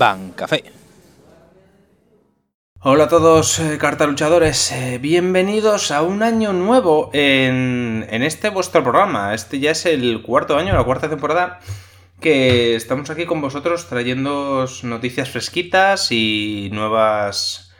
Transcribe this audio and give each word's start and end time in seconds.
Bancafé. 0.00 0.64
Hola 2.80 3.04
a 3.04 3.08
todos, 3.08 3.58
eh, 3.58 3.76
cartaluchadores. 3.76 4.72
Eh, 4.72 4.96
bienvenidos 4.96 5.90
a 5.90 6.00
un 6.00 6.22
año 6.22 6.54
nuevo 6.54 7.10
en, 7.12 8.06
en 8.08 8.22
este 8.22 8.48
vuestro 8.48 8.82
programa. 8.82 9.34
Este 9.34 9.60
ya 9.60 9.72
es 9.72 9.84
el 9.84 10.22
cuarto 10.22 10.56
año, 10.56 10.72
la 10.74 10.84
cuarta 10.84 11.10
temporada 11.10 11.60
que 12.18 12.76
estamos 12.76 13.10
aquí 13.10 13.26
con 13.26 13.42
vosotros 13.42 13.90
trayendo 13.90 14.66
noticias 14.84 15.28
fresquitas 15.28 16.10
y 16.12 16.70
nuevas 16.72 17.74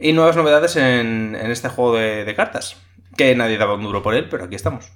y 0.00 0.12
nuevas 0.12 0.34
novedades 0.34 0.74
en, 0.74 1.36
en 1.40 1.52
este 1.52 1.68
juego 1.68 1.94
de, 1.94 2.24
de 2.24 2.34
cartas. 2.34 2.78
Que 3.16 3.36
nadie 3.36 3.58
daba 3.58 3.74
un 3.74 3.84
duro 3.84 4.02
por 4.02 4.16
él, 4.16 4.28
pero 4.28 4.46
aquí 4.46 4.56
estamos. 4.56 4.90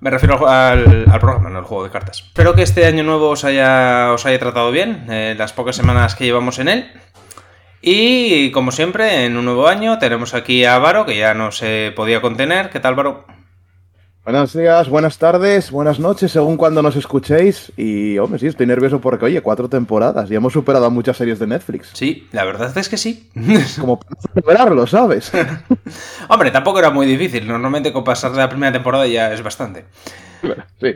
Me 0.00 0.10
refiero 0.10 0.48
al, 0.48 1.06
al 1.10 1.20
programa, 1.20 1.50
no 1.50 1.58
al 1.58 1.64
juego 1.64 1.84
de 1.84 1.90
cartas. 1.90 2.20
Espero 2.20 2.54
que 2.54 2.62
este 2.62 2.86
año 2.86 3.02
nuevo 3.02 3.30
os 3.30 3.44
haya, 3.44 4.12
os 4.12 4.24
haya 4.26 4.38
tratado 4.38 4.70
bien, 4.70 5.06
eh, 5.10 5.34
las 5.36 5.52
pocas 5.52 5.74
semanas 5.74 6.14
que 6.14 6.24
llevamos 6.24 6.58
en 6.60 6.68
él. 6.68 6.92
Y 7.80 8.50
como 8.52 8.70
siempre, 8.70 9.24
en 9.24 9.36
un 9.36 9.44
nuevo 9.44 9.66
año 9.66 9.98
tenemos 9.98 10.34
aquí 10.34 10.64
a 10.64 10.78
Varo, 10.78 11.04
que 11.04 11.16
ya 11.16 11.34
no 11.34 11.50
se 11.50 11.92
podía 11.96 12.20
contener. 12.20 12.70
¿Qué 12.70 12.80
tal, 12.80 12.94
Varo? 12.94 13.24
Buenos 14.30 14.52
días, 14.52 14.90
buenas 14.90 15.16
tardes, 15.16 15.70
buenas 15.70 15.98
noches, 15.98 16.32
según 16.32 16.58
cuando 16.58 16.82
nos 16.82 16.96
escuchéis. 16.96 17.72
Y, 17.78 18.18
hombre, 18.18 18.38
sí, 18.38 18.46
estoy 18.46 18.66
nervioso 18.66 19.00
porque, 19.00 19.24
oye, 19.24 19.40
cuatro 19.40 19.70
temporadas. 19.70 20.28
Ya 20.28 20.36
hemos 20.36 20.52
superado 20.52 20.84
a 20.84 20.90
muchas 20.90 21.16
series 21.16 21.38
de 21.38 21.46
Netflix. 21.46 21.88
Sí, 21.94 22.28
la 22.32 22.44
verdad 22.44 22.76
es 22.76 22.90
que 22.90 22.98
sí. 22.98 23.30
Como 23.80 23.98
para 23.98 24.20
superarlo, 24.20 24.86
¿sabes? 24.86 25.32
Hombre, 26.28 26.50
tampoco 26.50 26.78
era 26.78 26.90
muy 26.90 27.06
difícil. 27.06 27.48
Normalmente 27.48 27.90
con 27.90 28.04
pasar 28.04 28.32
la 28.32 28.50
primera 28.50 28.70
temporada 28.70 29.06
ya 29.06 29.32
es 29.32 29.42
bastante. 29.42 29.86
Sí. 30.78 30.94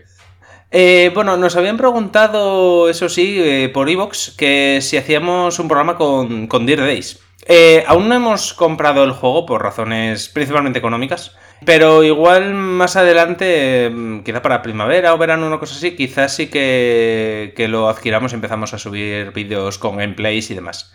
Eh, 0.70 1.10
bueno, 1.14 1.38
nos 1.38 1.56
habían 1.56 1.78
preguntado, 1.78 2.91
eso 2.91 3.08
sí, 3.08 3.38
eh, 3.41 3.70
por 3.72 3.88
Evox, 3.88 4.34
que 4.36 4.80
si 4.83 4.98
hacíamos 4.98 5.58
un 5.58 5.69
programa 5.69 5.97
con, 5.97 6.48
con 6.48 6.66
Dear 6.66 6.80
Days. 6.80 7.19
Eh, 7.47 7.83
aún 7.86 8.10
no 8.10 8.14
hemos 8.14 8.53
comprado 8.53 9.03
el 9.05 9.12
juego 9.12 9.47
por 9.47 9.62
razones 9.62 10.28
principalmente 10.28 10.78
económicas, 10.78 11.34
pero 11.64 12.02
igual 12.05 12.55
más 12.55 12.96
adelante, 12.96 13.86
eh, 13.86 14.22
quizá 14.24 14.42
para 14.42 14.62
primavera 14.62 15.14
o 15.14 15.18
verano, 15.18 15.46
una 15.46 15.58
cosa 15.58 15.77
así, 15.77 15.96
quizás 15.96 16.34
sí 16.34 16.48
que, 16.48 17.52
que 17.56 17.69
lo 17.69 17.88
adquiramos 17.88 18.32
y 18.32 18.36
empezamos 18.36 18.74
a 18.74 18.78
subir 18.78 19.32
vídeos 19.32 19.78
con 19.78 19.96
gameplays 19.96 20.50
y 20.50 20.54
demás. 20.54 20.94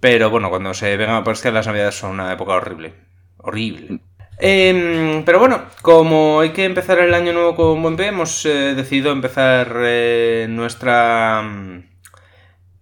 Pero 0.00 0.30
bueno, 0.30 0.50
cuando 0.50 0.74
se 0.74 0.96
vengan, 0.96 1.24
pues 1.24 1.42
que 1.42 1.52
las 1.52 1.66
navidades 1.66 1.96
son 1.96 2.12
una 2.12 2.32
época 2.32 2.52
horrible. 2.54 2.94
Horrible. 3.38 4.00
Eh, 4.38 5.22
pero 5.24 5.38
bueno, 5.38 5.62
como 5.82 6.40
hay 6.40 6.50
que 6.50 6.64
empezar 6.64 6.98
el 6.98 7.14
año 7.14 7.32
nuevo 7.32 7.54
con 7.54 7.82
buen 7.82 7.96
pie, 7.96 8.08
hemos 8.08 8.44
eh, 8.46 8.74
decidido 8.74 9.12
empezar 9.12 9.72
eh, 9.84 10.46
nuestra 10.48 11.42
mm, 11.42 11.84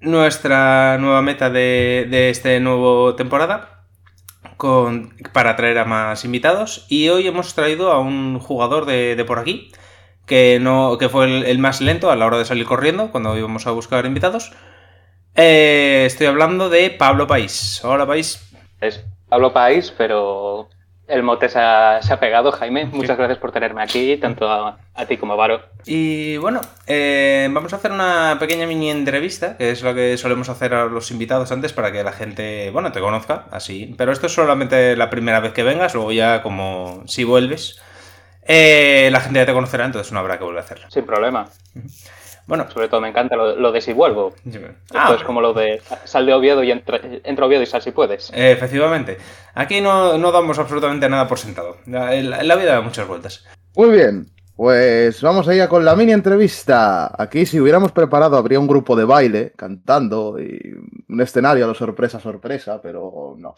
nuestra 0.00 0.96
nueva 0.98 1.20
meta 1.22 1.50
de, 1.50 2.06
de 2.10 2.30
esta 2.30 2.58
nueva 2.60 3.14
temporada 3.16 3.79
para 5.32 5.56
traer 5.56 5.78
a 5.78 5.84
más 5.84 6.24
invitados. 6.24 6.86
Y 6.88 7.08
hoy 7.08 7.26
hemos 7.26 7.54
traído 7.54 7.92
a 7.92 8.00
un 8.00 8.38
jugador 8.38 8.86
de, 8.86 9.22
por 9.26 9.38
aquí 9.38 9.70
que, 10.26 10.58
no, 10.60 10.96
que 10.98 11.08
fue 11.08 11.24
el, 11.26 11.44
el 11.44 11.58
más 11.58 11.80
lento 11.80 12.10
a 12.10 12.16
la 12.16 12.26
hora 12.26 12.38
de 12.38 12.44
salir 12.44 12.66
corriendo 12.66 13.10
cuando 13.10 13.36
íbamos 13.36 13.66
a 13.66 13.72
buscar 13.72 14.06
invitados. 14.06 14.52
Eh, 15.34 16.04
estoy 16.06 16.26
hablando 16.26 16.68
de 16.68 16.90
Pablo 16.90 17.26
País. 17.26 17.80
Hola, 17.84 18.06
País. 18.06 18.40
Es 18.80 19.04
Pablo 19.28 19.52
País, 19.52 19.92
pero 19.96 20.68
el 21.10 21.22
mote 21.22 21.48
se 21.48 21.58
ha, 21.58 22.00
se 22.02 22.12
ha 22.12 22.20
pegado, 22.20 22.52
Jaime. 22.52 22.86
Muchas 22.86 23.18
gracias 23.18 23.38
por 23.38 23.52
tenerme 23.52 23.82
aquí, 23.82 24.16
tanto 24.16 24.48
a, 24.50 24.78
a 24.94 25.06
ti 25.06 25.16
como 25.16 25.32
a 25.32 25.36
Varo. 25.36 25.60
Y 25.84 26.36
bueno, 26.36 26.60
eh, 26.86 27.48
vamos 27.50 27.72
a 27.72 27.76
hacer 27.76 27.92
una 27.92 28.36
pequeña 28.38 28.66
mini 28.66 28.90
entrevista, 28.90 29.56
que 29.56 29.70
es 29.70 29.82
lo 29.82 29.94
que 29.94 30.16
solemos 30.16 30.48
hacer 30.48 30.74
a 30.74 30.86
los 30.86 31.10
invitados 31.10 31.50
antes 31.52 31.72
para 31.72 31.92
que 31.92 32.04
la 32.04 32.12
gente, 32.12 32.70
bueno, 32.70 32.92
te 32.92 33.00
conozca, 33.00 33.46
así. 33.50 33.94
Pero 33.98 34.12
esto 34.12 34.26
es 34.26 34.32
solamente 34.32 34.96
la 34.96 35.10
primera 35.10 35.40
vez 35.40 35.52
que 35.52 35.62
vengas, 35.62 35.94
luego 35.94 36.12
ya 36.12 36.42
como 36.42 37.02
si 37.06 37.24
vuelves, 37.24 37.80
eh, 38.42 39.08
la 39.12 39.20
gente 39.20 39.40
ya 39.40 39.46
te 39.46 39.52
conocerá, 39.52 39.84
entonces 39.84 40.12
no 40.12 40.20
habrá 40.20 40.38
que 40.38 40.44
volver 40.44 40.60
a 40.60 40.64
hacerlo. 40.64 40.86
Sin 40.90 41.04
problema. 41.04 41.48
Bueno, 42.50 42.70
Sobre 42.70 42.88
todo 42.88 43.00
me 43.00 43.08
encanta 43.08 43.34
lo, 43.36 43.56
lo 43.56 43.72
de 43.72 43.80
si 43.80 43.92
vuelvo. 43.94 44.34
Ah, 44.92 45.14
es 45.16 45.22
como 45.24 45.40
lo 45.40 45.54
de 45.54 45.80
sal 46.04 46.26
de 46.26 46.34
Oviedo 46.34 46.62
y 46.62 46.70
entra, 46.70 47.00
entra 47.24 47.46
Oviedo 47.46 47.62
y 47.62 47.66
sal 47.66 47.80
si 47.80 47.92
puedes. 47.92 48.30
eh, 48.34 48.52
efectivamente. 48.52 49.16
Aquí 49.54 49.80
no, 49.80 50.18
no 50.18 50.30
damos 50.32 50.58
absolutamente 50.58 51.08
nada 51.08 51.26
por 51.26 51.38
sentado. 51.38 51.78
La, 51.86 52.12
la- 52.20 52.42
la 52.42 52.56
vida 52.56 52.72
da 52.74 52.80
muchas 52.82 53.06
vueltas. 53.08 53.46
Muy 53.74 53.90
bien. 53.90 54.26
Pues 54.56 55.22
vamos 55.22 55.48
allá 55.48 55.68
con 55.70 55.86
la 55.86 55.96
mini 55.96 56.12
entrevista. 56.12 57.10
Aquí, 57.16 57.46
si 57.46 57.58
hubiéramos 57.58 57.92
preparado, 57.92 58.36
habría 58.36 58.60
un 58.60 58.66
grupo 58.66 58.94
de 58.94 59.04
baile 59.06 59.52
cantando 59.56 60.38
y 60.38 60.60
un 61.08 61.20
escenario 61.20 61.64
a 61.64 61.68
lo 61.68 61.74
sorpresa, 61.74 62.20
sorpresa, 62.20 62.78
pero 62.82 63.36
no. 63.38 63.54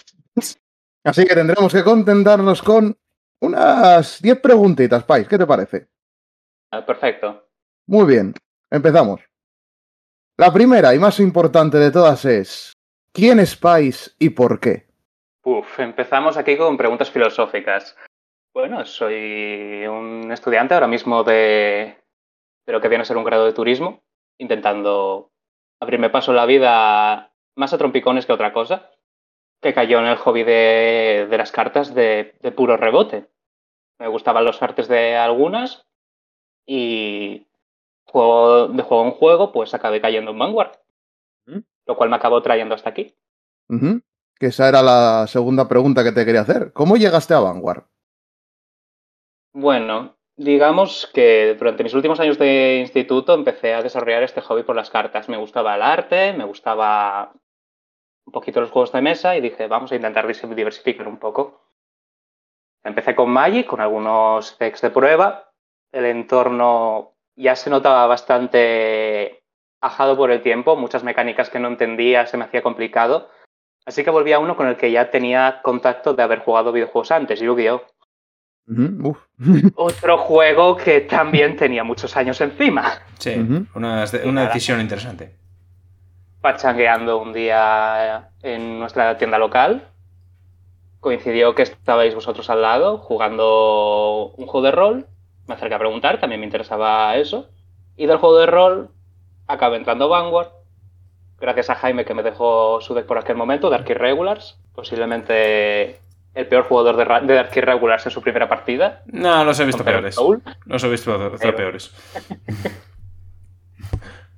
Así 1.03 1.25
que 1.25 1.35
tendremos 1.35 1.73
que 1.73 1.83
contentarnos 1.83 2.63
con 2.63 2.97
unas 3.41 4.23
10 4.23 4.41
preguntitas, 4.41 5.03
Pais. 5.03 5.27
¿Qué 5.27 5.37
te 5.39 5.47
parece? 5.47 5.89
Ah, 6.71 6.87
Perfecto. 6.87 7.49
Muy 7.89 8.07
bien, 8.07 8.33
empezamos. 8.73 9.21
La 10.39 10.53
primera 10.53 10.95
y 10.95 10.99
más 10.99 11.21
importante 11.21 11.79
de 11.79 11.93
todas 11.93 12.25
es: 12.25 12.73
¿quién 13.13 13.39
es 13.39 13.57
Pais 13.57 14.17
y 14.19 14.31
por 14.31 14.59
qué? 14.59 14.87
Uf, 15.45 15.79
empezamos 15.79 16.37
aquí 16.37 16.57
con 16.57 16.77
preguntas 16.77 17.11
filosóficas. 17.11 17.97
Bueno, 18.55 18.85
soy 18.85 19.87
un 19.87 20.31
estudiante 20.33 20.75
ahora 20.75 20.87
mismo 20.87 21.23
de, 21.25 21.97
de 22.67 22.73
lo 22.73 22.81
que 22.81 22.89
viene 22.89 23.03
a 23.03 23.05
ser 23.05 23.17
un 23.17 23.25
grado 23.25 23.47
de 23.47 23.53
turismo, 23.53 24.03
intentando 24.39 25.31
abrirme 25.81 26.11
paso 26.11 26.33
en 26.33 26.37
la 26.37 26.47
vida 26.47 27.33
más 27.57 27.73
a 27.73 27.79
trompicones 27.79 28.25
que 28.25 28.33
otra 28.33 28.53
cosa, 28.53 28.91
que 29.61 29.75
cayó 29.75 29.99
en 29.99 30.07
el 30.07 30.17
hobby 30.17 30.45
de, 30.45 31.27
de 31.31 31.39
las 31.39 31.53
cartas 31.53 31.95
de, 31.95 32.37
de 32.41 32.53
puro 32.53 32.77
rebote. 32.77 33.27
Me 33.99 34.09
gustaban 34.09 34.45
los 34.45 34.63
artes 34.63 34.89
de 34.89 35.17
algunas 35.17 35.87
y 36.67 37.47
juego, 38.13 38.69
de 38.69 38.83
juego 38.83 39.05
en 39.07 39.11
juego 39.13 39.53
pues 39.53 39.75
acabé 39.75 40.01
cayendo 40.01 40.31
en 40.31 40.39
Vanguard, 40.39 40.73
¿Mm? 41.47 41.61
lo 41.87 41.97
cual 41.97 42.11
me 42.11 42.17
acabó 42.17 42.43
trayendo 42.43 42.75
hasta 42.75 42.91
aquí. 42.91 43.17
Que 44.39 44.47
esa 44.47 44.69
era 44.69 44.83
la 44.83 45.27
segunda 45.27 45.67
pregunta 45.67 46.05
que 46.05 46.13
te 46.13 46.27
quería 46.27 46.43
hacer. 46.43 46.73
¿Cómo 46.73 46.97
llegaste 46.97 47.33
a 47.33 47.41
Vanguard? 47.41 47.85
Bueno, 49.55 50.17
digamos 50.37 51.11
que 51.15 51.55
durante 51.59 51.83
mis 51.83 51.95
últimos 51.95 52.21
años 52.21 52.39
de 52.39 52.79
instituto 52.81 53.35
empecé 53.35 53.73
a 53.73 53.83
desarrollar 53.83 54.23
este 54.23 54.43
hobby 54.43 54.63
por 54.63 54.77
las 54.77 54.91
cartas. 54.91 55.29
Me 55.29 55.39
gustaba 55.39 55.75
el 55.75 55.83
arte, 55.83 56.35
me 56.35 56.45
gustaba 56.45 57.33
un 58.27 58.33
poquito 58.33 58.61
los 58.61 58.71
juegos 58.71 58.93
de 58.93 59.01
mesa 59.01 59.37
y 59.37 59.41
dije, 59.41 59.69
vamos 59.69 59.91
a 59.93 59.97
intentar 59.97 60.27
diversificar 60.27 61.09
un 61.09 61.19
poco. 61.19 61.63
Empecé 62.85 63.15
con 63.15 63.31
Magic, 63.31 63.67
con 63.67 63.81
algunos 63.81 64.59
decks 64.59 64.83
de 64.83 64.91
prueba. 64.91 65.51
El 65.93 66.05
entorno 66.07 67.12
ya 67.37 67.57
se 67.57 67.71
notaba 67.71 68.07
bastante 68.07 69.43
ajado 69.81 70.17
por 70.17 70.31
el 70.31 70.43
tiempo, 70.43 70.77
muchas 70.77 71.03
mecánicas 71.03 71.51
que 71.51 71.59
no 71.59 71.69
entendía, 71.69 72.27
se 72.27 72.37
me 72.37 72.45
hacía 72.45 72.63
complicado. 72.63 73.29
Así 73.85 74.05
que 74.05 74.11
volví 74.11 74.33
a 74.33 74.39
uno 74.39 74.57
con 74.57 74.69
el 74.69 74.77
que 74.77 74.93
ya 74.93 75.11
tenía 75.11 75.61
contacto 75.63 76.15
de 76.15 76.23
haber 76.23 76.39
jugado 76.41 76.73
videojuegos 76.73 77.11
antes, 77.11 77.41
Yu-Gi-Oh! 77.41 77.83
Otro 79.75 80.19
juego 80.19 80.77
que 80.77 81.01
también 81.01 81.57
tenía 81.57 81.85
muchos 81.85 82.17
años 82.17 82.41
encima. 82.41 83.03
Sí, 83.19 83.35
una, 83.75 84.05
una 84.25 84.47
decisión 84.47 84.81
interesante. 84.81 85.37
Pachangueando 86.41 87.19
un 87.19 87.33
día 87.33 88.31
en 88.43 88.79
nuestra 88.79 89.17
tienda 89.19 89.39
local. 89.39 89.89
Coincidió 91.01 91.55
que 91.55 91.63
estabais 91.63 92.15
vosotros 92.15 92.49
al 92.51 92.63
lado 92.63 92.99
jugando 92.99 94.33
un 94.37 94.47
juego 94.47 94.67
de 94.67 94.73
rol. 94.73 95.07
Me 95.47 95.55
acerqué 95.55 95.75
a 95.75 95.79
preguntar, 95.79 96.21
también 96.21 96.41
me 96.41 96.47
interesaba 96.47 97.17
eso. 97.17 97.49
Y 97.97 98.07
del 98.07 98.19
juego 98.19 98.39
de 98.39 98.47
rol 98.47 98.91
acabé 99.47 99.77
entrando 99.77 100.09
Vanguard. 100.09 100.49
Gracias 101.41 101.71
a 101.71 101.75
Jaime 101.75 102.05
que 102.05 102.15
me 102.15 102.23
dejó 102.23 102.81
su 102.81 102.95
deck 102.95 103.07
por 103.07 103.19
aquel 103.19 103.37
momento, 103.37 103.69
Dark 103.69 103.89
Irregulars. 103.91 104.59
Posiblemente 104.75 105.99
el 106.35 106.47
peor 106.47 106.65
jugador 106.65 106.97
de, 106.97 107.27
de 107.27 107.35
Dark 107.35 107.51
Irregulars 107.55 108.07
en 108.07 108.13
su 108.13 108.23
primera 108.23 108.49
partida. 108.49 109.03
No, 109.07 109.45
los 109.45 109.59
he 109.61 109.65
visto 109.65 109.85
peores. 109.85 110.15
Soul. 110.15 110.43
Los 110.65 110.85
he 110.85 110.89
visto 110.89 111.13
peores. 111.57 111.93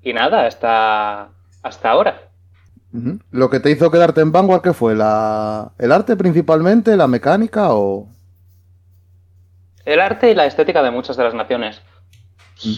Y 0.04 0.12
nada, 0.12 0.46
hasta, 0.46 1.30
hasta 1.62 1.90
ahora. 1.90 2.28
¿Lo 3.30 3.48
que 3.48 3.58
te 3.58 3.70
hizo 3.70 3.90
quedarte 3.90 4.20
en 4.20 4.32
Vanguard 4.32 4.60
qué 4.60 4.74
fue? 4.74 4.94
¿La... 4.94 5.72
¿El 5.78 5.90
arte 5.90 6.14
principalmente? 6.14 6.96
¿La 6.96 7.08
mecánica 7.08 7.72
o...? 7.72 8.06
El 9.84 10.00
arte 10.00 10.31
y 10.31 10.34
la 10.34 10.46
estética 10.46 10.82
de 10.82 10.90
muchas 10.90 11.16
de 11.16 11.25
las 11.25 11.34
naciones. 11.34 11.82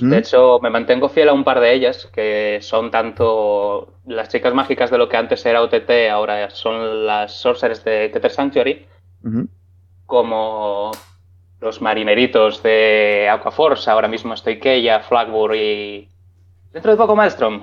De 0.00 0.18
hecho, 0.18 0.58
me 0.60 0.70
mantengo 0.70 1.08
fiel 1.08 1.28
a 1.28 1.34
un 1.34 1.44
par 1.44 1.60
de 1.60 1.74
ellas, 1.74 2.08
que 2.12 2.58
son 2.62 2.90
tanto 2.90 3.92
las 4.06 4.28
chicas 4.30 4.54
mágicas 4.54 4.90
de 4.90 4.98
lo 4.98 5.08
que 5.08 5.18
antes 5.18 5.44
era 5.44 5.62
OTT, 5.62 6.10
ahora 6.10 6.48
son 6.50 7.06
las 7.06 7.32
sorcerers 7.32 7.84
de 7.84 8.08
Tether 8.08 8.30
Sanctuary, 8.30 8.86
como 10.06 10.92
los 11.60 11.80
marineritos 11.82 12.62
de 12.62 13.28
Aquaforce, 13.30 13.90
ahora 13.90 14.08
mismo 14.08 14.34
estoy 14.34 14.58
Keia, 14.58 15.00
Flagbour 15.00 15.54
y... 15.54 16.08
Dentro 16.72 16.90
de 16.90 16.96
poco 16.96 17.14
Maelstrom. 17.14 17.62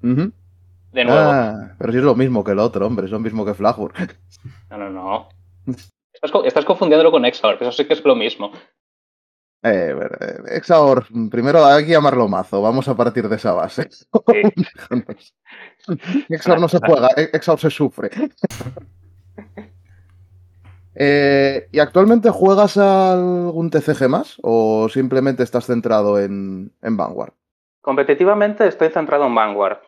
De 0.00 1.04
nuevo. 1.04 1.20
Ah, 1.20 1.74
pero 1.78 1.92
si 1.92 1.98
es 1.98 2.04
lo 2.04 2.14
mismo 2.14 2.42
que 2.44 2.52
el 2.52 2.58
otro, 2.58 2.86
hombre, 2.86 3.06
es 3.06 3.12
lo 3.12 3.20
mismo 3.20 3.44
que 3.44 3.54
Flagur. 3.54 3.92
No, 4.70 4.78
no, 4.78 4.90
no. 4.90 5.28
Estás, 6.22 6.44
estás 6.44 6.64
confundiéndolo 6.64 7.10
con 7.10 7.24
Exor, 7.24 7.58
que 7.58 7.64
eso 7.64 7.72
sí 7.72 7.84
que 7.84 7.94
es 7.94 8.04
lo 8.04 8.14
mismo. 8.14 8.52
Eh, 9.64 9.94
eh, 10.20 10.56
Exaor, 10.56 11.06
primero 11.30 11.64
hay 11.64 11.84
que 11.84 11.92
llamarlo 11.92 12.28
mazo, 12.28 12.62
vamos 12.62 12.88
a 12.88 12.96
partir 12.96 13.28
de 13.28 13.36
esa 13.36 13.52
base. 13.52 13.88
Sí. 13.90 14.06
Exaor 16.28 16.60
no 16.60 16.68
se 16.68 16.78
juega, 16.78 17.08
eh, 17.16 17.30
Exaor 17.32 17.58
se 17.58 17.70
sufre. 17.70 18.10
Eh, 20.94 21.68
¿Y 21.72 21.78
actualmente 21.78 22.28
juegas 22.28 22.76
algún 22.76 23.70
TCG 23.70 24.10
más 24.10 24.36
o 24.42 24.90
simplemente 24.90 25.42
estás 25.42 25.64
centrado 25.64 26.20
en, 26.20 26.70
en 26.82 26.96
Vanguard? 26.98 27.32
Competitivamente 27.80 28.68
estoy 28.68 28.90
centrado 28.90 29.24
en 29.24 29.34
Vanguard. 29.34 29.78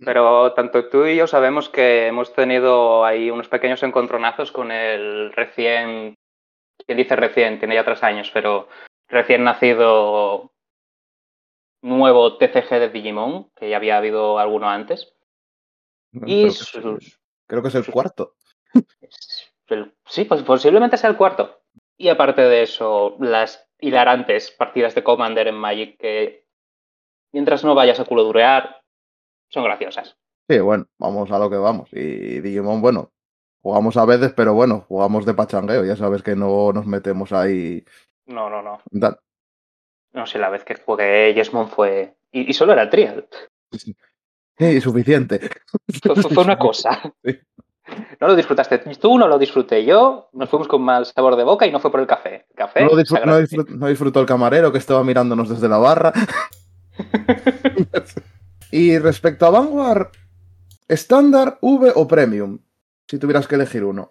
Pero 0.00 0.52
tanto 0.54 0.88
tú 0.88 1.04
y 1.06 1.16
yo 1.16 1.26
sabemos 1.26 1.68
que 1.68 2.06
hemos 2.08 2.32
tenido 2.32 3.04
ahí 3.04 3.30
unos 3.30 3.48
pequeños 3.48 3.82
encontronazos 3.82 4.50
con 4.50 4.72
el 4.72 5.32
recién, 5.32 6.16
quien 6.84 6.98
dice 6.98 7.14
recién, 7.16 7.58
tiene 7.58 7.74
ya 7.76 7.84
tres 7.84 8.02
años, 8.02 8.30
pero 8.32 8.68
recién 9.08 9.44
nacido 9.44 10.50
nuevo 11.82 12.38
TCG 12.38 12.70
de 12.80 12.88
Digimon, 12.88 13.50
que 13.54 13.68
ya 13.70 13.76
había 13.76 13.98
habido 13.98 14.38
alguno 14.38 14.68
antes. 14.68 15.14
Y 16.12 16.18
Creo 16.18 16.40
que, 16.40 16.46
es, 16.46 17.20
creo 17.46 17.62
que 17.62 17.68
es 17.68 17.74
el 17.74 17.86
cuarto. 17.86 18.34
el- 19.68 19.94
sí, 20.06 20.24
pues 20.24 20.42
posiblemente 20.42 20.96
sea 20.96 21.10
el 21.10 21.16
cuarto. 21.16 21.60
Y 21.96 22.08
aparte 22.08 22.42
de 22.42 22.62
eso, 22.62 23.16
las 23.20 23.68
hilarantes 23.78 24.50
partidas 24.50 24.94
de 24.94 25.04
Commander 25.04 25.46
en 25.48 25.54
Magic 25.54 25.98
que 25.98 26.46
mientras 27.32 27.64
no 27.64 27.74
vayas 27.74 28.00
a 28.00 28.04
culodurear, 28.04 28.80
son 29.54 29.64
graciosas. 29.64 30.16
Sí, 30.48 30.58
bueno, 30.58 30.86
vamos 30.98 31.30
a 31.30 31.38
lo 31.38 31.48
que 31.48 31.56
vamos. 31.56 31.88
Y 31.92 32.40
Digimon, 32.40 32.82
bueno, 32.82 33.12
jugamos 33.62 33.96
a 33.96 34.04
veces, 34.04 34.32
pero 34.36 34.52
bueno, 34.52 34.84
jugamos 34.88 35.24
de 35.24 35.32
pachangueo. 35.32 35.84
Ya 35.84 35.96
sabes 35.96 36.22
que 36.22 36.36
no 36.36 36.72
nos 36.72 36.86
metemos 36.86 37.32
ahí. 37.32 37.82
No, 38.26 38.50
no, 38.50 38.60
no. 38.60 38.80
No 40.12 40.26
sé, 40.26 40.38
la 40.38 40.50
vez 40.50 40.64
que 40.64 40.74
jugué 40.74 41.32
Yesmon 41.34 41.68
fue. 41.68 42.14
Y, 42.32 42.50
y 42.50 42.52
solo 42.52 42.72
era 42.72 42.82
el 42.82 42.90
trial. 42.90 43.26
Sí, 44.58 44.80
suficiente. 44.80 45.40
Fue, 46.02 46.14
fue- 46.16 46.44
una 46.44 46.58
cosa. 46.58 47.00
Sí. 47.24 47.38
No 48.20 48.28
lo 48.28 48.36
disfrutaste 48.36 48.78
tú, 48.78 49.18
no 49.18 49.28
lo 49.28 49.38
disfruté 49.38 49.84
yo. 49.84 50.28
Nos 50.32 50.48
fuimos 50.48 50.68
con 50.68 50.82
mal 50.82 51.06
sabor 51.06 51.36
de 51.36 51.44
boca 51.44 51.66
y 51.66 51.72
no 51.72 51.80
fue 51.80 51.90
por 51.90 52.00
el 52.00 52.06
café. 52.06 52.46
El 52.50 52.56
café. 52.56 52.84
No, 52.84 52.90
no 53.76 53.86
disfrutó 53.88 54.20
el 54.20 54.26
camarero 54.26 54.72
que 54.72 54.78
estaba 54.78 55.04
mirándonos 55.04 55.48
desde 55.48 55.68
la 55.68 55.78
barra. 55.78 56.12
y 58.74 58.98
respecto 58.98 59.46
a 59.46 59.50
Vanguard, 59.50 60.08
¿estándar, 60.88 61.58
V 61.60 61.92
o 61.94 62.08
Premium? 62.08 62.58
Si 63.06 63.20
tuvieras 63.20 63.46
que 63.46 63.54
elegir 63.54 63.84
uno. 63.84 64.10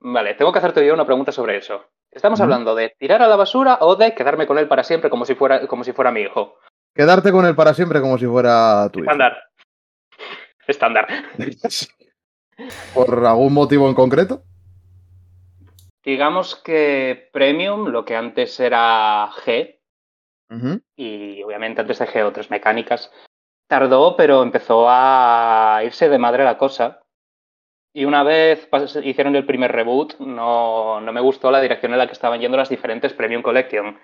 Vale, 0.00 0.32
tengo 0.32 0.50
que 0.50 0.60
hacerte 0.60 0.86
yo 0.86 0.94
una 0.94 1.04
pregunta 1.04 1.30
sobre 1.30 1.58
eso. 1.58 1.84
¿Estamos 2.10 2.40
hablando 2.40 2.74
de 2.74 2.94
tirar 2.98 3.20
a 3.20 3.28
la 3.28 3.36
basura 3.36 3.76
o 3.82 3.94
de 3.96 4.14
quedarme 4.14 4.46
con 4.46 4.56
él 4.56 4.66
para 4.66 4.82
siempre 4.82 5.10
como 5.10 5.26
si 5.26 5.34
fuera, 5.34 5.66
como 5.66 5.84
si 5.84 5.92
fuera 5.92 6.10
mi 6.10 6.22
hijo? 6.22 6.56
Quedarte 6.94 7.32
con 7.32 7.44
él 7.44 7.54
para 7.54 7.74
siempre 7.74 8.00
como 8.00 8.16
si 8.16 8.24
fuera 8.24 8.88
tu 8.90 9.00
hijo. 9.00 9.10
Estándar. 9.10 9.42
Estándar. 10.66 11.06
¿Por 12.94 13.26
algún 13.26 13.52
motivo 13.52 13.90
en 13.90 13.94
concreto? 13.94 14.42
Digamos 16.02 16.56
que 16.56 17.28
Premium, 17.30 17.88
lo 17.88 18.06
que 18.06 18.16
antes 18.16 18.58
era 18.58 19.28
G, 19.44 19.80
y 20.96 21.42
obviamente 21.42 21.82
antes 21.82 21.98
de 21.98 22.06
G 22.06 22.24
otras 22.24 22.50
mecánicas, 22.50 23.10
tardó, 23.68 24.16
pero 24.16 24.42
empezó 24.42 24.86
a 24.88 25.80
irse 25.84 26.08
de 26.08 26.18
madre 26.18 26.44
la 26.44 26.58
cosa. 26.58 27.00
Y 27.94 28.04
una 28.06 28.22
vez 28.22 28.68
hicieron 29.02 29.36
el 29.36 29.44
primer 29.44 29.70
reboot, 29.72 30.18
no, 30.18 31.00
no 31.00 31.12
me 31.12 31.20
gustó 31.20 31.50
la 31.50 31.60
dirección 31.60 31.92
en 31.92 31.98
la 31.98 32.06
que 32.06 32.14
estaban 32.14 32.40
yendo 32.40 32.56
las 32.56 32.70
diferentes 32.70 33.12
Premium 33.12 33.42
Collection. 33.42 33.98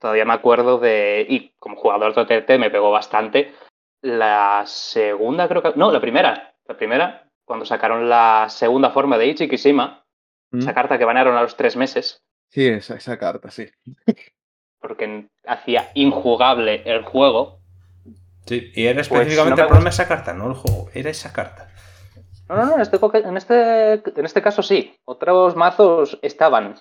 Todavía 0.00 0.24
me 0.24 0.32
acuerdo 0.34 0.78
de, 0.78 1.26
y 1.28 1.52
como 1.58 1.76
jugador 1.76 2.14
de 2.14 2.22
OTT 2.22 2.58
me 2.58 2.70
pegó 2.70 2.90
bastante, 2.90 3.54
la 4.02 4.62
segunda 4.66 5.46
creo 5.46 5.62
que, 5.62 5.72
no, 5.76 5.92
la 5.92 6.00
primera, 6.00 6.54
la 6.66 6.76
primera, 6.76 7.28
cuando 7.44 7.64
sacaron 7.64 8.08
la 8.08 8.46
segunda 8.48 8.90
forma 8.90 9.18
de 9.18 9.26
Ichi 9.26 9.48
Kishima, 9.48 10.04
esa 10.52 10.74
carta 10.74 10.98
que 10.98 11.04
banearon 11.04 11.36
a 11.36 11.42
los 11.42 11.56
tres 11.56 11.76
meses, 11.76 12.20
Sí, 12.50 12.66
esa, 12.66 12.96
esa 12.96 13.16
carta, 13.16 13.50
sí. 13.50 13.70
porque 14.80 15.28
hacía 15.46 15.90
injugable 15.94 16.82
el 16.84 17.04
juego. 17.04 17.59
Sí, 18.50 18.72
y 18.74 18.86
era 18.86 18.96
Pues 18.96 19.06
específicamente 19.12 19.50
no 19.50 19.56
me 19.56 19.62
el 19.62 19.68
problema 19.68 19.90
esa 19.90 20.08
carta, 20.08 20.34
no 20.34 20.48
el 20.48 20.54
juego, 20.54 20.90
era 20.92 21.08
esa 21.08 21.32
carta. 21.32 21.68
No, 22.48 22.56
no, 22.56 22.66
no, 22.66 22.74
en 22.74 22.80
este, 22.80 22.98
en 22.98 23.36
este, 23.36 23.92
en 23.92 24.24
este 24.24 24.42
caso 24.42 24.64
sí. 24.64 24.98
Otros 25.04 25.54
mazos 25.54 26.18
estaban. 26.20 26.74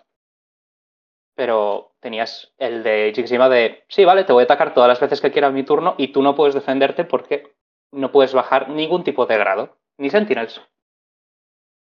Pero 1.36 1.94
tenías 2.00 2.56
el 2.57 2.81
de 2.81 3.13
Jixima 3.13 3.50
de, 3.50 3.83
sí, 3.88 4.04
vale, 4.04 4.24
te 4.24 4.33
voy 4.33 4.42
a 4.42 4.45
atacar 4.45 4.74
todas 4.74 4.88
las 4.88 5.00
veces 5.00 5.21
que 5.21 5.31
quiera 5.31 5.51
mi 5.51 5.62
turno 5.62 5.94
y 6.00 6.07
tú 6.07 6.24
no 6.24 6.33
puedes 6.33 6.56
defenderte 6.56 7.06
porque 7.06 7.54
no 7.92 8.12
puedes 8.12 8.33
bajar 8.33 8.69
ningún 8.69 9.04
tipo 9.04 9.27
de 9.27 9.38
grado, 9.38 9.77
ni 10.00 10.10
Sentinels. 10.10 10.60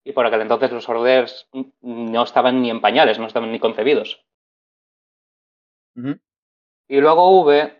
Y 0.04 0.13
por 0.13 0.25
aquel 0.25 0.42
entonces 0.42 0.71
los 0.71 0.89
orders 0.89 1.48
no 1.81 2.24
estaban 2.24 2.63
ni 2.63 2.71
en 2.71 2.81
pañales, 2.81 3.19
no 3.19 3.27
estaban 3.27 3.51
ni 3.51 3.60
concebidos. 3.60 4.25
Y 6.88 7.00
luego 7.00 7.44
V 7.44 7.79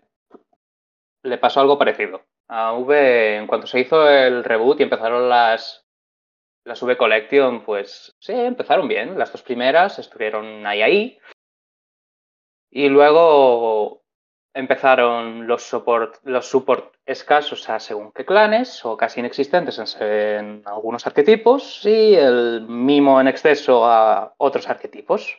le 1.22 1.38
pasó 1.38 1.60
algo 1.60 1.78
parecido. 1.78 2.22
A 2.48 2.72
V, 2.72 3.36
en 3.36 3.46
cuanto 3.46 3.66
se 3.66 3.80
hizo 3.80 4.08
el 4.08 4.42
reboot 4.44 4.80
y 4.80 4.84
empezaron 4.84 5.28
las, 5.28 5.86
las 6.64 6.82
V 6.82 6.96
Collection, 6.96 7.64
pues 7.64 8.16
sí, 8.18 8.32
empezaron 8.32 8.88
bien. 8.88 9.18
Las 9.18 9.32
dos 9.32 9.42
primeras 9.42 9.98
estuvieron 9.98 10.66
ahí 10.66 10.82
ahí. 10.82 11.18
Y 12.72 12.88
luego 12.88 14.02
empezaron 14.54 15.46
los 15.46 15.62
support, 15.62 16.16
los 16.24 16.46
support 16.46 16.94
escasos 17.06 17.68
a 17.68 17.78
según 17.78 18.12
qué 18.12 18.24
clanes 18.24 18.84
o 18.84 18.96
casi 18.96 19.20
inexistentes 19.20 19.78
en, 19.78 20.06
en 20.06 20.62
algunos 20.66 21.06
arquetipos 21.06 21.84
y 21.84 22.14
el 22.14 22.66
mimo 22.68 23.20
en 23.20 23.28
exceso 23.28 23.84
a 23.84 24.34
otros 24.38 24.68
arquetipos. 24.68 25.38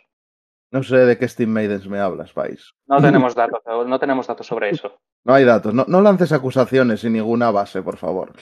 No 0.72 0.84
sé 0.84 0.98
de 0.98 1.18
qué 1.18 1.28
Steam 1.28 1.50
Maidens 1.50 1.88
me 1.88 2.00
hablas, 2.00 2.32
Pais. 2.32 2.74
No 2.88 3.02
tenemos 3.02 3.36
datos, 3.36 3.62
no 3.86 4.00
tenemos 4.00 4.28
datos 4.28 4.48
sobre 4.48 4.70
eso. 4.70 5.00
No 5.24 5.36
hay 5.36 5.46
datos. 5.46 5.72
No, 5.72 5.86
no 5.88 6.02
lances 6.02 6.32
acusaciones 6.32 7.02
sin 7.02 7.14
ninguna 7.14 7.52
base, 7.52 7.84
por 7.84 7.98
favor. 7.98 8.34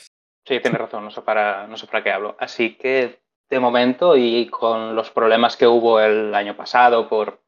Sí, 0.46 0.62
tienes 0.62 0.80
razón, 0.80 1.04
no 1.04 1.12
sé, 1.12 1.22
para, 1.22 1.68
no 1.68 1.76
sé 1.76 1.88
para 1.88 2.02
qué 2.02 2.10
hablo. 2.10 2.38
Así 2.40 2.78
que, 2.78 3.22
de 3.50 3.60
momento, 3.60 4.16
y 4.16 4.48
con 4.48 4.96
los 4.96 5.12
problemas 5.12 5.58
que 5.58 5.68
hubo 5.68 6.00
el 6.00 6.34
año 6.34 6.56
pasado 6.56 7.10
por 7.10 7.42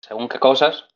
según 0.00 0.28
qué 0.30 0.38
cosas, 0.38 0.88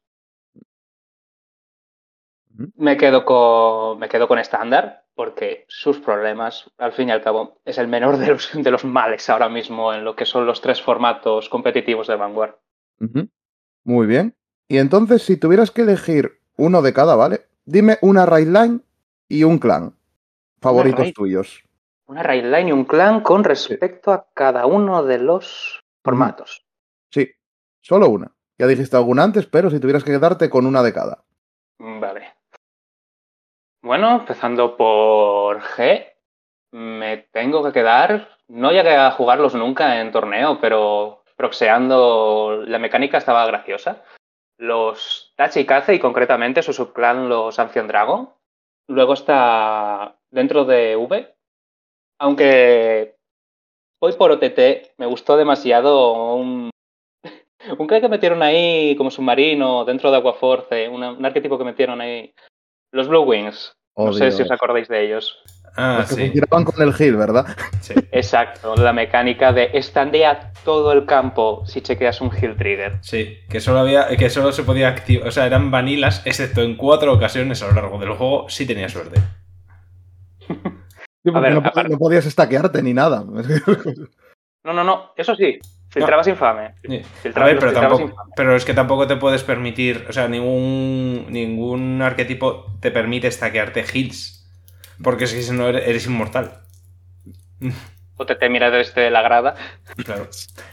me 2.76 2.96
quedo 2.96 3.24
con, 3.24 3.98
me 3.98 4.08
quedo 4.08 4.26
con 4.26 4.38
estándar, 4.38 5.04
porque 5.14 5.66
sus 5.68 5.98
problemas, 5.98 6.70
al 6.78 6.92
fin 6.92 7.08
y 7.08 7.12
al 7.12 7.22
cabo, 7.22 7.60
es 7.64 7.78
el 7.78 7.88
menor 7.88 8.16
de 8.16 8.28
los, 8.28 8.50
de 8.54 8.70
los 8.70 8.84
males 8.84 9.28
ahora 9.28 9.48
mismo 9.48 9.92
en 9.92 10.04
lo 10.04 10.16
que 10.16 10.24
son 10.24 10.46
los 10.46 10.60
tres 10.60 10.80
formatos 10.80 11.48
competitivos 11.48 12.06
de 12.06 12.16
Vanguard. 12.16 12.56
Ujú. 13.00 13.28
Muy 13.84 14.06
bien. 14.06 14.34
Y 14.68 14.78
entonces, 14.78 15.22
si 15.22 15.36
tuvieras 15.36 15.70
que 15.70 15.82
elegir 15.82 16.40
uno 16.56 16.82
de 16.82 16.92
cada, 16.92 17.16
¿vale? 17.16 17.46
Dime 17.64 17.98
una 18.02 18.26
raid 18.26 18.48
line 18.48 18.80
y 19.28 19.44
un 19.44 19.58
clan. 19.58 19.94
Favoritos 20.60 21.00
raid. 21.00 21.14
tuyos. 21.14 21.64
Una 22.06 22.22
raid 22.22 22.44
line 22.44 22.68
y 22.68 22.72
un 22.72 22.84
clan 22.84 23.22
con 23.22 23.44
respecto 23.44 24.12
a 24.12 24.26
cada 24.34 24.66
uno 24.66 25.02
de 25.02 25.18
los 25.18 25.82
formatos. 26.02 26.64
Sí, 27.10 27.30
solo 27.80 28.08
una. 28.08 28.34
Ya 28.58 28.66
dijiste 28.66 28.96
alguna 28.96 29.24
antes, 29.24 29.46
pero 29.46 29.70
si 29.70 29.80
tuvieras 29.80 30.04
que 30.04 30.12
quedarte 30.12 30.48
con 30.48 30.66
una 30.66 30.82
de 30.82 30.92
cada. 30.92 31.24
Vale. 31.78 32.34
Bueno, 33.82 34.20
empezando 34.20 34.76
por 34.76 35.60
G, 35.60 36.06
me 36.72 37.18
tengo 37.32 37.64
que 37.64 37.72
quedar. 37.72 38.28
No 38.48 38.70
llegué 38.70 38.96
a 38.96 39.10
jugarlos 39.10 39.54
nunca 39.54 40.00
en 40.00 40.12
torneo, 40.12 40.58
pero 40.60 41.23
proxeando 41.36 42.62
la 42.66 42.78
mecánica 42.78 43.18
estaba 43.18 43.46
graciosa. 43.46 44.02
Los 44.58 45.32
Tachikaze 45.36 45.94
y 45.94 45.98
concretamente 45.98 46.62
su 46.62 46.72
subclan, 46.72 47.28
los 47.28 47.58
Ancient 47.58 47.88
Dragon. 47.88 48.30
Luego 48.88 49.14
está 49.14 50.16
dentro 50.30 50.64
de 50.64 50.96
V. 50.96 51.34
Aunque 52.20 53.16
voy 54.00 54.12
por 54.12 54.30
OTT, 54.30 54.94
me 54.98 55.06
gustó 55.06 55.36
demasiado 55.36 56.34
un, 56.36 56.70
un 57.78 57.86
que 57.88 58.08
metieron 58.08 58.42
ahí 58.42 58.94
como 58.96 59.10
submarino 59.10 59.84
dentro 59.84 60.10
de 60.10 60.18
Aquaforce, 60.18 60.88
una- 60.88 61.12
un 61.12 61.24
arquetipo 61.24 61.58
que 61.58 61.64
metieron 61.64 62.00
ahí. 62.00 62.32
Los 62.92 63.08
Blue 63.08 63.22
Wings. 63.22 63.72
Oh, 63.96 64.06
no 64.06 64.12
sé 64.12 64.30
si 64.30 64.42
os 64.42 64.50
acordáis 64.50 64.88
de 64.88 65.04
ellos. 65.04 65.42
Ah, 65.76 65.96
Los 66.00 66.08
que 66.10 66.14
sí. 66.14 66.20
funcionaban 66.26 66.64
con 66.64 66.82
el 66.82 66.94
heal, 67.00 67.16
¿verdad? 67.16 67.46
sí. 67.80 67.94
Exacto, 68.12 68.76
la 68.76 68.92
mecánica 68.92 69.52
de 69.52 69.70
estandea 69.74 70.52
todo 70.64 70.92
el 70.92 71.04
campo 71.04 71.64
si 71.66 71.80
chequeas 71.80 72.20
un 72.20 72.30
heal 72.32 72.56
trigger. 72.56 72.98
Sí, 73.02 73.38
que 73.48 73.60
solo 73.60 73.80
había, 73.80 74.08
que 74.16 74.30
solo 74.30 74.52
se 74.52 74.62
podía 74.62 74.88
activar, 74.88 75.26
o 75.26 75.30
sea, 75.32 75.46
eran 75.46 75.70
vanilas, 75.72 76.22
excepto 76.26 76.62
en 76.62 76.76
cuatro 76.76 77.12
ocasiones 77.12 77.62
a 77.62 77.66
lo 77.68 77.74
largo 77.74 77.98
del 77.98 78.10
juego, 78.12 78.48
sí 78.48 78.66
tenía 78.66 78.88
suerte. 78.88 79.20
Porque 81.24 81.40
ver, 81.40 81.54
no, 81.54 81.60
aparte- 81.60 81.88
no 81.88 81.98
podías 81.98 82.26
estaquearte 82.26 82.82
ni 82.82 82.92
nada. 82.94 83.24
No, 84.64 84.72
no, 84.72 84.84
no, 84.84 85.10
eso 85.16 85.34
sí, 85.34 85.58
filtrabas 85.88 86.26
infame. 86.28 86.74
Sí. 86.88 86.96
A 86.98 87.04
Filtrabas, 87.22 87.52
ver, 87.52 87.58
pero, 87.60 87.72
tampoco, 87.72 88.02
infame. 88.02 88.30
pero 88.36 88.56
es 88.56 88.64
que 88.64 88.74
tampoco 88.74 89.06
te 89.06 89.16
puedes 89.16 89.42
permitir, 89.42 90.06
o 90.08 90.12
sea, 90.12 90.28
ningún, 90.28 91.26
ningún 91.30 92.00
arquetipo 92.00 92.66
te 92.80 92.90
permite 92.90 93.30
stackearte 93.30 93.84
heals. 93.92 94.33
Porque 95.02 95.26
si 95.26 95.52
no 95.52 95.68
eres, 95.68 96.06
inmortal. 96.06 96.60
O 98.16 98.24
te, 98.24 98.36
te 98.36 98.48
mira 98.48 98.70
desde 98.70 99.10
la 99.10 99.22
grada. 99.22 99.56
Claro, 100.04 100.28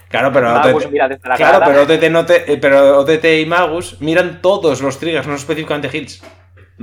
claro 0.09 0.31
pero, 0.31 0.51
Magus 0.51 0.83
OTT, 0.85 0.91
mira 0.91 1.07
desde 1.07 1.27
la 1.27 1.35
claro, 1.35 1.57
grada. 1.57 1.65
pero, 1.73 1.81
OTT 1.95 2.09
no 2.11 2.23
te- 2.23 2.53
eh, 2.53 2.57
pero 2.57 2.99
OTT 2.99 3.41
y 3.41 3.45
Magus 3.47 3.99
miran 3.99 4.43
todos 4.43 4.79
los 4.81 4.99
triggers, 4.99 5.25
no 5.25 5.33
específicamente 5.33 5.89
heals. 5.89 6.21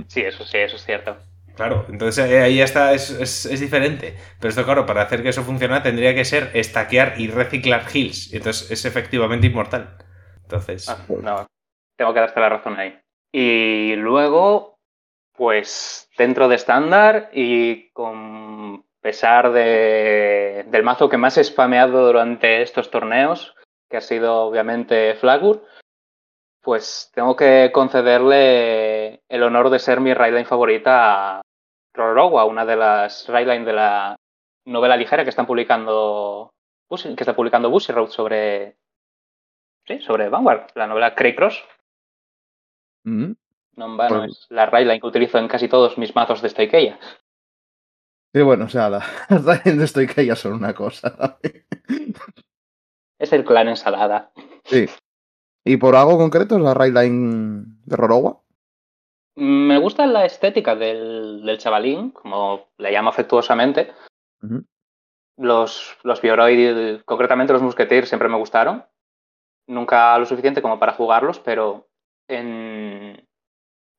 Sí, 0.08 0.20
eso 0.22 0.44
sí, 0.44 0.58
eso 0.58 0.74
es 0.74 0.84
cierto. 0.84 1.16
Claro, 1.54 1.86
entonces 1.88 2.28
eh, 2.28 2.40
ahí 2.40 2.56
ya 2.56 2.64
está, 2.64 2.92
es, 2.92 3.10
es- 3.10 3.46
es 3.46 3.60
diferente. 3.60 4.16
Pero 4.40 4.48
esto, 4.50 4.64
claro, 4.64 4.84
para 4.84 5.02
hacer 5.02 5.22
que 5.22 5.28
eso 5.28 5.44
funcione 5.44 5.80
tendría 5.80 6.12
que 6.12 6.24
ser 6.24 6.50
stackear 6.64 7.14
y 7.20 7.28
reciclar 7.28 7.84
heals. 7.92 8.32
Y 8.32 8.38
entonces 8.38 8.68
es 8.70 8.84
efectivamente 8.84 9.46
inmortal. 9.46 9.96
Entonces, 10.42 10.88
Ah, 10.88 10.98
no, 11.22 11.46
tengo 11.96 12.12
que 12.14 12.20
darte 12.20 12.40
la 12.40 12.48
razón 12.48 12.76
ahí. 12.80 12.98
Y 13.32 13.94
luego, 13.94 14.78
pues 15.36 16.07
dentro 16.18 16.48
de 16.48 16.56
estándar 16.56 17.30
y 17.32 17.90
con 17.90 18.84
pesar 19.00 19.52
de, 19.52 20.66
del 20.68 20.82
mazo 20.82 21.08
que 21.08 21.16
más 21.16 21.38
he 21.38 21.44
spameado 21.44 22.08
durante 22.08 22.60
estos 22.60 22.90
torneos, 22.90 23.54
que 23.88 23.96
ha 23.96 24.00
sido 24.02 24.42
obviamente 24.42 25.14
Flagur, 25.14 25.64
pues 26.60 27.10
tengo 27.14 27.36
que 27.36 27.70
concederle 27.72 29.22
el 29.28 29.42
honor 29.42 29.70
de 29.70 29.78
ser 29.78 30.00
mi 30.00 30.12
raidline 30.12 30.44
favorita 30.44 31.38
a 31.38 31.42
Rorowa, 31.94 32.44
una 32.44 32.66
de 32.66 32.76
las 32.76 33.26
raidline 33.28 33.64
de 33.64 33.72
la 33.72 34.16
novela 34.66 34.96
ligera 34.96 35.24
que 35.24 35.30
están 35.30 35.46
publicando 35.46 36.50
que 36.90 37.22
está 37.22 37.36
publicando 37.36 37.70
Busy 37.70 37.92
Road 37.92 38.08
sobre 38.08 38.76
sobre 40.00 40.28
Vanguard, 40.28 40.70
la 40.74 40.86
novela 40.86 41.14
Cray 41.14 41.34
Cross. 41.34 41.64
Mm. 43.04 43.32
No 43.78 43.86
en 43.86 43.96
vano 43.96 44.16
Pues- 44.18 44.32
es 44.32 44.46
la 44.50 44.66
que 45.00 45.06
utilizo 45.06 45.38
en 45.38 45.46
casi 45.48 45.68
todos 45.68 45.96
mis 45.98 46.14
mazos 46.14 46.42
de 46.42 46.48
Stoikeia. 46.48 46.98
Sí, 48.34 48.42
bueno, 48.42 48.64
o 48.64 48.68
sea, 48.68 48.90
la- 48.90 49.04
las 49.30 49.44
Raiden 49.44 49.78
de 49.78 50.26
ya 50.26 50.36
son 50.36 50.52
una 50.54 50.74
cosa. 50.74 51.38
Es 53.20 53.32
el 53.32 53.44
clan 53.44 53.66
ensalada. 53.68 54.30
Sí. 54.64 54.86
¿Y 55.64 55.76
por 55.76 55.96
algo 55.96 56.16
concreto 56.18 56.54
es 56.56 56.62
la 56.62 56.72
Raidline 56.72 57.80
de 57.84 57.96
Rorowa? 57.96 58.42
Me 59.34 59.76
gusta 59.78 60.06
la 60.06 60.24
estética 60.24 60.76
del, 60.76 61.42
del 61.44 61.58
chavalín, 61.58 62.12
como 62.12 62.68
le 62.78 62.92
llamo 62.92 63.10
afectuosamente. 63.10 63.92
Los, 65.36 65.98
los 66.04 66.20
Bioroid, 66.22 67.00
concretamente 67.04 67.52
los 67.52 67.62
Musketeers, 67.62 68.08
siempre 68.08 68.28
me 68.28 68.36
gustaron. 68.38 68.84
Nunca 69.66 70.16
lo 70.18 70.24
suficiente 70.24 70.62
como 70.62 70.78
para 70.78 70.92
jugarlos, 70.94 71.40
pero 71.40 71.88
en, 72.28 73.27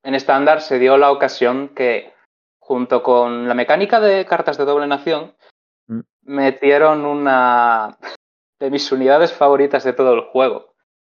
en 0.10 0.16
estándar 0.16 0.62
se 0.62 0.80
dio 0.80 0.98
la 0.98 1.12
ocasión 1.12 1.70
que, 1.70 2.14
junto 2.60 3.02
con 3.02 3.48
la 3.48 3.54
mecánica 3.54 4.00
de 4.00 4.26
cartas 4.26 4.58
de 4.58 4.66
doble 4.66 4.88
nación, 4.88 5.36
Mm. 5.90 6.02
metieron 6.22 7.06
una 7.06 7.98
de 8.60 8.70
mis 8.70 8.92
unidades 8.92 9.34
favoritas 9.34 9.84
de 9.84 9.94
todo 9.94 10.14
el 10.14 10.22
juego. 10.22 10.76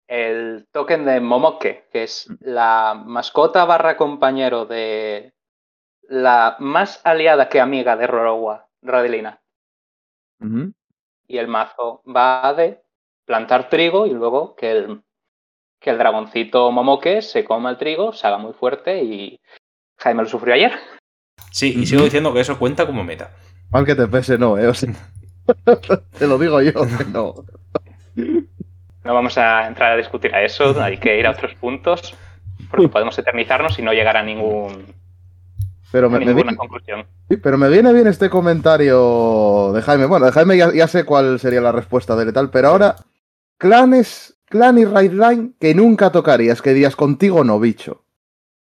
El 0.08 0.68
token 0.72 1.06
de 1.06 1.20
Momoke, 1.20 1.90
que 1.92 2.04
es 2.04 2.28
la 2.40 3.02
mascota 3.04 3.66
barra 3.66 3.98
compañero 3.98 4.66
de 4.66 5.34
la 6.02 6.56
más 6.60 7.02
aliada 7.04 7.50
que 7.50 7.60
amiga 7.60 7.96
de 7.96 8.08
Rorowa, 8.08 8.68
Radelina. 8.82 9.42
Y 11.28 11.38
el 11.38 11.48
mazo 11.48 12.02
va 12.06 12.54
de 12.54 12.82
plantar 13.26 13.70
trigo 13.70 14.06
y 14.08 14.12
luego 14.12 14.56
que 14.56 14.72
el, 14.72 15.04
que 15.80 15.90
el 15.90 15.98
dragoncito 15.98 16.72
Momoke 16.72 17.22
se 17.22 17.44
coma 17.46 17.72
el 17.72 17.78
trigo, 17.78 18.14
se 18.14 18.28
haga 18.28 18.38
muy 18.38 18.54
fuerte 18.54 19.04
y 19.04 19.40
Jaime 19.98 20.24
lo 20.24 20.30
sufrió 20.30 20.54
ayer. 20.54 20.74
sí, 21.52 21.74
y 21.78 21.86
sigo 21.86 22.04
diciendo 22.04 22.34
que 22.34 22.42
eso 22.42 22.60
cuenta 22.60 22.86
como 22.86 23.04
meta. 23.04 23.32
Mal 23.72 23.86
que 23.86 23.96
te 23.96 24.08
pese, 24.08 24.38
no, 24.38 24.58
¿eh? 24.58 24.68
O 24.68 24.74
sea, 24.74 24.94
te 26.18 26.28
lo 26.28 26.38
digo 26.38 26.62
yo, 26.62 26.74
que 26.74 27.06
no. 27.06 27.36
No 29.04 29.14
vamos 29.14 29.38
a 29.38 29.68
entrar 29.68 29.94
a 29.94 29.98
discutir 29.98 30.34
a 30.36 30.44
eso, 30.44 30.82
hay 30.82 30.98
que 30.98 31.18
ir 31.18 31.26
a 31.28 31.32
otros 31.32 31.54
puntos, 31.56 32.16
porque 32.70 32.90
podemos 32.90 33.18
eternizarnos 33.18 33.80
y 33.80 33.82
no 33.82 33.94
llegar 33.94 34.18
a 34.18 34.24
ningún, 34.24 34.94
Pero 35.92 36.10
me, 36.10 36.20
viene, 36.20 36.56
conclusión. 36.56 37.06
sí, 37.30 37.38
pero 37.38 37.58
me 37.58 37.70
viene 37.70 37.94
bien 37.94 38.08
este 38.08 38.30
comentario 38.30 39.72
de 39.74 39.82
Jaime. 39.82 40.06
Bueno, 40.06 40.26
de 40.26 40.32
Jaime 40.32 40.58
ya, 40.58 40.74
ya 40.74 40.88
sé 40.88 41.06
cuál 41.06 41.40
sería 41.40 41.62
la 41.62 41.72
respuesta 41.72 42.16
del 42.16 42.34
tal, 42.34 42.50
pero 42.50 42.70
ahora, 42.70 42.96
clanes, 43.58 44.39
clan 44.50 44.78
y 44.78 44.86
raidline 44.86 45.54
que 45.60 45.74
nunca 45.74 46.12
tocarías, 46.12 46.62
que 46.62 46.72
dirías 46.72 46.96
contigo 46.96 47.44
no, 47.44 47.60
bicho. 47.60 48.04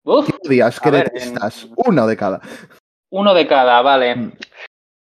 Uf, 0.03 0.27
¿Qué 0.27 0.33
odias? 0.47 0.79
¿Qué 0.79 0.89
A 0.89 0.91
ver, 0.91 1.03
detestas? 1.11 1.63
en- 1.63 1.73
Uno 1.77 2.07
de 2.07 2.17
cada. 2.17 2.41
uno 3.11 3.33
de 3.33 3.47
cada, 3.47 3.81
vale. 3.81 4.15
Mm. 4.15 4.31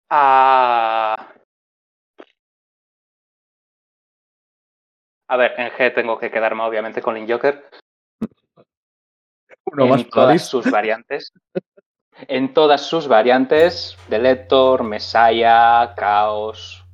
Ah, 0.09 1.33
A 5.29 5.35
ver, 5.35 5.55
en 5.57 5.69
G 5.71 5.93
tengo 5.93 6.17
que 6.17 6.31
quedarme 6.31 6.63
obviamente 6.63 7.01
con 7.01 7.13
Link 7.15 7.29
Joker. 7.29 7.65
Uno 9.65 9.83
en 9.83 9.89
más 9.89 10.07
todas 10.09 10.47
sus 10.47 10.71
variantes. 10.71 11.33
En 12.29 12.53
todas 12.53 12.81
sus 12.83 13.07
variantes, 13.09 13.97
Delector, 14.07 14.83
Messiah, 14.83 15.93
Caos. 15.97 16.85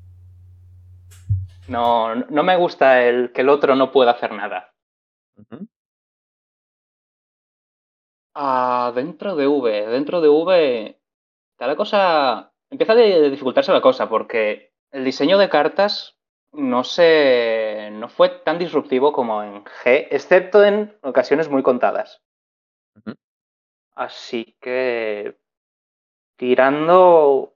No, 1.67 2.15
no 2.15 2.43
me 2.43 2.55
gusta 2.57 3.03
el 3.03 3.31
que 3.31 3.41
el 3.41 3.49
otro 3.49 3.75
no 3.75 3.91
pueda 3.91 4.11
hacer 4.11 4.31
nada. 4.33 4.73
Ujú. 5.37 5.67
Ah, 8.35 8.91
dentro 8.95 9.35
de 9.35 9.47
V, 9.47 9.87
dentro 9.87 10.21
de 10.21 10.29
V, 10.29 10.99
la 11.59 11.75
cosa. 11.75 12.51
Empieza 12.69 12.93
a 12.93 12.95
dificultarse 12.95 13.71
la 13.71 13.81
cosa 13.81 14.09
porque 14.09 14.73
el 14.91 15.05
diseño 15.05 15.37
de 15.37 15.49
cartas 15.49 16.17
no 16.51 16.83
se. 16.83 17.89
no 17.93 18.09
fue 18.09 18.29
tan 18.29 18.57
disruptivo 18.57 19.13
como 19.13 19.43
en 19.43 19.63
G, 19.63 20.07
excepto 20.09 20.63
en 20.63 20.97
ocasiones 21.01 21.49
muy 21.49 21.63
contadas. 21.63 22.21
Así 23.95 24.57
que. 24.59 25.37
tirando 26.35 27.53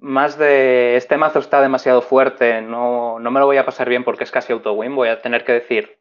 más 0.00 0.38
de 0.38 0.96
este 0.96 1.16
mazo 1.16 1.38
está 1.38 1.60
demasiado 1.60 2.02
fuerte, 2.02 2.62
no, 2.62 3.18
no 3.18 3.30
me 3.30 3.40
lo 3.40 3.46
voy 3.46 3.58
a 3.58 3.66
pasar 3.66 3.88
bien 3.88 4.02
porque 4.02 4.24
es 4.24 4.30
casi 4.30 4.52
auto-win, 4.52 4.96
voy 4.96 5.08
a 5.08 5.22
tener 5.22 5.44
que 5.44 5.52
decir. 5.52 6.00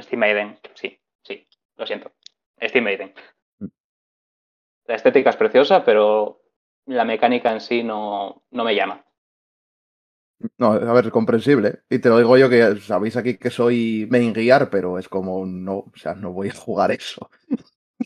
Steam 0.00 0.20
Maiden, 0.20 0.58
sí, 0.74 0.98
sí, 1.22 1.46
lo 1.76 1.86
siento. 1.86 2.12
Steam 2.60 2.84
Maiden. 2.84 3.12
Mm. 3.58 3.66
La 4.86 4.94
estética 4.94 5.30
es 5.30 5.36
preciosa, 5.36 5.84
pero 5.84 6.40
la 6.86 7.04
mecánica 7.04 7.52
en 7.52 7.60
sí 7.60 7.82
no, 7.82 8.44
no 8.50 8.64
me 8.64 8.74
llama. 8.74 9.04
No, 10.58 10.72
a 10.72 10.92
ver, 10.92 11.10
comprensible. 11.10 11.80
Y 11.88 12.00
te 12.00 12.08
lo 12.08 12.18
digo 12.18 12.36
yo 12.36 12.48
que 12.48 12.76
sabéis 12.80 13.16
aquí 13.16 13.36
que 13.36 13.50
soy 13.50 14.08
main 14.10 14.32
guiar, 14.32 14.70
pero 14.70 14.98
es 14.98 15.08
como 15.08 15.46
no, 15.46 15.78
o 15.78 15.92
sea, 15.96 16.14
no 16.14 16.32
voy 16.32 16.48
a 16.48 16.54
jugar 16.54 16.90
eso. 16.90 17.30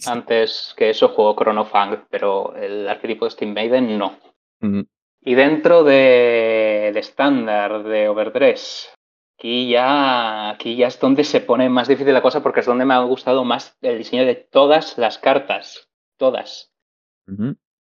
Antes 0.06 0.74
que 0.76 0.90
eso 0.90 1.08
juego 1.08 1.34
Chrono 1.36 1.64
Fang, 1.64 2.04
pero 2.10 2.54
el 2.54 2.86
arquetipo 2.88 3.24
de 3.24 3.30
Steam 3.30 3.54
Maiden 3.54 3.98
no. 3.98 4.18
Y 4.60 5.34
dentro 5.34 5.84
de, 5.84 6.90
de 6.92 7.00
estándar 7.00 7.82
de 7.84 8.08
Overdress, 8.08 8.92
aquí 9.38 9.68
ya, 9.68 10.50
aquí 10.50 10.76
ya 10.76 10.86
es 10.86 11.00
donde 11.00 11.24
se 11.24 11.40
pone 11.40 11.68
más 11.68 11.88
difícil 11.88 12.14
la 12.14 12.22
cosa 12.22 12.42
porque 12.42 12.60
es 12.60 12.66
donde 12.66 12.84
me 12.84 12.94
ha 12.94 13.00
gustado 13.00 13.44
más 13.44 13.76
el 13.80 13.98
diseño 13.98 14.24
de 14.24 14.34
todas 14.34 14.98
las 14.98 15.18
cartas. 15.18 15.88
Todas. 16.16 16.72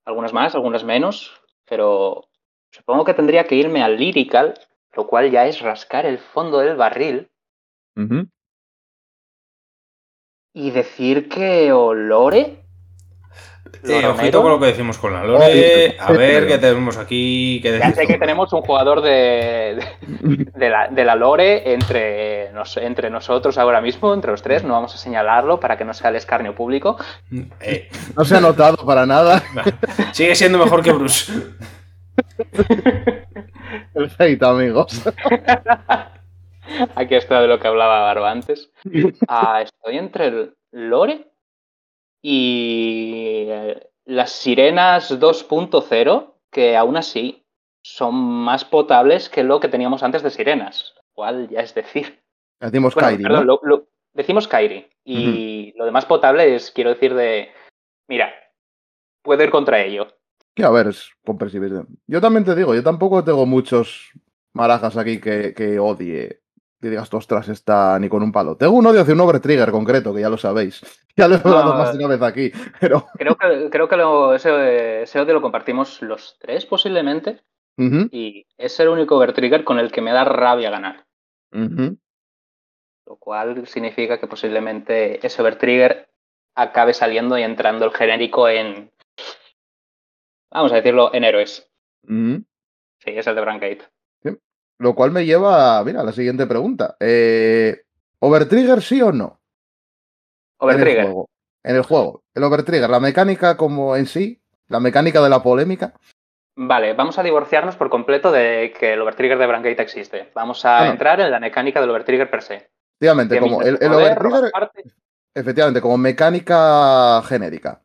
Algunas 0.04 0.32
más, 0.32 0.54
algunas 0.54 0.84
menos, 0.84 1.42
pero 1.66 2.28
supongo 2.70 3.04
que 3.04 3.14
tendría 3.14 3.44
que 3.44 3.56
irme 3.56 3.82
al 3.82 3.96
Lyrical, 3.96 4.54
lo 4.94 5.06
cual 5.06 5.30
ya 5.30 5.46
es 5.46 5.60
rascar 5.60 6.06
el 6.06 6.18
fondo 6.18 6.58
del 6.60 6.76
barril 6.76 7.30
y 10.54 10.70
decir 10.70 11.28
que 11.28 11.72
Olore. 11.72 12.63
Ojito 13.82 14.42
con 14.42 14.52
lo 14.52 14.60
que 14.60 14.66
decimos 14.66 14.98
con 14.98 15.12
la 15.12 15.24
Lore. 15.24 15.96
A 15.98 16.12
ver 16.12 16.46
qué 16.46 16.58
tenemos 16.58 16.96
aquí. 16.96 17.60
qué 17.62 17.78
Ya 17.78 17.90
sé 17.92 18.06
que 18.06 18.18
tenemos 18.18 18.52
un 18.52 18.62
jugador 18.62 19.00
de, 19.02 19.78
de- 20.54 20.70
la, 20.70 20.88
de 20.88 21.04
la 21.04 21.14
Lore 21.16 21.72
entre, 21.72 22.52
nos- 22.52 22.76
entre 22.76 23.10
nosotros 23.10 23.58
ahora 23.58 23.80
mismo, 23.80 24.12
entre 24.14 24.30
los 24.30 24.42
tres. 24.42 24.64
No 24.64 24.74
vamos 24.74 24.94
a 24.94 24.98
señalarlo 24.98 25.60
para 25.60 25.76
que 25.76 25.84
no 25.84 25.94
sea 25.94 26.10
el 26.10 26.16
escarnio 26.16 26.54
público. 26.54 26.96
Eh, 27.60 27.88
No 28.16 28.24
se 28.24 28.36
ha 28.36 28.40
notado 28.40 28.76
para 28.86 29.06
nada 29.06 29.42
sigue 30.12 30.34
siendo 30.34 30.58
mejor 30.58 30.82
que 30.82 30.92
Bruce. 30.92 31.32
el 33.94 34.10
hate, 34.18 34.42
amigos. 34.42 35.02
Aquí 36.96 37.14
está 37.14 37.40
de 37.42 37.48
lo 37.48 37.58
que 37.60 37.68
hablaba 37.68 38.00
Barba 38.02 38.30
antes. 38.30 38.70
Ah, 39.28 39.60
estoy 39.62 39.98
entre 39.98 40.26
el 40.28 40.54
Lore 40.72 41.28
y, 42.26 43.46
las 44.06 44.32
sirenas 44.32 45.10
2.0, 45.20 46.34
que 46.50 46.76
aún 46.76 46.96
así 46.96 47.44
son 47.82 48.14
más 48.14 48.64
potables 48.64 49.28
que 49.28 49.44
lo 49.44 49.60
que 49.60 49.68
teníamos 49.68 50.02
antes 50.02 50.22
de 50.22 50.30
sirenas. 50.30 50.94
Cual 51.12 51.48
ya 51.50 51.60
es 51.60 51.74
decir. 51.74 52.22
Decimos 52.60 52.94
Bueno, 52.94 53.08
Kairi, 53.08 53.22
¿no? 53.22 53.28
perdón, 53.28 53.46
lo- 53.46 53.60
lo- 53.62 53.88
decimos 54.14 54.48
Kairi. 54.48 54.86
Y 55.04 55.74
lo 55.76 55.84
demás 55.84 56.06
potable 56.06 56.54
es, 56.54 56.70
quiero 56.70 56.90
decir, 56.90 57.14
de. 57.14 57.50
Mira, 58.08 58.32
puedo 59.22 59.42
ir 59.44 59.50
contra 59.50 59.82
ello. 59.82 60.08
Que 60.54 60.64
a 60.64 60.70
ver, 60.70 60.86
es 60.88 61.10
comprensible. 61.26 61.82
Yo 62.06 62.20
también 62.20 62.44
te 62.44 62.54
digo, 62.54 62.74
yo 62.74 62.82
tampoco 62.82 63.22
tengo 63.22 63.44
muchos 63.44 64.12
marajas 64.54 64.96
aquí 64.96 65.20
que, 65.20 65.52
que 65.52 65.78
odie. 65.78 66.40
Que 66.84 66.90
digas, 66.90 67.08
ostras, 67.14 67.48
está 67.48 67.98
ni 67.98 68.10
con 68.10 68.22
un 68.22 68.30
palo. 68.30 68.58
Tengo 68.58 68.74
un 68.74 68.84
odio 68.84 69.00
hacia 69.00 69.14
un 69.14 69.20
Overtrigger 69.22 69.70
concreto, 69.70 70.12
que 70.12 70.20
ya 70.20 70.28
lo 70.28 70.36
sabéis. 70.36 70.82
Ya 71.16 71.28
lo 71.28 71.36
he 71.36 71.38
hablado 71.38 71.72
No, 71.72 71.78
más 71.78 71.96
de 71.96 72.04
una 72.04 72.14
vez 72.14 72.20
aquí. 72.22 72.52
Pero. 72.78 73.06
Creo 73.18 73.36
que, 73.38 73.70
creo 73.70 73.88
que 73.88 73.96
lo- 73.96 74.34
ese, 74.34 75.02
ese 75.04 75.18
odio 75.18 75.32
lo 75.32 75.40
compartimos 75.40 76.02
los 76.02 76.36
tres, 76.38 76.66
posiblemente. 76.66 77.40
Y 78.12 78.46
es 78.58 78.78
el 78.80 78.88
único 78.88 79.16
Overtrigger 79.16 79.64
con 79.64 79.78
el 79.78 79.90
que 79.90 80.02
me 80.02 80.12
da 80.12 80.24
rabia 80.24 80.68
ganar. 80.70 81.06
Lo 83.06 83.16
cual 83.16 83.66
significa 83.66 84.20
que 84.20 84.26
posiblemente 84.26 85.24
ese 85.26 85.40
Overtrigger 85.40 86.10
acabe 86.54 86.92
saliendo 86.92 87.38
y 87.38 87.42
entrando 87.44 87.86
el 87.86 87.92
genérico 87.92 88.46
en. 88.50 88.90
Vamos 90.52 90.72
a 90.72 90.76
decirlo, 90.76 91.14
en 91.14 91.24
héroes. 91.24 91.66
Sí, 92.98 93.10
es 93.16 93.26
el 93.26 93.34
de 93.36 93.40
Brancade. 93.40 93.78
Lo 94.78 94.94
cual 94.94 95.10
me 95.12 95.24
lleva, 95.24 95.82
mira, 95.84 96.00
a 96.00 96.04
la 96.04 96.12
siguiente 96.12 96.46
pregunta. 96.46 96.96
Eh, 97.00 97.82
¿Overtrigger 98.18 98.82
sí 98.82 99.00
o 99.02 99.12
no? 99.12 99.40
En 100.60 100.68
el 100.68 100.74
Overtrigger. 100.76 101.04
juego. 101.04 101.28
En 101.62 101.76
el 101.76 101.82
juego. 101.82 102.22
El 102.34 102.44
Overtrigger, 102.44 102.90
la 102.90 103.00
mecánica 103.00 103.56
como 103.56 103.96
en 103.96 104.06
sí, 104.06 104.40
la 104.68 104.80
mecánica 104.80 105.22
de 105.22 105.30
la 105.30 105.42
polémica. 105.42 105.94
Vale, 106.56 106.92
vamos 106.94 107.18
a 107.18 107.22
divorciarnos 107.22 107.76
por 107.76 107.90
completo 107.90 108.30
de 108.30 108.72
que 108.78 108.92
el 108.92 109.00
Overtrigger 109.02 109.38
de 109.38 109.46
Brancade 109.46 109.82
existe. 109.82 110.30
Vamos 110.34 110.64
a 110.64 110.78
Ah, 110.80 110.84
no. 110.86 110.92
entrar 110.92 111.20
en 111.20 111.30
la 111.30 111.40
mecánica 111.40 111.80
del 111.80 111.90
Overtrigger 111.90 112.30
per 112.30 112.42
se. 112.42 112.70
Efectivamente, 113.00 113.40
como 113.40 113.60
el, 113.62 113.76
poder, 113.78 113.90
Overtrigger, 114.18 114.52
efectivamente, 115.34 115.80
como 115.80 115.98
mecánica 115.98 117.22
genérica. 117.26 117.80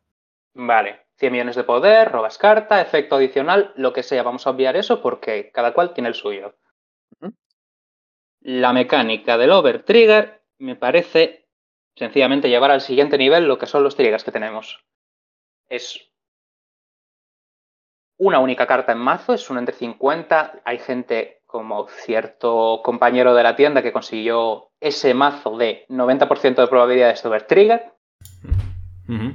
Vale, 0.54 1.00
100 1.16 1.32
millones 1.32 1.56
de 1.56 1.64
poder, 1.64 2.10
robas 2.12 2.38
carta, 2.38 2.80
efecto 2.80 3.16
adicional, 3.16 3.72
lo 3.76 3.92
que 3.92 4.02
sea. 4.04 4.22
Vamos 4.22 4.46
a 4.46 4.50
obviar 4.50 4.76
eso 4.76 5.02
porque 5.02 5.50
cada 5.52 5.72
cual 5.74 5.92
tiene 5.92 6.08
el 6.08 6.14
suyo. 6.14 6.54
La 8.40 8.72
mecánica 8.72 9.36
del 9.36 9.50
Overtrigger 9.52 10.42
me 10.58 10.74
parece 10.74 11.46
sencillamente 11.94 12.48
llevar 12.48 12.70
al 12.70 12.80
siguiente 12.80 13.18
nivel 13.18 13.46
lo 13.46 13.58
que 13.58 13.66
son 13.66 13.82
los 13.82 13.96
triggers 13.96 14.24
que 14.24 14.32
tenemos. 14.32 14.82
Es 15.68 16.10
una 18.16 18.38
única 18.38 18.66
carta 18.66 18.92
en 18.92 18.98
mazo, 18.98 19.34
es 19.34 19.48
un 19.50 19.58
entre 19.58 19.74
50. 19.74 20.62
Hay 20.64 20.78
gente 20.78 21.42
como 21.46 21.88
cierto 21.88 22.80
compañero 22.82 23.34
de 23.34 23.42
la 23.42 23.56
tienda 23.56 23.82
que 23.82 23.92
consiguió 23.92 24.70
ese 24.80 25.14
mazo 25.14 25.56
de 25.56 25.84
90% 25.88 26.54
de 26.56 26.66
probabilidades 26.68 27.22
de 27.22 27.28
Overtrigger. 27.28 27.92
Ujú. 29.08 29.34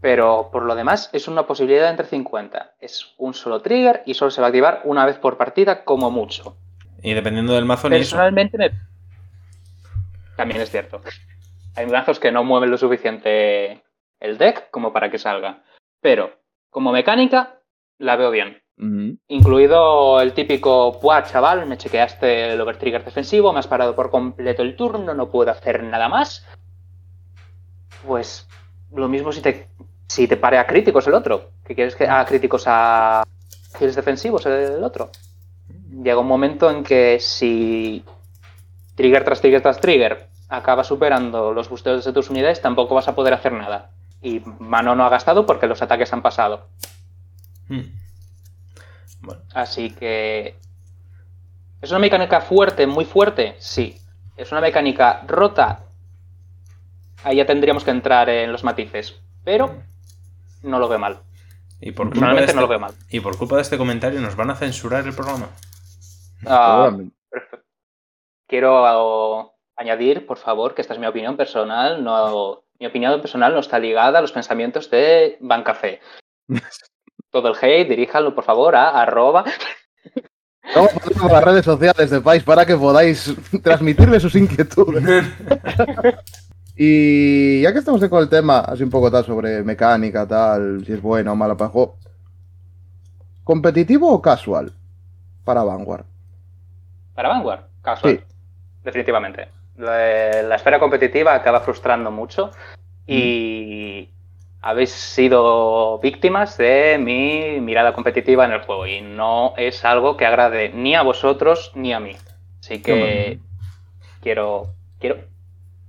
Pero 0.00 0.48
por 0.52 0.64
lo 0.64 0.74
demás 0.74 1.10
es 1.12 1.28
una 1.28 1.46
posibilidad 1.46 1.90
entre 1.90 2.06
50. 2.06 2.74
Es 2.80 3.14
un 3.18 3.34
solo 3.34 3.62
trigger 3.62 4.02
y 4.06 4.14
solo 4.14 4.30
se 4.30 4.40
va 4.40 4.46
a 4.46 4.50
activar 4.50 4.82
una 4.84 5.04
vez 5.04 5.18
por 5.18 5.36
partida 5.36 5.84
como 5.84 6.10
mucho. 6.10 6.56
Y 7.02 7.14
dependiendo 7.14 7.54
del 7.54 7.64
mazo, 7.64 7.88
ni 7.88 7.96
eso. 7.96 8.16
Personalmente 8.16 8.58
me... 8.58 8.70
También 10.36 10.60
es 10.60 10.70
cierto. 10.70 11.00
Hay 11.74 11.86
mazos 11.86 12.18
que 12.18 12.32
no 12.32 12.44
mueven 12.44 12.70
lo 12.70 12.78
suficiente 12.78 13.82
el 14.20 14.38
deck 14.38 14.70
como 14.70 14.92
para 14.92 15.10
que 15.10 15.18
salga. 15.18 15.62
Pero 16.00 16.38
como 16.70 16.92
mecánica 16.92 17.60
la 17.98 18.16
veo 18.16 18.30
bien. 18.30 18.62
Incluido 19.26 20.20
el 20.20 20.34
típico, 20.34 20.92
¡buah, 21.00 21.24
chaval! 21.24 21.66
Me 21.66 21.76
chequeaste 21.76 22.52
el 22.52 22.60
overtrigger 22.60 23.04
defensivo, 23.04 23.52
me 23.52 23.58
has 23.58 23.66
parado 23.66 23.96
por 23.96 24.08
completo 24.08 24.62
el 24.62 24.76
turno, 24.76 25.14
no 25.14 25.30
puedo 25.30 25.50
hacer 25.50 25.82
nada 25.82 26.08
más. 26.08 26.46
Pues 28.06 28.46
lo 28.92 29.08
mismo 29.08 29.32
si 29.32 29.42
te, 29.42 29.68
si 30.06 30.28
te 30.28 30.36
pare 30.36 30.58
a 30.58 30.66
críticos 30.68 31.08
el 31.08 31.14
otro. 31.14 31.50
¿Qué 31.64 31.74
quieres 31.74 31.96
que 31.96 32.06
a 32.06 32.24
críticos 32.24 32.64
a 32.66 33.24
kills 33.76 33.96
defensivos 33.96 34.46
el 34.46 34.84
otro? 34.84 35.10
Llega 36.02 36.20
un 36.20 36.26
momento 36.28 36.70
en 36.70 36.84
que 36.84 37.18
si 37.20 38.04
trigger 38.94 39.24
tras 39.24 39.40
trigger 39.40 39.62
tras 39.62 39.80
trigger 39.80 40.28
acaba 40.48 40.84
superando 40.84 41.52
los 41.52 41.68
busteos 41.68 42.04
de 42.04 42.12
tus 42.12 42.30
unidades, 42.30 42.62
tampoco 42.62 42.94
vas 42.94 43.08
a 43.08 43.14
poder 43.14 43.34
hacer 43.34 43.52
nada. 43.52 43.90
Y 44.22 44.42
mano 44.58 44.94
no 44.94 45.04
ha 45.04 45.08
gastado 45.08 45.46
porque 45.46 45.66
los 45.66 45.82
ataques 45.82 46.12
han 46.12 46.22
pasado. 46.22 46.68
Mm. 47.68 47.80
Bueno, 49.20 49.42
Así 49.54 49.90
que. 49.90 50.56
¿Es 51.80 51.90
una 51.90 52.00
mecánica 52.00 52.40
fuerte, 52.40 52.86
muy 52.86 53.04
fuerte? 53.04 53.56
Sí. 53.58 53.98
¿Es 54.36 54.50
una 54.52 54.60
mecánica 54.60 55.22
rota? 55.26 55.80
Ahí 57.24 57.36
ya 57.36 57.46
tendríamos 57.46 57.84
que 57.84 57.90
entrar 57.90 58.28
en 58.28 58.52
los 58.52 58.64
matices. 58.64 59.20
Pero 59.44 59.82
no 60.62 60.78
lo 60.78 60.88
veo 60.88 60.98
mal. 60.98 61.18
y 61.80 61.92
por, 61.92 62.06
culpa 62.10 62.28
de 62.28 62.34
Personalmente 62.36 62.44
este, 62.44 62.54
no 62.54 62.60
lo 62.62 62.68
veo 62.68 62.80
mal. 62.80 62.94
y 63.10 63.20
por 63.20 63.36
culpa 63.36 63.56
de 63.56 63.62
este 63.62 63.78
comentario 63.78 64.20
nos 64.20 64.36
van 64.36 64.50
a 64.50 64.56
censurar 64.56 65.06
el 65.06 65.14
programa. 65.14 65.48
Ah. 66.46 66.96
Quiero 68.46 69.54
añadir, 69.76 70.26
por 70.26 70.38
favor, 70.38 70.74
que 70.74 70.82
esta 70.82 70.94
es 70.94 71.00
mi 71.00 71.06
opinión 71.06 71.36
personal. 71.36 72.02
No, 72.02 72.64
mi 72.78 72.86
opinión 72.86 73.20
personal 73.20 73.52
no 73.52 73.60
está 73.60 73.78
ligada 73.78 74.18
a 74.18 74.22
los 74.22 74.32
pensamientos 74.32 74.90
de 74.90 75.36
Bancafé. 75.40 76.00
Todo 77.30 77.48
el 77.48 77.56
hate, 77.60 77.88
diríjanlo, 77.88 78.34
por 78.34 78.44
favor, 78.44 78.74
a 78.74 79.02
arroba 79.02 79.44
por 80.74 81.32
las 81.32 81.44
redes 81.44 81.64
sociales 81.64 82.10
de 82.10 82.20
País 82.20 82.42
para 82.42 82.66
que 82.66 82.76
podáis 82.76 83.34
transmitirle 83.62 84.20
sus 84.20 84.34
inquietudes. 84.34 85.04
Y 86.80 87.60
ya 87.62 87.72
que 87.72 87.80
estamos 87.80 88.00
con 88.08 88.22
el 88.22 88.28
tema, 88.28 88.60
así 88.60 88.84
un 88.84 88.90
poco 88.90 89.10
tal 89.10 89.24
sobre 89.24 89.64
mecánica, 89.64 90.28
tal, 90.28 90.84
si 90.86 90.92
es 90.92 91.02
buena 91.02 91.32
o 91.32 91.34
mala 91.34 91.56
para 91.56 91.66
el 91.66 91.72
juego. 91.72 91.96
¿Competitivo 93.42 94.08
o 94.12 94.22
casual? 94.22 94.72
Para 95.42 95.64
Vanguard. 95.64 96.04
Para 97.18 97.30
Vanguard, 97.30 97.62
casual. 97.82 98.18
Sí. 98.18 98.34
Definitivamente. 98.84 99.48
La, 99.76 100.40
la 100.44 100.54
esfera 100.54 100.78
competitiva 100.78 101.34
acaba 101.34 101.58
frustrando 101.62 102.12
mucho 102.12 102.52
y 103.08 104.08
habéis 104.60 104.92
sido 104.92 105.98
víctimas 105.98 106.56
de 106.58 106.96
mi 106.96 107.60
mirada 107.60 107.92
competitiva 107.92 108.44
en 108.44 108.52
el 108.52 108.60
juego 108.60 108.86
y 108.86 109.00
no 109.00 109.52
es 109.56 109.84
algo 109.84 110.16
que 110.16 110.26
agrade 110.26 110.68
ni 110.68 110.94
a 110.94 111.02
vosotros 111.02 111.72
ni 111.74 111.92
a 111.92 111.98
mí. 111.98 112.14
Así 112.60 112.80
que 112.80 113.40
quiero, 114.22 114.68
quiero, 115.00 115.16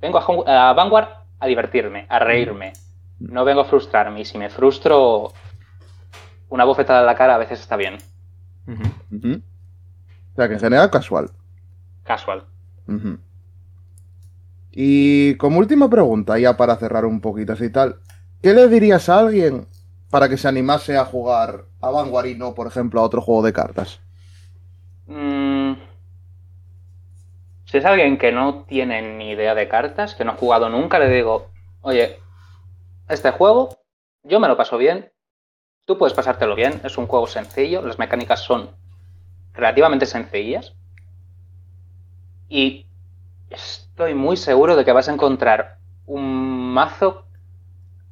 vengo 0.02 0.48
a, 0.48 0.74
Vanguard 0.74 1.10
a 1.39 1.46
divertirme, 1.46 2.08
a 2.10 2.18
reírme. 2.18 2.74
No 3.20 3.46
vengo 3.46 3.62
a 3.62 3.65
frustrarme 3.65 4.22
y 4.22 4.26
si 4.26 4.39
me 4.39 4.50
frustro, 4.50 5.32
una 6.50 6.65
bofetada 6.65 7.02
en 7.02 7.06
la 7.06 7.13
cara 7.13 7.36
a 7.36 7.38
veces 7.38 7.60
está 7.60 7.76
bien. 7.76 8.00
O 10.34 10.36
sea 10.36 10.48
que 10.48 10.54
en 10.56 10.60
general 10.60 10.89
casual. 10.89 11.32
Casual. 12.04 12.46
Y 14.72 15.36
como 15.36 15.60
última 15.60 15.89
pregunta, 15.89 16.39
ya 16.39 16.58
para 16.58 16.76
cerrar 16.78 17.06
un 17.06 17.22
poquito 17.22 17.54
así 17.54 17.65
y 17.65 17.72
tal, 17.72 18.00
¿qué 18.42 18.54
le 18.54 18.68
dirías 18.68 19.10
a 19.10 19.20
alguien 19.20 19.68
para 20.10 20.30
que 20.30 20.38
se 20.38 20.48
animase 20.48 20.98
a 20.98 21.06
jugar 21.06 21.65
a 21.82 21.89
Vanguard 21.89 22.28
y 22.28 22.36
no, 22.36 22.56
por 22.56 22.68
ejemplo, 22.68 23.00
a 23.00 23.04
otro 23.04 23.22
juego 23.22 23.44
de 23.44 23.54
cartas? 23.54 24.00
Mm, 25.08 25.74
si 27.65 27.78
es 27.78 27.86
alguien 27.86 28.18
que 28.18 28.32
no 28.32 28.63
tiene 28.63 29.15
ni 29.18 29.32
idea 29.32 29.54
de 29.54 29.68
cartas, 29.68 30.15
que 30.15 30.26
no 30.26 30.32
ha 30.32 30.38
jugado 30.38 30.70
nunca, 30.70 30.98
le 30.98 31.10
digo, 31.10 31.52
oye, 31.82 32.20
este 33.08 33.32
juego, 33.32 33.70
yo 34.24 34.39
me 34.39 34.48
lo 34.48 34.58
paso 34.58 34.78
bien, 34.78 35.12
tú 35.86 35.98
puedes 35.98 36.15
pasártelo 36.15 36.56
bien, 36.56 36.82
es 36.84 36.98
un 36.98 37.08
juego 37.08 37.28
sencillo, 37.28 37.84
las 37.84 38.00
mecánicas 38.00 38.42
son 38.42 38.72
relativamente 39.60 40.06
sencillas 40.06 40.74
y 42.48 42.88
estoy 43.50 44.15
muy 44.15 44.38
seguro 44.38 44.76
de 44.76 44.86
que 44.86 44.91
vas 44.91 45.08
a 45.10 45.13
encontrar 45.13 45.78
un 46.06 46.74
mazo 46.74 47.26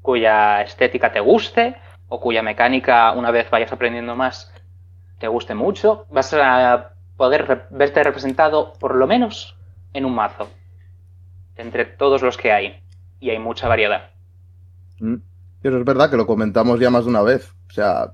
cuya 0.01 0.61
estética 0.61 1.11
te 1.11 1.19
guste 1.19 1.75
o 2.07 2.19
cuya 2.19 2.41
mecánica, 2.41 3.11
una 3.11 3.31
vez 3.31 3.49
vayas 3.49 3.71
aprendiendo 3.71 4.15
más, 4.15 4.53
te 5.19 5.27
guste 5.27 5.55
mucho, 5.55 6.05
vas 6.09 6.33
a 6.33 6.91
poder 7.17 7.67
verte 7.71 8.03
representado 8.03 8.73
por 8.79 8.95
lo 8.95 9.07
menos 9.07 9.57
en 9.93 10.05
un 10.05 10.15
mazo, 10.15 10.47
entre 11.55 11.85
todos 11.85 12.21
los 12.21 12.37
que 12.37 12.51
hay. 12.51 12.79
Y 13.19 13.31
hay 13.31 13.39
mucha 13.39 13.67
variedad. 13.67 14.11
¿Mm? 14.99 15.15
Y 15.63 15.67
Eso 15.67 15.77
es 15.77 15.85
verdad 15.85 16.09
que 16.09 16.17
lo 16.17 16.27
comentamos 16.27 16.79
ya 16.79 16.91
más 16.91 17.05
de 17.05 17.09
una 17.09 17.23
vez. 17.23 17.51
O 17.67 17.73
sea, 17.73 18.13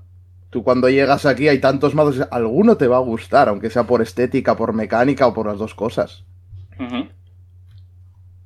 tú 0.54 0.62
cuando 0.62 0.88
llegas 0.88 1.26
aquí 1.26 1.48
hay 1.48 1.58
tantos 1.58 1.96
mazos, 1.96 2.28
alguno 2.30 2.76
te 2.76 2.86
va 2.86 2.98
a 2.98 3.00
gustar, 3.00 3.48
aunque 3.48 3.70
sea 3.70 3.82
por 3.82 4.00
estética, 4.00 4.56
por 4.56 4.72
mecánica 4.72 5.26
o 5.26 5.34
por 5.34 5.46
las 5.46 5.58
dos 5.58 5.74
cosas. 5.74 6.22
Ujú. 6.78 7.08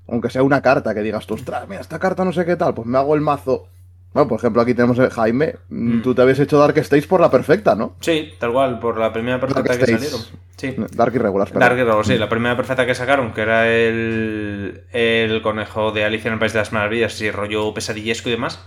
Aunque 0.08 0.30
sea 0.30 0.42
una 0.42 0.62
carta 0.62 0.94
que 0.94 1.02
digas 1.02 1.26
tú, 1.26 1.34
ostras, 1.34 1.68
mira, 1.68 1.82
esta 1.82 1.98
carta 1.98 2.24
no 2.24 2.32
sé 2.32 2.46
qué 2.46 2.56
tal, 2.56 2.72
pues 2.72 2.86
me 2.86 2.96
hago 2.96 3.14
el 3.14 3.20
mazo 3.20 3.68
Bueno, 4.14 4.26
por 4.26 4.38
ejemplo, 4.38 4.62
aquí 4.62 4.72
tenemos 4.72 4.98
a 4.98 5.10
Jaime. 5.10 5.56
Mm. 5.68 6.00
Tú 6.00 6.14
te 6.14 6.22
habías 6.22 6.38
hecho 6.38 6.58
Dark 6.58 6.78
Stage 6.78 7.06
por 7.06 7.20
la 7.20 7.30
perfecta, 7.30 7.74
¿no? 7.74 7.94
Sí, 8.00 8.32
tal 8.38 8.52
cual, 8.52 8.78
por 8.80 8.98
la 8.98 9.12
primera 9.12 9.38
perfecta 9.38 9.76
que 9.76 9.86
salieron. 9.86 10.20
Sí. 10.56 10.74
Dark 10.92 11.14
Irregular. 11.14 11.52
Dark 11.52 11.78
Hero, 11.78 12.02
sí, 12.04 12.16
la 12.16 12.30
primera 12.30 12.56
perfecta 12.56 12.86
que 12.86 12.94
sacaron, 12.94 13.34
que 13.34 13.42
era 13.42 13.68
el, 13.68 14.84
el 14.92 15.42
conejo 15.42 15.92
de 15.92 16.04
Alicia 16.06 16.28
en 16.28 16.32
el 16.34 16.40
País 16.40 16.54
de 16.54 16.60
las 16.60 16.72
Maravillas 16.72 17.20
y 17.20 17.30
rollo 17.30 17.74
pesadillesco 17.74 18.30
y 18.30 18.32
demás, 18.32 18.64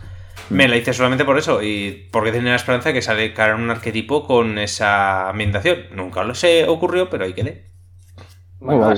me 0.50 0.68
la 0.68 0.76
hice 0.78 0.94
solamente 0.94 1.26
por 1.26 1.38
eso 1.38 1.62
y 1.62 2.10
porque 2.12 2.32
tenía 2.32 2.50
la 2.52 2.56
esperanza 2.58 2.90
de 2.90 2.94
que 2.96 3.02
saliera 3.02 3.56
un 3.56 3.70
arquetipo 3.70 4.26
con 4.28 4.58
esa 4.58 5.30
ambientación. 5.30 5.86
Nunca 5.92 6.24
lo 6.24 6.36
sé, 6.36 6.68
ocurrió, 6.68 7.10
pero 7.10 7.26
ahí 7.26 7.34
quedé. 7.34 7.66
Bueno, 8.60 8.92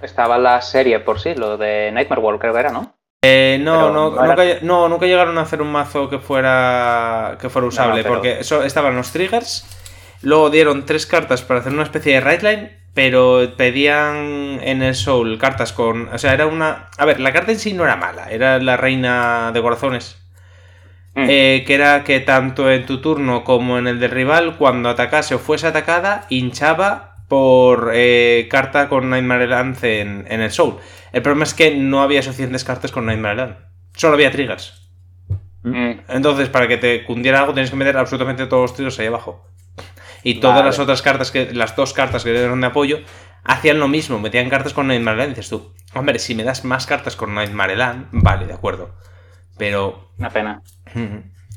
estaba, 0.00 0.38
la 0.38 0.60
serie 0.62 1.00
por 1.00 1.20
sí, 1.20 1.34
lo 1.34 1.56
de 1.56 1.90
Nightmare 1.92 2.20
World 2.22 2.40
creo 2.40 2.52
que 2.54 2.60
era, 2.60 2.70
¿no? 2.72 2.94
Eh, 3.24 3.58
no, 3.62 3.92
no, 3.92 4.14
era- 4.24 4.28
nunca, 4.34 4.44
no, 4.62 4.88
nunca 4.88 5.06
llegaron 5.06 5.38
a 5.38 5.42
hacer 5.42 5.62
un 5.62 5.70
mazo 5.70 6.08
que 6.10 6.18
fuera 6.18 7.36
que 7.40 7.48
fuera 7.48 7.68
usable, 7.68 8.02
pero- 8.02 8.14
porque 8.14 8.40
eso 8.40 8.64
estaban 8.64 8.96
los 8.96 9.12
triggers, 9.12 9.64
luego 10.22 10.50
dieron 10.50 10.84
tres 10.86 11.06
cartas 11.06 11.42
para 11.42 11.60
hacer 11.60 11.72
una 11.72 11.84
especie 11.84 12.14
de 12.14 12.20
right 12.20 12.42
line, 12.42 12.81
pero 12.94 13.54
pedían 13.56 14.60
en 14.62 14.82
el 14.82 14.94
soul 14.94 15.38
cartas 15.38 15.72
con, 15.72 16.08
o 16.08 16.18
sea, 16.18 16.34
era 16.34 16.46
una, 16.46 16.88
a 16.98 17.04
ver, 17.04 17.20
la 17.20 17.32
carta 17.32 17.52
en 17.52 17.58
sí 17.58 17.72
no 17.72 17.84
era 17.84 17.96
mala, 17.96 18.30
era 18.30 18.58
la 18.58 18.76
reina 18.76 19.50
de 19.52 19.62
corazones, 19.62 20.18
Mm. 21.14 21.26
eh, 21.28 21.64
que 21.66 21.74
era 21.74 22.04
que 22.04 22.20
tanto 22.20 22.70
en 22.70 22.86
tu 22.86 23.02
turno 23.02 23.44
como 23.44 23.78
en 23.78 23.86
el 23.86 24.00
del 24.00 24.10
rival, 24.10 24.56
cuando 24.56 24.88
atacase 24.88 25.34
o 25.34 25.38
fuese 25.38 25.66
atacada, 25.66 26.24
hinchaba 26.30 27.16
por 27.28 27.90
eh, 27.94 28.48
carta 28.50 28.88
con 28.88 29.10
Nightmare 29.10 29.46
Land 29.46 29.84
en, 29.84 30.24
en 30.28 30.40
el 30.40 30.50
Soul. 30.50 30.76
El 31.12 31.20
problema 31.20 31.44
es 31.44 31.52
que 31.52 31.76
no 31.76 32.02
había 32.02 32.22
suficientes 32.22 32.64
cartas 32.64 32.92
con 32.92 33.04
Nightmare 33.04 33.36
Land. 33.36 33.56
Solo 33.94 34.14
había 34.14 34.30
triggers. 34.30 34.88
Mm. 35.62 35.92
Entonces, 36.08 36.48
para 36.48 36.66
que 36.66 36.78
te 36.78 37.04
cundiera 37.04 37.40
algo, 37.40 37.52
tienes 37.52 37.70
que 37.70 37.76
meter 37.76 37.96
absolutamente 37.98 38.46
todos 38.46 38.62
los 38.62 38.74
triggers 38.74 38.98
ahí 38.98 39.06
abajo. 39.08 39.46
Y 40.22 40.40
todas 40.40 40.56
Vale. 40.56 40.66
las 40.68 40.78
otras 40.78 41.02
cartas, 41.02 41.30
que 41.30 41.52
las 41.52 41.74
dos 41.74 41.92
cartas 41.92 42.24
que 42.24 42.32
dieron 42.32 42.60
de 42.60 42.68
apoyo, 42.68 42.98
hacían 43.44 43.80
lo 43.80 43.88
mismo, 43.88 44.18
metían 44.18 44.48
cartas 44.48 44.72
con 44.72 44.86
Nightmare 44.88 45.16
Land. 45.16 45.32
Y 45.32 45.34
dices 45.34 45.50
tú, 45.50 45.72
hombre, 45.94 46.18
si 46.18 46.34
me 46.34 46.44
das 46.44 46.64
más 46.64 46.86
cartas 46.86 47.16
con 47.16 47.34
Nightmare 47.34 47.76
Land, 47.76 48.08
vale, 48.12 48.46
de 48.46 48.52
acuerdo. 48.52 48.94
Pero 49.58 50.10
Una 50.18 50.30
pena. 50.30 50.62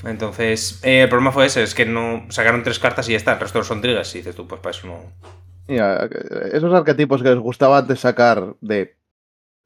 Entonces, 0.03 0.79
eh, 0.83 1.03
el 1.03 1.09
problema 1.09 1.31
fue 1.31 1.45
ese, 1.45 1.63
es 1.63 1.73
que 1.73 1.85
no 1.85 2.25
sacaron 2.29 2.63
tres 2.63 2.79
cartas 2.79 3.07
y 3.07 3.11
ya 3.11 3.17
está, 3.17 3.33
el 3.33 3.39
resto 3.39 3.63
son 3.63 3.81
triggers 3.81 4.13
y 4.15 4.19
dices 4.19 4.35
tú, 4.35 4.47
pues 4.47 4.61
para 4.61 4.75
eso 4.75 4.87
no. 4.87 4.99
Mira, 5.67 6.07
esos 6.51 6.73
arquetipos 6.73 7.23
que 7.23 7.29
les 7.29 7.39
gustaba 7.39 7.79
antes 7.79 7.99
sacar 7.99 8.55
de. 8.61 8.95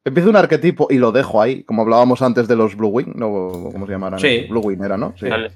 Empiezo 0.05 0.29
un 0.29 0.37
arquetipo 0.37 0.87
y 0.89 0.97
lo 0.97 1.11
dejo 1.11 1.41
ahí, 1.41 1.63
como 1.63 1.81
hablábamos 1.81 2.21
antes 2.21 2.47
de 2.47 2.55
los 2.55 2.75
Blue 2.75 2.87
Wing, 2.87 3.13
¿no? 3.15 3.27
¿Cómo 3.71 3.85
se 3.85 3.91
llamarán? 3.91 4.19
Sí. 4.19 4.47
Blue 4.49 4.61
Wing 4.61 4.81
era, 4.81 4.97
¿no? 4.97 5.13
Sí. 5.17 5.27
Vale. 5.27 5.51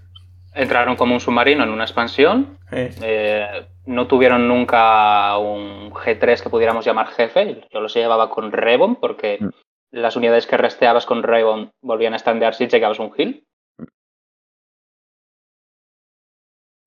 Entraron 0.56 0.96
como 0.96 1.14
un 1.16 1.20
submarino 1.20 1.64
en 1.64 1.70
una 1.70 1.84
expansión. 1.84 2.60
Eh, 2.72 2.94
eh, 3.02 3.68
no 3.86 4.08
tuvieron 4.08 4.48
nunca 4.48 5.38
un 5.38 5.92
G3 5.92 6.42
que 6.42 6.50
pudiéramos 6.50 6.86
llamar 6.86 7.08
jefe. 7.08 7.68
Yo 7.72 7.80
los 7.80 7.94
llevaba 7.94 8.30
con 8.30 8.52
Rebon 8.52 8.96
porque 8.98 9.38
Mm. 9.42 9.50
las 9.92 10.16
unidades 10.16 10.46
que 10.48 10.58
resteabas 10.58 11.06
con 11.06 11.24
Rebon 11.24 11.72
volvían 11.82 12.14
a 12.14 12.20
standear 12.20 12.54
si 12.56 12.68
llegabas 12.68 13.00
un 13.00 13.12
heal. 13.18 13.44
Mm. 13.80 13.84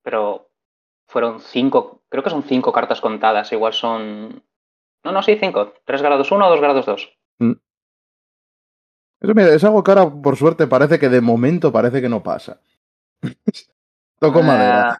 Pero 0.03 0.49
fueron 1.07 1.39
cinco, 1.41 2.01
creo 2.09 2.23
que 2.23 2.29
son 2.29 2.43
cinco 2.43 2.71
cartas 2.71 3.01
contadas. 3.01 3.51
Igual 3.51 3.73
son. 3.73 4.43
No, 5.03 5.11
no, 5.11 5.21
sí, 5.23 5.37
cinco. 5.39 5.73
¿Tres 5.85 6.01
grados 6.01 6.31
uno 6.31 6.47
o 6.47 6.49
dos 6.49 6.61
grados 6.61 6.85
dos? 6.85 7.13
Eso 9.19 9.33
mira, 9.33 9.53
es 9.53 9.63
algo 9.63 9.83
que 9.83 9.91
ahora, 9.91 10.09
por 10.21 10.35
suerte, 10.35 10.67
parece 10.67 10.99
que 10.99 11.09
de 11.09 11.21
momento 11.21 11.71
parece 11.71 12.01
que 12.01 12.09
no 12.09 12.21
pasa. 12.21 12.61
Toco 14.19 14.41
madera. 14.41 14.99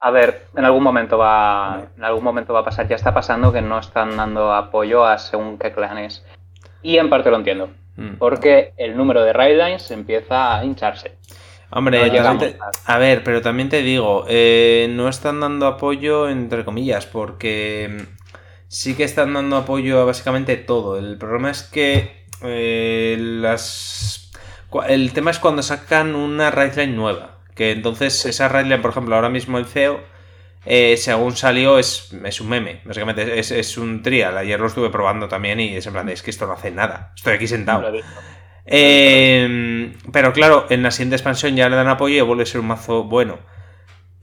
A 0.00 0.10
ver, 0.10 0.46
en 0.56 0.64
algún 0.64 0.82
momento 0.82 1.16
va, 1.16 1.88
en 1.96 2.04
algún 2.04 2.24
momento 2.24 2.52
va 2.52 2.60
a 2.60 2.64
pasar. 2.64 2.88
Ya 2.88 2.96
está 2.96 3.14
pasando 3.14 3.52
que 3.52 3.62
no 3.62 3.78
están 3.78 4.16
dando 4.16 4.52
apoyo 4.52 5.06
a 5.06 5.16
según 5.18 5.58
qué 5.58 5.72
clanes. 5.72 6.24
Y 6.82 6.98
en 6.98 7.08
parte 7.08 7.30
lo 7.30 7.36
entiendo, 7.36 7.70
mm. 7.96 8.14
porque 8.18 8.74
el 8.76 8.96
número 8.96 9.22
de 9.22 9.32
raidlines 9.32 9.90
empieza 9.90 10.56
a 10.58 10.64
hincharse. 10.64 11.16
Hombre, 11.70 11.98
No 11.98 12.04
también 12.04 12.22
llegamos 12.22 12.42
te- 12.42 12.58
a- 12.92 12.98
ver, 12.98 13.22
pero 13.24 13.40
también 13.40 13.68
te 13.70 13.80
digo, 13.80 14.26
eh, 14.28 14.88
no 14.90 15.08
están 15.08 15.40
dando 15.40 15.66
apoyo 15.66 16.28
entre 16.28 16.64
comillas, 16.64 17.06
porque 17.06 17.88
mm, 17.90 18.16
sí 18.68 18.94
que 18.94 19.04
están 19.04 19.32
dando 19.32 19.56
apoyo 19.56 20.00
a 20.00 20.04
básicamente 20.04 20.56
todo. 20.56 20.98
El 20.98 21.16
problema 21.16 21.50
es 21.50 21.62
que 21.62 22.26
eh, 22.42 23.16
las... 23.18 24.30
El 24.88 25.12
tema 25.12 25.30
es 25.30 25.38
cuando 25.38 25.62
sacan 25.62 26.14
una 26.14 26.50
raidline 26.50 26.96
nueva, 26.96 27.31
que 27.54 27.72
entonces 27.72 28.24
esa 28.26 28.48
raidline, 28.48 28.80
por 28.80 28.90
ejemplo, 28.90 29.14
ahora 29.14 29.28
mismo 29.28 29.58
el 29.58 29.66
CEO, 29.66 30.00
eh, 30.64 30.96
según 30.96 31.36
salió, 31.36 31.78
es, 31.78 32.12
es 32.24 32.40
un 32.40 32.48
meme, 32.48 32.80
básicamente 32.84 33.38
es, 33.38 33.50
es 33.50 33.76
un 33.76 34.02
trial. 34.02 34.36
Ayer 34.38 34.60
lo 34.60 34.66
estuve 34.66 34.90
probando 34.90 35.28
también 35.28 35.60
y 35.60 35.76
es 35.76 35.86
en 35.86 35.92
plan, 35.92 36.08
es 36.08 36.22
que 36.22 36.30
esto 36.30 36.46
no 36.46 36.52
hace 36.52 36.70
nada, 36.70 37.12
estoy 37.16 37.34
aquí 37.34 37.46
sentado. 37.46 37.92
Eh, 38.64 39.92
pero 40.12 40.32
claro, 40.32 40.66
en 40.70 40.82
la 40.82 40.90
siguiente 40.90 41.16
expansión 41.16 41.56
ya 41.56 41.68
le 41.68 41.76
dan 41.76 41.88
apoyo 41.88 42.16
y 42.16 42.20
vuelve 42.20 42.44
a 42.44 42.46
ser 42.46 42.60
un 42.60 42.68
mazo 42.68 43.04
bueno. 43.04 43.38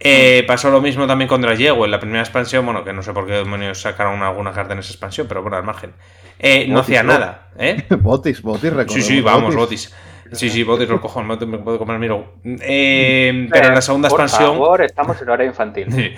Eh, 0.01 0.45
pasó 0.47 0.71
lo 0.71 0.79
mismo 0.79 1.07
también 1.07 1.27
con 1.27 1.41
Drayego 1.41 1.83
en 1.83 1.91
la 1.91 1.99
primera 1.99 2.21
expansión. 2.21 2.65
Bueno, 2.65 2.83
que 2.85 2.93
no 2.93 3.03
sé 3.03 3.11
por 3.11 3.27
qué 3.27 3.33
demonios 3.33 3.81
sacaron 3.81 4.21
alguna 4.23 4.53
carta 4.53 4.73
en 4.73 4.79
esa 4.79 4.91
expansión, 4.91 5.27
pero 5.27 5.41
bueno, 5.41 5.57
al 5.57 5.63
margen. 5.63 5.93
Eh, 6.39 6.67
no 6.67 6.75
Botis, 6.75 6.83
hacía 6.85 7.03
¿no? 7.03 7.13
nada, 7.13 7.49
¿eh? 7.57 7.85
Botis, 7.99 8.41
Botis, 8.41 8.71
Sí, 8.87 9.01
sí, 9.01 9.21
vamos, 9.21 9.55
Botis. 9.55 9.93
Sí, 10.31 10.49
sí, 10.49 10.63
lo 10.63 11.01
cojo, 11.01 11.23
me 11.23 11.35
me 11.37 11.57
puedo 11.59 11.77
comer 11.79 11.99
miro. 11.99 12.35
Eh, 12.43 13.47
pero 13.51 13.67
en 13.69 13.73
la 13.75 13.81
segunda 13.81 14.09
Por 14.09 14.21
expansión. 14.21 14.53
favor, 14.53 14.81
estamos 14.81 15.21
en 15.21 15.29
hora 15.29 15.45
infantil. 15.45 15.87
Sí. 15.91 16.11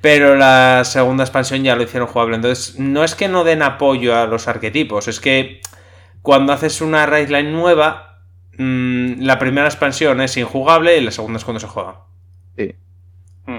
Pero 0.00 0.36
la 0.36 0.82
segunda 0.84 1.24
expansión 1.24 1.62
ya 1.62 1.76
lo 1.76 1.82
hicieron 1.82 2.08
jugable. 2.08 2.36
Entonces, 2.36 2.78
no 2.78 3.04
es 3.04 3.14
que 3.14 3.28
no 3.28 3.44
den 3.44 3.62
apoyo 3.62 4.16
a 4.16 4.26
los 4.26 4.48
arquetipos, 4.48 5.08
es 5.08 5.20
que 5.20 5.60
cuando 6.22 6.52
haces 6.52 6.80
una 6.80 7.06
raidline 7.06 7.52
nueva, 7.52 8.20
mm, 8.58 9.22
la 9.22 9.38
primera 9.38 9.66
expansión 9.66 10.20
es 10.20 10.36
injugable 10.36 10.96
y 10.98 11.00
la 11.04 11.10
segunda 11.10 11.38
es 11.38 11.44
cuando 11.44 11.60
se 11.60 11.66
juega. 11.68 12.00
Mm. 13.46 13.58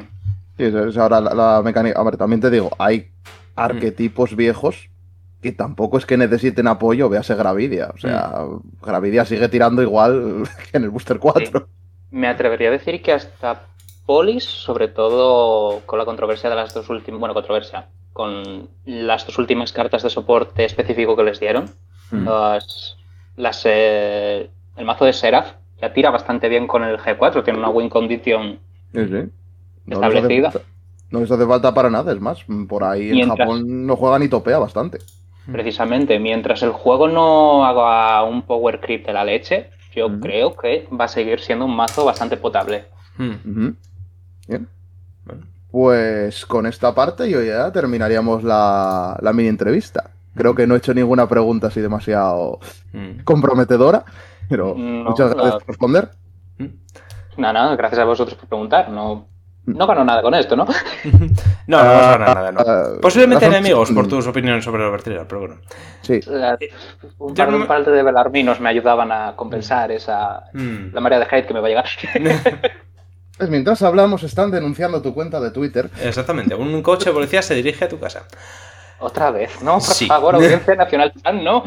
Sí, 0.58 0.64
es- 0.64 0.74
es 0.74 0.98
ahora 0.98 1.20
la, 1.20 1.34
la 1.34 1.62
mecánica. 1.64 2.00
A 2.00 2.04
ver, 2.04 2.16
también 2.18 2.40
te 2.42 2.50
digo, 2.50 2.72
hay 2.80 3.12
arquetipos 3.56 4.36
viejos 4.36 4.90
que 5.44 5.52
tampoco 5.52 6.00
es 6.00 6.08
que 6.08 6.18
necesiten 6.18 6.68
apoyo, 6.68 7.10
véase 7.10 7.36
Gravidia. 7.36 7.92
O 7.94 7.98
sea, 8.00 8.46
Gravidia 8.82 9.26
sigue 9.26 9.48
tirando 9.50 9.84
igual 9.84 10.44
que 10.72 10.78
en 10.78 10.86
el 10.86 10.90
Booster 10.90 11.20
4. 11.20 11.68
Me 12.10 12.28
atrevería 12.28 12.70
a 12.70 12.72
decir 12.72 13.02
que 13.04 13.12
hasta 13.12 13.68
Polis, 14.08 14.44
sobre 14.44 14.88
todo 14.88 15.82
con 15.86 16.00
la 16.00 16.06
controversia 16.06 16.50
de 16.50 16.56
las 16.56 16.74
dos 16.74 16.90
últimas, 16.90 17.20
bueno, 17.20 17.34
controversia, 17.36 17.90
con 18.12 18.70
las 18.86 19.26
dos 19.28 19.38
últimas 19.38 19.72
cartas 19.72 20.02
de 20.04 20.10
soporte 20.10 20.66
específico 20.66 21.16
que 21.16 21.24
les 21.24 21.40
dieron, 21.40 21.70
Mm. 22.12 22.28
las, 22.28 22.98
las, 23.38 23.62
eh, 23.66 24.50
el 24.78 24.86
mazo 24.86 25.06
de 25.06 25.14
Seraph 25.14 25.54
ya 25.82 25.94
tira 25.94 26.12
bastante 26.12 26.48
bien 26.48 26.68
con 26.68 26.84
el 26.84 26.98
G4, 26.98 27.44
tiene 27.44 27.60
una 27.60 27.70
win 27.70 27.90
condition 27.90 28.60
Sí, 28.94 29.06
sí. 29.06 29.30
No 29.86 30.00
les 30.00 30.04
hace 30.04 30.18
establecida. 30.18 30.54
No 31.10 31.20
les 31.22 31.32
hace 31.32 31.46
falta 31.46 31.74
para 31.74 31.90
nada, 31.90 32.12
es 32.14 32.20
más. 32.20 32.46
Por 32.70 32.84
ahí 32.84 33.20
en 33.20 33.30
Japón 33.30 33.86
no 33.88 33.96
juega 33.96 34.20
ni 34.20 34.28
topea 34.28 34.60
bastante. 34.60 35.00
Precisamente, 35.52 36.20
mientras 36.20 36.62
el 36.64 36.72
juego 36.72 37.08
no 37.08 37.66
haga 37.66 38.24
un 38.24 38.44
power 38.44 38.80
creep 38.80 39.06
de 39.06 39.14
la 39.14 39.26
leche, 39.26 39.72
yo 39.94 40.08
Ujú. 40.08 40.20
creo 40.22 40.56
que 40.56 40.88
va 40.98 41.06
a 41.06 41.10
seguir 41.10 41.40
siendo 41.40 41.66
un 41.66 41.76
mazo 41.76 42.06
bastante 42.06 42.38
potable. 42.38 42.86
Mm. 43.18 43.70
Bien. 44.48 44.68
Bueno. 45.26 45.44
Pues 45.72 46.46
con 46.46 46.66
esta 46.66 46.94
parte 46.96 47.30
yo 47.30 47.42
ya 47.44 47.72
terminaríamos 47.72 48.44
la, 48.44 49.18
la 49.22 49.34
mini 49.34 49.50
entrevista. 49.50 50.12
Creo 50.36 50.56
que 50.56 50.66
no 50.66 50.76
he 50.76 50.78
hecho 50.80 50.94
ninguna 50.94 51.28
pregunta 51.28 51.68
así 51.68 51.82
demasiado 51.82 52.60
Mm. 52.94 53.24
comprometedora, 53.24 54.04
pero 54.50 54.76
No, 54.78 55.10
muchas 55.10 55.30
gracias 55.34 55.54
la- 55.54 55.60
por 55.60 55.68
responder. 55.68 56.10
Mm. 56.58 56.66
Nada, 57.38 57.54
nada, 57.54 57.76
gracias 57.76 58.00
a 58.00 58.06
vosotros 58.06 58.38
por 58.38 58.48
preguntar. 58.48 58.90
No, 58.90 59.28
no 59.66 59.88
gano 59.88 60.04
nada 60.04 60.22
con 60.22 60.34
esto, 60.34 60.56
¿no? 60.56 60.66
No, 61.66 61.78
no 61.82 61.90
vas 61.94 62.04
a 62.04 62.18
ganar 62.18 62.36
nada, 62.36 62.52
no. 62.52 62.60
Ah, 62.60 62.84
Posiblemente 63.02 63.46
razón- 63.46 63.58
enemigos 63.60 63.90
por 63.92 64.06
tus 64.08 64.28
opiniones 64.28 64.66
sobre 64.66 64.84
el 64.84 64.92
Vertigo, 64.92 65.24
pero 65.28 65.40
bueno. 65.40 65.56
Sí, 66.02 66.20
La- 66.28 66.58
un, 67.20 67.34
par, 67.34 67.50
no 67.50 67.58
un 67.58 67.68
par 67.68 67.86
de 67.86 68.04
belarminos 68.04 68.60
me 68.60 68.68
ayudaban 68.70 69.12
a 69.14 69.34
compensar 69.38 69.90
esa 69.94 70.44
Mm. 70.54 70.94
la 70.94 71.00
marea 71.00 71.20
de 71.20 71.26
hate 71.32 71.48
que 71.48 71.54
me 71.54 71.62
va 71.62 71.68
a 71.68 71.70
llegar. 71.70 71.86
Pues 73.36 73.50
mientras 73.50 73.82
hablamos, 73.82 74.22
están 74.24 74.52
denunciando 74.52 75.02
tu 75.02 75.12
cuenta 75.14 75.40
de 75.40 75.50
Twitter. 75.50 75.90
Exactamente, 76.04 76.54
un 76.54 76.84
coche 76.84 77.06
de 77.06 77.14
policía 77.14 77.42
se 77.42 77.56
dirige 77.56 77.86
a 77.86 77.90
tu 77.90 78.00
casa. 78.00 78.24
Otra 79.00 79.32
vez, 79.32 79.60
no, 79.64 79.74
por 79.74 79.82
Sí. 79.82 80.06
favor, 80.06 80.36
Audiencia 80.36 80.76
Nacional 80.76 81.12
Chan, 81.24 81.44
no. 81.44 81.64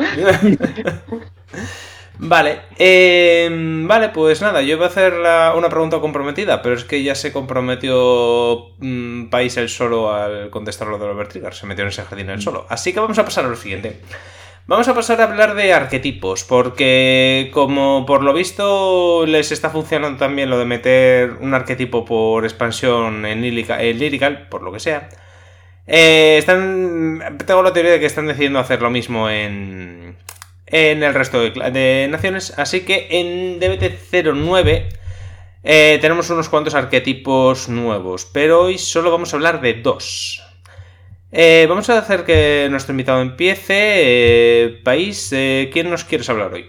Vale, 2.18 2.60
eh, 2.78 3.48
vale, 3.86 4.08
pues 4.08 4.40
nada, 4.40 4.62
yo 4.62 4.76
iba 4.76 4.86
a 4.86 4.88
hacer 4.88 5.12
la- 5.14 5.52
una 5.54 5.68
pregunta 5.68 6.00
comprometida, 6.00 6.62
pero 6.62 6.74
es 6.74 6.84
que 6.84 7.02
ya 7.02 7.14
se 7.14 7.30
comprometió 7.32 8.70
mm, 8.78 9.26
País 9.28 9.56
el 9.58 9.68
solo 9.68 10.12
al 10.14 10.48
contestar 10.50 10.88
lo 10.88 10.98
de 10.98 11.06
los 11.06 11.16
Vertigar, 11.16 11.54
se 11.54 11.66
metió 11.66 11.82
en 11.84 11.88
ese 11.88 12.02
jardín 12.04 12.30
el 12.30 12.40
solo. 12.40 12.64
Así 12.70 12.94
que 12.94 13.00
vamos 13.00 13.18
a 13.18 13.24
pasar 13.24 13.44
a 13.44 13.48
lo 13.48 13.56
siguiente. 13.56 14.00
Vamos 14.66 14.88
a 14.88 14.94
pasar 14.94 15.20
a 15.20 15.24
hablar 15.24 15.54
de 15.54 15.72
arquetipos, 15.74 16.42
porque 16.44 17.50
como 17.52 18.04
por 18.06 18.22
lo 18.24 18.32
visto 18.32 19.24
les 19.26 19.52
está 19.52 19.70
funcionando 19.70 20.18
también 20.18 20.50
lo 20.50 20.58
de 20.58 20.64
meter 20.64 21.34
un 21.40 21.54
arquetipo 21.54 22.04
por 22.04 22.44
expansión 22.44 23.26
en, 23.26 23.42
Lyrical, 23.42 24.48
por 24.48 24.62
lo 24.62 24.72
que 24.72 24.80
sea. 24.80 25.08
Eh, 25.86 26.36
están, 26.38 27.38
tengo 27.46 27.62
la 27.62 27.72
teoría 27.72 27.92
de 27.92 28.00
que 28.00 28.06
están 28.06 28.26
decidiendo 28.26 28.58
hacer 28.58 28.82
lo 28.82 28.90
mismo 28.90 29.30
en, 29.30 30.16
en 30.66 31.02
el 31.02 31.14
resto 31.14 31.40
de, 31.40 32.08
naciones, 32.10 32.52
así 32.58 32.84
que 32.84 33.06
en 33.10 33.60
DBT09 33.60 34.88
eh, 35.62 35.98
tenemos 36.00 36.28
unos 36.30 36.48
cuantos 36.48 36.74
arquetipos 36.74 37.68
nuevos, 37.68 38.24
pero 38.24 38.62
hoy 38.62 38.78
solo 38.78 39.10
vamos 39.10 39.32
a 39.32 39.36
hablar 39.36 39.60
de 39.60 39.74
dos. 39.74 40.42
Eh, 41.32 41.66
vamos 41.68 41.90
a 41.90 41.98
hacer 41.98 42.24
que 42.24 42.68
nuestro 42.70 42.92
invitado 42.92 43.20
empiece. 43.20 43.74
Eh, 43.76 44.80
país, 44.84 45.32
eh, 45.32 45.70
¿quién 45.72 45.90
nos 45.90 46.04
quieres 46.04 46.30
hablar 46.30 46.52
hoy? 46.52 46.66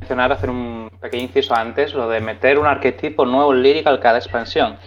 Mencionar, 0.00 0.32
hacer 0.32 0.50
un 0.50 0.90
pequeño 1.00 1.24
inciso 1.24 1.54
antes, 1.54 1.94
lo 1.94 2.08
de 2.08 2.20
meter 2.20 2.58
un 2.58 2.66
arquetipo 2.66 3.26
nuevo 3.26 3.52
en 3.52 3.62
Lyrical 3.62 4.00
cada 4.00 4.18
expansión. 4.18 4.78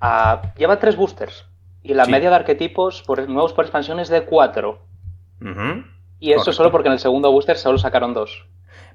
Ah, 0.00 0.42
lleva 0.56 0.78
tres 0.78 0.96
boosters 0.96 1.46
y 1.86 1.94
la 1.94 2.06
media 2.06 2.30
de 2.30 2.36
arquetipos 2.36 3.02
por, 3.02 3.28
nuevos 3.28 3.52
por 3.52 3.64
expansión 3.64 4.00
es 4.00 4.08
de 4.08 4.24
cuatro. 4.24 4.80
Y 6.18 6.32
eso 6.32 6.52
solo 6.52 6.72
porque 6.72 6.88
en 6.88 6.94
el 6.94 6.98
segundo 6.98 7.30
booster 7.30 7.56
solo 7.56 7.78
sacaron 7.78 8.12
dos. 8.12 8.46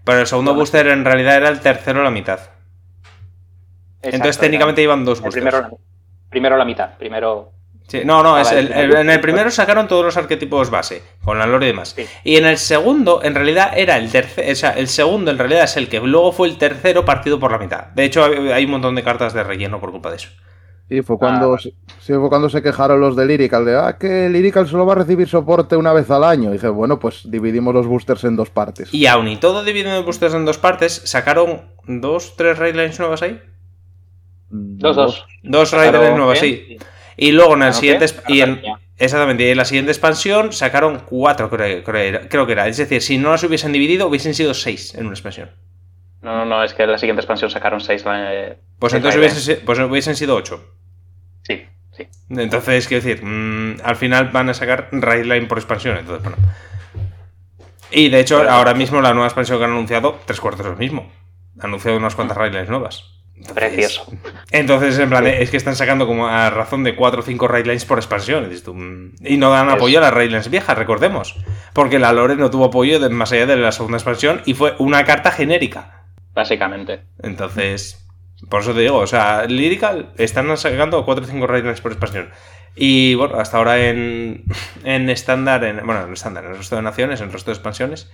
Pero 0.04 0.20
el 0.20 0.28
segundo 0.28 0.54
booster 0.54 0.88
en 0.88 1.06
realidad 1.06 1.38
era 1.38 1.50
el 1.50 1.60
tercero 1.60 2.04
la 2.04 2.12
mitad. 2.12 2.40
Entonces 4.02 4.38
técnicamente 4.38 4.82
iban 4.82 5.06
dos 5.06 5.22
boosters. 5.22 5.46
Primero, 5.46 5.80
primero 6.30 6.58
la 6.58 6.66
mitad, 6.66 6.98
primero... 6.98 7.54
Sí, 7.88 8.02
no, 8.06 8.24
no, 8.24 8.38
es 8.38 8.52
en 8.52 9.10
el 9.10 9.20
primero 9.20 9.52
sacaron 9.52 9.88
todos 9.88 10.06
los 10.06 10.16
arquetipos 10.16 10.70
base, 10.70 11.04
con 11.24 11.38
la 11.38 11.46
lore 11.46 11.66
y 11.66 11.72
demás. 11.72 11.96
Y 12.24 12.38
en 12.38 12.46
el 12.46 12.58
segundo, 12.58 13.22
en 13.22 13.36
realidad, 13.36 13.74
era 13.76 13.98
el 13.98 14.10
tercer, 14.10 14.50
o 14.50 14.56
sea, 14.56 14.72
el 14.72 14.88
segundo 14.88 15.30
en 15.30 15.38
realidad 15.38 15.64
es 15.64 15.76
el 15.76 15.90
que 15.90 16.00
luego 16.00 16.32
fue 16.32 16.48
el 16.48 16.58
tercero 16.58 17.04
partido 17.04 17.38
por 17.40 17.52
la 17.52 17.58
mitad. 17.58 17.88
De 17.88 18.06
hecho, 18.06 18.24
hay 18.24 18.64
un 18.64 18.72
montón 18.72 18.96
de 18.96 19.04
cartas 19.04 19.34
de 19.34 19.44
relleno 19.44 19.82
por 19.82 19.92
culpa 19.92 20.10
de 20.10 20.16
eso. 20.18 20.30
Y 20.92 21.04
fue 21.04 21.18
cuando, 21.18 21.54
ah, 21.54 21.60
fue 22.02 22.28
cuando 22.28 22.50
se 22.50 22.62
quejaron 22.62 23.00
los 23.00 23.16
de 23.16 23.26
Lyrical, 23.26 23.64
de, 23.64 23.78
ah, 23.78 23.98
que 23.98 24.28
Lyrical 24.28 24.68
solo 24.68 24.86
va 24.86 24.92
a 24.92 24.98
recibir 24.98 25.26
soporte 25.26 25.78
una 25.78 25.94
vez 25.94 26.12
al 26.12 26.26
año. 26.26 26.50
Y 26.50 26.54
dije, 26.54 26.68
bueno, 26.68 27.00
pues 27.00 27.32
dividimos 27.32 27.74
los 27.74 27.88
boosters 27.88 28.26
en 28.26 28.36
dos 28.36 28.50
partes. 28.50 28.94
Y 28.94 29.06
aún 29.06 29.30
y 29.30 29.38
todo 29.38 29.64
dividiendo 29.64 29.96
los 29.96 30.06
boosters 30.06 30.34
en 30.34 30.44
dos 30.44 30.58
partes, 30.58 31.02
sacaron 31.06 31.62
dos, 31.88 32.36
tres 32.36 32.60
raidlines 32.60 33.00
nuevas 33.00 33.22
ahí. 33.22 33.42
Dos, 34.50 34.98
dos. 34.98 35.26
Dos 35.44 35.72
Raiders 35.72 36.14
nuevos, 36.18 36.38
sí. 36.40 36.78
Y 37.16 37.32
luego 37.32 37.54
en 37.54 37.64
el 37.64 37.74
siguiente. 37.74 38.08
Y 38.28 38.42
en, 38.42 38.62
exactamente, 38.98 39.50
en 39.50 39.58
la 39.58 39.64
siguiente 39.64 39.92
expansión 39.92 40.52
sacaron 40.52 41.04
cuatro, 41.06 41.50
creo, 41.50 41.84
creo, 41.86 42.46
que 42.46 42.52
era. 42.52 42.68
Es 42.68 42.76
decir, 42.76 43.02
si 43.02 43.18
no 43.18 43.32
las 43.32 43.42
hubiesen 43.46 43.72
dividido, 43.72 44.08
hubiesen 44.08 44.34
sido 44.34 44.54
seis 44.54 44.94
en 44.94 45.06
una 45.06 45.14
expansión. 45.14 45.52
No, 46.22 46.36
no, 46.36 46.46
no, 46.46 46.64
es 46.66 46.74
que 46.74 46.84
en 46.84 46.92
la 46.92 46.98
siguiente 46.98 47.22
expansión 47.22 47.50
sacaron 47.50 47.80
seis. 47.80 48.04
Eh, 48.06 48.58
pues 48.78 48.94
entonces 48.94 49.18
hubiesen, 49.18 49.66
pues 49.66 49.80
hubiesen 49.80 50.18
sido 50.18 50.36
ocho. 50.36 50.62
Sí. 52.02 52.36
Entonces, 52.38 52.88
quiero 52.88 53.04
decir, 53.04 53.24
mm, 53.24 53.82
al 53.84 53.96
final 53.96 54.30
van 54.30 54.50
a 54.50 54.54
sacar 54.54 54.90
Raidline 54.92 55.48
por 55.48 55.58
expansión. 55.58 55.98
Entonces, 55.98 56.24
bueno. 56.24 56.38
Y 57.92 58.10
de 58.10 58.20
hecho, 58.20 58.50
ahora 58.50 58.74
mismo 58.74 59.02
la 59.02 59.14
nueva 59.14 59.28
expansión 59.28 59.58
que 59.58 59.66
han 59.66 59.72
anunciado, 59.72 60.20
tres 60.26 60.40
cuartos 60.40 60.66
es 60.66 60.72
lo 60.72 60.78
mismo. 60.78 61.12
Han 61.60 61.66
anunciado 61.66 61.98
unas 61.98 62.16
cuantas 62.16 62.38
Raidlines 62.38 62.70
nuevas. 62.70 63.22
Precioso. 63.54 64.06
Entonces, 64.52 64.98
en 65.00 65.10
plan, 65.10 65.26
es 65.26 65.50
que 65.50 65.58
están 65.58 65.76
sacando 65.76 66.06
como 66.06 66.28
a 66.28 66.50
razón 66.50 66.84
de 66.84 66.96
4 66.96 67.22
o 67.22 67.24
5 67.24 67.48
Raidlines 67.48 67.86
por 67.86 67.98
expansión. 67.98 68.50
Mm, 68.50 69.16
y 69.26 69.38
no 69.38 69.50
dan 69.52 69.70
apoyo 69.70 69.98
a 69.98 70.02
las 70.02 70.14
Raidlines 70.14 70.50
viejas, 70.50 70.78
recordemos. 70.78 71.36
Porque 71.74 72.00
la 72.00 72.14
Lore 72.14 72.36
no 72.36 72.52
tuvo 72.52 72.66
apoyo 72.66 73.00
más 73.10 73.32
allá 73.32 73.46
de 73.46 73.58
la 73.58 73.72
segunda 73.72 73.98
expansión 73.98 74.42
y 74.46 74.54
fue 74.54 74.76
una 74.78 75.04
carta 75.06 75.32
genérica. 75.32 76.04
Básicamente. 76.34 77.02
Entonces, 77.24 78.06
por 78.50 78.62
eso 78.62 78.74
te 78.74 78.82
digo, 78.82 78.98
o 78.98 79.08
sea, 79.08 79.46
Lyrical 79.46 80.14
están 80.18 80.56
sacando 80.58 81.06
4 81.06 81.24
o 81.24 81.28
5 81.28 81.48
Raidlines 81.48 81.82
por 81.82 81.92
expansión. 81.92 82.30
Y 82.76 83.16
bueno, 83.16 83.36
hasta 83.36 83.58
ahora 83.58 83.88
en 83.88 84.46
estándar, 84.84 85.64
en, 85.64 85.86
bueno, 85.86 86.04
en 86.04 86.14
estándar, 86.14 86.46
en 86.46 86.52
el 86.52 86.58
resto 86.58 86.76
de 86.76 86.82
naciones, 86.82 87.22
en 87.22 87.28
el 87.28 87.34
resto 87.34 87.52
de 87.52 87.56
expansiones, 87.56 88.10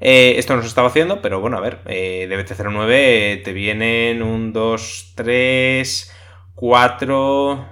eh, 0.00 0.34
esto 0.36 0.54
no 0.54 0.62
se 0.62 0.68
estaba 0.68 0.88
haciendo, 0.88 1.20
pero 1.20 1.40
bueno, 1.40 1.56
a 1.56 1.60
ver, 1.60 1.80
eh, 1.86 2.28
DBT09 2.30 3.42
te 3.42 3.52
vienen 3.52 4.22
un 4.22 4.52
2, 4.52 5.12
3, 5.16 6.12
4. 6.54 7.66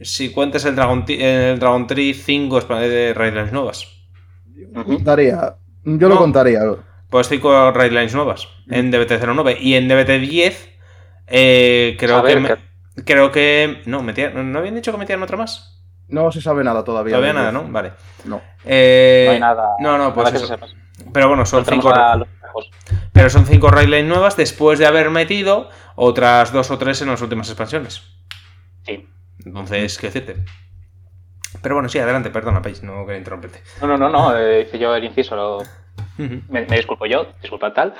Si 0.00 0.30
cuentas 0.30 0.64
el 0.64 0.76
Dragon, 0.76 1.04
el 1.08 1.58
Dragon 1.58 1.86
Tree, 1.86 2.14
5 2.14 2.60
de 2.60 3.14
Raidlines 3.14 3.52
nuevas. 3.52 3.88
Contaría. 4.84 5.56
Yo 5.84 6.08
lo 6.08 6.16
contaría. 6.16 6.60
Pues 7.10 7.28
5 7.28 7.72
Raidlines 7.72 8.14
nuevas 8.14 8.48
en 8.68 8.92
DBT09. 8.92 9.56
Y 9.60 9.74
en 9.74 9.88
DBT10, 9.88 10.54
eh, 11.26 11.96
creo 11.98 12.22
que. 12.22 12.56
creo 13.04 13.32
que. 13.32 13.82
No, 13.86 14.02
¿no 14.02 14.58
habían 14.58 14.74
dicho 14.74 14.92
que 14.92 14.98
metían 14.98 15.22
otra 15.22 15.36
más? 15.36 15.82
No 16.08 16.30
se 16.30 16.40
sabe 16.40 16.62
nada 16.62 16.84
todavía. 16.84 17.16
Todavía 17.16 17.32
nada, 17.32 17.52
¿no? 17.52 17.64
Vale. 17.64 17.92
No. 18.24 18.40
Eh, 18.64 19.24
no 19.26 19.32
hay 19.32 19.40
nada. 19.40 19.70
No, 19.80 19.98
no, 19.98 20.14
pues 20.14 20.32
eso. 20.34 20.56
Pero 21.12 21.28
bueno, 21.28 21.44
son 21.44 21.64
cinco. 21.64 21.92
Pero 23.12 23.30
son 23.30 23.46
cinco 23.46 23.68
Raidlines 23.68 24.06
nuevas 24.06 24.36
después 24.36 24.78
de 24.78 24.86
haber 24.86 25.10
metido 25.10 25.70
otras 25.94 26.52
dos 26.52 26.70
o 26.70 26.78
tres 26.78 27.00
en 27.02 27.08
las 27.08 27.20
últimas 27.22 27.48
expansiones. 27.48 28.02
Sí. 28.84 29.08
Entonces, 29.44 29.98
¿qué 29.98 30.08
decirte? 30.08 30.44
Pero 31.62 31.74
bueno, 31.74 31.88
sí, 31.88 31.98
adelante, 31.98 32.30
perdona, 32.30 32.62
Paige, 32.62 32.84
no 32.84 33.04
quería 33.06 33.18
interrumpirte. 33.18 33.62
No, 33.80 33.86
no, 33.86 33.96
no, 33.96 34.08
no, 34.08 34.36
eh, 34.36 34.62
hice 34.62 34.78
yo 34.78 34.94
el 34.94 35.04
inciso, 35.04 35.62
me, 36.18 36.64
disculpo 36.66 37.06
yo, 37.06 37.26
disculpa 37.40 37.72
tal. 37.72 37.94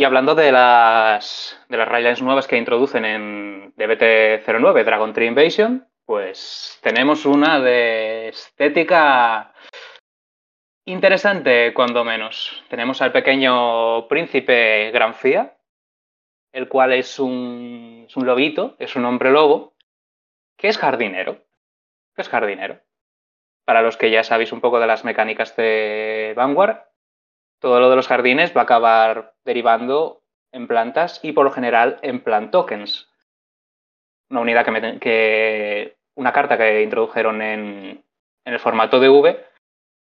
Y 0.00 0.04
hablando 0.04 0.34
de 0.34 0.50
las, 0.50 1.62
de 1.68 1.76
las 1.76 2.22
nuevas 2.22 2.46
que 2.46 2.56
introducen 2.56 3.04
en 3.04 3.74
DBT09, 3.76 4.82
Dragon 4.82 5.12
Tree 5.12 5.26
Invasion, 5.26 5.86
pues 6.06 6.78
tenemos 6.82 7.26
una 7.26 7.60
de 7.60 8.28
estética 8.28 9.52
Interesante, 10.86 11.74
cuando 11.74 12.02
menos. 12.02 12.64
Tenemos 12.70 13.02
al 13.02 13.12
pequeño 13.12 14.08
príncipe 14.08 14.90
Granfía, 14.90 15.58
el 16.50 16.66
cual 16.66 16.94
es 16.94 17.18
un, 17.18 18.06
es 18.08 18.16
un 18.16 18.24
lobito, 18.24 18.76
es 18.78 18.96
un 18.96 19.04
hombre 19.04 19.30
lobo, 19.30 19.74
que 20.56 20.68
es 20.68 20.78
jardinero. 20.78 21.44
Que 22.16 22.22
es 22.22 22.28
jardinero. 22.30 22.80
Para 23.66 23.82
los 23.82 23.98
que 23.98 24.10
ya 24.10 24.24
sabéis 24.24 24.52
un 24.52 24.62
poco 24.62 24.80
de 24.80 24.86
las 24.86 25.04
mecánicas 25.04 25.54
de 25.56 26.32
Vanguard, 26.34 26.89
todo 27.60 27.78
lo 27.78 27.90
de 27.90 27.96
los 27.96 28.08
jardines 28.08 28.56
va 28.56 28.62
a 28.62 28.64
acabar 28.64 29.34
derivando 29.44 30.22
en 30.52 30.66
plantas 30.66 31.20
y 31.22 31.32
por 31.32 31.44
lo 31.44 31.52
general 31.52 31.98
en 32.02 32.22
plant 32.24 32.50
tokens. 32.50 33.08
Una 34.30 34.40
unidad 34.40 34.64
que, 34.64 34.98
que 34.98 35.96
una 36.16 36.32
carta 36.32 36.56
que 36.56 36.82
introdujeron 36.82 37.42
en, 37.42 38.04
el 38.44 38.58
formato 38.58 38.98
de 38.98 39.08
V 39.08 39.46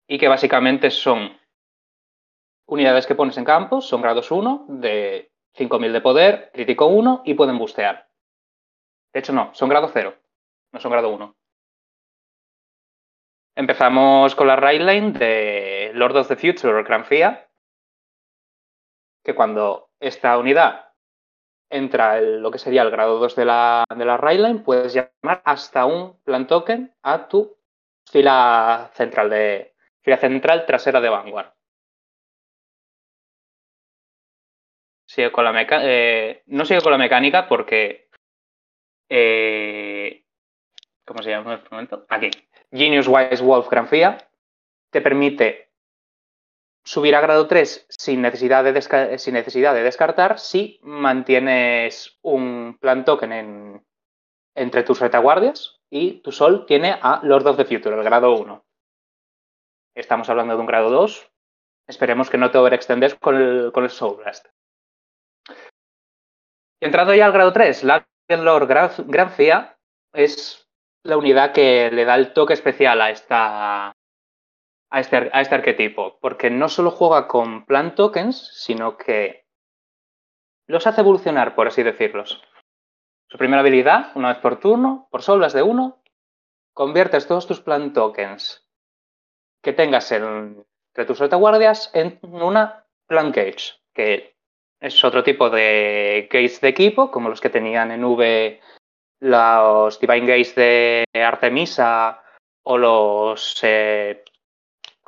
y 0.08 0.18
que 0.18 0.28
básicamente 0.28 0.90
son 0.90 1.38
unidades 2.66 3.06
que 3.06 3.14
pones 3.14 3.36
en 3.36 3.44
campo, 3.44 3.80
son 3.80 4.00
grados 4.00 4.30
1 4.30 4.66
de 4.68 5.30
5000 5.54 5.92
de 5.92 6.00
poder, 6.00 6.50
crítico 6.52 6.86
1 6.86 7.22
y 7.24 7.34
pueden 7.34 7.58
bustear. 7.58 8.08
De 9.12 9.20
hecho, 9.20 9.32
no, 9.32 9.50
son 9.54 9.68
grado 9.68 9.90
0, 9.92 10.14
no 10.72 10.80
son 10.80 10.92
grado 10.92 11.10
1. 11.10 11.34
Empezamos 13.56 14.34
con 14.36 14.46
la 14.46 14.56
Raidline 14.56 15.12
de 15.12 15.90
Lord 15.94 16.16
of 16.16 16.28
the 16.28 16.36
Future 16.36 16.82
Granfia, 16.84 17.47
que 19.28 19.34
cuando 19.34 19.90
esta 20.00 20.38
unidad 20.38 20.94
entra 21.68 22.16
en 22.16 22.40
lo 22.40 22.50
que 22.50 22.58
sería 22.58 22.80
el 22.80 22.90
grado 22.90 23.18
2 23.18 23.36
de 23.36 23.44
la, 23.44 23.84
de 23.94 24.04
la 24.06 24.16
puedes 24.64 24.94
llamar 24.94 25.42
hasta 25.44 25.84
un 25.84 26.18
plan 26.22 26.46
token 26.46 26.94
a 27.02 27.28
tu 27.28 27.58
fila 28.10 28.90
central 28.94 29.28
de, 29.28 29.74
central 30.18 30.64
trasera 30.64 31.02
de 31.02 31.10
Vanguard. 31.10 31.52
Sigue 35.06 35.30
con 35.30 35.44
la 35.44 35.66
eh, 35.82 36.42
no 36.46 36.64
sigue 36.64 36.80
con 36.80 36.92
la 36.92 36.98
mecánica 36.98 37.46
porque. 37.48 38.08
Eh, 39.10 40.24
¿Cómo 41.04 41.22
se 41.22 41.28
llama 41.28 41.52
en 41.52 41.58
este 41.58 41.68
momento? 41.70 42.06
Aquí. 42.08 42.30
Genius 42.72 43.08
Wise 43.08 43.44
Wolf 43.44 43.68
Granfia 43.68 44.16
te 44.90 45.02
permite 45.02 45.67
subir 46.88 47.14
a 47.14 47.20
grado 47.20 47.46
3 47.46 47.86
sin 47.90 48.22
necesidad 48.22 48.64
de, 48.64 48.72
descartar 48.72 50.38
si 50.38 50.80
mantienes 50.82 52.18
un 52.22 52.78
plan 52.80 53.04
token 53.04 53.32
en, 53.32 53.86
entre 54.54 54.84
tus 54.84 54.98
retaguardias 54.98 55.82
y 55.90 56.22
tu 56.22 56.32
sol 56.32 56.64
tiene 56.64 56.98
a 57.02 57.20
Lord 57.22 57.46
of 57.46 57.58
the 57.58 57.66
Future, 57.66 57.94
el 57.94 58.02
grado 58.02 58.32
1. 58.32 58.64
Estamos 59.94 60.30
hablando 60.30 60.54
de 60.54 60.60
un 60.60 60.66
grado 60.66 60.88
2. 60.88 61.30
Esperemos 61.88 62.30
que 62.30 62.38
no 62.38 62.50
te 62.50 62.56
overextendes 62.56 63.14
con 63.16 63.36
el, 63.36 63.70
con 63.70 63.84
el 63.84 63.90
Soul 63.90 64.16
Blast. 64.16 64.46
Entrando 66.80 67.14
ya 67.14 67.26
al 67.26 67.32
grado 67.32 67.52
3, 67.52 67.84
la 67.84 68.08
Lord 68.30 68.66
Grancia 69.06 69.78
es 70.14 70.66
la 71.02 71.18
unidad 71.18 71.52
que 71.52 71.90
le 71.90 72.06
da 72.06 72.14
el 72.14 72.32
toque 72.32 72.54
especial 72.54 73.02
a 73.02 73.10
esta. 73.10 73.92
A 74.90 75.00
este, 75.00 75.30
a 75.32 75.40
este 75.40 75.54
arquetipo. 75.54 76.18
Porque 76.20 76.50
no 76.50 76.68
solo 76.68 76.90
juega 76.90 77.28
con 77.28 77.64
plant 77.66 77.94
tokens, 77.94 78.50
sino 78.54 78.96
que 78.96 79.46
los 80.66 80.86
hace 80.86 81.00
evolucionar, 81.00 81.54
por 81.54 81.66
así 81.66 81.82
decirlos. 81.82 82.42
Su 83.28 83.38
primera 83.38 83.60
habilidad, 83.60 84.12
una 84.14 84.28
vez 84.28 84.38
por 84.38 84.58
turno, 84.58 85.08
por 85.10 85.22
solas 85.22 85.52
de 85.52 85.62
uno, 85.62 86.02
conviertes 86.72 87.26
todos 87.26 87.46
tus 87.46 87.60
plant 87.60 87.94
tokens 87.94 88.66
que 89.62 89.72
tengas 89.72 90.10
en, 90.12 90.64
entre 90.92 91.04
tus 91.04 91.18
retaguardias 91.18 91.90
en 91.94 92.18
una 92.22 92.86
plant 93.06 93.34
gauge, 93.34 93.74
que 93.92 94.36
es 94.80 95.04
otro 95.04 95.24
tipo 95.24 95.50
de 95.50 96.28
gates 96.30 96.60
de 96.60 96.68
equipo, 96.68 97.10
como 97.10 97.28
los 97.28 97.40
que 97.40 97.50
tenían 97.50 97.90
en 97.90 98.04
V 98.04 98.60
los 99.20 99.98
Divine 99.98 100.26
Gates 100.26 100.54
de 100.54 101.04
Artemisa 101.14 102.22
o 102.62 102.78
los. 102.78 103.58
Eh, 103.62 104.24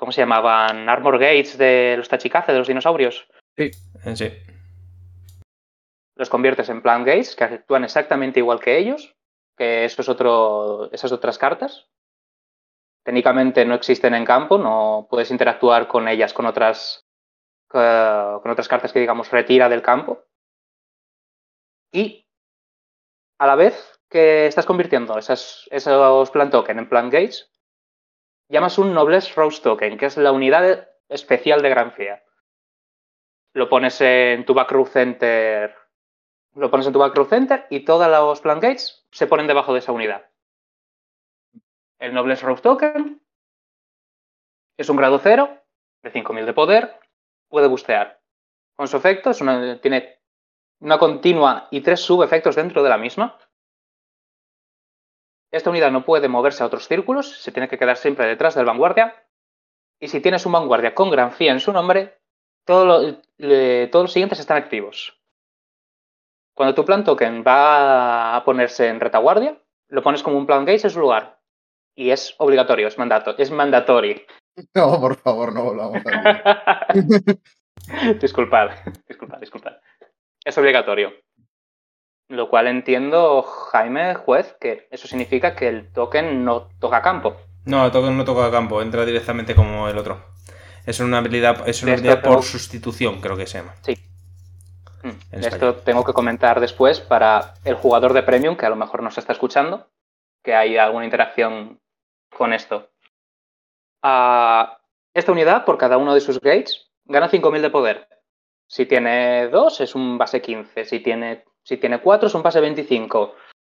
¿Cómo 0.01 0.13
se 0.13 0.23
llamaban? 0.23 0.89
Armor 0.89 1.19
Gates 1.19 1.59
de 1.59 1.95
los 1.99 2.09
Tachikaze, 2.09 2.53
de 2.53 2.59
los 2.59 2.69
dinosaurios. 2.69 3.29
Sí, 3.55 3.71
sí. 4.15 4.33
Los 6.17 6.31
conviertes 6.31 6.71
en 6.71 6.81
Plant 6.81 7.07
Gates, 7.07 7.37
que 7.37 7.45
actúan 7.45 7.85
exactamente 7.85 8.41
igual 8.41 8.61
que 8.61 8.79
ellos, 8.79 9.15
que 9.59 9.85
eso 9.85 10.01
es 10.01 10.09
otro, 10.09 10.91
esas 10.91 11.13
otras 11.13 11.37
cartas. 11.37 11.87
Técnicamente 13.05 13.67
no 13.67 13.75
existen 13.75 14.15
en 14.15 14.25
campo, 14.25 14.57
no 14.57 15.07
puedes 15.11 15.31
interactuar 15.31 15.87
con 15.87 16.09
ellas 16.09 16.33
con 16.33 16.47
otras, 16.47 17.07
con 17.69 18.51
otras 18.51 18.69
cartas 18.69 18.95
que 18.95 19.01
digamos 19.01 19.31
retira 19.31 19.69
del 19.69 19.83
campo. 19.83 20.25
Y 21.93 22.27
a 23.39 23.47
la 23.47 23.55
vez 23.55 24.01
que 24.09 24.47
estás 24.47 24.65
convirtiendo 24.65 25.19
esas, 25.19 25.69
esos 25.71 26.31
plant 26.31 26.53
token 26.53 26.79
en 26.79 26.89
plant 26.89 27.13
gates, 27.13 27.51
llamas 28.51 28.79
un 28.79 28.93
Noblesse 28.93 29.35
Rose 29.35 29.63
Token, 29.63 29.97
que 29.97 30.07
es 30.07 30.17
la 30.17 30.33
unidad 30.33 30.89
especial 31.09 31.63
de 31.63 31.71
Gran 31.71 31.93
Fia. 31.93 32.23
Lo 33.55 33.69
pones 33.69 34.01
en 34.01 34.45
tu 34.45 34.55
backrow 34.55 34.87
center. 34.87 35.75
Lo 36.55 36.71
pones 36.71 36.87
en 36.87 37.27
center 37.29 37.67
y 37.71 37.85
todos 37.85 38.09
los 38.09 38.41
plant 38.41 38.63
gates 38.63 39.07
se 39.13 39.27
ponen 39.27 39.47
debajo 39.47 39.73
de 39.73 39.79
esa 39.79 39.93
unidad. 39.93 40.27
El 41.99 42.13
Noblesse 42.13 42.43
Rose 42.43 42.63
Token 42.63 43.23
es 44.77 44.89
un 44.89 44.97
grado 44.97 45.19
0 45.19 45.63
de 46.03 46.11
5000 46.11 46.47
de 46.47 46.53
poder, 46.53 46.99
puede 47.49 47.69
bustear. 47.69 48.21
Con 48.75 48.89
su 48.89 48.97
efecto, 48.97 49.33
tiene 49.81 50.21
una 50.81 50.99
continua 50.99 51.69
y 51.71 51.83
tres 51.83 52.01
subefectos 52.01 52.57
dentro 52.57 52.83
de 52.83 52.89
la 52.89 52.97
misma. 52.97 53.39
Esta 55.51 55.71
unidad 55.71 55.91
no 55.91 56.05
puede 56.05 56.29
moverse 56.29 56.63
a 56.63 56.67
otros 56.67 56.87
círculos, 56.87 57.41
se 57.43 57.51
tiene 57.53 57.69
que 57.69 57.79
quedar 57.79 57.97
siempre 57.97 58.27
detrás 58.27 58.55
del 58.55 58.67
vanguardia. 58.67 59.27
Y 60.01 60.09
si 60.09 60.21
tienes 60.21 60.47
un 60.47 60.53
vanguardia 60.53 60.95
con 60.95 61.11
gran 61.11 61.33
fía 61.33 61.53
en 61.53 61.61
su 61.61 61.73
nombre, 61.73 62.19
todos 62.65 63.19
los 63.39 64.13
siguientes 64.13 64.39
están 64.39 64.57
activos. 64.57 65.21
Cuando 66.55 66.75
tu 66.75 66.85
plan 66.85 67.05
token 67.05 67.43
va 67.47 68.37
a 68.37 68.45
ponerse 68.45 68.89
en 68.89 69.01
retaguardia, 69.01 69.61
lo 69.89 70.03
pones 70.03 70.23
como 70.23 70.39
un 70.39 70.47
plan 70.47 70.65
gauge 70.65 70.87
en 70.87 70.91
su 70.91 71.01
lugar. 71.01 71.41
Y 71.97 72.11
es 72.11 72.35
obligatorio, 72.39 72.87
es 72.87 72.99
mandato, 72.99 73.35
es 73.37 73.51
mandatory. 73.51 74.27
No, 74.75 75.01
por 75.01 75.17
favor, 75.17 75.55
no 75.55 75.63
volvamos 75.65 76.03
a 76.05 76.87
disculpad, 78.21 78.71
disculpad, 79.09 79.39
disculpad. 79.39 79.73
Es 80.45 80.59
obligatorio. 80.59 81.15
Lo 82.31 82.49
cual 82.49 82.69
entiendo, 82.69 83.43
Jaime, 83.43 84.15
juez, 84.15 84.57
que 84.61 84.87
eso 84.93 85.09
significa 85.09 85.57
que 85.57 85.67
el 85.67 85.93
token 85.93 86.45
no 86.45 86.69
toca 86.79 87.03
campo. 87.03 87.37
No, 87.65 87.85
el 87.85 87.91
token 87.91 88.17
no 88.17 88.25
toca 88.25 88.53
campo, 88.53 88.81
entra 88.81 89.05
directamente 89.05 89.57
como 89.57 89.89
el 89.89 89.99
otro. 89.99 90.23
Es 90.87 91.01
una 91.01 91.19
habilidad, 91.19 91.69
es 91.69 91.83
una 91.83 91.95
habilidad 91.95 92.23
por 92.23 92.45
sustitución, 92.45 93.21
creo 93.21 93.37
que 93.37 93.49
se 93.49 93.59
llama. 93.59 93.75
Sí. 93.83 93.99
Mm, 95.03 95.45
esto 95.45 95.75
tengo 95.75 96.05
que 96.05 96.13
comentar 96.13 96.61
después 96.61 97.01
para 97.01 97.55
el 97.65 97.75
jugador 97.75 98.13
de 98.13 98.23
Premium, 98.23 98.57
que 98.57 98.67
a 98.67 98.71
lo 98.71 98.77
mejor 98.77 99.03
nos 99.03 99.19
está 99.19 99.33
escuchando, 99.33 99.89
que 100.45 100.55
hay 100.55 100.77
alguna 100.77 101.07
interacción 101.07 101.81
con 102.33 102.53
esto. 102.53 102.91
Ah, 104.03 104.79
esta 105.15 105.33
unidad, 105.33 105.65
por 105.65 105.79
cada 105.79 105.99
uno 105.99 106.15
de 106.15 106.21
sus 106.21 106.41
gates, 106.41 106.93
gana 107.07 107.29
5.000 107.29 107.61
de 107.61 107.71
poder. 107.71 108.09
Si 108.69 108.87
tiene 108.87 109.49
2, 109.49 109.81
es 109.81 109.97
un 109.97 110.17
base 110.17 110.41
15. 110.41 110.85
Si 110.85 111.01
tiene 111.01 111.43
si 111.65 111.77
tiene 111.77 112.01
4 112.01 112.29
es 112.29 112.35
un 112.35 112.43
pase 112.43 112.61
25. 112.61 113.35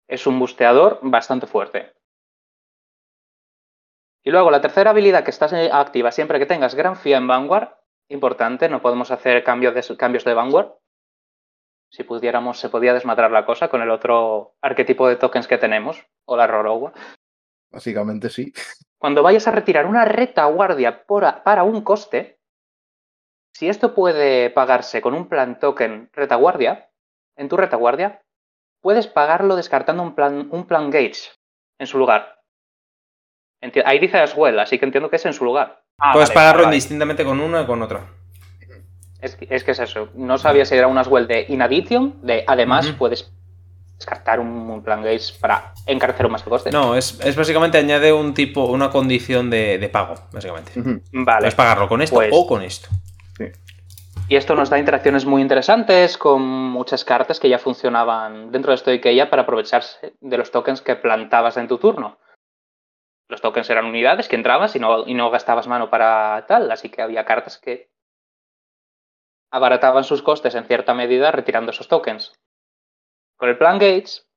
Es 0.08 0.28
un 0.28 0.40
busteador 0.40 1.00
bastante 1.02 1.48
fuerte. 1.48 1.94
Y 4.24 4.32
luego 4.32 4.52
la 4.52 4.62
tercera 4.62 4.92
habilidad 4.92 5.24
que 5.24 5.32
está 5.32 5.48
activa 5.78 6.12
siempre 6.12 6.40
que 6.40 6.46
tengas 6.46 6.76
Gran 6.76 6.96
Fia 6.96 7.18
en 7.18 7.28
Vanguard. 7.28 7.70
Importante, 8.10 8.70
no 8.70 8.82
podemos 8.82 9.12
hacer 9.12 9.44
cambios 9.44 9.74
de, 9.74 9.98
cambios 9.98 10.24
de 10.24 10.34
Vanguard. 10.34 10.74
Si 11.92 12.04
pudiéramos, 12.04 12.60
se 12.60 12.70
podía 12.70 12.94
desmadrar 12.94 13.32
la 13.32 13.46
cosa 13.46 13.68
con 13.68 13.82
el 13.82 13.92
otro 13.92 14.56
arquetipo 14.62 15.08
de 15.08 15.16
tokens 15.16 15.48
que 15.48 15.58
tenemos, 15.58 16.06
o 16.26 16.36
la 16.36 16.48
Rorowa. 16.48 16.94
Básicamente 17.72 18.30
sí. 18.30 18.52
Cuando 18.98 19.22
vayas 19.22 19.48
a 19.48 19.52
retirar 19.52 19.86
una 19.86 20.06
retaguardia 20.06 21.06
para 21.06 21.64
un 21.64 21.82
coste, 21.82 22.40
si 23.54 23.68
esto 23.68 23.94
puede 23.94 24.50
pagarse 24.50 25.02
con 25.02 25.14
un 25.14 25.28
plan 25.28 25.60
token 25.60 26.10
retaguardia, 26.14 26.90
en 27.38 27.50
tu 27.50 27.58
retaguardia, 27.58 28.22
puedes 28.82 29.08
pagarlo 29.08 29.56
descartando 29.56 30.04
un 30.04 30.16
plan, 30.16 30.48
un 30.52 30.66
plan 30.66 30.90
gauge 30.90 31.32
en 31.80 31.88
su 31.88 31.98
lugar. 31.98 32.40
ahí 33.86 34.00
dice 34.00 34.18
as 34.18 34.36
well, 34.36 34.60
así 34.60 34.78
que 34.78 34.86
entiendo 34.86 35.10
que 35.10 35.16
es 35.16 35.26
en 35.26 35.34
su 35.34 35.46
lugar. 35.46 35.84
Ah, 36.00 36.14
puedes 36.14 36.32
pagarlo 36.32 36.64
indistintamente 36.64 37.24
con 37.24 37.40
uno 37.40 37.62
y 37.62 37.66
con 37.66 37.82
otro. 37.82 38.02
Es, 39.22 39.38
es, 39.50 39.64
que 39.64 39.72
es 39.72 39.80
eso. 39.80 40.10
No 40.16 40.38
sabía 40.38 40.66
si 40.66 40.76
era 40.76 40.88
un 40.88 40.98
as 40.98 41.08
well 41.08 41.28
de 41.28 41.46
in 41.48 41.62
addition, 41.62 42.20
de 42.22 42.44
además 42.46 42.92
puedes 42.98 43.32
descartar 43.98 44.40
un, 44.42 44.84
plan 44.84 45.02
gauge 45.02 45.34
para 45.40 45.74
encarecer 45.86 46.26
un 46.26 46.34
más 46.34 46.44
el 46.44 46.50
coste. 46.50 46.72
No, 46.72 46.96
es, 46.96 47.36
básicamente 47.36 47.78
añade 47.78 48.12
un 48.12 48.34
tipo, 48.34 48.66
una 48.66 48.90
condición 48.90 49.50
de, 49.50 49.90
pago, 49.92 50.16
básicamente. 50.32 50.74
Vale. 51.12 51.40
Puedes 51.40 51.56
pagarlo 51.56 51.88
con 51.88 52.02
esto 52.02 52.16
pues 52.16 52.30
o 52.34 52.46
con 52.46 52.64
esto. 52.64 52.90
Sí. 53.38 53.46
Y 54.30 54.38
esto 54.38 54.56
nos 54.56 54.70
da 54.70 54.80
interacciones 54.80 55.26
muy 55.26 55.42
interesantes 55.42 56.18
con 56.18 56.42
muchas 56.42 57.04
cartas 57.04 57.40
que 57.40 57.50
ya 57.50 57.60
funcionaban 57.60 58.52
dentro 58.52 58.74
de 58.74 59.16
ya 59.16 59.30
para 59.30 59.42
aprovecharse 59.42 60.16
de 60.22 60.38
los 60.38 60.50
tokens 60.50 60.82
que 60.82 60.96
plantabas 60.96 61.58
en 61.58 61.68
tu 61.68 61.78
turno. 61.78 62.20
Los 63.28 63.42
tokens 63.42 63.70
eran 63.70 63.86
unidades 63.86 64.30
que 64.30 64.38
entrabas 64.38 64.76
y 64.76 64.80
no, 64.80 65.06
y 65.06 65.14
no 65.14 65.30
gastabas 65.30 65.68
mano 65.68 65.90
para 65.90 66.46
tal, 66.48 66.72
así 66.72 66.90
que 66.90 67.02
había 67.02 67.26
cartas 67.26 67.58
que 67.58 67.90
abarataban 69.52 70.06
sus 70.06 70.22
costes 70.22 70.56
en 70.56 70.66
cierta 70.66 70.94
medida 70.94 71.32
retirando 71.32 71.72
esos 71.72 71.90
tokens. 71.90 72.34
Con 73.38 73.50
el 73.50 73.58
plan 73.58 73.78
Gates, 73.78 74.28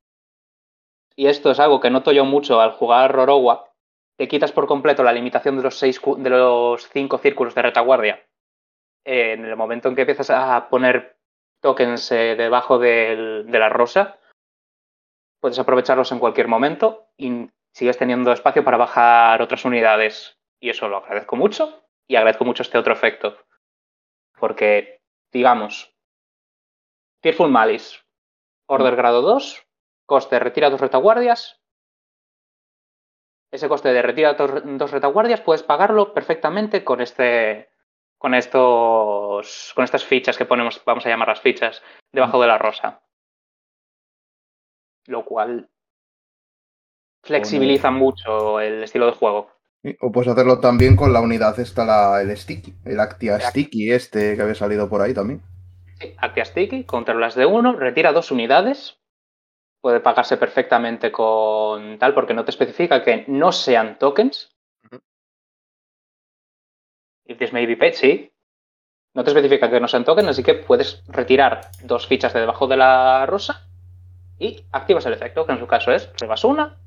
y 1.15 1.27
esto 1.27 1.49
es 1.49 1.59
algo 1.59 1.79
que 1.79 1.89
noto 1.89 2.11
yo 2.11 2.25
mucho 2.25 2.59
al 2.59 2.73
jugar 2.73 3.13
Rorowa, 3.13 3.71
te 4.17 4.27
quitas 4.27 4.51
por 4.51 4.67
completo 4.67 5.03
la 5.03 5.13
limitación 5.13 5.57
de 5.57 5.63
los, 5.63 5.79
seis, 5.79 6.01
de 6.17 6.29
los 6.29 6.89
cinco 6.89 7.17
círculos 7.19 7.55
de 7.55 7.61
retaguardia 7.61 8.26
en 9.07 9.45
el 9.45 9.55
momento 9.55 9.87
en 9.87 9.95
que 9.95 10.01
empiezas 10.01 10.29
a 10.29 10.67
poner 10.69 11.17
tokens 11.61 12.11
eh, 12.11 12.35
debajo 12.35 12.77
de 12.77 13.45
la 13.47 13.69
rosa, 13.69 14.19
puedes 15.39 15.57
aprovecharlos 15.57 16.11
en 16.11 16.19
cualquier 16.19 16.49
momento 16.49 17.07
y 17.15 17.49
sigues 17.73 17.97
teniendo 17.97 18.33
espacio 18.33 18.65
para 18.65 18.75
bajar 18.75 19.41
otras 19.41 19.63
unidades. 19.63 20.37
Y 20.59 20.69
eso 20.69 20.89
lo 20.89 20.97
agradezco 20.97 21.37
mucho 21.37 21.87
y 22.05 22.17
agradezco 22.17 22.43
mucho 22.43 22.63
este 22.63 22.77
otro 22.77 22.91
efecto. 22.91 23.37
Porque, 24.37 24.99
digamos, 25.31 25.95
Fearful 27.23 27.49
Malice, 27.49 27.99
Order 28.67 28.93
mm. 28.93 28.97
grado 28.97 29.21
2, 29.21 29.67
coste 30.05 30.37
retira 30.39 30.69
dos 30.69 30.81
retaguardias. 30.81 31.61
Ese 33.53 33.69
coste 33.69 33.93
de 33.93 34.01
retira 34.01 34.33
dos 34.33 34.91
retaguardias 34.91 35.39
puedes 35.39 35.63
pagarlo 35.63 36.13
perfectamente 36.13 36.83
con 36.83 36.99
este 36.99 37.69
con 38.17 38.33
estos 38.33 39.71
con 39.75 39.83
estas 39.83 40.03
fichas 40.05 40.37
que 40.37 40.45
ponemos, 40.45 40.81
vamos 40.85 41.05
a 41.05 41.09
llamar 41.09 41.27
las 41.29 41.41
fichas, 41.41 41.83
debajo 42.11 42.41
de 42.41 42.47
la 42.47 42.57
rosa. 42.57 43.01
Lo 45.05 45.23
cual 45.23 45.69
flexibiliza 47.23 47.91
mucho 47.91 48.59
el 48.59 48.83
estilo 48.83 49.05
de 49.05 49.11
juego. 49.13 49.51
O 50.01 50.11
puedes 50.11 50.31
hacerlo 50.31 50.59
también 50.59 50.95
con 50.95 51.13
la 51.13 51.21
unidad 51.21 51.59
esta, 51.59 51.85
la, 51.85 52.21
el 52.21 52.35
Sticky, 52.35 52.73
el 52.85 52.99
Actia 52.99 53.39
Sticky 53.39 53.91
este 53.91 54.35
que 54.35 54.41
había 54.41 54.55
salido 54.55 54.89
por 54.89 55.01
ahí 55.01 55.13
también. 55.13 55.41
Sí, 55.99 56.13
Actia 56.17 56.45
Sticky, 56.45 56.85
las 57.15 57.35
de 57.35 57.45
uno, 57.45 57.73
retira 57.73 58.11
dos 58.11 58.31
unidades. 58.31 58.99
Puede 59.81 59.99
pagarse 59.99 60.37
perfectamente 60.37 61.11
con 61.11 61.99
tal, 61.99 62.13
porque 62.13 62.33
no 62.33 62.43
te 62.43 62.51
especifica 62.51 63.03
que 63.03 63.25
no 63.27 63.51
sean 63.51 63.97
tokens, 63.99 64.56
If 67.27 67.37
this 67.37 67.53
may 67.53 67.65
be 67.65 67.75
paid, 67.75 67.93
sí. 67.93 68.31
No 69.13 69.23
te 69.23 69.31
especifica 69.31 69.69
que 69.69 69.79
no 69.79 69.87
sean 69.87 70.05
tokens, 70.05 70.29
así 70.29 70.43
que 70.43 70.53
puedes 70.53 71.03
retirar 71.07 71.61
dos 71.83 72.07
fichas 72.07 72.33
de 72.33 72.41
debajo 72.41 72.67
de 72.67 72.77
la 72.77 73.25
rosa 73.25 73.67
y 74.39 74.63
activas 74.71 75.05
el 75.05 75.13
efecto, 75.13 75.45
que 75.45 75.53
en 75.53 75.59
su 75.59 75.67
caso 75.67 75.91
es 75.91 76.11
rebas 76.19 76.43
una 76.43 76.77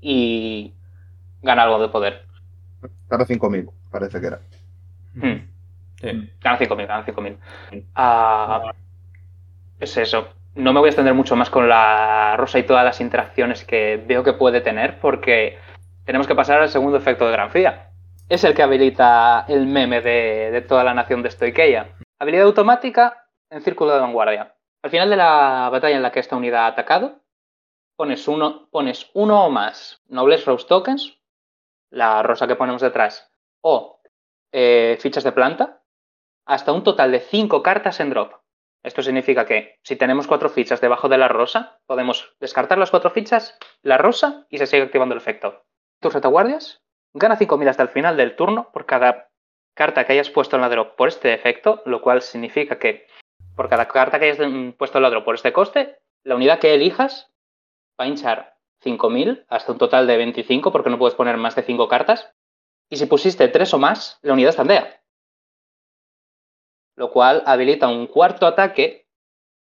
y 0.00 0.74
gana 1.42 1.62
algo 1.62 1.80
de 1.80 1.88
poder. 1.88 2.26
Gana 3.08 3.24
5.000, 3.24 3.70
parece 3.90 4.20
que 4.20 4.26
era. 4.26 4.40
Hmm. 5.14 5.48
Gana 6.40 6.58
5.000, 6.58 6.86
gana 6.86 7.06
5.000. 7.06 7.82
Ah, 7.94 8.72
es 9.78 9.96
eso. 9.96 10.28
No 10.54 10.72
me 10.72 10.80
voy 10.80 10.88
a 10.88 10.90
extender 10.90 11.14
mucho 11.14 11.36
más 11.36 11.50
con 11.50 11.68
la 11.68 12.34
rosa 12.36 12.58
y 12.58 12.64
todas 12.64 12.84
las 12.84 13.00
interacciones 13.00 13.64
que 13.64 14.02
veo 14.04 14.24
que 14.24 14.32
puede 14.32 14.60
tener 14.60 14.98
porque 14.98 15.58
tenemos 16.04 16.26
que 16.26 16.34
pasar 16.34 16.60
al 16.60 16.68
segundo 16.68 16.98
efecto 16.98 17.26
de 17.26 17.32
Granfía. 17.32 17.90
Es 18.30 18.44
el 18.44 18.54
que 18.54 18.62
habilita 18.62 19.46
el 19.48 19.64
meme 19.64 20.02
de, 20.02 20.62
toda 20.68 20.84
la 20.84 20.92
nación 20.92 21.22
de 21.22 21.30
Stoikeia. 21.30 21.96
Habilidad 22.18 22.44
automática 22.44 23.26
en 23.48 23.62
círculo 23.62 23.94
de 23.94 24.00
vanguardia. 24.00 24.54
Al 24.82 24.90
final 24.90 25.08
de 25.08 25.16
la 25.16 25.70
batalla 25.72 25.96
en 25.96 26.02
la 26.02 26.12
que 26.12 26.20
esta 26.20 26.36
unidad 26.36 26.64
ha 26.64 26.66
atacado, 26.66 27.22
pones 27.96 28.28
uno, 28.28 28.68
pones 28.70 29.10
uno 29.14 29.46
o 29.46 29.50
más 29.50 30.02
Nobles 30.08 30.44
Rose 30.44 30.66
Tokens, 30.68 31.18
la 31.90 32.22
rosa 32.22 32.46
que 32.46 32.54
ponemos 32.54 32.82
detrás, 32.82 33.32
o 33.62 34.02
eh, 34.52 34.98
fichas 35.00 35.24
de 35.24 35.32
planta, 35.32 35.82
hasta 36.44 36.72
un 36.72 36.84
total 36.84 37.12
de 37.12 37.20
5 37.20 37.62
cartas 37.62 37.98
en 37.98 38.10
drop. 38.10 38.34
Esto 38.82 39.02
significa 39.02 39.46
que 39.46 39.78
si 39.82 39.96
tenemos 39.96 40.26
cuatro 40.26 40.50
fichas 40.50 40.82
debajo 40.82 41.08
de 41.08 41.16
la 41.16 41.28
rosa, 41.28 41.80
podemos 41.86 42.36
descartar 42.40 42.76
las 42.76 42.90
cuatro 42.90 43.10
fichas, 43.10 43.58
la 43.80 43.96
rosa 43.96 44.46
y 44.50 44.58
se 44.58 44.66
sigue 44.66 44.82
activando 44.82 45.14
el 45.14 45.20
efecto. 45.20 45.64
Tus 46.00 46.12
retaguardias 46.12 46.82
gana 47.14 47.38
5.000 47.38 47.68
hasta 47.68 47.82
el 47.82 47.88
final 47.88 48.16
del 48.16 48.36
turno 48.36 48.70
por 48.72 48.86
cada 48.86 49.30
carta 49.74 50.04
que 50.04 50.12
hayas 50.12 50.30
puesto 50.30 50.56
en 50.56 50.62
la 50.62 50.68
drop 50.68 50.96
por 50.96 51.08
este 51.08 51.34
efecto, 51.34 51.82
lo 51.86 52.00
cual 52.00 52.22
significa 52.22 52.78
que 52.78 53.06
por 53.56 53.68
cada 53.68 53.88
carta 53.88 54.18
que 54.18 54.30
hayas 54.30 54.74
puesto 54.76 54.98
en 54.98 55.02
la 55.02 55.10
drop 55.10 55.24
por 55.24 55.34
este 55.34 55.52
coste, 55.52 55.98
la 56.24 56.36
unidad 56.36 56.58
que 56.58 56.74
elijas 56.74 57.32
va 58.00 58.04
a 58.04 58.08
hinchar 58.08 58.56
5.000 58.84 59.46
hasta 59.48 59.72
un 59.72 59.78
total 59.78 60.06
de 60.06 60.16
25 60.16 60.72
porque 60.72 60.90
no 60.90 60.98
puedes 60.98 61.14
poner 61.14 61.36
más 61.36 61.54
de 61.56 61.62
5 61.62 61.88
cartas. 61.88 62.32
Y 62.90 62.96
si 62.96 63.06
pusiste 63.06 63.48
3 63.48 63.74
o 63.74 63.78
más, 63.78 64.18
la 64.22 64.32
unidad 64.32 64.50
estandea 64.50 64.98
lo 66.98 67.12
cual 67.12 67.44
habilita 67.46 67.88
un 67.88 68.08
cuarto 68.08 68.44
ataque. 68.44 69.06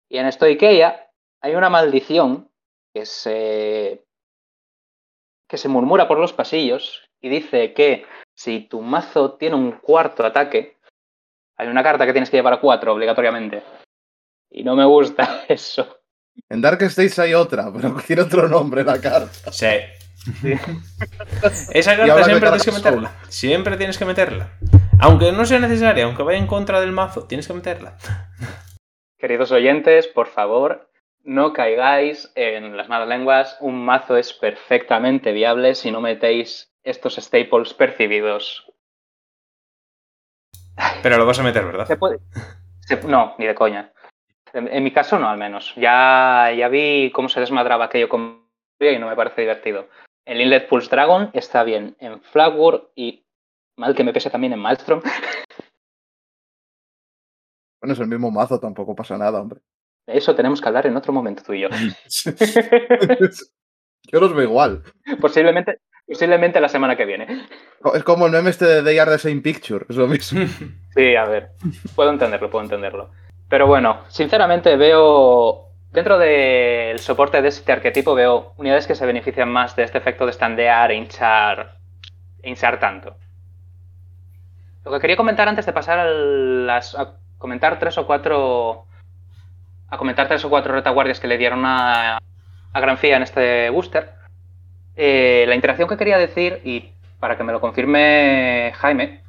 Y 0.10 0.18
en 0.18 0.26
esto 0.26 0.46
Ikea 0.46 1.12
hay 1.42 1.56
una 1.56 1.70
maldición 1.70 2.50
que 2.94 3.06
se, 3.06 4.06
que 5.48 5.58
se 5.58 5.68
murmura 5.68 6.08
por 6.08 6.18
los 6.18 6.34
pasillos 6.34 7.09
y 7.22 7.30
dice 7.30 7.74
que 7.74 8.06
si 8.34 8.62
tu 8.62 8.82
mazo 8.82 9.34
tiene 9.34 9.56
un 9.56 9.74
cuarto 9.74 10.26
ataque, 10.26 10.78
hay 11.58 11.68
una 11.68 11.84
carta 11.84 12.06
que 12.06 12.14
tienes 12.14 12.30
que 12.30 12.38
llevar 12.38 12.54
a 12.54 12.62
cuatro 12.62 12.94
obligatoriamente. 12.94 13.64
Y 14.50 14.64
no 14.64 14.76
me 14.76 14.86
gusta 14.86 15.44
eso. 15.50 16.00
En 16.48 16.62
Dark 16.62 16.82
States 16.84 17.20
hay 17.20 17.34
otra, 17.34 17.72
pero 17.74 17.96
tiene 18.08 18.22
otro 18.22 18.48
nombre 18.48 18.84
la 18.84 19.00
carta. 19.00 19.52
Sí. 19.52 19.68
Esa 21.74 21.98
carta 21.98 22.24
siempre 22.24 22.50
tienes 22.50 22.66
que 22.66 22.72
meterla. 22.72 23.16
Siempre 23.30 23.78
tienes 23.78 23.98
que 23.98 24.06
meterla. 24.06 24.58
Aunque 25.02 25.32
no 25.32 25.46
sea 25.46 25.60
necesaria, 25.60 26.06
aunque 26.06 26.24
vaya 26.24 26.40
en 26.40 26.48
contra 26.48 26.82
del 26.82 26.92
mazo, 26.92 27.26
tienes 27.26 27.48
que 27.48 27.54
meterla. 27.54 27.98
Queridos 29.18 29.52
oyentes, 29.52 30.08
por 30.08 30.28
favor, 30.28 30.90
no 31.24 31.54
caigáis 31.54 32.32
en 32.36 32.78
las 32.78 32.90
malas 32.90 33.08
lenguas. 33.08 33.58
Un 33.60 33.84
mazo 33.84 34.18
es 34.18 34.34
perfectamente 34.34 35.32
viable 35.32 35.76
si 35.76 35.92
no 35.92 36.02
metéis 36.02 36.69
estos 36.90 37.16
staples 37.16 37.74
percibidos. 37.74 38.72
Pero 41.04 41.18
lo 41.18 41.26
vas 41.26 41.40
a 41.40 41.44
meter, 41.44 41.66
¿verdad? 41.66 41.88
no, 43.08 43.36
ni 43.38 43.46
de 43.46 43.56
coña. 43.56 43.92
En, 44.54 44.84
mi 44.84 44.92
caso 44.92 45.20
no, 45.20 45.30
al 45.30 45.38
menos. 45.38 45.74
Ya, 45.76 46.52
ya 46.58 46.68
vi 46.70 47.12
cómo 47.14 47.30
se 47.30 47.40
desmadraba 47.40 47.86
aquello 47.86 48.10
con 48.10 48.50
y 48.80 48.98
no 48.98 49.08
me 49.08 49.16
parece 49.16 49.42
divertido. 49.42 49.90
El 50.26 50.42
Inlet 50.42 50.70
Pulse 50.70 50.90
Dragon 50.90 51.30
está 51.34 51.64
bien 51.64 51.98
en 52.00 52.22
Flagwood 52.22 52.84
y 52.96 53.26
Mal 53.80 53.96
que 53.96 54.04
me 54.04 54.12
pese 54.12 54.30
también 54.30 54.54
en 54.54 54.60
Maelstrom. 54.60 55.02
Bueno, 57.82 57.94
es 57.94 58.00
el 58.02 58.08
mismo 58.08 58.30
mazo, 58.30 58.60
tampoco 58.60 58.94
pasa 58.94 59.18
nada, 59.18 59.40
hombre. 59.40 59.62
eso 60.06 60.36
tenemos 60.36 60.60
que 60.60 60.68
hablar 60.68 60.86
en 60.86 60.98
otro 60.98 61.14
momento 61.14 61.44
tú 61.44 61.54
y 61.54 61.62
yo. 61.62 61.70
yo 64.12 64.20
los 64.20 64.36
veo 64.36 64.44
igual. 64.44 64.84
Posiblemente, 65.22 65.80
posiblemente 66.10 66.60
la 66.60 66.70
semana 66.70 66.96
que 66.96 67.06
viene. 67.06 67.46
Es 67.94 68.04
como 68.04 68.26
el 68.26 68.32
meme 68.32 68.50
este 68.50 68.66
de 68.66 68.84
The 68.84 68.96
Yard 68.96 69.12
the 69.12 69.20
Same 69.20 69.42
Picture, 69.42 69.86
es 69.88 69.96
lo 69.96 70.08
mismo. 70.08 70.46
Sí, 70.96 71.16
a 71.16 71.24
ver. 71.24 71.52
Puedo 71.96 72.10
entenderlo, 72.10 72.50
puedo 72.50 72.64
entenderlo. 72.64 73.12
Pero 73.48 73.68
bueno, 73.68 74.02
sinceramente 74.10 74.76
veo. 74.76 75.68
Dentro 75.92 76.18
del 76.18 77.00
soporte 77.00 77.42
de 77.42 77.48
este 77.48 77.72
arquetipo 77.72 78.16
veo 78.16 78.54
unidades 78.58 78.86
que 78.86 78.96
se 78.96 79.06
benefician 79.06 79.50
más 79.50 79.76
de 79.76 79.84
este 79.84 80.00
efecto 80.00 80.26
de 80.26 80.34
standear 80.34 80.92
e 80.92 80.96
hinchar, 80.96 81.78
e 82.42 82.50
hinchar 82.50 82.80
tanto. 82.80 83.16
Lo 84.84 84.92
que 84.92 85.00
quería 85.00 85.16
comentar 85.16 85.48
antes 85.48 85.66
de 85.66 85.74
pasar 85.74 86.00
a, 86.00 86.06
las, 86.06 86.98
comentar 87.38 87.80
tres 87.80 87.98
o 87.98 88.06
cuatro 88.06 88.86
a 89.90 89.98
comentar 89.98 90.28
tres 90.28 90.44
o 90.44 90.50
cuatro 90.50 90.74
retaguardias 90.74 91.20
que 91.20 91.28
le 91.28 91.38
dieron 91.38 91.66
a, 91.66 92.18
a 92.18 92.80
Granfía 92.80 93.16
en 93.16 93.24
este 93.24 93.70
booster. 93.70 94.19
Eh, 95.02 95.46
la 95.48 95.56
interacción 95.56 95.88
que 95.88 95.96
quería 95.96 96.18
decir, 96.18 96.60
y 96.66 96.92
para 97.22 97.38
que 97.38 97.44
me 97.46 97.54
lo 97.54 97.62
confirme 97.62 98.74
Jaime, 98.76 99.22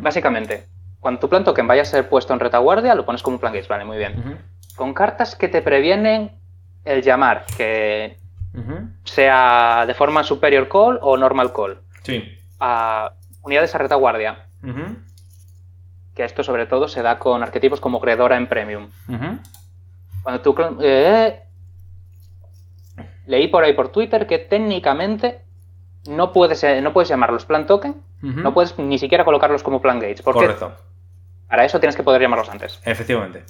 básicamente, 0.00 0.66
cuando 0.98 1.20
tu 1.20 1.28
plan 1.28 1.44
token 1.44 1.68
vaya 1.68 1.82
a 1.82 1.84
ser 1.84 2.08
puesto 2.08 2.32
en 2.32 2.40
retaguardia, 2.40 2.96
lo 2.96 3.06
pones 3.06 3.22
como 3.22 3.36
un 3.36 3.40
plan 3.40 3.52
gates, 3.52 3.68
vale, 3.68 3.84
muy 3.84 3.96
bien. 3.96 4.40
Con 4.74 4.92
cartas 4.92 5.36
que 5.36 5.46
te 5.46 5.62
previenen 5.62 6.32
el 6.84 7.02
llamar, 7.02 7.44
que 7.56 8.16
sea 9.04 9.84
de 9.86 9.94
forma 9.94 10.24
superior 10.24 10.68
call 10.68 10.98
o 11.00 11.16
normal 11.16 11.52
call. 11.52 11.78
Sí. 12.02 12.36
A 12.58 13.12
unidades 13.42 13.72
a 13.76 13.78
retaguardia. 13.78 14.46
Que 16.16 16.24
esto 16.24 16.42
sobre 16.42 16.66
todo 16.66 16.88
se 16.88 17.02
da 17.02 17.20
con 17.20 17.40
arquetipos 17.40 17.80
como 17.80 18.00
Credora 18.00 18.36
en 18.36 18.48
Premium. 18.48 18.90
Cuando 20.24 20.40
tú... 20.40 20.56
Eh, 20.80 21.40
leí 23.26 23.48
por 23.48 23.64
ahí 23.64 23.72
por 23.72 23.90
Twitter 23.90 24.26
que 24.26 24.38
técnicamente 24.38 25.40
no 26.06 26.32
puedes, 26.32 26.62
eh, 26.64 26.80
no 26.80 26.92
puedes 26.92 27.08
llamarlos 27.08 27.44
plan 27.44 27.66
token, 27.66 27.96
no 28.20 28.54
puedes 28.54 28.78
ni 28.78 28.98
siquiera 28.98 29.24
colocarlos 29.24 29.62
como 29.62 29.82
plan 29.82 29.98
gates. 29.98 30.22
Porque 30.22 30.40
Correcto. 30.40 30.72
Para 31.48 31.64
eso 31.64 31.78
tienes 31.78 31.94
que 31.94 32.02
poder 32.02 32.22
llamarlos 32.22 32.48
antes. 32.48 32.80
Efectivamente. 32.84 33.44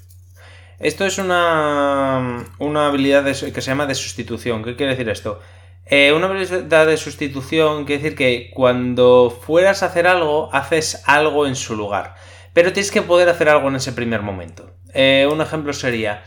Esto 0.81 1.05
es 1.07 1.19
una, 1.19 2.45
una 2.59 2.89
habilidad 2.89 3.25
que 3.25 3.33
se 3.33 3.61
llama 3.61 3.87
de 3.87 3.95
sustitución. 3.95 4.65
¿Qué 4.65 4.75
quiere 4.75 4.93
decir 4.93 5.09
esto? 5.09 5.41
Eh, 5.87 6.13
una 6.13 6.27
habilidad 6.27 6.87
de 6.87 6.97
sustitución 6.97 7.85
quiere 7.85 8.03
decir 8.03 8.17
que 8.17 8.51
cuando 8.53 9.31
fueras 9.31 9.83
a 9.83 9.87
hacer 9.87 10.07
algo, 10.07 10.53
haces 10.53 11.03
algo 11.07 11.47
en 11.47 11.57
su 11.57 11.77
lugar. 11.77 12.15
Pero 12.53 12.73
tienes 12.73 12.91
que 12.91 13.03
poder 13.03 13.29
hacer 13.29 13.49
algo 13.49 13.69
en 13.69 13.77
ese 13.77 13.93
primer 13.93 14.23
momento. 14.23 14.71
Eh, 14.93 15.29
un 15.31 15.41
ejemplo 15.41 15.73
sería. 15.73 16.25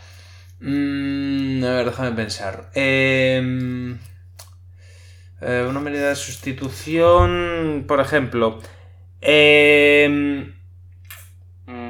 Mm, 0.59 1.46
a 1.63 1.71
ver, 1.71 1.85
déjame 1.85 2.11
pensar. 2.11 2.69
Em, 2.73 3.97
eh, 5.41 5.65
una 5.69 5.79
medida 5.79 6.09
de 6.09 6.15
sustitución. 6.15 7.85
Por 7.87 7.99
ejemplo. 7.99 8.59
Em, 9.21 10.53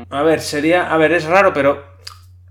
a 0.10 0.24
ver, 0.24 0.42
sería. 0.42 0.92
A 0.94 0.98
ver, 0.98 1.12
es 1.14 1.26
raro, 1.26 1.54
pero 1.54 1.98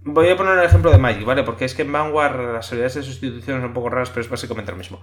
Voy 0.08 0.28
a 0.28 0.36
poner 0.36 0.56
el 0.56 0.64
ejemplo 0.64 0.92
de 0.92 0.98
Magic, 0.98 1.24
¿vale? 1.24 1.42
Porque 1.42 1.64
es 1.64 1.74
que 1.74 1.82
en 1.82 1.90
Vanguard 1.90 2.38
las 2.52 2.68
habilidades 2.68 2.94
de 2.94 3.02
sustitución 3.02 3.58
son 3.58 3.70
un 3.70 3.74
poco 3.74 3.90
raras, 3.90 4.10
pero 4.10 4.20
es 4.20 4.30
básicamente 4.30 4.70
lo 4.70 4.78
mismo. 4.78 5.00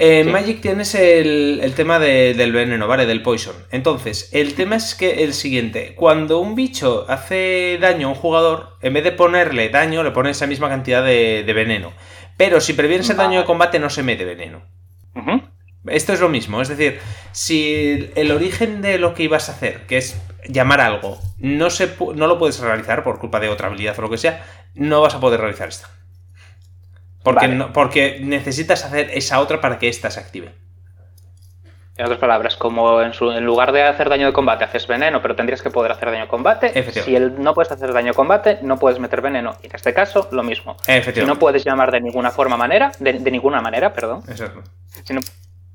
En 0.00 0.30
Magic 0.30 0.60
tienes 0.60 0.94
el, 0.94 1.72
tema 1.74 1.98
del 1.98 2.52
veneno, 2.52 2.86
¿vale? 2.86 3.04
Del 3.04 3.20
poison. 3.20 3.56
Entonces, 3.72 4.30
el 4.32 4.54
tema 4.54 4.76
es 4.76 4.94
que 4.94 5.24
el 5.24 5.34
siguiente. 5.34 5.96
Cuando 5.96 6.38
un 6.38 6.54
bicho 6.54 7.04
hace 7.08 7.78
daño 7.80 8.06
a 8.06 8.10
un 8.10 8.16
jugador, 8.16 8.76
en 8.80 8.94
vez 8.94 9.02
de 9.02 9.10
ponerle 9.10 9.70
daño, 9.70 10.04
le 10.04 10.12
pones 10.12 10.36
esa 10.36 10.46
misma 10.46 10.68
cantidad 10.68 11.04
de, 11.04 11.52
veneno. 11.52 11.92
Pero 12.36 12.60
si 12.60 12.74
previenes 12.74 13.10
el 13.10 13.16
daño 13.16 13.40
de 13.40 13.44
combate, 13.44 13.80
no 13.80 13.90
se 13.90 14.04
mete 14.04 14.24
veneno. 14.24 14.62
Esto 15.86 16.12
es 16.12 16.20
lo 16.20 16.28
mismo, 16.28 16.60
es 16.60 16.68
decir, 16.68 17.00
si 17.32 18.10
el 18.14 18.30
origen 18.30 18.82
de 18.82 18.98
lo 18.98 19.14
que 19.14 19.24
ibas 19.24 19.48
a 19.48 19.52
hacer, 19.52 19.86
que 19.86 19.96
es 19.96 20.20
llamar 20.48 20.80
algo, 20.80 21.18
no, 21.38 21.70
se, 21.70 21.90
no 22.14 22.26
lo 22.26 22.38
puedes 22.38 22.60
realizar 22.60 23.02
por 23.02 23.18
culpa 23.18 23.40
de 23.40 23.48
otra 23.48 23.66
habilidad 23.68 23.98
o 23.98 24.02
lo 24.02 24.10
que 24.10 24.18
sea, 24.18 24.44
no 24.74 25.00
vas 25.00 25.14
a 25.14 25.20
poder 25.20 25.40
realizar 25.40 25.68
esto. 25.68 25.88
Porque, 27.32 27.66
porque 27.74 28.20
necesitas 28.22 28.84
hacer 28.84 29.10
esa 29.12 29.40
otra 29.40 29.60
para 29.60 29.78
que 29.78 29.88
ésta 29.88 30.10
se 30.10 30.20
active. 30.20 30.52
En 31.98 32.04
otras 32.04 32.20
palabras, 32.20 32.56
como 32.56 33.02
en, 33.02 33.12
su, 33.12 33.32
en, 33.32 33.44
lugar 33.44 33.72
de 33.72 33.82
hacer 33.82 34.08
daño 34.08 34.26
de 34.26 34.32
combate 34.32 34.62
haces 34.62 34.86
veneno, 34.86 35.20
pero 35.20 35.34
tendrías 35.34 35.62
que 35.62 35.70
poder 35.70 35.90
hacer 35.90 36.12
daño 36.12 36.22
de 36.22 36.28
combate. 36.28 36.92
Si 36.92 37.16
el, 37.16 37.42
no 37.42 37.54
puedes 37.54 37.72
hacer 37.72 37.92
daño 37.92 38.12
de 38.12 38.14
combate, 38.14 38.60
no 38.62 38.78
puedes 38.78 39.00
meter 39.00 39.20
veneno. 39.20 39.56
Y 39.64 39.66
en 39.66 39.74
este 39.74 39.92
caso, 39.92 40.28
lo 40.30 40.44
mismo. 40.44 40.76
Si 40.86 41.24
no 41.24 41.40
puedes 41.40 41.64
llamar 41.64 41.90
de 41.90 42.00
ninguna 42.00 42.30
forma 42.30 42.56
manera, 42.56 42.92
de, 43.00 43.14
ninguna 43.14 43.60
manera, 43.60 43.92
perdón. 43.92 44.22
Exacto. 44.28 44.62
Si 45.02 45.12
no, 45.12 45.20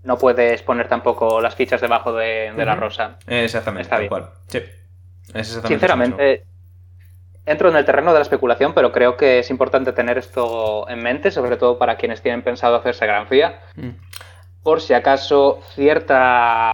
no 0.03 0.17
puedes 0.17 0.61
poner 0.61 0.87
tampoco 0.87 1.41
las 1.41 1.55
fichas 1.55 1.81
debajo 1.81 2.13
de, 2.13 2.53
la 2.55 2.75
rosa. 2.75 3.17
Exactamente, 3.27 3.81
Está 3.81 3.97
bien. 3.99 4.11
Sí. 4.47 4.61
Sinceramente, 5.67 6.45
entro 7.45 7.69
en 7.69 7.75
el 7.75 7.85
terreno 7.85 8.11
de 8.13 8.19
la 8.19 8.23
especulación, 8.23 8.73
pero 8.73 8.91
creo 8.91 9.17
que 9.17 9.39
es 9.39 9.49
importante 9.49 9.91
tener 9.93 10.17
esto 10.17 10.87
en 10.89 11.01
mente, 11.03 11.31
sobre 11.31 11.57
todo 11.57 11.77
para 11.77 11.97
quienes 11.97 12.21
tienen 12.21 12.41
pensado 12.41 12.75
hacerse 12.77 13.05
gran 13.05 13.27
fía. 13.27 13.59
Mm. 13.75 13.89
por 14.63 14.79
si 14.79 14.93
acaso 14.93 15.59
cierta 15.75 16.71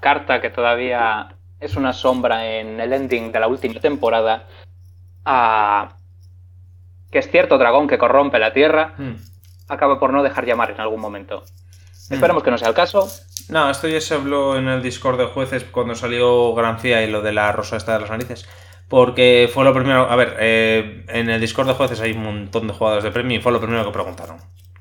carta 0.00 0.40
que 0.40 0.50
todavía 0.50 1.34
es 1.58 1.74
una 1.74 1.92
sombra 1.92 2.46
en 2.46 2.78
el 2.80 2.92
ending 2.92 3.32
de 3.32 3.40
la 3.40 3.48
última 3.48 3.80
temporada, 3.80 4.46
a 5.24 5.96
que 7.10 7.18
es 7.18 7.30
cierto 7.30 7.58
dragón 7.58 7.88
que 7.88 7.98
corrompe 7.98 8.38
la 8.38 8.52
tierra, 8.52 8.94
Hmm. 8.96 9.16
acaba 9.68 9.98
por 9.98 10.12
no 10.12 10.22
dejar 10.22 10.46
llamar 10.46 10.70
en 10.70 10.80
algún 10.80 11.00
momento. 11.00 11.42
Hmm. 12.08 12.14
Esperemos 12.14 12.42
que 12.42 12.50
no 12.50 12.58
sea 12.58 12.68
el 12.68 12.74
caso. 12.74 13.08
No, 13.48 13.70
esto 13.70 13.88
ya 13.88 14.00
se 14.00 14.14
habló 14.14 14.56
en 14.56 14.68
el 14.68 14.82
Discord 14.82 15.18
de 15.18 15.26
jueces 15.26 15.64
cuando 15.64 15.94
salió 15.94 16.54
Grancia 16.54 17.02
y 17.02 17.10
lo 17.10 17.20
de 17.20 17.32
la 17.32 17.50
rosa 17.52 17.76
esta 17.76 17.94
de 17.94 18.00
las 18.00 18.10
narices. 18.10 18.48
Porque 18.88 19.50
fue 19.52 19.64
lo 19.64 19.72
primero. 19.72 20.10
A 20.10 20.16
ver, 20.16 20.36
eh, 20.38 21.04
en 21.08 21.30
el 21.30 21.40
Discord 21.40 21.68
de 21.68 21.74
jueces 21.74 22.00
hay 22.00 22.12
un 22.12 22.22
montón 22.22 22.66
de 22.66 22.74
jugadores 22.74 23.04
de 23.04 23.10
premio 23.10 23.38
y 23.38 23.40
fue 23.40 23.52
lo 23.52 23.60
primero 23.60 23.84
que 23.84 23.92
preguntaron. 23.92 24.36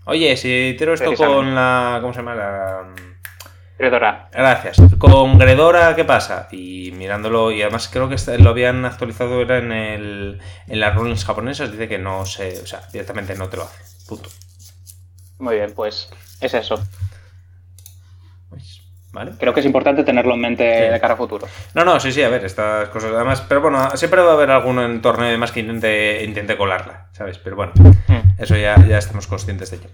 Oye, 0.05 0.35
si 0.35 0.75
tiro 0.77 0.93
esto 0.93 1.13
con 1.15 1.55
la. 1.55 1.99
¿Cómo 2.01 2.13
se 2.13 2.19
llama? 2.19 2.35
La. 2.35 2.93
Credora, 3.77 4.29
Gracias. 4.31 4.77
Con 4.99 5.37
Gredora, 5.37 5.95
¿qué 5.95 6.05
pasa? 6.05 6.47
Y 6.51 6.91
mirándolo, 6.91 7.51
y 7.51 7.61
además 7.63 7.89
creo 7.91 8.07
que 8.07 8.15
lo 8.37 8.51
habían 8.51 8.85
actualizado 8.85 9.41
era 9.41 9.57
en, 9.57 9.71
el, 9.71 10.39
en 10.67 10.79
las 10.79 10.95
rulings 10.95 11.25
japonesas, 11.25 11.71
dice 11.71 11.87
que 11.87 11.97
no 11.97 12.25
se. 12.25 12.61
O 12.61 12.67
sea, 12.67 12.81
directamente 12.91 13.35
no 13.35 13.49
te 13.49 13.57
lo 13.57 13.63
hace. 13.63 13.83
Punto. 14.07 14.29
muy 15.39 15.55
bien, 15.55 15.73
pues 15.73 16.09
es 16.39 16.53
eso. 16.53 16.75
¿Vale? 19.13 19.33
Creo 19.39 19.53
que 19.53 19.59
es 19.59 19.65
importante 19.67 20.03
tenerlo 20.03 20.33
en 20.33 20.41
mente 20.41 20.85
Sí. 20.87 20.91
de 20.91 20.99
cara 20.99 21.13
a 21.13 21.17
futuro. 21.17 21.47
No, 21.75 21.85
no, 21.85 21.99
sí, 21.99 22.11
sí, 22.11 22.23
a 22.23 22.29
ver, 22.29 22.43
estas 22.43 22.89
cosas. 22.89 23.11
Además, 23.13 23.41
pero 23.47 23.61
bueno, 23.61 23.91
siempre 23.95 24.21
va 24.23 24.31
a 24.31 24.33
haber 24.33 24.49
alguno 24.49 24.83
en 24.83 25.01
torneo 25.03 25.27
y 25.29 25.31
demás 25.33 25.51
que 25.51 25.59
intente, 25.59 26.23
intente 26.23 26.57
colarla, 26.57 27.09
¿sabes? 27.11 27.37
Pero 27.37 27.55
bueno, 27.55 27.73
Mm. 28.07 28.41
eso 28.41 28.57
ya, 28.57 28.75
ya 28.87 28.97
estamos 28.97 29.27
conscientes 29.27 29.69
de 29.69 29.77
ello. 29.77 29.89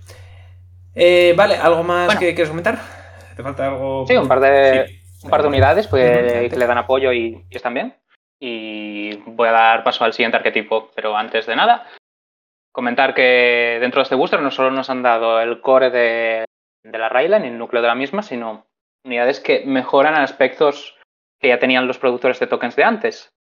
Eh, 0.96 1.34
vale, 1.36 1.56
¿algo 1.56 1.84
más 1.84 2.06
Bueno. 2.06 2.20
que 2.22 2.34
quieres 2.34 2.50
comentar? 2.50 2.80
¿Te 3.36 3.44
falta 3.44 3.68
algo? 3.68 4.06
Sí, 4.08 4.16
un 4.16 4.28
par 4.28 4.40
de, 4.40 4.88
Sí. 4.88 5.00
un 5.26 5.30
par 5.30 5.42
de 5.42 5.48
unidades 5.50 5.88
pues, 5.88 6.50
que 6.50 6.58
le 6.58 6.66
dan 6.68 6.78
apoyo 6.78 7.12
y, 7.12 7.46
y 7.50 7.56
están 7.56 7.74
bien. 7.74 7.96
Y 8.40 9.18
voy 9.26 9.50
a 9.50 9.52
dar 9.52 9.84
paso 9.84 10.06
al 10.06 10.14
siguiente 10.14 10.38
arquetipo, 10.38 10.92
pero 10.96 11.16
antes 11.18 11.46
de 11.46 11.58
nada, 11.58 11.86
comentar 12.72 13.14
que 13.14 13.80
dentro 13.82 14.00
de 14.00 14.04
este 14.04 14.16
booster 14.16 14.42
no 14.42 14.50
solo 14.52 14.72
nos 14.72 14.90
han 14.90 15.04
dado 15.04 15.42
el 15.42 15.60
core 15.60 15.90
de, 15.90 16.46
de 16.84 16.98
la 16.98 17.10
Raylan 17.10 17.44
y 17.44 17.50
el 17.50 17.58
núcleo 17.58 17.82
de 17.82 17.88
la 17.90 17.96
misma, 17.96 18.22
sino 18.24 18.66
unidades 19.10 19.40
que 19.40 19.64
mejoran 19.66 20.16
aspectos 20.16 20.96
que 21.40 21.48
ya 21.50 21.60
tenían 21.60 21.88
los 21.88 21.98
productores 21.98 22.40
de 22.40 22.48
tokens 22.48 22.76
de 22.76 22.84
antes. 22.84 23.34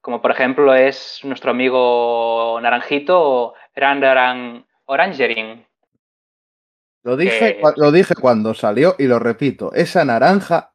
Como 0.00 0.22
por 0.22 0.30
ejemplo 0.30 0.72
es 0.74 1.20
nuestro 1.24 1.50
amigo 1.50 2.58
Naranjito 2.62 3.54
Randaran 3.74 4.64
Orangerin, 4.86 5.66
Lo 7.02 7.16
dije, 7.16 7.56
Que- 7.56 7.62
lo 7.76 7.92
dije 7.92 8.14
cuando 8.14 8.54
salió 8.54 8.94
y 8.98 9.06
lo 9.06 9.18
repito. 9.20 9.72
Esa 9.74 10.04
naranja, 10.04 10.72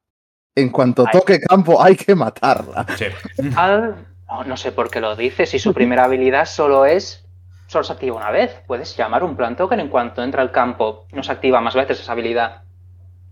en 0.56 0.70
cuanto 0.70 1.06
toque 1.12 1.40
campo, 1.42 1.82
hay 1.84 1.96
que 1.96 2.14
matarla. 2.16 2.86
Sí. 2.98 3.06
Al- 3.58 4.08
No, 4.30 4.44
no 4.46 4.56
sé 4.58 4.72
por 4.72 4.90
qué 4.90 5.02
lo 5.02 5.16
dices. 5.18 5.50
Si 5.50 5.60
su 5.60 5.74
primera 5.74 6.06
habilidad 6.06 6.46
solo 6.46 6.86
es. 6.86 7.26
Solo 7.68 7.84
se 7.86 7.94
activa 7.94 8.16
una 8.18 8.32
vez. 8.32 8.62
Puedes 8.68 8.96
llamar 8.98 9.24
un 9.26 9.36
plan 9.38 9.56
token 9.58 9.80
en 9.82 9.88
cuanto 9.90 10.24
entra 10.24 10.42
al 10.42 10.52
campo. 10.52 11.06
No 11.14 11.22
se 11.24 11.32
activa 11.34 11.60
más 11.62 11.76
veces 11.76 12.00
esa 12.02 12.12
habilidad. 12.14 12.64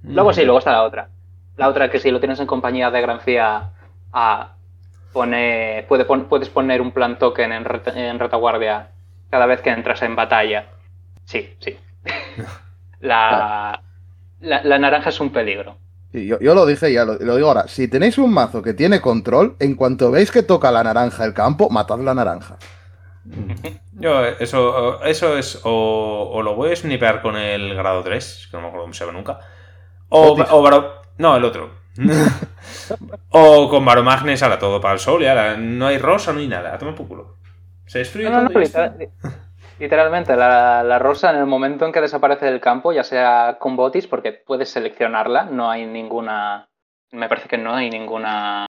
Luego 0.04 0.34
sí, 0.34 0.44
luego 0.44 0.60
está 0.60 0.72
la 0.72 0.84
otra. 0.84 1.10
La 1.58 1.68
otra 1.68 1.90
que 1.90 2.00
si 2.00 2.12
lo 2.12 2.20
tienes 2.20 2.40
en 2.40 2.48
compañía 2.48 2.90
de 2.92 3.02
Grancia 3.02 3.72
a 4.14 4.56
pone, 5.14 5.86
puede 5.88 6.06
pon- 6.06 6.26
puedes 6.30 6.50
poner 6.50 6.82
un 6.82 6.92
plan 6.92 7.18
token 7.20 7.52
en, 7.52 7.66
reta- 7.66 7.96
en 7.96 8.20
retaguardia 8.20 8.92
cada 9.30 9.46
vez 9.46 9.62
que 9.62 9.70
entras 9.72 10.02
en 10.02 10.16
batalla. 10.16 10.66
Sí, 11.26 11.54
sí. 11.60 11.78
la, 13.00 13.82
la, 14.40 14.64
la 14.64 14.80
naranja 14.80 15.10
es 15.10 15.20
un 15.20 15.32
peligro. 15.32 15.78
Sí, 16.12 16.26
yo, 16.26 16.40
yo 16.40 16.56
lo 16.56 16.66
dije 16.66 16.90
y 16.90 16.94
ya 16.94 17.06
lo, 17.06 17.16
lo 17.20 17.36
digo 17.36 17.50
ahora. 17.50 17.68
Si 17.68 17.88
tenéis 17.88 18.18
un 18.18 18.34
mazo 18.34 18.62
que 18.64 18.74
tiene 18.74 19.00
control, 19.02 19.56
en 19.60 19.76
cuanto 19.76 20.10
veis 20.12 20.32
que 20.32 20.42
toca 20.44 20.72
la 20.72 20.84
naranja 20.84 21.24
el 21.26 21.34
campo, 21.34 21.70
matad 21.70 22.00
la 22.00 22.14
naranja. 22.16 22.58
Yo, 23.92 24.26
eso, 24.26 25.04
eso 25.04 25.38
es. 25.38 25.60
O, 25.64 26.32
o 26.34 26.42
lo 26.42 26.56
voy 26.56 26.72
a 26.72 26.76
snipear 26.76 27.22
con 27.22 27.36
el 27.36 27.76
grado 27.76 28.02
3, 28.04 28.48
que 28.50 28.58
no 28.58 28.62
me 28.62 28.68
acuerdo 28.70 28.84
cómo 28.86 28.94
se 28.94 29.06
llama 29.06 29.18
nunca. 29.18 29.40
O, 30.10 30.34
o 30.34 30.62
Baro- 30.62 31.02
No, 31.18 31.36
el 31.38 31.44
otro. 31.44 31.72
o 33.32 33.70
con 33.70 33.86
Baromagnes, 33.86 34.42
ahora 34.44 34.58
todo 34.60 34.80
para 34.82 34.94
el 34.94 35.00
sol 35.00 35.22
y 35.24 35.28
ahora 35.28 35.58
no 35.58 35.88
hay 35.88 35.98
rosa, 35.98 36.34
no 36.34 36.40
hay 36.40 36.48
nada. 36.48 36.78
Toma 36.78 36.96
por 36.96 37.08
culo. 37.08 37.36
Se 37.86 38.00
destruye 38.00 38.30
No, 38.30 38.42
no, 38.42 38.48
todo 38.48 38.54
no, 38.60 38.66
literal- 38.66 39.10
literalmente, 39.80 40.36
la, 40.36 40.84
la 40.84 41.00
rosa 41.00 41.32
en 41.32 41.38
el 41.38 41.46
momento 41.46 41.86
en 41.86 41.92
que 41.92 42.02
desaparece 42.02 42.46
del 42.46 42.60
campo, 42.62 42.92
ya 42.94 43.04
sea 43.04 43.58
con 43.60 43.76
botis, 43.76 44.08
porque 44.08 44.32
puedes 44.34 44.70
seleccionarla, 44.70 45.46
no 45.46 45.70
hay 45.70 45.86
ninguna. 45.86 46.70
Me 47.12 47.28
parece 47.28 47.48
que 47.50 47.58
no 47.58 47.74
hay 47.76 47.90
ninguna. 47.90 48.66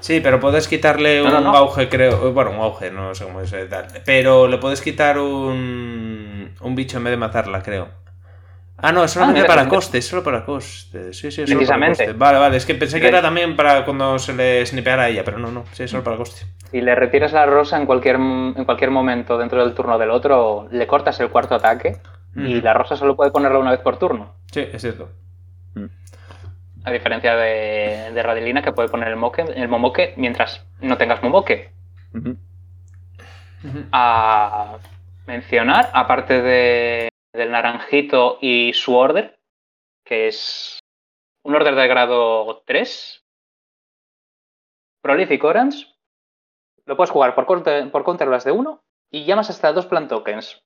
Sí, 0.00 0.20
pero 0.20 0.40
puedes 0.40 0.66
quitarle 0.68 1.22
un 1.22 1.46
auge, 1.46 1.88
creo. 1.88 2.32
Bueno, 2.32 2.50
un 2.50 2.56
auge, 2.58 2.90
no 2.90 3.14
sé 3.14 3.24
cómo 3.24 3.40
es 3.40 3.54
tal. 3.70 3.86
Pero 4.04 4.48
le 4.48 4.58
puedes 4.58 4.82
quitar 4.82 5.18
un, 5.18 6.54
un 6.60 6.74
bicho 6.74 6.98
en 6.98 7.04
vez 7.04 7.12
de 7.12 7.16
matarla, 7.16 7.62
creo. 7.62 7.88
Ah, 8.84 8.90
no, 8.90 9.04
es 9.04 9.12
solamente 9.12 9.42
mira, 9.42 9.48
para 9.48 9.62
mira. 9.62 9.74
coste, 9.76 9.98
es 9.98 10.06
solo 10.08 10.24
para 10.24 10.44
coste. 10.44 11.12
Sí, 11.12 11.30
sí, 11.30 11.42
es 11.42 11.48
solo 11.48 11.60
para 11.60 11.78
Precisamente. 11.78 12.04
coste. 12.06 12.18
Vale, 12.18 12.38
vale, 12.38 12.56
es 12.56 12.66
que 12.66 12.74
pensé 12.74 13.00
que 13.00 13.06
era 13.06 13.22
también 13.22 13.54
para 13.54 13.84
cuando 13.84 14.18
se 14.18 14.32
le 14.34 14.66
snipeara 14.66 15.04
a 15.04 15.08
ella, 15.08 15.22
pero 15.24 15.38
no, 15.38 15.52
no, 15.52 15.64
sí, 15.72 15.84
es 15.84 15.90
solo 15.90 16.02
para 16.02 16.16
coste. 16.16 16.46
Si 16.72 16.80
le 16.80 16.94
retiras 16.96 17.32
la 17.32 17.46
rosa 17.46 17.76
en 17.76 17.86
cualquier, 17.86 18.16
en 18.16 18.64
cualquier 18.64 18.90
momento 18.90 19.38
dentro 19.38 19.64
del 19.64 19.72
turno 19.74 19.98
del 19.98 20.10
otro, 20.10 20.66
le 20.72 20.86
cortas 20.88 21.20
el 21.20 21.28
cuarto 21.28 21.54
ataque 21.54 21.98
y 22.34 22.60
la 22.60 22.74
rosa 22.74 22.96
solo 22.96 23.14
puede 23.14 23.30
ponerla 23.30 23.60
una 23.60 23.70
vez 23.70 23.80
por 23.80 23.98
turno. 23.98 24.34
Sí, 24.50 24.66
es 24.72 24.82
cierto. 24.82 25.10
A 26.84 26.90
diferencia 26.90 27.36
de, 27.36 28.10
de 28.12 28.22
Radilina, 28.24 28.62
que 28.62 28.72
puede 28.72 28.88
poner 28.88 29.06
el, 29.08 29.16
moque, 29.16 29.42
el 29.54 29.68
momoke 29.68 30.14
mientras 30.16 30.66
no 30.80 30.98
tengas. 30.98 31.20
Ujú. 31.22 32.36
a 33.92 34.76
mencionar, 35.26 35.88
aparte 35.92 36.42
de, 36.42 37.11
del 37.32 37.50
naranjito 37.50 38.38
y 38.40 38.72
su 38.74 38.94
order, 38.94 39.38
que 40.04 40.28
es 40.28 40.78
un 41.44 41.54
order 41.54 41.74
de 41.74 41.88
grado 41.88 42.62
3, 42.66 43.24
Prolific 45.02 45.42
Orange, 45.42 45.86
lo 46.84 46.96
puedes 46.96 47.10
jugar 47.10 47.34
por, 47.34 47.46
counter, 47.46 47.90
por 47.90 48.04
counterblast 48.04 48.46
de 48.46 48.52
1 48.52 48.82
y 49.10 49.24
llamas 49.24 49.50
hasta 49.50 49.72
dos 49.72 49.86
plan 49.86 50.08
tokens. 50.08 50.62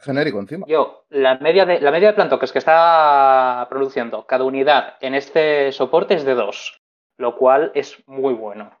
Genérico 0.00 0.40
encima. 0.40 0.66
Yo, 0.66 1.04
la 1.10 1.38
media 1.38 1.64
de, 1.64 1.80
la 1.80 1.92
media 1.92 2.08
de 2.08 2.14
plan 2.14 2.28
tokens 2.28 2.52
que 2.52 2.58
está 2.58 3.66
produciendo 3.70 4.26
cada 4.26 4.44
unidad 4.44 4.96
en 5.00 5.14
este 5.14 5.70
soporte 5.70 6.14
es 6.14 6.24
de 6.24 6.34
2, 6.34 6.82
lo 7.18 7.36
cual 7.36 7.70
es 7.74 8.02
muy 8.08 8.34
bueno. 8.34 8.78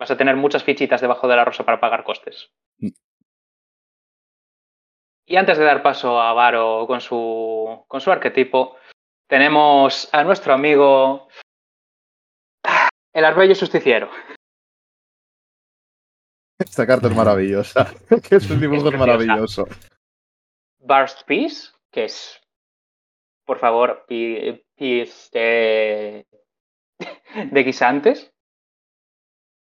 Vas 0.00 0.10
a 0.10 0.16
tener 0.16 0.36
muchas 0.36 0.64
fichitas 0.64 1.00
debajo 1.00 1.28
de 1.28 1.36
la 1.36 1.44
rosa 1.44 1.64
para 1.64 1.80
pagar 1.80 2.04
costes. 2.04 2.52
Y 5.28 5.36
antes 5.36 5.58
de 5.58 5.64
dar 5.64 5.82
paso 5.82 6.18
a 6.18 6.32
Varo 6.32 6.86
con 6.86 7.02
su, 7.02 7.84
con 7.86 8.00
su 8.00 8.10
arquetipo, 8.10 8.76
tenemos 9.28 10.08
a 10.14 10.24
nuestro 10.24 10.54
amigo 10.54 11.28
el 13.12 13.24
Arbello 13.26 13.54
Justiciero. 13.54 14.10
Esta 16.58 16.86
carta 16.86 17.08
es 17.08 17.14
maravillosa. 17.14 17.92
que 18.26 18.36
es 18.36 18.50
un 18.50 18.58
dibujo 18.58 18.88
Es 18.88 18.98
maravilloso. 18.98 19.68
Burst 20.78 21.24
Peace, 21.26 21.72
que 21.92 22.04
es, 22.04 22.40
por 23.44 23.58
favor, 23.58 24.06
Peace 24.08 25.28
de, 25.32 26.26
de 27.50 27.62
guisantes. 27.62 28.32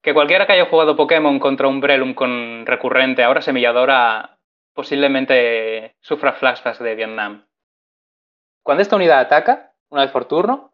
Que 0.01 0.13
cualquiera 0.13 0.47
que 0.47 0.53
haya 0.53 0.69
jugado 0.69 0.95
Pokémon 0.95 1.37
contra 1.37 1.67
un 1.67 1.81
Brelum 1.81 2.13
con 2.13 2.65
recurrente, 2.65 3.23
ahora 3.23 3.41
semilladora, 3.41 4.38
posiblemente 4.79 5.97
sufra 5.99 6.31
flashbacks 6.31 6.79
de 6.79 6.95
Vietnam. 6.95 7.45
Cuando 8.63 8.81
esta 8.81 8.95
unidad 8.95 9.19
ataca, 9.19 9.73
una 9.89 10.03
vez 10.03 10.11
por 10.11 10.23
turno, 10.23 10.71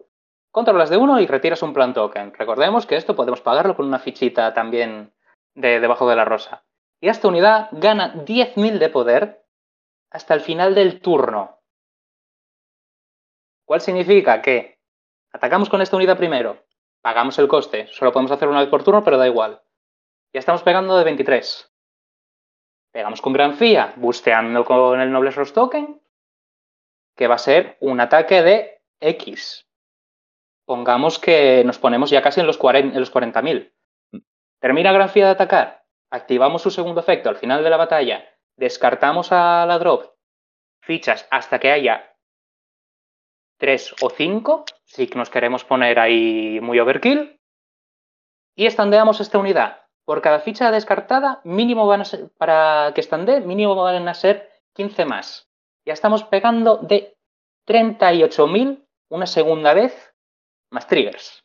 controlas 0.51 0.91
de 0.91 0.97
uno 0.97 1.19
y 1.19 1.25
retiras 1.25 1.63
un 1.63 1.73
plan 1.73 1.95
token. 1.95 2.31
Recordemos 2.35 2.85
que 2.85 2.97
esto 2.97 3.15
podemos 3.15 3.41
pagarlo 3.41 3.75
con 3.75 3.87
una 3.87 3.97
fichita 3.97 4.53
también 4.53 5.11
de 5.55 5.79
debajo 5.79 6.07
de 6.07 6.15
la 6.15 6.23
rosa. 6.23 6.63
Y 7.01 7.09
esta 7.09 7.27
unidad 7.27 7.69
gana 7.71 8.13
10.000 8.13 8.77
de 8.77 8.89
poder 8.89 9.43
hasta 10.11 10.35
el 10.35 10.41
final 10.41 10.75
del 10.75 11.01
turno. 11.01 11.61
¿Cuál 13.65 13.81
significa 13.81 14.43
que 14.43 14.77
atacamos 15.33 15.67
con 15.67 15.81
esta 15.81 15.95
unidad 15.95 16.15
primero, 16.15 16.63
pagamos 17.01 17.39
el 17.39 17.47
coste, 17.47 17.87
solo 17.87 18.11
podemos 18.11 18.31
hacer 18.31 18.49
una 18.49 18.59
vez 18.59 18.69
por 18.69 18.83
turno, 18.83 19.03
pero 19.03 19.17
da 19.17 19.25
igual. 19.25 19.63
Ya 20.31 20.41
estamos 20.41 20.61
pegando 20.61 20.95
de 20.95 21.05
23. 21.05 21.74
Pegamos 22.95 23.21
con 23.21 23.33
Gran 23.33 23.55
Fía, 23.55 23.93
busteando 23.97 24.63
con 24.63 25.01
el 25.01 25.11
Nobles 25.11 25.35
Ross 25.35 25.51
Token, 25.51 26.01
que 27.17 27.27
va 27.27 27.35
a 27.35 27.39
ser 27.39 27.75
un 27.81 27.99
ataque 27.99 28.41
de 28.41 28.81
X. 29.01 29.67
Pongamos 30.65 31.19
que 31.19 31.61
nos 31.65 31.77
ponemos 31.77 32.09
ya 32.09 32.21
casi 32.21 32.39
en 32.39 32.47
los 32.47 32.57
40 32.57 32.95
en 32.95 32.99
los 33.01 33.13
40.000. 33.13 33.73
Termina 34.61 34.93
Gran 34.93 35.09
Fía 35.09 35.25
de 35.25 35.31
atacar, 35.31 35.83
activamos 36.09 36.61
su 36.61 36.71
segundo 36.71 37.01
efecto 37.01 37.27
al 37.27 37.35
final 37.35 37.65
de 37.65 37.69
la 37.69 37.75
batalla, 37.75 38.29
descartamos 38.55 39.33
a 39.33 39.65
la 39.65 39.77
drop 39.77 40.15
fichas 40.79 41.27
hasta 41.31 41.59
que 41.59 41.71
haya 41.71 42.15
3 43.57 43.95
o 44.03 44.09
5, 44.09 44.63
si 44.85 45.07
nos 45.15 45.29
queremos 45.29 45.65
poner 45.65 45.99
ahí 45.99 46.61
muy 46.61 46.79
overkill. 46.79 47.41
Y 48.55 48.67
estandeamos 48.67 49.19
esta 49.19 49.37
unidad. 49.37 49.84
Por 50.05 50.21
cada 50.21 50.39
ficha 50.39 50.69
descartada, 50.71 51.41
mínimo 51.43 51.87
van 51.87 52.01
a 52.01 52.05
ser, 52.05 52.29
para 52.37 52.91
que 52.93 53.01
estande, 53.01 53.41
mínimo 53.41 53.75
van 53.75 54.07
a 54.07 54.13
ser 54.13 54.51
15 54.73 55.05
más. 55.05 55.49
Ya 55.85 55.93
estamos 55.93 56.23
pegando 56.23 56.77
de 56.77 57.17
38.000 57.67 58.85
una 59.09 59.25
segunda 59.25 59.73
vez 59.73 60.13
más 60.71 60.87
triggers. 60.87 61.43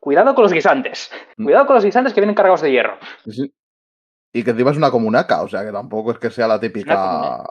Cuidado 0.00 0.34
con 0.34 0.42
los 0.42 0.52
guisantes. 0.52 1.10
Mm. 1.38 1.44
Cuidado 1.44 1.66
con 1.66 1.74
los 1.76 1.84
guisantes 1.84 2.12
que 2.12 2.20
vienen 2.20 2.34
cargados 2.34 2.60
de 2.60 2.70
hierro. 2.72 2.98
Sí. 3.26 3.50
Y 4.34 4.44
que 4.44 4.50
encima 4.50 4.70
es 4.72 4.76
una 4.76 4.90
comunaca, 4.90 5.42
o 5.42 5.48
sea 5.48 5.64
que 5.64 5.72
tampoco 5.72 6.10
es 6.10 6.18
que 6.18 6.30
sea 6.30 6.46
la 6.48 6.60
típica. 6.60 7.44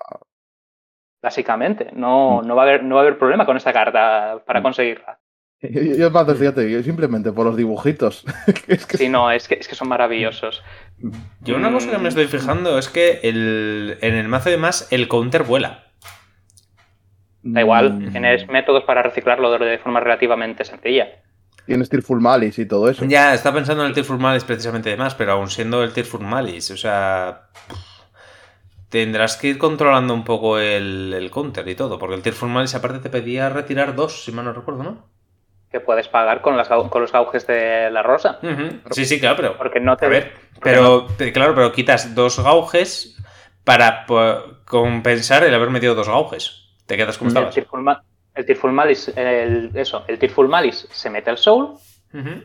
Básicamente, 1.21 1.89
no, 1.93 2.41
Mm. 2.41 2.47
no, 2.47 2.55
va 2.55 2.63
a 2.63 2.65
haber, 2.65 2.83
no 2.83 2.95
va 2.95 3.01
a 3.01 3.03
haber 3.05 3.17
problema 3.17 3.45
con 3.45 3.57
esta 3.57 3.73
carta 3.73 4.43
para 4.45 4.59
Mm. 4.59 4.63
conseguirla. 4.63 5.19
Yo, 5.63 5.81
yo, 5.81 5.95
yo 5.95 6.11
más 6.11 6.27
decía, 6.27 6.53
te 6.53 6.61
digo, 6.65 6.83
simplemente 6.83 7.31
por 7.31 7.45
los 7.45 7.57
dibujitos. 7.57 8.25
es 8.67 8.85
que 8.85 8.97
Sí, 8.97 9.09
no, 9.09 9.31
es 9.31 9.47
que, 9.47 9.55
es 9.55 9.67
que 9.67 9.75
son 9.75 9.87
maravillosos. 9.87 10.61
Yo 11.41 11.55
una 11.55 11.71
cosa 11.71 11.91
que 11.91 11.97
me 11.97 12.09
estoy 12.09 12.27
fijando 12.27 12.77
es 12.77 12.89
que 12.89 13.19
el, 13.23 13.97
en 14.01 14.15
el 14.15 14.27
mazo 14.27 14.49
de 14.49 14.57
más 14.57 14.87
el 14.91 15.07
counter 15.07 15.43
vuela. 15.43 15.85
Da 17.41 17.61
igual, 17.61 17.93
Mm, 17.93 18.11
tienes 18.11 18.47
métodos 18.47 18.83
para 18.85 19.03
reciclarlo 19.03 19.51
de 19.57 19.77
forma 19.77 19.99
relativamente 19.99 20.63
sencilla. 20.63 21.07
Tienes 21.65 21.89
Tearful 21.89 22.19
Malice 22.21 22.61
y 22.63 22.65
todo 22.67 22.89
eso. 22.89 23.05
Ya, 23.05 23.33
está 23.33 23.53
pensando 23.53 23.83
en 23.83 23.89
el 23.89 23.93
Tearful 23.93 24.19
Malice 24.19 24.45
precisamente 24.45 24.89
de 24.89 24.97
más, 24.97 25.15
pero 25.15 25.33
aún 25.33 25.49
siendo 25.49 25.83
el 25.83 25.93
Tearful 25.93 26.21
Malice, 26.21 26.73
o 26.73 26.77
sea... 26.77 27.49
Tendrás 28.89 29.37
que 29.37 29.47
ir 29.47 29.57
controlando 29.57 30.13
un 30.13 30.23
poco 30.23 30.59
el, 30.59 31.13
el 31.15 31.31
counter 31.31 31.67
y 31.67 31.75
todo, 31.75 31.97
porque 31.97 32.15
el 32.15 32.21
Tearful 32.21 32.49
Malice 32.49 32.77
aparte 32.77 32.99
te 32.99 33.09
pedía 33.09 33.49
retirar 33.49 33.95
dos, 33.95 34.23
si 34.23 34.31
mal 34.31 34.45
no 34.45 34.53
recuerdo, 34.53 34.83
¿no? 34.83 35.12
Que 35.73 35.79
puedes 35.79 36.07
pagar 36.07 36.41
con, 36.41 36.55
las, 36.55 36.69
con 36.69 37.01
los 37.01 37.11
gauges 37.11 37.45
de 37.47 37.89
la 37.91 38.03
rosa. 38.03 38.37
Sí, 38.91 39.05
sí, 39.05 39.19
claro, 39.19 39.35
pero... 39.35 39.57
Porque 39.57 39.79
no 39.79 39.97
te. 39.97 40.05
A 40.05 40.09
ver, 40.09 40.31
pero 40.61 41.07
pe- 41.17 41.33
claro, 41.33 41.55
pero 41.55 41.71
quitas 41.71 42.13
dos 42.13 42.39
gauges 42.39 43.17
para 43.63 44.05
compensar 44.65 45.43
el 45.43 45.53
haber 45.55 45.71
metido 45.71 45.95
dos 45.95 46.07
gauges. 46.07 46.69
Te 46.85 46.95
quedas 46.95 47.17
como 47.17 47.29
estabas. 47.29 47.55
El 48.35 48.45
Tearful 48.45 48.71
Malice, 48.71 49.13
el, 49.15 49.71
eso, 49.73 50.05
el 50.07 50.19
Tearful 50.19 50.47
Malice 50.47 50.87
se 50.91 51.09
mete 51.09 51.29
al 51.31 51.37
Soul 51.39 51.75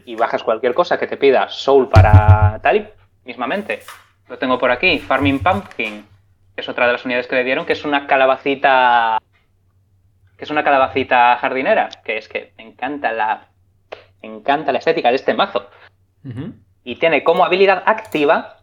y 0.07 0.17
bajas 0.17 0.43
cualquier 0.43 0.73
cosa 0.73 0.99
que 0.99 1.07
te 1.07 1.19
pida 1.19 1.49
Soul 1.51 1.89
para 1.89 2.59
tal 2.63 2.77
y 2.77 2.89
mismamente. 3.27 3.83
Lo 4.29 4.39
tengo 4.39 4.59
por 4.59 4.71
aquí, 4.71 4.99
Farming 4.99 5.41
Pumpkin, 5.41 6.07
que 6.55 6.61
es 6.63 6.69
otra 6.69 6.87
de 6.87 6.93
las 6.93 7.05
unidades 7.05 7.27
que 7.27 7.37
le 7.37 7.45
dieron, 7.45 7.67
que 7.67 7.75
es 7.75 7.85
una 7.85 8.07
calabacita. 8.07 9.19
Que 10.39 10.45
es 10.45 10.51
una 10.51 10.63
calabacita 10.63 11.37
jardinera, 11.37 11.89
que 12.05 12.17
es 12.17 12.29
que 12.29 12.53
me 12.57 12.65
encanta 12.65 13.13
la. 13.13 13.49
me 14.23 14.29
encanta 14.29 14.71
la 14.71 14.79
estética 14.79 15.11
de 15.11 15.17
este 15.17 15.35
mazo. 15.35 15.69
Y 16.85 16.97
tiene 16.97 17.25
como 17.25 17.45
habilidad 17.45 17.83
activa, 17.85 18.59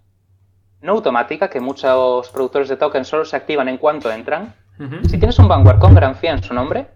no 0.81 0.93
automática, 0.93 1.49
que 1.49 1.59
muchos 1.59 2.29
productores 2.29 2.69
de 2.69 2.77
tokens 2.77 3.07
solo 3.07 3.25
se 3.25 3.35
activan 3.35 3.67
en 3.67 3.77
cuanto 3.77 4.09
entran. 4.11 4.55
Si 5.03 5.17
tienes 5.17 5.37
un 5.37 5.47
Vanguard 5.47 5.79
con 5.79 5.93
gran 5.93 6.15
en 6.21 6.43
su 6.43 6.53
nombre, 6.53 6.87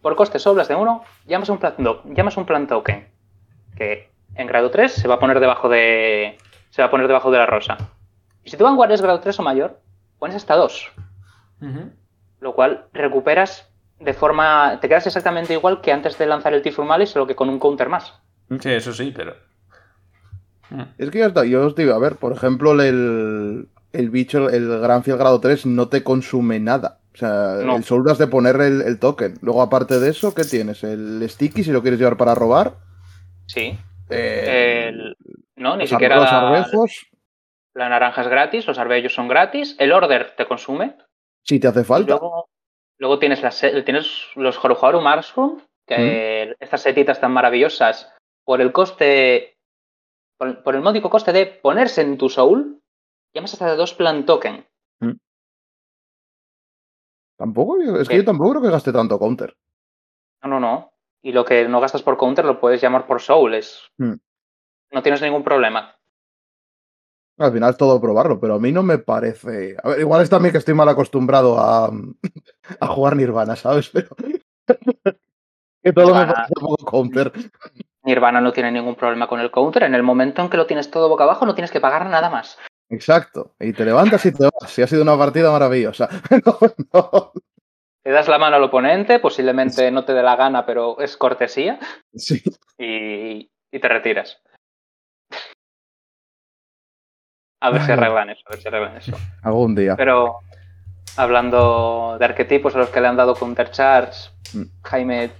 por 0.00 0.16
coste 0.16 0.38
sobras 0.38 0.68
de 0.68 0.74
1, 0.74 1.04
llamas 1.26 1.48
un 1.48 1.58
plan, 1.58 1.74
llamas 2.06 2.36
un 2.36 2.44
plan 2.44 2.66
token. 2.66 3.08
Que 3.76 4.10
en 4.34 4.46
grado 4.48 4.70
3 4.70 4.92
se 4.92 5.08
va 5.08 5.14
a 5.14 5.18
poner 5.20 5.38
debajo 5.38 5.68
de. 5.68 6.38
Se 6.70 6.82
va 6.82 6.88
a 6.88 6.90
poner 6.90 7.06
debajo 7.06 7.30
de 7.30 7.38
la 7.38 7.46
rosa. 7.46 7.76
Y 8.42 8.50
si 8.50 8.56
tu 8.56 8.64
Vanguard 8.64 8.90
es 8.90 9.02
grado 9.02 9.20
3 9.20 9.38
o 9.38 9.42
mayor, 9.42 9.80
pones 10.18 10.36
hasta 10.36 10.56
2. 10.56 10.92
Ujú. 11.60 11.92
Lo 12.40 12.54
cual 12.54 12.86
recuperas 12.92 13.71
de 14.04 14.14
forma. 14.14 14.78
Te 14.80 14.88
quedas 14.88 15.06
exactamente 15.06 15.52
igual 15.54 15.80
que 15.80 15.92
antes 15.92 16.16
de 16.18 16.26
lanzar 16.26 16.54
el 16.54 16.62
Tifur 16.62 16.84
Malice, 16.84 17.12
solo 17.14 17.26
que 17.26 17.34
con 17.36 17.48
un 17.48 17.58
counter 17.58 17.88
más. 17.88 18.12
Sí, 18.60 18.70
eso 18.70 18.92
sí, 18.92 19.12
pero... 19.14 19.34
Es 20.98 21.10
que 21.10 21.18
ya 21.18 21.26
está, 21.26 21.44
yo 21.44 21.66
os 21.66 21.74
digo, 21.74 21.92
a 21.94 21.98
ver, 21.98 22.16
por 22.16 22.32
ejemplo, 22.32 22.72
el, 22.80 23.68
el 23.92 24.10
bicho, 24.10 24.48
el 24.48 24.80
Gran 24.80 25.02
Fiel 25.02 25.18
grado 25.18 25.38
3, 25.38 25.66
no 25.66 25.88
te 25.88 26.02
consume 26.02 26.60
nada. 26.60 27.00
O 27.14 27.16
sea, 27.18 27.56
No. 27.62 27.76
el 27.76 27.84
solo 27.84 28.10
has 28.10 28.16
de 28.16 28.26
poner 28.26 28.56
el, 28.56 28.80
el 28.80 28.98
token. 28.98 29.34
Luego, 29.42 29.60
aparte 29.60 30.00
de 30.00 30.08
eso, 30.08 30.34
¿qué 30.34 30.44
tienes? 30.44 30.82
El 30.82 31.22
sticky, 31.28 31.62
si 31.62 31.72
lo 31.72 31.82
quieres 31.82 31.98
llevar 32.00 32.16
para 32.16 32.34
robar. 32.34 32.76
Sí. 33.46 33.78
Eh, 34.08 34.86
El- 34.88 35.16
no, 35.56 35.74
ni 35.76 35.82
los, 35.82 35.90
siquiera. 35.90 36.16
los 36.16 36.24
la- 36.24 36.38
arbejos, 36.40 37.06
La 37.74 37.88
naranja 37.90 38.22
es 38.22 38.28
gratis, 38.28 38.66
los 38.66 38.78
arbellos 38.78 39.14
son 39.14 39.28
gratis, 39.28 39.76
el 39.78 39.92
order 39.92 40.34
te 40.38 40.46
consume. 40.46 40.96
si 41.42 41.60
te 41.60 41.68
hace 41.68 41.80
y 41.80 41.84
falta. 41.84 42.08
luego, 42.12 42.48
luego 43.02 43.18
tienes, 43.18 43.42
las, 43.42 43.60
tienes 43.84 44.28
los 44.36 44.56
Joruharu 44.56 45.00
Mushroom, 45.00 45.60
que 45.88 46.54
estas 46.60 46.82
setitas 46.82 47.20
tan 47.20 47.32
maravillosas, 47.32 48.14
por 48.44 48.60
el 48.60 48.70
coste, 48.70 49.56
por, 50.38 50.62
por 50.62 50.76
el 50.76 50.82
módico 50.82 51.10
coste 51.10 51.32
de 51.32 51.46
ponerse 51.46 52.02
en 52.02 52.16
tu 52.16 52.28
soul, 52.28 52.80
llamas 53.34 53.54
hasta 53.54 53.72
de 53.72 53.76
dos 53.76 53.94
plan 53.94 54.24
token. 54.24 54.64
Tampoco, 57.36 57.76
es 57.98 58.08
que 58.08 58.18
yo 58.18 58.24
tampoco 58.24 58.50
creo 58.50 58.62
que 58.62 58.70
gaste 58.70 58.92
tanto 58.92 59.18
counter. 59.18 59.56
No, 60.44 60.48
no, 60.48 60.60
no. 60.60 60.92
Y 61.24 61.32
lo 61.32 61.44
que 61.44 61.66
no 61.66 61.80
gastas 61.80 62.02
por 62.04 62.16
counter 62.16 62.44
lo 62.44 62.60
puedes 62.60 62.80
llamar 62.80 63.08
por 63.08 63.20
soul. 63.20 63.54
Es. 63.54 63.90
No 63.98 65.02
tienes 65.02 65.20
ningún 65.22 65.42
problema. 65.42 65.96
Al 67.38 67.52
final 67.52 67.70
es 67.70 67.76
todo 67.76 68.00
probarlo, 68.00 68.38
pero 68.38 68.54
a 68.54 68.58
mí 68.58 68.70
no 68.72 68.82
me 68.82 68.98
parece. 68.98 69.76
A 69.82 69.88
ver, 69.90 70.00
igual 70.00 70.22
es 70.22 70.30
también 70.30 70.52
que 70.52 70.58
estoy 70.58 70.74
mal 70.74 70.88
acostumbrado 70.88 71.58
a, 71.58 71.90
a 72.80 72.86
jugar 72.88 73.16
Nirvana, 73.16 73.56
¿sabes? 73.56 73.88
Pero. 73.88 74.08
que 75.82 75.92
todo 75.92 76.06
me 76.06 76.12
Nirvana. 76.20 76.34
parece 76.34 76.52
un 76.60 76.66
poco 76.66 76.84
counter. 76.84 77.32
Nirvana 78.04 78.40
no 78.40 78.52
tiene 78.52 78.72
ningún 78.72 78.96
problema 78.96 79.26
con 79.28 79.40
el 79.40 79.50
counter. 79.50 79.84
En 79.84 79.94
el 79.94 80.02
momento 80.02 80.42
en 80.42 80.50
que 80.50 80.56
lo 80.56 80.66
tienes 80.66 80.90
todo 80.90 81.08
boca 81.08 81.24
abajo, 81.24 81.46
no 81.46 81.54
tienes 81.54 81.70
que 81.70 81.80
pagar 81.80 82.06
nada 82.08 82.30
más. 82.30 82.58
Exacto. 82.90 83.54
Y 83.58 83.72
te 83.72 83.84
levantas 83.84 84.24
y 84.26 84.32
te 84.32 84.44
vas. 84.44 84.78
Y 84.78 84.82
ha 84.82 84.86
sido 84.86 85.02
una 85.02 85.16
partida 85.16 85.50
maravillosa. 85.50 86.08
No, 86.44 86.58
no. 86.92 87.32
Le 88.04 88.10
das 88.10 88.26
la 88.26 88.38
mano 88.38 88.56
al 88.56 88.64
oponente, 88.64 89.20
posiblemente 89.20 89.88
no 89.92 90.04
te 90.04 90.12
dé 90.12 90.24
la 90.24 90.34
gana, 90.34 90.66
pero 90.66 90.98
es 90.98 91.16
cortesía, 91.16 91.78
Sí. 92.12 92.42
y, 92.76 93.48
y 93.70 93.78
te 93.80 93.88
retiras. 93.88 94.42
A 97.62 97.70
ver 97.70 97.82
si 97.82 97.92
arreglan 97.92 98.30
eso, 98.30 98.42
a 98.46 98.50
ver 98.50 98.60
si 98.60 98.68
arreglan 98.68 98.96
eso. 98.96 99.12
Algún 99.42 99.74
día. 99.74 99.94
Pero 99.96 100.40
hablando 101.16 102.16
de 102.18 102.24
arquetipos 102.24 102.74
a 102.74 102.78
los 102.78 102.88
que 102.88 103.00
le 103.00 103.08
han 103.08 103.16
dado 103.16 103.34
countercharge, 103.34 104.30
Mm. 104.54 104.64
Jaime, 104.82 105.30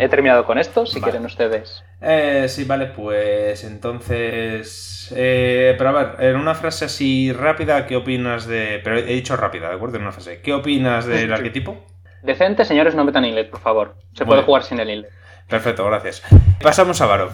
he 0.00 0.08
terminado 0.08 0.44
con 0.44 0.58
esto, 0.58 0.84
si 0.86 0.98
Vale. 0.98 1.04
quieren 1.12 1.24
ustedes. 1.26 1.84
Eh, 2.00 2.46
sí, 2.48 2.64
vale, 2.64 2.86
pues 2.86 3.62
entonces... 3.64 5.12
eh, 5.16 5.74
pero 5.78 5.90
a 5.90 5.92
ver, 6.16 6.30
en 6.30 6.36
una 6.36 6.54
frase 6.54 6.86
así 6.86 7.32
rápida, 7.32 7.86
¿qué 7.86 7.96
opinas 7.96 8.46
de... 8.46 8.80
Pero 8.82 8.98
he 8.98 9.02
dicho 9.14 9.36
rápida, 9.36 9.68
¿de 9.68 9.76
acuerdo? 9.76 9.96
En 9.96 10.02
una 10.02 10.12
frase. 10.12 10.40
¿Qué 10.42 10.52
opinas 10.52 11.06
del 11.06 11.32
arquetipo? 11.32 11.76
Decente, 12.22 12.64
señores, 12.64 12.94
no 12.96 13.04
metan 13.04 13.24
inlet, 13.24 13.50
por 13.50 13.60
favor. 13.60 13.94
Se 14.14 14.26
puede 14.26 14.42
jugar 14.42 14.64
sin 14.64 14.80
el 14.80 14.90
inlet. 14.90 15.12
Perfecto, 15.48 15.84
gracias. 15.86 16.22
Pasamos 16.62 17.00
a 17.00 17.06
Varo. 17.06 17.30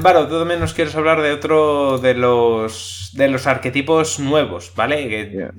Varo, 0.00 0.26
tú 0.28 0.38
también 0.38 0.60
nos 0.60 0.74
quieres 0.74 0.94
hablar 0.94 1.20
de 1.22 1.32
otro 1.32 1.98
de 1.98 2.14
los 2.14 3.10
de 3.14 3.28
los 3.28 3.46
arquetipos 3.46 4.20
nuevos, 4.20 4.72
¿vale? 4.76 5.08
Que-. 5.08 5.50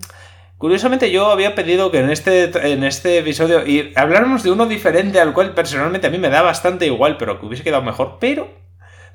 Curiosamente 0.58 1.12
yo 1.12 1.30
había 1.30 1.56
pedido 1.56 1.92
que 1.92 2.00
en 2.00 2.10
este, 2.10 2.46
en 2.72 2.86
este 2.86 3.18
episodio 3.20 3.68
y 3.68 3.92
habláramos 3.96 4.44
de 4.44 4.52
uno 4.52 4.66
diferente 4.66 5.20
al 5.20 5.34
cual 5.34 5.54
personalmente 5.54 6.08
a 6.08 6.10
mí 6.10 6.18
me 6.18 6.30
da 6.30 6.42
bastante 6.42 6.86
igual, 6.86 7.18
pero 7.18 7.38
que 7.40 7.46
hubiese 7.46 7.64
quedado 7.64 7.84
mejor, 7.84 8.18
pero 8.22 8.48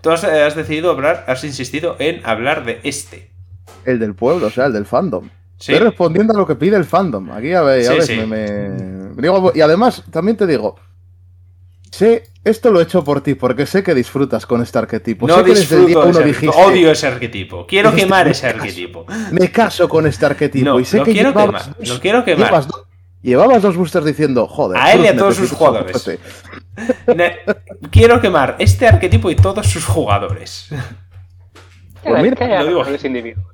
tú 0.02 0.10
has, 0.10 0.24
has 0.24 0.54
decidido 0.54 0.90
hablar, 0.90 1.24
has 1.26 1.44
insistido 1.44 1.96
en 2.00 2.20
hablar 2.26 2.66
de 2.66 2.80
este. 2.82 3.30
El 3.86 3.98
del 3.98 4.14
pueblo, 4.14 4.48
o 4.48 4.50
sea, 4.50 4.66
el 4.66 4.74
del 4.74 4.84
fandom. 4.84 5.30
¿Sí? 5.56 5.72
Estoy 5.72 5.88
respondiendo 5.88 6.34
a 6.34 6.36
lo 6.36 6.46
que 6.46 6.54
pide 6.54 6.76
el 6.76 6.84
fandom. 6.84 7.30
Aquí, 7.30 7.54
a 7.54 7.62
ver, 7.62 7.82
Sí, 7.82 8.02
sí. 8.02 8.26
me, 8.26 8.68
y 9.54 9.60
además, 9.60 10.04
también 10.10 10.36
te 10.36 10.46
digo, 10.46 10.76
sé, 11.90 12.24
esto 12.44 12.70
lo 12.70 12.80
he 12.80 12.84
hecho 12.84 13.04
por 13.04 13.20
ti, 13.22 13.34
porque 13.34 13.66
sé 13.66 13.82
que 13.82 13.94
disfrutas 13.94 14.46
con 14.46 14.62
este 14.62 14.78
arquetipo. 14.78 15.26
no 15.26 15.36
sé 15.38 15.44
que 15.44 15.54
desde 15.54 15.76
el 15.76 15.86
día 15.86 15.96
disfruto 15.96 16.00
de 16.04 16.10
uno 16.10 16.10
ese 16.10 16.18
arquetipo, 16.28 16.52
dijiste, 16.52 16.70
odio 16.78 16.90
ese 16.92 17.06
arquetipo, 17.06 17.66
quiero 17.66 17.90
Dijiste, 17.90 18.06
quemar 18.06 18.24
"Me 18.26 18.30
ese 18.32 18.42
caso". 18.46 18.56
arquetipo. 18.60 19.06
me 19.32 19.50
caso 19.52 19.88
con 19.88 20.06
este 20.06 20.26
arquetipo. 20.26 20.64
No, 20.64 20.80
y 20.80 20.84
sé 20.84 20.98
lo 20.98 21.04
que 21.04 21.12
quiero 21.12 21.30
llevabas 21.30 21.62
quemar, 21.64 21.78
dos- 21.78 21.88
lo 21.88 22.00
quiero 22.00 22.24
quemar. 22.24 22.46
llevas 22.48 22.68
llevabas 23.22 23.62
dos 23.62 23.76
boosters 23.76 24.06
diciendo, 24.06 24.46
joder. 24.46 24.80
A 24.80 24.92
él 24.92 25.04
y 25.04 25.08
a 25.08 25.16
todos 25.16 25.36
sus 25.36 25.50
jugadores. 25.52 25.96
soporte". 26.00 26.20
Ne- 27.16 27.36
Quiero 27.90 28.20
quemar 28.20 28.56
este 28.58 28.86
arquetipo 28.86 29.30
y 29.30 29.36
todos 29.36 29.66
sus 29.66 29.84
jugadores. 29.84 30.68
Pues 32.02 32.22
mira, 32.22 32.36
¿Qué 32.36 32.46
lo 32.46 32.66
digo. 32.66 32.84
los 32.84 33.04
individuos? 33.04 33.44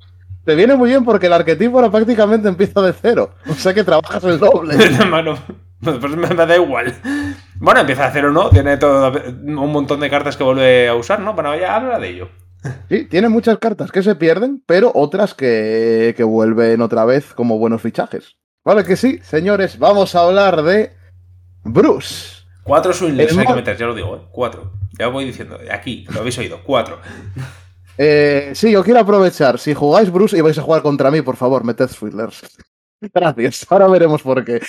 Te 0.45 0.53
viene 0.55 0.75
muy 0.75 0.89
bien 0.89 1.03
porque 1.03 1.25
el 1.25 1.33
arquetipo 1.33 1.77
ahora 1.77 1.89
prácticamente 1.91 2.47
empieza 2.47 2.79
de 2.81 2.93
cero. 2.93 3.31
O 3.49 3.55
sea 3.55 3.73
que 3.73 3.83
trabajas 3.83 4.23
el 4.23 4.37
doble. 4.39 4.77
No, 4.99 5.05
mano, 5.07 5.37
pues 5.99 6.15
me, 6.15 6.27
da 6.27 6.55
igual. 6.55 6.93
Bueno, 7.55 7.81
empieza 7.81 8.05
a 8.05 8.07
hacer 8.07 8.25
o 8.25 8.31
no, 8.31 8.49
tiene 8.49 8.77
todo 8.77 9.11
un 9.11 9.71
montón 9.71 9.99
de 9.99 10.09
cartas 10.09 10.35
que 10.35 10.43
vuelve 10.43 10.87
a 10.87 10.95
usar, 10.95 11.19
¿no? 11.19 11.33
Bueno, 11.33 11.55
ya 11.55 11.75
habla 11.75 11.99
de 11.99 12.09
ello. 12.09 12.29
Sí, 12.89 13.05
tiene 13.05 13.29
muchas 13.29 13.59
cartas 13.59 13.91
que 13.91 14.01
se 14.01 14.15
pierden, 14.15 14.63
pero 14.65 14.91
otras 14.95 15.33
que, 15.33 16.13
que 16.17 16.23
vuelven 16.23 16.81
otra 16.81 17.05
vez 17.05 17.33
como 17.33 17.59
buenos 17.59 17.81
fichajes. 17.81 18.37
Vale 18.63 18.83
que 18.83 18.95
sí, 18.95 19.19
señores, 19.21 19.77
vamos 19.77 20.15
a 20.15 20.21
hablar 20.21 20.63
de 20.63 20.91
Bruce. 21.63 22.43
Cuatro 22.63 22.93
swindlers 22.93 23.37
hay 23.37 23.45
que 23.45 23.53
meter, 23.53 23.77
ya 23.77 23.85
lo 23.85 23.93
digo, 23.93 24.15
¿eh? 24.15 24.21
Cuatro. 24.31 24.71
Ya 24.97 25.07
voy 25.07 25.25
diciendo, 25.25 25.59
aquí, 25.71 26.05
lo 26.11 26.21
habéis 26.21 26.37
oído, 26.39 26.61
cuatro. 26.63 26.99
Eh, 27.97 28.51
sí, 28.55 28.71
yo 28.71 28.83
quiero 28.83 28.99
aprovechar. 28.99 29.59
Si 29.59 29.73
jugáis 29.73 30.11
Bruce 30.11 30.37
y 30.37 30.41
vais 30.41 30.57
a 30.57 30.61
jugar 30.61 30.81
contra 30.81 31.11
mí, 31.11 31.21
por 31.21 31.35
favor, 31.35 31.63
meted 31.63 31.89
Swindlers. 31.89 32.41
Gracias. 33.13 33.65
Ahora 33.69 33.87
veremos 33.87 34.21
por 34.21 34.43
qué. 34.43 34.61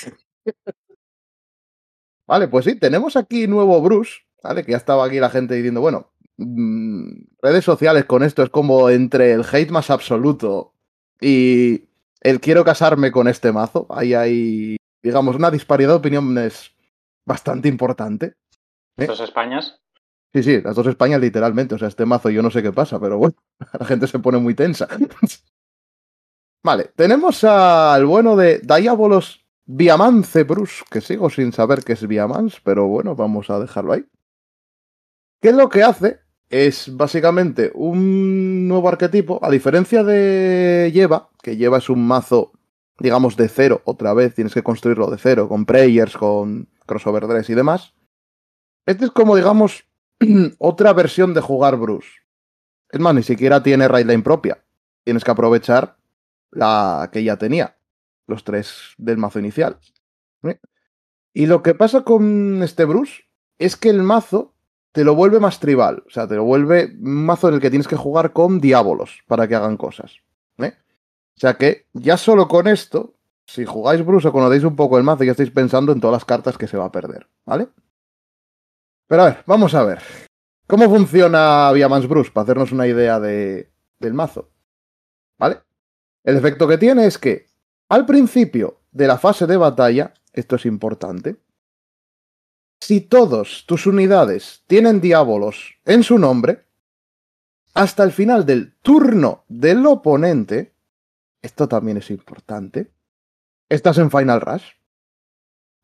Vale, 2.27 2.49
pues 2.49 2.65
sí, 2.65 2.75
tenemos 2.75 3.17
aquí 3.17 3.47
nuevo 3.47 3.81
Bruce, 3.81 4.13
¿vale? 4.43 4.65
Que 4.65 4.73
ya 4.73 4.79
estaba 4.79 5.05
aquí 5.07 5.21
la 5.21 5.31
gente 5.31 5.55
diciendo, 5.55 5.81
bueno, 5.81 6.11
mm, 6.39 7.13
redes 7.41 7.65
sociales 7.65 8.05
con 8.05 8.23
esto 8.23 8.43
es 8.43 8.51
como 8.51 8.91
entre 8.91 9.33
el 9.33 9.45
hate 9.51 9.71
más 9.71 9.91
absoluto 9.91 10.73
y 11.21 11.85
el 12.21 12.41
quiero 12.41 12.65
casarme 12.65 13.13
con 13.13 13.29
este 13.29 13.53
mazo. 13.53 13.87
Ahí 13.91 14.15
hay, 14.15 14.77
digamos, 15.03 15.37
una 15.37 15.51
disparidad 15.51 15.91
de 15.91 15.97
opiniones 15.97 16.73
bastante 17.25 17.69
importante. 17.69 18.35
¿Eh? 18.97 19.07
Dos 19.07 19.21
Españas. 19.21 19.81
Sí, 20.35 20.43
sí, 20.43 20.61
las 20.61 20.75
dos 20.75 20.87
Españas 20.89 21.21
literalmente. 21.21 21.77
O 21.77 21.79
sea, 21.79 21.89
este 21.89 22.05
mazo 22.05 22.31
yo 22.31 22.43
no 22.43 22.51
sé 22.51 22.63
qué 22.63 22.73
pasa, 22.73 22.99
pero 22.99 23.19
bueno, 23.19 23.37
la 23.79 23.87
gente 23.87 24.09
se 24.09 24.19
pone 24.19 24.39
muy 24.39 24.55
tensa. 24.55 24.89
vale, 26.65 26.91
tenemos 26.97 27.45
al 27.45 28.05
bueno 28.05 28.35
de 28.35 28.59
Diabolos 28.59 29.46
Viamance 29.67 30.45
Bruce, 30.45 30.85
que 30.91 31.01
sigo 31.01 31.29
sin 31.29 31.53
saber 31.53 31.83
qué 31.83 31.95
es 31.95 32.07
Viamance, 32.07 32.59
pero 32.63 32.87
bueno, 32.87 33.17
vamos 33.17 33.51
a 33.51 33.59
dejarlo 33.59 33.93
ahí. 33.93 34.07
¿Qué 35.41 35.49
es 35.49 35.55
lo 35.55 35.69
que 35.69 35.83
hace? 35.83 36.21
Es 36.49 36.97
básicamente 36.97 37.73
un 37.75 38.69
nuevo 38.69 38.89
arquetipo, 38.89 39.45
a 39.45 39.51
diferencia 39.51 40.05
de 40.05 40.93
Lleva, 40.95 41.31
que 41.43 41.57
Lleva 41.57 41.79
es 41.79 41.91
un 41.91 42.07
mazo, 42.07 42.53
digamos, 43.01 43.37
de 43.37 43.49
cero, 43.49 43.83
otra 43.85 44.15
vez, 44.15 44.35
tienes 44.35 44.55
que 44.55 44.63
construirlo 44.63 45.11
de 45.11 45.19
cero, 45.19 45.49
con 45.49 45.67
prayers, 45.67 46.17
con 46.17 46.69
crossover 46.87 47.27
dress 47.27 47.51
y 47.51 47.55
demás. 47.55 47.93
Este 48.87 49.07
es 49.07 49.11
como, 49.11 49.35
digamos, 49.35 49.85
otra 50.59 50.93
versión 50.93 51.35
de 51.35 51.41
jugar 51.41 51.77
Bruce. 51.77 52.09
Es 52.89 53.01
más, 53.01 53.15
ni 53.15 53.25
siquiera 53.25 53.65
tiene 53.65 53.89
raidline 53.89 54.23
propia. 54.23 54.65
Tienes 55.03 55.25
que 55.25 55.31
aprovechar 55.33 55.97
la 56.53 57.11
que 57.13 57.25
ya 57.25 57.37
tenía, 57.37 57.76
los 58.27 58.45
tres 58.45 58.95
del 58.99 59.19
mazo 59.19 59.39
inicial. 59.39 59.79
¿eh? 60.43 60.59
Y 61.33 61.47
lo 61.47 61.63
que 61.63 61.75
pasa 61.75 62.03
con 62.03 62.63
este 62.63 62.85
Bruce 62.85 63.25
es 63.59 63.77
que 63.77 63.91
el 63.91 64.03
mazo 64.03 64.55
te 64.93 65.05
lo 65.05 65.15
vuelve 65.15 65.41
más 65.41 65.61
tribal. 65.61 66.03
O 66.07 66.11
sea, 66.11 66.27
te 66.27 66.37
lo 66.37 66.45
vuelve 66.45 66.87
un 66.99 67.27
mazo 67.27 67.49
en 67.49 67.55
el 67.55 67.61
que 67.61 67.71
tienes 67.71 67.89
que 67.89 67.97
jugar 67.97 68.33
con 68.33 68.61
diábolos 68.61 69.21
para 69.27 69.47
que 69.47 69.55
hagan 69.55 69.77
cosas. 69.77 70.21
¿eh? 70.59 70.75
O 71.37 71.41
sea 71.41 71.55
que 71.55 71.87
ya 71.93 72.17
solo 72.17 72.49
con 72.49 72.67
esto, 72.67 73.15
si 73.47 73.65
jugáis 73.65 74.05
Bruce 74.05 74.29
o 74.29 74.33
conocéis 74.33 74.65
un 74.65 74.75
poco 74.75 74.97
el 74.97 75.05
mazo, 75.05 75.25
ya 75.25 75.33
estáis 75.33 75.51
pensando 75.51 75.93
en 75.93 76.01
todas 76.01 76.15
las 76.15 76.25
cartas 76.25 76.57
que 76.57 76.67
se 76.67 76.79
va 76.79 76.87
a 76.87 76.93
perder. 76.93 77.29
¿Vale? 77.45 77.69
Pero 79.07 79.23
a 79.23 79.27
ver, 79.27 79.45
vamos 79.47 79.75
a 79.75 79.85
ver. 79.85 80.03
¿Cómo 80.67 80.89
funciona 80.89 81.71
Viamans 81.73 82.09
Bruce? 82.09 82.31
Para 82.31 82.45
hacernos 82.45 82.73
una 82.73 82.87
idea 82.87 83.21
de, 83.21 83.71
del 83.99 84.15
mazo. 84.15 84.51
¿Vale? 85.39 85.61
El 86.25 86.37
efecto 86.37 86.67
que 86.67 86.79
tiene 86.79 87.07
es 87.07 87.19
que 87.19 87.47
al 87.89 88.07
principio 88.07 88.81
de 88.93 89.07
la 89.07 89.19
fase 89.19 89.47
de 89.47 89.57
batalla, 89.57 90.15
esto 90.33 90.57
es 90.57 90.67
importante, 90.67 91.37
si 92.81 93.01
todos 93.01 93.65
tus 93.67 93.87
unidades 93.87 94.63
tienen 94.67 95.01
diábolos 95.01 95.77
en 95.85 96.03
su 96.03 96.19
nombre, 96.19 96.67
hasta 97.75 98.05
el 98.05 98.13
final 98.13 98.47
del 98.47 98.75
turno 98.81 99.45
del 99.49 99.85
oponente, 99.87 100.75
esto 101.43 101.69
también 101.69 101.99
es 101.99 102.11
importante, 102.11 102.93
estás 103.69 103.99
en 103.99 104.11
Final 104.11 104.41
Rush. 104.41 104.65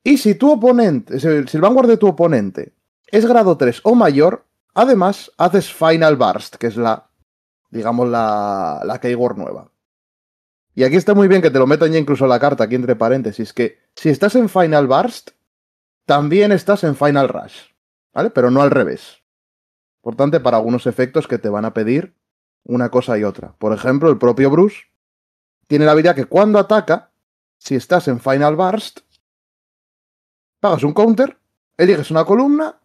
Y 0.05 0.19
si 0.19 0.35
tu 0.35 0.53
oponente, 0.53 1.21
si 1.21 1.27
el 1.29 1.61
vanguard 1.61 1.89
de 1.89 1.97
tu 1.97 2.09
oponente 2.09 2.75
es 3.07 3.27
grado 3.27 3.57
3 3.57 3.81
o 3.85 3.95
mayor, 3.95 4.47
además 4.75 5.31
haces 5.37 5.73
Final 5.73 6.17
Burst, 6.17 6.57
que 6.57 6.69
es 6.69 6.77
la, 6.77 7.11
digamos, 7.71 8.09
la, 8.09 8.81
la 8.85 9.01
keyword 9.01 9.37
nueva. 9.37 9.72
Y 10.75 10.85
aquí 10.85 10.97
está 10.97 11.15
muy 11.15 11.29
bien 11.29 11.43
que 11.43 11.51
te 11.51 11.59
lo 11.59 11.67
metan 11.67 11.93
ya 11.93 11.99
incluso 11.99 12.27
la 12.27 12.41
carta 12.41 12.65
aquí 12.65 12.75
entre 12.75 12.97
paréntesis, 12.97 13.53
que 13.53 13.79
si 13.95 14.09
estás 14.09 14.35
en 14.37 14.49
Final 14.49 14.87
Burst, 14.87 15.31
también 16.07 16.51
estás 16.53 16.83
en 16.85 16.97
Final 16.97 17.29
Rush, 17.29 17.57
¿vale? 18.13 18.31
Pero 18.31 18.51
no 18.51 18.63
al 18.63 18.71
revés. 18.71 19.23
Importante 20.01 20.41
para 20.41 20.57
algunos 20.57 20.87
efectos 20.87 21.29
que 21.29 21.39
te 21.39 21.49
van 21.49 21.65
a 21.65 21.75
pedir 21.75 22.15
una 22.65 22.91
cosa 22.91 23.19
y 23.19 23.25
otra. 23.25 23.55
Por 23.59 23.73
ejemplo, 23.73 24.11
el 24.11 24.19
propio 24.19 24.51
Bruce 24.51 24.79
tiene 25.69 25.85
la 25.85 25.93
habilidad 25.93 26.15
que 26.15 26.25
cuando 26.25 26.59
ataca, 26.59 27.13
si 27.59 27.75
estás 27.75 28.09
en 28.09 28.19
Final 28.19 28.57
Burst, 28.57 29.01
pagas 30.59 30.83
un 30.83 30.95
counter, 30.95 31.39
eliges 31.77 32.11
una 32.11 32.25
columna, 32.25 32.81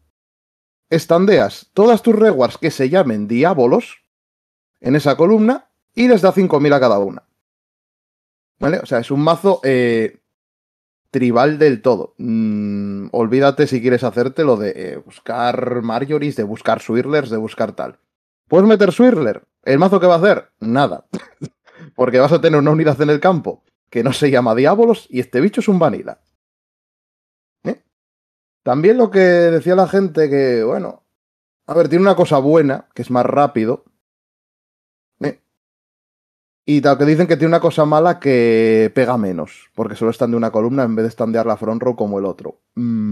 estandeas 0.90 1.70
todas 1.74 2.02
tus 2.02 2.16
rewards 2.16 2.58
que 2.58 2.72
se 2.72 2.90
llamen 2.90 3.28
diábolos 3.28 4.04
en 4.80 4.96
esa 4.96 5.16
columna 5.16 5.70
y 5.96 6.08
les 6.08 6.22
da 6.22 6.34
5.000 6.34 6.74
a 6.74 6.80
cada 6.80 7.00
una. 7.00 7.27
¿Vale? 8.60 8.80
O 8.80 8.86
sea, 8.86 9.00
es 9.00 9.12
un 9.12 9.22
mazo 9.22 9.62
eh, 9.64 10.20
tribal 11.12 11.60
del 11.60 11.82
todo. 11.82 12.16
Mm, 12.18 13.08
olvídate 13.12 13.68
si 13.68 13.82
quieres 13.82 14.04
hacerte 14.04 14.44
lo 14.44 14.58
de 14.58 14.74
eh, 14.76 14.98
buscar 14.98 15.82
Marjories, 15.82 16.36
de 16.36 16.44
buscar 16.44 16.82
Swirlers, 16.82 17.30
de 17.30 17.38
buscar 17.38 17.74
tal. 17.74 18.00
¿Puedes 18.48 18.68
meter 18.68 18.92
Swirler? 18.92 19.44
¿El 19.64 19.80
mazo 19.80 20.00
que 20.00 20.08
va 20.08 20.16
a 20.16 20.18
hacer? 20.18 20.52
Nada. 20.60 21.06
Porque 21.96 22.20
vas 22.20 22.32
a 22.32 22.42
tener 22.42 22.60
una 22.60 22.72
unidad 22.72 23.00
en 23.02 23.10
el 23.10 23.20
campo 23.20 23.64
que 23.90 24.04
no 24.04 24.14
se 24.14 24.32
llama 24.32 24.56
Diábolos 24.56 25.08
y 25.10 25.20
este 25.20 25.42
bicho 25.42 25.62
es 25.62 25.68
un 25.68 25.80
Vanilla. 25.80 26.20
¿Eh? 27.64 27.82
También 28.64 28.98
lo 28.98 29.10
que 29.10 29.20
decía 29.20 29.76
la 29.76 29.88
gente 29.88 30.30
que, 30.30 30.64
bueno, 30.64 31.04
a 31.66 31.74
ver, 31.74 31.90
tiene 31.90 32.04
una 32.04 32.16
cosa 32.16 32.38
buena, 32.40 32.88
que 32.94 33.02
es 33.02 33.12
más 33.12 33.26
rápido. 33.26 33.86
Y 36.70 36.82
tal 36.82 36.98
que 36.98 37.06
dicen 37.06 37.28
que 37.28 37.38
tiene 37.38 37.48
una 37.48 37.62
cosa 37.62 37.86
mala 37.86 38.20
que 38.20 38.92
pega 38.94 39.18
menos, 39.18 39.70
porque 39.74 39.96
solo 39.96 40.12
están 40.12 40.32
de 40.32 40.38
una 40.38 40.52
columna 40.52 40.84
en 40.84 40.98
vez 40.98 41.04
de 41.04 41.10
estandear 41.10 41.46
la 41.46 41.56
front 41.56 41.82
row 41.82 41.96
como 41.96 42.20
el 42.20 42.26
otro. 42.26 42.60
Mm. 42.76 43.12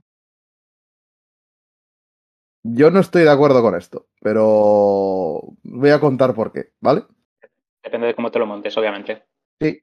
Yo 2.63 2.91
no 2.91 2.99
estoy 2.99 3.23
de 3.23 3.29
acuerdo 3.29 3.61
con 3.61 3.73
esto, 3.75 4.07
pero 4.19 5.41
voy 5.63 5.89
a 5.89 6.01
contar 6.01 6.33
por 6.33 6.51
qué, 6.51 6.73
¿vale? 6.81 7.05
Depende 7.81 8.07
de 8.07 8.15
cómo 8.15 8.29
te 8.29 8.39
lo 8.39 8.45
montes, 8.45 8.77
obviamente. 8.77 9.23
Sí. 9.61 9.81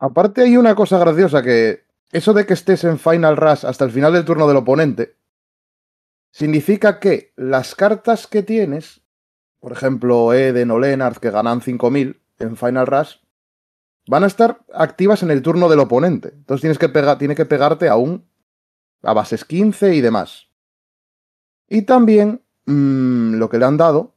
Aparte 0.00 0.42
hay 0.42 0.58
una 0.58 0.74
cosa 0.74 0.98
graciosa 0.98 1.42
que 1.42 1.84
eso 2.12 2.34
de 2.34 2.44
que 2.44 2.52
estés 2.52 2.84
en 2.84 2.98
Final 2.98 3.38
Rush 3.38 3.64
hasta 3.64 3.86
el 3.86 3.90
final 3.90 4.12
del 4.12 4.26
turno 4.26 4.46
del 4.46 4.58
oponente 4.58 5.16
significa 6.30 7.00
que 7.00 7.32
las 7.36 7.74
cartas 7.74 8.26
que 8.26 8.42
tienes, 8.42 9.00
por 9.60 9.72
ejemplo 9.72 10.34
Eden 10.34 10.70
o 10.72 10.78
Lennart 10.78 11.16
que 11.16 11.30
ganan 11.30 11.62
5000 11.62 12.20
en 12.38 12.56
Final 12.56 12.86
Rush, 12.86 13.16
van 14.06 14.24
a 14.24 14.26
estar 14.26 14.64
activas 14.72 15.22
en 15.22 15.30
el 15.30 15.42
turno 15.42 15.68
del 15.68 15.80
oponente. 15.80 16.30
Entonces 16.34 16.60
tienes 16.60 16.78
que 16.78 16.88
tiene 17.16 17.34
que 17.34 17.46
pegarte 17.46 17.88
aún 17.88 18.28
a 19.02 19.12
bases 19.12 19.44
15 19.44 19.94
y 19.94 20.00
demás. 20.00 20.48
Y 21.68 21.82
también 21.82 22.42
mmm, 22.66 23.34
lo 23.34 23.48
que 23.48 23.58
le 23.58 23.64
han 23.64 23.76
dado 23.76 24.14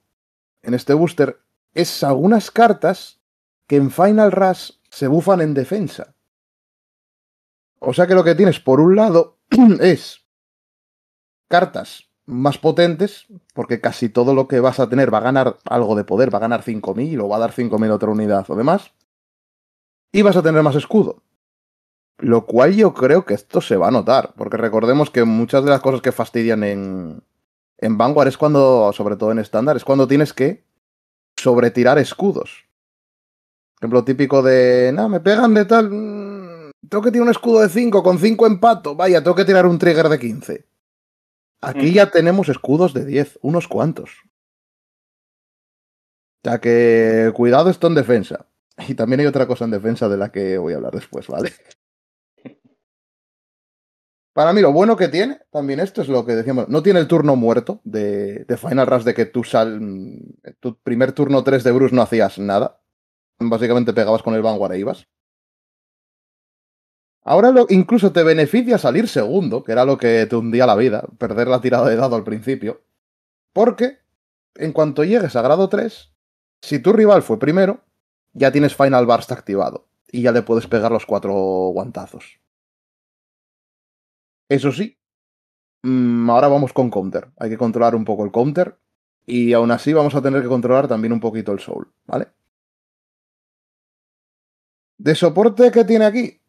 en 0.62 0.74
este 0.74 0.94
booster 0.94 1.42
es 1.74 2.04
algunas 2.04 2.52
cartas 2.52 3.22
que 3.68 3.76
en 3.76 3.92
Final 3.92 4.32
Rush 4.32 4.72
se 4.90 5.08
bufan 5.08 5.42
en 5.42 5.54
defensa. 5.54 6.16
O 7.80 7.94
sea 7.94 8.08
que 8.08 8.16
lo 8.16 8.24
que 8.24 8.36
tienes 8.36 8.60
por 8.60 8.80
un 8.80 8.96
lado 8.96 9.40
es 9.80 10.26
cartas 11.48 12.07
más 12.28 12.58
potentes, 12.58 13.26
porque 13.54 13.82
casi 13.82 14.10
todo 14.10 14.36
lo 14.36 14.48
que 14.48 14.60
vas 14.60 14.80
a 14.80 14.90
tener 14.90 15.12
va 15.12 15.20
a 15.20 15.22
ganar 15.22 15.58
algo 15.66 15.96
de 15.96 16.04
poder, 16.04 16.32
va 16.32 16.38
a 16.38 16.42
ganar 16.42 16.62
5000 16.62 17.22
o 17.22 17.30
va 17.30 17.38
a 17.38 17.40
dar 17.40 17.54
5000 17.54 17.90
otra 17.90 18.10
unidad 18.10 18.46
o 18.50 18.56
demás. 18.56 18.92
Y 20.12 20.22
vas 20.22 20.36
a 20.36 20.44
tener 20.44 20.62
más 20.62 20.76
escudo. 20.76 21.24
Lo 22.20 22.46
cual 22.46 22.76
yo 22.76 22.94
creo 22.94 23.26
que 23.26 23.34
esto 23.34 23.62
se 23.62 23.78
va 23.78 23.88
a 23.88 23.92
notar, 23.92 24.34
porque 24.36 24.58
recordemos 24.58 25.10
que 25.10 25.24
muchas 25.24 25.64
de 25.64 25.70
las 25.70 25.82
cosas 25.82 26.02
que 26.02 26.12
fastidian 26.12 26.64
en, 26.64 27.24
en 27.78 27.98
Vanguard 27.98 28.28
es 28.28 28.38
cuando, 28.38 28.92
sobre 28.92 29.16
todo 29.16 29.32
en 29.32 29.40
estándar, 29.40 29.78
es 29.78 29.86
cuando 29.86 30.08
tienes 30.08 30.34
que 30.34 30.66
sobretirar 31.38 31.98
escudos. 31.98 32.66
Ejemplo 33.80 34.04
típico 34.04 34.42
de, 34.42 34.92
no, 34.94 35.08
me 35.08 35.20
pegan 35.22 35.54
de 35.54 35.66
tal, 35.66 35.90
mmm, 35.92 36.72
tengo 36.90 37.04
que 37.04 37.12
tirar 37.12 37.26
un 37.26 37.32
escudo 37.32 37.62
de 37.62 37.70
5, 37.70 38.04
con 38.04 38.18
5 38.18 38.48
empato, 38.48 38.96
vaya, 38.96 39.24
tengo 39.24 39.36
que 39.36 39.46
tirar 39.46 39.66
un 39.66 39.78
trigger 39.78 40.10
de 40.10 40.20
15. 40.20 40.66
Aquí 41.62 41.94
ya 41.94 42.12
tenemos 42.12 42.50
escudos 42.50 42.94
de 42.94 43.06
10, 43.06 43.40
unos 43.42 43.68
cuantos. 43.68 44.12
O 46.44 46.50
sea 46.50 46.60
que 46.60 47.32
cuidado 47.34 47.70
esto 47.70 47.88
en 47.88 47.96
defensa. 47.96 48.48
Y 48.88 48.94
también 48.94 49.22
hay 49.22 49.26
otra 49.26 49.48
cosa 49.48 49.66
en 49.66 49.72
defensa 49.72 50.08
de 50.08 50.18
la 50.18 50.32
que 50.32 50.58
voy 50.58 50.74
a 50.74 50.76
hablar 50.78 50.94
después, 50.94 51.28
¿vale? 51.28 51.52
Para 54.34 54.54
mí 54.54 54.62
lo 54.62 54.72
bueno 54.72 54.96
que 54.96 55.08
tiene, 55.08 55.40
también 55.52 55.80
esto 55.80 56.04
es 56.04 56.10
lo 56.10 56.24
que 56.24 56.36
decíamos, 56.36 56.70
no 56.70 56.84
tiene 56.84 57.00
el 57.00 57.08
turno 57.08 57.36
muerto 57.36 57.82
de, 57.84 58.46
de 58.46 58.58
Final 58.58 58.86
Rush 58.86 59.02
de 59.02 59.16
que 59.16 59.26
tú 59.26 59.44
sal, 59.44 59.82
tu 60.60 60.78
primer 60.78 61.12
turno 61.14 61.44
3 61.44 61.64
de 61.64 61.72
Bruce 61.72 61.96
no 61.96 62.04
hacías 62.04 62.38
nada. 62.38 62.80
Básicamente 63.40 63.94
pegabas 63.94 64.22
con 64.22 64.36
el 64.36 64.44
Vanguard 64.44 64.74
e 64.74 64.80
ibas. 64.80 65.08
Ahora 67.30 67.52
lo, 67.52 67.66
incluso 67.68 68.14
te 68.14 68.24
beneficia 68.24 68.78
salir 68.78 69.10
segundo, 69.10 69.62
que 69.62 69.74
era 69.74 69.84
lo 69.84 69.98
que 69.98 70.26
te 70.28 70.36
hundía 70.38 70.66
la 70.66 70.78
vida, 70.78 71.04
perder 71.18 71.50
la 71.50 71.60
tirada 71.60 71.90
de 71.90 71.98
dado 71.98 72.16
al 72.16 72.24
principio. 72.24 72.82
Porque 73.52 74.00
en 74.56 74.72
cuanto 74.72 75.04
llegues 75.04 75.36
a 75.36 75.42
grado 75.42 75.68
3, 75.68 76.14
si 76.62 76.80
tu 76.80 76.94
rival 76.94 77.24
fue 77.24 77.38
primero, 77.38 77.84
ya 78.32 78.54
tienes 78.54 78.76
Final 78.76 79.06
Burst 79.06 79.34
activado 79.34 79.90
y 80.10 80.22
ya 80.22 80.32
le 80.32 80.42
puedes 80.42 80.68
pegar 80.68 80.94
los 80.94 81.06
cuatro 81.06 81.34
guantazos. 81.34 82.40
Eso 84.50 84.72
sí, 84.72 84.98
mmm, 85.84 86.30
ahora 86.30 86.48
vamos 86.48 86.74
con 86.74 86.90
counter. 86.90 87.32
Hay 87.38 87.50
que 87.50 87.58
controlar 87.58 87.96
un 87.96 88.06
poco 88.06 88.24
el 88.26 88.32
counter 88.32 88.78
y 89.26 89.54
aún 89.54 89.72
así 89.72 89.94
vamos 89.94 90.16
a 90.16 90.22
tener 90.22 90.42
que 90.44 90.48
controlar 90.48 90.88
también 90.88 91.14
un 91.14 91.20
poquito 91.20 91.52
el 91.52 91.60
soul, 91.60 91.92
¿vale? 92.06 92.30
De 95.00 95.16
soporte 95.16 95.72
que 95.72 95.84
tiene 95.86 96.06
aquí, 96.06 96.40
mm, 96.40 96.47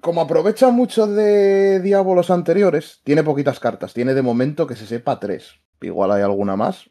como 0.00 0.20
aprovecha 0.20 0.70
mucho 0.70 1.06
de 1.06 1.80
Diabolos 1.80 2.30
anteriores, 2.30 3.00
tiene 3.04 3.22
poquitas 3.22 3.60
cartas. 3.60 3.94
Tiene 3.94 4.14
de 4.14 4.22
momento 4.22 4.66
que 4.66 4.76
se 4.76 4.86
sepa 4.86 5.20
tres. 5.20 5.60
Igual 5.80 6.12
hay 6.12 6.22
alguna 6.22 6.56
más. 6.56 6.90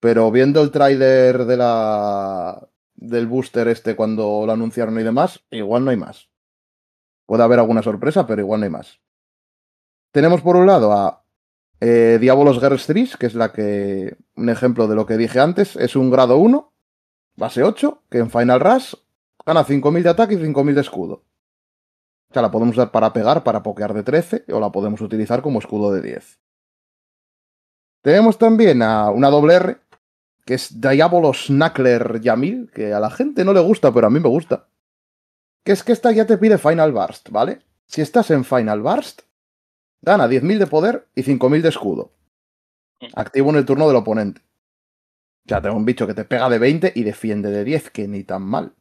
Pero 0.00 0.30
viendo 0.30 0.62
el 0.62 0.70
tráiler 0.70 1.46
de 1.46 1.56
la, 1.56 2.68
del 2.94 3.26
booster 3.26 3.68
este 3.68 3.96
cuando 3.96 4.44
lo 4.46 4.52
anunciaron 4.52 4.98
y 4.98 5.02
demás, 5.02 5.44
igual 5.50 5.84
no 5.84 5.90
hay 5.90 5.96
más. 5.96 6.28
Puede 7.26 7.42
haber 7.42 7.58
alguna 7.58 7.82
sorpresa, 7.82 8.26
pero 8.26 8.42
igual 8.42 8.60
no 8.60 8.64
hay 8.64 8.70
más. 8.70 9.00
Tenemos 10.12 10.42
por 10.42 10.56
un 10.56 10.66
lado 10.66 10.92
a 10.92 11.24
eh, 11.80 12.18
Diabolos 12.20 12.60
Gerstris, 12.60 13.16
que 13.16 13.26
es 13.26 13.34
la 13.34 13.52
que. 13.52 14.16
Un 14.34 14.48
ejemplo 14.48 14.86
de 14.86 14.94
lo 14.94 15.06
que 15.06 15.16
dije 15.16 15.40
antes. 15.40 15.76
Es 15.76 15.96
un 15.96 16.10
grado 16.10 16.36
1, 16.38 16.72
base 17.36 17.62
8, 17.62 18.02
que 18.10 18.18
en 18.18 18.30
Final 18.30 18.60
Rush 18.60 18.94
gana 19.44 19.64
5000 19.64 20.02
de 20.02 20.08
ataque 20.08 20.34
y 20.34 20.38
5000 20.38 20.74
de 20.74 20.80
escudo. 20.80 21.25
O 22.30 22.32
sea, 22.32 22.42
la 22.42 22.50
podemos 22.50 22.76
usar 22.76 22.90
para 22.90 23.12
pegar, 23.12 23.44
para 23.44 23.62
pokear 23.62 23.94
de 23.94 24.02
13, 24.02 24.44
o 24.52 24.60
la 24.60 24.70
podemos 24.70 25.00
utilizar 25.00 25.42
como 25.42 25.58
escudo 25.58 25.92
de 25.92 26.02
10. 26.02 26.38
Tenemos 28.02 28.38
también 28.38 28.82
a 28.82 29.10
una 29.10 29.30
doble 29.30 29.54
R, 29.54 29.78
que 30.44 30.54
es 30.54 30.80
Diabolos 30.80 31.46
Knuckler 31.48 32.20
Yamil, 32.20 32.70
que 32.72 32.92
a 32.92 33.00
la 33.00 33.10
gente 33.10 33.44
no 33.44 33.52
le 33.52 33.60
gusta, 33.60 33.92
pero 33.92 34.06
a 34.06 34.10
mí 34.10 34.20
me 34.20 34.28
gusta. 34.28 34.68
Que 35.64 35.72
es 35.72 35.82
que 35.82 35.92
esta 35.92 36.12
ya 36.12 36.24
te 36.26 36.38
pide 36.38 36.58
Final 36.58 36.92
Burst, 36.92 37.30
¿vale? 37.30 37.62
Si 37.86 38.00
estás 38.00 38.30
en 38.30 38.44
Final 38.44 38.80
Burst, 38.82 39.22
gana 40.02 40.28
10.000 40.28 40.58
de 40.58 40.66
poder 40.68 41.08
y 41.14 41.22
5.000 41.22 41.62
de 41.62 41.68
escudo. 41.68 42.12
Activo 43.14 43.50
en 43.50 43.56
el 43.56 43.66
turno 43.66 43.88
del 43.88 43.96
oponente. 43.96 44.40
O 44.40 45.48
sea, 45.48 45.60
tengo 45.60 45.76
un 45.76 45.84
bicho 45.84 46.06
que 46.06 46.14
te 46.14 46.24
pega 46.24 46.48
de 46.48 46.58
20 46.58 46.92
y 46.94 47.02
defiende 47.02 47.50
de 47.50 47.64
10, 47.64 47.90
que 47.90 48.08
ni 48.08 48.24
tan 48.24 48.42
mal. 48.42 48.74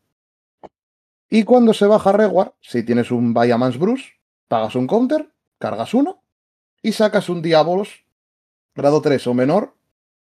Y 1.30 1.44
cuando 1.44 1.74
se 1.74 1.88
baja 1.88 2.12
Reward, 2.12 2.54
si 2.62 2.84
tienes 2.84 3.12
un 3.12 3.34
Viamans 3.34 3.80
Bruce, 3.80 4.06
pagas 4.48 4.76
un 4.76 4.88
counter, 4.88 5.32
cargas 5.58 5.94
uno 5.94 6.24
y 6.82 6.92
sacas 6.92 7.30
un 7.30 7.42
Diabolos 7.42 8.06
grado 8.76 9.02
3 9.02 9.26
o 9.28 9.34
menor 9.34 9.76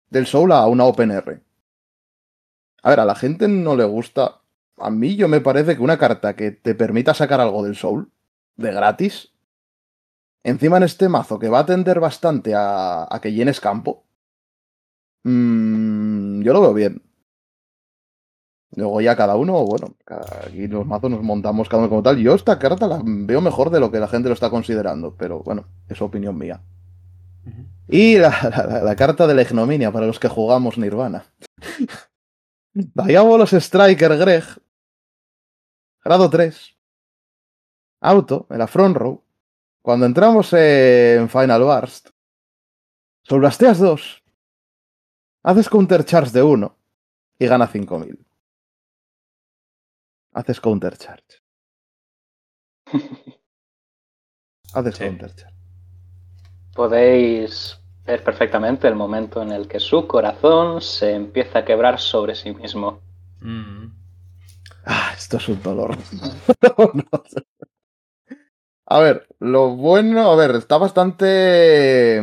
del 0.09 0.27
Soul 0.27 0.53
a 0.53 0.67
una 0.67 0.85
OpenR. 0.85 1.43
A 2.83 2.91
ver, 2.91 3.01
a 3.01 3.05
la 3.05 3.15
gente 3.15 3.49
no 3.49 3.77
le 3.77 3.85
gusta. 3.85 4.41
A 4.79 4.91
mí 4.91 5.17
yo 5.17 5.29
me 5.29 5.41
parece 5.41 5.77
que 5.77 5.83
una 5.83 5.99
carta 5.99 6.37
que 6.37 6.53
te 6.53 6.75
permita 6.75 7.13
sacar 7.13 7.41
algo 7.41 7.65
del 7.65 7.77
Soul, 7.77 8.11
de 8.57 8.73
gratis, 8.73 9.33
encima 10.45 10.77
en 10.77 10.85
este 10.85 11.09
mazo 11.09 11.39
que 11.39 11.49
va 11.49 11.61
a 11.61 11.67
tender 11.67 11.99
bastante 11.99 12.55
a, 12.55 13.07
a 13.11 13.21
que 13.21 13.33
llenes 13.33 13.61
campo, 13.61 14.05
mmm, 15.25 16.43
yo 16.43 16.53
lo 16.53 16.61
veo 16.61 16.75
bien. 16.75 17.03
Luego 18.77 19.01
ya 19.01 19.17
cada 19.17 19.37
uno, 19.37 19.65
bueno, 19.65 19.95
aquí 20.07 20.69
los 20.69 20.87
mazos 20.87 21.11
nos 21.11 21.23
montamos 21.23 21.67
cada 21.67 21.81
uno 21.81 21.89
como 21.89 22.03
tal. 22.03 22.19
Yo 22.19 22.35
esta 22.35 22.59
carta 22.59 22.87
la 22.87 23.01
veo 23.03 23.41
mejor 23.41 23.71
de 23.71 23.81
lo 23.81 23.91
que 23.91 23.99
la 23.99 24.07
gente 24.07 24.29
lo 24.29 24.35
está 24.35 24.51
considerando, 24.51 25.17
pero 25.17 25.43
bueno, 25.43 25.65
es 25.89 26.03
opinión 26.03 26.37
mía. 26.37 26.61
Uh 27.47 27.49
-huh. 27.49 27.67
Y 27.89 28.19
la, 28.19 28.37
la, 28.43 28.83
la, 28.83 28.95
carta 28.95 29.27
de 29.27 29.35
la 29.35 29.41
ignominia 29.41 29.91
para 29.91 30.07
los 30.07 30.21
que 30.21 30.29
jugamos 30.29 30.77
Nirvana. 30.77 31.25
Diabolos 32.75 33.55
Striker 33.55 34.15
Greg. 34.19 34.45
Grado 36.05 36.29
3. 36.29 36.77
Auto, 38.03 38.47
en 38.51 38.59
la 38.59 38.67
front 38.67 38.95
row. 38.95 39.25
Cuando 39.81 40.05
entramos 40.05 40.53
en 40.53 41.31
Final 41.31 41.63
Burst. 41.63 42.11
Solblasteas 43.23 43.79
2. 43.79 44.23
Haces 45.45 45.71
counter 45.71 46.05
charge 46.05 46.33
de 46.33 46.43
1. 46.43 46.77
Y 47.39 47.47
gana 47.47 47.67
5000. 47.67 48.26
Haces 50.37 50.61
counter 50.61 50.97
charge. 50.97 51.41
Haces 54.75 54.97
sí. 54.97 55.05
counter 55.05 55.35
charge 55.35 55.57
podéis 56.77 57.81
ver 58.05 58.23
perfectamente 58.23 58.87
el 58.87 58.95
momento 58.95 59.43
en 59.43 59.51
el 59.51 59.67
que 59.67 59.81
su 59.81 60.07
corazón 60.07 60.81
se 60.81 61.15
empieza 61.15 61.61
a 61.61 61.65
quebrar 61.65 61.99
sobre 61.99 62.37
sí 62.37 62.55
mismo. 62.55 63.01
Mm. 63.41 63.87
Ah, 64.85 65.13
esto 65.17 65.39
es 65.39 65.49
un 65.49 65.61
dolor. 65.63 65.97
a 68.87 68.99
ver, 69.01 69.27
lo 69.41 69.75
bueno, 69.75 70.31
a 70.31 70.37
ver, 70.37 70.53
está 70.55 70.79
bastante, 70.79 72.23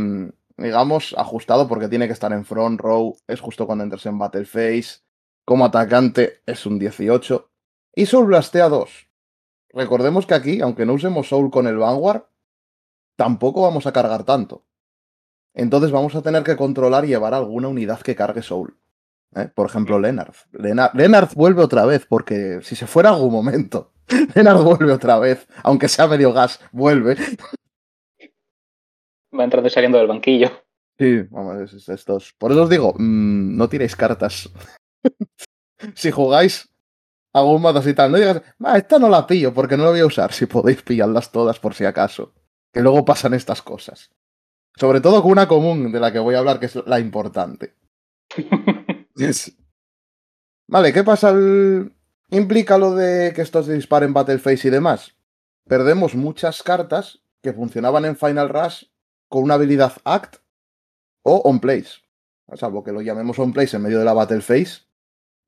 digamos, 0.55 1.13
ajustado 1.17 1.67
porque 1.67 1.89
tiene 1.89 2.07
que 2.07 2.13
estar 2.13 2.31
en 2.31 2.45
front 2.45 2.79
row, 2.79 3.17
es 3.27 3.41
justo 3.41 3.65
cuando 3.65 3.83
entres 3.83 4.05
en 4.05 4.17
battle 4.17 4.45
phase. 4.45 5.01
Como 5.45 5.65
atacante 5.65 6.41
es 6.45 6.65
un 6.65 6.79
18. 6.79 7.49
Y 7.95 8.07
Soul 8.07 8.27
Blastea 8.27 8.69
2. 8.69 9.07
Recordemos 9.69 10.25
que 10.25 10.33
aquí, 10.33 10.61
aunque 10.61 10.85
no 10.85 10.93
usemos 10.93 11.27
Soul 11.27 11.51
con 11.51 11.67
el 11.67 11.77
Vanguard, 11.77 12.23
tampoco 13.15 13.61
vamos 13.61 13.85
a 13.85 13.93
cargar 13.93 14.23
tanto. 14.23 14.65
Entonces 15.53 15.91
vamos 15.91 16.15
a 16.15 16.23
tener 16.23 16.43
que 16.43 16.57
controlar 16.57 17.05
y 17.05 17.09
llevar 17.09 17.35
alguna 17.35 17.67
unidad 17.67 18.01
que 18.01 18.15
cargue 18.15 18.41
Soul. 18.41 18.75
¿eh? 19.35 19.49
Por 19.53 19.67
ejemplo, 19.67 19.99
Lennart. 19.99 20.35
Lennart. 20.51 20.95
Lennart 20.95 21.33
vuelve 21.35 21.61
otra 21.61 21.85
vez, 21.85 22.05
porque 22.07 22.59
si 22.63 22.75
se 22.75 22.87
fuera 22.87 23.09
algún 23.09 23.31
momento, 23.31 23.93
Lennart 24.35 24.63
vuelve 24.63 24.91
otra 24.91 25.19
vez, 25.19 25.47
aunque 25.63 25.87
sea 25.87 26.07
medio 26.07 26.33
gas, 26.33 26.59
vuelve. 26.71 27.15
Va 29.37 29.43
entrando 29.43 29.67
y 29.67 29.71
saliendo 29.71 29.99
del 29.99 30.07
banquillo. 30.07 30.51
Sí, 30.97 31.23
vamos, 31.29 31.73
estos. 31.89 32.33
Por 32.37 32.51
eso 32.51 32.63
os 32.63 32.69
digo, 32.69 32.93
mmm, 32.97 33.55
no 33.55 33.69
tiréis 33.69 33.95
cartas. 33.95 34.51
si 35.95 36.11
jugáis 36.11 36.72
algún 37.33 37.61
mazo 37.61 37.79
así 37.79 37.93
tal, 37.93 38.11
no 38.11 38.17
digas, 38.17 38.41
ah, 38.63 38.77
esta 38.77 38.99
no 38.99 39.09
la 39.09 39.27
pillo 39.27 39.53
porque 39.53 39.75
no 39.75 39.83
la 39.83 39.89
voy 39.89 39.99
a 39.99 40.05
usar, 40.05 40.31
si 40.33 40.45
podéis 40.45 40.81
pillarlas 40.81 41.31
todas 41.31 41.59
por 41.59 41.73
si 41.73 41.85
acaso 41.85 42.33
que 42.73 42.81
luego 42.81 43.05
pasan 43.05 43.33
estas 43.33 43.61
cosas. 43.61 44.09
Sobre 44.75 44.99
todo 44.99 45.21
con 45.21 45.31
una 45.31 45.47
común 45.47 45.91
de 45.91 45.99
la 45.99 46.11
que 46.11 46.19
voy 46.19 46.33
a 46.35 46.39
hablar, 46.39 46.59
que 46.59 46.65
es 46.65 46.75
la 46.87 46.99
importante. 46.99 47.75
yes. 49.15 49.55
Vale, 50.67 50.91
¿qué 50.91 51.03
pasa? 51.03 51.29
El... 51.29 51.93
Implica 52.31 52.79
lo 52.79 52.95
de 52.95 53.31
que 53.35 53.43
estos 53.43 53.67
disparen 53.67 54.11
Battle 54.11 54.39
Face 54.39 54.67
y 54.67 54.71
demás. 54.71 55.15
Perdemos 55.67 56.15
muchas 56.15 56.63
cartas 56.63 57.21
que 57.43 57.53
funcionaban 57.53 58.05
en 58.05 58.17
Final 58.17 58.49
Rush 58.49 58.85
con 59.29 59.43
una 59.43 59.53
habilidad 59.53 59.93
Act 60.03 60.37
o 61.21 61.41
On 61.45 61.59
Place. 61.59 62.01
Salvo 62.55 62.83
que 62.83 62.91
lo 62.91 63.01
llamemos 63.01 63.37
On 63.37 63.53
Place 63.53 63.77
en 63.77 63.83
medio 63.83 63.99
de 63.99 64.05
la 64.05 64.13
Battle 64.13 64.41
Face, 64.41 64.81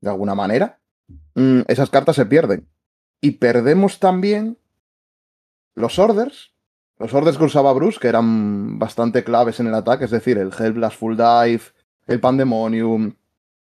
de 0.00 0.10
alguna 0.10 0.36
manera. 0.36 0.80
Mm, 1.34 1.60
esas 1.68 1.90
cartas 1.90 2.16
se 2.16 2.26
pierden. 2.26 2.68
Y 3.20 3.32
perdemos 3.32 3.98
también 3.98 4.58
los 5.74 5.98
orders 5.98 6.56
los 6.98 7.12
orders 7.12 7.36
que 7.36 7.44
usaba 7.44 7.72
Bruce, 7.72 7.98
que 8.00 8.08
eran 8.08 8.78
bastante 8.78 9.22
claves 9.22 9.60
en 9.60 9.66
el 9.66 9.74
ataque, 9.74 10.06
es 10.06 10.10
decir, 10.10 10.38
el 10.38 10.50
Hellblast 10.58 10.98
Full 10.98 11.16
Dive, 11.16 11.62
el 12.06 12.20
Pandemonium, 12.20 13.14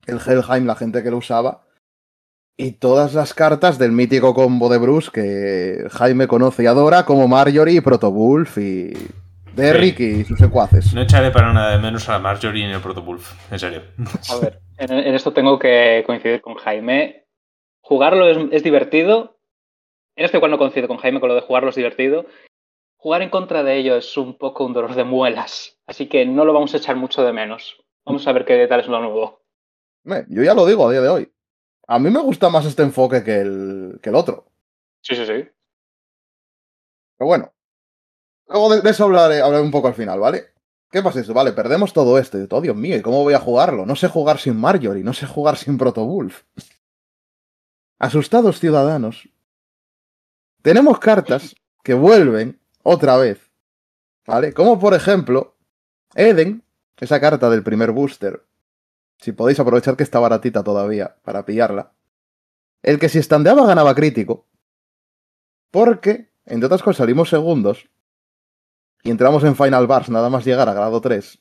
el 0.05 0.19
Hellheim, 0.19 0.65
la 0.65 0.75
gente 0.75 1.01
que 1.01 1.09
lo 1.09 1.17
usaba, 1.17 1.61
y 2.57 2.73
todas 2.73 3.13
las 3.15 3.33
cartas 3.33 3.79
del 3.79 3.91
mítico 3.91 4.33
combo 4.33 4.69
de 4.69 4.77
Bruce 4.77 5.09
que 5.11 5.87
Jaime 5.91 6.27
conoce 6.27 6.63
y 6.63 6.65
adora, 6.67 7.03
como 7.03 7.27
Marjorie, 7.27 7.81
Protobulf 7.81 8.57
y 8.59 8.93
Derrick 9.55 9.97
sí. 9.97 10.03
y 10.03 10.23
sus 10.23 10.37
secuaces. 10.37 10.93
No 10.93 11.01
echaré 11.01 11.31
para 11.31 11.51
nada 11.51 11.71
de 11.71 11.79
menos 11.79 12.07
a 12.07 12.19
Marjorie 12.19 12.67
ni 12.67 12.73
el 12.73 12.81
Protobulf, 12.81 13.33
en 13.51 13.59
serio. 13.59 13.81
A 14.29 14.39
ver, 14.39 14.61
en, 14.77 14.91
en 14.91 15.15
esto 15.15 15.33
tengo 15.33 15.57
que 15.57 16.03
coincidir 16.05 16.41
con 16.41 16.55
Jaime. 16.55 17.24
Jugarlo 17.85 18.27
es, 18.27 18.37
es 18.51 18.63
divertido. 18.63 19.37
En 20.15 20.25
esto 20.25 20.37
igual 20.37 20.51
no 20.51 20.57
coincido 20.57 20.87
con 20.87 20.97
Jaime 20.97 21.19
con 21.19 21.29
lo 21.29 21.35
de 21.35 21.41
jugarlo 21.41 21.69
es 21.69 21.75
divertido 21.75 22.25
jugar 23.05 23.21
en 23.21 23.29
contra 23.29 23.61
de 23.61 23.77
ello 23.77 23.97
es 23.97 24.17
un 24.17 24.35
poco 24.35 24.65
un 24.65 24.73
dolor 24.73 24.95
de 24.95 25.03
muelas, 25.03 25.77
así 25.85 26.09
que 26.09 26.25
no 26.25 26.43
lo 26.43 26.53
vamos 26.53 26.73
a 26.73 26.77
echar 26.77 26.95
mucho 26.95 27.23
de 27.23 27.31
menos. 27.31 27.77
Vamos 28.03 28.27
a 28.27 28.31
ver 28.31 28.45
qué 28.45 28.65
tal 28.65 28.79
es 28.79 28.87
lo 28.87 28.99
nuevo. 28.99 29.43
Yo 30.27 30.41
ya 30.41 30.55
lo 30.55 30.65
digo 30.65 30.87
a 30.87 30.91
día 30.91 31.01
de 31.01 31.09
hoy. 31.09 31.31
A 31.87 31.99
mí 31.99 32.09
me 32.09 32.19
gusta 32.19 32.49
más 32.49 32.65
este 32.65 32.81
enfoque 32.81 33.23
que 33.23 33.41
el, 33.41 33.99
que 34.01 34.09
el 34.09 34.15
otro. 34.15 34.47
Sí, 35.01 35.15
sí, 35.15 35.23
sí. 35.23 35.47
Pero 37.17 37.27
bueno. 37.27 37.53
Luego 38.47 38.73
de, 38.73 38.81
de 38.81 38.89
eso 38.89 39.03
hablaré, 39.03 39.39
hablaré, 39.39 39.63
un 39.63 39.69
poco 39.69 39.87
al 39.87 39.93
final, 39.93 40.19
¿vale? 40.19 40.55
¿Qué 40.89 41.03
pasa 41.03 41.19
eso? 41.19 41.35
Vale, 41.35 41.51
perdemos 41.51 41.93
todo 41.93 42.17
esto. 42.17 42.39
Oh, 42.49 42.61
Dios 42.61 42.75
mío, 42.75 42.97
¿y 42.97 43.03
cómo 43.03 43.21
voy 43.21 43.35
a 43.35 43.39
jugarlo? 43.39 43.85
No 43.85 43.95
sé 43.95 44.07
jugar 44.07 44.39
sin 44.39 44.59
Marjorie, 44.59 45.03
no 45.03 45.13
sé 45.13 45.27
jugar 45.27 45.57
sin 45.57 45.77
Protobulf. 45.77 46.41
Asustados 47.97 48.59
ciudadanos. 48.59 49.29
Tenemos 50.61 50.99
cartas 50.99 51.55
que 51.83 51.93
vuelven 51.93 52.59
otra 52.83 53.15
vez. 53.17 53.51
¿Vale? 54.27 54.53
Como 54.53 54.79
por 54.79 54.93
ejemplo, 54.93 55.55
Eden, 56.13 56.63
esa 56.97 57.21
carta 57.21 57.49
del 57.49 57.63
primer 57.63 57.91
booster. 57.91 58.45
Si 59.19 59.31
podéis 59.31 59.59
aprovechar 59.59 59.95
que 59.95 60.03
está 60.03 60.19
baratita 60.19 60.63
todavía 60.63 61.15
para 61.23 61.45
pillarla. 61.45 61.93
El 62.81 62.99
que 62.99 63.09
si 63.09 63.19
estandeaba 63.19 63.65
ganaba 63.65 63.95
crítico. 63.95 64.45
Porque, 65.71 66.31
entre 66.45 66.65
otras 66.65 66.83
cosas, 66.83 66.97
salimos 66.97 67.29
segundos. 67.29 67.89
Y 69.03 69.11
entramos 69.11 69.43
en 69.43 69.55
Final 69.55 69.87
Bars 69.87 70.09
nada 70.09 70.29
más 70.29 70.43
llegar 70.43 70.67
a 70.67 70.73
grado 70.73 70.99
3. 70.99 71.39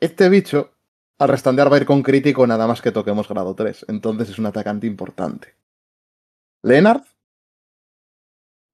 Este 0.00 0.28
bicho, 0.28 0.75
al 1.18 1.28
restandear 1.28 1.70
va 1.70 1.76
a 1.76 1.80
ir 1.80 1.86
con 1.86 2.02
crítico 2.02 2.46
nada 2.46 2.66
más 2.66 2.82
que 2.82 2.92
toquemos 2.92 3.28
grado 3.28 3.54
3. 3.54 3.86
Entonces 3.88 4.30
es 4.30 4.38
un 4.38 4.46
atacante 4.46 4.86
importante. 4.86 5.54
Leonard. 6.62 7.02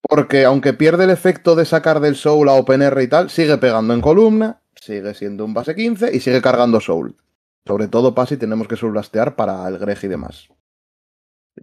Porque 0.01 0.45
aunque 0.45 0.73
pierde 0.73 1.05
el 1.05 1.11
efecto 1.11 1.55
de 1.55 1.65
sacar 1.65 2.01
del 2.01 2.17
Soul 2.17 2.49
a 2.49 2.55
OpenR 2.55 3.01
y 3.03 3.09
tal, 3.09 3.31
sigue 3.31 3.57
pegando 3.59 3.95
en 3.95 4.01
columna, 4.01 4.61
sigue 4.75 5.15
siendo 5.15 5.45
un 5.45 5.55
base 5.55 5.77
15 5.77 6.15
y 6.15 6.19
sigue 6.19 6.43
cargando 6.43 6.81
Soul. 6.81 7.17
Sobre 7.65 7.87
todo 7.87 8.15
pasa 8.15 8.35
y 8.35 8.39
tenemos 8.39 8.67
que 8.67 8.77
soulastear 8.77 9.37
para 9.37 9.67
el 9.69 9.79
Greg 9.79 9.99
y 10.03 10.09
demás. 10.09 10.49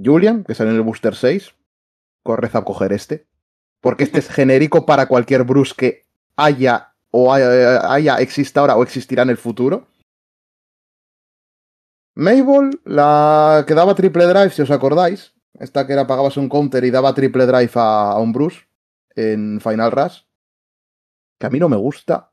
Julian, 0.02 0.46
que 0.46 0.56
sale 0.56 0.70
en 0.70 0.78
el 0.78 0.84
booster 0.84 1.16
6, 1.16 1.54
corre 2.24 2.50
a 2.54 2.64
coger 2.64 2.94
este. 2.94 3.28
Porque 3.82 4.06
este 4.06 4.20
es 4.20 4.30
genérico 4.30 4.86
para 4.86 5.08
cualquier 5.08 5.44
Bruce 5.44 5.74
que 5.76 6.06
haya 6.38 6.94
o 7.12 7.34
haya, 7.34 7.92
haya, 7.92 8.18
exista 8.18 8.62
ahora 8.62 8.78
o 8.78 8.84
existirá 8.84 9.24
en 9.24 9.32
el 9.32 9.38
futuro. 9.38 9.88
Mabel, 12.20 12.82
la 12.84 13.64
que 13.66 13.74
daba 13.74 13.96
triple 13.96 14.26
drive, 14.26 14.50
si 14.50 14.62
os 14.62 14.72
acordáis. 14.72 15.34
Esta 15.54 15.88
que 15.88 15.94
era 15.94 16.06
pagabas 16.06 16.36
un 16.36 16.50
counter 16.50 16.84
y 16.84 16.92
daba 16.92 17.14
triple 17.14 17.46
drive 17.46 17.72
a, 17.76 18.12
a 18.12 18.20
un 18.20 18.34
Bruce 18.34 18.68
en 19.16 19.62
Final 19.62 19.92
Rush. 19.92 20.24
Que 21.40 21.48
a 21.48 21.50
mí 21.50 21.60
no 21.60 21.70
me 21.70 21.78
gusta. 21.78 22.32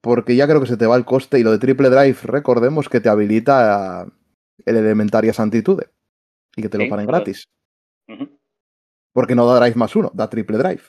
Porque 0.00 0.34
ya 0.34 0.46
creo 0.46 0.60
que 0.60 0.66
se 0.66 0.78
te 0.78 0.86
va 0.86 0.96
el 0.96 1.04
coste 1.04 1.38
y 1.38 1.42
lo 1.42 1.50
de 1.50 1.58
triple 1.58 1.90
drive, 1.90 2.16
recordemos 2.22 2.88
que 2.88 3.00
te 3.00 3.10
habilita 3.10 4.06
el 4.64 4.76
Elementaria 4.76 5.34
Santitude. 5.34 5.90
Y 6.56 6.62
que 6.62 6.70
te 6.70 6.78
Sí, 6.78 6.84
lo 6.84 6.90
paren 6.90 7.06
gratis. 7.06 7.44
Porque 9.12 9.34
no 9.34 9.46
da 9.46 9.60
drive 9.60 9.76
más 9.76 9.94
uno, 9.94 10.10
da 10.14 10.30
triple 10.30 10.56
drive. 10.56 10.82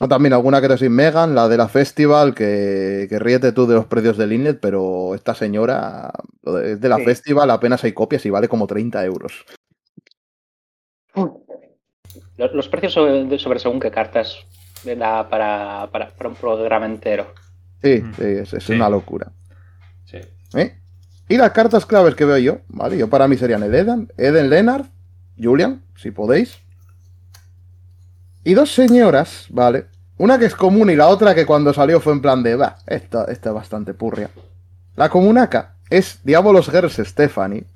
O 0.00 0.06
también 0.08 0.32
alguna 0.32 0.60
que 0.60 0.68
te 0.68 0.78
sin 0.78 0.92
Megan, 0.92 1.34
la 1.34 1.48
de 1.48 1.56
la 1.56 1.66
Festival, 1.68 2.34
que, 2.34 3.06
que 3.10 3.18
ríete 3.18 3.50
tú 3.52 3.66
de 3.66 3.74
los 3.74 3.86
precios 3.86 4.16
del 4.16 4.32
Inlet, 4.32 4.60
pero 4.60 5.14
esta 5.14 5.34
señora, 5.34 6.12
es 6.64 6.80
de 6.80 6.88
la 6.88 6.96
Sí. 6.98 7.04
Festival, 7.04 7.50
apenas 7.50 7.82
hay 7.82 7.92
copias 7.92 8.24
y 8.24 8.30
vale 8.30 8.48
como 8.48 8.66
30 8.68 9.04
euros. 9.04 9.44
Los, 12.36 12.52
los 12.54 12.68
precios 12.68 12.92
sobre, 12.92 13.58
según 13.58 13.80
qué 13.80 13.90
cartas 13.90 14.36
da 14.84 15.28
para, 15.28 15.88
para, 15.90 16.10
para 16.10 16.28
un 16.30 16.36
programa 16.36 16.86
entero. 16.86 17.34
Sí, 17.82 18.00
Mm. 18.02 18.14
sí, 18.14 18.22
es, 18.24 18.52
es 18.54 18.64
Sí. 18.64 18.72
una 18.74 18.88
locura. 18.88 19.32
Sí. 20.04 20.18
¿eh? 20.54 20.78
Y 21.28 21.36
las 21.36 21.50
cartas 21.50 21.84
claves 21.84 22.14
que 22.14 22.24
veo 22.24 22.38
yo, 22.38 22.58
¿vale? 22.68 22.96
Yo 22.96 23.08
para 23.10 23.26
mí 23.28 23.36
serían 23.36 23.62
el 23.64 23.74
Eden, 23.74 24.12
Eden 24.16 24.48
Leonard, 24.48 24.86
Julian, 25.36 25.82
si 25.96 26.10
podéis. 26.12 26.58
Y 28.48 28.54
dos 28.54 28.72
señoras, 28.72 29.46
¿vale? 29.50 29.88
Una 30.16 30.38
que 30.38 30.46
es 30.46 30.54
común 30.54 30.88
y 30.88 30.96
la 30.96 31.08
otra 31.08 31.34
que 31.34 31.44
cuando 31.44 31.74
salió 31.74 32.00
fue 32.00 32.14
en 32.14 32.22
plan 32.22 32.42
de, 32.42 32.56
va, 32.56 32.78
esta, 32.86 33.24
es 33.24 33.42
bastante 33.42 33.92
purria. 33.92 34.30
La 34.96 35.10
comunaca 35.10 35.76
es 35.90 36.20
Diabolos 36.24 36.70
Girls 36.70 36.94
Stephanie, 36.96 37.66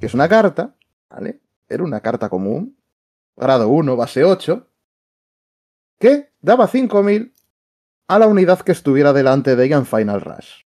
que 0.00 0.06
es 0.06 0.14
una 0.14 0.28
carta, 0.28 0.74
¿vale? 1.08 1.40
Era 1.68 1.84
una 1.84 2.00
carta 2.00 2.28
común, 2.28 2.76
grado 3.36 3.68
1, 3.68 3.94
base 3.94 4.24
8, 4.24 4.66
que 6.00 6.32
daba 6.40 6.66
5000 6.66 7.32
a 8.08 8.18
la 8.18 8.26
unidad 8.26 8.58
que 8.62 8.72
estuviera 8.72 9.12
delante 9.12 9.54
de 9.54 9.66
ella 9.66 9.76
en 9.76 9.86
Final 9.86 10.20
Rush. 10.20 10.64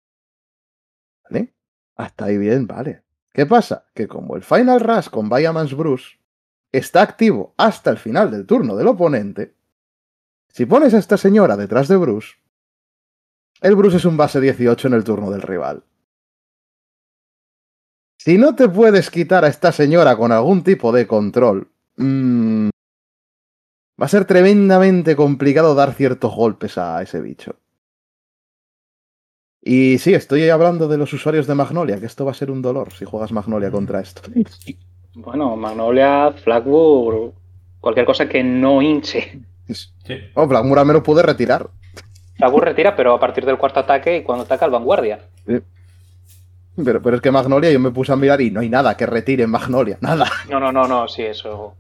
¿Vale? 1.24 1.54
Hasta 1.96 2.26
ahí 2.26 2.38
bien, 2.38 2.68
vale. 2.68 3.06
¿Qué 3.32 3.46
pasa? 3.46 3.86
Que 3.94 4.10
como 4.10 4.36
el 4.36 4.44
Final 4.44 4.82
Rush 4.82 5.08
con 5.08 5.30
Viamans 5.30 5.74
Bruce 5.74 6.18
está 6.74 7.04
activo 7.04 7.54
hasta 7.56 7.92
el 7.92 7.98
final 7.98 8.32
del 8.32 8.46
turno 8.46 8.76
del 8.76 8.88
oponente, 8.88 9.56
si 10.50 10.66
pones 10.66 10.94
a 10.94 10.98
esta 10.98 11.18
señora 11.18 11.56
detrás 11.56 11.88
de 11.88 11.96
Bruce, 11.96 12.36
el 13.62 13.76
Bruce 13.76 13.98
es 13.98 14.06
un 14.06 14.18
base 14.18 14.42
18 14.42 14.88
en 14.88 14.94
el 14.94 15.04
turno 15.04 15.32
del 15.32 15.42
rival. 15.42 15.84
Si 18.18 18.38
no 18.38 18.56
te 18.56 18.68
puedes 18.68 19.10
quitar 19.10 19.46
a 19.46 19.48
esta 19.48 19.72
señora 19.72 20.16
con 20.18 20.32
algún 20.32 20.64
tipo 20.64 20.92
de 20.92 21.08
control, 21.08 21.72
mm, 21.98 22.70
va 24.02 24.06
a 24.06 24.10
ser 24.10 24.26
tremendamente 24.26 25.16
complicado 25.16 25.76
dar 25.76 25.94
ciertos 25.94 26.34
golpes 26.36 26.78
a 26.78 27.02
ese 27.02 27.22
bicho. 27.22 27.56
Y 29.62 29.98
sí, 30.00 30.14
estoy 30.14 30.50
hablando 30.50 30.88
de 30.88 30.98
los 30.98 31.14
usuarios 31.14 31.48
de 31.48 31.56
Magnolia, 31.56 32.00
que 32.00 32.06
esto 32.06 32.26
va 32.26 32.32
a 32.32 32.36
ser 32.36 32.52
un 32.52 32.62
dolor 32.62 32.94
si 32.94 33.06
juegas 33.06 33.32
Magnolia 33.32 33.72
contra 33.72 34.02
esto. 34.02 34.22
Bueno, 35.16 35.56
Magnolia, 35.56 36.32
Flagwood, 36.44 37.32
cualquier 37.80 38.06
cosa 38.06 38.28
que 38.28 38.44
no 38.44 38.82
hinche. 38.82 39.40
Sí. 39.68 40.18
Oh, 40.34 40.48
Blackmura 40.48 40.84
me 40.84 40.94
lo 40.94 41.04
pude 41.04 41.22
retirar. 41.24 41.70
Flagwood 42.38 42.64
retira, 42.64 42.96
pero 42.96 43.14
a 43.14 43.20
partir 43.20 43.46
del 43.46 43.58
cuarto 43.58 43.80
ataque 43.80 44.18
y 44.18 44.24
cuando 44.24 44.44
ataca 44.44 44.66
el 44.66 44.72
vanguardia. 44.72 45.20
Pero, 45.46 47.02
pero 47.02 47.16
es 47.18 47.22
que 47.22 47.32
Magnolia 47.32 47.72
yo 47.72 47.80
me 47.80 47.92
puse 47.92 48.12
a 48.12 48.16
mirar 48.16 48.42
y 48.42 48.50
no 48.50 48.60
hay 48.62 48.70
nada 48.70 48.98
que 48.98 49.06
retire 49.06 49.44
en 49.44 49.52
Magnolia, 49.52 49.98
nada. 50.02 50.26
No, 50.50 50.60
no, 50.60 50.72
no, 50.72 50.88
no, 50.88 51.08
sí, 51.08 51.22
eso. 51.22 51.76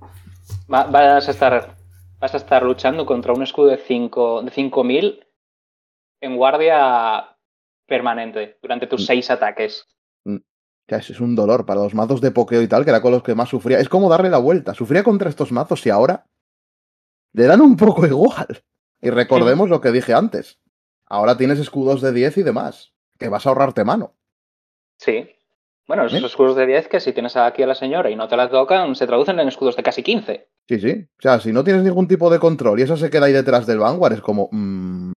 Va- 0.71 0.86
vas 0.86 1.27
a 1.27 1.31
estar. 1.31 1.75
Vas 2.19 2.34
a 2.34 2.38
estar 2.38 2.63
luchando 2.63 3.05
contra 3.05 3.34
un 3.34 3.43
escudo 3.43 3.67
de 3.67 3.77
5 3.77 4.43
de 4.43 4.51
5000 4.51 5.25
en 6.21 6.38
guardia 6.38 7.36
permanente 7.86 8.57
durante 8.61 8.88
tus 8.88 9.05
seis 9.05 9.29
ataques. 9.29 9.86
Eso 10.88 11.13
es 11.13 11.19
un 11.19 11.36
dolor 11.36 11.65
para 11.65 11.81
los 11.81 11.95
mazos 11.95 12.21
de 12.21 12.31
pokeo 12.31 12.61
y 12.61 12.67
tal, 12.67 12.84
que 12.84 12.91
era 12.91 13.01
con 13.01 13.11
los 13.11 13.23
que 13.23 13.34
más 13.36 13.49
sufría. 13.49 13.79
Es 13.79 13.89
como 13.89 14.09
darle 14.09 14.29
la 14.29 14.38
vuelta. 14.38 14.73
Sufría 14.73 15.03
contra 15.03 15.29
estos 15.29 15.51
mazos 15.51 15.86
y 15.86 15.89
ahora 15.89 16.27
le 17.34 17.45
dan 17.45 17.61
un 17.61 17.75
poco 17.77 18.05
igual. 18.05 18.63
Y 19.01 19.09
recordemos 19.09 19.69
lo 19.69 19.81
que 19.81 19.91
dije 19.91 20.13
antes. 20.13 20.59
Ahora 21.05 21.38
tienes 21.38 21.59
escudos 21.59 22.01
de 22.01 22.11
10 22.11 22.38
y 22.38 22.43
demás. 22.43 22.93
Que 23.17 23.29
vas 23.29 23.45
a 23.45 23.49
ahorrarte 23.49 23.84
mano. 23.84 24.15
Sí. 24.99 25.29
Bueno, 25.88 26.05
esos 26.05 26.21
¿Eh? 26.21 26.25
escudos 26.25 26.55
de 26.55 26.65
10 26.65 26.88
que 26.88 26.99
si 26.99 27.11
tienes 27.11 27.36
aquí 27.36 27.63
a 27.63 27.67
la 27.67 27.75
señora 27.75 28.09
y 28.09 28.15
no 28.15 28.27
te 28.27 28.38
la 28.38 28.49
tocan, 28.49 28.95
se 28.95 29.05
traducen 29.07 29.39
en 29.39 29.47
escudos 29.47 29.75
de 29.75 29.84
casi 29.84 30.01
15. 30.03 30.47
Sí, 30.69 30.79
sí. 30.79 31.07
O 31.17 31.21
sea, 31.21 31.39
si 31.39 31.51
no 31.51 31.63
tienes 31.63 31.84
ningún 31.84 32.07
tipo 32.07 32.29
de 32.29 32.39
control 32.39 32.79
y 32.79 32.84
eso 32.84 32.95
se 32.97 33.09
queda 33.09 33.25
ahí 33.25 33.34
detrás 33.34 33.65
del 33.65 33.79
Vanguard, 33.79 34.13
es 34.13 34.21
como. 34.21 34.47
mm, 34.51 35.11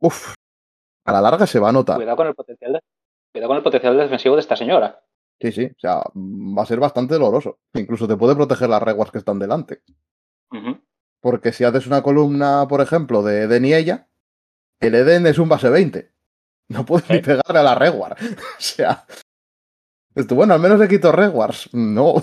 uf. 0.00 0.34
A 1.06 1.12
la 1.12 1.20
larga 1.20 1.46
se 1.46 1.58
va 1.58 1.68
a 1.68 1.72
notar. 1.72 1.96
Cuidado 1.96 2.16
con 2.16 2.26
el 2.28 2.34
potencial 2.34 2.72
de- 2.74 2.80
cuidado 3.34 3.48
con 3.48 3.56
el 3.56 3.64
potencial 3.64 3.98
defensivo 3.98 4.36
de 4.36 4.42
esta 4.42 4.54
señora. 4.54 5.02
Sí, 5.40 5.50
sí. 5.50 5.64
O 5.64 5.80
sea, 5.80 6.04
va 6.14 6.62
a 6.62 6.66
ser 6.66 6.78
bastante 6.78 7.14
doloroso. 7.14 7.58
Incluso 7.74 8.06
te 8.06 8.16
puede 8.16 8.36
proteger 8.36 8.68
las 8.68 8.82
reguas 8.82 9.10
que 9.10 9.18
están 9.18 9.40
delante. 9.40 9.82
Porque 11.20 11.52
si 11.52 11.64
haces 11.64 11.88
una 11.88 12.00
columna, 12.00 12.68
por 12.68 12.80
ejemplo, 12.80 13.24
de 13.24 13.42
Eden 13.42 13.64
y 13.64 13.74
ella, 13.74 14.08
el 14.78 14.94
Eden 14.94 15.26
es 15.26 15.38
un 15.38 15.48
base 15.48 15.68
20. 15.68 16.12
No 16.68 16.86
puedes 16.86 17.10
ni 17.10 17.18
pegarle 17.18 17.58
a 17.58 17.64
la 17.64 17.74
Reward. 17.74 18.16
o 18.22 18.60
sea. 18.60 19.04
Esto, 20.14 20.36
bueno, 20.36 20.54
al 20.54 20.60
menos 20.60 20.78
le 20.78 20.86
quito 20.86 21.10
Rewards. 21.10 21.74
No. 21.74 22.14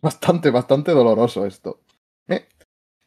bastante, 0.00 0.50
bastante 0.50 0.92
doloroso 0.92 1.44
esto. 1.44 1.82
Eh. 2.28 2.48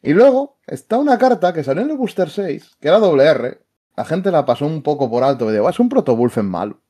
Y 0.02 0.12
luego 0.12 0.60
está 0.68 0.98
una 0.98 1.18
carta 1.18 1.52
que 1.52 1.64
salió 1.64 1.82
en 1.82 1.90
el 1.90 1.96
Booster 1.96 2.30
6, 2.30 2.76
que 2.80 2.88
era 2.88 3.00
doble 3.00 3.24
R. 3.24 3.69
La 4.00 4.06
gente 4.06 4.30
la 4.30 4.46
pasó 4.46 4.64
un 4.64 4.82
poco 4.82 5.10
por 5.10 5.22
alto 5.22 5.50
digo, 5.50 5.66
"Ah, 5.66 5.70
es 5.72 5.78
un 5.78 5.90
protobulfen 5.90 6.46
malo. 6.46 6.80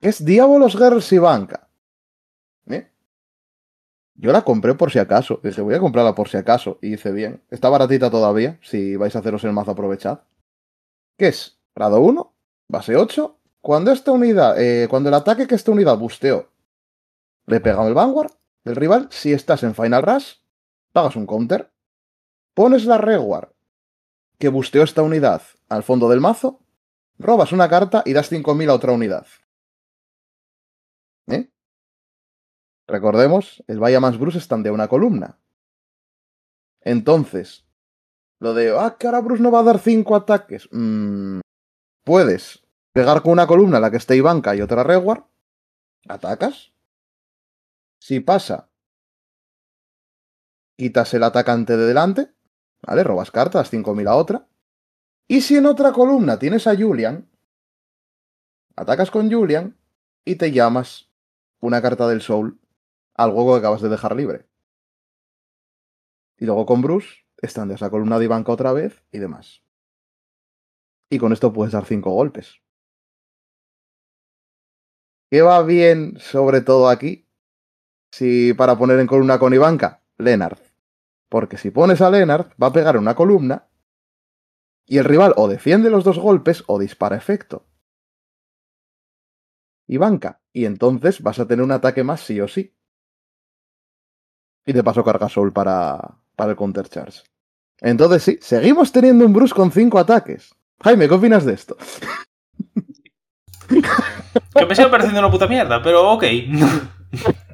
Es 0.00 0.24
Diabolos 0.24 0.76
Girls 0.76 1.12
y 1.12 1.18
Banca. 1.18 1.68
¿Eh? 2.70 2.88
Yo 4.14 4.30
la 4.30 4.42
compré 4.42 4.74
por 4.74 4.92
si 4.92 5.00
acaso. 5.00 5.40
Dije, 5.42 5.60
voy 5.60 5.74
a 5.74 5.80
comprarla 5.80 6.14
por 6.14 6.28
si 6.28 6.36
acaso. 6.36 6.78
Y 6.80 6.94
hice 6.94 7.10
bien. 7.10 7.42
Está 7.50 7.68
baratita 7.68 8.12
todavía. 8.12 8.60
Si 8.62 8.94
vais 8.94 9.16
a 9.16 9.18
haceros 9.18 9.42
el 9.42 9.52
mazo, 9.52 9.72
aprovechad. 9.72 10.20
¿Qué 11.16 11.26
es? 11.26 11.58
Grado 11.74 12.00
1, 12.00 12.32
base 12.68 12.94
8. 12.94 13.40
Cuando 13.60 13.90
esta 13.90 14.12
unidad, 14.12 14.54
eh, 14.60 14.86
cuando 14.88 15.08
el 15.08 15.16
ataque 15.16 15.48
que 15.48 15.56
esta 15.56 15.72
unidad 15.72 15.98
busteó 15.98 16.52
le 17.46 17.58
pega 17.58 17.84
al 17.84 17.92
Vanguard 17.92 18.30
del 18.62 18.76
rival, 18.76 19.08
si 19.10 19.32
estás 19.32 19.64
en 19.64 19.74
Final 19.74 20.04
Rush, 20.04 20.34
pagas 20.92 21.16
un 21.16 21.26
counter. 21.26 21.72
Pones 22.54 22.84
la 22.84 22.98
Reward 22.98 23.57
que 24.38 24.48
busteó 24.48 24.82
esta 24.82 25.02
unidad 25.02 25.42
al 25.68 25.82
fondo 25.82 26.08
del 26.08 26.20
mazo, 26.20 26.60
robas 27.18 27.52
una 27.52 27.68
carta 27.68 28.02
y 28.06 28.12
das 28.12 28.28
5000 28.28 28.70
a 28.70 28.74
otra 28.74 28.92
unidad. 28.92 29.26
¿Eh? 31.26 31.50
Recordemos, 32.86 33.62
el 33.66 33.78
Vaya 33.78 34.00
más 34.00 34.18
Bruce 34.18 34.38
están 34.38 34.62
de 34.62 34.70
una 34.70 34.88
columna. 34.88 35.38
Entonces, 36.80 37.66
lo 38.38 38.54
de, 38.54 38.74
ah, 38.78 38.96
que 38.98 39.06
ahora 39.06 39.20
Bruce 39.20 39.42
no 39.42 39.50
va 39.50 39.60
a 39.60 39.64
dar 39.64 39.78
5 39.78 40.14
ataques. 40.14 40.68
Mm, 40.70 41.40
puedes 42.04 42.64
pegar 42.92 43.22
con 43.22 43.32
una 43.32 43.46
columna 43.46 43.80
la 43.80 43.90
que 43.90 43.96
esté 43.96 44.16
Ivanka 44.16 44.54
y 44.54 44.62
otra 44.62 44.84
Reward. 44.84 45.24
Atacas. 46.08 46.72
Si 48.00 48.20
pasa 48.20 48.70
quitas 50.78 51.12
el 51.12 51.24
atacante 51.24 51.76
de 51.76 51.86
delante, 51.86 52.32
¿vale? 52.82 53.04
Robas 53.04 53.30
cartas, 53.30 53.72
5.000 53.72 54.08
a 54.08 54.16
otra. 54.16 54.48
Y 55.26 55.42
si 55.42 55.56
en 55.56 55.66
otra 55.66 55.92
columna 55.92 56.38
tienes 56.38 56.66
a 56.66 56.76
Julian, 56.76 57.28
atacas 58.76 59.10
con 59.10 59.30
Julian 59.30 59.76
y 60.24 60.36
te 60.36 60.52
llamas 60.52 61.10
una 61.60 61.82
carta 61.82 62.08
del 62.08 62.22
Soul 62.22 62.60
al 63.14 63.32
juego 63.32 63.54
que 63.54 63.58
acabas 63.58 63.82
de 63.82 63.88
dejar 63.88 64.14
libre. 64.14 64.46
Y 66.38 66.46
luego 66.46 66.66
con 66.66 66.82
Bruce, 66.82 67.24
están 67.42 67.68
de 67.68 67.74
esa 67.74 67.90
columna 67.90 68.18
de 68.18 68.26
Ivanka 68.26 68.52
otra 68.52 68.72
vez 68.72 69.02
y 69.12 69.18
demás. 69.18 69.62
Y 71.10 71.18
con 71.18 71.32
esto 71.32 71.52
puedes 71.52 71.72
dar 71.72 71.84
cinco 71.84 72.10
golpes. 72.10 72.60
¿Qué 75.30 75.42
va 75.42 75.62
bien 75.62 76.18
sobre 76.18 76.60
todo 76.60 76.88
aquí? 76.88 77.28
Si 78.10 78.54
para 78.54 78.78
poner 78.78 78.98
en 78.98 79.06
columna 79.06 79.38
con 79.38 79.52
Ivanka, 79.52 80.02
Leonard. 80.16 80.67
Porque 81.28 81.58
si 81.58 81.70
pones 81.70 82.00
a 82.00 82.10
Leonard, 82.10 82.52
va 82.60 82.68
a 82.68 82.72
pegar 82.72 82.96
una 82.96 83.14
columna 83.14 83.68
y 84.86 84.98
el 84.98 85.04
rival 85.04 85.34
o 85.36 85.48
defiende 85.48 85.90
los 85.90 86.04
dos 86.04 86.18
golpes 86.18 86.64
o 86.66 86.78
dispara 86.78 87.16
efecto. 87.16 87.66
Ivanka. 89.86 90.40
Y 90.52 90.64
entonces 90.64 91.22
vas 91.22 91.38
a 91.38 91.46
tener 91.46 91.64
un 91.64 91.72
ataque 91.72 92.02
más 92.02 92.22
sí 92.22 92.40
o 92.40 92.48
sí. 92.48 92.74
Y 94.64 94.72
de 94.72 94.82
paso 94.82 95.04
carga 95.04 95.28
Soul 95.28 95.52
para, 95.52 96.16
para 96.34 96.50
el 96.52 96.56
counter 96.56 96.88
charge. 96.88 97.22
Entonces 97.80 98.22
sí, 98.22 98.38
seguimos 98.40 98.90
teniendo 98.92 99.24
un 99.24 99.32
Bruce 99.32 99.54
con 99.54 99.70
cinco 99.70 99.98
ataques. 99.98 100.54
Jaime, 100.80 101.08
¿qué 101.08 101.14
opinas 101.14 101.44
de 101.44 101.54
esto? 101.54 101.76
Que 103.68 104.66
me 104.66 104.74
sigue 104.74 104.88
pareciendo 104.88 105.20
una 105.20 105.30
puta 105.30 105.46
mierda, 105.46 105.82
pero 105.82 106.10
ok. 106.12 106.24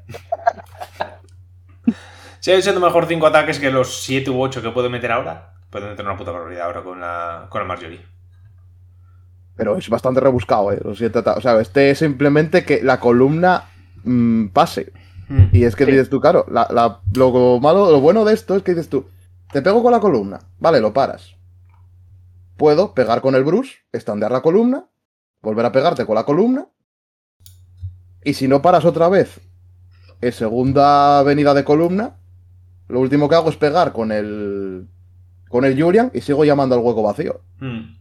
Sigue 2.45 2.61
siendo 2.61 2.79
mejor 2.83 3.07
5 3.07 3.27
ataques 3.27 3.59
que 3.59 3.71
los 3.71 4.03
7 4.03 4.29
u 4.31 4.39
8 4.43 4.61
que 4.61 4.69
puede 4.71 4.91
meter 4.91 5.11
ahora. 5.11 5.55
Puede 5.71 5.89
meter 5.89 6.05
una 6.05 6.15
puta 6.19 6.31
barbaridad 6.31 6.67
ahora 6.67 6.83
con 6.83 7.01
la, 7.01 7.47
con 7.49 7.63
la 7.63 7.67
Marjorie. 7.67 8.05
Pero 9.57 9.79
es 9.79 9.89
bastante 9.89 10.21
rebuscado, 10.21 10.71
¿eh? 10.71 10.79
Los 10.85 10.99
siete 10.99 11.21
ata- 11.21 11.37
O 11.39 11.41
sea, 11.41 11.59
este 11.59 11.89
es 11.89 12.01
simplemente 12.01 12.63
que 12.67 12.83
la 12.83 13.01
columna 13.01 13.65
mm, 14.05 14.49
pase. 14.49 14.93
Hmm. 15.31 15.45
Y 15.53 15.65
es 15.65 15.75
que 15.75 15.87
Sí. 15.87 15.93
dices 15.93 16.11
tú, 16.11 16.21
claro, 16.21 16.45
la- 16.51 16.69
la- 16.71 17.01
lo 17.15 17.61
malo, 17.61 17.91
lo 17.91 18.01
bueno 18.03 18.27
de 18.27 18.35
esto 18.35 18.57
es 18.57 18.63
que 18.63 18.73
dices 18.75 18.91
tú, 18.91 19.09
te 19.51 19.63
pego 19.63 19.83
con 19.83 19.93
la 19.93 20.01
columna, 20.01 20.41
vale, 20.59 20.81
lo 20.81 20.93
paras. 20.93 21.37
Puedo 22.59 22.93
pegar 22.93 23.23
con 23.23 23.35
el 23.37 23.45
Bruce, 23.45 23.77
estandear 23.91 24.31
la 24.33 24.43
columna, 24.43 24.85
volver 25.41 25.65
a 25.65 25.73
pegarte 25.73 26.05
con 26.05 26.15
la 26.17 26.25
columna. 26.25 26.67
Y 28.23 28.35
si 28.35 28.49
no 28.49 28.61
paras 28.61 28.85
otra 28.85 29.09
vez 29.09 29.41
en 30.21 30.33
segunda 30.33 31.23
venida 31.23 31.55
de 31.55 31.65
columna, 31.65 32.17
lo 32.89 33.01
último 33.01 33.29
que 33.29 33.35
hago 33.35 33.51
es 33.51 33.57
pegar 33.57 33.93
con 33.93 34.13
el 34.13 34.87
con 35.49 35.65
el 35.65 35.81
Julian 35.81 36.11
y 36.13 36.21
sigo 36.21 36.45
llamando 36.45 36.75
al 36.75 36.81
hueco 36.83 37.03
vacío. 37.03 37.41
Hmm. 37.61 37.97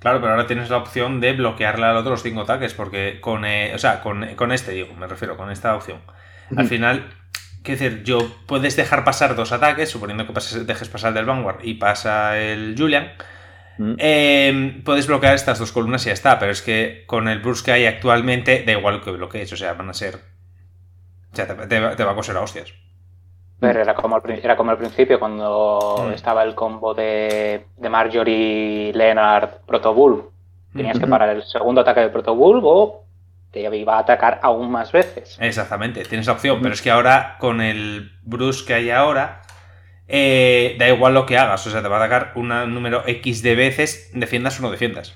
Claro, 0.00 0.20
pero 0.20 0.32
ahora 0.32 0.46
tienes 0.46 0.68
la 0.70 0.76
opción 0.78 1.20
de 1.20 1.32
bloquearle 1.32 1.86
al 1.86 1.96
otro 1.96 2.10
los 2.10 2.22
5 2.22 2.42
ataques, 2.42 2.74
porque 2.74 3.20
con, 3.22 3.44
eh, 3.46 3.72
o 3.74 3.78
sea, 3.78 4.02
con, 4.02 4.26
con 4.34 4.52
este, 4.52 4.72
digo, 4.72 4.92
me 4.94 5.06
refiero, 5.06 5.36
con 5.36 5.50
esta 5.50 5.74
opción. 5.74 6.00
Al 6.56 6.66
final, 6.66 7.08
quiero 7.62 7.80
decir, 7.80 8.02
yo 8.04 8.18
puedes 8.46 8.76
dejar 8.76 9.04
pasar 9.04 9.34
dos 9.34 9.52
ataques, 9.52 9.88
suponiendo 9.88 10.26
que 10.26 10.34
pases- 10.34 10.66
dejes 10.66 10.88
pasar 10.90 11.08
el 11.08 11.14
del 11.14 11.24
Vanguard 11.24 11.60
y 11.64 11.74
pasa 11.74 12.38
el 12.38 12.74
Julian. 12.76 13.12
Mm. 13.78 13.94
eh, 13.98 14.82
puedes 14.84 15.06
bloquear 15.06 15.34
estas 15.34 15.58
dos 15.58 15.72
columnas 15.72 16.02
y 16.04 16.06
ya 16.08 16.12
está, 16.12 16.38
pero 16.38 16.52
es 16.52 16.60
que 16.62 17.04
con 17.06 17.26
el 17.26 17.38
Bruce 17.40 17.64
que 17.64 17.72
hay 17.72 17.86
actualmente, 17.86 18.62
da 18.66 18.72
igual 18.72 19.00
que 19.00 19.10
bloquees, 19.10 19.52
o 19.52 19.56
sea, 19.56 19.72
van 19.72 19.88
a 19.88 19.94
ser. 19.94 20.16
O 21.32 21.36
sea, 21.36 21.46
te, 21.48 21.66
te 21.66 22.04
va 22.04 22.12
a 22.12 22.14
coser 22.14 22.36
a 22.36 22.40
hostias. 22.42 22.74
Pero 23.60 23.80
era 23.80 23.94
como 23.94 24.20
era 24.26 24.56
como 24.56 24.70
al 24.72 24.78
principio, 24.78 25.18
cuando 25.18 26.06
Mm. 26.08 26.12
estaba 26.12 26.42
el 26.42 26.54
combo 26.54 26.92
de, 26.94 27.66
de 27.76 27.88
Marjorie, 27.88 28.92
Leonard, 28.94 29.60
Protobull. 29.66 30.30
Tenías 30.74 30.98
que 30.98 31.06
parar 31.06 31.28
el 31.28 31.44
segundo 31.44 31.82
ataque 31.82 32.00
de 32.00 32.08
Protobull 32.08 32.60
o 32.64 33.04
te 33.52 33.60
iba 33.60 33.96
a 33.96 34.00
atacar 34.00 34.40
aún 34.42 34.68
más 34.72 34.90
veces. 34.90 35.38
Exactamente, 35.40 36.02
tienes 36.04 36.26
la 36.26 36.32
opción, 36.32 36.58
pero 36.60 36.74
es 36.74 36.82
que 36.82 36.90
ahora 36.90 37.36
con 37.38 37.60
el 37.60 38.10
Bruce 38.22 38.64
que 38.66 38.74
hay 38.74 38.90
ahora, 38.90 39.42
eh, 40.08 40.74
da 40.78 40.88
igual 40.88 41.14
lo 41.14 41.26
que 41.26 41.38
hagas, 41.38 41.64
o 41.66 41.70
sea, 41.70 41.80
te 41.80 41.86
va 41.86 41.96
a 41.98 42.00
atacar 42.00 42.32
un 42.34 42.48
número 42.74 43.04
X 43.06 43.42
de 43.44 43.54
veces, 43.54 44.10
defiendas 44.12 44.58
o 44.58 44.62
no 44.62 44.70
defiendas. 44.72 45.14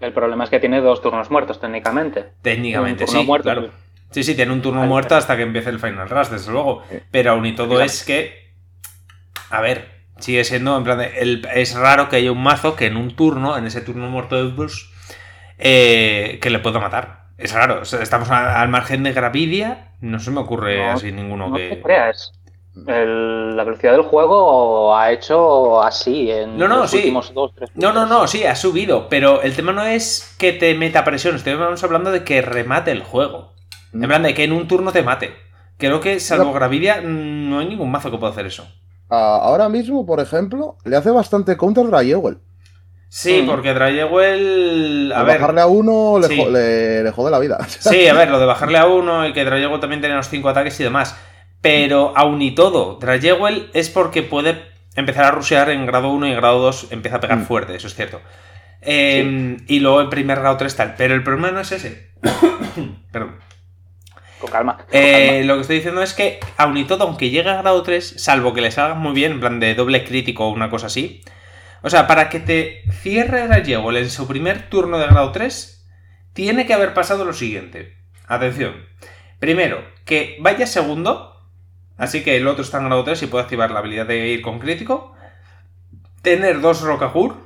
El 0.00 0.12
problema 0.12 0.44
es 0.44 0.50
que 0.50 0.60
tiene 0.60 0.80
dos 0.80 1.02
turnos 1.02 1.30
muertos 1.30 1.60
técnicamente. 1.60 2.26
Técnicamente 2.40 3.02
Un 3.02 3.06
turno 3.08 3.20
sí, 3.22 3.26
muerto, 3.26 3.44
claro. 3.50 3.70
Sí, 4.10 4.24
sí, 4.24 4.34
tiene 4.34 4.52
un 4.52 4.60
turno 4.62 4.82
muerto 4.86 5.14
hasta 5.16 5.36
que 5.36 5.42
empiece 5.42 5.70
el 5.70 5.78
Final 5.78 6.08
Rush, 6.08 6.28
desde 6.28 6.50
luego. 6.52 6.82
Sí. 6.90 6.98
Pero 7.10 7.32
aún 7.32 7.46
y 7.46 7.54
todo 7.54 7.80
es 7.80 8.04
que, 8.04 8.50
a 9.50 9.60
ver, 9.60 9.88
sigue 10.18 10.44
siendo, 10.44 10.76
en 10.76 10.84
plan, 10.84 10.98
de- 10.98 11.20
el- 11.20 11.46
es 11.54 11.74
raro 11.74 12.08
que 12.08 12.16
haya 12.16 12.32
un 12.32 12.42
mazo 12.42 12.76
que 12.76 12.86
en 12.86 12.96
un 12.96 13.14
turno, 13.14 13.56
en 13.56 13.66
ese 13.66 13.80
turno 13.80 14.08
muerto 14.08 14.36
de 14.36 14.50
Bruce, 14.50 14.86
eh, 15.58 16.38
que 16.42 16.50
le 16.50 16.58
pueda 16.58 16.80
matar. 16.80 17.20
Es 17.38 17.52
raro, 17.52 17.80
o 17.82 17.84
sea, 17.84 18.02
estamos 18.02 18.30
a- 18.30 18.60
al 18.60 18.68
margen 18.68 19.02
de 19.02 19.12
Gravidia, 19.12 19.92
no 20.00 20.18
se 20.20 20.30
me 20.30 20.40
ocurre 20.40 20.78
No, 20.78 20.92
así 20.92 21.12
ninguno 21.12 21.48
No 21.48 21.56
que... 21.56 21.68
te 21.68 21.82
creas. 21.82 22.32
El- 22.86 23.56
la 23.56 23.64
velocidad 23.64 23.92
del 23.92 24.02
juego 24.02 24.96
ha 24.96 25.10
hecho 25.10 25.82
así 25.82 26.30
en 26.30 26.56
No, 26.56 26.68
no, 26.68 26.78
los 26.78 26.90
sí. 26.90 26.98
últimos 26.98 27.34
dos, 27.34 27.52
tres 27.54 27.70
No, 27.74 27.92
no, 27.92 28.06
no, 28.06 28.26
sí, 28.28 28.44
ha 28.44 28.54
subido, 28.54 29.08
pero 29.08 29.42
el 29.42 29.54
tema 29.56 29.72
no 29.72 29.84
es 29.84 30.34
que 30.38 30.52
te 30.52 30.74
meta 30.74 31.04
presión, 31.04 31.34
estamos 31.36 31.82
hablando 31.82 32.10
de 32.12 32.24
que 32.24 32.42
remate 32.42 32.90
el 32.92 33.02
juego. 33.02 33.54
En 33.92 34.00
plan, 34.02 34.22
de 34.22 34.34
que 34.34 34.44
en 34.44 34.52
un 34.52 34.68
turno 34.68 34.92
te 34.92 35.02
mate. 35.02 35.34
Creo 35.78 36.00
que, 36.00 36.20
salvo. 36.20 36.52
Gravidia, 36.52 37.00
no 37.00 37.58
hay 37.60 37.66
ningún 37.68 37.90
mazo 37.90 38.10
que 38.10 38.18
pueda 38.18 38.32
hacer 38.32 38.46
eso. 38.46 38.66
Ah, 39.08 39.38
ahora 39.42 39.68
mismo, 39.68 40.06
por 40.06 40.20
ejemplo, 40.20 40.76
le 40.84 40.96
hace 40.96 41.10
bastante 41.10 41.56
counter 41.56 41.86
Drayewell. 41.86 42.38
Sí, 43.08 43.42
Mm. 43.42 43.46
porque 43.46 43.74
Drayewell. 43.74 45.12
A 45.12 45.20
Al 45.20 45.26
ver. 45.26 45.40
bajarle 45.40 45.60
a 45.62 45.66
uno 45.66 46.18
le, 46.20 46.28
sí. 46.28 46.36
jo- 46.36 46.50
le- 46.50 47.02
le 47.02 47.10
jode 47.10 47.30
la 47.30 47.38
vida. 47.40 47.58
Sí, 47.68 48.06
a 48.06 48.14
ver, 48.14 48.30
lo 48.30 48.38
de 48.38 48.46
bajarle 48.46 48.78
a 48.78 48.86
uno 48.86 49.26
y 49.26 49.32
que 49.32 49.44
Drayewell 49.44 49.80
también 49.80 50.00
tiene 50.00 50.14
los 50.14 50.28
5 50.28 50.48
ataques 50.48 50.78
y 50.78 50.84
demás. 50.84 51.16
Pero 51.60 52.12
aún 52.16 52.40
y 52.40 52.54
todo, 52.54 52.98
Drayewell 53.00 53.70
es 53.74 53.90
porque 53.90 54.22
puede 54.22 54.62
empezar 54.94 55.24
a 55.24 55.30
rushear 55.32 55.70
en 55.70 55.86
grado 55.86 56.10
1 56.10 56.26
y 56.28 56.30
en 56.30 56.36
grado 56.36 56.60
2 56.60 56.88
empieza 56.90 57.16
a 57.16 57.20
pegar 57.20 57.38
Mm. 57.38 57.44
fuerte, 57.46 57.74
eso 57.74 57.86
es 57.88 57.94
cierto. 57.94 58.20
Eh, 58.82 59.56
Y 59.66 59.80
luego 59.80 60.00
en 60.02 60.08
primer 60.10 60.38
grado 60.38 60.56
3 60.56 60.76
tal. 60.76 60.94
Pero 60.96 61.14
el 61.14 61.24
problema 61.24 61.50
no 61.50 61.60
es 61.60 61.72
ese. 61.72 62.10
Perdón. 63.12 63.36
Con 64.40 64.50
calma. 64.50 64.78
con 64.78 64.86
Eh, 64.90 65.42
lo 65.44 65.56
que 65.56 65.60
estoy 65.60 65.76
diciendo 65.76 66.02
es 66.02 66.14
que, 66.14 66.40
aun 66.56 66.76
y 66.76 66.84
todo, 66.84 67.04
aunque 67.04 67.30
llegue 67.30 67.50
a 67.50 67.60
grado 67.60 67.82
3, 67.82 68.14
salvo 68.16 68.54
que 68.54 68.60
le 68.60 68.70
salga 68.70 68.94
muy 68.94 69.12
bien, 69.12 69.32
en 69.32 69.40
plan 69.40 69.60
de 69.60 69.74
doble 69.74 70.04
crítico 70.04 70.46
o 70.46 70.52
una 70.52 70.70
cosa 70.70 70.86
así. 70.86 71.22
O 71.82 71.90
sea, 71.90 72.06
para 72.06 72.28
que 72.28 72.40
te 72.40 72.82
cierre 72.90 73.46
Drayewell 73.46 73.96
en 73.96 74.10
su 74.10 74.26
primer 74.26 74.68
turno 74.68 74.98
de 74.98 75.06
grado 75.06 75.32
3, 75.32 75.86
tiene 76.32 76.66
que 76.66 76.74
haber 76.74 76.94
pasado 76.94 77.24
lo 77.24 77.32
siguiente. 77.32 77.96
Atención. 78.26 78.74
Primero, 79.38 79.82
que 80.04 80.36
vaya 80.40 80.66
segundo. 80.66 81.26
Así 81.96 82.22
que 82.22 82.36
el 82.36 82.46
otro 82.46 82.62
está 82.62 82.78
en 82.78 82.86
grado 82.86 83.04
3 83.04 83.22
y 83.22 83.26
puede 83.26 83.44
activar 83.44 83.70
la 83.70 83.80
habilidad 83.80 84.06
de 84.06 84.28
ir 84.28 84.42
con 84.42 84.58
crítico. 84.58 85.14
Tener 86.22 86.60
dos 86.60 86.80
Rocahur. 86.82 87.36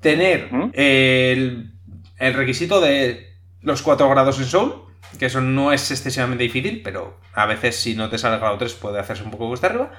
Tener 0.00 0.48
¿Mm? 0.50 0.70
el, 0.74 1.72
el 2.18 2.34
requisito 2.34 2.80
de 2.80 3.36
los 3.60 3.82
4 3.82 4.08
grados 4.08 4.38
en 4.38 4.46
Soul. 4.46 4.89
Que 5.18 5.26
eso 5.26 5.40
no 5.40 5.72
es 5.72 5.90
excesivamente 5.90 6.44
difícil, 6.44 6.82
pero 6.82 7.18
a 7.34 7.46
veces 7.46 7.76
si 7.76 7.94
no 7.94 8.08
te 8.08 8.18
sale 8.18 8.34
el 8.34 8.40
grado 8.40 8.58
3 8.58 8.72
puede 8.74 9.00
hacerse 9.00 9.22
un 9.24 9.30
poco 9.30 9.48
cuesta 9.48 9.66
arriba. 9.66 9.90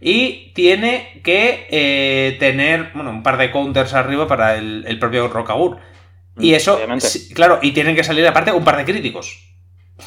Y 0.00 0.52
tiene 0.54 1.20
que 1.22 1.66
eh, 1.70 2.36
tener, 2.40 2.90
bueno, 2.94 3.10
un 3.10 3.22
par 3.22 3.36
de 3.36 3.50
counters 3.52 3.94
arriba 3.94 4.26
para 4.26 4.56
el, 4.56 4.84
el 4.88 4.98
propio 4.98 5.28
Rockagur. 5.28 5.78
Y 6.38 6.52
Mm, 6.52 6.54
eso, 6.54 6.74
obviamente. 6.76 7.06
sí, 7.06 7.32
claro, 7.34 7.58
y 7.62 7.72
tienen 7.72 7.94
que 7.94 8.02
salir 8.02 8.26
aparte 8.26 8.50
un 8.52 8.64
par 8.64 8.76
de 8.78 8.84
críticos. 8.84 9.48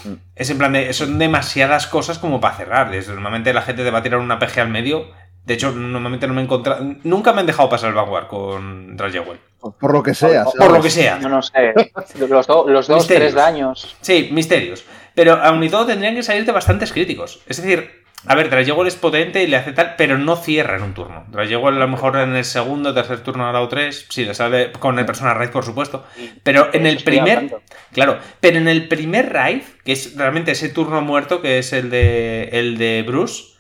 Mm. 0.04 0.14
Es 0.36 0.50
en 0.50 0.58
plan 0.58 0.74
de, 0.74 0.92
son 0.92 1.18
demasiadas 1.18 1.88
cosas 1.88 2.20
como 2.20 2.42
para 2.42 2.58
cerrar. 2.58 2.92
Desde- 2.92 3.14
Normalmente 3.14 3.54
la 3.54 3.62
gente 3.62 3.84
te 3.84 3.92
va 3.92 4.00
a 4.00 4.04
tirar 4.04 4.20
una 4.20 4.38
PG 4.40 4.60
al 4.60 4.70
medio. 4.70 5.12
De 5.46 5.54
hecho, 5.54 5.72
normalmente 5.72 6.28
no 6.28 6.34
me 6.34 6.42
he 6.42 6.44
encontrado. 6.44 6.84
Nunca 7.04 7.32
me 7.34 7.42
han 7.42 7.46
dejado 7.46 7.70
pasar 7.70 7.90
el 7.90 7.96
Vanguard 7.96 8.28
con 8.28 8.98
Dragewell. 8.98 9.38
Por 9.80 9.94
lo 9.94 10.02
que 10.04 10.14
sea. 10.16 10.44
Por 10.46 10.72
lo 10.72 10.82
que 10.82 10.90
sea. 10.90 11.18
No, 11.20 11.30
no 11.30 11.42
sé. 11.42 11.74
Los, 12.28 12.48
do- 12.48 12.68
los 12.68 12.88
dos, 12.88 12.98
Misterios. 12.98 13.08
tres 13.08 13.34
daños. 13.36 13.96
Sí, 14.02 14.30
misterios. 14.32 14.84
Pero 15.14 15.34
aun 15.34 15.64
y 15.64 15.70
todo 15.70 15.86
tendrían 15.86 16.16
que 16.16 16.24
salirte 16.24 16.52
bastantes 16.52 16.92
críticos. 16.92 17.42
Es 17.48 17.62
decir, 17.62 18.04
a 18.28 18.34
ver, 18.36 18.50
Dragewell 18.50 18.88
es 18.88 18.96
potente 18.96 19.44
y 19.44 19.48
le 19.48 19.58
hace 19.58 19.72
tal, 19.72 19.94
pero 19.98 20.18
no 20.18 20.36
cierra 20.36 20.78
en 20.78 20.84
un 20.84 20.94
turno. 20.96 21.26
Dragewell 21.30 21.76
a 21.76 21.80
lo 21.80 21.88
mejor 21.88 22.18
en 22.18 22.36
el 22.36 22.44
segundo, 22.44 22.94
tercer 22.94 23.20
turno, 23.22 23.48
grado 23.48 23.68
3, 23.70 24.08
sí, 24.10 24.26
le 24.26 24.34
sale 24.34 24.72
con 24.72 24.98
el 24.98 25.06
Persona 25.06 25.34
Raid, 25.36 25.52
por 25.52 25.64
supuesto. 25.64 26.06
Pero 26.44 26.70
en 26.74 26.86
el 26.88 27.04
primer, 27.04 27.56
claro, 27.94 28.18
pero 28.40 28.58
en 28.58 28.68
el 28.68 28.88
primer 28.88 29.32
raid, 29.32 29.62
que 29.84 29.92
es 29.92 30.16
realmente 30.18 30.52
ese 30.52 30.70
turno 30.70 31.02
muerto, 31.02 31.42
que 31.42 31.60
es 31.60 31.72
el 31.72 31.90
de, 31.92 32.50
el 32.52 32.78
de 32.80 33.04
Bruce, 33.08 33.55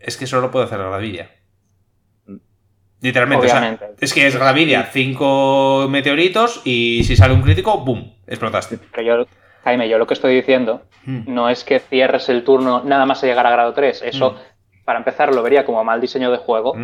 es 0.00 0.16
que 0.16 0.26
solo 0.26 0.50
puede 0.50 0.64
hacer 0.66 0.78
Gravilla. 0.78 1.30
Literalmente, 3.02 3.46
o 3.46 3.48
sea, 3.48 3.58
Obviamente. 3.60 3.86
es 3.98 4.12
que 4.12 4.26
es 4.26 4.36
Gravilla, 4.36 4.88
cinco 4.92 5.86
meteoritos 5.88 6.60
y 6.64 7.02
si 7.04 7.16
sale 7.16 7.32
un 7.32 7.40
crítico, 7.40 7.78
¡boom! 7.78 8.14
Explotaste. 8.26 8.78
Pero 8.92 9.02
yo, 9.24 9.26
Jaime, 9.64 9.88
yo 9.88 9.96
lo 9.96 10.06
que 10.06 10.14
estoy 10.14 10.34
diciendo 10.34 10.82
Mm. 11.06 11.32
no 11.32 11.48
es 11.48 11.64
que 11.64 11.78
cierres 11.80 12.28
el 12.28 12.44
turno 12.44 12.82
nada 12.84 13.06
más 13.06 13.22
a 13.24 13.26
llegar 13.26 13.46
a 13.46 13.50
grado 13.50 13.72
3. 13.72 14.02
Eso, 14.02 14.32
Mm. 14.32 14.84
para 14.84 14.98
empezar, 14.98 15.34
lo 15.34 15.42
vería 15.42 15.64
como 15.64 15.82
mal 15.82 15.98
diseño 15.98 16.30
de 16.30 16.36
juego. 16.36 16.74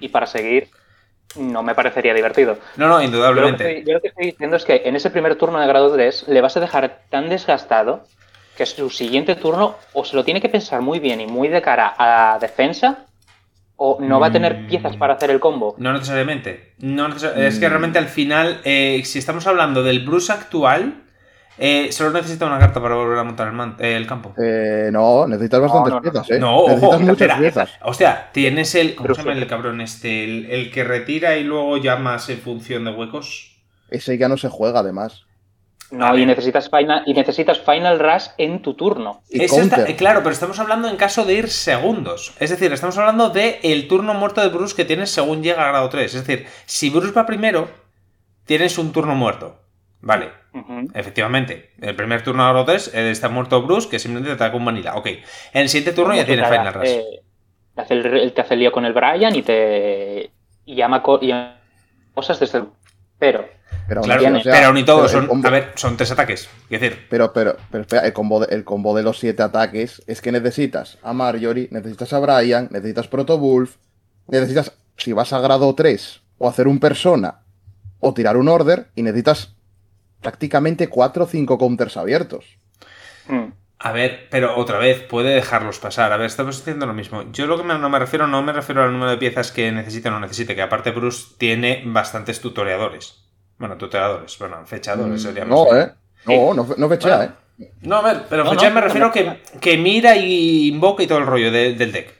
Y 0.00 0.08
para 0.10 0.26
seguir, 0.26 0.68
no 1.36 1.64
me 1.64 1.74
parecería 1.74 2.14
divertido. 2.14 2.58
No, 2.76 2.86
no, 2.86 2.88
Yo 2.88 2.92
lo, 2.92 2.98
que 3.00 3.04
indudablemente. 3.06 3.68
estoy, 3.78 3.84
yo 3.88 3.94
lo 3.94 4.00
que 4.00 4.08
estoy 4.08 4.26
diciendo 4.26 4.54
es 4.56 4.64
que 4.64 4.82
en 4.84 4.94
ese 4.94 5.10
primer 5.10 5.34
turno 5.34 5.58
de 5.58 5.66
grado 5.66 5.92
3 5.92 6.28
le 6.28 6.40
vas 6.40 6.56
a 6.56 6.60
dejar 6.60 7.00
tan 7.10 7.28
desgastado 7.28 8.04
que 8.56 8.66
su 8.66 8.88
siguiente 8.90 9.34
turno 9.36 9.76
o 9.92 10.04
se 10.04 10.14
lo 10.16 10.24
tiene 10.24 10.40
que 10.40 10.48
pensar 10.48 10.80
muy 10.80 11.00
bien 11.00 11.20
y 11.20 11.26
muy 11.26 11.48
de 11.48 11.60
cara 11.62 11.94
a 11.98 12.38
defensa 12.38 13.06
o 13.76 13.98
no 14.00 14.20
va 14.20 14.28
a 14.28 14.32
tener 14.32 14.54
Mm. 14.60 14.66
piezas 14.68 14.96
para 14.96 15.14
hacer 15.14 15.30
el 15.30 15.40
combo. 15.40 15.74
No 15.78 15.92
necesariamente. 15.92 16.74
No 16.78 17.08
Es 17.08 17.58
que 17.58 17.66
Mm. 17.66 17.70
realmente 17.70 17.98
al 17.98 18.06
final, 18.06 18.60
eh, 18.64 19.02
si 19.04 19.18
estamos 19.18 19.46
hablando 19.48 19.82
del 19.82 20.04
Bruce 20.06 20.32
actual, 20.32 21.02
eh, 21.58 21.90
solo 21.92 22.10
necesita 22.10 22.46
una 22.46 22.58
carta 22.58 22.80
para 22.80 22.94
volver 22.94 23.18
a 23.18 23.24
montar 23.24 23.48
el, 23.52 23.84
eh, 23.84 23.96
el 23.96 24.06
campo. 24.06 24.32
Eh, 24.40 24.90
no, 24.92 25.26
necesitas 25.26 25.60
bastantes 25.60 25.90
no, 25.92 25.96
no. 25.96 26.02
piezas, 26.02 26.30
¿eh? 26.30 26.38
No, 26.38 26.62
necesitas 26.68 26.88
ojo, 26.88 26.98
muchas 27.00 27.12
espera. 27.12 27.38
piezas. 27.38 27.70
Hostia, 27.82 28.28
tienes 28.32 28.74
el. 28.76 28.94
¿Cómo 28.94 29.14
se 29.14 29.22
llama 29.22 29.32
el 29.34 29.46
cabrón 29.48 29.80
este? 29.80 30.24
El, 30.24 30.50
el 30.50 30.70
que 30.70 30.84
retira 30.84 31.36
y 31.36 31.44
luego 31.44 31.76
llamas 31.76 32.28
en 32.28 32.38
función 32.38 32.84
de 32.84 32.92
huecos. 32.92 33.56
Ese 33.90 34.16
ya 34.18 34.28
no 34.28 34.36
se 34.36 34.48
juega, 34.48 34.80
además. 34.80 35.26
No, 35.94 36.16
y 36.18 36.26
necesitas 36.26 36.68
final, 36.68 37.02
y 37.06 37.14
necesitas 37.14 37.60
final 37.60 37.98
rush 38.00 38.26
en 38.38 38.62
tu 38.62 38.74
turno. 38.74 39.22
Eso 39.30 39.60
está- 39.60 39.88
eh, 39.88 39.96
claro, 39.96 40.20
pero 40.22 40.32
estamos 40.32 40.58
hablando 40.58 40.88
en 40.88 40.96
caso 40.96 41.24
de 41.24 41.34
ir 41.34 41.48
segundos. 41.48 42.34
Es 42.40 42.50
decir, 42.50 42.72
estamos 42.72 42.96
hablando 42.98 43.30
de 43.30 43.60
el 43.62 43.88
turno 43.88 44.14
muerto 44.14 44.40
de 44.40 44.48
Bruce 44.48 44.74
que 44.76 44.84
tienes 44.84 45.10
según 45.10 45.42
llega 45.42 45.64
a 45.64 45.68
grado 45.68 45.88
3. 45.88 46.14
Es 46.14 46.26
decir, 46.26 46.46
si 46.66 46.90
Bruce 46.90 47.12
va 47.12 47.26
primero, 47.26 47.68
tienes 48.44 48.76
un 48.78 48.92
turno 48.92 49.14
muerto. 49.14 49.60
Vale, 50.00 50.30
efectivamente. 50.92 51.70
El 51.80 51.96
primer 51.96 52.22
turno 52.22 52.44
a 52.44 52.50
grado 52.50 52.64
3 52.66 52.90
eh, 52.94 53.10
está 53.10 53.28
muerto 53.28 53.62
Bruce 53.62 53.88
que 53.88 53.98
simplemente 53.98 54.36
te 54.36 54.42
ataca 54.42 54.56
un 54.56 54.64
vanilla. 54.64 54.94
Ok. 54.96 55.06
En 55.06 55.62
el 55.62 55.68
siguiente 55.68 55.92
turno 55.92 56.14
ya 56.14 56.24
Como 56.24 56.26
tiene 56.26 56.42
que 56.42 56.48
Final 56.58 56.74
Rush. 56.74 56.88
eh, 56.88 57.04
te, 57.74 57.80
hace 57.80 57.94
el, 57.94 58.32
te 58.32 58.40
hace 58.40 58.54
el 58.54 58.60
lío 58.60 58.72
con 58.72 58.84
el 58.84 58.92
Brian 58.92 59.34
y 59.34 59.42
te 59.42 60.30
y 60.66 60.74
llama, 60.76 61.02
y 61.20 61.26
llama 61.28 61.56
cosas 62.14 62.38
desde 62.40 62.58
el... 62.58 62.64
Pero, 63.18 63.46
Pero, 63.86 64.00
aún 64.00 64.06
Claro, 64.06 64.20
así, 64.20 64.24
tiene- 64.26 64.40
o 64.40 64.42
sea, 64.42 64.52
pero 64.54 64.72
ni 64.72 64.84
todos 64.84 65.10
pero 65.10 65.22
el 65.22 65.26
son. 65.28 65.36
combo- 65.36 65.48
A 65.48 65.50
ver, 65.50 65.72
son 65.76 65.96
tres 65.96 66.10
ataques. 66.10 66.48
Es 66.70 66.80
decir, 66.80 67.06
Pero, 67.10 67.32
pero, 67.32 67.56
pero 67.70 67.82
espera, 67.82 68.06
el 68.06 68.12
combo, 68.12 68.40
de, 68.40 68.54
el 68.54 68.64
combo 68.64 68.96
de 68.96 69.02
los 69.02 69.18
siete 69.18 69.42
ataques 69.42 70.02
es 70.06 70.20
que 70.22 70.32
necesitas 70.32 70.98
a 71.02 71.12
Marjorie, 71.12 71.68
necesitas 71.70 72.12
a 72.12 72.18
Brian, 72.18 72.68
necesitas 72.70 73.08
Proto 73.08 73.36
Wolf, 73.38 73.76
necesitas, 74.28 74.72
si 74.96 75.12
vas 75.12 75.32
a 75.32 75.40
grado 75.40 75.74
3, 75.74 76.22
o 76.38 76.48
hacer 76.48 76.66
un 76.66 76.80
persona, 76.80 77.40
o 78.00 78.14
tirar 78.14 78.36
un 78.38 78.48
order, 78.48 78.88
y 78.94 79.02
necesitas 79.02 79.54
prácticamente 80.22 80.88
4 80.88 81.24
o 81.24 81.26
5 81.26 81.58
counters 81.58 81.96
abiertos. 81.96 82.58
mm, 83.28 83.44
A 83.80 83.92
ver, 83.92 84.28
pero 84.30 84.56
otra 84.56 84.78
vez, 84.78 85.02
puede 85.02 85.34
dejarlos 85.34 85.78
pasar. 85.78 86.10
A 86.12 86.16
ver, 86.16 86.26
estamos 86.26 86.56
diciendo 86.56 86.86
lo 86.86 86.94
mismo. 86.94 87.22
Yo 87.32 87.46
lo 87.46 87.58
que 87.58 87.64
me- 87.64 87.78
no 87.78 87.90
me 87.90 87.98
refiero, 87.98 88.26
no 88.26 88.42
me 88.42 88.52
refiero 88.54 88.82
al 88.82 88.92
número 88.92 89.10
de 89.10 89.18
piezas 89.18 89.52
que 89.52 89.70
necesite 89.72 90.08
o 90.08 90.12
no 90.12 90.20
necesite, 90.20 90.54
que 90.54 90.62
aparte 90.62 90.90
Bruce 90.92 91.34
tiene 91.36 91.82
bastantes 91.84 92.40
tutoreadores. 92.40 93.23
Bueno, 93.64 93.78
tutoreadores, 93.78 94.38
bueno, 94.38 94.66
fechadores 94.66 95.22
Mm, 95.22 95.24
sería 95.26 95.44
no, 95.46 95.64
más 95.64 95.74
¿eh? 95.86 95.92
No, 96.26 96.52
no, 96.52 96.68
no 96.76 96.88
fechea, 96.90 97.16
Bueno. 97.16 97.32
¿eh? 97.60 97.72
No, 97.80 97.96
a 97.96 98.02
ver, 98.02 98.22
pero 98.28 98.44
No, 98.44 98.50
fechar 98.50 98.68
no, 98.68 98.74
me 98.74 98.80
no, 98.82 98.86
refiero 98.88 99.06
no. 99.06 99.12
que, 99.14 99.40
que 99.58 99.78
mira 99.78 100.16
y 100.16 100.68
invoca 100.68 101.02
y 101.02 101.06
todo 101.06 101.16
el 101.18 101.24
rollo 101.26 101.50
de- 101.50 101.72
del 101.72 101.92
deck. 101.92 102.12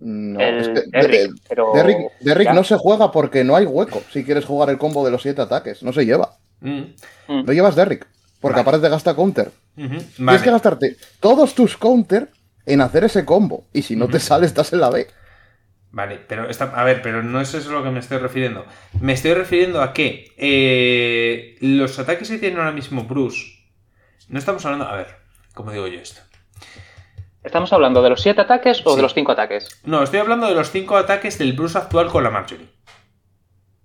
No, 0.00 0.38
el 0.40 0.58
es 0.60 0.68
que 0.68 0.82
Derrick, 0.92 1.32
de- 1.32 1.40
pero... 1.48 1.72
Derrick, 2.20 2.52
no 2.52 2.62
se 2.62 2.76
juega 2.76 3.10
porque 3.10 3.42
no 3.42 3.56
hay 3.56 3.64
hueco 3.66 4.00
si 4.12 4.22
quieres 4.24 4.44
jugar 4.44 4.70
el 4.70 4.78
combo 4.78 5.04
de 5.04 5.10
los 5.10 5.22
7 5.22 5.42
ataques. 5.42 5.82
No 5.82 5.92
se 5.92 6.04
lleva. 6.06 6.36
Mm, 6.60 6.82
Mm. 7.26 7.44
No 7.44 7.52
llevas 7.52 7.74
Derrick. 7.74 8.06
Porque 8.40 8.60
Vale. 8.60 8.62
aparte 8.62 8.80
te 8.82 8.88
gasta 8.88 9.16
counter. 9.16 9.50
Tienes 9.74 10.42
que 10.42 10.50
gastarte 10.52 10.96
todos 11.18 11.54
tus 11.54 11.76
counter 11.76 12.30
en 12.66 12.80
hacer 12.82 13.02
ese 13.02 13.24
combo. 13.24 13.64
Y 13.72 13.82
si 13.82 13.96
no 13.96 14.06
te 14.06 14.20
sale, 14.20 14.46
estás 14.46 14.72
en 14.72 14.80
la 14.80 14.90
B. 14.90 15.08
vale, 15.90 16.18
pero 16.28 16.48
está, 16.48 16.64
a 16.64 16.84
ver, 16.84 17.02
pero 17.02 17.22
no 17.22 17.40
es 17.40 17.54
eso 17.54 17.70
a 17.70 17.72
lo 17.74 17.82
que 17.82 17.90
me 17.90 18.00
estoy 18.00 18.18
refiriendo. 18.18 18.64
Me 19.00 19.12
estoy 19.12 19.34
refiriendo 19.34 19.82
a 19.82 19.92
que 19.92 20.32
eh, 20.36 21.56
los 21.60 21.98
ataques 21.98 22.28
que 22.30 22.38
tiene 22.38 22.58
ahora 22.58 22.72
mismo 22.72 23.04
Bruce, 23.04 23.44
no 24.28 24.38
estamos 24.38 24.64
hablando, 24.66 24.86
a 24.86 24.96
ver, 24.96 25.16
¿cómo 25.54 25.72
digo 25.72 25.86
yo 25.86 26.00
esto? 26.00 26.20
¿Estamos 27.42 27.72
hablando 27.72 28.02
de 28.02 28.10
los 28.10 28.20
siete 28.20 28.40
ataques 28.42 28.82
o 28.84 28.90
Sí. 28.90 28.96
de 28.96 29.02
los 29.02 29.14
cinco 29.14 29.32
ataques? 29.32 29.68
No, 29.84 30.02
estoy 30.02 30.20
hablando 30.20 30.48
de 30.48 30.54
los 30.54 30.70
cinco 30.70 30.96
ataques 30.96 31.38
del 31.38 31.52
Bruce 31.54 31.78
actual 31.78 32.08
con 32.08 32.22
la 32.24 32.30
Marjorie. 32.30 32.66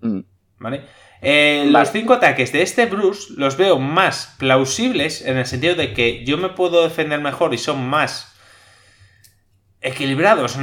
Mm. 0.02 0.20
¿Vale? 0.60 0.84
Eh, 1.22 1.60
Vale. 1.66 1.72
Los 1.72 1.92
cinco 1.92 2.14
ataques 2.14 2.52
de 2.52 2.62
este 2.64 2.86
Bruce 2.88 3.34
los 3.38 3.56
veo 3.56 3.80
más 3.80 4.36
plausibles 4.40 5.22
en 5.26 5.38
el 5.38 5.46
sentido 5.46 5.76
de 5.76 5.94
que 5.94 6.26
yo 6.26 6.38
me 6.38 6.50
puedo 6.50 6.84
defender 6.84 7.22
mejor 7.22 7.54
y 7.54 7.58
son 7.58 7.88
más 7.88 8.33
equilibrados, 9.84 10.54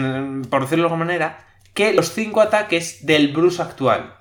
por 0.50 0.62
decirlo 0.62 0.84
de 0.84 0.92
alguna 0.92 1.04
manera, 1.04 1.46
que 1.74 1.92
los 1.92 2.12
cinco 2.12 2.40
ataques 2.40 3.06
del 3.06 3.28
Bruce 3.28 3.62
actual. 3.62 4.16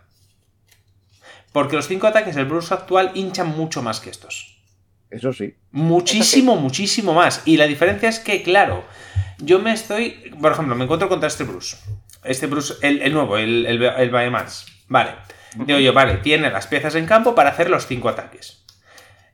Porque 1.52 1.76
los 1.76 1.88
cinco 1.88 2.06
ataques 2.06 2.36
del 2.36 2.46
Bruce 2.46 2.74
actual 2.74 3.12
hinchan 3.16 3.48
mucho 3.48 3.82
más 3.82 4.00
que 4.00 4.12
estos. 4.12 4.62
Eso 5.10 5.34
sí. 5.34 5.56
Muchísimo, 5.72 6.56
muchísimo 6.56 7.14
más. 7.14 7.42
Y 7.46 7.58
la 7.58 7.66
diferencia 7.66 8.08
es 8.08 8.20
que, 8.20 8.44
claro, 8.44 8.86
yo 9.40 9.58
me 9.58 9.74
estoy. 9.74 10.32
Por 10.40 10.52
ejemplo, 10.52 10.76
me 10.76 10.84
encuentro 10.84 11.10
contra 11.10 11.28
este 11.28 11.46
Bruce. 11.46 11.78
Este 12.24 12.46
Bruce, 12.46 12.76
el, 12.82 13.02
el 13.02 13.14
nuevo, 13.14 13.38
el, 13.38 13.66
el, 13.66 13.82
el 13.82 14.10
Bayamans. 14.12 14.68
Vale. 14.88 15.16
Digo 15.56 15.80
yo, 15.80 15.94
vale, 15.94 16.18
tiene 16.18 16.52
las 16.52 16.68
piezas 16.68 16.94
en 16.94 17.08
campo 17.08 17.34
para 17.34 17.50
hacer 17.50 17.72
los 17.72 17.88
cinco 17.88 18.10
ataques. 18.10 18.64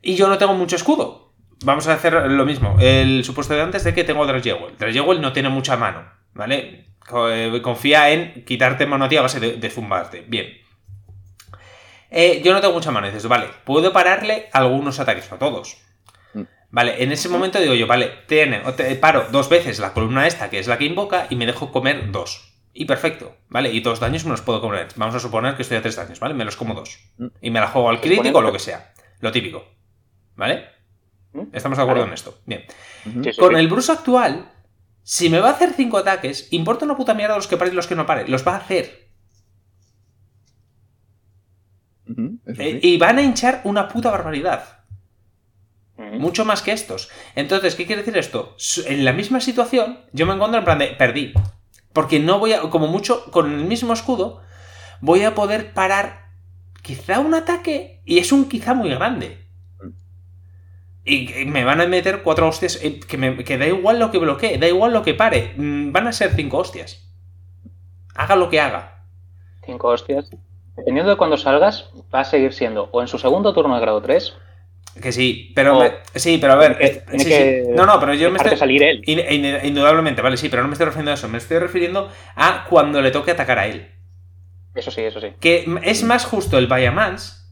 Y 0.00 0.14
yo 0.14 0.28
no 0.28 0.38
tengo 0.38 0.54
mucho 0.54 0.76
escudo. 0.76 1.25
Vamos 1.64 1.88
a 1.88 1.94
hacer 1.94 2.12
lo 2.30 2.44
mismo. 2.44 2.76
El 2.80 3.24
supuesto 3.24 3.54
de 3.54 3.62
antes 3.62 3.82
de 3.84 3.94
que 3.94 4.04
tengo 4.04 4.26
Dragewell. 4.26 4.76
Dragewell 4.78 5.20
no 5.20 5.32
tiene 5.32 5.48
mucha 5.48 5.76
mano, 5.76 6.04
¿vale? 6.34 6.86
Eh, 7.30 7.60
Confía 7.62 8.10
en 8.10 8.44
quitarte 8.44 8.86
mano 8.86 9.04
a 9.06 9.08
ti 9.08 9.16
a 9.16 9.22
base 9.22 9.40
de, 9.40 9.52
de 9.56 9.70
zumbarte. 9.70 10.24
Bien. 10.28 10.48
Eh, 12.10 12.40
yo 12.44 12.52
no 12.52 12.60
tengo 12.60 12.74
mucha 12.74 12.90
mano. 12.90 13.06
Dices, 13.06 13.26
vale, 13.26 13.48
puedo 13.64 13.92
pararle 13.92 14.48
algunos 14.52 15.00
ataques, 15.00 15.30
no 15.30 15.38
todos. 15.38 15.78
Mm. 16.34 16.42
Vale, 16.70 17.02
en 17.02 17.12
ese 17.12 17.28
momento 17.28 17.58
digo 17.58 17.74
yo, 17.74 17.86
vale, 17.86 18.12
tiene, 18.26 18.58
te- 18.76 18.94
paro 18.96 19.26
dos 19.30 19.48
veces 19.48 19.78
la 19.78 19.92
columna 19.92 20.26
esta, 20.26 20.50
que 20.50 20.58
es 20.58 20.66
la 20.68 20.78
que 20.78 20.84
invoca, 20.84 21.26
y 21.30 21.36
me 21.36 21.46
dejo 21.46 21.72
comer 21.72 22.10
dos. 22.12 22.52
Y 22.72 22.84
perfecto, 22.84 23.34
¿vale? 23.48 23.72
Y 23.72 23.80
dos 23.80 24.00
daños 24.00 24.24
me 24.24 24.30
los 24.32 24.42
puedo 24.42 24.60
comer. 24.60 24.88
Vamos 24.96 25.14
a 25.14 25.20
suponer 25.20 25.56
que 25.56 25.62
estoy 25.62 25.78
a 25.78 25.82
tres 25.82 25.96
daños, 25.96 26.20
¿vale? 26.20 26.34
Me 26.34 26.44
los 26.44 26.56
como 26.56 26.74
dos. 26.74 26.98
Mm. 27.16 27.26
Y 27.40 27.50
me 27.50 27.60
la 27.60 27.68
juego 27.68 27.88
al 27.88 28.00
crítico 28.00 28.38
o 28.38 28.42
lo 28.42 28.52
que 28.52 28.58
sea. 28.58 28.92
Lo 29.20 29.32
típico. 29.32 29.64
¿Vale? 30.36 30.75
¿Mm? 31.36 31.48
Estamos 31.52 31.78
de 31.78 31.82
acuerdo 31.82 32.02
Vale. 32.02 32.10
en 32.10 32.14
esto. 32.14 32.38
Bien. 32.46 32.64
Ujú. 33.06 33.24
Sí, 33.24 33.32
sí, 33.32 33.40
Con 33.40 33.54
sí. 33.54 33.60
el 33.60 33.68
Bruce 33.68 33.92
actual, 33.92 34.50
si 35.02 35.28
me 35.28 35.38
va 35.40 35.50
a 35.50 35.52
hacer 35.52 35.72
cinco 35.74 35.98
ataques, 35.98 36.48
importa 36.52 36.84
una 36.84 36.96
puta 36.96 37.14
mierda 37.14 37.36
los 37.36 37.46
que 37.46 37.56
pare 37.56 37.70
y 37.70 37.74
los 37.74 37.86
que 37.86 37.94
no 37.94 38.06
pare. 38.06 38.26
Los 38.28 38.46
va 38.46 38.54
a 38.54 38.58
hacer. 38.58 39.06
Eh, 42.08 42.78
sí. 42.80 42.88
y 42.88 42.98
van 42.98 43.18
a 43.18 43.22
hinchar 43.22 43.60
una 43.64 43.88
puta 43.88 44.10
barbaridad. 44.10 44.72
Mucho 45.96 46.44
más 46.44 46.60
que 46.60 46.72
estos. 46.72 47.08
Entonces, 47.34 47.74
¿qué 47.74 47.86
quiere 47.86 48.02
decir 48.02 48.18
esto? 48.18 48.54
En 48.86 49.04
la 49.04 49.14
misma 49.14 49.40
situación, 49.40 50.00
yo 50.12 50.26
me 50.26 50.34
encuentro 50.34 50.58
en 50.58 50.64
plan 50.64 50.78
de 50.78 50.88
perdí. 50.88 51.32
Porque 51.94 52.20
no 52.20 52.38
voy 52.38 52.52
a, 52.52 52.60
como 52.60 52.86
mucho, 52.86 53.30
con 53.30 53.50
el 53.50 53.64
mismo 53.64 53.94
escudo, 53.94 54.42
voy 55.00 55.22
a 55.22 55.34
poder 55.34 55.72
parar 55.72 56.26
quizá 56.82 57.18
un 57.18 57.32
ataque 57.34 58.02
y 58.04 58.18
es 58.18 58.30
un 58.30 58.46
quizá 58.48 58.74
muy 58.74 58.90
grande. 58.90 59.45
Y 61.08 61.44
me 61.46 61.64
van 61.64 61.80
a 61.80 61.86
meter 61.86 62.22
cuatro 62.22 62.48
hostias, 62.48 62.80
eh, 62.82 62.98
que, 62.98 63.16
me- 63.16 63.44
que 63.44 63.56
da 63.58 63.66
igual 63.66 64.00
lo 64.00 64.10
que 64.10 64.18
bloquee, 64.18 64.58
da 64.58 64.66
igual 64.66 64.92
lo 64.92 65.02
que 65.02 65.14
pare, 65.14 65.54
mm, 65.56 65.92
van 65.92 66.08
a 66.08 66.12
ser 66.12 66.32
cinco 66.34 66.58
hostias. 66.58 67.08
Haga 68.16 68.34
lo 68.34 68.50
que 68.50 68.60
haga. 68.60 69.04
Cinco 69.64 69.88
hostias. 69.88 70.30
Dependiendo 70.76 71.10
de 71.10 71.16
cuándo 71.16 71.36
salgas, 71.36 71.90
va 72.14 72.20
a 72.20 72.24
seguir 72.24 72.52
siendo 72.52 72.88
o 72.92 73.00
en 73.00 73.08
su 73.08 73.18
segundo 73.18 73.54
turno 73.54 73.74
de 73.76 73.80
grado 73.80 74.02
3, 74.02 74.34
Que 75.00 75.12
sí, 75.12 75.52
pero 75.54 75.78
me- 75.78 75.92
sí, 76.14 76.38
pero 76.40 76.54
a 76.54 76.56
ver, 76.56 76.76
que- 76.78 77.02
sí, 77.18 77.28
que 77.28 77.66
no, 77.74 77.86
no, 77.86 78.00
pero 78.00 78.14
yo 78.14 78.30
me 78.30 78.38
estoy 78.38 78.56
salir 78.56 78.82
él. 78.82 79.02
In- 79.06 79.20
in- 79.44 79.58
Indudablemente, 79.64 80.22
vale, 80.22 80.36
sí, 80.36 80.48
pero 80.48 80.62
no 80.62 80.68
me 80.68 80.72
estoy 80.74 80.86
refiriendo 80.86 81.10
a 81.12 81.14
eso, 81.14 81.28
me 81.28 81.38
estoy 81.38 81.58
refiriendo 81.58 82.10
a 82.34 82.64
cuando 82.68 83.00
le 83.00 83.10
toque 83.10 83.30
atacar 83.30 83.58
a 83.58 83.66
él. 83.66 83.90
Eso 84.74 84.90
sí, 84.90 85.02
eso 85.02 85.20
sí. 85.20 85.28
Que 85.40 85.66
es 85.82 86.02
más 86.02 86.24
justo 86.24 86.58
el 86.58 86.66
Bayamans, 86.66 87.45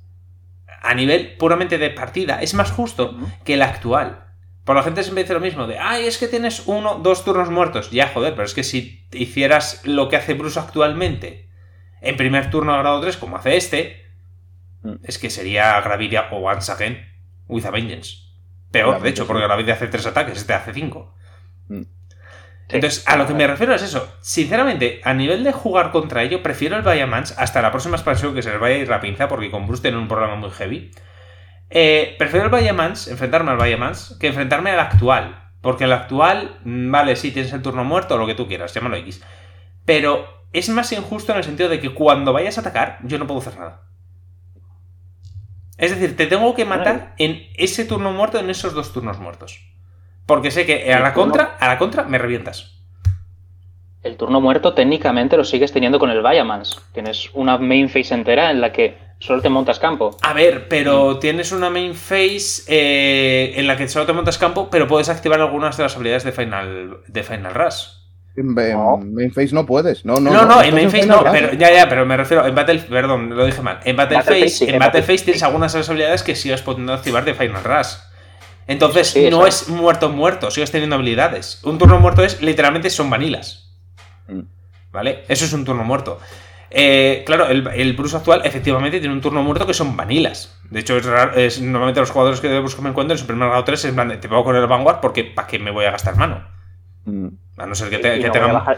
a 0.85 0.95
nivel 0.95 1.37
puramente 1.37 1.79
de 1.79 1.91
partida, 1.91 2.41
es 2.43 2.55
más 2.55 2.71
justo 2.71 3.17
que 3.45 3.55
el 3.55 3.63
actual. 3.63 4.25
Por 4.65 4.77
la 4.77 4.83
gente 4.83 5.03
siempre 5.03 5.25
dice 5.25 5.35
lo 5.35 5.41
mismo, 5.41 5.67
de, 5.67 5.79
ay, 5.79 6.07
es 6.07 6.19
que 6.19 6.29
tienes 6.29 6.63
uno, 6.67 6.97
dos 6.97 7.25
turnos 7.25 7.51
muertos. 7.51 7.91
Ya, 7.91 8.09
joder, 8.09 8.33
pero 8.35 8.45
es 8.45 8.55
que 8.55 8.65
si 8.65 9.07
hicieras 9.13 9.83
lo 9.85 10.09
que 10.09 10.17
hace 10.17 10.35
Bruce 10.35 10.59
actualmente, 10.59 11.49
en 12.01 12.17
primer 12.17 12.51
turno 12.51 12.75
a 12.75 12.79
grado 12.79 13.01
3, 13.01 13.17
como 13.17 13.37
hace 13.37 13.57
este, 13.57 14.05
Mm. 14.85 14.97
es 15.03 15.19
que 15.19 15.31
sería 15.31 15.81
Gravidia 15.81 16.29
o 16.31 16.37
Once 16.49 16.71
Again 16.71 16.99
with 17.49 17.65
a 17.65 17.71
Vengeance. 17.71 18.19
Peor, 18.71 19.01
de 19.01 19.09
hecho, 19.09 19.27
porque. 19.27 19.43
Gravidia 19.43 19.75
hace 19.75 19.87
tres 19.89 20.07
ataques, 20.07 20.37
este 20.39 20.53
hace 20.53 20.73
cinco. 20.75 21.15
Mm. 21.69 21.83
Entonces, 22.69 23.07
a 23.07 23.17
lo 23.17 23.27
que 23.27 23.35
me 23.35 23.47
refiero 23.47 23.75
es 23.75 23.83
eso. 23.83 24.13
Sinceramente, 24.21 25.01
a 25.05 25.13
nivel 25.15 25.45
de 25.45 25.53
jugar 25.53 25.91
contra 25.91 26.23
ello, 26.23 26.43
prefiero 26.43 26.77
el 26.77 26.83
Bayamans 26.83 27.35
hasta 27.39 27.61
la 27.61 27.71
próxima 27.71 27.97
expansión 27.97 28.35
que 28.35 28.43
se 28.43 28.51
les 28.51 28.61
vaya 28.61 28.77
a 28.77 28.79
ir 28.79 28.89
la 28.89 29.01
pinza, 29.01 29.29
porque 29.29 29.51
con 29.51 29.67
Bruce 29.67 29.83
tiene 29.83 29.99
un 29.99 30.09
problema 30.09 30.37
muy 30.37 30.51
heavy. 30.51 30.91
Eh, 31.71 32.15
prefiero 32.19 32.47
el 32.47 32.51
Bayamans, 32.51 33.09
enfrentarme 33.09 33.51
al 33.51 33.59
Bayamans, 33.59 34.17
que 34.19 34.29
enfrentarme 34.29 34.71
al 34.71 34.81
actual. 34.81 35.51
Porque 35.61 35.85
el 35.85 35.93
actual, 35.93 36.59
mm, 36.65 36.91
vale, 36.91 37.17
sí, 37.17 37.31
tienes 37.31 37.53
el 37.53 37.63
turno 37.63 37.85
muerto 37.85 38.15
o 38.15 38.19
lo 38.19 38.27
que 38.27 38.35
tú 38.35 38.47
quieras, 38.47 38.75
llámalo 38.75 38.97
X. 38.97 39.23
Pero 39.85 40.27
es 40.53 40.69
más 40.69 40.93
injusto 40.93 41.33
en 41.33 41.39
el 41.39 41.45
sentido 41.45 41.69
de 41.69 41.81
que 41.81 41.95
cuando 41.95 42.33
vayas 42.33 42.59
a 42.59 42.61
atacar, 42.61 42.99
yo 43.03 43.19
no 43.19 43.27
puedo 43.27 43.41
hacer 43.41 43.59
nada. 43.59 43.83
Es 45.77 45.91
decir, 45.91 46.17
te 46.17 46.27
tengo 46.27 46.55
que 46.55 46.65
matar 46.65 47.15
en 47.19 47.49
ese 47.57 47.85
turno 47.85 48.13
muerto, 48.13 48.39
en 48.39 48.51
esos 48.51 48.75
dos 48.75 48.93
turnos 48.93 49.19
muertos. 49.19 49.74
Porque 50.27 50.51
sé 50.51 50.65
que 50.67 50.93
a 50.93 51.01
la 51.01 51.13
turno- 51.13 51.15
contra, 51.15 51.57
a 51.61 51.69
la 51.69 51.79
contra 51.79 52.05
me 52.05 52.19
revientas. 52.19 52.73
El 54.03 54.17
turno 54.17 54.41
muerto 54.41 54.75
técnicamente 54.75 55.37
lo 55.37 55.45
sigues 55.45 55.73
teniendo 55.73 55.99
con 55.99 56.11
el 56.11 56.23
Viamans. 56.23 56.79
Tienes 56.93 57.31
una 57.33 57.57
main 57.59 57.89
phase 57.89 58.13
entera 58.15 58.51
en 58.51 58.61
la 58.61 58.71
que 58.73 58.99
solo 59.19 59.41
te 59.41 59.49
montas 59.49 59.79
campo. 59.79 60.17
A 60.23 60.35
ver, 60.35 60.61
Mm. 60.61 60.65
pero 60.69 61.19
tienes 61.19 61.53
una 61.53 61.71
main 61.71 61.95
phase 61.95 62.65
eh, 62.69 63.55
en 63.57 63.67
la 63.67 63.77
que 63.79 63.89
solo 63.89 64.05
te 64.05 64.13
montas 64.13 64.37
campo, 64.37 64.69
pero 64.71 64.87
puedes 64.87 65.09
activar 65.09 65.41
algunas 65.41 65.77
de 65.79 65.85
las 65.85 65.95
habilidades 65.97 66.25
de 66.25 66.33
Final, 66.33 66.99
de 67.07 67.23
Final 67.23 67.55
Rush. 67.55 67.85
En, 68.37 68.53
No. 68.55 68.99
Mainface 68.99 69.55
no 69.55 69.65
puedes. 69.65 70.05
No, 70.05 70.17
no, 70.17 70.33
No, 70.33 70.45
no, 70.45 70.61
en 70.63 70.75
main 70.75 70.91
phase 70.91 71.07
no, 71.07 71.23
pero 71.31 71.53
ya, 71.55 71.71
ya, 71.73 71.89
pero 71.89 72.05
me 72.05 72.17
refiero 72.17 72.45
en 72.45 72.55
Battle, 72.55 72.81
perdón, 72.81 73.31
lo 73.35 73.47
dije 73.47 73.63
mal. 73.63 73.79
En 73.85 73.95
Battle, 73.97 74.17
Battle 74.19 74.33
Phase, 74.35 74.45
Phase 74.45 74.67
sí, 74.67 74.71
en 74.73 74.79
Battle 74.81 75.03
Phase 75.03 75.19
tienes 75.25 75.35
Phase. 75.41 75.45
algunas 75.47 75.73
de 75.73 75.79
las 75.79 75.89
habilidades 75.89 76.23
que 76.25 76.35
sigues 76.35 76.61
pudiendo 76.61 76.93
activar 76.93 77.25
de 77.25 77.33
Final 77.35 77.63
Rush. 77.63 77.95
Entonces, 78.67 79.09
Sí, 79.11 79.29
no 79.31 79.47
es 79.47 79.69
muerto 79.69 80.09
muerto, 80.09 80.51
sigues 80.51 80.71
teniendo 80.71 80.97
habilidades. 80.97 81.61
Un 81.65 81.79
turno 81.79 81.99
muerto 82.01 82.25
es 82.25 82.41
literalmente 82.41 82.89
son 82.91 83.11
vanilas. 83.11 83.71
Mm. 84.29 84.41
¿Vale? 84.93 85.25
Eso 85.29 85.45
es 85.45 85.53
un 85.53 85.65
turno 85.65 85.85
muerto. 85.85 86.19
Eh, 86.71 87.23
claro, 87.27 87.47
el, 87.47 87.67
el 87.69 87.93
Bruce 87.93 88.17
actual 88.17 88.43
efectivamente 88.45 88.99
tiene 88.99 89.15
un 89.15 89.21
turno 89.21 89.43
muerto 89.43 89.67
que 89.67 89.75
son 89.75 89.97
vanilas. 89.97 90.59
De 90.71 90.81
hecho, 90.81 90.97
es 90.97 91.05
raro- 91.05 91.35
es- 91.35 91.61
normalmente 91.61 92.01
los 92.01 92.11
jugadores 92.11 92.41
que 92.41 92.49
de 92.49 92.59
Bruce 92.59 92.81
me 92.83 92.89
encuentro 92.91 93.15
en 93.15 93.19
su 93.19 93.27
primer 93.27 93.49
grado 93.49 93.63
3 93.65 93.79
es 93.79 93.85
en 93.91 93.95
plan 93.95 94.09
de, 94.09 94.17
te 94.17 94.29
pongo 94.29 94.45
con 94.45 94.57
el 94.57 94.67
Vanguard 94.67 95.01
porque 95.01 95.25
¿para 95.25 95.47
qué 95.47 95.59
me 95.59 95.71
voy 95.71 95.85
a 95.85 95.91
gastar 95.93 96.17
mano? 96.17 96.45
Mm. 97.05 97.29
A 97.59 97.67
no 97.67 97.75
ser 97.75 97.91
que, 97.91 97.99
te- 97.99 98.19
que 98.19 98.27
no 98.27 98.33
tenga, 98.33 98.47
voy 98.47 98.77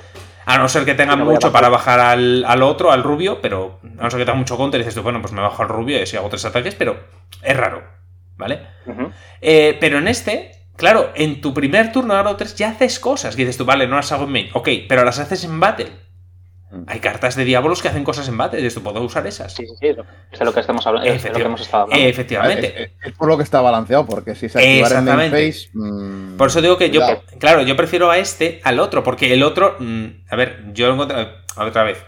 a 0.48 0.58
no 0.58 0.68
ser 0.68 0.84
que 0.84 0.94
no 0.94 1.16
mucho 1.16 1.46
bajar. 1.48 1.52
para 1.52 1.68
bajar 1.70 2.00
al, 2.00 2.44
al 2.44 2.62
otro, 2.62 2.92
al 2.92 3.02
rubio, 3.02 3.40
pero 3.40 3.80
a 3.98 4.02
no 4.04 4.10
ser 4.10 4.18
que 4.20 4.26
tenga 4.26 4.38
mucho 4.38 4.56
counter 4.56 4.80
y 4.80 4.84
dices 4.84 4.94
tú, 4.94 5.02
bueno, 5.02 5.20
pues 5.22 5.32
me 5.32 5.40
bajo 5.40 5.62
al 5.62 5.68
rubio 5.68 6.02
y 6.02 6.06
si 6.06 6.16
hago 6.16 6.28
tres 6.28 6.44
ataques, 6.44 6.74
pero 6.74 6.98
es 7.42 7.56
raro, 7.56 7.82
¿vale? 8.36 8.60
Eh, 9.40 9.76
pero 9.80 9.98
en 9.98 10.08
este, 10.08 10.52
claro, 10.76 11.10
en 11.14 11.40
tu 11.40 11.52
primer 11.54 11.92
turno 11.92 12.14
de 12.14 12.20
grado 12.20 12.36
3 12.36 12.54
ya 12.56 12.70
haces 12.70 12.98
cosas 13.00 13.34
que 13.36 13.42
dices 13.42 13.56
tú, 13.56 13.64
vale, 13.64 13.86
no 13.86 13.96
las 13.96 14.12
hago 14.12 14.24
en 14.24 14.30
main, 14.32 14.48
ok, 14.54 14.68
pero 14.88 15.04
las 15.04 15.18
haces 15.18 15.44
en 15.44 15.58
battle. 15.60 16.06
Hay 16.88 16.98
cartas 16.98 17.36
de 17.36 17.44
diablos 17.44 17.80
que 17.80 17.88
hacen 17.88 18.02
cosas 18.02 18.28
en 18.28 18.36
battle 18.36 18.58
dices 18.58 18.74
tú, 18.74 18.82
puedo 18.82 19.00
usar 19.00 19.24
esas. 19.26 19.54
Sí, 19.54 19.64
sí, 19.66 19.74
sí. 19.80 19.86
Es 20.32 20.38
de 20.38 20.44
lo 20.44 20.52
que 20.52 20.60
estamos 20.60 20.84
hablando. 20.86 21.08
Es 21.08 21.24
lo 21.24 21.32
que 21.32 21.42
hemos 21.42 21.60
estado 21.60 21.84
hablando. 21.84 22.04
Eh, 22.04 22.08
efectivamente. 22.08 22.66
Es, 22.66 22.90
es- 22.90 22.92
es 23.04 23.12
por 23.12 23.28
lo 23.28 23.36
que 23.36 23.44
está 23.44 23.60
balanceado, 23.60 24.04
porque 24.04 24.34
si 24.34 24.48
se 24.48 24.58
activara 24.58 24.98
en 24.98 25.08
Exactamente. 25.08 25.36
Mainface. 25.36 25.68
mm, 25.72 26.36
Por 26.36 26.48
eso 26.48 26.60
digo 26.60 26.76
que 26.76 26.90
yo, 26.90 27.22
claro, 27.38 27.62
yo 27.62 27.76
prefiero 27.76 28.10
a 28.10 28.18
este 28.18 28.60
al 28.64 28.80
otro, 28.80 29.04
porque 29.04 29.32
el 29.32 29.44
otro, 29.44 29.76
mm, 29.78 30.04
a 30.28 30.36
ver, 30.36 30.64
yo 30.72 30.88
lo 30.88 30.94
encuentro, 30.94 31.18
otra 31.56 31.84
vez, 31.84 32.04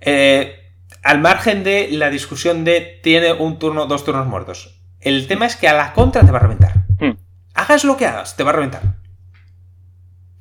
Eh, 0.00 0.60
al 1.02 1.20
margen 1.20 1.62
de 1.62 1.88
la 1.92 2.10
discusión 2.10 2.64
de 2.64 3.00
tiene 3.02 3.32
un 3.32 3.58
turno, 3.58 3.86
dos 3.86 4.04
turnos 4.04 4.26
muertos, 4.26 4.73
el 5.04 5.26
tema 5.26 5.46
es 5.46 5.56
que 5.56 5.68
a 5.68 5.74
la 5.74 5.92
contra 5.92 6.22
te 6.24 6.30
va 6.32 6.38
a 6.38 6.42
reventar. 6.42 6.72
Hmm. 6.98 7.12
Hagas 7.54 7.84
lo 7.84 7.96
que 7.96 8.06
hagas, 8.06 8.36
te 8.36 8.42
va 8.42 8.50
a 8.50 8.54
reventar. 8.54 8.82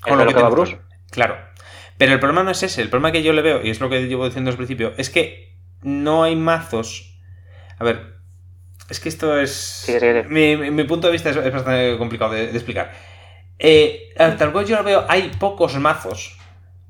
¿Es 0.05 0.17
de 0.17 0.25
lo 0.25 0.33
que 0.33 0.43
Bruce? 0.43 0.79
Claro. 1.11 1.37
Pero 1.97 2.13
el 2.13 2.19
problema 2.19 2.43
no 2.43 2.51
es 2.51 2.63
ese, 2.63 2.81
el 2.81 2.89
problema 2.89 3.11
que 3.11 3.23
yo 3.23 3.33
le 3.33 3.41
veo, 3.41 3.63
y 3.63 3.69
es 3.69 3.79
lo 3.79 3.89
que 3.89 4.07
llevo 4.07 4.25
diciendo 4.25 4.49
desde 4.49 4.61
el 4.61 4.67
principio, 4.67 4.93
es 4.97 5.09
que 5.09 5.55
no 5.81 6.23
hay 6.23 6.35
mazos. 6.35 7.19
A 7.77 7.83
ver, 7.83 8.15
es 8.89 8.99
que 8.99 9.09
esto 9.09 9.39
es. 9.39 9.51
Sigue. 9.53 10.23
Mi, 10.23 10.57
mi- 10.57 10.71
mi 10.71 10.83
punto 10.85 11.07
de 11.07 11.13
vista 11.13 11.29
es, 11.29 11.37
es 11.37 11.53
bastante 11.53 11.97
complicado 11.97 12.33
de, 12.33 12.47
de 12.47 12.57
explicar. 12.57 12.91
Eh, 13.59 14.13
tal 14.17 14.51
cual 14.51 14.65
yo 14.65 14.75
lo 14.77 14.83
veo, 14.83 15.05
hay 15.07 15.31
pocos 15.39 15.77
mazos. 15.77 16.37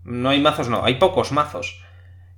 No 0.04 0.30
hay 0.30 0.40
mazos, 0.40 0.70
no, 0.70 0.84
hay 0.84 0.96
pocos 0.96 1.32
mazos 1.32 1.82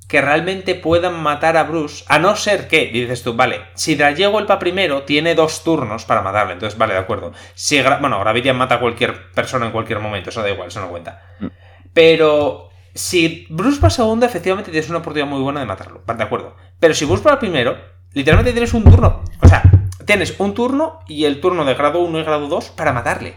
que 0.08 0.22
realmente 0.22 0.76
puedan 0.76 1.22
matar 1.22 1.58
a 1.58 1.64
Bruce, 1.64 2.06
a 2.08 2.20
no 2.20 2.36
ser 2.36 2.68
que, 2.68 2.88
dices 2.88 3.24
tú, 3.24 3.34
vale, 3.34 3.62
si 3.74 3.96
Dralle 3.96 4.28
vuelva 4.28 4.60
primero, 4.60 5.04
tiene 5.04 5.34
dos 5.34 5.64
turnos 5.64 6.06
para 6.06 6.22
matarle, 6.22 6.54
entonces 6.54 6.78
vale, 6.78 6.94
de 6.94 7.00
acuerdo. 7.00 7.34
Si 7.56 7.82
bueno, 7.82 8.20
Gravidian 8.20 8.58
mata 8.58 8.76
a 8.76 8.80
cualquier 8.80 9.32
persona 9.32 9.66
en 9.66 9.72
cualquier 9.72 10.00
momento, 10.00 10.30
eso 10.30 10.42
da 10.42 10.50
igual, 10.50 10.68
eso 10.68 10.80
no 10.80 10.90
cuenta. 10.90 11.22
Mm. 11.40 11.48
Pero 11.94 12.70
si 12.94 13.48
Bruce 13.50 13.80
va 13.82 13.90
segundo, 13.90 14.26
efectivamente 14.26 14.72
tienes 14.72 14.90
una 14.90 15.00
oportunidad 15.00 15.30
muy 15.30 15.42
buena 15.42 15.60
de 15.60 15.66
matarlo, 15.66 16.04
de 16.06 16.24
acuerdo. 16.24 16.56
Pero 16.80 16.94
si 16.94 17.06
Bruce 17.06 17.24
va 17.24 17.40
primero, 17.40 17.78
literalmente 18.14 18.52
tienes 18.52 18.74
un 18.74 18.84
turno, 18.84 19.24
o 19.42 19.48
sea, 19.48 19.64
tienes 20.06 20.40
un 20.40 20.54
turno 20.54 21.00
y 21.08 21.26
el 21.26 21.42
turno 21.42 21.66
de 21.66 21.74
grado 21.74 22.00
1 22.00 22.20
y 22.20 22.24
grado 22.24 22.48
2 22.48 22.70
para 22.72 22.94
matarle. 22.94 23.36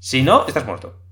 Si 0.00 0.22
no, 0.22 0.46
estás 0.46 0.66
muerto. 0.66 1.05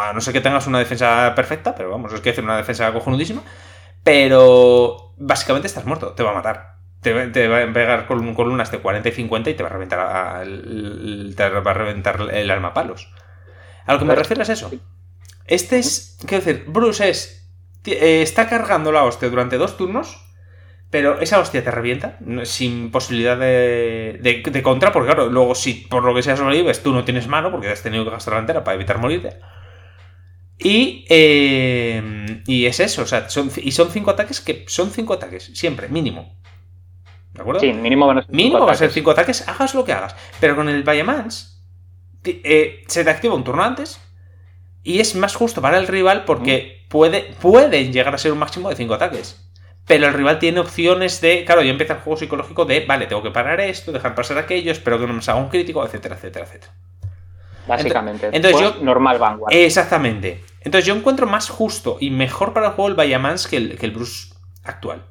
A 0.00 0.12
no 0.12 0.20
ser 0.20 0.32
que 0.32 0.40
tengas 0.40 0.66
una 0.66 0.78
defensa 0.78 1.32
perfecta, 1.34 1.74
pero 1.74 1.90
vamos, 1.90 2.12
es 2.12 2.20
que 2.20 2.30
hacer 2.30 2.44
una 2.44 2.56
defensa 2.56 2.92
cojonudísima. 2.92 3.42
Pero 4.04 5.12
básicamente 5.16 5.68
estás 5.68 5.84
muerto, 5.84 6.12
te 6.12 6.22
va 6.22 6.30
a 6.30 6.34
matar. 6.34 6.76
Te, 7.00 7.12
va- 7.12 7.32
te 7.32 7.48
va 7.48 7.62
a 7.62 7.72
pegar 7.72 8.06
con 8.06 8.34
columnas 8.34 8.70
de 8.70 8.78
40 8.78 9.08
y 9.08 9.12
50 9.12 9.50
y 9.50 9.54
te 9.54 9.62
va 9.62 9.68
a 9.68 9.72
reventar, 9.72 10.00
a- 10.00 10.42
el- 10.42 11.34
te 11.36 11.48
va 11.48 11.70
a 11.70 11.74
reventar 11.74 12.20
el 12.32 12.50
alma 12.50 12.68
a 12.68 12.74
palos. 12.74 13.12
A 13.86 13.92
lo 13.94 13.98
que 13.98 14.04
me 14.04 14.14
refiero 14.14 14.42
es 14.42 14.48
eso. 14.48 14.70
Este 15.46 15.78
es, 15.78 16.18
quiero 16.26 16.44
decir, 16.44 16.64
Bruce 16.68 17.08
es, 17.08 17.48
eh, 17.86 18.22
está 18.22 18.48
cargando 18.48 18.92
la 18.92 19.04
hostia 19.04 19.28
durante 19.30 19.58
dos 19.58 19.76
turnos, 19.76 20.24
pero 20.90 21.20
esa 21.20 21.40
hostia 21.40 21.64
te 21.64 21.70
revienta 21.70 22.18
sin 22.44 22.90
posibilidad 22.90 23.36
de, 23.38 24.18
de, 24.22 24.42
de 24.50 24.62
contra, 24.62 24.92
porque 24.92 25.08
claro, 25.08 25.30
luego 25.30 25.54
si 25.54 25.74
por 25.74 26.04
lo 26.04 26.14
que 26.14 26.22
sea 26.22 26.36
sobrevives, 26.36 26.82
tú 26.82 26.92
no 26.92 27.04
tienes 27.04 27.28
mano, 27.28 27.50
porque 27.50 27.70
has 27.70 27.82
tenido 27.82 28.04
que 28.04 28.10
gastar 28.10 28.34
la 28.34 28.40
entera 28.40 28.64
para 28.64 28.74
evitar 28.76 28.98
morirte. 28.98 29.38
Y, 30.64 31.04
eh, 31.08 32.42
y 32.46 32.66
es 32.66 32.80
eso, 32.80 33.02
o 33.02 33.06
sea, 33.06 33.28
son, 33.28 33.50
y 33.56 33.72
son 33.72 33.90
cinco 33.90 34.10
ataques 34.10 34.40
que 34.40 34.64
son 34.68 34.90
cinco 34.90 35.14
ataques, 35.14 35.50
siempre, 35.54 35.88
mínimo. 35.88 36.34
¿De 37.32 37.40
acuerdo? 37.40 37.60
Sí, 37.60 37.72
mínimo 37.72 38.06
van 38.06 38.18
a 38.18 38.22
ser 38.22 38.34
Mínimo 38.34 38.56
cinco 38.56 38.66
va 38.66 38.72
a 38.72 38.76
ser. 38.76 38.90
5 38.90 39.10
ataques, 39.10 39.48
hagas 39.48 39.74
lo 39.74 39.84
que 39.84 39.92
hagas. 39.92 40.14
Pero 40.38 40.54
con 40.54 40.68
el 40.68 40.82
Bayamans 40.82 41.62
se 42.22 43.04
te 43.04 43.10
activa 43.10 43.34
un 43.34 43.42
turno 43.44 43.62
antes 43.64 44.00
y 44.82 45.00
es 45.00 45.14
más 45.16 45.34
justo 45.34 45.60
para 45.62 45.78
el 45.78 45.86
rival 45.88 46.24
porque 46.24 46.84
puede, 46.88 47.34
pueden 47.40 47.92
llegar 47.92 48.14
a 48.14 48.18
ser 48.18 48.32
un 48.32 48.38
máximo 48.38 48.68
de 48.68 48.76
5 48.76 48.94
ataques. 48.94 49.48
Pero 49.86 50.06
el 50.06 50.14
rival 50.14 50.38
tiene 50.38 50.60
opciones 50.60 51.20
de, 51.20 51.44
claro, 51.44 51.62
ya 51.62 51.70
empieza 51.70 51.94
el 51.94 52.00
juego 52.00 52.18
psicológico 52.18 52.64
de, 52.66 52.84
vale, 52.86 53.06
tengo 53.06 53.22
que 53.22 53.30
parar 53.32 53.60
esto, 53.60 53.90
dejar 53.90 54.14
pasar 54.14 54.38
aquello, 54.38 54.70
espero 54.70 54.98
que 55.00 55.06
no 55.06 55.14
me 55.14 55.22
salga 55.22 55.40
un 55.40 55.48
crítico, 55.48 55.84
etcétera, 55.84 56.14
etcétera, 56.14 56.44
etcétera. 56.44 56.72
Básicamente. 57.66 58.26
entonces 58.32 58.52
Pues, 58.60 58.74
yo- 58.74 58.84
Normal 58.84 59.18
Vanguard. 59.18 59.52
Exactamente. 59.54 60.40
Entonces 60.64 60.86
yo 60.86 60.94
encuentro 60.94 61.26
más 61.26 61.48
justo 61.48 61.96
y 62.00 62.10
mejor 62.10 62.52
para 62.52 62.66
el 62.68 62.72
juego 62.72 62.88
el 62.88 62.94
Bayamans 62.94 63.46
que 63.46 63.56
el, 63.56 63.78
que 63.78 63.86
el 63.86 63.92
Bruce 63.92 64.34
actual. 64.64 65.04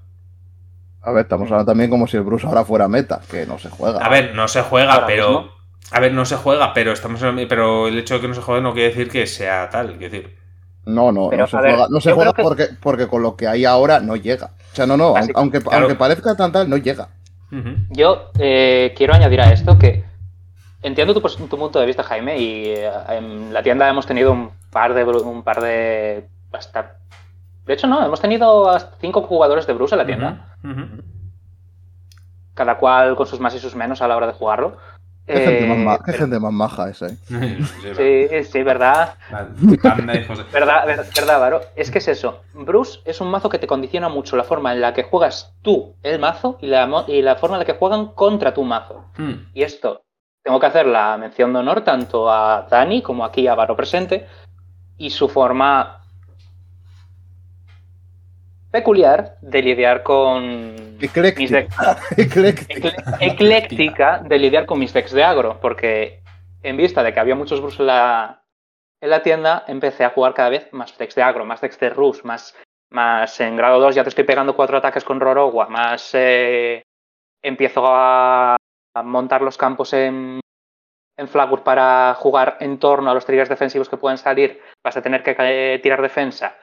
A 1.01 1.11
ver, 1.11 1.23
estamos 1.23 1.47
hablando 1.51 1.71
también 1.71 1.89
como 1.89 2.07
si 2.07 2.17
el 2.17 2.23
Bruce 2.23 2.45
ahora 2.45 2.63
fuera 2.63 2.87
meta, 2.87 3.21
que 3.29 3.45
no 3.45 3.57
se 3.57 3.69
juega. 3.69 3.99
A 3.99 4.09
ver, 4.09 4.35
no 4.35 4.47
se 4.47 4.61
juega, 4.61 4.93
Ahora 4.93 5.07
pero. 5.07 5.27
mismo. 5.29 5.51
A 5.93 5.99
ver, 5.99 6.13
no 6.13 6.25
se 6.25 6.35
juega, 6.37 6.73
pero 6.73 6.91
estamos 6.93 7.21
en- 7.23 7.47
pero 7.47 7.87
el 7.87 7.97
hecho 7.99 8.13
de 8.15 8.21
que 8.21 8.27
no 8.27 8.33
se 8.35 8.41
juegue 8.41 8.61
no 8.61 8.71
quiere 8.73 8.89
decir 8.89 9.09
que 9.09 9.25
sea 9.27 9.69
tal. 9.69 9.97
Quiero 9.97 10.13
decir. 10.13 10.37
No, 10.85 11.11
no, 11.11 11.29
Pero, 11.29 11.43
no 11.43 11.47
se 11.47 11.57
ver, 11.57 11.71
juega, 11.71 11.87
no 11.89 11.99
se 12.01 12.11
juega 12.13 12.33
que- 12.33 12.41
porque, 12.43 12.67
porque 12.79 13.07
con 13.07 13.21
lo 13.23 13.35
que 13.35 13.47
hay 13.47 13.65
ahora 13.65 13.99
no 13.99 14.15
llega. 14.15 14.51
O 14.71 14.75
sea, 14.75 14.85
no, 14.85 14.95
no, 14.95 15.15
Así- 15.17 15.31
aunque, 15.35 15.59
claro. 15.61 15.79
aunque 15.79 15.95
parezca 15.95 16.35
tan 16.35 16.51
tal, 16.51 16.69
no 16.69 16.77
llega. 16.77 17.09
Yo 17.89 18.31
eh, 18.39 18.93
quiero 18.95 19.13
añadir 19.13 19.41
a 19.41 19.51
esto 19.51 19.77
que 19.77 20.05
entiendo 20.81 21.13
tu 21.13 21.21
punto 21.21 21.79
de 21.79 21.85
vista, 21.85 22.03
Jaime, 22.03 22.37
y 22.39 22.65
eh, 22.67 22.89
en 23.09 23.53
la 23.53 23.61
tienda 23.61 23.89
hemos 23.89 24.05
tenido 24.05 24.31
un 24.31 24.51
par 24.71 24.93
de 24.93 25.05
bru- 25.05 25.23
un 25.23 25.43
par 25.43 25.61
de 25.61 26.27
hasta 26.51 26.95
de 27.65 27.73
hecho 27.73 27.87
no, 27.87 28.03
hemos 28.03 28.19
tenido 28.19 28.69
hasta 28.69 28.95
cinco 28.99 29.21
jugadores 29.21 29.67
de 29.67 29.73
Bruce 29.73 29.93
en 29.93 29.99
la 29.99 30.05
tienda, 30.05 30.55
cada 32.53 32.77
cual 32.77 33.15
con 33.15 33.27
sus 33.27 33.39
más 33.39 33.55
y 33.55 33.59
sus 33.59 33.75
menos 33.75 34.01
a 34.01 34.07
la 34.07 34.17
hora 34.17 34.27
de 34.27 34.33
jugarlo. 34.33 34.77
Qué, 35.25 35.33
gente, 35.37 35.63
Eh, 35.63 35.67
más 35.67 35.77
ma- 35.77 35.97
qué 35.99 36.03
pero- 36.07 36.17
gente 36.17 36.39
más 36.39 36.51
maja 36.51 36.89
esa, 36.89 37.07
¿eh? 37.07 37.17
sí, 37.95 38.43
sí, 38.43 38.63
verdad. 38.63 39.13
Verdad, 40.51 40.85
ver- 40.85 41.05
verdad, 41.15 41.39
Varo. 41.39 41.61
Es 41.75 41.91
que 41.91 41.99
es 41.99 42.07
eso. 42.07 42.41
Bruce 42.53 42.99
es 43.05 43.21
un 43.21 43.29
mazo 43.29 43.47
que 43.47 43.59
te 43.59 43.67
condiciona 43.67 44.09
mucho 44.09 44.35
la 44.35 44.43
forma 44.43 44.73
en 44.73 44.81
la 44.81 44.93
que 44.93 45.03
juegas 45.03 45.53
tú 45.61 45.95
el 46.03 46.19
mazo 46.19 46.57
y 46.59 46.67
la, 46.67 46.87
mo- 46.87 47.05
y 47.07 47.21
la 47.21 47.35
forma 47.35 47.55
en 47.55 47.59
la 47.59 47.65
que 47.65 47.73
juegan 47.77 48.07
contra 48.07 48.53
tu 48.53 48.63
mazo. 48.63 49.05
Hmm. 49.17 49.33
Y 49.53 49.61
esto, 49.63 50.01
tengo 50.43 50.59
que 50.59 50.65
hacer 50.65 50.87
la 50.87 51.15
mención 51.17 51.53
de 51.53 51.59
honor 51.59 51.81
tanto 51.81 52.29
a 52.29 52.67
Dani 52.69 53.01
como 53.03 53.23
aquí 53.23 53.47
a 53.47 53.55
Varo 53.55 53.75
presente 53.75 54.27
y 55.01 55.09
su 55.09 55.27
forma 55.27 56.03
peculiar 58.69 59.35
de 59.41 59.61
lidiar 59.63 60.03
con 60.03 60.75
Ecléctica. 61.01 61.55
decks 61.55 61.75
Ecléctica. 62.17 63.17
ecléctica 63.19 64.19
de 64.19 64.37
lidiar 64.37 64.67
con 64.67 64.77
mis 64.77 64.93
decks 64.93 65.11
de 65.11 65.23
agro, 65.23 65.57
porque 65.59 66.21
en 66.61 66.77
vista 66.77 67.01
de 67.01 67.13
que 67.13 67.19
había 67.19 67.33
muchos 67.33 67.59
Bruce 67.61 67.81
en 67.81 67.87
la, 67.87 68.43
en 69.01 69.09
la 69.09 69.23
tienda, 69.23 69.65
empecé 69.67 70.05
a 70.05 70.11
jugar 70.11 70.35
cada 70.35 70.49
vez 70.49 70.71
más 70.71 70.95
decks 70.95 71.15
de 71.15 71.23
agro, 71.23 71.45
más 71.45 71.61
decks 71.61 71.79
de 71.79 71.89
Rus, 71.89 72.23
más, 72.23 72.55
más 72.91 73.39
en 73.41 73.57
grado 73.57 73.79
2 73.79 73.95
ya 73.95 74.03
te 74.03 74.09
estoy 74.09 74.23
pegando 74.23 74.55
cuatro 74.55 74.77
ataques 74.77 75.03
con 75.03 75.19
Rorogua, 75.19 75.67
más 75.67 76.11
eh, 76.13 76.83
empiezo 77.41 77.87
a, 77.87 78.55
a 78.93 79.03
montar 79.03 79.41
los 79.41 79.57
campos 79.57 79.93
en, 79.93 80.39
en 81.21 81.27
Flagwood 81.27 81.61
para 81.61 82.15
jugar 82.15 82.57
en 82.59 82.79
torno 82.79 83.11
a 83.11 83.13
los 83.13 83.25
triggers 83.25 83.49
defensivos 83.49 83.87
que 83.87 83.97
pueden 83.97 84.17
salir, 84.17 84.59
vas 84.83 84.97
a 84.97 85.01
tener 85.01 85.21
que 85.23 85.35
eh, 85.37 85.79
tirar 85.81 86.01
defensa. 86.01 86.57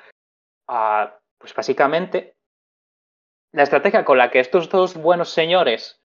Pues 0.67 1.55
básicamente, 1.55 2.37
la 3.53 3.63
estrategia 3.63 4.05
con 4.05 4.19
la 4.19 4.31
que 4.31 4.41
estos 4.41 4.69
dos 4.69 4.97
buenos 4.97 5.31
señores 5.31 6.03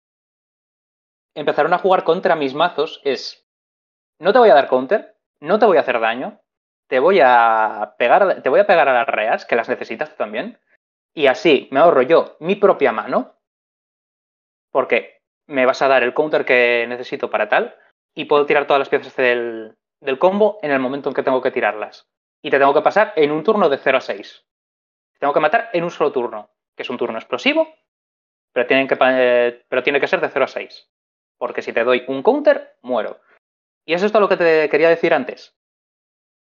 empezaron 1.37 1.75
a 1.75 1.79
jugar 1.79 2.05
contra 2.05 2.35
mis 2.35 2.55
mazos 2.55 3.01
es, 3.05 3.47
no 4.19 4.33
te 4.33 4.39
voy 4.39 4.49
a 4.49 4.55
dar 4.55 4.69
counter, 4.69 5.17
no 5.41 5.59
te 5.59 5.67
voy 5.67 5.77
a 5.77 5.81
hacer 5.81 6.01
daño, 6.01 6.41
te 6.89 6.99
voy 6.99 7.21
a 7.23 7.95
pegar, 7.99 8.43
te 8.43 8.49
voy 8.49 8.61
a 8.61 8.67
pegar 8.67 8.89
a 8.89 8.95
las 8.95 9.07
reas, 9.07 9.45
que 9.45 9.57
las 9.57 9.69
necesitas 9.69 10.17
también, 10.17 10.59
y 11.15 11.27
así 11.27 11.69
me 11.71 11.81
ahorro 11.81 12.03
yo 12.03 12.37
mi 12.41 12.57
propia 12.57 12.93
mano, 12.93 13.37
porque 14.73 15.21
me 15.47 15.67
vas 15.67 15.83
a 15.83 15.89
dar 15.89 16.03
el 16.03 16.15
counter 16.15 16.47
que 16.47 16.87
necesito 16.89 17.31
para 17.31 17.49
tal, 17.51 17.77
y 18.19 18.25
puedo 18.25 18.47
tirar 18.47 18.67
todas 18.67 18.81
las 18.81 18.89
piezas 18.89 19.15
del, 19.15 19.77
del 20.01 20.19
combo 20.19 20.59
en 20.63 20.73
el 20.73 20.81
momento 20.81 21.09
en 21.09 21.15
que 21.15 21.23
tengo 21.23 21.41
que 21.41 21.53
tirarlas. 21.53 22.09
Y 22.43 22.51
te 22.51 22.59
tengo 22.59 22.75
que 22.75 22.83
pasar 22.83 23.13
en 23.15 23.31
un 23.31 23.45
turno 23.45 23.69
de 23.69 23.79
0 23.79 23.99
a 23.99 24.01
6. 24.01 24.45
Tengo 25.21 25.33
que 25.33 25.39
matar 25.39 25.71
en 25.73 25.85
un 25.85 25.93
solo 25.93 26.11
turno, 26.11 26.51
que 26.77 26.83
es 26.83 26.91
un 26.91 26.99
turno 26.99 27.17
explosivo, 27.17 27.73
pero, 28.53 28.67
tienen 28.67 28.89
que, 28.89 28.99
eh, 29.01 29.65
pero 29.69 29.85
tiene 29.85 30.01
que 30.01 30.09
ser 30.09 30.21
de 30.21 30.31
0 30.31 30.45
a 30.45 30.49
6. 30.49 30.91
Porque 31.39 31.63
si 31.63 31.73
te 31.73 31.85
doy 31.85 32.05
un 32.09 32.25
counter, 32.25 32.77
muero. 32.83 33.21
Y 33.87 33.95
eso 33.95 34.07
es 34.07 34.11
todo 34.11 34.23
lo 34.23 34.29
que 34.29 34.37
te 34.37 34.69
quería 34.69 34.89
decir 34.89 35.15
antes. 35.15 35.57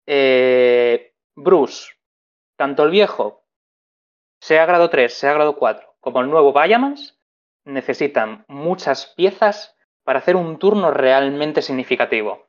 Eh, 0.05 1.15
Bruce, 1.33 1.93
tanto 2.57 2.83
el 2.83 2.91
viejo, 2.91 3.45
sea 4.41 4.65
grado 4.65 4.89
3, 4.89 5.13
sea 5.13 5.31
grado 5.31 5.55
4, 5.55 5.95
como 6.01 6.19
el 6.19 6.29
nuevo 6.29 6.51
Bayamans, 6.51 7.17
necesitan 7.63 8.43
muchas 8.49 9.13
piezas 9.15 9.72
para 10.03 10.19
hacer 10.19 10.35
un 10.35 10.59
turno 10.59 10.91
realmente 10.91 11.61
significativo. 11.61 12.47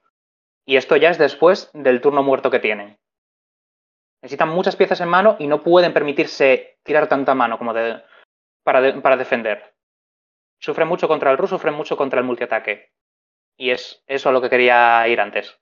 Y 0.67 0.77
esto 0.77 0.97
ya 0.97 1.11
es 1.11 1.19
después 1.19 1.71
del 1.73 2.01
turno 2.01 2.23
muerto 2.23 2.51
que 2.51 2.59
tienen. 2.59 2.99
Necesitan 4.23 4.49
muchas 4.49 4.77
piezas 4.77 5.01
en 5.01 5.09
mano 5.09 5.37
y 5.39 5.47
no 5.47 5.63
pueden 5.63 5.93
permitirse 5.93 6.79
tirar 6.83 7.09
tanta 7.09 7.35
mano 7.35 7.59
como 7.59 7.75
para, 8.63 9.03
para 9.03 9.17
defender. 9.17 9.75
Sufren 10.59 10.89
mucho 10.89 11.09
contra 11.09 11.31
el 11.31 11.37
Rus, 11.37 11.51
sufren 11.51 11.75
mucho 11.75 11.97
contra 11.97 12.21
el 12.21 12.27
multiataque. 12.27 12.93
Y 13.59 13.71
es 13.71 14.03
eso 14.07 14.31
a 14.31 14.33
lo 14.33 14.41
que 14.41 14.49
quería 14.49 15.07
ir 15.09 15.21
antes. 15.21 15.61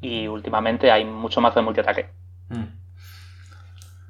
Y 0.00 0.26
últimamente 0.26 0.90
hay 0.90 1.04
mucho 1.04 1.40
mazo 1.40 1.60
de 1.60 1.64
multiataque. 1.64 2.23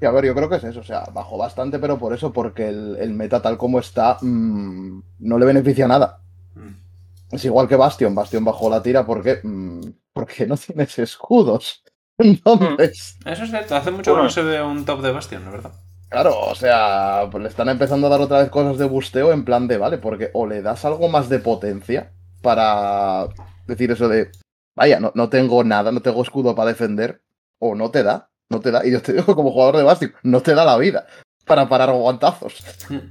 Mm. 0.04 0.06
Y 0.06 0.06
a 0.06 0.10
ver, 0.10 0.24
yo 0.26 0.34
creo 0.34 0.48
que 0.48 0.56
es 0.56 0.64
eso, 0.64 0.80
o 0.80 0.84
sea, 0.84 1.04
bajó 1.12 1.38
bastante, 1.38 1.78
pero 1.78 1.98
por 1.98 2.12
eso, 2.12 2.32
porque 2.32 2.68
el, 2.68 3.14
meta 3.14 3.40
tal 3.40 3.56
como 3.56 3.78
está, 3.78 4.18
mmm, 4.20 5.00
no 5.20 5.38
le 5.38 5.46
beneficia 5.46 5.88
nada. 5.88 6.20
Mm. 6.54 7.34
Es 7.34 7.44
igual 7.44 7.68
que 7.68 7.76
Bastion, 7.76 8.14
Bastion 8.14 8.44
bajó 8.44 8.68
la 8.68 8.82
tira 8.82 9.04
porque, 9.06 9.40
mmm, 9.42 9.80
porque 10.12 10.46
no 10.46 10.56
tienes 10.56 10.98
escudos. 10.98 11.82
Entonces... 12.18 13.16
Mm. 13.24 13.28
Eso 13.28 13.44
es 13.44 13.50
cierto, 13.50 13.76
hace 13.76 13.90
mucho 13.90 14.14
que 14.14 14.22
no 14.22 14.30
se 14.30 14.42
ve 14.42 14.62
un 14.62 14.84
top 14.84 15.00
de 15.02 15.12
Bastion, 15.12 15.44
la 15.44 15.50
verdad. 15.50 15.72
Claro, 16.08 16.38
o 16.38 16.54
sea, 16.54 17.26
pues 17.30 17.42
le 17.42 17.48
están 17.48 17.68
empezando 17.68 18.06
a 18.06 18.10
dar 18.10 18.20
otra 18.20 18.38
vez 18.38 18.50
cosas 18.50 18.78
de 18.78 18.84
busteo 18.84 19.32
en 19.32 19.44
plan 19.44 19.66
de, 19.66 19.78
vale, 19.78 19.98
porque 19.98 20.30
o 20.32 20.46
le 20.46 20.62
das 20.62 20.84
algo 20.84 21.08
más 21.08 21.28
de 21.28 21.40
potencia 21.40 22.12
para 22.40 23.26
decir 23.66 23.90
eso 23.90 24.08
de, 24.08 24.30
vaya, 24.76 25.00
no, 25.00 25.10
no 25.16 25.28
tengo 25.28 25.64
nada, 25.64 25.90
no 25.90 26.02
tengo 26.02 26.22
escudo 26.22 26.54
para 26.54 26.68
defender, 26.68 27.22
o 27.58 27.74
no 27.74 27.90
te 27.90 28.04
da, 28.04 28.28
no 28.54 28.60
te 28.60 28.70
da. 28.70 28.86
Y 28.86 28.92
yo 28.92 29.02
te 29.02 29.12
digo, 29.12 29.34
como 29.34 29.52
jugador 29.52 29.76
de 29.76 29.82
Bastion, 29.82 30.14
no 30.22 30.40
te 30.40 30.54
da 30.54 30.64
la 30.64 30.78
vida 30.78 31.06
para 31.44 31.68
parar 31.68 31.92
guantazos. 31.92 32.64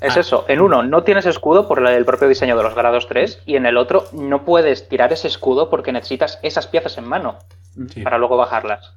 Es 0.00 0.16
eso. 0.16 0.44
En 0.48 0.60
uno 0.60 0.82
no 0.82 1.04
tienes 1.04 1.26
escudo 1.26 1.68
por 1.68 1.86
el 1.86 2.04
propio 2.04 2.28
diseño 2.28 2.56
de 2.56 2.62
los 2.62 2.74
grados 2.74 3.06
3 3.06 3.42
y 3.46 3.56
en 3.56 3.66
el 3.66 3.76
otro 3.76 4.04
no 4.12 4.44
puedes 4.44 4.88
tirar 4.88 5.12
ese 5.12 5.28
escudo 5.28 5.70
porque 5.70 5.92
necesitas 5.92 6.38
esas 6.42 6.66
piezas 6.66 6.98
en 6.98 7.06
mano 7.06 7.38
para 8.02 8.18
luego 8.18 8.36
bajarlas. 8.36 8.94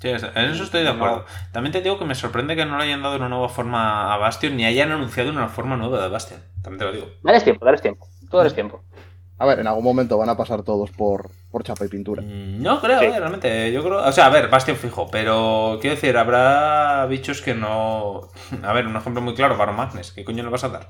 Sí, 0.00 0.08
en 0.08 0.44
eso 0.44 0.62
estoy 0.62 0.82
de 0.82 0.90
acuerdo. 0.90 1.24
También 1.52 1.72
te 1.72 1.80
digo 1.80 1.98
que 1.98 2.04
me 2.04 2.14
sorprende 2.14 2.54
que 2.54 2.66
no 2.66 2.76
le 2.76 2.84
hayan 2.84 3.02
dado 3.02 3.16
una 3.16 3.28
nueva 3.28 3.48
forma 3.48 4.12
a 4.12 4.18
Bastion 4.18 4.56
ni 4.56 4.64
hayan 4.64 4.92
anunciado 4.92 5.30
una 5.30 5.48
forma 5.48 5.76
nueva 5.76 6.02
de 6.02 6.08
Bastion. 6.08 6.40
También 6.62 6.78
te 6.78 6.84
lo 6.84 6.92
digo. 6.92 7.06
Dale 7.22 7.40
tiempo, 7.40 7.64
dale 7.64 7.78
tiempo. 7.78 8.06
Todo 8.30 8.42
es 8.42 8.54
tiempo. 8.54 8.84
A 9.40 9.46
ver, 9.46 9.60
en 9.60 9.68
algún 9.68 9.84
momento 9.84 10.18
van 10.18 10.28
a 10.28 10.36
pasar 10.36 10.64
todos 10.64 10.90
por, 10.90 11.30
por 11.50 11.62
chapa 11.62 11.84
y 11.84 11.88
pintura. 11.88 12.22
Mm, 12.22 12.60
no 12.60 12.80
creo, 12.80 13.00
eh, 13.00 13.18
realmente. 13.18 13.72
Yo 13.72 13.84
creo. 13.84 14.04
O 14.04 14.12
sea, 14.12 14.26
a 14.26 14.30
ver, 14.30 14.48
Bastion 14.48 14.76
fijo, 14.76 15.08
pero 15.10 15.78
quiero 15.80 15.94
decir, 15.94 16.16
habrá 16.16 17.06
bichos 17.06 17.40
que 17.40 17.54
no. 17.54 18.28
A 18.64 18.72
ver, 18.72 18.86
un 18.86 18.96
ejemplo 18.96 19.22
muy 19.22 19.34
claro, 19.34 19.56
Baron 19.56 19.76
Magnes. 19.76 20.10
¿Qué 20.10 20.24
coño 20.24 20.42
le 20.42 20.50
vas 20.50 20.64
a 20.64 20.70
dar? 20.70 20.88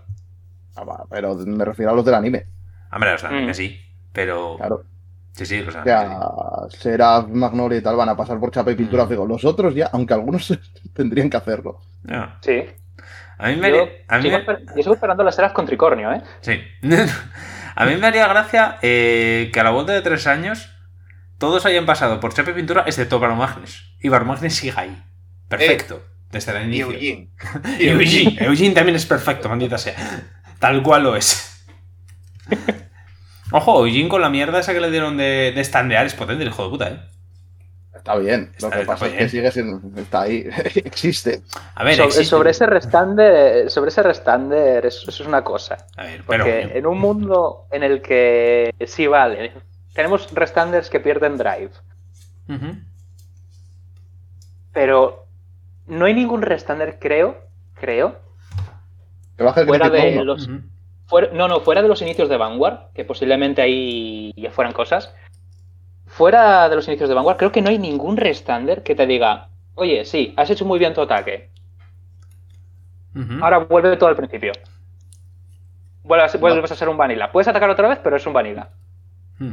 Ah, 0.77 1.05
pero 1.11 1.35
me 1.35 1.65
refiero 1.65 1.93
a 1.93 1.95
los 1.95 2.05
del 2.05 2.15
anime. 2.15 2.47
Hombre, 2.91 3.13
los 3.13 3.23
del 3.23 3.33
anime 3.33 3.53
mm. 3.53 3.55
sí, 3.55 3.81
pero. 4.13 4.57
Claro. 4.57 4.85
Sí, 5.33 5.45
sí, 5.45 5.61
los 5.61 5.77
anime. 5.77 6.17
O 6.21 6.71
sea, 6.71 6.81
será 6.81 7.21
Magnolia 7.21 7.79
y 7.79 7.83
tal, 7.83 7.97
van 7.97 8.09
a 8.09 8.17
pasar 8.17 8.41
por 8.41 8.51
chapa 8.51 8.73
y 8.73 8.77
pintura 8.77 9.05
mm. 9.05 9.09
fijo. 9.09 9.27
Los 9.27 9.45
otros 9.45 9.75
ya, 9.75 9.91
aunque 9.93 10.15
algunos 10.15 10.59
tendrían 10.95 11.29
que 11.29 11.37
hacerlo. 11.37 11.81
Sí. 12.41 12.65
A 13.39 13.49
mí 13.49 13.57
me. 13.57 13.71
Yo, 13.71 13.89
a 14.09 14.19
mí 14.19 14.31
sigo, 14.77 14.95
esperando 14.95 15.23
las 15.23 15.39
eras 15.39 15.53
con 15.53 15.65
tricornio, 15.65 16.13
¿eh? 16.13 16.23
Sí. 16.41 16.61
A 17.81 17.87
mí 17.87 17.95
me 17.95 18.09
haría 18.09 18.27
gracia 18.27 18.79
eh, 18.83 19.51
que 19.53 19.61
a 19.61 19.63
la 19.63 19.71
vuelta 19.71 19.93
de 19.93 20.03
tres 20.03 20.27
años 20.27 20.69
todos 21.39 21.65
hayan 21.65 21.87
pasado 21.87 22.19
por 22.19 22.35
Chape 22.35 22.53
Pintura 22.53 22.83
excepto 22.87 23.21
Baromagnes. 23.21 23.85
Y 24.01 24.09
Baromagnes 24.09 24.57
siga 24.57 24.81
ahí. 24.81 25.01
Perfecto. 25.47 26.03
Eh, 26.05 26.19
desde 26.33 26.57
el 26.57 26.65
inicio. 26.65 26.87
Eugene. 26.91 27.31
Eugene. 27.79 28.37
Eugene 28.41 28.75
también 28.75 28.97
es 28.97 29.07
perfecto, 29.07 29.49
maldita 29.49 29.79
sea. 29.79 29.95
Tal 30.59 30.83
cual 30.83 31.05
lo 31.05 31.15
es. 31.15 31.65
Ojo, 33.53 33.87
Eugene 33.87 34.09
con 34.09 34.23
la 34.23 34.29
mierda 34.29 34.59
esa 34.59 34.75
que 34.75 34.81
le 34.81 34.91
dieron 34.91 35.17
de, 35.17 35.53
de 35.55 35.65
standear 35.65 36.05
es 36.05 36.15
potente, 36.15 36.43
el 36.43 36.51
hijo 36.51 36.65
de 36.65 36.71
puta, 36.71 36.89
¿eh? 36.89 37.01
Está 37.95 38.17
bien. 38.17 38.53
Lo 38.61 38.71
que 38.71 38.85
pasa 38.85 39.07
es 39.07 39.13
que 39.15 39.29
sigue 39.29 39.51
siendo. 39.51 39.81
Está 40.01 40.23
ahí. 40.23 40.49
existe. 40.77 41.43
A 41.75 41.85
ver, 41.85 42.11
sobre, 42.11 42.51
ese 42.51 42.67
restander, 42.67 43.71
sobre 43.71 43.89
ese 43.89 44.03
restander, 44.03 44.87
eso, 44.87 45.11
es 45.11 45.21
una 45.21 45.43
cosa. 45.43 45.77
A 45.97 46.05
ver, 46.05 46.25
Porque 46.25 46.71
en 46.75 46.87
un 46.87 46.99
mundo 46.99 47.67
en 47.71 47.83
el 47.83 48.01
que 48.01 48.75
sí 48.87 49.07
vale, 49.07 49.53
tenemos 49.95 50.33
restanders 50.33 50.91
que 50.91 51.01
pierden 51.01 51.37
drive. 51.37 51.71
Pero 54.73 55.27
no 55.87 56.07
hay 56.07 56.15
ningún 56.15 56.43
restander, 56.43 56.99
creo, 56.99 57.37
creo. 57.75 58.21
fuera 59.37 59.91
de 59.91 60.25
los. 60.25 60.49
no, 60.49 61.49
no, 61.49 61.61
fuera 61.61 61.83
de 61.83 61.89
los 61.89 62.01
inicios 62.01 62.29
de 62.29 62.37
Vanguard, 62.37 62.93
que 62.95 63.05
posiblemente 63.05 63.61
ahí 63.61 64.33
ya 64.37 64.51
fueran 64.51 64.73
cosas 64.73 65.13
fuera 66.19 66.69
de 66.69 66.75
los 66.75 66.89
inicios 66.89 67.09
de 67.09 67.15
Vanguard, 67.15 67.37
creo 67.37 67.53
que 67.53 67.63
no 67.63 67.71
hay 67.71 67.79
ningún 67.79 68.17
restander 68.17 68.83
que 68.83 68.97
te 68.97 69.07
diga, 69.07 69.51
oye, 69.77 70.05
sí, 70.05 70.35
has 70.37 70.51
hecho 70.51 70.65
muy 70.65 70.81
bien 70.81 70.93
tu 70.93 71.01
ataque. 71.01 71.51
Ahora 73.41 73.59
vuelve 73.59 73.97
todo 73.97 74.09
al 74.09 74.17
principio. 74.17 74.53
Vuelves, 76.03 76.73
a 76.73 76.75
ser 76.75 76.89
un 76.89 76.97
vanilla. 76.97 77.31
Puedes 77.31 77.47
atacar 77.47 77.71
otra 77.71 77.89
vez, 77.89 78.01
pero 78.03 78.17
es 78.17 78.27
un 78.27 78.33
vanilla. 78.33 78.69
Hmm. 79.39 79.53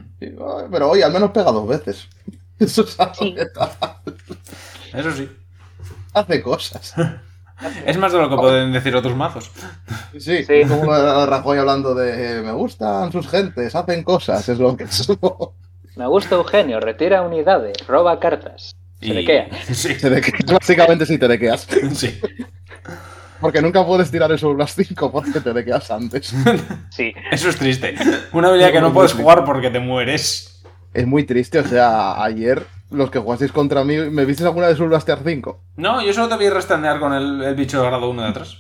pero 0.71 0.89
oye, 0.89 1.03
al 1.03 1.13
menos 1.13 1.31
pega 1.31 1.51
dos 1.51 1.67
veces. 1.67 2.09
Eso 2.59 2.81
es 2.81 2.97
sí. 3.13 3.35
Eso 4.93 5.11
sí. 5.11 5.29
Hace 6.13 6.41
cosas. 6.41 6.95
Es 7.85 7.97
más 7.97 8.11
de 8.11 8.19
lo 8.19 8.29
que 8.29 8.35
pueden 8.35 8.73
decir 8.73 8.93
otros 8.97 9.15
mazos. 9.15 9.49
Sí, 10.19 10.43
sí. 10.43 10.63
como 10.67 10.91
Rajoy 11.25 11.57
hablando 11.57 11.95
de 11.95 12.41
me 12.41 12.51
gustan 12.51 13.13
sus 13.13 13.29
gentes, 13.29 13.73
hacen 13.73 14.03
cosas, 14.03 14.49
es 14.49 14.59
lo 14.59 14.75
que 14.75 14.83
es. 14.83 15.07
Me 15.95 16.07
gusta 16.07 16.35
Eugenio, 16.35 16.79
retira 16.79 17.21
unidades, 17.21 17.77
roba 17.87 18.19
cartas. 18.19 18.75
Se 19.01 19.13
dequea. 19.13 19.47
Sí. 19.73 19.95
Se 19.95 20.09
Básicamente 20.51 21.05
sí 21.05 21.17
te 21.17 21.27
dequeas. 21.27 21.67
Sí. 21.93 22.19
Porque 23.39 23.61
nunca 23.61 23.85
puedes 23.85 24.09
tirar 24.09 24.31
eso 24.31 24.53
las 24.53 24.73
5 24.73 25.11
porque 25.11 25.39
te 25.41 25.53
dequeas 25.53 25.91
antes. 25.91 26.33
Sí. 26.89 27.13
Eso 27.31 27.49
es 27.49 27.57
triste. 27.57 27.93
Una 28.31 28.47
habilidad 28.47 28.71
que 28.71 28.81
no 28.81 28.93
puedes 28.93 29.13
jugar 29.13 29.43
porque 29.43 29.69
te 29.69 29.79
mueres. 29.79 30.63
Es 30.93 31.05
muy 31.05 31.23
triste, 31.25 31.59
o 31.59 31.67
sea, 31.67 32.23
ayer 32.23 32.65
los 32.89 33.11
que 33.11 33.19
jugasteis 33.19 33.51
contra 33.51 33.83
mí, 33.83 33.97
¿me 33.97 34.23
visteis 34.23 34.47
alguna 34.47 34.67
vez 34.67 34.79
Blaster 34.79 35.19
5? 35.23 35.61
No, 35.75 36.01
yo 36.01 36.13
solo 36.13 36.29
te 36.29 36.37
vi 36.37 36.49
restanear 36.49 36.99
con 36.99 37.13
el, 37.13 37.43
el 37.43 37.55
bicho 37.55 37.81
de 37.81 37.87
grado 37.87 38.09
1 38.09 38.21
de 38.21 38.27
atrás. 38.29 38.57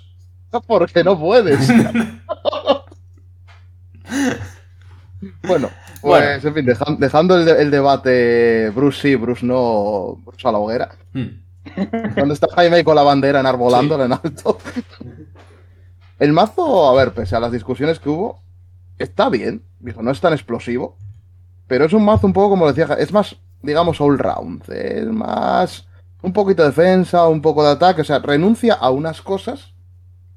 Porque 0.67 1.03
no 1.03 1.19
puedes. 1.19 1.67
bueno, 5.43 5.69
pues, 6.01 6.45
en 6.45 6.53
fin, 6.53 6.65
dejando 6.97 7.37
el, 7.37 7.71
debate 7.71 8.69
Bruce 8.71 9.01
sí, 9.01 9.15
Bruce 9.15 9.45
no, 9.45 10.17
Bruce 10.25 10.47
a 10.47 10.51
la 10.51 10.57
hoguera. 10.57 10.95
Hmm. 11.13 11.45
¿Dónde 12.15 12.33
está 12.33 12.47
Jaime 12.55 12.83
con 12.83 12.95
la 12.95 13.03
bandera 13.03 13.39
enarbolándola 13.39 14.05
en 14.05 14.13
alto? 14.13 14.59
el 16.19 16.33
mazo, 16.33 16.89
a 16.89 16.93
ver, 16.93 17.13
pese 17.13 17.35
a 17.35 17.39
las 17.39 17.51
discusiones 17.51 17.99
que 17.99 18.09
hubo, 18.09 18.41
está 18.97 19.29
bien. 19.29 19.63
Dijo, 19.79 20.01
no 20.01 20.11
es 20.11 20.21
tan 20.21 20.33
explosivo. 20.33 20.97
Pero 21.67 21.85
es 21.85 21.93
un 21.93 22.05
mazo 22.05 22.27
un 22.27 22.33
poco, 22.33 22.51
como 22.51 22.71
decía, 22.71 22.95
es 22.99 23.11
más, 23.11 23.35
digamos, 23.61 23.99
all 23.99 24.19
round. 24.19 24.69
Es 24.69 25.07
más 25.07 25.87
un 26.21 26.33
poquito 26.33 26.61
de 26.61 26.69
defensa, 26.69 27.27
un 27.27 27.41
poco 27.41 27.63
de 27.63 27.71
ataque. 27.71 28.01
O 28.01 28.05
sea, 28.05 28.19
renuncia 28.19 28.75
a 28.75 28.89
unas 28.91 29.21
cosas 29.21 29.73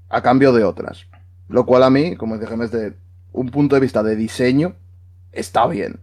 a 0.08 0.22
cambio 0.22 0.52
de 0.52 0.64
otras. 0.64 1.06
Lo 1.48 1.66
cual 1.66 1.82
a 1.82 1.90
mí, 1.90 2.16
como 2.16 2.38
dije, 2.38 2.56
desde 2.56 2.96
un 3.32 3.50
punto 3.50 3.74
de 3.74 3.80
vista 3.80 4.02
de 4.02 4.16
diseño, 4.16 4.74
está 5.32 5.66
bien. 5.66 6.00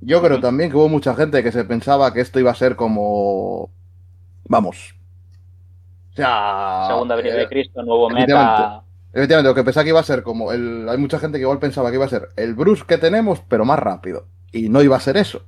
Yo 0.00 0.22
creo 0.22 0.40
también 0.40 0.70
que 0.70 0.76
hubo 0.76 0.88
mucha 0.88 1.14
gente 1.14 1.42
que 1.42 1.52
se 1.52 1.64
pensaba 1.64 2.12
que 2.12 2.20
esto 2.20 2.38
iba 2.40 2.50
a 2.50 2.54
ser 2.54 2.76
como. 2.76 3.70
Vamos. 4.44 4.94
O 6.12 6.16
sea. 6.16 6.84
Segunda 6.88 7.16
venida 7.16 7.34
eh, 7.34 7.38
de 7.38 7.48
Cristo, 7.48 7.82
nuevo 7.82 8.10
efectivamente. 8.10 8.62
meta. 8.62 8.84
Efectivamente, 9.12 9.48
lo 9.48 9.54
que 9.54 9.64
pensaba 9.64 9.84
que 9.84 9.90
iba 9.90 10.00
a 10.00 10.04
ser 10.04 10.22
como 10.22 10.52
el. 10.52 10.88
Hay 10.88 10.98
mucha 10.98 11.18
gente 11.18 11.38
que 11.38 11.42
igual 11.42 11.58
pensaba 11.58 11.90
que 11.90 11.96
iba 11.96 12.04
a 12.06 12.08
ser 12.08 12.28
el 12.36 12.54
Bruce 12.54 12.84
que 12.86 12.98
tenemos, 12.98 13.40
pero 13.48 13.64
más 13.64 13.78
rápido. 13.78 14.26
Y 14.52 14.68
no 14.68 14.82
iba 14.82 14.96
a 14.96 15.00
ser 15.00 15.16
eso. 15.16 15.42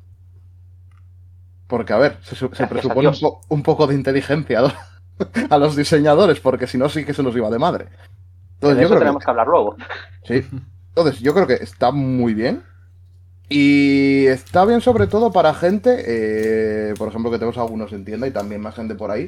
Porque, 1.67 1.93
a 1.93 1.99
ver, 1.99 2.19
se, 2.23 2.67
presupone 2.67 3.09
un, 3.11 3.15
Dios. 3.15 3.21
po- 3.21 3.41
un 3.49 3.63
poco 3.63 3.87
de 3.87 3.95
inteligencia 3.95 4.59
a 4.59 4.63
los, 4.63 4.75
a 5.51 5.59
los 5.59 5.77
diseñadores, 5.77 6.41
porque 6.41 6.67
si 6.67 6.79
no, 6.79 6.89
sí 6.89 7.05
que 7.05 7.15
se 7.15 7.23
nos 7.23 7.37
iba 7.37 7.49
de 7.51 7.59
madre. 7.59 7.89
Entonces, 8.55 8.79
de 8.79 8.83
yo 8.83 8.87
eso 8.87 8.97
creo 8.97 9.01
tenemos 9.01 9.23
que, 9.23 9.25
que 9.25 9.31
hablar 9.31 9.47
luego. 9.49 9.77
sí. 10.25 10.45
Entonces, 10.89 11.21
yo 11.21 11.33
creo 11.35 11.47
que 11.47 11.55
está 11.55 11.93
muy 11.93 12.35
bien. 12.35 12.65
Y 13.53 14.27
está 14.29 14.65
bien 14.65 14.81
sobre 14.81 15.09
todo 15.09 15.33
para 15.33 15.53
gente, 15.55 16.05
eh, 16.07 16.95
por 16.97 17.09
ejemplo, 17.09 17.31
que 17.33 17.39
tenemos 17.39 17.59
algunos 17.59 17.93
en 17.93 18.05
tienda 18.05 18.27
y 18.29 18.31
también 18.31 18.61
más 18.61 18.77
gente 18.77 18.95
por 18.95 19.11
ahí, 19.11 19.27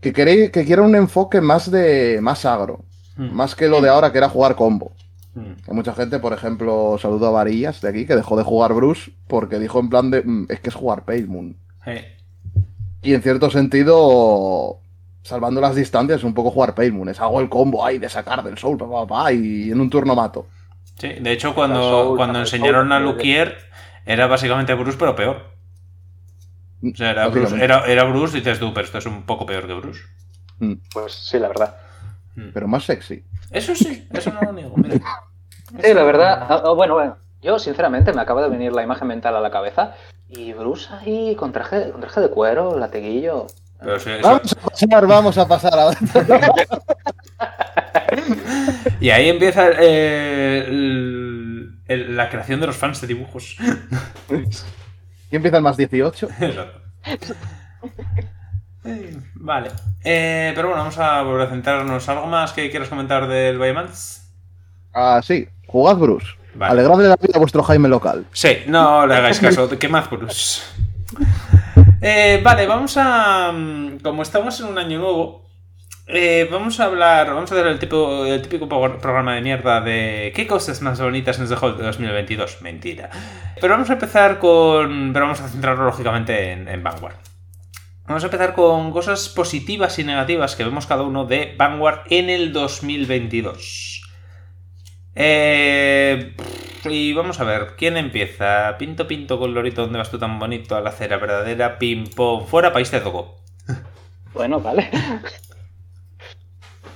que, 0.00 0.12
quiere, 0.12 0.50
que 0.52 0.64
quiera 0.64 0.82
un 0.82 0.94
enfoque 0.94 1.40
más 1.40 1.70
de 1.70 2.20
más 2.22 2.44
agro, 2.46 2.84
Mm. 3.16 3.34
más 3.34 3.54
que 3.54 3.68
lo 3.68 3.80
de 3.82 3.90
ahora 3.90 4.10
que 4.10 4.18
era 4.18 4.28
jugar 4.30 4.54
combo. 4.56 4.92
Mm. 5.34 5.40
Hay 5.68 5.74
mucha 5.74 5.92
gente, 5.92 6.18
por 6.18 6.32
ejemplo, 6.32 6.96
saludo 6.98 7.26
a 7.26 7.30
Varillas 7.30 7.80
de 7.82 7.88
aquí, 7.88 8.06
que 8.06 8.16
dejó 8.16 8.36
de 8.36 8.42
jugar 8.44 8.72
Bruce 8.74 9.12
porque 9.28 9.58
dijo 9.58 9.80
en 9.80 9.90
plan 9.90 10.10
de, 10.10 10.22
"Mm, 10.22 10.46
es 10.48 10.60
que 10.60 10.70
es 10.70 10.74
jugar 10.74 11.04
Pale 11.04 11.26
Moon. 11.26 11.56
Y 13.02 13.12
en 13.14 13.22
cierto 13.22 13.50
sentido, 13.50 14.78
salvando 15.22 15.60
las 15.60 15.74
distancias, 15.74 16.20
es 16.20 16.24
un 16.24 16.32
poco 16.34 16.50
jugar 16.52 16.74
Pale 16.74 16.92
Moon. 16.92 17.08
Es 17.08 17.20
hago 17.20 17.40
el 17.40 17.48
combo 17.48 17.84
ahí 17.84 17.98
de 17.98 18.08
sacar 18.08 18.42
del 18.44 18.56
soul, 18.56 18.78
pa, 18.78 18.88
pa, 18.88 19.06
pa, 19.06 19.32
y 19.32 19.70
en 19.70 19.80
un 19.80 19.90
turno 19.90 20.14
mato. 20.14 20.46
Sí, 20.98 21.08
de 21.08 21.32
hecho, 21.32 21.54
cuando, 21.54 21.82
Soul, 21.82 22.16
cuando 22.16 22.34
Soul, 22.34 22.42
enseñaron 22.46 22.92
a 22.92 22.98
Soul, 22.98 23.06
Luquier, 23.12 23.58
era 24.06 24.26
básicamente 24.26 24.74
Bruce, 24.74 24.96
pero 24.98 25.16
peor. 25.16 25.50
O 26.82 26.96
sea, 26.96 27.10
era 27.10 27.28
Bruce, 27.28 27.62
era, 27.62 27.84
era 27.86 28.04
Bruce 28.04 28.36
dices 28.38 28.58
tú, 28.58 28.72
pero 28.74 28.84
esto 28.86 28.98
es 28.98 29.06
un 29.06 29.22
poco 29.24 29.46
peor 29.46 29.66
que 29.66 29.74
Bruce. 29.74 30.00
Mm, 30.58 30.74
Pues 30.92 31.12
sí, 31.12 31.38
la 31.38 31.48
verdad. 31.48 31.76
Mm. 32.34 32.48
Pero 32.52 32.68
más 32.68 32.84
sexy. 32.84 33.24
Eso 33.50 33.74
sí, 33.74 34.08
eso 34.12 34.32
no 34.32 34.40
lo 34.42 34.52
niego. 34.52 34.74
Mira. 34.76 34.96
Sí, 35.82 35.94
la 35.94 36.02
verdad. 36.02 36.46
ah, 36.50 36.62
ah, 36.66 36.72
bueno, 36.74 36.92
bueno. 36.94 37.16
Yo, 37.40 37.58
sinceramente, 37.58 38.12
me 38.12 38.20
acaba 38.20 38.42
de 38.42 38.50
venir 38.50 38.72
la 38.72 38.82
imagen 38.82 39.08
mental 39.08 39.34
a 39.34 39.40
la 39.40 39.50
cabeza. 39.50 39.94
Y 40.28 40.52
Bruce 40.52 40.88
ahí 40.92 41.34
con 41.34 41.50
traje, 41.52 41.90
con 41.90 42.00
traje 42.02 42.20
de 42.20 42.28
cuero, 42.28 42.78
lateguillo. 42.78 43.46
Pero 43.80 43.98
sí, 43.98 44.10
eso- 44.10 44.28
Vamos 44.28 44.52
a 44.52 44.56
pasar, 44.68 45.06
vamos 45.06 45.38
a 45.38 45.48
pasar 45.48 45.78
a... 45.78 45.90
Y 49.00 49.10
ahí 49.10 49.28
empieza 49.28 49.68
eh, 49.80 50.64
el- 50.68 51.78
el- 51.86 52.16
la 52.16 52.28
creación 52.30 52.60
de 52.60 52.66
los 52.68 52.76
fans 52.76 53.00
de 53.00 53.06
dibujos. 53.08 53.56
Y 55.30 55.36
empieza 55.36 55.56
el 55.56 55.62
más 55.62 55.76
18. 55.78 56.28
Exacto. 56.40 56.80
Eh, 58.84 59.16
Vale. 59.34 59.70
Eh, 60.04 60.52
pero 60.54 60.68
bueno, 60.68 60.82
vamos 60.82 60.98
a 60.98 61.22
volver 61.22 61.46
a 61.46 61.50
centrarnos. 61.50 62.08
¿Algo 62.08 62.26
más 62.26 62.52
que 62.52 62.70
quieras 62.70 62.88
comentar 62.88 63.26
del 63.28 63.58
Bayamans? 63.58 64.30
Ah, 64.92 65.20
sí, 65.22 65.48
jugad 65.66 65.96
Bruce. 65.96 66.26
Vale. 66.54 66.72
Alegradle 66.72 67.08
la 67.08 67.16
vida 67.16 67.32
a 67.36 67.38
vuestro 67.38 67.62
Jaime 67.62 67.88
local. 67.88 68.26
Sí, 68.32 68.58
no 68.66 69.06
le 69.06 69.14
hagáis 69.16 69.40
caso. 69.40 69.68
¿Qué 69.78 69.88
más, 69.88 70.10
Bruce? 70.10 70.60
Eh, 72.02 72.40
vale, 72.44 72.66
vamos 72.66 72.94
a. 72.98 73.52
mm, 73.52 74.00
Como 74.00 74.22
estamos 74.22 74.60
en 74.60 74.66
un 74.66 74.78
año 74.78 74.98
nuevo, 74.98 75.48
eh, 76.06 76.48
vamos 76.50 76.80
a 76.80 76.84
hablar. 76.84 77.28
Vamos 77.34 77.50
a 77.52 77.54
hacer 77.54 77.66
el, 77.66 77.78
típico 77.78 78.68
pro- 78.68 78.98
programa 78.98 79.34
de 79.34 79.40
mierda 79.40 79.80
de 79.80 80.32
¿Qué 80.34 80.46
cosas 80.46 80.82
más 80.82 81.00
bonitas 81.00 81.38
nos 81.38 81.48
dejó 81.48 81.68
el 81.68 81.76
2022? 81.78 82.62
Mentira. 82.62 83.10
Pero 83.60 83.74
vamos 83.74 83.90
a 83.90 83.94
empezar 83.94 84.38
con. 84.38 85.12
Pero 85.12 85.24
vamos 85.26 85.40
a 85.40 85.48
centrarlo 85.48 85.84
lógicamente 85.84 86.52
en, 86.52 86.68
en 86.68 86.82
Vanguard. 86.82 87.16
Vamos 88.06 88.24
a 88.24 88.26
empezar 88.26 88.54
con 88.54 88.90
cosas 88.92 89.28
positivas 89.28 89.98
y 89.98 90.04
negativas 90.04 90.56
que 90.56 90.64
vemos 90.64 90.86
cada 90.86 91.02
uno 91.02 91.24
de 91.24 91.54
Vanguard 91.56 92.00
en 92.10 92.30
el 92.30 92.52
2022. 92.52 94.02
Eh, 95.14 96.34
y 96.84 97.12
vamos 97.12 97.38
a 97.40 97.44
ver, 97.44 97.74
¿quién 97.76 97.96
empieza? 97.96 98.76
Pinto, 98.78 99.06
pinto, 99.06 99.38
colorito, 99.38 99.82
¿dónde 99.82 99.98
vas 99.98 100.10
tú 100.10 100.18
tan 100.18 100.38
bonito? 100.38 100.74
A 100.76 100.80
la 100.80 100.90
cera 100.92 101.18
verdadera, 101.18 101.78
pim, 101.78 102.06
pom, 102.06 102.46
fuera, 102.46 102.72
país 102.72 102.90
te 102.90 103.00
tocó. 103.00 103.36
Bueno, 104.34 104.60
vale. 104.60 104.90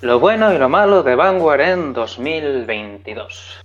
Lo 0.06 0.20
bueno 0.20 0.52
y 0.52 0.58
lo 0.58 0.68
malo 0.68 1.02
de 1.02 1.16
Vanguard 1.16 1.62
en 1.62 1.92
2022. 1.92 3.60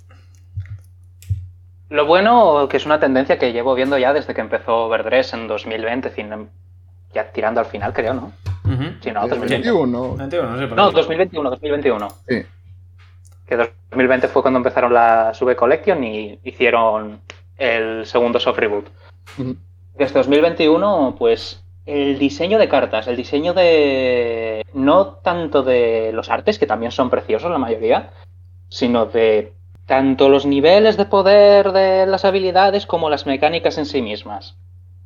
Lo 1.90 2.08
bueno, 2.08 2.68
que 2.68 2.78
es 2.78 2.86
una 2.88 3.00
tendencia 3.00 3.38
que 3.38 3.54
llevo 3.54 3.76
viendo 3.76 3.96
ya 4.00 4.12
desde 4.12 4.34
que 4.34 4.42
empezó 4.42 4.86
Overdress 4.86 5.34
en 5.36 5.48
2020, 5.48 6.10
sin- 6.10 6.50
ya 7.14 7.32
tirando 7.32 7.60
al 7.60 7.68
final, 7.68 7.94
creo, 7.94 8.16
¿no? 8.16 8.32
Sí, 9.02 9.12
no, 9.12 9.22
2020. 9.28 9.54
21. 9.54 10.16
No 10.18 10.24
entiendo, 10.24 10.50
no 10.50 10.58
sé 10.58 10.66
por 10.68 10.78
No, 10.78 10.90
qué. 10.90 10.96
2021, 10.96 11.50
2021. 11.52 12.08
Sí. 12.28 12.44
Que 13.46 13.56
2020 13.58 14.28
fue 14.28 14.42
cuando 14.42 14.58
empezaron 14.58 14.92
la 14.96 15.36
Sube 15.36 15.56
Collection 15.56 16.04
y 16.04 16.40
hicieron 16.44 17.22
el 17.58 18.08
segundo 18.08 18.40
soft 18.40 18.58
reboot. 18.58 18.88
Ujú. 19.38 19.56
Desde 19.94 20.16
2021, 20.16 21.16
pues 21.20 21.64
el 21.92 22.18
diseño 22.20 22.58
de 22.58 22.70
cartas, 22.70 23.08
el 23.08 23.18
diseño 23.18 23.54
de. 23.54 24.66
No 24.74 25.08
tanto 25.24 25.64
de 25.64 26.12
los 26.14 26.30
artes, 26.30 26.58
que 26.60 26.66
también 26.68 26.92
son 26.92 27.10
preciosos 27.10 27.52
la 27.52 27.58
mayoría, 27.58 28.12
sino 28.70 29.06
de 29.06 29.54
tanto 29.86 30.30
los 30.30 30.46
niveles 30.46 30.96
de 30.96 31.06
poder 31.06 31.72
de 31.74 32.06
las 32.06 32.24
habilidades 32.24 32.86
como 32.86 33.10
las 33.10 33.26
mecánicas 33.26 33.78
en 33.78 33.86
sí 33.86 34.02
mismas. 34.02 34.56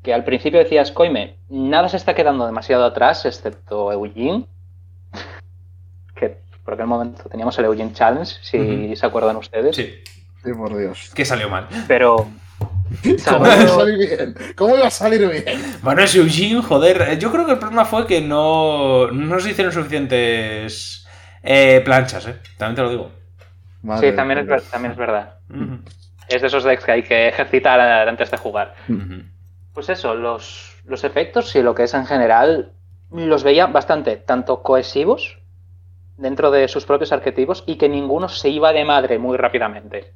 Que 0.03 0.13
al 0.13 0.23
principio 0.23 0.59
decías, 0.59 0.91
coime, 0.91 1.37
nada 1.49 1.89
se 1.89 1.97
está 1.97 2.13
quedando 2.13 2.45
demasiado 2.45 2.85
atrás, 2.85 3.25
excepto 3.25 3.91
Eugene. 3.91 4.45
Que 6.15 6.37
por 6.63 6.75
aquel 6.75 6.87
momento 6.87 7.23
teníamos 7.29 7.57
el 7.59 7.65
Eugene 7.65 7.91
Challenge, 7.93 8.31
si 8.41 8.95
se 8.95 9.05
acuerdan 9.05 9.35
ustedes. 9.35 9.75
Sí, 9.75 9.93
Sí, 10.43 10.53
por 10.53 10.77
Dios. 10.77 11.11
que 11.15 11.25
salió 11.25 11.49
mal. 11.49 11.67
Pero. 11.87 12.27
¿Cómo 13.27 13.47
iba 13.49 13.63
a 13.63 13.67
salir 13.67 13.97
bien? 13.97 14.35
¿Cómo 14.55 14.75
iba 14.77 14.87
a 14.87 14.91
salir 14.91 15.27
bien? 15.27 15.79
Bueno, 15.81 16.01
es 16.03 16.15
Eugene, 16.15 16.61
joder. 16.61 17.01
eh, 17.01 17.17
Yo 17.17 17.31
creo 17.31 17.45
que 17.45 17.53
el 17.53 17.59
problema 17.59 17.85
fue 17.85 18.05
que 18.05 18.21
no, 18.21 19.11
no 19.11 19.39
se 19.39 19.51
hicieron 19.51 19.73
suficientes 19.73 21.05
eh, 21.43 21.81
planchas, 21.83 22.27
¿eh? 22.27 22.35
También 22.57 22.75
te 22.75 22.81
lo 22.83 22.89
digo. 22.89 23.11
Madre 23.81 24.09
Sí, 24.11 24.15
también 24.15 24.39
es, 24.39 24.69
también 24.69 24.91
es 24.93 24.97
verdad. 24.97 25.35
Es 26.27 26.41
de 26.41 26.47
esos 26.47 26.63
decks 26.63 26.83
que 26.85 26.91
hay 26.91 27.03
que 27.03 27.27
ejercitar 27.27 27.79
antes 28.07 28.31
de 28.31 28.37
jugar. 28.37 28.75
Pues 29.73 29.89
eso, 29.89 30.15
los, 30.15 30.75
los 30.85 31.03
efectos 31.03 31.55
y 31.55 31.61
lo 31.61 31.75
que 31.75 31.83
es 31.83 31.93
en 31.93 32.05
general, 32.05 32.71
los 33.11 33.43
veía 33.43 33.67
bastante, 33.67 34.17
tanto 34.17 34.63
cohesivos 34.63 35.39
dentro 36.17 36.51
de 36.51 36.67
sus 36.67 36.85
propios 36.85 37.11
arquetipos 37.11 37.63
y 37.67 37.77
que 37.77 37.89
ninguno 37.89 38.29
se 38.29 38.49
iba 38.49 38.73
de 38.73 38.85
madre 38.85 39.19
muy 39.19 39.37
rápidamente. 39.37 40.13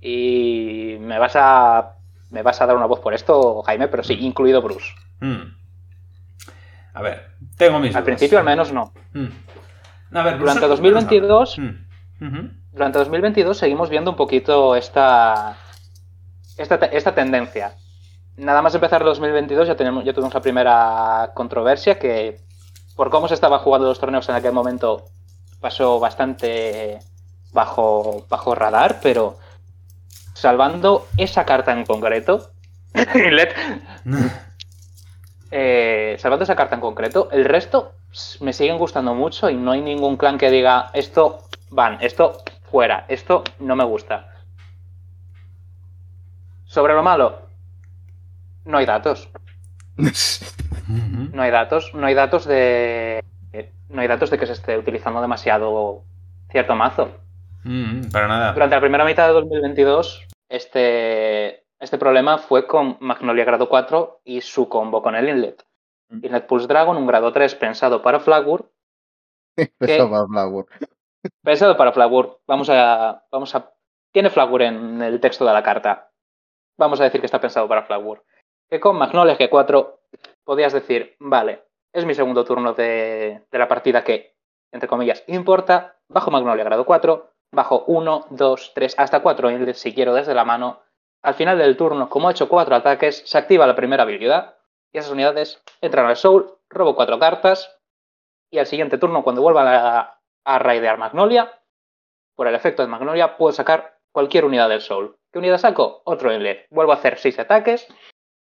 Y 0.00 0.96
me 1.00 1.18
vas 1.18 1.34
a 1.36 1.96
me 2.30 2.42
vas 2.42 2.60
a 2.60 2.66
dar 2.66 2.76
una 2.76 2.86
voz 2.86 3.00
por 3.00 3.14
esto, 3.14 3.62
Jaime, 3.62 3.88
pero 3.88 4.02
sí, 4.02 4.14
incluido 4.20 4.60
Bruce. 4.62 4.92
Mm. 5.20 5.42
A 6.94 7.02
ver, 7.02 7.30
tengo 7.56 7.78
mis 7.78 7.88
Al 7.94 8.02
dudas. 8.02 8.04
principio 8.04 8.38
al 8.38 8.44
menos 8.44 8.72
no. 8.72 8.92
Mm. 9.12 9.26
A 10.16 10.22
ver, 10.22 10.38
Durante 10.38 10.60
Bruce- 10.60 10.68
2022 10.68 11.58
Mm. 11.58 12.26
Ujú. 12.26 12.50
durante 12.72 12.98
2022 12.98 13.56
seguimos 13.58 13.90
viendo 13.90 14.10
un 14.12 14.16
poquito 14.16 14.76
esta, 14.76 15.56
esta, 16.56 16.76
esta 16.76 17.14
tendencia. 17.14 17.74
Nada 18.36 18.62
más 18.62 18.74
empezar 18.74 19.02
2022 19.04 19.68
ya, 19.68 19.76
tenemos, 19.76 20.04
ya 20.04 20.12
tuvimos 20.12 20.34
la 20.34 20.40
primera 20.40 21.30
controversia 21.34 21.98
que 21.98 22.38
por 22.96 23.10
cómo 23.10 23.26
se 23.28 23.34
estaba 23.34 23.58
jugando 23.58 23.88
los 23.88 23.98
torneos 23.98 24.28
en 24.28 24.34
aquel 24.36 24.52
momento 24.52 25.04
pasó 25.60 25.98
bastante 26.00 26.98
bajo, 27.52 28.26
bajo 28.28 28.54
radar, 28.54 28.98
pero 29.02 29.38
salvando 30.34 31.06
esa 31.16 31.44
carta 31.46 31.72
en 31.72 31.86
concreto, 31.86 32.50
eh, 35.50 36.16
salvando 36.18 36.44
esa 36.44 36.56
carta 36.56 36.74
en 36.74 36.80
concreto, 36.80 37.28
el 37.32 37.46
resto 37.46 37.94
me 38.40 38.52
siguen 38.52 38.78
gustando 38.78 39.14
mucho 39.14 39.48
y 39.50 39.56
no 39.56 39.72
hay 39.72 39.80
ningún 39.80 40.16
clan 40.16 40.38
que 40.38 40.50
diga 40.50 40.90
esto 40.92 41.44
van, 41.70 41.98
esto 42.00 42.42
fuera, 42.70 43.06
esto 43.08 43.42
no 43.58 43.74
me 43.76 43.84
gusta. 43.84 44.28
Sobre 46.64 46.94
lo 46.94 47.02
malo, 47.02 47.42
no 48.64 48.78
hay 48.78 48.86
datos. 48.86 49.28
No 51.32 51.42
hay 51.42 51.50
datos, 51.50 51.92
no 51.94 52.06
hay 52.06 52.14
datos 52.14 52.46
de. 52.46 53.24
No 53.88 54.00
hay 54.00 54.08
datos 54.08 54.30
de 54.30 54.38
que 54.38 54.46
se 54.46 54.54
esté 54.54 54.76
utilizando 54.76 55.20
demasiado 55.20 56.04
cierto 56.50 56.74
mazo. 56.74 57.23
Mm, 57.64 58.10
para 58.12 58.28
nada. 58.28 58.52
Durante 58.52 58.76
la 58.76 58.80
primera 58.80 59.04
mitad 59.04 59.26
de 59.26 59.34
2022, 59.34 60.26
este, 60.48 61.64
este 61.80 61.98
problema 61.98 62.38
fue 62.38 62.66
con 62.66 62.96
Magnolia 63.00 63.44
grado 63.44 63.68
4 63.68 64.20
y 64.24 64.40
su 64.40 64.68
combo 64.68 65.02
con 65.02 65.14
el 65.14 65.28
Inlet. 65.28 65.64
Inlet 66.10 66.46
Pulse 66.46 66.66
Dragon, 66.66 66.96
un 66.96 67.06
grado 67.06 67.32
3 67.32 67.54
pensado 67.56 68.02
para 68.02 68.20
Flagwood, 68.20 68.66
Eso 69.80 70.10
va, 70.10 70.26
Blackwood. 70.26 70.66
Pensado 71.42 71.76
para 71.76 71.92
Flagwood. 71.92 72.36
Vamos 72.46 72.68
a, 72.70 73.24
vamos 73.30 73.54
a. 73.54 73.72
Tiene 74.12 74.30
Flagwood 74.30 74.62
en 74.62 75.02
el 75.02 75.20
texto 75.20 75.44
de 75.44 75.52
la 75.52 75.62
carta. 75.62 76.10
Vamos 76.78 77.00
a 77.00 77.04
decir 77.04 77.20
que 77.20 77.26
está 77.26 77.40
pensado 77.40 77.68
para 77.68 77.84
Flagwood. 77.84 78.18
Que 78.68 78.80
con 78.80 78.96
Magnolia 78.96 79.38
G4 79.38 79.98
podías 80.44 80.72
decir, 80.72 81.16
vale, 81.20 81.64
es 81.92 82.04
mi 82.04 82.14
segundo 82.14 82.44
turno 82.44 82.72
de, 82.72 83.42
de 83.50 83.58
la 83.58 83.68
partida 83.68 84.04
que, 84.04 84.36
entre 84.72 84.88
comillas, 84.88 85.24
importa. 85.26 85.96
Bajo 86.08 86.30
Magnolia 86.30 86.64
grado 86.64 86.84
4, 86.84 87.33
bajo 87.54 87.84
1, 87.86 88.26
2, 88.30 88.72
3, 88.74 88.94
hasta 88.98 89.20
4 89.20 89.74
si 89.74 89.94
quiero 89.94 90.14
desde 90.14 90.34
la 90.34 90.44
mano. 90.44 90.80
Al 91.22 91.34
final 91.34 91.58
del 91.58 91.76
turno, 91.76 92.08
como 92.10 92.28
he 92.28 92.32
hecho 92.32 92.48
4 92.48 92.76
ataques, 92.76 93.22
se 93.24 93.38
activa 93.38 93.66
la 93.66 93.76
primera 93.76 94.02
habilidad 94.02 94.56
y 94.92 94.98
esas 94.98 95.12
unidades 95.12 95.62
entran 95.80 96.06
al 96.06 96.16
Soul, 96.16 96.52
robo 96.68 96.94
4 96.94 97.18
cartas 97.18 97.78
y 98.50 98.58
al 98.58 98.66
siguiente 98.66 98.98
turno, 98.98 99.24
cuando 99.24 99.42
vuelvan 99.42 99.66
a, 99.66 100.20
a 100.44 100.58
raidear 100.58 100.98
Magnolia, 100.98 101.60
por 102.36 102.46
el 102.46 102.54
efecto 102.54 102.82
de 102.82 102.88
Magnolia, 102.88 103.36
puedo 103.36 103.52
sacar 103.52 103.98
cualquier 104.12 104.44
unidad 104.44 104.68
del 104.68 104.80
Soul. 104.80 105.16
¿Qué 105.32 105.38
unidad 105.38 105.58
saco? 105.58 106.02
Otro 106.04 106.32
Inlet. 106.32 106.66
Vuelvo 106.70 106.92
a 106.92 106.96
hacer 106.96 107.18
6 107.18 107.38
ataques, 107.38 107.88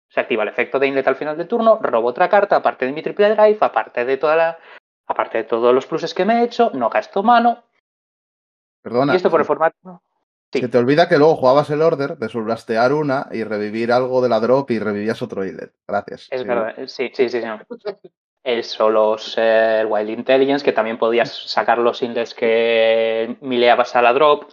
se 0.09 0.19
activa 0.19 0.43
el 0.43 0.49
efecto 0.49 0.79
de 0.79 0.87
Inlet 0.87 1.07
al 1.07 1.15
final 1.15 1.37
del 1.37 1.47
turno, 1.47 1.79
robo 1.81 2.09
otra 2.09 2.29
carta, 2.29 2.57
aparte 2.57 2.85
de 2.85 2.91
mi 2.91 3.01
triple 3.01 3.29
drive, 3.29 3.57
aparte 3.61 4.05
de 4.05 4.17
toda 4.17 4.35
la. 4.35 4.59
Aparte 5.07 5.39
de 5.39 5.43
todos 5.43 5.73
los 5.73 5.85
pluses 5.85 6.13
que 6.13 6.23
me 6.23 6.39
he 6.39 6.43
hecho, 6.43 6.71
no 6.73 6.89
gasto 6.89 7.23
mano, 7.23 7.63
Perdona. 8.83 9.13
y 9.13 9.15
esto 9.15 9.31
por 9.31 9.39
el 9.39 9.45
formato. 9.47 10.01
Sí. 10.51 10.59
Se 10.59 10.67
te 10.67 10.77
olvida 10.77 11.09
que 11.09 11.17
luego 11.17 11.35
jugabas 11.35 11.71
el 11.71 11.81
order 11.81 12.17
de 12.17 12.29
surbrastear 12.29 12.93
una 12.93 13.27
y 13.31 13.43
revivir 13.43 13.91
algo 13.91 14.21
de 14.21 14.29
la 14.29 14.39
drop 14.39 14.69
y 14.69 14.77
revivías 14.77 15.23
otro 15.23 15.43
islet. 15.43 15.73
Gracias. 15.87 16.27
Es 16.29 16.41
Sí. 16.41 16.47
verdad, 16.47 16.75
sí, 16.85 17.11
sí, 17.11 17.29
sí. 17.29 17.41
sí. 17.41 18.09
El 18.43 18.63
solos 18.63 19.35
el 19.37 19.87
Wild 19.87 20.09
Intelligence, 20.11 20.63
que 20.63 20.73
también 20.73 20.97
podías 20.99 21.33
sacar 21.49 21.79
los 21.79 22.03
inlets 22.03 22.35
que 22.35 23.37
mileabas 23.41 23.95
a 23.95 24.01
la 24.03 24.13
drop. 24.13 24.51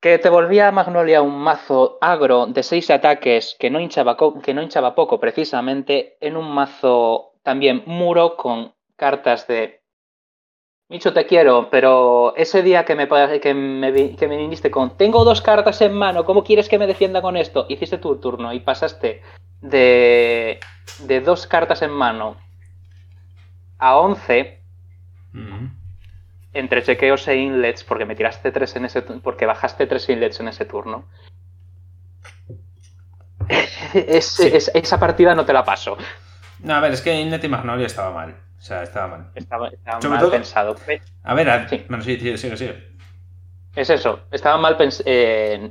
Que 0.00 0.18
te 0.18 0.28
volvía 0.28 0.70
Magnolia 0.70 1.20
un 1.22 1.38
mazo 1.38 1.98
agro 2.00 2.46
de 2.46 2.62
6 2.62 2.90
ataques 2.90 3.56
que 3.58 3.70
no, 3.70 3.80
hinchaba 3.80 4.16
que 4.42 4.54
no 4.54 4.62
hinchaba 4.62 4.94
poco, 4.94 5.18
precisamente, 5.18 6.16
en 6.20 6.36
un 6.36 6.50
mazo 6.54 7.32
también 7.42 7.82
muro 7.86 8.36
con 8.36 8.74
cartas 8.96 9.46
de. 9.46 9.82
Micho, 10.94 11.12
te 11.12 11.26
quiero, 11.26 11.70
pero 11.70 12.36
ese 12.36 12.62
día 12.62 12.84
que 12.84 12.94
me, 12.94 13.08
que, 13.40 13.52
me, 13.52 13.90
vi- 13.90 14.14
que 14.14 14.28
me 14.28 14.36
viniste 14.36 14.70
con 14.70 14.96
tengo 14.96 15.24
dos 15.24 15.42
cartas 15.42 15.80
en 15.80 15.92
mano, 15.92 16.24
¿cómo 16.24 16.44
quieres 16.44 16.68
que 16.68 16.78
me 16.78 16.86
defienda 16.86 17.20
con 17.20 17.36
esto? 17.36 17.66
Hiciste 17.68 17.98
tu 17.98 18.14
turno 18.20 18.52
y 18.52 18.60
pasaste 18.60 19.20
de, 19.60 20.60
de 21.00 21.20
dos 21.20 21.48
cartas 21.48 21.82
en 21.82 21.90
mano 21.90 22.36
a 23.80 23.96
11 23.98 24.60
Ujú. 25.34 25.68
entre 26.52 26.84
chequeos 26.84 27.26
e 27.26 27.38
inlets, 27.38 27.82
porque 27.82 28.04
me 28.06 28.14
tiraste 28.14 28.52
tres 28.52 28.76
en 28.76 28.84
ese 28.84 29.02
porque 29.02 29.46
bajaste 29.46 29.88
tres 29.88 30.08
inlets 30.08 30.38
en 30.38 30.46
ese 30.46 30.64
turno. 30.64 31.06
Es- 33.94 34.26
Sí. 34.26 34.48
es- 34.52 34.70
esa 34.74 35.00
partida 35.00 35.34
no 35.34 35.44
te 35.44 35.52
la 35.52 35.64
paso. 35.64 35.96
No, 36.60 36.72
a 36.76 36.78
ver, 36.78 36.92
es 36.92 37.00
que 37.02 37.20
Inlet 37.20 37.42
y 37.42 37.48
Magnolia 37.48 37.86
estaba 37.86 38.12
mal. 38.12 38.36
O 38.64 38.66
sea, 38.66 38.82
estaba 38.82 39.08
mal. 39.08 39.26
Estaba, 39.34 39.70
mal 40.08 40.18
todo- 40.20 40.30
pensado. 40.30 40.74
A 41.22 41.34
ver, 41.34 41.50
a- 41.50 41.68
Sí. 41.68 41.84
bueno, 41.86 42.02
sí, 42.02 42.18
sí, 42.18 42.34
sigue, 42.38 42.56
sigue. 42.56 42.88
Es 43.76 43.90
eso, 43.90 44.20
estaba 44.30 44.56
mal 44.56 44.74
pensado. 44.78 45.04
de 45.04 45.70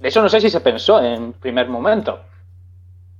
eso 0.00 0.22
no 0.22 0.28
sé 0.30 0.40
si 0.40 0.48
se 0.48 0.60
pensó 0.60 1.04
en 1.04 1.34
primer 1.34 1.68
momento. 1.68 2.22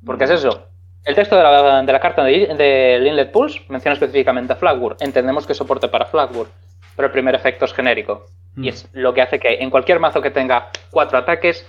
Porque 0.03 0.25
es 0.25 0.31
eso. 0.31 0.69
El 1.05 1.15
texto 1.15 1.37
de 1.37 1.43
la, 1.43 1.83
de 1.83 1.93
la 1.93 2.01
carta 2.01 2.25
de- 2.25 2.47
del 2.55 3.07
Inlet 3.07 3.31
Pulse 3.33 3.61
menciona 3.69 3.93
específicamente 3.93 4.55
a 4.55 4.57
Flagwood. 4.57 4.97
Entendemos 5.01 5.47
que 5.47 5.53
soporte 5.53 5.89
para 5.89 6.07
Flagwood, 6.07 6.49
pero 6.97 7.07
el 7.07 7.13
primer 7.13 7.35
efecto 7.35 7.67
es 7.67 7.75
genérico. 7.75 8.25
Y 8.57 8.61
Mm. 8.63 8.69
es 8.69 8.89
lo 8.95 9.13
que 9.13 9.21
hace 9.21 9.39
que 9.39 9.57
en 9.63 9.69
cualquier 9.69 10.01
mazo 10.01 10.23
que 10.23 10.31
tenga 10.31 10.71
cuatro 10.91 11.19
ataques, 11.19 11.67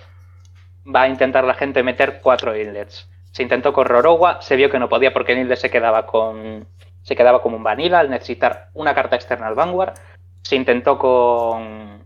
va 0.86 1.02
a 1.02 1.08
intentar 1.10 1.44
la 1.44 1.56
gente 1.56 1.84
meter 1.84 2.22
cuatro 2.24 2.56
inlets. 2.56 3.10
Se 3.32 3.44
intentó 3.44 3.74
con 3.74 3.86
Rorowa, 3.86 4.42
se 4.42 4.56
vio 4.56 4.70
que 4.70 4.80
no 4.80 4.88
podía 4.88 5.12
porque 5.12 5.34
el 5.34 5.40
inlet 5.40 5.58
se 5.60 5.70
quedaba 5.70 6.06
con. 6.06 6.66
Se 7.08 7.16
quedaba 7.16 7.42
como 7.42 7.56
un 7.56 7.64
vanilla 7.64 8.00
al 8.00 8.10
necesitar 8.10 8.68
una 8.74 8.94
carta 8.94 9.16
externa 9.16 9.48
al 9.48 9.56
Vanguard. 9.56 9.94
Se 10.42 10.58
intentó 10.58 11.00
con. 11.00 12.04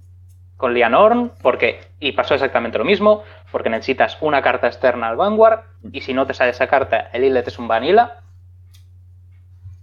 con 0.57 0.73
Lianorn, 0.75 1.31
porque. 1.41 1.79
y 1.99 2.11
pasó 2.11 2.35
exactamente 2.35 2.77
lo 2.77 2.85
mismo, 2.85 3.23
porque 3.51 3.71
necesitas 3.71 4.19
una 4.21 4.43
carta 4.43 4.67
externa 4.67 5.07
al 5.09 5.15
Vanguard, 5.17 5.61
y 5.91 6.01
si 6.01 6.13
no 6.13 6.27
te 6.27 6.35
sale 6.35 6.51
esa 6.51 6.67
carta, 6.67 7.09
el 7.13 7.23
inlet 7.25 7.47
es 7.47 7.57
un 7.57 7.67
vanilla. 7.67 8.17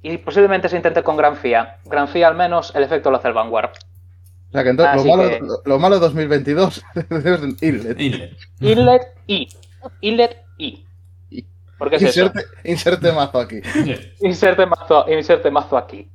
Y 0.03 0.19
posiblemente 0.19 0.69
se 0.69 0.77
intente 0.77 1.03
con 1.03 1.16
Gran 1.16 1.36
Fia. 1.36 1.78
Gran 1.85 2.07
al 2.28 2.36
menos 2.36 2.73
el 2.77 2.85
efecto 2.85 3.11
lo 3.11 3.16
hace 3.16 3.27
el 3.27 3.35
Vanguard. 3.35 3.70
O 3.70 4.53
sea 4.53 4.62
que 4.62 4.70
entonces 4.70 5.05
lo, 5.05 5.16
malo, 5.16 5.28
que- 5.28 5.40
lo- 5.40 5.61
lo 5.65 5.78
malo 5.81 5.97
de 5.97 6.01
2022 6.03 6.85
es 6.95 7.62
Inlet. 7.62 8.01
Inlet. 8.01 8.36
Inlet 8.61 9.03
I. 9.27 9.49
Inlet 10.01 10.36
I. 10.59 10.85
Es 11.90 12.02
eso. 12.02 12.06
Inserte, 12.26 12.44
inserte 12.64 13.12
mazo 13.12 13.38
aquí. 13.40 13.60
Inserte 14.20 14.66
mazo, 14.66 15.05
inserte 15.09 15.50
mazo 15.50 15.76
aquí. 15.76 16.09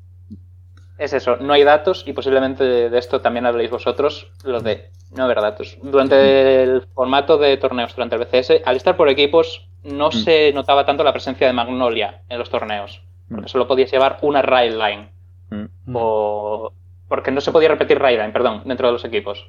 Es 0.98 1.14
eso, 1.14 1.38
no 1.38 1.53
hay 1.53 1.64
datos 1.64 2.03
y 2.06 2.14
posiblemente 2.14 2.64
de, 2.64 2.98
esto 2.98 3.19
también 3.19 3.45
habléis 3.45 3.72
vosotros, 3.72 4.31
lo 4.44 4.61
de 4.61 4.91
no 5.11 5.23
haber 5.26 5.41
datos. 5.41 5.77
Durante 5.81 6.64
el 6.64 6.84
formato 6.94 7.38
de 7.38 7.57
torneos, 7.57 7.95
durante 7.95 8.15
el 8.15 8.23
BCS, 8.23 8.61
al 8.64 8.76
estar 8.76 8.95
por 8.95 9.10
equipos, 9.10 9.68
no 9.84 10.11
se 10.11 10.53
notaba 10.53 10.85
tanto 10.85 11.03
la 11.03 11.11
presencia 11.11 11.48
de 11.48 11.53
Magnolia 11.53 12.22
en 12.30 12.38
los 12.40 12.49
torneos, 12.49 13.02
porque 13.30 13.49
solo 13.49 13.68
podías 13.68 13.91
llevar 13.91 14.19
una 14.22 14.41
rail 14.41 14.77
line, 14.77 15.14
Mm. 15.49 15.95
o 15.95 16.73
porque 17.07 17.31
no 17.31 17.41
se 17.41 17.52
podía 17.52 17.69
repetir 17.69 17.99
rail 17.99 18.18
line, 18.19 18.31
perdón, 18.31 18.64
dentro 18.65 18.88
de 18.88 18.94
los 18.94 19.06
equipos. 19.06 19.45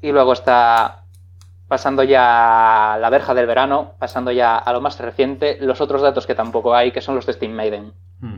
Y 0.00 0.10
luego 0.10 0.32
está 0.32 1.01
pasando 1.72 2.02
ya 2.02 2.92
a 2.92 2.98
la 2.98 3.08
verja 3.08 3.32
del 3.32 3.46
verano, 3.46 3.94
pasando 3.98 4.30
ya 4.30 4.58
a 4.58 4.72
lo 4.74 4.82
más 4.82 5.00
reciente, 5.00 5.56
los 5.58 5.80
otros 5.80 6.02
datos 6.02 6.26
que 6.26 6.34
tampoco 6.34 6.74
hay, 6.74 6.92
que 6.92 7.00
son 7.00 7.14
los 7.14 7.24
de 7.24 7.32
Steam 7.32 7.52
Maiden. 7.52 7.94
Mm. 8.20 8.36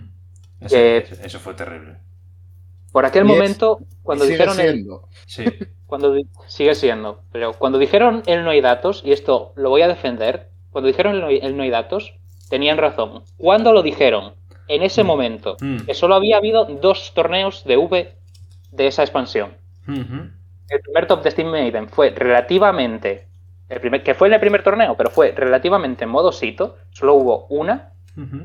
Eso, 0.61 0.77
Eh, 0.79 1.05
eso- 1.21 1.41
fue 1.41 1.55
terrible. 1.55 1.97
Por 2.93 3.05
aquel 3.05 3.25
Y 3.27 3.33
es- 3.33 3.35
momento, 3.37 3.81
cuando 4.05 4.25
sigue 4.25 4.37
dijeron 4.37 4.61
el, 4.61 4.73
siendo. 4.75 5.09
Sí. 5.27 5.43
cuando 5.87 6.15
sigue 6.47 6.77
siendo, 6.77 7.23
pero 7.33 7.55
cuando 7.55 7.79
dijeron 7.81 8.23
el 8.27 8.45
no 8.45 8.51
hay 8.51 8.61
datos, 8.61 9.03
y 9.05 9.11
esto 9.11 9.53
lo 9.57 9.69
voy 9.69 9.83
a 9.83 9.89
defender, 9.89 10.51
cuando 10.71 10.87
dijeron 10.87 11.17
el 11.17 11.21
no 11.21 11.27
hay, 11.27 11.39
el 11.43 11.57
no 11.57 11.65
hay 11.65 11.71
datos, 11.71 12.15
tenían 12.51 12.79
razón. 12.79 13.25
Cuando 13.37 13.73
lo 13.73 13.83
dijeron? 13.83 14.35
En 14.69 14.85
ese 14.85 15.03
Mm. 15.03 15.07
momento, 15.09 15.57
Mm. 15.61 15.79
que 15.87 15.95
solo 15.95 16.15
había 16.15 16.37
habido 16.37 16.67
dos 16.67 17.13
torneos 17.15 17.65
de 17.65 17.79
V 17.79 18.15
de 18.71 18.87
esa 18.87 19.03
expansión. 19.03 19.57
El 20.69 20.81
primer 20.81 21.07
top 21.07 21.23
de 21.23 21.31
Steam 21.31 21.49
Maiden 21.51 21.89
fue 21.89 22.11
relativamente, 22.11 23.27
el 23.69 23.81
primer, 23.81 24.03
que 24.03 24.15
fue 24.15 24.29
en 24.29 24.35
el 24.35 24.41
primer 24.41 24.63
torneo, 24.63 24.97
pero 24.97 25.11
fue 25.11 25.33
relativamente 25.33 26.05
en 26.05 26.11
modo 26.11 26.33
sito, 26.33 26.77
solo 26.91 27.15
hubo 27.15 27.47
una. 27.49 27.91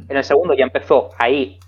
En 0.09 0.17
el 0.17 0.23
segundo 0.23 0.53
ya 0.55 0.63
empezó 0.63 1.11
ahí 1.17 1.59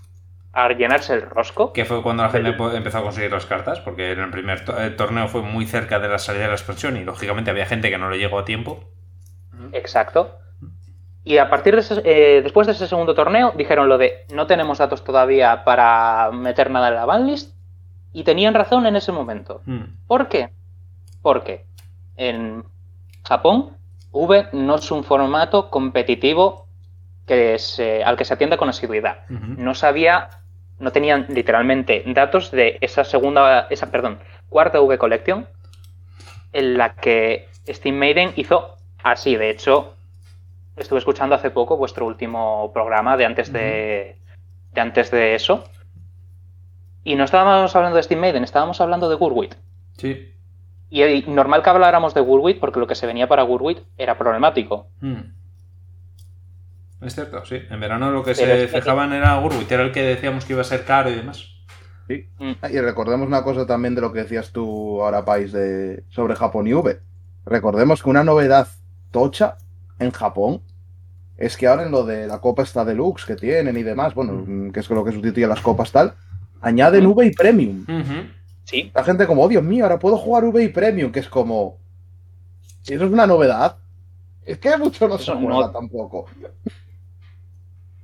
a 0.52 0.68
llenarse 0.72 1.14
el 1.14 1.22
rosco. 1.22 1.72
Que 1.72 1.84
fue 1.84 2.02
cuando 2.02 2.24
la 2.24 2.30
gente 2.30 2.50
empezó 2.76 2.98
a 2.98 3.02
conseguir 3.02 3.30
las 3.32 3.46
cartas, 3.46 3.80
porque 3.80 4.12
en 4.12 4.20
el 4.20 4.30
primer 4.30 4.64
to- 4.64 4.78
eh, 4.82 4.90
torneo 4.90 5.28
fue 5.28 5.42
muy 5.42 5.66
cerca 5.66 5.98
de 6.00 6.08
la 6.08 6.18
salida 6.18 6.42
de 6.42 6.48
la 6.48 6.54
expansión 6.54 6.96
y 6.96 7.04
lógicamente 7.04 7.50
había 7.50 7.64
gente 7.66 7.90
que 7.90 7.98
no 7.98 8.10
le 8.10 8.18
llegó 8.18 8.38
a 8.38 8.44
tiempo. 8.44 8.80
Exacto. 9.72 10.38
Y 11.24 11.38
a 11.38 11.48
partir 11.48 11.74
de 11.74 11.80
ese- 11.80 12.02
eh, 12.04 12.42
después 12.42 12.66
de 12.66 12.72
ese 12.72 12.88
segundo 12.88 13.14
torneo, 13.14 13.52
dijeron 13.56 13.88
lo 13.88 13.96
de 13.96 14.26
no 14.34 14.46
tenemos 14.46 14.78
datos 14.78 15.04
todavía 15.04 15.62
para 15.64 16.30
meter 16.32 16.68
nada 16.70 16.88
en 16.88 16.94
la 16.96 17.06
banlist. 17.06 17.54
Y 18.12 18.24
tenían 18.24 18.54
razón 18.54 18.86
en 18.86 18.96
ese 18.96 19.12
momento. 19.12 19.62
Mm. 19.66 19.84
¿Por 20.06 20.28
qué? 20.28 20.50
Porque 21.22 21.64
en 22.16 22.64
Japón, 23.26 23.76
V 24.10 24.48
no 24.52 24.74
es 24.76 24.90
un 24.90 25.04
formato 25.04 25.70
competitivo 25.70 26.66
que 27.26 27.58
se- 27.58 28.02
al 28.04 28.16
que 28.16 28.24
se 28.24 28.34
atienda 28.34 28.56
con 28.56 28.68
asiduidad. 28.68 29.20
No 29.64 29.74
sabía, 29.74 30.28
no 30.78 30.90
tenían 30.92 31.26
literalmente 31.30 32.02
datos 32.08 32.50
de 32.50 32.78
esa 32.80 33.04
segunda, 33.04 33.66
esa, 33.70 33.90
perdón, 33.90 34.18
cuarta 34.48 34.80
V 34.80 34.98
Collection, 34.98 35.46
en 36.52 36.76
la 36.76 36.94
que 36.94 37.48
Steam 37.66 37.96
Maiden 37.96 38.32
hizo 38.36 38.76
así. 39.02 39.36
De 39.36 39.48
hecho, 39.50 39.94
estuve 40.76 40.98
escuchando 40.98 41.34
hace 41.34 41.50
poco 41.50 41.76
vuestro 41.78 42.04
último 42.06 42.70
programa 42.74 43.16
de 43.16 43.24
antes 43.24 43.52
de, 43.52 44.16
de 44.72 44.80
antes 44.80 45.10
de 45.10 45.34
eso. 45.34 45.64
Y 47.04 47.14
no 47.16 47.24
estábamos 47.24 47.74
hablando 47.74 47.96
de 47.96 48.02
Steam 48.02 48.20
Maiden, 48.20 48.44
estábamos 48.44 48.80
hablando 48.80 49.08
de 49.08 49.16
Gurwit. 49.16 49.54
Sí. 49.98 50.28
Y, 50.90 51.02
y 51.02 51.24
normal 51.26 51.62
que 51.62 51.70
habláramos 51.70 52.14
de 52.14 52.20
Gurwit 52.20 52.60
porque 52.60 52.78
lo 52.80 52.86
que 52.86 52.94
se 52.94 53.06
venía 53.06 53.26
para 53.28 53.42
Gurwit 53.42 53.78
era 53.96 54.16
problemático. 54.18 54.88
Mm. 55.00 55.20
Es 57.00 57.14
cierto, 57.14 57.44
sí. 57.44 57.56
En 57.70 57.80
verano 57.80 58.10
lo 58.12 58.22
que 58.22 58.34
Pero 58.34 58.54
se 58.54 58.66
que- 58.66 58.68
fijaban 58.68 59.12
era 59.12 59.36
Gurwit, 59.40 59.70
era 59.72 59.82
el 59.82 59.92
que 59.92 60.02
decíamos 60.02 60.44
que 60.44 60.52
iba 60.52 60.62
a 60.62 60.64
ser 60.64 60.84
caro 60.84 61.10
y 61.10 61.14
demás. 61.16 61.48
Sí. 62.06 62.28
Mm. 62.38 62.52
Ah, 62.62 62.70
Y 62.70 62.78
recordemos 62.80 63.26
una 63.26 63.42
cosa 63.42 63.66
también 63.66 63.94
de 63.94 64.00
lo 64.00 64.12
que 64.12 64.20
decías 64.20 64.52
tú 64.52 65.02
ahora, 65.02 65.24
Pais, 65.24 65.50
de, 65.52 66.04
sobre 66.10 66.36
Japón 66.36 66.66
y 66.68 66.74
V. 66.74 67.00
Recordemos 67.44 68.02
que 68.02 68.10
una 68.10 68.22
novedad 68.22 68.68
tocha 69.10 69.56
en 69.98 70.12
Japón 70.12 70.62
es 71.36 71.56
que 71.56 71.66
ahora 71.66 71.84
en 71.84 71.90
lo 71.90 72.04
de 72.04 72.28
la 72.28 72.40
copa 72.40 72.62
esta 72.62 72.84
deluxe 72.84 73.26
que 73.26 73.34
tienen 73.36 73.76
y 73.76 73.82
demás, 73.82 74.14
bueno, 74.14 74.34
Mm. 74.46 74.70
que 74.70 74.80
es 74.80 74.88
lo 74.90 75.04
que 75.04 75.10
sustituye 75.12 75.44
a 75.46 75.48
las 75.48 75.60
copas 75.60 75.90
tal, 75.90 76.14
añaden 76.62 77.06
V 77.06 77.26
y 77.26 77.30
Premium. 77.32 77.82
Ujú. 77.82 78.26
Sí. 78.64 78.90
La 78.94 79.04
gente 79.04 79.26
como, 79.26 79.42
oh, 79.42 79.48
Dios 79.48 79.62
mío, 79.62 79.84
ahora 79.84 79.98
puedo 79.98 80.16
jugar 80.16 80.44
V 80.44 80.62
y 80.64 80.68
Premium, 80.68 81.12
que 81.12 81.20
es 81.20 81.28
como... 81.28 81.78
Si 82.82 82.94
eso 82.94 83.04
es 83.04 83.12
una 83.12 83.26
novedad, 83.26 83.76
es 84.44 84.58
que 84.58 84.76
mucho 84.76 85.06
no 85.08 85.18
se 85.18 85.34
no- 85.34 85.70
tampoco. 85.70 86.26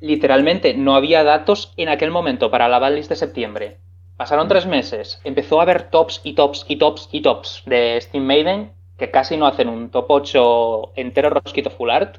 Literalmente 0.01 0.75
no 0.75 0.95
había 0.95 1.25
datos 1.25 1.73
en 1.77 1.89
aquel 1.89 2.11
momento 2.11 2.51
para 2.51 2.69
la 2.69 2.79
banlist 2.79 3.09
de 3.09 3.17
septiembre. 3.17 3.79
Pasaron 4.17 4.47
tres 4.49 4.67
meses, 4.67 5.21
empezó 5.25 5.59
a 5.61 5.63
haber 5.63 5.91
tops 5.91 6.21
y 6.25 6.35
tops 6.35 6.65
y 6.69 6.77
tops 6.77 7.09
y 7.13 7.23
tops 7.23 7.63
de 7.67 8.01
Steam 8.01 8.25
Maiden 8.25 8.73
que 8.97 9.11
casi 9.11 9.37
no 9.37 9.47
hacen 9.47 9.69
un 9.69 9.91
top 9.91 10.07
8 10.09 10.93
entero 10.97 11.31
rosquito 11.31 11.71
full 11.71 11.91
art 11.91 12.19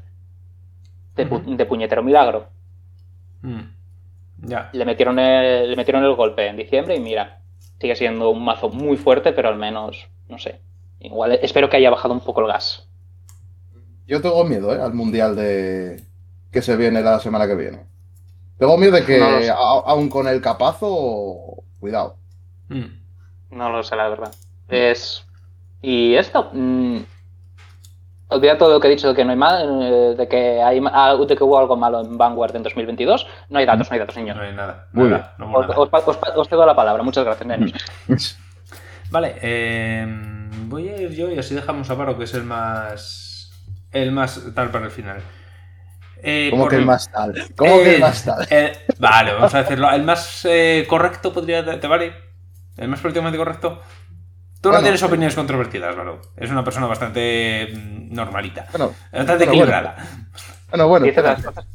de, 1.15 1.29
pu- 1.29 1.41
Ujú. 1.41 1.55
de 1.57 1.65
puñetero 1.65 2.03
milagro. 2.03 2.47
Mm. 3.41 3.61
Ya. 4.41 4.69
Le 4.73 4.85
metieron, 4.85 5.19
el, 5.19 5.69
le 5.71 5.75
metieron 5.75 6.03
el 6.03 6.15
golpe 6.15 6.47
en 6.47 6.57
diciembre 6.57 6.95
y 6.95 6.99
mira, 6.99 7.41
sigue 7.79 7.95
siendo 7.95 8.29
un 8.29 8.43
mazo 8.43 8.69
muy 8.69 8.97
fuerte, 8.97 9.33
pero 9.33 9.49
al 9.49 9.57
menos, 9.57 10.07
no 10.27 10.37
sé. 10.39 10.61
Igual 10.99 11.33
espero 11.41 11.69
que 11.69 11.77
haya 11.77 11.89
bajado 11.89 12.13
un 12.13 12.21
poco 12.21 12.41
el 12.41 12.47
gas. 12.47 12.87
Yo 14.07 14.21
tengo 14.21 14.43
miedo, 14.43 14.73
¿eh? 14.75 14.81
Al 14.81 14.93
mundial 14.93 15.35
de 15.35 16.03
que 16.51 16.61
se 16.61 16.75
viene 16.75 17.01
la 17.01 17.19
semana 17.19 17.47
que 17.47 17.55
viene. 17.55 17.85
Tengo 18.57 18.77
miedo 18.77 18.93
de 18.93 19.05
que, 19.05 19.19
No 19.19 19.31
lo 19.31 19.41
sé. 19.41 19.49
a- 19.51 19.55
aun 19.55 20.09
con 20.09 20.27
el 20.27 20.41
capazo, 20.41 21.63
cuidado. 21.79 22.17
Mm. 22.69 22.85
No 23.51 23.69
lo 23.69 23.83
sé, 23.83 23.95
la 23.95 24.09
verdad. 24.09 24.33
Es. 24.67 25.25
Y 25.81 26.15
esto. 26.15 26.49
mm, 26.53 26.97
olvida 28.29 28.57
todo 28.57 28.73
lo 28.73 28.79
que 28.79 28.87
he 28.87 28.91
dicho 28.91 29.09
de 29.09 29.15
que 29.15 29.25
no 29.25 29.31
hay 29.31 29.37
mal, 29.37 30.15
de 30.17 30.27
que 30.27 30.61
hay 30.61 30.81
ah, 30.91 31.15
de 31.27 31.35
que 31.35 31.43
hubo 31.43 31.59
algo 31.59 31.75
malo 31.75 32.01
en 32.01 32.17
Vanguard 32.17 32.55
en 32.55 32.63
2022. 32.63 33.27
No 33.49 33.59
hay 33.59 33.65
datos, 33.65 33.89
no 33.89 33.93
hay 33.93 33.99
datos, 33.99 34.15
No 34.15 34.21
señor. 34.21 34.39
hay 34.41 34.53
nada. 34.53 34.87
Muy 34.93 35.09
nada, 35.09 35.35
no 35.37 35.51
Os, 35.53 35.67
nada. 35.67 35.79
os 36.35 36.47
cedo 36.49 36.65
la 36.65 36.75
palabra, 36.75 37.03
muchas 37.03 37.25
gracias, 37.25 37.47
nenos. 37.47 37.73
Vale, 39.11 39.35
eh, 39.41 40.05
voy 40.67 40.87
a 40.89 40.97
ir 41.01 41.09
yo 41.11 41.31
y 41.31 41.39
así 41.39 41.55
dejamos 41.55 41.89
a 41.89 41.97
Paro, 41.97 42.17
que 42.17 42.25
es 42.25 42.33
el 42.35 42.43
más. 42.43 43.51
El 43.91 44.11
más 44.11 44.39
tal 44.53 44.69
para 44.69 44.85
el 44.85 44.91
final. 44.91 45.17
Eh, 46.21 46.49
¿Cómo 46.51 46.63
por- 46.63 46.71
que 46.71 46.75
el 46.77 46.85
más 46.85 47.09
tal? 47.11 47.33
¿Cómo 47.55 47.77
que 47.77 47.91
Eh, 47.91 47.95
el 47.95 48.01
más 48.01 48.23
tal? 48.23 48.45
eh, 48.51 48.73
vale, 48.99 49.33
vamos 49.33 49.53
a 49.55 49.63
decirlo. 49.63 49.89
El 49.89 50.03
más 50.03 50.45
eh, 50.47 50.85
correcto 50.87 51.33
podría. 51.33 51.79
¿Te 51.79 51.87
vale? 51.87 52.13
¿El 52.77 52.87
más 52.89 52.99
políticamente 52.99 53.37
correcto? 53.39 53.81
Tú 54.61 54.71
no 54.71 54.81
tienes 54.81 55.01
opiniones 55.03 55.35
controvertidas, 55.35 55.95
Valo. 55.95 56.19
Es 56.35 56.49
una 56.51 56.63
persona 56.63 56.85
bastante 56.87 57.69
mm, 57.73 58.13
normalita. 58.13 58.67
Bueno, 58.71 58.93
Bastante 59.11 59.45
bueno, 59.45 59.51
equilibrada. 59.51 59.95
bueno, 60.69 60.87
bueno. 60.87 61.05
Dices 61.05 61.23
las, 61.23 61.43
cosas, 61.43 61.65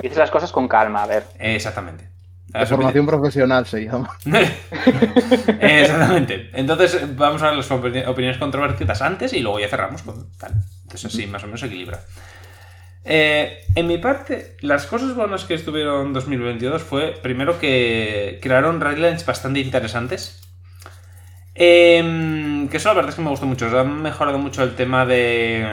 dices 0.00 0.18
las 0.18 0.30
cosas 0.30 0.52
con 0.52 0.66
calma, 0.68 1.02
a 1.04 1.06
ver. 1.06 1.24
Exactamente. 1.38 2.08
Las 2.52 2.68
formación 2.68 3.06
profesional 3.06 3.66
se 3.66 3.84
llama. 3.84 4.16
Exactamente. 5.60 6.50
Entonces 6.52 7.16
vamos 7.16 7.42
a 7.42 7.46
ver 7.48 7.56
las 7.56 7.70
opini- 7.70 8.06
opiniones 8.06 8.38
controvertidas 8.38 9.02
antes 9.02 9.32
y 9.32 9.40
luego 9.40 9.58
ya 9.60 9.68
cerramos 9.68 10.02
con 10.02 10.30
tal. 10.38 10.52
Entonces 10.82 11.04
así 11.12 11.26
más 11.26 11.42
o 11.42 11.46
menos 11.46 11.60
se 11.60 11.66
equilibra. 11.66 12.00
Eh, 13.04 13.60
en 13.74 13.86
mi 13.86 13.98
parte, 13.98 14.56
las 14.60 14.86
cosas 14.86 15.14
buenas 15.14 15.44
que 15.44 15.54
estuvieron 15.54 16.06
en 16.06 16.12
2022 16.14 16.82
fue, 16.82 17.12
primero, 17.22 17.58
que 17.58 18.38
crearon 18.40 18.80
railings 18.80 19.26
bastante 19.26 19.60
interesantes. 19.60 20.40
Em, 21.54 22.68
que 22.68 22.78
eso 22.78 22.88
la 22.88 22.94
verdad 22.94 23.10
es 23.10 23.16
que 23.16 23.22
me 23.22 23.30
gustó 23.30 23.46
mucho. 23.46 23.66
Han 23.78 24.02
mejorado 24.02 24.38
mucho 24.38 24.62
el 24.62 24.74
tema 24.74 25.06
de, 25.06 25.66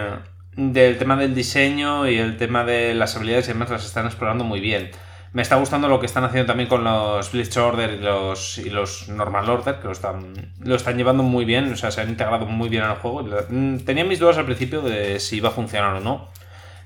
del 0.56 0.98
tema 0.98 1.16
del 1.16 1.34
diseño 1.34 2.08
y 2.08 2.18
el 2.18 2.38
tema 2.38 2.64
de 2.64 2.94
las 2.94 3.16
habilidades 3.16 3.46
y 3.46 3.54
demás 3.54 3.70
las 3.70 3.86
están 3.86 4.06
explorando 4.06 4.44
muy 4.44 4.60
bien. 4.60 4.92
Me 5.34 5.42
está 5.42 5.56
gustando 5.56 5.88
lo 5.88 6.00
que 6.00 6.06
están 6.08 6.26
haciendo 6.26 6.48
también 6.48 6.68
con 6.68 6.84
los 6.84 7.32
Blitz 7.32 7.56
Order 7.56 7.94
y 7.94 8.00
los, 8.00 8.58
y 8.58 8.70
los 8.70 9.08
Normal 9.08 9.50
Order, 9.50 9.76
que 9.80 9.86
lo 9.86 9.94
están, 9.94 10.54
lo 10.60 10.76
están 10.76 10.98
llevando 10.98 11.24
muy 11.24 11.46
bien, 11.46 11.72
o 11.72 11.78
sea, 11.78 11.90
se 11.90 12.02
han 12.02 12.10
integrado 12.10 12.46
muy 12.46 12.68
bien 12.68 12.84
al 12.84 12.98
juego. 12.98 13.24
Mm, 13.50 13.78
Tenía 13.80 14.04
mis 14.04 14.20
dudas 14.20 14.38
al 14.38 14.46
principio 14.46 14.82
de 14.82 15.20
si 15.22 15.38
iba 15.38 15.50
a 15.50 15.54
funcionar 15.54 15.96
o 15.96 16.00
no, 16.02 16.30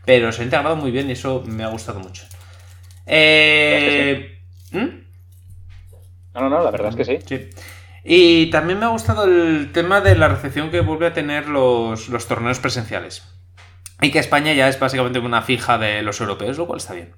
pero 0.06 0.32
se 0.32 0.44
ha 0.44 0.46
integrado 0.46 0.76
muy 0.76 0.92
bien 0.92 1.10
y 1.10 1.14
eso 1.14 1.44
me 1.48 1.64
ha 1.64 1.70
gustado 1.70 2.00
mucho. 2.00 2.24
Eh, 3.08 4.40
¿hmm? 4.72 5.06
No, 6.36 6.42
no, 6.42 6.50
no, 6.50 6.64
la 6.64 6.70
verdad 6.70 6.90
es 6.90 6.96
que 6.96 7.06
sí. 7.06 7.18
Sí. 7.26 7.50
Y 8.08 8.52
también 8.52 8.78
me 8.78 8.86
ha 8.86 8.90
gustado 8.90 9.24
el 9.24 9.72
tema 9.74 10.00
de 10.00 10.16
la 10.16 10.28
recepción 10.28 10.70
que 10.70 10.82
vuelve 10.82 11.08
a 11.08 11.14
tener 11.14 11.48
los, 11.48 12.08
los 12.10 12.28
torneos 12.28 12.60
presenciales. 12.60 13.24
Y 14.00 14.12
que 14.12 14.20
España 14.20 14.54
ya 14.54 14.70
es 14.70 14.80
básicamente 14.80 15.18
una 15.18 15.42
fija 15.42 15.80
de 15.80 16.04
los 16.04 16.22
europeos, 16.22 16.56
lo 16.60 16.68
cual 16.68 16.78
está 16.78 16.94
bien. 16.94 17.16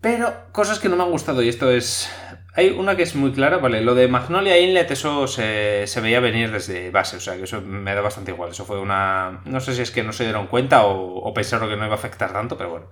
Pero 0.00 0.32
cosas 0.52 0.78
que 0.78 0.88
no 0.88 0.94
me 0.94 1.02
han 1.02 1.10
gustado, 1.10 1.42
y 1.42 1.48
esto 1.48 1.68
es. 1.68 2.08
Hay 2.54 2.70
una 2.70 2.96
que 2.96 3.02
es 3.02 3.16
muy 3.16 3.32
clara, 3.32 3.58
¿vale? 3.58 3.80
Lo 3.80 3.96
de 3.96 4.06
Magnolia 4.06 4.56
Inlet, 4.56 4.88
eso 4.92 5.26
se, 5.26 5.84
veía 6.00 6.20
venir 6.20 6.52
desde 6.52 6.92
base, 6.92 7.16
o 7.16 7.20
sea 7.20 7.36
que 7.36 7.42
eso 7.42 7.60
me 7.60 7.92
da 7.92 8.00
bastante 8.02 8.30
igual. 8.30 8.50
Eso 8.50 8.64
fue 8.64 8.78
una. 8.78 9.40
No 9.46 9.58
sé 9.58 9.74
si 9.74 9.82
es 9.82 9.90
que 9.90 10.04
no 10.04 10.12
se 10.12 10.22
dieron 10.22 10.46
cuenta 10.46 10.84
o, 10.84 11.16
o 11.16 11.34
pensaron 11.34 11.68
que 11.68 11.76
no 11.76 11.86
iba 11.86 11.94
a 11.94 11.98
afectar 11.98 12.32
tanto, 12.32 12.56
pero 12.56 12.70
bueno. 12.70 12.86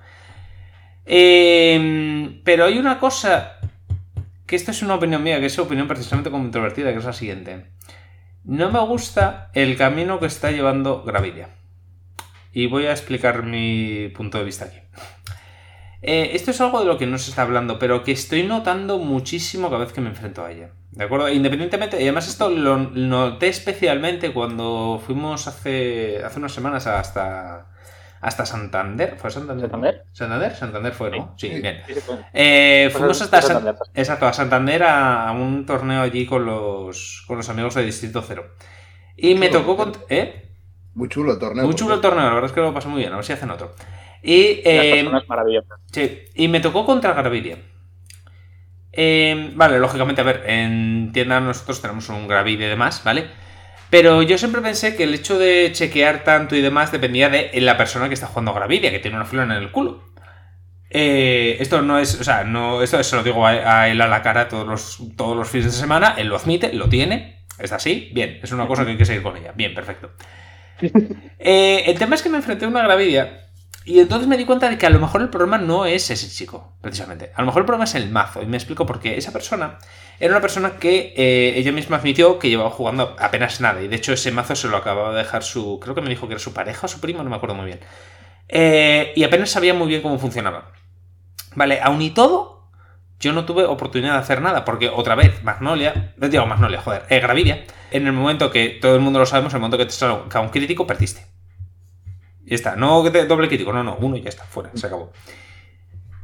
Eh, 1.06 2.40
pero 2.42 2.64
hay 2.64 2.78
una 2.78 2.98
cosa 2.98 3.59
que 4.46 4.56
esta 4.56 4.70
es 4.70 4.82
una 4.82 4.94
opinión 4.94 5.22
mía, 5.22 5.40
que 5.40 5.46
es 5.46 5.58
opinión 5.58 5.88
precisamente 5.88 6.30
controvertida, 6.30 6.92
que 6.92 6.98
es 6.98 7.04
la 7.04 7.12
siguiente. 7.12 7.66
No 8.44 8.70
me 8.70 8.80
gusta 8.80 9.50
el 9.54 9.76
camino 9.76 10.20
que 10.20 10.26
está 10.26 10.50
llevando 10.50 11.02
Gravidia. 11.02 11.48
Y 12.52 12.66
voy 12.66 12.86
a 12.86 12.92
explicar 12.92 13.42
mi 13.42 14.08
punto 14.08 14.38
de 14.38 14.44
vista 14.44 14.66
aquí. 14.66 14.78
Eh, 16.02 16.32
esto 16.34 16.50
es 16.50 16.60
algo 16.60 16.80
de 16.80 16.86
lo 16.86 16.98
que 16.98 17.06
no 17.06 17.16
se 17.16 17.30
está 17.30 17.42
hablando, 17.42 17.78
pero 17.78 18.04
que 18.04 18.12
estoy 18.12 18.42
notando 18.42 18.98
muchísimo 18.98 19.70
cada 19.70 19.84
vez 19.84 19.94
que 19.94 20.02
me 20.02 20.10
enfrento 20.10 20.44
a 20.44 20.52
ella. 20.52 20.72
¿De 20.90 21.04
acuerdo? 21.04 21.30
Independientemente, 21.30 21.98
y 21.98 22.02
además 22.02 22.28
esto 22.28 22.50
lo 22.50 22.76
noté 22.76 23.48
especialmente 23.48 24.32
cuando 24.34 25.02
fuimos 25.04 25.46
hace, 25.48 26.22
hace 26.22 26.38
unas 26.38 26.52
semanas 26.52 26.86
hasta, 26.86 27.73
hasta 28.24 28.46
Santander. 28.46 29.16
¿Fue 29.18 29.30
Santander? 29.30 29.62
¿Santander? 29.70 30.05
Santander, 30.12 30.56
Santander 30.56 30.92
fue, 30.92 31.10
¿no? 31.10 31.34
Sí, 31.36 31.48
Sí. 31.55 31.60
bien. 31.60 31.82
Sí, 31.86 31.94
sí, 31.94 32.01
sí. 32.01 32.12
Eh, 32.32 32.88
fuimos 32.92 33.20
hasta 33.22 33.40
San- 33.40 33.56
Santander. 33.56 33.74
exacto, 33.94 34.26
a 34.26 34.32
Santander 34.32 34.82
a, 34.82 35.28
a 35.28 35.32
un 35.32 35.66
torneo 35.66 36.02
allí 36.02 36.26
con 36.26 36.44
los, 36.46 37.24
con 37.26 37.36
los 37.36 37.48
amigos 37.48 37.74
de 37.74 37.84
Distrito 37.84 38.22
Cero. 38.26 38.46
Y 39.16 39.34
me 39.34 39.48
Chulo, 39.48 39.60
tocó 39.60 39.76
con... 39.76 39.92
¿Eh? 40.09 40.40
Muy 40.94 41.09
chulo 41.09 41.32
el 41.32 41.38
torneo. 41.38 41.64
Muy 41.66 41.74
chulo 41.74 41.94
el 41.94 42.01
torneo, 42.01 42.24
la 42.24 42.34
verdad 42.34 42.46
es 42.51 42.52
que 42.52 42.60
lo 42.60 42.72
pasé 42.74 42.88
muy 42.88 43.01
bien, 43.01 43.12
a 43.12 43.16
ver 43.16 43.24
si 43.24 43.32
hacen 43.32 43.51
otro. 43.51 43.74
Y, 44.22 44.62
eh, 44.64 45.06
sí, 45.92 46.20
y 46.34 46.48
me 46.48 46.60
tocó 46.60 46.86
contra 46.86 47.12
Gravidia. 47.12 47.59
Eh, 48.92 49.52
vale, 49.55 49.78
lógicamente, 49.78 50.20
a 50.20 50.24
ver, 50.24 50.44
en 50.46 51.10
tienda 51.12 51.40
nosotros 51.40 51.82
tenemos 51.82 52.09
un 52.09 52.28
Gravidia 52.28 52.66
y 52.66 52.70
demás, 52.70 53.02
¿vale? 53.05 53.26
Pero 53.94 54.22
yo 54.22 54.36
siempre 54.38 54.60
pensé 54.60 54.96
que 54.96 55.04
el 55.04 55.14
hecho 55.14 55.38
de 55.38 55.70
chequear 55.70 56.24
tanto 56.24 56.56
y 56.56 56.60
demás 56.60 56.90
dependía 56.90 57.28
de 57.28 57.52
la 57.60 57.76
persona 57.76 58.08
que 58.08 58.14
está 58.14 58.26
jugando 58.26 58.50
a 58.50 58.54
Gravidia, 58.54 58.90
que 58.90 58.98
tiene 58.98 59.16
una 59.16 59.24
flor 59.24 59.44
en 59.44 59.52
el 59.52 59.70
culo. 59.70 60.02
Eh, 60.90 61.58
esto 61.60 61.80
no 61.80 62.00
es, 62.00 62.20
o 62.20 62.24
sea, 62.24 62.42
no, 62.42 62.82
esto 62.82 63.00
se 63.04 63.14
lo 63.14 63.22
digo 63.22 63.46
a, 63.46 63.82
a 63.82 63.88
él 63.88 64.00
a 64.00 64.08
la 64.08 64.20
cara 64.20 64.48
todos 64.48 64.66
los, 64.66 64.98
todos 65.16 65.36
los 65.36 65.48
fines 65.48 65.66
de 65.66 65.78
semana, 65.78 66.16
él 66.18 66.26
lo 66.26 66.34
admite, 66.34 66.72
lo 66.72 66.88
tiene, 66.88 67.44
es 67.56 67.70
así, 67.70 68.10
bien, 68.12 68.40
es 68.42 68.50
una 68.50 68.66
cosa 68.66 68.84
que 68.84 68.90
hay 68.90 68.96
que 68.96 69.04
seguir 69.04 69.22
con 69.22 69.36
ella, 69.36 69.52
bien, 69.54 69.72
perfecto. 69.72 70.10
Eh, 71.46 71.84
el 71.86 71.98
tema 71.98 72.16
es 72.16 72.22
que 72.22 72.30
me 72.30 72.38
enfrenté 72.38 72.64
a 72.64 72.68
una 72.68 72.82
Gravidia 72.82 73.43
y 73.86 74.01
entonces 74.01 74.27
me 74.27 74.39
di 74.39 74.47
cuenta 74.47 74.70
de 74.70 74.78
que 74.78 74.86
a 74.86 74.90
lo 74.90 74.98
mejor 74.98 75.20
el 75.20 75.28
problema 75.28 75.59
no 75.59 75.85
es 75.85 76.11
ese 76.11 76.28
chico, 76.31 76.73
precisamente. 76.81 77.32
A 77.35 77.43
lo 77.43 77.47
mejor 77.47 77.62
el 77.62 77.66
problema 77.66 77.85
es 77.85 77.94
el 77.94 78.11
mazo. 78.11 78.40
Y 78.40 78.47
me 78.47 78.56
explico 78.56 78.86
por 78.86 78.98
qué. 78.98 79.19
Esa 79.19 79.31
persona 79.31 79.78
era 80.19 80.32
una 80.32 80.40
persona 80.40 80.77
que 80.78 81.12
eh, 81.16 81.52
ella 81.56 81.70
misma 81.70 81.98
admitió 81.98 82.39
que 82.39 82.48
llevaba 82.48 82.70
jugando 82.70 83.15
apenas 83.19 83.61
nada. 83.61 83.82
Y 83.82 83.89
de 83.89 83.97
hecho 83.97 84.15
ese 84.15 84.32
mazo 84.32 84.56
se 84.56 84.69
lo 84.69 84.78
acababa 84.78 85.12
de 85.12 85.19
dejar 85.19 85.43
su... 85.43 85.78
Creo 85.81 85.94
que 85.94 86.01
me 86.01 86.09
dijo 86.09 86.27
que 86.27 86.32
era 86.32 86.40
su 86.40 86.55
pareja 86.55 86.86
o 86.86 86.89
su 86.89 86.98
primo, 86.98 87.23
no 87.23 87.28
me 87.28 87.36
acuerdo 87.36 87.56
muy 87.56 87.66
bien. 87.66 87.81
Eh, 88.48 89.12
y 89.16 89.23
apenas 89.24 89.51
sabía 89.51 89.74
muy 89.74 89.89
bien 89.89 90.01
cómo 90.01 90.19
funcionaba. 90.19 90.73
Vale, 91.55 91.81
aun 91.82 92.01
y 92.01 92.11
todo, 92.11 92.70
yo 93.20 93.35
no 93.35 93.44
tuve 93.44 93.65
oportunidad 93.65 94.15
de 94.15 94.20
hacer 94.20 94.40
nada. 94.40 94.65
Porque 94.65 94.89
otra 94.89 95.15
vez, 95.15 95.44
Magnolia... 95.44 96.15
Digo, 96.16 96.47
Magnolia, 96.47 96.81
joder. 96.81 97.05
Eh, 97.11 97.20
Gravidia. 97.20 97.66
En 97.90 98.06
el 98.06 98.15
momento 98.15 98.51
que 98.51 98.78
todo 98.81 98.94
el 98.94 99.02
mundo 99.02 99.19
lo 99.19 99.27
sabemos, 99.27 99.52
en 99.52 99.59
el 99.59 99.61
momento 99.61 99.77
que 99.77 99.85
te 99.85 99.93
salga 99.93 100.40
un 100.40 100.48
crítico, 100.48 100.86
perdiste. 100.86 101.35
Y 102.46 102.54
está, 102.54 102.76
no 102.76 103.02
doble 103.02 103.48
crítico, 103.48 103.72
no, 103.72 103.82
no, 103.82 103.96
uno 103.96 104.16
y 104.16 104.22
ya 104.22 104.28
está, 104.28 104.44
fuera, 104.44 104.70
se 104.74 104.86
acabó. 104.86 105.12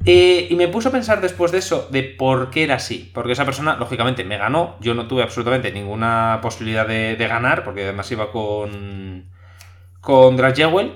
Eh, 0.06 0.46
y 0.48 0.54
me 0.54 0.68
puse 0.68 0.88
a 0.88 0.90
pensar 0.90 1.20
después 1.20 1.52
de 1.52 1.58
eso 1.58 1.88
de 1.90 2.02
por 2.02 2.50
qué 2.50 2.64
era 2.64 2.76
así. 2.76 3.10
Porque 3.12 3.32
esa 3.32 3.44
persona, 3.44 3.76
lógicamente, 3.76 4.24
me 4.24 4.38
ganó. 4.38 4.76
Yo 4.80 4.94
no 4.94 5.06
tuve 5.06 5.22
absolutamente 5.22 5.72
ninguna 5.72 6.38
posibilidad 6.42 6.86
de, 6.86 7.16
de 7.16 7.28
ganar, 7.28 7.64
porque 7.64 7.84
además 7.84 8.10
iba 8.10 8.30
con. 8.30 9.30
con 10.00 10.36
Dragewell, 10.36 10.92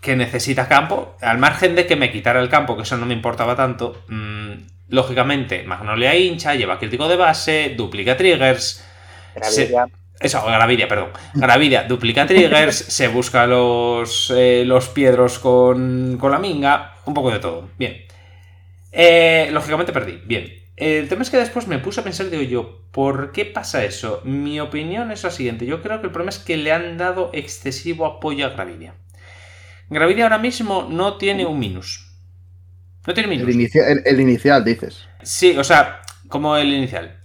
que 0.00 0.16
necesita 0.16 0.68
campo. 0.68 1.16
Al 1.20 1.38
margen 1.38 1.74
de 1.74 1.86
que 1.86 1.96
me 1.96 2.12
quitara 2.12 2.40
el 2.40 2.48
campo, 2.48 2.76
que 2.76 2.82
eso 2.82 2.96
no 2.96 3.06
me 3.06 3.14
importaba 3.14 3.56
tanto. 3.56 4.02
mm, 4.08 4.52
lógicamente, 4.88 5.64
Magnolia 5.64 6.14
hincha, 6.14 6.54
lleva 6.54 6.78
crítico 6.78 7.08
de 7.08 7.16
base, 7.16 7.74
duplica 7.76 8.16
triggers. 8.16 8.84
Eso, 10.24 10.44
Gravidia, 10.44 10.88
perdón. 10.88 11.10
Gravidia 11.34 11.84
duplica 11.84 12.26
triggers, 12.26 12.76
se 12.98 13.08
busca 13.08 13.46
los, 13.46 14.32
eh, 14.36 14.64
los 14.66 14.88
piedros 14.88 15.38
con, 15.38 16.16
con 16.18 16.30
la 16.32 16.38
minga, 16.38 16.94
un 17.04 17.14
poco 17.14 17.30
de 17.30 17.38
todo. 17.38 17.68
Bien. 17.78 18.02
Eh, 18.92 19.48
lógicamente 19.52 19.92
perdí, 19.92 20.20
bien. 20.24 20.52
El 20.76 21.08
tema 21.08 21.22
es 21.22 21.30
que 21.30 21.36
después 21.36 21.68
me 21.68 21.78
puse 21.78 22.00
a 22.00 22.04
pensar, 22.04 22.30
digo 22.30 22.42
yo, 22.42 22.80
¿por 22.90 23.30
qué 23.32 23.44
pasa 23.44 23.84
eso? 23.84 24.20
Mi 24.24 24.58
opinión 24.60 25.12
es 25.12 25.22
la 25.22 25.30
siguiente. 25.30 25.66
Yo 25.66 25.82
creo 25.82 26.00
que 26.00 26.06
el 26.06 26.12
problema 26.12 26.30
es 26.30 26.38
que 26.38 26.56
le 26.56 26.72
han 26.72 26.96
dado 26.98 27.30
excesivo 27.32 28.06
apoyo 28.06 28.46
a 28.46 28.50
Gravidia. 28.50 28.94
Gravidia 29.90 30.24
ahora 30.24 30.38
mismo 30.38 30.88
no 30.90 31.16
tiene 31.16 31.46
un 31.46 31.58
minus. 31.58 32.10
No 33.06 33.14
tiene 33.14 33.28
minus. 33.28 33.48
El, 33.48 33.54
inicia- 33.54 33.86
el- 33.88 34.02
el 34.04 34.20
inicial, 34.20 34.64
dices. 34.64 35.06
Sí, 35.22 35.56
o 35.56 35.62
sea, 35.62 36.00
como 36.28 36.56
el 36.56 36.72
inicial. 36.72 37.20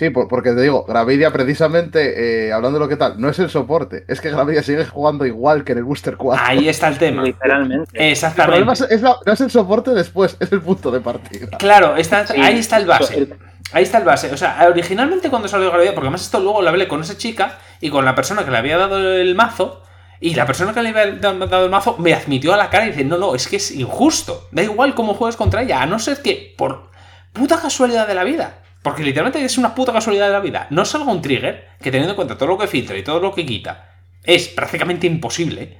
Sí, 0.00 0.08
por- 0.08 0.28
porque 0.28 0.52
te 0.52 0.62
digo, 0.62 0.86
Gravidia 0.88 1.30
precisamente, 1.30 2.46
eh, 2.46 2.52
hablando 2.54 2.78
de 2.78 2.84
lo 2.86 2.88
que 2.88 2.96
tal, 2.96 3.20
no 3.20 3.28
es 3.28 3.38
el 3.38 3.50
soporte, 3.50 4.06
es 4.08 4.18
que 4.22 4.30
Gravidia 4.30 4.62
sigue 4.62 4.86
jugando 4.86 5.26
igual 5.26 5.62
que 5.62 5.72
en 5.72 5.78
el 5.78 5.84
Booster 5.84 6.16
4. 6.16 6.42
Ahí 6.44 6.70
está 6.70 6.88
el 6.88 6.96
tema. 6.96 7.22
Literalmente. 7.22 8.10
Exactamente. 8.10 8.72
es, 8.72 8.80
es 8.80 9.02
la- 9.02 9.16
no 9.26 9.30
es 9.34 9.40
el 9.42 9.50
soporte 9.50 9.90
después, 9.90 10.38
es 10.40 10.50
el 10.52 10.62
punto 10.62 10.90
de 10.90 11.00
partida. 11.00 11.48
Claro, 11.58 11.96
está, 11.96 12.26
Sí, 12.26 12.40
ahí 12.40 12.58
está 12.60 12.78
el 12.78 12.86
base. 12.86 13.28
Ahí 13.72 13.82
está 13.82 13.98
el 13.98 14.04
base. 14.04 14.32
O 14.32 14.38
sea, 14.38 14.66
originalmente 14.70 15.28
cuando 15.28 15.48
salió 15.48 15.68
Gravidia, 15.68 15.92
porque 15.94 16.06
además 16.06 16.22
esto 16.22 16.40
luego 16.40 16.62
lo 16.62 16.70
hablé 16.70 16.88
con 16.88 17.02
esa 17.02 17.18
chica 17.18 17.58
y 17.82 17.90
con 17.90 18.06
la 18.06 18.14
persona 18.14 18.42
que 18.44 18.50
le 18.50 18.56
había 18.56 18.78
dado 18.78 18.98
el 18.98 19.34
mazo, 19.34 19.82
y 20.18 20.34
la 20.34 20.46
persona 20.46 20.72
que 20.72 20.82
le 20.82 20.88
había 20.88 21.12
da- 21.16 21.34
dado 21.46 21.64
el 21.66 21.70
mazo 21.70 21.96
me 21.98 22.14
admitió 22.14 22.54
a 22.54 22.56
la 22.56 22.70
cara 22.70 22.86
y 22.86 22.88
dice, 22.92 23.04
no, 23.04 23.18
no, 23.18 23.34
es 23.34 23.46
que 23.48 23.56
es 23.56 23.70
injusto. 23.72 24.48
Da 24.50 24.62
igual 24.62 24.94
cómo 24.94 25.12
juegues 25.12 25.36
contra 25.36 25.60
ella, 25.60 25.82
a 25.82 25.86
no 25.86 25.98
ser 25.98 26.22
que 26.22 26.54
por 26.56 26.88
puta 27.34 27.60
casualidad 27.60 28.08
de 28.08 28.14
la 28.14 28.24
vida. 28.24 28.59
Porque 28.82 29.02
literalmente 29.02 29.44
es 29.44 29.58
una 29.58 29.74
puta 29.74 29.92
casualidad 29.92 30.26
de 30.26 30.32
la 30.32 30.40
vida. 30.40 30.66
No 30.70 30.84
salga 30.84 31.12
un 31.12 31.20
trigger 31.20 31.68
que 31.80 31.90
teniendo 31.90 32.12
en 32.12 32.16
cuenta 32.16 32.38
todo 32.38 32.48
lo 32.48 32.58
que 32.58 32.66
filtra 32.66 32.96
y 32.96 33.02
todo 33.02 33.20
lo 33.20 33.34
que 33.34 33.44
quita, 33.44 33.98
es 34.24 34.48
prácticamente 34.48 35.06
imposible. 35.06 35.78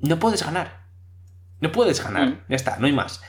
No 0.00 0.18
puedes 0.18 0.42
ganar. 0.44 0.80
No 1.60 1.70
puedes 1.72 2.02
ganar. 2.02 2.28
Mm. 2.28 2.38
Ya 2.48 2.56
está, 2.56 2.76
no 2.78 2.86
hay 2.86 2.92
más. 2.92 3.22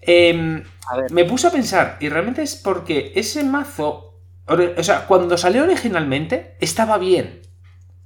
Em, 0.00 0.64
A 0.88 0.96
ver, 0.96 1.12
me 1.12 1.24
puse 1.24 1.46
a 1.46 1.52
pensar, 1.52 1.96
y 2.00 2.08
realmente 2.08 2.42
es 2.42 2.56
porque 2.56 3.12
ese 3.14 3.44
mazo, 3.44 4.20
o 4.46 4.82
sea, 4.82 5.06
cuando 5.06 5.36
salió 5.38 5.64
originalmente, 5.64 6.56
estaba 6.60 6.98
bien. 6.98 7.42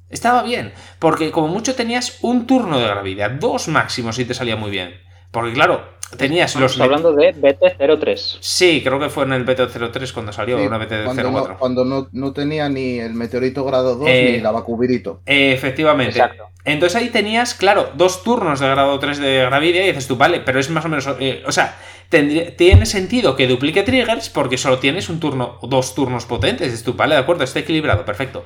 Estaba 0.09 0.43
bien, 0.43 0.73
porque 0.99 1.31
como 1.31 1.49
mucho 1.49 1.75
tenías 1.75 2.19
un 2.23 2.47
turno 2.47 2.79
de 2.79 2.87
gravedad, 2.87 3.31
dos 3.31 3.69
máximos 3.69 4.19
y 4.19 4.25
te 4.25 4.35
salía 4.35 4.57
muy 4.57 4.71
bien. 4.71 5.01
Porque 5.31 5.53
claro, 5.53 5.89
tenías 6.17 6.55
los... 6.57 6.73
estamos 6.73 6.95
hablando 6.97 7.13
de 7.13 7.35
BT03. 7.35 8.39
Sí, 8.41 8.81
creo 8.85 8.99
que 8.99 9.09
fue 9.09 9.25
en 9.25 9.33
el 9.33 9.45
BT03 9.47 10.13
cuando 10.13 10.33
salió, 10.33 10.59
Sí, 10.59 10.67
una 10.67 10.79
cuando 11.05 11.23
BT04. 11.23 11.49
no, 11.49 11.59
cuando 11.59 11.85
no, 11.85 12.09
no 12.13 12.33
tenía 12.33 12.69
ni 12.69 12.99
el 12.99 13.15
meteorito 13.15 13.65
grado 13.65 13.97
2 13.97 14.09
Eh, 14.09 14.33
ni 14.37 14.41
la 14.41 14.51
vacubirito. 14.51 15.23
Eh, 15.27 15.53
Efectivamente. 15.53 16.19
Exacto. 16.19 16.45
Entonces 16.65 16.97
ahí 17.01 17.09
tenías, 17.09 17.55
claro, 17.55 17.91
dos 17.95 18.23
turnos 18.23 18.61
de 18.61 18.69
grado 18.69 18.99
3 18.99 19.19
de 19.19 19.39
Gravidia 19.47 19.85
y 19.85 19.89
dices 19.89 20.07
tú, 20.07 20.17
vale, 20.17 20.41
pero 20.41 20.61
es 20.61 20.69
más 20.71 20.85
o 20.85 20.89
menos... 20.89 21.09
eh, 21.19 21.43
o 21.47 21.53
sea, 21.53 21.77
tendría- 22.11 22.55
tiene 22.57 22.85
sentido 22.85 23.35
que 23.35 23.47
duplique 23.47 23.83
triggers 23.83 24.29
porque 24.29 24.59
solo 24.59 24.79
tienes 24.79 25.09
un 25.09 25.21
turno 25.21 25.59
dos 25.63 25.95
turnos 25.95 26.27
potentes. 26.27 26.67
Dices 26.71 26.85
tú, 26.85 26.95
vale, 26.95 27.15
de 27.15 27.21
acuerdo, 27.23 27.45
está 27.45 27.61
equilibrado, 27.61 28.05
perfecto. 28.05 28.45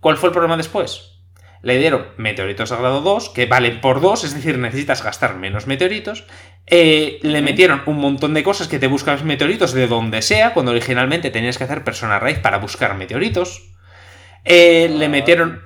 ¿Cuál 0.00 0.16
fue 0.16 0.28
el 0.30 0.32
problema 0.32 0.56
después? 0.56 1.10
Le 1.60 1.78
dieron 1.78 2.06
meteoritos 2.16 2.70
de 2.70 2.76
grado 2.76 3.02
2, 3.02 3.28
que 3.28 3.46
valen 3.46 3.80
por 3.80 4.00
2, 4.00 4.24
es 4.24 4.34
decir, 4.34 4.58
necesitas 4.58 5.04
gastar 5.04 5.36
menos 5.36 5.68
meteoritos. 5.68 6.24
Eh, 6.66 7.18
le 7.22 7.42
metieron 7.42 7.82
un 7.86 7.98
montón 7.98 8.34
de 8.34 8.42
cosas 8.42 8.68
que 8.68 8.78
te 8.78 8.86
buscas 8.86 9.24
meteoritos 9.24 9.72
de 9.72 9.86
donde 9.88 10.22
sea, 10.22 10.54
cuando 10.54 10.70
originalmente 10.72 11.30
tenías 11.30 11.58
que 11.58 11.64
hacer 11.64 11.84
persona 11.84 12.18
raíz 12.18 12.38
para 12.38 12.58
buscar 12.58 12.94
meteoritos. 12.96 13.72
Eh, 14.44 14.88
le 14.88 15.08
metieron... 15.08 15.60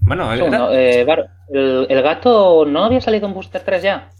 Bueno, 0.00 0.26
Un 0.28 0.32
era- 0.32 0.36
segundo, 0.38 0.72
eh, 0.72 1.04
Bar- 1.04 1.28
el, 1.52 1.86
el 1.90 2.02
gato 2.02 2.64
no 2.66 2.84
había 2.84 3.00
salido 3.00 3.26
en 3.26 3.34
Booster 3.34 3.62
3 3.62 3.82
ya. 3.82 4.10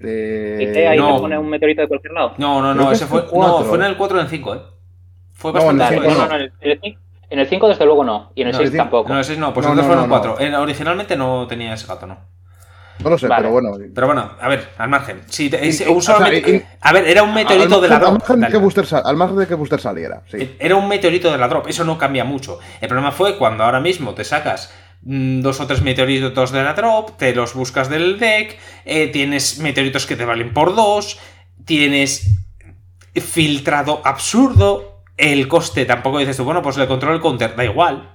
Eh, 0.00 0.86
ahí 0.88 0.98
no. 0.98 1.14
te 1.14 1.20
pone 1.20 1.38
un 1.38 1.48
meteorito 1.48 1.82
de 1.82 1.88
cualquier 1.88 2.12
lado. 2.12 2.34
No, 2.38 2.60
no, 2.60 2.74
no, 2.74 2.92
ese 2.92 3.04
es 3.04 3.10
fue. 3.10 3.20
el. 3.20 3.26
No, 3.32 3.60
fue 3.64 3.78
en 3.78 3.84
el 3.84 3.96
4 3.96 4.16
o 4.16 4.20
en 4.20 4.26
el 4.26 4.30
5, 4.30 4.54
¿eh? 4.54 4.58
Fue 5.32 5.52
No, 5.52 5.60
en 5.62 5.70
el 5.70 5.76
bastante 5.78 6.08
no, 6.08 6.14
no, 6.14 6.26
no, 6.28 6.34
en 6.36 6.40
el, 6.42 6.52
en 6.60 6.70
el 6.70 6.80
cinco- 6.80 7.00
en 7.30 7.38
el 7.38 7.46
5 7.46 7.68
desde 7.68 7.84
luego 7.86 8.04
no. 8.04 8.32
Y 8.34 8.42
en 8.42 8.48
el 8.48 8.52
No, 8.52 8.58
6 8.58 8.66
el 8.66 8.72
cinco- 8.72 8.82
tampoco. 8.84 9.12
No, 9.12 9.20
ese 9.20 9.36
no, 9.36 9.54
pues 9.54 9.66
No, 9.66 9.72
entonces 9.72 9.88
no, 9.96 10.02
fueron 10.04 10.10
no, 10.10 10.34
4. 10.34 10.40
Eh, 10.46 10.56
originalmente 10.56 11.16
no 11.16 11.46
tenía 11.46 11.72
ese 11.74 11.86
gato, 11.86 12.06
no. 12.06 12.18
No 13.04 13.10
lo 13.10 13.18
sé, 13.18 13.28
Vale. 13.28 13.42
pero 13.42 13.52
bueno. 13.52 13.70
Pero 13.94 14.06
bueno, 14.08 14.30
a 14.40 14.48
ver, 14.48 14.68
al 14.78 14.88
margen. 14.88 15.20
Si 15.28 15.48
te- 15.50 15.66
es- 15.68 15.80
Y- 15.80 15.84
y- 15.84 15.86
un 15.88 15.98
o 15.98 16.00
sea, 16.00 16.16
solamente- 16.16 16.50
y- 16.56 16.62
a 16.80 16.92
ver, 16.92 17.06
era 17.06 17.22
un 17.22 17.32
meteorito 17.34 17.80
de 17.80 17.88
la 17.88 17.94
al 17.96 18.00
drop. 18.00 18.12
margen 18.14 18.36
de 18.36 18.40
dale. 18.42 18.52
que 18.52 18.58
Booster 18.58 18.86
sal- 18.86 19.02
al 19.04 19.16
margen 19.16 19.38
de 19.38 19.46
que 19.46 19.54
Booster 19.54 19.80
saliera, 19.80 20.22
sí. 20.30 20.56
Era 20.58 20.74
un 20.76 20.88
meteorito 20.88 21.30
de 21.30 21.38
la 21.38 21.46
drop, 21.48 21.68
eso 21.68 21.84
no 21.84 21.96
cambia 21.98 22.24
mucho. 22.24 22.58
El 22.80 22.88
problema 22.88 23.12
fue 23.12 23.36
cuando 23.38 23.62
ahora 23.64 23.80
mismo 23.80 24.14
te 24.14 24.24
sacas 24.24 24.72
mm, 25.06 25.42
dos 25.42 25.60
o 25.60 25.66
tres 25.66 25.82
meteoritos 25.82 26.50
de 26.50 26.64
la 26.64 26.72
drop, 26.72 27.18
te 27.18 27.34
los 27.34 27.52
buscas 27.54 27.90
del 27.90 28.18
deck, 28.18 28.58
eh, 28.86 29.08
tienes 29.08 29.58
meteoritos 29.58 30.06
que 30.06 30.16
te 30.16 30.24
valen 30.24 30.54
por 30.54 30.74
dos, 30.74 31.18
tienes 31.66 32.38
filtrado 33.14 34.00
absurdo, 34.04 35.02
el 35.16 35.46
coste 35.46 35.84
tampoco 35.84 36.18
dices 36.18 36.36
tú, 36.36 36.44
bueno, 36.44 36.62
pues 36.62 36.76
le 36.76 36.86
controlo 36.86 37.14
el 37.16 37.20
counter, 37.20 37.54
da 37.54 37.64
igual. 37.64 38.13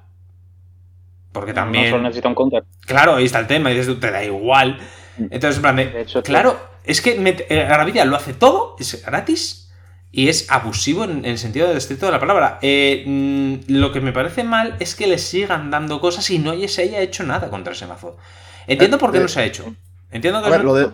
Porque 1.31 1.53
también... 1.53 1.85
No 1.85 1.89
solo 1.91 2.03
necesita 2.03 2.27
un 2.29 2.35
counter. 2.35 2.63
Claro, 2.85 3.15
ahí 3.15 3.25
está 3.25 3.39
el 3.39 3.47
tema, 3.47 3.69
y 3.71 3.73
dices 3.75 3.87
tú, 3.87 3.99
te 3.99 4.11
da 4.11 4.23
igual. 4.23 4.79
Entonces, 5.17 5.57
en 5.57 5.61
plan 5.61 5.75
de, 5.75 5.85
De 5.87 6.01
hecho, 6.01 6.23
claro, 6.23 6.59
es 6.83 7.01
que 7.01 7.19
met- 7.19 7.45
eh, 7.49 8.05
lo 8.05 8.15
hace 8.15 8.33
todo, 8.33 8.75
es 8.79 9.03
gratis 9.05 9.71
y 10.11 10.29
es 10.29 10.49
abusivo 10.49 11.03
en, 11.03 11.19
en 11.19 11.25
el 11.25 11.37
sentido 11.37 11.71
estricto 11.71 12.05
de 12.05 12.13
la 12.13 12.19
palabra. 12.19 12.57
Eh, 12.61 13.03
mm, 13.05 13.55
lo 13.67 13.91
que 13.91 14.01
me 14.01 14.11
parece 14.11 14.43
mal 14.43 14.75
es 14.79 14.95
que 14.95 15.07
le 15.07 15.17
sigan 15.17 15.69
dando 15.69 15.99
cosas 15.99 16.29
y 16.31 16.39
no 16.39 16.55
se 16.67 16.83
haya 16.83 17.01
hecho 17.01 17.23
nada 17.23 17.49
contra 17.49 17.73
ese 17.73 17.85
mazo. 17.85 18.17
Entiendo 18.65 18.97
por 18.97 19.11
qué 19.11 19.19
no 19.19 19.27
se 19.27 19.41
ha 19.41 19.45
hecho. 19.45 19.75
Entiendo 20.11 20.41
que 20.41 20.47
A 20.47 20.49
ver, 20.49 20.63
lo 20.63 20.73
de, 20.73 20.89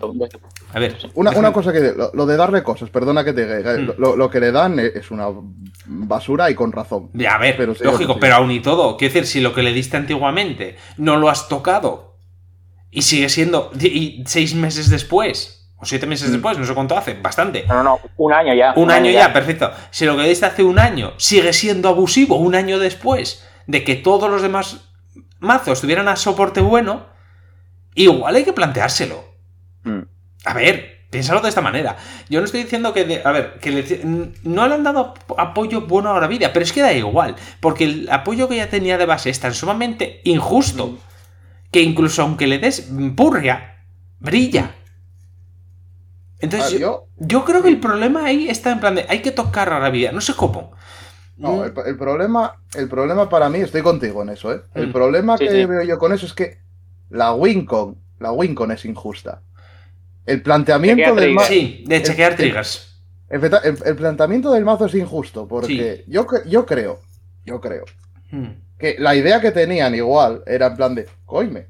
A 0.74 0.78
ver, 0.78 0.96
Una, 1.14 1.52
cosa 1.52 1.72
que. 1.72 1.92
Lo, 1.96 2.10
lo 2.12 2.26
de 2.26 2.36
darle 2.36 2.62
cosas, 2.62 2.90
perdona 2.90 3.24
que 3.24 3.32
te. 3.32 3.46
que 3.46 3.76
Mm. 3.78 3.92
Lo, 3.98 4.14
lo 4.16 4.28
que 4.30 4.40
le 4.40 4.52
dan 4.52 4.78
es 4.78 5.10
una 5.10 5.28
basura 5.86 6.50
y 6.50 6.54
con 6.54 6.70
razón. 6.72 7.10
Ya, 7.14 7.34
a 7.36 7.38
ver, 7.38 7.56
Pero 7.56 7.74
sí, 7.74 7.84
lógico, 7.84 8.14
sí. 8.14 8.18
pero 8.20 8.34
aún 8.36 8.50
y 8.50 8.60
todo. 8.60 8.96
Quiero 8.98 9.14
decir, 9.14 9.26
si 9.26 9.40
lo 9.40 9.54
que 9.54 9.62
le 9.62 9.72
diste 9.72 9.96
antiguamente 9.96 10.76
no 10.98 11.16
lo 11.16 11.30
has 11.30 11.48
tocado 11.48 12.18
y 12.90 13.02
sigue 13.02 13.28
siendo. 13.30 13.70
Y 13.80 14.22
seis 14.26 14.54
meses 14.54 14.90
después, 14.90 15.70
o 15.78 15.86
siete 15.86 16.06
meses 16.06 16.28
Mm. 16.28 16.32
después, 16.32 16.58
no 16.58 16.66
sé 16.66 16.74
cuánto 16.74 16.96
hace, 16.96 17.14
bastante. 17.14 17.64
No, 17.68 17.74
no, 17.76 17.82
no, 17.84 18.00
un 18.18 18.32
año 18.34 18.52
ya. 18.52 18.74
Un 18.76 18.90
año 18.90 19.10
ya, 19.10 19.32
perfecto. 19.32 19.70
Si 19.90 20.04
lo 20.04 20.14
que 20.18 20.24
diste 20.28 20.44
hace 20.44 20.62
un 20.62 20.78
año 20.78 21.14
sigue 21.16 21.54
siendo 21.54 21.88
abusivo 21.88 22.36
un 22.36 22.54
año 22.54 22.78
después 22.78 23.46
de 23.66 23.82
que 23.82 23.94
todos 23.94 24.30
los 24.30 24.42
demás 24.42 24.90
mazos 25.40 25.80
tuvieran 25.80 26.08
a 26.08 26.16
soporte 26.16 26.60
bueno, 26.60 27.06
igual 27.96 28.36
hay 28.36 28.44
que 28.44 28.52
planteárselo. 28.52 29.24
Mm. 29.82 30.00
A 30.44 30.54
ver, 30.54 31.06
piénsalo 31.10 31.40
de 31.40 31.48
esta 31.48 31.60
manera. 31.60 31.96
Yo 32.28 32.38
no 32.40 32.44
estoy 32.46 32.62
diciendo 32.62 32.92
que, 32.92 33.04
de- 33.04 33.22
a 33.24 33.32
ver, 33.32 33.58
que 33.60 33.70
le- 33.72 34.04
no 34.44 34.68
le 34.68 34.74
han 34.74 34.84
dado 34.84 35.00
ap- 35.00 35.38
apoyo 35.38 35.80
bueno 35.82 36.14
a 36.14 36.20
la 36.20 36.28
vida, 36.28 36.52
pero 36.52 36.64
es 36.64 36.72
que 36.72 36.82
da 36.82 36.92
igual, 36.92 37.34
porque 37.60 37.84
el 37.84 38.08
apoyo 38.10 38.48
que 38.48 38.56
ya 38.56 38.68
tenía 38.68 38.96
de 38.98 39.06
base 39.06 39.30
es 39.30 39.40
tan 39.40 39.54
sumamente 39.54 40.20
injusto 40.24 40.86
Mm. 40.88 40.98
que 41.72 41.82
incluso 41.82 42.22
aunque 42.22 42.46
le 42.46 42.58
des 42.58 42.88
purria, 43.16 43.82
brilla. 44.20 44.74
Entonces, 46.38 46.68
Ah, 46.68 46.72
yo, 46.72 46.78
yo- 46.78 47.08
yo 47.18 47.44
creo 47.44 47.62
que 47.62 47.68
el 47.68 47.80
problema 47.80 48.24
ahí 48.26 48.48
está 48.48 48.70
en 48.72 48.80
plan 48.80 48.94
de 48.94 49.06
hay 49.08 49.22
que 49.22 49.30
tocar 49.30 49.72
a 49.72 49.80
la 49.80 49.90
vida, 49.90 50.12
no 50.12 50.20
sé 50.20 50.34
cómo. 50.34 50.72
No, 51.38 51.64
el, 51.64 51.72
el 51.86 51.96
problema, 51.98 52.62
el 52.74 52.88
problema 52.88 53.28
para 53.28 53.48
mí, 53.50 53.58
estoy 53.58 53.82
contigo 53.82 54.22
en 54.22 54.30
eso, 54.30 54.52
¿eh? 54.54 54.62
El 54.74 54.88
Mm. 54.88 54.92
problema 54.92 55.36
Sí, 55.38 55.44
que 55.44 55.50
sí. 55.50 55.64
veo 55.66 55.82
yo 55.82 55.98
con 55.98 56.12
eso 56.12 56.24
es 56.26 56.32
que 56.32 56.58
la 57.10 57.32
Wincon, 57.34 57.96
la 58.20 58.32
Wincon 58.32 58.70
es 58.72 58.84
injusta. 58.84 59.42
El 60.24 60.42
planteamiento 60.42 61.14
del 61.14 61.32
mazo. 61.34 61.48
Sí, 61.48 61.84
de 61.86 62.02
chequear 62.02 62.32
el- 62.32 62.36
triggers. 62.38 62.92
El, 63.28 63.40
el 63.84 63.96
planteamiento 63.96 64.52
del 64.52 64.64
mazo 64.64 64.86
es 64.86 64.94
injusto, 64.94 65.48
porque 65.48 66.04
yo, 66.06 66.26
yo 66.46 66.64
creo, 66.66 67.00
yo 67.44 67.60
creo, 67.60 67.84
Hmm. 68.30 68.48
que 68.78 68.96
la 68.98 69.14
idea 69.14 69.40
que 69.40 69.52
tenían 69.52 69.94
igual 69.94 70.42
era 70.46 70.66
en 70.66 70.76
plan 70.76 70.94
de, 70.96 71.06
coime, 71.24 71.66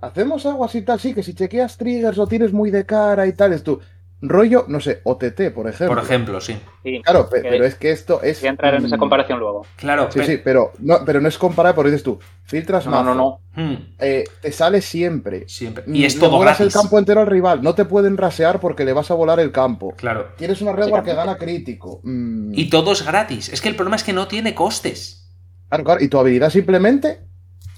hacemos 0.00 0.44
algo 0.46 0.64
así 0.64 0.82
tal, 0.82 0.98
sí, 1.00 1.12
que 1.14 1.22
si 1.22 1.34
chequeas 1.34 1.76
triggers 1.76 2.18
o 2.18 2.26
tienes 2.26 2.52
muy 2.52 2.70
de 2.70 2.84
cara 2.86 3.26
y 3.26 3.32
tal, 3.34 3.52
es 3.52 3.62
tu 3.62 3.78
rollo, 4.22 4.64
no 4.68 4.80
sé, 4.80 5.00
OTT, 5.04 5.50
por 5.54 5.68
ejemplo. 5.68 5.94
Por 5.96 5.98
ejemplo, 6.04 6.40
sí. 6.40 6.56
Sí, 6.84 7.02
Claro, 7.02 7.28
pe- 7.28 7.42
pero 7.42 7.64
es 7.64 7.74
que 7.74 7.90
esto 7.90 8.22
es... 8.22 8.40
Voy 8.40 8.46
a 8.48 8.50
entrar 8.50 8.74
en 8.74 8.84
esa 8.86 8.96
comparación 8.96 9.38
luego. 9.40 9.66
Claro. 9.76 10.08
Sí, 10.12 10.20
pe- 10.20 10.24
sí, 10.26 10.40
pero 10.42 10.72
no, 10.78 10.98
pero 11.04 11.20
no 11.20 11.28
es 11.28 11.36
comparar, 11.38 11.74
porque 11.74 11.90
dices 11.90 12.04
tú, 12.04 12.18
filtras 12.44 12.86
No, 12.86 12.92
no, 13.02 13.02
mazo, 13.02 13.14
no. 13.14 13.40
Hmm, 13.62 13.74
eh, 13.98 14.24
te 14.40 14.52
sale 14.52 14.80
siempre. 14.80 15.48
Siempre. 15.48 15.84
Mm, 15.86 15.94
Y 15.96 16.04
es 16.04 16.18
todo 16.18 16.38
gratis. 16.38 16.60
el 16.66 16.72
campo 16.72 16.98
entero 16.98 17.20
al 17.20 17.26
rival, 17.26 17.62
no 17.62 17.74
te 17.74 17.84
pueden 17.84 18.16
rasear 18.16 18.60
porque 18.60 18.84
le 18.84 18.92
vas 18.92 19.10
a 19.10 19.14
volar 19.14 19.40
el 19.40 19.52
campo. 19.52 19.92
Claro. 19.96 20.28
Tienes 20.36 20.62
una 20.62 20.72
Redward 20.72 21.04
que 21.04 21.14
gana 21.14 21.36
crítico. 21.36 22.00
Mm, 22.04 22.52
Y 22.54 22.70
todo 22.70 22.92
es 22.92 23.04
gratis. 23.04 23.48
Es 23.48 23.60
que 23.60 23.68
el 23.68 23.76
problema 23.76 23.96
es 23.96 24.04
que 24.04 24.12
no 24.12 24.28
tiene 24.28 24.54
costes. 24.54 25.30
Claro, 25.68 25.84
claro, 25.84 26.04
y 26.04 26.08
tu 26.08 26.18
habilidad 26.18 26.50
simplemente 26.50 27.20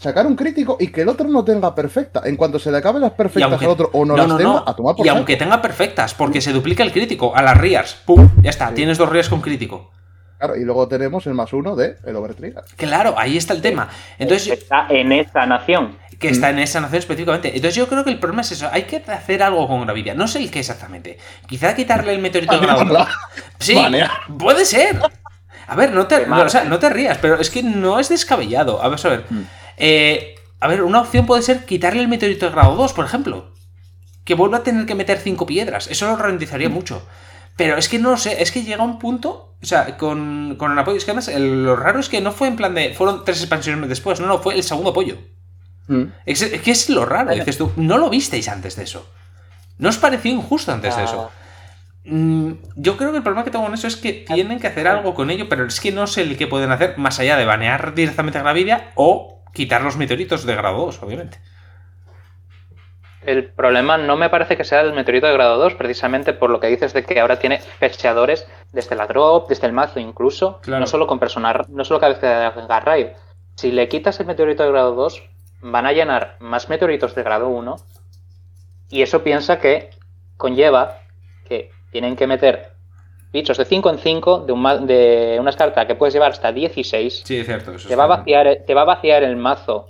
sacar 0.05 0.27
un 0.27 0.37
crítico 0.37 0.77
y 0.79 0.89
que 0.89 1.01
el 1.03 1.09
otro 1.09 1.27
no 1.29 1.45
tenga 1.45 1.75
perfecta. 1.75 2.23
En 2.25 2.37
cuanto 2.37 2.59
se 2.61 2.71
le 2.71 2.79
acaben 2.79 3.03
las 3.03 3.13
perfectas 3.13 3.51
aunque- 3.51 3.65
al 3.65 3.71
otro 3.73 3.91
o 3.93 4.05
no, 4.05 4.13
no, 4.13 4.17
las 4.19 4.29
no, 4.29 4.37
tenga, 4.37 4.51
no. 4.53 4.65
a 4.67 4.77
tomar 4.77 4.95
por 4.95 5.05
Y 5.05 5.09
saco. 5.09 5.19
aunque 5.19 5.37
tenga 5.37 5.61
perfectas, 5.61 6.15
porque 6.15 6.41
se 6.41 6.53
duplica 6.53 6.83
el 6.85 6.93
crítico 6.93 7.35
a 7.35 7.43
las 7.43 7.57
Rears. 7.59 7.97
¡Pum! 8.07 8.31
Ya 8.43 8.51
está, 8.51 8.69
Sí. 8.69 8.75
tienes 8.75 8.97
dos 8.99 9.09
Rears 9.09 9.29
con 9.29 9.41
crítico. 9.41 9.91
Claro, 10.39 10.57
y 10.57 10.65
luego 10.65 10.87
tenemos 10.89 11.27
el 11.27 11.35
más 11.35 11.53
uno 11.53 11.75
de 11.75 11.97
el 12.05 12.17
Overtrigger. 12.17 12.63
Claro, 12.77 13.15
ahí 13.17 13.37
está 13.37 13.55
el 13.55 13.63
tema. 13.63 13.89
Entonces, 14.19 14.53
Está 14.53 14.87
en 14.91 15.11
esa 15.13 15.47
nación. 15.47 15.97
que 16.19 16.29
Mm. 16.29 16.33
está 16.33 16.51
en 16.51 16.59
esa 16.59 16.81
nación 16.81 16.99
específicamente. 17.01 17.49
Entonces 17.49 17.75
yo 17.77 17.89
creo 17.89 18.05
que 18.05 18.11
el 18.11 18.19
problema 18.19 18.43
es 18.43 18.53
eso. 18.53 18.69
Hay 18.71 18.83
que 18.83 18.97
hacer 19.07 19.43
algo 19.43 19.67
con 19.67 19.81
Gravidia. 19.83 20.15
No 20.15 20.29
sé 20.29 20.39
el 20.41 20.51
qué 20.51 20.61
exactamente. 20.61 21.19
Quizá 21.47 21.75
quitarle 21.75 22.13
el 22.13 22.19
meteorito 22.21 22.55
de 22.55 22.61
grado. 22.61 22.79
Banearla. 22.85 23.09
Sí, 23.59 23.75
Banear. 23.75 24.11
puede 24.39 24.65
ser. 24.65 25.01
A 25.67 25.77
ver, 25.77 25.93
no 25.93 26.07
te, 26.07 26.17
o 26.31 26.49
sea, 26.51 26.65
no 26.65 26.79
te 26.79 26.91
rías, 26.91 27.17
pero 27.23 27.41
es 27.41 27.49
que 27.51 27.63
no 27.63 27.99
es 27.99 28.09
descabellado. 28.11 28.83
A 28.83 28.89
ver, 28.89 28.99
a 29.03 29.09
ver. 29.09 29.25
Mm. 29.31 29.43
Eh, 29.77 30.35
a 30.61 30.69
ver, 30.69 30.83
una 30.83 31.01
opción 31.01 31.27
puede 31.27 31.43
ser 31.43 31.65
quitarle 31.67 32.01
el 32.01 32.09
meteorito 32.09 32.47
de 32.47 32.53
grado 32.53 32.75
2, 32.77 32.93
por 32.93 33.05
ejemplo. 33.05 33.53
Que 34.25 34.35
vuelva 34.35 34.59
a 34.59 34.63
tener 34.63 34.87
que 34.87 34.95
meter 34.95 35.19
cinco 35.19 35.45
piedras. 35.47 35.89
Eso 35.89 36.07
lo 36.07 36.17
ralentizaría 36.17 36.69
mucho. 36.69 37.07
Pero 37.57 37.77
es 37.77 37.89
que 37.89 37.99
no 37.99 38.17
sé, 38.17 38.43
es 38.43 38.51
que 38.51 38.63
llega 38.65 38.83
un 38.83 38.99
punto, 38.99 39.55
o 39.63 39.67
sea, 39.67 39.97
con, 39.97 40.57
con 40.59 40.73
el 40.73 40.79
apoyo. 40.79 40.97
Es 40.97 41.05
que 41.05 41.11
además, 41.13 41.29
el- 41.29 41.65
lo 41.65 41.77
raro 41.77 42.01
es 42.01 42.09
que 42.09 42.21
no 42.21 42.33
fue 42.33 42.49
en 42.49 42.57
plan 42.57 42.75
de. 42.75 42.95
Fueron 42.95 43.25
tres 43.25 43.41
expansiones 43.41 43.89
después, 43.89 44.19
no, 44.21 44.27
no, 44.27 44.39
fue 44.39 44.55
el 44.55 44.63
segundo 44.65 44.91
apoyo. 44.91 45.19
Mm. 45.87 46.05
Es, 46.27 46.41
es 46.43 46.63
que 46.63 46.71
es 46.71 46.89
lo 46.89 47.05
raro, 47.05 47.31
dices 47.35 47.59
tú, 47.59 47.71
no 47.77 47.99
lo 47.99 48.09
visteis 48.11 48.49
antes 48.49 48.75
de 48.77 48.85
eso. 48.85 49.07
¿No 49.77 49.91
os 49.91 49.99
pareció 49.99 50.33
injusto 50.33 50.73
antes 50.73 50.97
de 50.97 51.05
eso? 51.05 51.31
Mm, 52.07 52.53
yo 52.77 52.97
creo 52.97 53.11
que 53.13 53.19
el 53.19 53.23
problema 53.23 53.45
que 53.45 53.51
tengo 53.51 53.65
con 53.65 53.75
eso 53.75 53.87
es 53.87 53.97
que 53.97 54.13
tienen 54.13 54.59
que 54.61 54.67
hacer 54.67 54.87
algo 54.89 55.15
con 55.15 55.31
ello, 55.31 55.49
pero 55.49 55.67
es 55.67 55.81
que 55.81 55.93
no 55.93 56.07
sé 56.07 56.23
el 56.23 56.37
que 56.37 56.47
pueden 56.47 56.71
hacer 56.71 56.97
más 56.99 57.19
allá 57.19 57.37
de 57.37 57.45
banear 57.45 57.95
directamente 57.95 58.39
a 58.39 58.43
Gravidia 58.43 58.93
o 58.95 59.34
quitar 59.55 59.81
los 59.83 59.97
meteoritos 59.97 60.45
de 60.45 60.55
grado 60.55 60.85
2, 60.87 61.03
obviamente. 61.03 61.39
El 63.23 63.51
problema 63.53 63.97
no 63.97 64.17
me 64.17 64.29
parece 64.29 64.57
que 64.57 64.65
sea 64.65 64.83
el 64.83 64.93
meteorito 64.93 65.27
de 65.27 65.33
grado 65.33 65.57
2, 65.57 65.75
precisamente 65.75 66.35
por 66.35 66.51
lo 66.51 66.61
que 66.61 66.67
dices 66.67 66.93
de 66.93 67.05
que 67.05 67.19
ahora 67.21 67.39
tiene 67.39 67.59
fetcheadores 67.59 68.47
desde 68.73 68.97
la 68.97 69.07
drop, 69.07 69.49
desde 69.49 69.67
el 69.67 69.73
mazo 69.73 69.99
incluso, 69.99 70.61
Claro. 70.61 70.81
no 70.81 70.87
solo 70.87 71.07
con 71.07 71.19
personal, 71.19 71.65
no 71.69 71.85
solo 71.87 72.01
cabeza 72.01 72.51
de 72.51 72.67
Garraib. 72.67 73.15
Si 73.55 73.73
le 73.73 73.89
quitas 73.89 74.21
el 74.21 74.27
meteorito 74.27 74.63
de 74.65 74.71
grado 74.71 74.95
2, 74.95 75.23
van 75.63 75.87
a 75.87 75.93
llenar 75.93 76.37
más 76.41 76.69
meteoritos 76.69 77.15
de 77.15 77.23
grado 77.23 77.49
1 77.49 77.77
y 78.91 79.01
eso 79.01 79.23
piensa 79.23 79.59
que 79.59 79.89
conlleva 80.37 80.99
que 81.49 81.71
tienen 81.93 82.17
que 82.17 82.27
meter 82.27 82.74
bichos 83.35 83.59
de 83.59 83.67
5 83.67 83.91
en 83.91 83.99
5 83.99 84.41
de, 84.47 84.53
un 84.53 84.87
de 84.87 85.37
unas 85.41 85.57
cartas 85.57 85.87
que 85.87 85.95
puedes 85.97 86.15
llevar 86.15 86.31
hasta 86.33 86.53
16. 86.53 87.23
Sí, 87.27 87.37
es 87.39 87.47
cierto. 87.47 87.73
Eso 87.75 87.89
te, 87.89 87.97
va 87.97 88.05
a 88.05 88.07
vaciar, 88.07 88.47
te 88.67 88.75
va 88.75 88.83
a 88.83 88.85
vaciar 88.87 89.23
el 89.25 89.37
mazo 89.37 89.89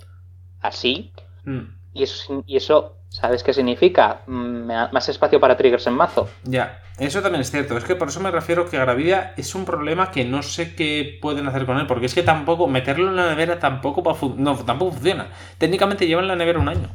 así 0.61 1.11
Mm, 1.45 1.59
y 1.93 2.03
eso, 2.03 2.17
sin- 2.25 2.43
y 2.47 2.57
eso, 2.57 2.97
¿sabes 3.09 3.43
qué 3.43 3.53
significa? 3.53 4.21
Mm, 4.27 4.65
Más 4.91 5.09
espacio 5.09 5.39
para 5.39 5.55
triggers 5.55 5.87
en 5.87 5.93
mazo. 5.93 6.27
Ya, 6.43 6.81
eso 6.97 7.21
también 7.21 7.41
es 7.41 7.51
cierto. 7.51 7.77
Es 7.77 7.83
que 7.83 7.95
por 7.95 8.07
eso 8.09 8.19
me 8.19 8.31
refiero 8.31 8.69
que 8.69 8.77
Gravidia 8.77 9.33
es 9.37 9.53
un 9.55 9.65
problema 9.65 10.11
que 10.11 10.25
no 10.25 10.41
sé 10.43 10.75
qué 10.75 11.19
pueden 11.21 11.47
hacer 11.47 11.65
con 11.65 11.77
él, 11.77 11.87
porque 11.87 12.07
es 12.07 12.15
que 12.15 12.23
tampoco, 12.23 12.67
meterlo 12.67 13.09
en 13.09 13.15
la 13.15 13.29
nevera 13.29 13.59
tampoco, 13.59 14.03
va 14.03 14.15
no, 14.37 14.55
tampoco 14.57 14.91
funciona. 14.93 15.27
Técnicamente 15.57 16.07
lleva 16.07 16.21
en 16.21 16.27
la 16.27 16.35
nevera 16.35 16.59
un 16.59 16.69
año. 16.69 16.89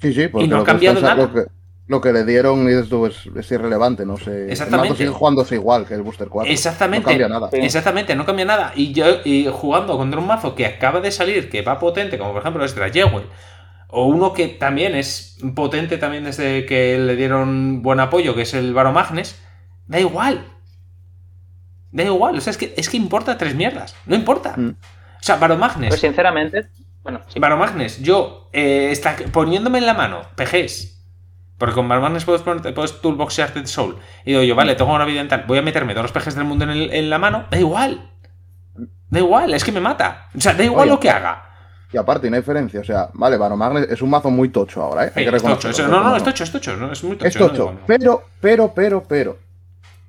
Sí, 0.00 0.12
sí, 0.12 0.28
porque 0.28 0.44
Y 0.46 0.48
no 0.48 0.58
ha 0.58 0.64
cambiado 0.64 1.00
nada. 1.00 1.32
Que, 1.32 1.44
lo 1.88 2.00
que 2.00 2.12
le 2.12 2.24
dieron 2.24 2.66
dices 2.66 2.88
tú, 2.88 3.06
es, 3.06 3.26
es 3.34 3.50
irrelevante, 3.52 4.04
no 4.04 4.16
sé. 4.16 4.50
Exactamente. 4.50 4.86
El 4.86 4.90
mazo 4.90 4.98
sigue 4.98 5.10
jugándose 5.10 5.54
igual 5.54 5.86
que 5.86 5.94
el 5.94 6.02
Booster 6.02 6.28
4. 6.28 6.52
Exactamente. 6.52 7.04
No 7.04 7.10
cambia 7.10 7.28
nada. 7.28 7.48
Exactamente, 7.52 8.16
no 8.16 8.26
cambia 8.26 8.44
nada. 8.44 8.72
Y 8.74 8.92
yo 8.92 9.06
y 9.24 9.48
jugando 9.52 9.96
contra 9.96 10.18
un 10.18 10.26
mazo 10.26 10.54
que 10.54 10.66
acaba 10.66 11.00
de 11.00 11.12
salir, 11.12 11.48
que 11.48 11.62
va 11.62 11.78
potente, 11.78 12.18
como 12.18 12.32
por 12.32 12.42
ejemplo 12.42 12.64
es 12.64 12.74
Dragewell, 12.74 13.26
o 13.88 14.06
uno 14.06 14.32
que 14.32 14.48
también 14.48 14.96
es 14.96 15.38
potente 15.54 15.96
también 15.96 16.24
desde 16.24 16.66
que 16.66 16.98
le 16.98 17.14
dieron 17.14 17.82
buen 17.82 18.00
apoyo, 18.00 18.34
que 18.34 18.42
es 18.42 18.54
el 18.54 18.74
Baromagnes, 18.74 19.40
da 19.86 20.00
igual. 20.00 20.44
Da 21.92 22.02
igual, 22.02 22.36
o 22.36 22.40
sea, 22.40 22.50
es 22.50 22.56
que, 22.56 22.74
es 22.76 22.90
que 22.90 22.96
importa 22.96 23.38
tres 23.38 23.54
mierdas. 23.54 23.94
No 24.06 24.16
importa. 24.16 24.54
Mm. 24.56 24.70
O 24.70 25.22
sea, 25.22 25.36
Baromagnes. 25.36 25.90
Pues 25.90 26.00
sinceramente, 26.00 26.66
bueno, 27.04 27.20
sí. 27.28 27.38
Baromagnes, 27.38 28.02
yo 28.02 28.50
eh, 28.52 28.88
está 28.90 29.16
poniéndome 29.32 29.78
en 29.78 29.86
la 29.86 29.94
mano 29.94 30.22
PGs. 30.34 30.95
Porque 31.58 31.74
con 31.74 31.88
Baromagnes 31.88 32.24
puedes, 32.24 32.42
puedes 32.42 33.00
toolboxearte 33.00 33.60
de 33.62 33.66
Soul. 33.66 33.96
Y 34.24 34.32
digo 34.32 34.42
yo, 34.42 34.54
vale, 34.54 34.74
tengo 34.74 34.92
una 34.94 35.04
vida 35.06 35.20
en 35.22 35.28
tal, 35.28 35.44
voy 35.46 35.58
a 35.58 35.62
meterme 35.62 35.94
todos 35.94 36.04
los 36.04 36.12
PGs 36.12 36.34
del 36.34 36.44
mundo 36.44 36.64
en, 36.64 36.70
el- 36.70 36.92
en 36.92 37.08
la 37.08 37.18
mano. 37.18 37.46
Da 37.50 37.58
igual. 37.58 38.10
Da 39.08 39.18
igual, 39.20 39.54
es 39.54 39.64
que 39.64 39.72
me 39.72 39.80
mata. 39.80 40.28
O 40.36 40.40
sea, 40.40 40.52
da 40.54 40.64
igual 40.64 40.82
Oye, 40.82 40.90
lo 40.90 41.00
que 41.00 41.08
haga. 41.10 41.42
Y 41.92 41.96
aparte, 41.96 42.28
no 42.28 42.36
hay 42.36 42.42
diferencia. 42.42 42.80
O 42.80 42.84
sea, 42.84 43.08
vale, 43.14 43.38
Baromagnes 43.38 43.88
es 43.88 44.02
un 44.02 44.10
mazo 44.10 44.28
muy 44.28 44.48
tocho 44.50 44.82
ahora, 44.82 45.04
¿eh? 45.06 45.12
Hay 45.14 45.24
que 45.30 45.36
es 45.36 45.42
tocho, 45.42 45.70
eso- 45.70 45.88
no, 45.88 46.02
no, 46.02 46.16
es 46.16 46.24
tocho, 46.24 46.44
es 46.44 46.52
tocho. 46.52 46.76
no, 46.76 46.92
es 46.92 47.02
muy 47.04 47.16
tocho. 47.16 47.28
Es 47.28 47.36
tocho. 47.36 47.72
no. 47.72 47.80
Pero, 47.86 48.24
pero, 48.40 48.72
pero, 48.74 49.02
pero. 49.08 49.38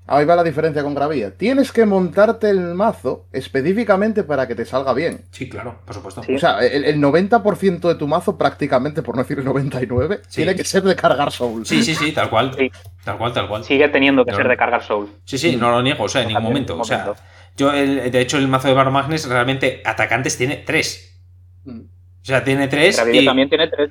Ahí 0.09 0.23
va 0.25 0.35
la 0.37 0.43
diferencia 0.43 0.81
con 0.83 0.95
Gravilla. 0.95 1.31
Tienes 1.35 1.71
que 1.73 1.85
montarte 1.85 2.49
el 2.49 2.59
mazo 2.75 3.27
específicamente 3.33 4.23
para 4.23 4.47
que 4.47 4.55
te 4.55 4.63
salga 4.65 4.93
bien. 4.93 5.25
Sí, 5.31 5.49
claro, 5.49 5.81
por 5.85 5.93
supuesto. 5.95 6.23
Sí. 6.23 6.35
O 6.35 6.39
sea, 6.39 6.59
el, 6.65 6.85
el 6.85 6.97
90% 7.01 7.79
de 7.89 7.95
tu 7.95 8.07
mazo, 8.07 8.37
prácticamente, 8.37 9.01
por 9.03 9.15
no 9.17 9.23
decir 9.23 9.37
el 9.39 9.45
99, 9.45 10.21
Sí. 10.27 10.37
tiene 10.37 10.55
que 10.55 10.63
ser 10.63 10.83
de 10.83 10.95
cargar 10.95 11.31
Soul. 11.31 11.65
Sí, 11.65 11.83
sí, 11.83 11.93
sí, 11.93 12.13
tal 12.13 12.29
cual. 12.29 12.53
Sí. 12.57 12.71
Tal 13.03 13.17
cual, 13.17 13.33
tal 13.33 13.49
cual. 13.49 13.63
Sigue 13.65 13.89
teniendo 13.89 14.23
que 14.23 14.29
Claro. 14.29 14.43
ser 14.43 14.49
de 14.51 14.57
cargar 14.57 14.83
Soul. 14.83 15.09
Sí, 15.25 15.37
sí, 15.37 15.55
no 15.57 15.71
lo 15.71 15.81
niego, 15.81 16.05
o 16.05 16.09
sea, 16.09 16.21
en 16.21 16.29
ningún 16.29 16.43
momento. 16.43 16.79
O 16.79 16.83
sea, 16.85 17.13
yo, 17.57 17.73
el- 17.73 18.09
de 18.09 18.21
hecho, 18.21 18.37
el 18.37 18.47
mazo 18.47 18.69
de 18.69 18.73
Baromagnes 18.75 19.27
realmente 19.27 19.81
atacantes 19.83 20.37
tiene 20.37 20.57
tres. 20.65 21.19
Mm. 21.65 21.79
O 21.81 22.25
sea, 22.25 22.43
tiene 22.43 22.67
tres. 22.69 22.95
Gravilla 22.95 23.21
y- 23.21 23.25
también 23.25 23.49
tiene 23.49 23.67
tres. 23.67 23.89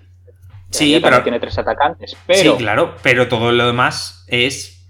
Sí, 0.71 0.93
pero- 0.95 1.03
también 1.03 1.23
tiene 1.25 1.41
tres 1.41 1.59
atacantes. 1.59 2.17
Pero 2.27 2.53
Sí, 2.53 2.59
claro, 2.59 2.95
pero 3.03 3.29
todo 3.29 3.53
lo 3.53 3.67
demás 3.67 4.25
es. 4.29 4.87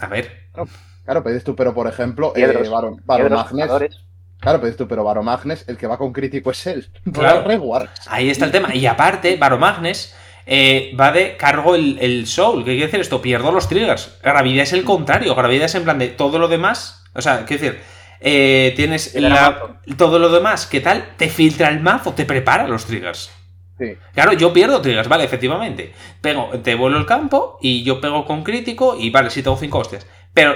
A 0.00 0.06
ver. 0.06 0.41
Claro, 0.52 1.22
pero 1.22 1.30
dices 1.34 1.44
tú, 1.44 1.56
pero 1.56 1.74
por 1.74 1.86
ejemplo, 1.88 2.32
Piedros. 2.32 2.66
eh, 2.66 2.70
Baron, 2.70 2.96
Baromagnes. 3.04 3.50
jugadores. 3.50 3.96
Claro, 4.38 4.58
dices 4.58 4.76
tú, 4.76 4.88
pero 4.88 5.04
Baromagnes, 5.04 5.64
el 5.68 5.76
que 5.76 5.86
va 5.86 5.98
con 5.98 6.12
crítico 6.12 6.50
es 6.50 6.66
él. 6.66 6.90
Claro. 7.12 7.42
Ahí 8.08 8.30
está 8.30 8.44
el 8.44 8.50
tema. 8.52 8.74
Y 8.74 8.86
aparte, 8.86 9.36
Baromagnes 9.36 10.14
eh, 10.46 10.92
va 10.98 11.12
de 11.12 11.36
cargo 11.36 11.74
el, 11.74 11.98
el 12.00 12.26
Soul. 12.26 12.64
¿Qué 12.64 12.72
quiere 12.72 12.86
decir 12.86 13.00
esto? 13.00 13.22
Pierdo 13.22 13.52
los 13.52 13.68
triggers. 13.68 14.18
Gravidad 14.22 14.62
es 14.64 14.72
el 14.72 14.84
contrario. 14.84 15.34
Gravidad 15.34 15.66
es 15.66 15.74
en 15.74 15.84
plan 15.84 15.98
de 15.98 16.08
todo 16.08 16.38
lo 16.38 16.48
demás. 16.48 17.04
O 17.14 17.22
sea, 17.22 17.44
quiero 17.44 17.62
decir. 17.62 17.80
eh, 18.20 18.72
tienes 18.76 19.14
la- 19.14 19.78
todo 19.96 20.18
lo 20.20 20.28
demás, 20.28 20.66
¿qué 20.66 20.80
tal? 20.80 21.08
Te 21.16 21.28
filtra 21.28 21.68
el 21.68 21.80
mazo, 21.80 22.12
te 22.12 22.24
prepara 22.24 22.68
los 22.68 22.84
triggers. 22.84 23.30
Sí. 23.78 23.96
Claro, 24.14 24.32
yo 24.34 24.52
pierdo 24.52 24.80
triggers, 24.80 25.08
vale, 25.08 25.24
efectivamente. 25.24 25.92
Pego, 26.20 26.50
te 26.62 26.74
vuelo 26.76 26.98
el 26.98 27.06
campo 27.06 27.58
y 27.60 27.82
yo 27.82 28.00
pego 28.00 28.24
con 28.24 28.44
crítico 28.44 28.96
y 28.98 29.10
vale, 29.10 29.28
sí 29.30 29.42
tengo 29.42 29.56
5 29.56 29.78
hostias. 29.78 30.06
Pero 30.34 30.54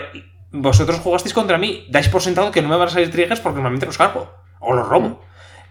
vosotros 0.52 0.98
jugasteis 1.00 1.34
contra 1.34 1.58
mí, 1.58 1.86
dais 1.90 2.08
por 2.08 2.22
sentado 2.22 2.50
que 2.50 2.62
no 2.62 2.68
me 2.68 2.76
van 2.76 2.88
a 2.88 2.90
salir 2.90 3.10
triggers 3.10 3.40
porque 3.40 3.56
normalmente 3.56 3.86
los 3.86 3.98
cargo. 3.98 4.30
O 4.60 4.72
los 4.74 4.88
robo. 4.88 5.20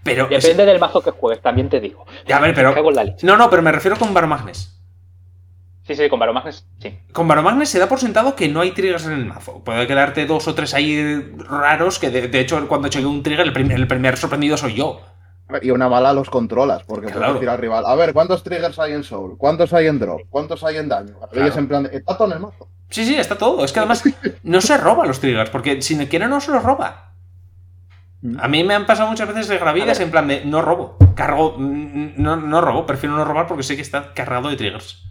Pero. 0.04 0.28
es- 0.30 0.44
Depende 0.44 0.66
del 0.66 0.80
mazo 0.80 1.02
que 1.02 1.12
juegues, 1.12 1.42
también 1.42 1.70
te 1.70 1.80
digo. 1.80 2.06
Ya, 2.28 2.38
a 2.38 2.40
ver, 2.40 2.54
pero. 2.54 2.74
No, 3.24 3.38
no, 3.38 3.50
pero 3.50 3.62
me 3.62 3.72
refiero 3.72 3.98
con 3.98 4.14
Baromagnes. 4.14 4.72
Sí, 5.84 5.94
sí, 5.96 6.10
con 6.10 6.20
Baromagnes, 6.20 6.68
sí. 6.80 6.98
Con 7.12 7.28
Baromagnes 7.28 7.70
se 7.70 7.78
da 7.78 7.88
por 7.88 8.00
sentado 8.00 8.36
que 8.36 8.48
no 8.48 8.62
hay 8.62 8.72
triggers 8.72 9.06
en 9.06 9.12
el 9.14 9.26
mazo. 9.26 9.64
Puede 9.64 9.86
quedarte 9.86 10.26
dos 10.26 10.48
o 10.48 10.56
tres 10.56 10.74
ahí 10.74 11.22
raros 11.38 12.00
que 12.00 12.10
de, 12.10 12.28
de 12.28 12.40
hecho 12.40 12.68
cuando 12.68 12.88
llegue 12.88 13.06
un 13.06 13.22
trigger 13.22 13.46
el 13.46 13.54
primer, 13.54 13.78
el 13.78 13.88
primer 13.88 14.18
sorprendido 14.18 14.58
soy 14.58 14.74
yo. 14.74 15.02
Y 15.62 15.70
una 15.70 15.88
mala 15.88 16.12
los 16.12 16.32
controlas, 16.32 16.84
porque 16.86 17.06
Claro. 17.06 17.20
puedes 17.20 17.34
decir 17.36 17.50
al 17.50 17.60
rival, 17.60 17.86
a 17.86 17.94
ver, 17.94 18.14
¿cuántos 18.14 18.42
triggers 18.42 18.80
hay 18.80 18.94
en 18.94 19.04
Soul? 19.04 19.38
¿Cuántos 19.38 19.74
hay 19.74 19.86
en 19.86 20.00
Drop? 20.00 20.22
¿Cuántos 20.32 20.64
hay 20.64 20.78
en 20.78 20.90
daño? 20.90 21.14
Y 21.32 21.34
Claro. 21.36 21.50
es 21.50 21.58
en 21.58 21.68
plan, 21.68 21.84
de, 21.84 21.96
está 21.98 22.18
todo 22.18 22.28
en 22.30 22.34
el 22.34 22.40
mazo. 22.40 22.68
Sí, 22.90 23.06
sí, 23.06 23.16
está 23.16 23.38
todo. 23.38 23.66
Es 23.66 23.72
que 23.74 23.80
además 23.80 24.04
no 24.44 24.62
se 24.62 24.78
roba 24.78 25.06
los 25.06 25.20
triggers, 25.20 25.50
porque 25.50 25.82
si 25.82 25.96
no 25.96 26.08
quiere 26.08 26.28
no 26.28 26.40
se 26.40 26.52
los 26.52 26.64
roba. 26.64 27.12
A 28.40 28.48
mí 28.48 28.64
me 28.64 28.74
han 28.74 28.86
pasado 28.86 29.10
muchas 29.10 29.28
veces 29.28 29.48
de 29.48 29.58
gravidas 29.60 30.00
en 30.00 30.10
plan 30.12 30.28
de 30.28 30.46
no 30.46 30.62
robo. 30.62 30.98
Cargo. 31.16 31.56
mm, 31.58 32.14
No, 32.18 32.36
no 32.38 32.62
robo, 32.62 32.86
prefiero 32.86 33.16
no 33.16 33.24
robar 33.26 33.48
porque 33.48 33.64
sé 33.64 33.76
que 33.76 33.82
está 33.82 34.14
cargado 34.14 34.50
de 34.50 34.56
triggers. 34.56 35.04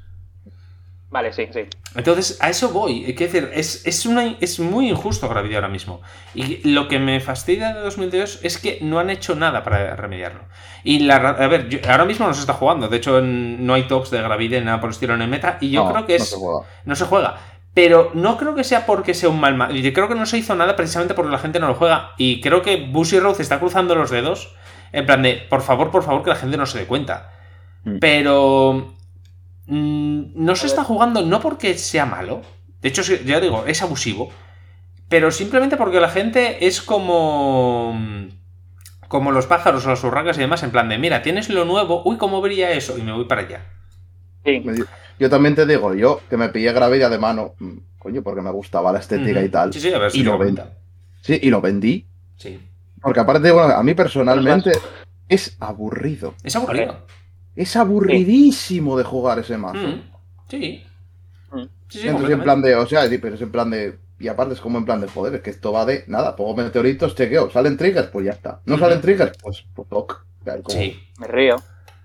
Vale, 1.11 1.33
sí, 1.33 1.47
sí. 1.53 1.61
Entonces, 1.95 2.39
a 2.41 2.51
eso 2.51 2.71
voy. 2.71 3.05
Quiero 3.15 3.33
decir, 3.33 3.51
es, 3.55 3.87
es, 3.87 4.05
una, 4.05 4.35
es 4.41 4.59
muy 4.59 4.91
injusto 4.91 5.29
Gravidia 5.29 5.59
ahora 5.59 5.69
mismo. 5.69 6.01
Y 6.35 6.69
lo 6.73 6.89
que 6.89 6.99
me 6.99 7.21
fastidia 7.21 7.73
de 7.73 7.81
2002 7.83 8.41
es 8.43 8.59
que 8.59 8.79
no 8.83 8.99
han 8.99 9.11
hecho 9.11 9.37
nada 9.37 9.63
para 9.63 9.95
remediarlo. 9.95 10.41
Y 10.83 11.01
la, 11.01 11.17
a 11.17 11.47
ver, 11.47 11.69
yo- 11.69 11.79
ahora 11.89 12.05
mismo 12.05 12.27
no 12.27 12.35
se 12.35 12.41
está 12.41 12.55
jugando. 12.55 12.89
De 12.89 12.97
hecho, 12.97 13.21
en- 13.21 13.65
no 13.65 13.75
hay 13.75 13.85
tops 13.87 14.11
de 14.11 14.23
Gravidia 14.23 14.59
ni 14.59 14.65
nada 14.67 14.81
por 14.81 14.89
el 14.89 14.95
estilo 14.95 15.15
en 15.15 15.23
el 15.23 15.29
meta. 15.29 15.57
Y 15.61 15.71
yo 15.71 15.85
No, 15.85 15.93
creo 15.93 16.07
que 16.07 16.19
no 16.19 16.25
es. 16.25 16.31
se 16.31 16.37
juega. 16.37 16.67
no 16.85 16.97
se 16.97 17.05
juega. 17.05 17.37
Pero 17.75 18.13
no 18.15 18.37
creo 18.37 18.55
que 18.55 18.63
sea 18.63 18.87
porque 18.87 19.15
sea 19.15 19.29
un 19.29 19.41
mal 19.41 19.57
mazo. 19.57 19.75
Yo 19.75 19.93
creo 19.93 20.09
que 20.09 20.15
no 20.15 20.27
se 20.27 20.39
hizo 20.39 20.55
nada 20.55 20.77
precisamente 20.77 21.15
porque 21.15 21.33
la 21.33 21.39
gente 21.39 21.59
no 21.59 21.67
lo 21.67 21.75
juega. 21.75 22.13
Y 22.17 22.41
creo 22.41 22.63
que 22.63 22.77
Bushy 22.77 23.19
Rose 23.19 23.43
está 23.43 23.59
cruzando 23.59 23.97
los 23.97 24.11
dedos. 24.11 24.55
En 24.93 25.07
plan 25.07 25.23
de, 25.23 25.45
por 25.51 25.61
favor, 25.61 25.91
por 25.91 26.05
favor, 26.05 26.23
que 26.23 26.31
la 26.31 26.37
gente 26.37 26.57
no 26.57 26.67
se 26.67 26.79
dé 26.79 26.87
cuenta. 26.87 27.33
Mm. 27.83 27.99
Pero. 27.99 28.95
mm, 29.67 30.23
no 30.37 30.55
se 30.55 30.69
está 30.69 30.85
jugando 30.85 31.23
no 31.23 31.41
porque 31.41 31.77
sea 31.77 32.07
malo. 32.07 32.43
De 32.81 32.91
hecho, 32.91 33.03
ya 33.03 33.41
digo, 33.41 33.65
es 33.67 33.83
abusivo. 33.83 34.31
Pero 35.09 35.33
simplemente 35.33 35.77
porque 35.77 36.01
la 36.01 36.09
gente 36.09 36.67
es 36.67 36.81
como. 36.81 37.99
Como 39.09 39.33
los 39.33 39.47
pájaros 39.47 39.85
o 39.85 39.91
las 39.91 40.05
urracas 40.05 40.37
y 40.37 40.41
demás. 40.41 40.63
En 40.63 40.71
plan 40.71 40.89
de, 40.89 40.99
mira, 40.99 41.23
tienes 41.23 41.49
lo 41.49 41.65
nuevo. 41.65 42.03
Uy, 42.05 42.19
cómo 42.19 42.41
brilla 42.41 42.71
eso. 42.71 42.97
Y 42.97 43.03
me 43.03 43.13
voy 43.13 43.25
para 43.25 43.41
allá. 43.41 43.67
Sí. 44.45 44.63
Yo 45.19 45.31
también 45.31 45.55
te 45.55 45.65
digo, 45.66 45.95
yo 45.95 46.20
que 46.28 46.36
me 46.36 46.49
pillé 46.49 46.73
Gravilla 46.73 47.09
de 47.09 47.19
mano, 47.19 47.55
mm, 47.59 47.73
coño, 47.99 48.23
porque 48.23 48.43
me 48.43 48.51
gustaba 48.51 48.93
la 48.93 48.99
estética 48.99 49.41
y 49.43 49.49
tal. 49.49 49.73
Sí, 49.73 49.81
sí, 49.81 49.93
a 49.93 49.99
ver 49.99 50.11
si 50.11 50.20
y 50.20 50.23
lo 50.23 50.32
lo 50.32 50.39
ven- 50.39 50.55
cuenta. 50.57 50.74
Sí, 51.23 51.39
y 51.43 51.51
lo 51.51 51.61
vendí. 51.61 52.07
Sí. 52.36 52.61
Porque 53.01 53.20
aparte, 53.20 53.51
bueno, 53.51 53.74
a 53.74 53.82
mí 53.82 53.95
personalmente 53.95 54.73
es 55.28 55.57
aburrido. 55.61 56.35
Es 56.43 56.57
aburrido. 56.57 56.97
Es 57.55 57.77
aburridísimo 57.77 58.97
de 58.99 59.05
jugar 59.05 59.39
ese 59.39 59.57
mazo. 59.57 59.78
Mm, 59.78 60.03
Sí. 60.49 60.82
Mm. 61.53 61.62
Sí, 61.89 62.01
sí, 62.01 62.09
Entonces, 62.09 62.31
en 62.35 62.43
plan 62.43 62.62
de, 62.62 62.74
o 62.74 62.86
sea, 62.86 63.07
sí, 63.09 63.19
pero 63.19 63.36
es 63.36 63.41
en 63.41 63.53
plan 63.53 63.70
de. 63.70 63.99
Y 64.19 64.28
aparte 64.28 64.55
es 64.55 64.61
como 64.61 64.78
en 64.78 64.85
plan 64.85 65.01
de 65.01 65.09
joder, 65.09 65.35
es 65.36 65.41
que 65.43 65.51
esto 65.51 65.73
va 65.73 65.85
de 65.85 66.05
nada, 66.09 66.35
pongo 66.35 66.57
meteoritos, 66.57 67.15
chequeo, 67.15 67.51
salen 67.51 67.77
triggers, 67.77 68.09
pues 68.09 68.24
ya 68.27 68.32
está. 68.32 68.61
No 68.65 68.78
salen 68.78 69.01
triggers, 69.01 69.36
pues, 69.43 69.65
pues 69.74 69.89
como- 69.89 70.07
Sí. 70.69 70.99
Me 71.19 71.27
río. 71.27 71.57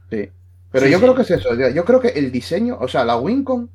sí. 0.10 0.30
Pero 0.72 0.86
Sí, 0.86 0.92
yo 0.92 0.98
sí. 1.00 1.04
creo 1.04 1.16
que 1.16 1.22
es 1.24 1.32
eso, 1.32 1.50
yo 1.56 1.86
creo 1.86 2.00
que 2.00 2.10
el 2.10 2.32
diseño, 2.32 2.78
o 2.80 2.88
sea, 2.88 3.04
la 3.06 3.18
Wincon, 3.18 3.70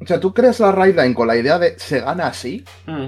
o 0.00 0.06
sea, 0.06 0.18
tú 0.20 0.32
creas 0.32 0.60
la 0.60 0.72
Raidline 0.72 1.12
con 1.14 1.26
la 1.28 1.36
idea 1.36 1.58
de 1.58 1.78
se 1.78 2.00
gana 2.00 2.28
así, 2.28 2.64
Mm. 2.86 3.06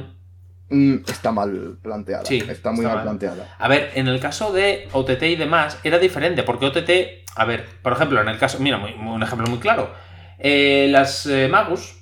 mm, 0.71 1.03
está 1.09 1.33
mal 1.33 1.79
planteada. 1.83 2.25
Sí, 2.25 2.39
está 2.49 2.71
muy 2.71 2.81
está 2.85 2.89
mal 2.89 2.97
mal. 2.97 3.03
planteada. 3.05 3.55
A 3.59 3.69
ver, 3.69 3.91
en 3.95 4.09
el 4.09 4.21
caso 4.21 4.53
de 4.53 4.89
OTT 4.93 5.23
y 5.31 5.37
demás, 5.37 5.79
era 5.85 5.99
diferente, 5.99 6.43
porque 6.43 6.67
OTT, 6.67 7.25
a 7.37 7.45
ver, 7.45 7.65
por 7.83 7.93
ejemplo, 7.93 8.21
en 8.21 8.29
el 8.29 8.39
caso, 8.39 8.59
mira, 8.61 8.77
muy- 8.79 8.95
muy- 8.95 9.15
un 9.15 9.23
ejemplo 9.23 9.47
muy 9.49 9.59
claro. 9.59 9.91
Eh, 10.39 10.89
las 10.91 11.27
eh, 11.27 11.49
Magus, 11.49 11.97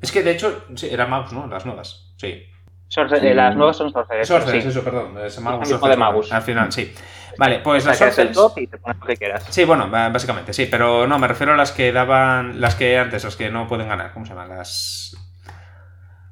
es 0.00 0.10
que 0.12 0.22
de 0.22 0.32
hecho, 0.32 0.64
sí, 0.74 0.88
eran 0.90 1.10
Magus, 1.10 1.32
¿no? 1.32 1.46
Las 1.46 1.64
nuevas, 1.66 2.12
sí. 2.16 2.42
Sorcer- 2.88 3.20
Sí. 3.20 3.26
eh, 3.26 3.34
las 3.34 3.56
nuevas 3.56 3.76
son 3.76 3.90
sorceres. 3.92 4.28
Sorcerers, 4.28 4.62
sí. 4.62 4.68
eso, 4.70 4.84
perdón. 4.84 5.18
Es 5.24 5.40
Magus, 5.40 5.60
mismo 5.60 5.78
Sorcerers, 5.78 5.90
de 5.90 5.96
Magus. 5.96 6.32
Al 6.32 6.42
final, 6.42 6.70
sí. 6.72 6.92
Vale, 7.38 7.60
pues 7.60 7.86
O 7.86 7.92
sea, 7.94 8.06
las 8.06 8.16
que 8.16 8.22
el 8.22 8.32
top 8.32 8.58
y 8.58 8.66
te 8.66 8.78
pones 8.78 8.98
lo 9.00 9.06
que 9.06 9.16
quieras. 9.16 9.44
Sí, 9.50 9.64
bueno, 9.64 9.88
básicamente, 9.90 10.52
sí, 10.52 10.66
pero 10.70 11.06
no, 11.06 11.18
me 11.18 11.28
refiero 11.28 11.52
a 11.52 11.56
las 11.56 11.72
que 11.72 11.92
daban, 11.92 12.60
las 12.60 12.74
que 12.74 12.98
antes, 12.98 13.24
las 13.24 13.36
que 13.36 13.50
no 13.50 13.66
pueden 13.68 13.88
ganar, 13.88 14.12
¿cómo 14.12 14.26
se 14.26 14.32
llaman? 14.32 14.48
Las... 14.50 15.16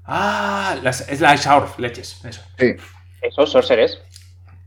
Ah, 0.06 0.76
las, 0.82 1.09
es 1.09 1.20
la 1.20 1.35
Shaorf, 1.36 1.78
leches, 1.78 2.24
eso. 2.24 2.43
Sí. 2.59 2.76
Esos 3.22 3.51
sorceres. 3.51 4.01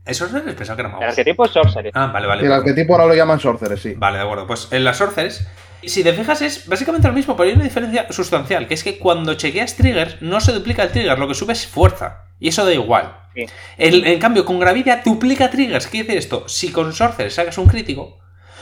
¿Es 0.04 0.16
Sorcerers? 0.16 0.54
Pensaba 0.56 0.74
que 0.76 0.80
era 0.80 0.88
El 0.88 0.94
Magus. 0.94 1.08
arquetipo 1.10 1.44
es 1.44 1.50
sorceres. 1.50 1.92
Ah, 1.94 2.06
vale, 2.06 2.26
vale. 2.26 2.46
el 2.46 2.52
arquetipo 2.52 2.94
ahora 2.94 3.06
lo 3.06 3.14
llaman 3.14 3.38
sorceres, 3.38 3.80
sí. 3.82 3.94
Vale, 3.94 4.16
de 4.16 4.24
acuerdo. 4.24 4.46
Pues 4.46 4.68
en 4.72 4.82
las 4.82 4.96
Sorcerers, 4.96 5.46
si 5.86 6.02
te 6.02 6.12
fijas, 6.12 6.42
es 6.42 6.66
básicamente 6.66 7.08
lo 7.08 7.14
mismo, 7.14 7.36
pero 7.36 7.48
hay 7.48 7.54
una 7.54 7.64
diferencia 7.64 8.10
sustancial, 8.10 8.66
que 8.66 8.74
es 8.74 8.82
que 8.82 8.98
cuando 8.98 9.34
chequeas 9.34 9.76
triggers, 9.76 10.20
no 10.20 10.40
se 10.40 10.52
duplica 10.52 10.82
el 10.82 10.90
trigger, 10.90 11.18
lo 11.18 11.28
que 11.28 11.34
sube 11.34 11.52
es 11.52 11.66
fuerza. 11.66 12.24
Y 12.40 12.48
eso 12.48 12.64
da 12.64 12.72
igual. 12.72 13.16
Sí. 13.34 13.46
En, 13.76 14.06
en 14.06 14.18
cambio, 14.18 14.44
con 14.44 14.58
Gravidia 14.58 15.02
duplica 15.04 15.50
triggers. 15.50 15.86
¿Qué 15.86 15.90
quiere 15.90 16.06
decir 16.08 16.18
esto? 16.18 16.48
Si 16.48 16.70
con 16.70 16.92
Sorcerers 16.92 17.34
sacas 17.34 17.58
un 17.58 17.66
crítico, 17.66 18.18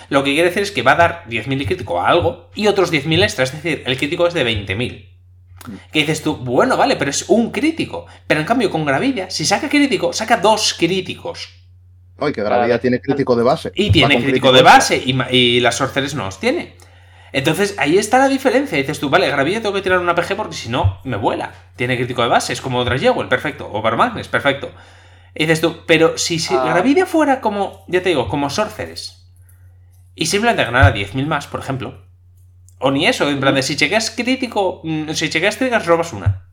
lo 0.09 0.22
que 0.22 0.32
quiere 0.32 0.48
decir 0.48 0.62
es 0.62 0.70
que 0.70 0.82
va 0.82 0.93
a 0.93 0.97
dar 0.97 1.24
10.000 1.28 1.59
de 1.59 1.66
crítico 1.66 2.01
a 2.01 2.09
algo 2.09 2.51
y 2.55 2.66
otros 2.66 2.93
10.000 2.93 3.22
extra, 3.22 3.44
es 3.44 3.52
decir, 3.52 3.82
el 3.86 3.97
crítico 3.97 4.26
es 4.26 4.34
de 4.34 4.44
20.000. 4.44 5.12
Que 5.93 6.01
dices 6.01 6.22
tú, 6.22 6.36
bueno, 6.36 6.76
vale, 6.76 6.97
pero 6.97 7.10
es 7.10 7.28
un 7.28 7.51
crítico. 7.51 8.06
Pero 8.26 8.40
en 8.40 8.47
cambio, 8.47 8.70
con 8.70 8.84
Gravidia, 8.84 9.30
si 9.30 9.44
saca 9.44 9.68
crítico, 9.68 10.12
saca 10.12 10.36
dos 10.36 10.74
críticos. 10.78 11.48
Ay, 12.18 12.32
que 12.32 12.40
Gravidad 12.43 12.68
Vale. 12.68 12.78
tiene 12.78 13.01
crítico 13.01 13.36
de 13.36 13.43
base. 13.43 13.72
Y 13.74 13.90
tiene 13.90 14.22
crítico 14.22 14.52
de 14.52 14.62
base 14.62 15.02
y, 15.05 15.18
y 15.30 15.60
las 15.60 15.74
Sorcerers 15.74 16.14
no 16.14 16.24
los 16.24 16.40
tiene. 16.40 16.76
Entonces 17.37 17.75
ahí 17.77 17.99
está 17.99 18.17
la 18.19 18.29
diferencia. 18.29 18.79
Dices 18.79 18.99
tú, 18.99 19.11
vale, 19.11 19.29
Gravilla 19.29 19.61
tengo 19.61 19.75
que 19.75 19.83
tirar 19.83 19.99
una 19.99 20.15
PG 20.15 20.37
porque 20.37 20.57
si 20.57 20.71
no, 20.71 21.01
me 21.05 21.19
vuela. 21.19 21.53
Tiene 21.77 21.99
crítico 21.99 22.23
de 22.23 22.29
base, 22.29 22.55
es 22.55 22.63
como 22.63 22.83
Dragewell, 22.83 23.29
perfecto. 23.29 23.69
O 23.71 23.83
Barmagnes, 23.83 24.29
perfecto. 24.29 24.71
Y 25.35 25.41
dices 25.45 25.61
tú, 25.61 25.83
pero 25.87 26.17
si, 26.17 26.39
si 26.39 26.55
Ah. 26.55 26.65
Gravidia 26.65 27.05
fuera 27.05 27.43
como, 27.43 27.85
ya 27.89 28.03
te 28.03 28.09
digo, 28.09 28.29
como 28.31 28.49
Sorcerers 28.49 29.31
y 30.15 30.25
simplemente 30.25 30.65
ganara 30.65 30.95
10.000 30.95 31.27
más, 31.27 31.47
por 31.47 31.61
ejemplo. 31.61 32.07
O 32.79 32.91
ni 32.91 33.07
eso, 33.07 33.29
en 33.29 33.39
plan 33.39 33.55
de 33.55 33.63
si 33.63 33.77
chequeas 33.77 34.11
crítico, 34.11 34.81
mm, 34.83 35.11
si 35.11 35.29
chequeas 35.29 35.59
triggers, 35.59 35.85
robas 35.85 36.15
una. 36.15 36.49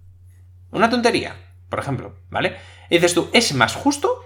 Una 0.71 0.89
tontería, 0.89 1.33
por 1.69 1.79
ejemplo, 1.79 2.17
¿vale? 2.29 2.57
Y 2.89 2.95
dices 2.95 3.13
tú, 3.13 3.29
es 3.31 3.53
más 3.53 3.73
justo 3.73 4.19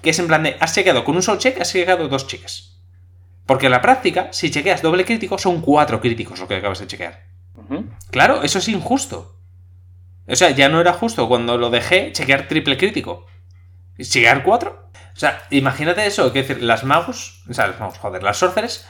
que 0.00 0.08
es 0.08 0.18
en 0.18 0.26
plan 0.26 0.42
de, 0.42 0.56
has 0.58 0.74
chequeado 0.74 1.04
con 1.04 1.16
un 1.16 1.22
solo 1.22 1.38
check, 1.38 1.60
has 1.60 1.70
chequeado 1.70 2.08
dos 2.08 2.26
cheques. 2.26 2.67
Porque 3.48 3.66
en 3.66 3.72
la 3.72 3.80
práctica, 3.80 4.28
si 4.30 4.50
chequeas 4.50 4.82
doble 4.82 5.06
crítico, 5.06 5.38
son 5.38 5.62
cuatro 5.62 6.02
críticos 6.02 6.38
lo 6.38 6.46
que 6.46 6.56
acabas 6.56 6.80
de 6.80 6.86
chequear. 6.86 7.24
Claro, 8.10 8.42
eso 8.42 8.58
es 8.58 8.68
injusto. 8.68 9.34
O 10.26 10.36
sea, 10.36 10.50
ya 10.50 10.68
no 10.68 10.82
era 10.82 10.92
justo 10.92 11.26
cuando 11.28 11.56
lo 11.56 11.70
dejé 11.70 12.12
chequear 12.12 12.46
triple 12.46 12.76
crítico. 12.76 13.26
¿Chequear 13.98 14.42
cuatro? 14.42 14.90
O 15.16 15.18
sea, 15.18 15.42
imagínate 15.50 16.06
eso, 16.06 16.30
que 16.30 16.42
decir, 16.42 16.62
las 16.62 16.84
magos, 16.84 17.42
o 17.48 17.54
sea, 17.54 17.68
las 17.68 17.80
magos, 17.80 17.96
joder, 17.96 18.22
las 18.22 18.36
sorceres, 18.36 18.86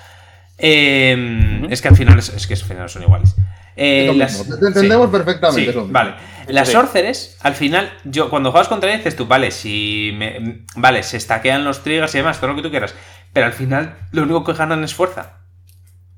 eh, 0.58 1.60
Ujú. 1.62 1.72
es 1.72 1.80
que 1.80 1.88
al 1.88 1.96
final 1.96 2.18
es, 2.18 2.28
es 2.30 2.46
que 2.48 2.54
al 2.54 2.60
final 2.60 2.88
son 2.90 3.02
iguales. 3.04 3.36
Eh, 3.76 4.12
las- 4.16 4.44
te 4.44 4.66
entendemos 4.66 5.06
sí. 5.06 5.12
perfectamente. 5.12 5.72
Sí, 5.72 5.78
vale. 5.88 6.14
Las 6.48 6.68
sorceres, 6.70 7.36
al 7.42 7.54
final, 7.54 7.92
yo 8.04 8.28
cuando 8.28 8.50
juegas 8.50 8.66
contra 8.68 8.88
ellas 8.90 9.04
dices 9.04 9.16
tú, 9.16 9.26
vale, 9.26 9.52
si 9.52 10.12
me, 10.16 10.64
vale, 10.74 11.02
se 11.04 11.16
estaquean 11.16 11.62
los 11.64 11.84
triggers 11.84 12.12
y 12.14 12.18
demás, 12.18 12.40
todo 12.40 12.50
lo 12.50 12.56
que 12.56 12.62
tú 12.62 12.70
quieras, 12.70 12.94
pero 13.38 13.46
al 13.46 13.52
final 13.52 13.94
lo 14.10 14.24
único 14.24 14.42
que 14.42 14.52
ganan 14.52 14.82
es 14.82 14.94
fuerza. 14.94 15.42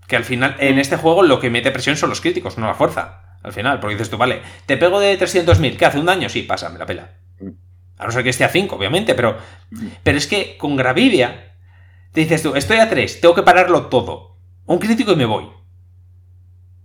Que 0.08 0.16
al 0.16 0.24
final, 0.24 0.56
en 0.58 0.78
este 0.78 0.96
juego 0.96 1.22
lo 1.22 1.38
que 1.38 1.50
mete 1.50 1.70
presión 1.70 1.98
son 1.98 2.08
los 2.08 2.22
críticos, 2.22 2.56
no 2.56 2.66
la 2.66 2.72
fuerza. 2.72 3.36
Al 3.42 3.52
final, 3.52 3.78
porque 3.78 3.94
dices 3.96 4.08
tú, 4.08 4.16
vale, 4.16 4.40
te 4.64 4.78
pego 4.78 4.98
de 5.00 5.18
300.000, 5.18 5.76
¿qué 5.76 5.84
hace 5.84 5.98
un 5.98 6.06
daño? 6.06 6.30
Sí, 6.30 6.40
pasa, 6.44 6.70
me 6.70 6.78
la 6.78 6.86
pela. 6.86 7.10
A 7.98 8.06
no 8.06 8.10
ser 8.10 8.22
que 8.24 8.30
esté 8.30 8.44
a 8.44 8.48
5, 8.48 8.74
obviamente, 8.74 9.14
pero, 9.14 9.36
pero 10.02 10.16
es 10.16 10.26
que 10.26 10.56
con 10.56 10.76
Gravidia 10.76 11.56
te 12.12 12.22
dices 12.22 12.42
tú, 12.42 12.54
estoy 12.56 12.78
a 12.78 12.88
3, 12.88 13.20
tengo 13.20 13.34
que 13.34 13.42
pararlo 13.42 13.88
todo. 13.88 14.38
Un 14.64 14.78
crítico 14.78 15.12
y 15.12 15.16
me 15.16 15.26
voy. 15.26 15.50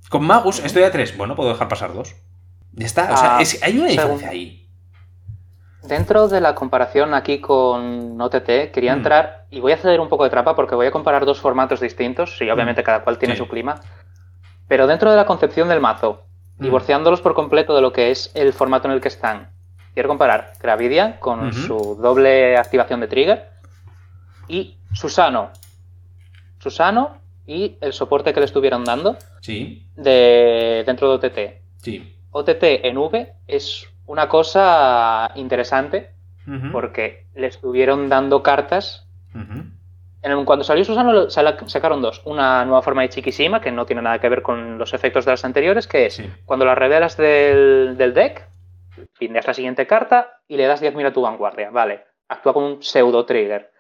Con 0.10 0.26
Magus 0.26 0.60
estoy 0.60 0.84
a 0.84 0.91
3, 0.91 1.16
bueno, 1.16 1.38
puedo 1.38 1.49
dejar 1.53 1.70
pasar 1.70 1.94
dos. 1.94 2.14
Ya 2.74 2.86
está, 2.86 3.14
o 3.14 3.18
sea, 3.18 3.38
Ah, 3.38 3.41
es- 3.41 3.64
hay 3.64 3.78
una 3.80 3.88
diferencia 3.88 4.28
ahí. 4.30 4.65
Dentro 5.88 6.28
de 6.28 6.41
la 6.41 6.56
comparación 6.56 7.14
aquí 7.14 7.40
con 7.40 8.20
OTT, 8.20 8.72
quería 8.72 8.94
Mm. 8.94 8.98
entrar 8.98 9.45
y 9.52 9.60
voy 9.60 9.72
a 9.72 9.76
hacer 9.76 9.99
un 9.99 10.10
poco 10.10 10.24
de 10.24 10.30
trampa 10.30 10.56
porque 10.56 10.74
voy 10.76 10.88
a 10.88 10.91
comparar 10.91 11.26
dos 11.26 11.40
formatos 11.40 11.80
distintos 11.80 12.41
y 12.41 12.49
obviamente 12.49 12.84
cada 12.84 13.03
cual 13.03 13.18
tiene 13.20 13.34
Mm. 13.34 13.38
Sí. 13.38 13.44
su 13.44 13.49
clima. 13.49 13.80
Pero 14.68 14.88
dentro 14.88 15.12
de 15.12 15.18
la 15.18 15.26
concepción 15.26 15.68
del 15.70 15.80
mazo, 15.82 16.24
Mm. 16.57 16.64
divorciándolos 16.64 17.22
por 17.22 17.36
completo 17.36 17.76
de 17.76 17.82
lo 17.82 17.94
que 17.94 18.10
es 18.12 18.32
el 18.36 18.52
formato 18.53 18.88
en 18.88 18.94
el 18.94 19.02
que 19.02 19.10
están, 19.10 19.49
quiero 19.94 20.10
comparar 20.10 20.53
Gravidia 20.62 21.20
con 21.20 21.53
su 21.53 21.98
doble 22.02 22.57
activación 22.57 22.99
de 23.02 23.07
trigger 23.07 23.49
y 24.48 24.78
Susano. 24.94 25.52
Susano 26.60 27.18
y 27.45 27.78
el 27.82 27.94
soporte 27.94 28.34
que 28.34 28.40
le 28.40 28.45
estuvieron 28.48 28.84
dando 28.86 29.18
Sí, 29.41 29.88
de, 29.95 30.84
dentro 30.86 31.10
de 31.10 31.16
OTT. 31.16 31.62
sí. 31.78 32.12
OTT 32.32 32.64
en 32.88 32.98
V 32.98 33.34
es 33.48 33.88
una 34.07 34.27
cosa 34.30 35.32
interesante 35.36 36.11
porque 36.72 37.26
le 37.34 37.48
estuvieron 37.48 38.07
dando 38.10 38.44
cartas. 38.44 39.07
En 40.22 40.45
cuando 40.45 40.64
salió 40.64 40.84
Susano 40.84 41.30
sacaron 41.30 42.02
dos. 42.02 42.22
Una 42.26 42.65
nueva 42.65 42.82
forma 42.82 43.02
de 43.03 43.10
Chiquisima, 43.10 43.61
que 43.61 43.72
no 43.72 43.86
tiene 43.86 44.02
nada 44.02 44.19
que 44.19 44.30
ver 44.30 44.41
con 44.41 44.77
los 44.77 44.94
efectos 44.94 45.26
de 45.26 45.32
las 45.32 45.45
anteriores, 45.45 45.88
que 45.88 46.06
es 46.07 46.15
Sí. 46.15 46.30
cuando 46.45 46.65
la 46.65 46.73
revelas 46.76 47.15
del, 47.18 47.95
del 47.98 48.14
deck, 48.14 48.48
findeas 49.14 49.45
la 49.48 49.53
siguiente 49.53 49.86
carta 49.88 50.40
y 50.48 50.57
le 50.57 50.65
das 50.65 50.82
10.000 50.82 51.06
a 51.07 51.14
tu 51.14 51.22
vanguardia. 51.22 51.69
Vale, 51.69 52.06
actúa 52.27 52.53
como 52.53 52.68
un 52.68 52.82
pseudo 52.84 53.26
trigger. 53.26 53.72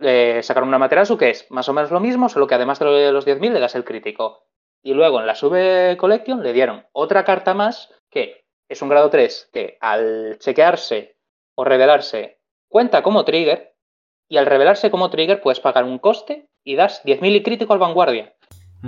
Eh, 0.00 0.40
sacaron 0.42 0.68
una 0.68 0.78
Materasu 0.78 1.16
que 1.18 1.30
es 1.30 1.46
más 1.50 1.68
o 1.68 1.72
menos 1.72 1.90
lo 1.90 2.00
mismo, 2.00 2.28
solo 2.28 2.46
que 2.46 2.54
además 2.54 2.78
de 2.78 3.10
los 3.12 3.26
10.000 3.26 3.52
le 3.52 3.60
das 3.60 3.74
el 3.74 3.84
crítico. 3.84 4.44
Y 4.82 4.94
luego 4.94 5.18
en 5.20 5.26
la 5.26 5.34
Sube 5.34 5.96
Collection 5.98 6.42
le 6.42 6.52
dieron 6.52 6.84
otra 6.92 7.24
carta 7.24 7.52
más 7.54 7.92
que 8.10 8.44
es 8.68 8.82
un 8.82 8.88
grado 8.88 9.10
3 9.10 9.48
que 9.52 9.78
al 9.80 10.36
chequearse 10.38 11.16
o 11.54 11.64
revelarse 11.64 12.38
cuenta 12.68 13.02
como 13.02 13.24
trigger 13.24 13.74
y 14.28 14.36
al 14.36 14.46
revelarse 14.46 14.90
como 14.90 15.08
trigger 15.10 15.40
puedes 15.40 15.60
pagar 15.60 15.84
un 15.84 15.98
coste 15.98 16.46
y 16.64 16.76
das 16.76 17.02
10.000 17.04 17.34
y 17.36 17.42
crítico 17.42 17.72
al 17.72 17.78
vanguardia. 17.78 18.34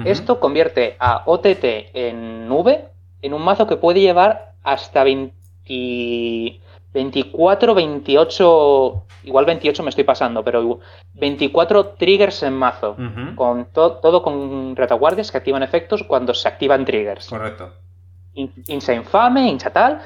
Esto 0.07 0.39
convierte 0.39 0.97
a 1.01 1.23
OTT 1.27 1.65
en 1.95 2.47
nube 2.49 2.89
en 3.23 3.35
un 3.35 3.43
mazo 3.43 3.67
que 3.67 3.77
puede 3.77 4.01
llevar 4.01 4.53
hasta 4.63 5.03
20 5.03 6.61
24, 6.93 7.75
28, 7.75 9.05
igual 9.25 9.45
28 9.45 9.83
me 9.85 9.91
estoy 9.91 10.05
pasando, 10.05 10.43
pero 10.45 10.61
igual- 10.63 10.81
24 11.15 11.87
triggers 11.91 12.43
en 12.43 12.53
mazo, 12.55 12.97
con 13.37 13.67
to- 13.73 13.99
todo 13.99 14.23
con 14.23 14.75
retaguardias 14.77 15.31
que 15.31 15.39
activan 15.39 15.63
efectos 15.63 16.03
cuando 16.03 16.35
se 16.35 16.49
activan 16.49 16.85
triggers. 16.85 17.29
Correcto. 17.29 17.73
In- 18.35 18.53
Insa 18.67 18.95
infame, 18.95 19.49
hincha 19.49 19.71
tal, 19.71 20.01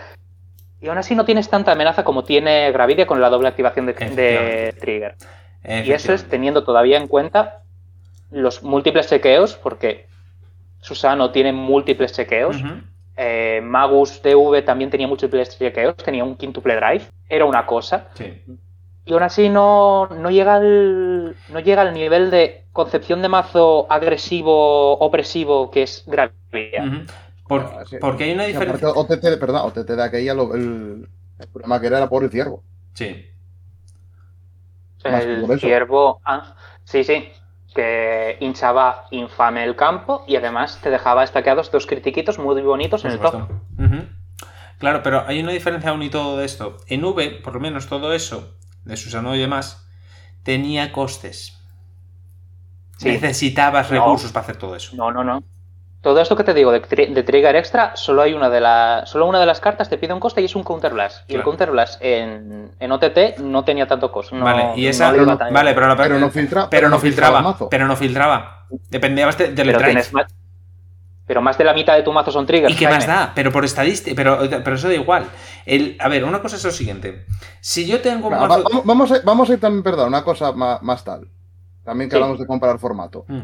y 0.80 0.88
aún 0.88 0.98
así 0.98 1.14
no 1.14 1.24
tienes 1.24 1.48
tanta 1.48 1.72
amenaza 1.72 2.04
como 2.04 2.24
tiene 2.24 2.70
Gravidia 2.70 3.06
con 3.06 3.20
la 3.20 3.30
doble 3.30 3.48
activación 3.48 3.86
de, 3.86 4.74
trigger. 4.78 5.14
Y 5.64 5.92
eso 5.92 6.12
es 6.12 6.28
teniendo 6.28 6.62
todavía 6.62 6.98
en 6.98 7.08
cuenta 7.08 7.62
los 8.30 8.62
múltiples 8.62 9.08
chequeos, 9.08 9.54
porque 9.54 10.06
Susano 10.80 11.30
tiene 11.30 11.52
múltiples 11.52 12.12
chequeos. 12.12 12.56
Eh, 13.16 13.60
Magus 13.62 14.20
DV 14.22 14.62
también 14.62 14.90
tenía 14.90 15.06
múltiples 15.06 15.56
chequeos, 15.56 15.96
tenía 15.96 16.24
un 16.24 16.36
quintuple 16.36 16.76
drive, 16.76 17.04
era 17.28 17.46
una 17.46 17.64
cosa. 17.64 18.08
Sí. 18.14 18.42
Y 19.06 19.12
aún 19.12 19.22
así 19.22 19.48
no, 19.48 20.06
no, 20.08 20.30
llega 20.30 20.56
al, 20.56 21.36
no 21.48 21.60
llega 21.60 21.82
al 21.82 21.94
nivel 21.94 22.30
de 22.30 22.64
concepción 22.72 23.22
de 23.22 23.28
mazo 23.28 23.86
agresivo, 23.88 24.98
opresivo 24.98 25.70
que 25.70 25.82
es 25.84 26.04
Gravidia. 26.06 26.84
Ujú. 26.84 27.06
Por- 27.46 27.62
Ah, 27.62 27.84
sí. 27.88 27.96
porque 28.00 28.24
hay 28.24 28.32
una 28.32 28.44
aparte, 28.44 28.58
diferencia. 28.58 28.88
OTT, 28.90 29.38
perdón, 29.38 29.62
OTT 29.66 29.90
de 29.96 30.02
aquella, 30.02 30.34
lo- 30.34 30.54
el, 30.54 31.08
El 31.38 31.48
problema 31.48 31.80
que 31.80 31.86
era 31.88 31.98
era 31.98 32.08
por 32.08 32.22
el 32.24 32.30
ciervo. 32.30 32.62
Sí. 32.94 33.26
El 35.04 35.60
ciervo. 35.60 36.20
ah, 36.24 36.54
sí, 36.84 37.04
sí. 37.04 37.28
Que 37.74 38.36
hinchaba 38.40 39.06
infame 39.10 39.64
el 39.64 39.74
campo 39.76 40.24
y 40.28 40.36
además 40.36 40.78
te 40.80 40.90
dejaba 40.90 41.24
estaqueados 41.24 41.70
dos 41.72 41.86
critiquitos 41.86 42.38
muy 42.38 42.60
bonitos 42.62 43.02
Por 43.02 43.10
en 43.10 43.16
el 43.16 43.20
top. 43.22 43.50
Claro, 44.78 45.02
pero 45.02 45.24
hay 45.26 45.40
una 45.40 45.52
diferencia 45.52 45.90
aún 45.90 46.02
y 46.02 46.10
todo 46.10 46.38
de 46.38 46.44
esto. 46.46 46.76
En 46.86 47.04
V, 47.04 47.40
por 47.42 47.54
lo 47.54 47.60
menos 47.60 47.88
todo 47.88 48.12
eso, 48.12 48.56
de 48.84 48.96
Susano 48.96 49.34
y 49.34 49.40
demás, 49.40 49.86
tenía 50.42 50.92
costes. 50.92 51.60
Sí. 52.98 53.08
Necesitabas 53.08 53.90
No. 53.90 53.98
recursos 54.00 54.32
para 54.32 54.44
hacer 54.44 54.56
todo 54.56 54.76
eso. 54.76 54.94
No, 54.96 55.10
no, 55.10 55.24
no. 55.24 55.42
Todo 56.04 56.20
esto 56.20 56.36
que 56.36 56.44
te 56.44 56.52
digo 56.54 56.70
de, 56.70 56.82
tri- 56.82 57.12
de 57.12 57.22
Trigger 57.22 57.56
Extra, 57.56 57.96
solo 57.96 58.20
hay 58.22 58.34
una 58.34 58.50
de 58.50 58.60
las. 58.60 59.08
Solo 59.10 59.26
una 59.26 59.40
de 59.40 59.46
las 59.46 59.58
cartas 59.58 59.88
te 59.88 59.96
pide 59.96 60.12
un 60.12 60.20
coste 60.20 60.42
y 60.42 60.44
es 60.44 60.54
un 60.54 60.62
Counter 60.62 60.92
Blast. 60.92 61.28
Y 61.30 61.34
el. 61.34 61.42
Counter 61.42 61.70
Blast 61.70 62.00
en, 62.02 62.70
en 62.78 62.92
OTT 62.92 63.38
no 63.38 63.64
tenía 63.64 63.86
tanto 63.88 64.12
coste. 64.12 64.36
No, 64.36 64.44
vale, 64.44 64.72
y 64.76 64.86
esa. 64.86 65.12
tan- 65.38 65.52
vale, 65.52 65.72
pero, 65.74 65.88
la- 65.88 65.96
Pero 65.96 66.18
no 66.18 66.30
filtra- 66.30 66.68
pero 66.68 66.82
pero 66.82 66.88
no 66.90 66.98
filtraba 66.98 67.40
mazo. 67.40 67.68
Pero 67.70 67.86
no 67.88 67.96
filtraba. 67.96 68.66
Dependía 68.90 69.26
de, 69.30 69.46
del 69.48 69.54
pero, 69.66 69.78
drive. 69.78 69.84
tienes 69.92 70.12
más, 70.12 70.26
pero 71.26 71.40
más 71.40 71.56
de 71.56 71.64
la 71.64 71.72
mitad 71.72 71.94
de 71.96 72.02
tu 72.02 72.12
mazo 72.12 72.30
son 72.30 72.44
triggers. 72.44 72.74
¿Y 72.74 72.76
qué 72.76 72.86
más 72.86 73.06
da? 73.06 73.32
Pero 73.34 73.50
por 73.50 73.64
estadística. 73.64 74.14
Pero, 74.14 74.38
pero 74.62 74.76
eso 74.76 74.88
da 74.88 74.94
igual. 74.94 75.24
El, 75.64 75.96
a 76.00 76.08
ver, 76.08 76.22
una 76.24 76.42
cosa 76.42 76.56
es 76.56 76.64
lo 76.64 76.70
siguiente. 76.70 77.24
Si 77.62 77.86
yo 77.86 78.02
tengo 78.02 78.28
un 78.28 78.34
Va- 78.34 78.46
mazo. 78.46 78.62
va- 78.62 78.82
vamos, 78.84 79.10
a, 79.10 79.20
vamos 79.24 79.48
a 79.48 79.54
ir 79.54 79.60
también, 79.60 79.82
perdón, 79.82 80.08
una 80.08 80.22
cosa 80.22 80.52
más, 80.52 81.02
tal. 81.02 81.28
También 81.82 82.10
que 82.10 82.16
Sí. 82.16 82.22
hablamos 82.22 82.38
de 82.38 82.46
comparar 82.46 82.78
formato. 82.78 83.24
Mm. 83.26 83.40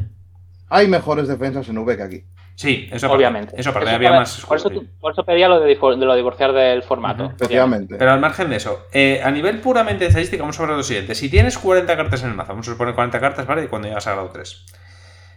Hay 0.68 0.88
mejores 0.88 1.26
defensas 1.26 1.66
en 1.70 1.78
V 1.78 1.96
que 1.96 2.02
aquí. 2.02 2.24
Sí, 2.54 2.88
eso. 2.92 3.10
Obviamente. 3.10 3.58
Eso 3.58 3.70
había 3.74 3.98
para- 3.98 4.20
más. 4.20 4.44
por, 4.46 4.58
eso, 4.58 4.70
por 5.00 5.12
eso 5.12 5.24
pedía 5.24 5.48
lo 5.48 5.60
de, 5.60 5.74
lo 5.76 6.10
de 6.12 6.16
divorciar 6.16 6.52
del 6.52 6.82
formato. 6.82 7.32
Efectivamente. 7.34 7.96
Pero 7.98 8.10
al 8.12 8.20
margen 8.20 8.50
de 8.50 8.56
eso, 8.56 8.86
eh, 8.92 9.20
a 9.24 9.30
nivel 9.30 9.60
puramente 9.60 10.04
de 10.04 10.08
estadística, 10.08 10.42
vamos 10.42 10.58
a 10.58 10.62
hablar 10.62 10.76
de 10.76 10.80
lo 10.80 10.84
siguiente. 10.84 11.14
Si 11.14 11.30
tienes 11.30 11.56
40 11.56 11.96
cartas 11.96 12.22
en 12.22 12.28
el 12.30 12.34
mazo, 12.36 12.50
vamos 12.52 12.68
a 12.68 12.72
suponer 12.72 12.94
40 12.94 13.18
cartas, 13.18 13.46
¿vale? 13.46 13.64
Y 13.64 13.68
cuando 13.68 13.88
llegas 13.88 14.06
a 14.06 14.12
grado 14.12 14.28
3. 14.30 14.66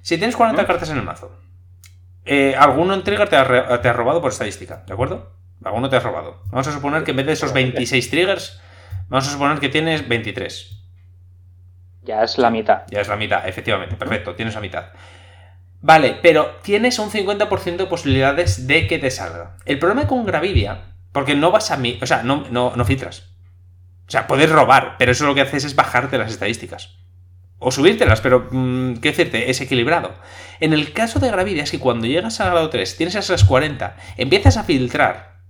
Si 0.02 0.18
tienes 0.18 0.35
40 0.35 0.61
Ujú. 0.64 0.68
cartas 0.68 0.90
en 0.90 0.98
el 0.98 1.03
mazo, 1.03 1.31
eh, 2.26 2.56
alguno 2.57 2.94
en 2.94 3.03
trigger 3.03 3.30
te 3.30 3.38
ha, 3.38 3.81
te 3.81 3.88
ha 3.88 3.94
robado 3.94 4.22
por 4.22 4.31
estadística, 4.31 4.84
¿de 4.85 4.94
acuerdo? 4.94 5.31
Alguno 5.64 5.90
te 5.90 5.95
ha 5.95 5.99
robado. 6.02 6.41
Vamos 6.52 6.68
a 6.68 6.73
suponer 6.73 7.06
que 7.06 7.11
en 7.11 7.18
vez 7.18 7.26
de 7.26 7.34
esos 7.34 7.53
26 7.53 8.10
triggers, 8.10 8.60
vamos 9.07 9.27
a 9.30 9.31
suponer 9.31 9.60
que 9.60 9.69
tienes 9.69 10.06
23. 10.10 10.81
Ya 12.03 12.22
es 12.23 12.38
la 12.38 12.49
mitad. 12.49 12.84
Ya 12.90 12.99
es 12.99 13.07
la 13.07 13.15
mitad, 13.15 13.48
efectivamente, 13.48 13.95
perfecto, 13.95 14.35
tienes 14.35 14.53
la 14.56 14.60
mitad. 14.60 14.88
Vale, 15.84 16.18
pero 16.22 16.60
tienes 16.64 16.97
un 16.97 17.11
50% 17.11 17.76
de 17.76 17.85
posibilidades 17.88 18.68
de 18.68 18.88
que 18.88 18.99
te 18.99 19.11
salga. 19.11 19.57
El 19.65 19.80
problema 19.80 20.07
con 20.07 20.26
Gravidia, 20.26 20.95
porque 21.11 21.35
no 21.35 21.51
vas 21.51 21.72
a 21.72 21.77
mí, 21.77 21.99
o 22.01 22.05
sea, 22.05 22.23
no, 22.23 22.45
no, 22.49 22.73
no 22.73 22.85
filtras. 22.85 23.35
O 24.07 24.11
sea, 24.11 24.26
puedes 24.26 24.49
robar, 24.49 24.95
pero 24.97 25.11
eso 25.11 25.26
lo 25.26 25.35
que 25.35 25.41
haces 25.41 25.65
es 25.65 25.76
bajarte 25.76 26.18
las 26.18 26.31
estadísticas. 26.31 26.95
O 27.60 27.69
subírtelas, 27.69 28.22
pero, 28.22 28.47
mm, 28.49 28.99
¿qué 29.01 29.10
decirte? 29.10 29.49
Es 29.49 29.60
equilibrado. 29.60 30.15
En 30.61 30.72
el 30.72 30.93
caso 30.93 31.19
de 31.19 31.30
Gravidia 31.30 31.64
es 31.64 31.72
que 31.72 31.80
cuando 31.80 32.07
llegas 32.07 32.39
a 32.39 32.45
grado 32.45 32.69
3, 32.69 32.95
tienes 32.95 33.15
esas 33.15 33.43
40, 33.43 33.97
empiezas 34.15 34.55
a 34.55 34.64
filtrar. 34.64 35.41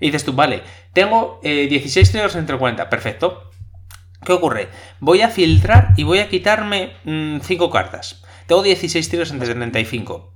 Y 0.00 0.08
dices 0.08 0.22
tú, 0.22 0.34
vale, 0.34 0.64
tengo 0.92 1.40
eh, 1.42 1.66
16 1.66 2.10
triggers 2.10 2.36
entre 2.36 2.58
40, 2.58 2.90
perfecto. 2.90 3.50
¿Qué 4.22 4.32
ocurre? 4.32 4.68
Voy 5.00 5.22
a 5.22 5.30
filtrar 5.30 5.94
y 5.96 6.02
voy 6.02 6.18
a 6.18 6.28
quitarme 6.28 6.92
5 7.42 7.70
cartas. 7.70 8.22
Tengo 8.48 8.62
16 8.62 9.08
tiros 9.08 9.30
entre 9.30 9.46
35. 9.54 10.32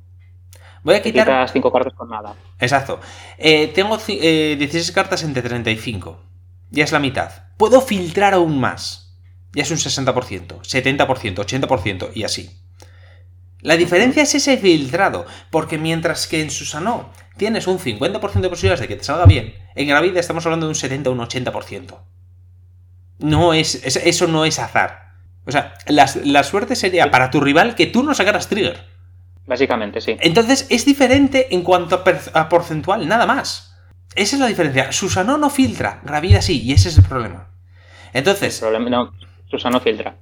Voy 0.85 0.95
a 0.97 1.03
quitar. 1.03 1.25
quitas 1.27 1.53
cinco 1.53 1.73
cartas 1.73 1.95
con 1.95 2.11
nada. 2.11 2.35
Exacto. 2.61 3.01
Eh, 3.39 3.69
tengo 3.75 3.99
eh, 4.09 4.57
16 4.59 4.93
cartas 4.93 5.23
entre 5.25 5.43
35. 5.43 6.21
Ya 6.71 6.85
es 6.85 6.93
la 6.93 6.99
mitad. 6.99 7.31
Puedo 7.57 7.81
filtrar 7.81 8.35
aún 8.35 8.61
más. 8.61 9.17
Ya 9.55 9.63
es 9.63 9.71
un 9.71 9.79
60%, 9.79 10.61
70%, 10.61 11.35
80% 11.35 12.11
y 12.15 12.25
así. 12.25 12.51
La 13.61 13.77
diferencia 13.77 14.25
es 14.25 14.35
ese 14.35 14.59
filtrado, 14.59 15.25
porque 15.51 15.79
mientras 15.79 16.27
que 16.27 16.43
en 16.43 16.51
Susano 16.51 17.11
tienes 17.39 17.67
un 17.67 17.79
50% 17.79 18.41
de 18.41 18.49
posibilidades 18.51 18.81
de 18.81 18.89
que 18.89 18.97
te 18.97 19.05
salga 19.05 19.25
bien, 19.25 19.55
en 19.75 19.89
Gravida 19.89 20.21
estamos 20.21 20.45
hablando 20.45 20.67
de 20.67 20.71
un 20.71 20.75
70 20.75 21.09
o 21.09 21.13
un 21.15 21.21
80%. 21.21 21.99
No 23.21 23.55
es- 23.55 23.75
eso 23.85 24.27
no 24.27 24.45
es 24.45 24.59
azar. 24.59 25.02
O 25.47 25.51
sea, 25.53 25.75
la, 25.87 26.09
la 26.25 26.43
suerte 26.45 26.77
sería 26.77 27.11
para 27.11 27.31
tu 27.31 27.41
rival 27.41 27.75
que 27.75 27.87
tú 27.87 28.03
no 28.03 28.15
sacaras 28.15 28.49
trigger. 28.49 28.85
Básicamente, 29.47 30.01
sí. 30.01 30.17
Entonces 30.21 30.67
es 30.71 30.85
diferente 30.85 31.55
en 31.55 31.63
cuanto 31.63 31.97
a, 31.97 32.05
per- 32.05 32.21
a 32.35 32.49
porcentual, 32.49 33.09
nada 33.09 33.27
más. 33.27 33.77
Esa 34.15 34.37
es 34.37 34.41
la 34.41 34.47
diferencia. 34.47 34.93
Susano 34.93 35.39
no 35.39 35.51
filtra, 35.51 36.01
Gravida 36.05 36.43
sí, 36.43 36.63
y 36.63 36.73
ese 36.73 36.91
es 36.91 36.99
el 36.99 37.05
problema. 37.05 37.49
El 38.13 38.19
Entonces, 38.19 38.61
problema, 38.61 38.89
no, 38.91 39.13
Susano 39.51 39.81
filtra. 39.81 40.15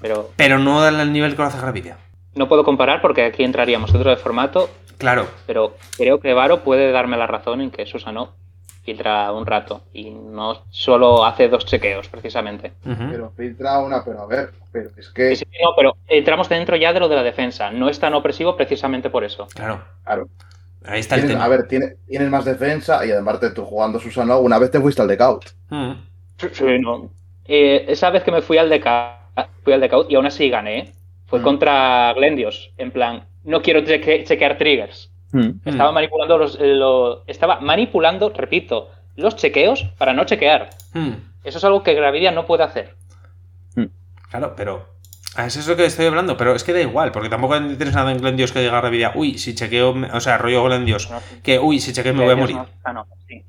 Pero 0.00 0.32
pero 0.36 0.58
no 0.58 0.82
al 0.82 1.12
nivel 1.12 1.32
que 1.32 1.38
lo 1.42 1.44
hace 1.48 1.58
Gravida. 1.58 1.98
no 2.34 2.48
puedo 2.48 2.64
comparar 2.64 3.00
porque 3.00 3.24
aquí 3.24 3.44
entraríamos 3.44 3.92
dentro 3.92 4.10
de 4.10 4.16
formato, 4.16 4.70
Claro, 4.98 5.28
pero 5.46 5.76
creo 5.96 6.20
que 6.20 6.32
Varo 6.32 6.64
puede 6.64 6.90
darme 6.90 7.16
la 7.18 7.26
razón 7.26 7.60
en 7.60 7.70
que 7.70 7.84
Susano 7.86 8.34
filtra 8.86 9.30
un 9.32 9.44
rato 9.44 9.82
y 9.92 10.10
no 10.10 10.62
solo 10.70 11.24
hace 11.26 11.48
dos 11.48 11.66
chequeos, 11.66 12.08
precisamente. 12.08 12.72
Pero 12.82 13.32
filtra 13.36 13.78
una, 13.80 14.02
pero 14.04 14.20
a 14.22 14.26
ver, 14.26 14.52
pero 14.72 14.88
es 14.96 15.10
que. 15.10 15.34
Sí, 15.36 15.44
sí, 15.44 15.58
no, 15.62 15.70
pero 15.76 15.96
entramos 16.08 16.48
dentro 16.48 16.76
ya 16.76 16.92
de 16.94 17.00
lo 17.00 17.08
de 17.08 17.16
la 17.16 17.22
defensa. 17.22 17.70
No 17.70 17.88
es 17.90 17.98
tan 18.00 18.14
opresivo 18.14 18.56
precisamente 18.56 19.10
por 19.10 19.24
eso. 19.24 19.46
claro. 19.54 19.82
Claro. 20.04 20.28
Ahí 20.86 21.00
está 21.00 21.16
el 21.16 21.22
tienes- 21.22 21.34
tema. 21.34 21.44
a 21.44 21.48
ver, 21.48 21.66
tiene- 21.66 21.96
tienes 22.06 22.30
más 22.30 22.44
defensa 22.44 23.04
y 23.04 23.10
además 23.10 23.40
te 23.40 23.50
tú 23.50 23.64
jugando 23.64 23.98
Susano, 23.98 24.34
alguna 24.34 24.58
vez 24.60 24.70
te 24.70 24.80
fuiste 24.80 25.02
al 25.02 25.08
decaut. 25.08 25.44
Sí, 26.52 26.78
no. 26.80 27.10
Eh, 27.44 27.84
esa 27.88 28.10
vez 28.10 28.22
que 28.22 28.30
me 28.30 28.40
fui 28.42 28.56
al 28.58 28.70
deca 28.70 29.18
fui 29.64 29.72
al 29.72 29.80
decaut 29.80 30.08
y 30.10 30.14
aún 30.14 30.26
así 30.26 30.48
gané, 30.48 30.92
fue 31.26 31.40
Mm. 31.40 31.42
contra 31.42 32.12
Glendios. 32.14 32.72
En 32.78 32.90
plan, 32.92 33.24
no 33.44 33.62
quiero 33.62 33.80
cheque- 33.80 34.24
chequear 34.24 34.56
triggers. 34.58 35.10
Estaba 35.64 35.92
manipulando 35.92 36.38
los, 36.38 36.54
eh, 36.60 36.74
lo- 36.74 37.24
estaba 37.26 37.60
manipulando, 37.60 38.30
repito, 38.30 38.90
los 39.16 39.36
chequeos 39.36 39.84
para 39.98 40.12
no 40.12 40.24
chequear. 40.24 40.70
Mm. 40.94 41.12
Eso 41.44 41.58
es 41.58 41.64
algo 41.64 41.82
que 41.82 41.94
Gravidia 41.94 42.30
no 42.32 42.46
puede 42.46 42.64
hacer. 42.64 42.94
Claro, 44.30 44.54
pero. 44.56 44.88
ah, 45.36 45.46
Eso 45.46 45.60
es 45.60 45.68
lo 45.68 45.76
que 45.76 45.84
estoy 45.86 46.06
hablando, 46.06 46.36
pero 46.36 46.54
es 46.54 46.64
que 46.64 46.72
da 46.72 46.80
igual, 46.80 47.12
porque 47.12 47.28
tampoco 47.28 47.56
tienes 47.58 47.94
nada 47.94 48.10
en 48.12 48.18
Glendios 48.18 48.50
que 48.52 48.60
diga 48.60 48.80
Gravida. 48.80 49.12
Uy, 49.14 49.38
si 49.38 49.54
chequeo. 49.54 49.94
O 50.12 50.20
sea, 50.20 50.36
rollo 50.38 50.64
Glendios. 50.64 51.08
Que, 51.42 51.58
uy, 51.58 51.78
si 51.80 51.92
chequeo 51.92 52.12
me 52.14 52.24
voy 52.24 52.32
a 52.32 52.36
morir. 52.36 52.56
Ah, 52.84 52.92
no, 52.92 53.06
sí. 53.28 53.44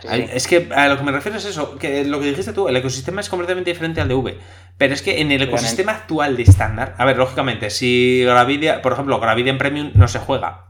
Sí, 0.00 0.08
Ay, 0.10 0.22
sí. 0.26 0.30
Es 0.34 0.46
que 0.48 0.68
a 0.74 0.88
lo 0.88 0.98
que 0.98 1.04
me 1.04 1.12
refiero 1.12 1.38
es 1.38 1.44
eso, 1.44 1.78
que 1.78 2.04
lo 2.04 2.18
que 2.20 2.26
dijiste 2.26 2.52
tú, 2.52 2.68
el 2.68 2.76
ecosistema 2.76 3.20
es 3.20 3.28
completamente 3.28 3.70
diferente 3.70 4.00
al 4.00 4.08
de 4.08 4.14
V. 4.14 4.38
Pero 4.76 4.92
es 4.92 5.02
que 5.02 5.20
en 5.20 5.30
el 5.32 5.40
ecosistema 5.42 5.92
actual 5.92 6.36
de 6.36 6.42
estándar, 6.42 6.94
a 6.98 7.04
ver, 7.04 7.16
lógicamente, 7.16 7.70
si 7.70 8.22
Gravidia, 8.24 8.82
por 8.82 8.92
ejemplo, 8.92 9.18
Gravidia 9.20 9.50
en 9.50 9.58
Premium 9.58 9.90
no 9.94 10.08
se 10.08 10.18
juega. 10.18 10.64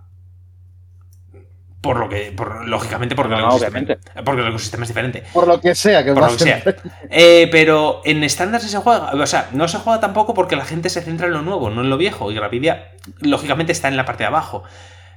Por 1.80 1.98
lo 2.00 2.08
que, 2.08 2.32
por, 2.32 2.66
lógicamente, 2.66 3.14
porque, 3.14 3.30
No, 3.34 3.38
el 3.38 3.44
obviamente. 3.44 3.98
porque 4.24 4.42
el 4.42 4.48
ecosistema 4.48 4.82
es 4.82 4.88
diferente. 4.88 5.22
Por 5.32 5.46
lo 5.46 5.60
que 5.60 5.74
sea, 5.76 6.04
que 6.04 6.12
Por 6.12 6.24
lo 6.28 6.36
que 6.36 6.42
sea. 6.44 6.62
Eh, 7.08 7.48
pero 7.52 8.00
en 8.04 8.24
estándar 8.24 8.60
sí 8.60 8.68
se 8.68 8.78
juega. 8.78 9.12
O 9.12 9.26
sea, 9.26 9.48
no 9.52 9.68
se 9.68 9.78
juega 9.78 10.00
tampoco 10.00 10.34
porque 10.34 10.56
la 10.56 10.64
gente 10.64 10.88
se 10.90 11.02
centra 11.02 11.28
en 11.28 11.34
lo 11.34 11.42
nuevo, 11.42 11.70
no 11.70 11.82
en 11.82 11.90
lo 11.90 11.96
viejo. 11.96 12.32
Y 12.32 12.34
Gravidia, 12.34 12.90
lógicamente, 13.20 13.70
está 13.72 13.86
en 13.86 13.96
la 13.96 14.04
parte 14.04 14.24
de 14.24 14.28
abajo 14.28 14.64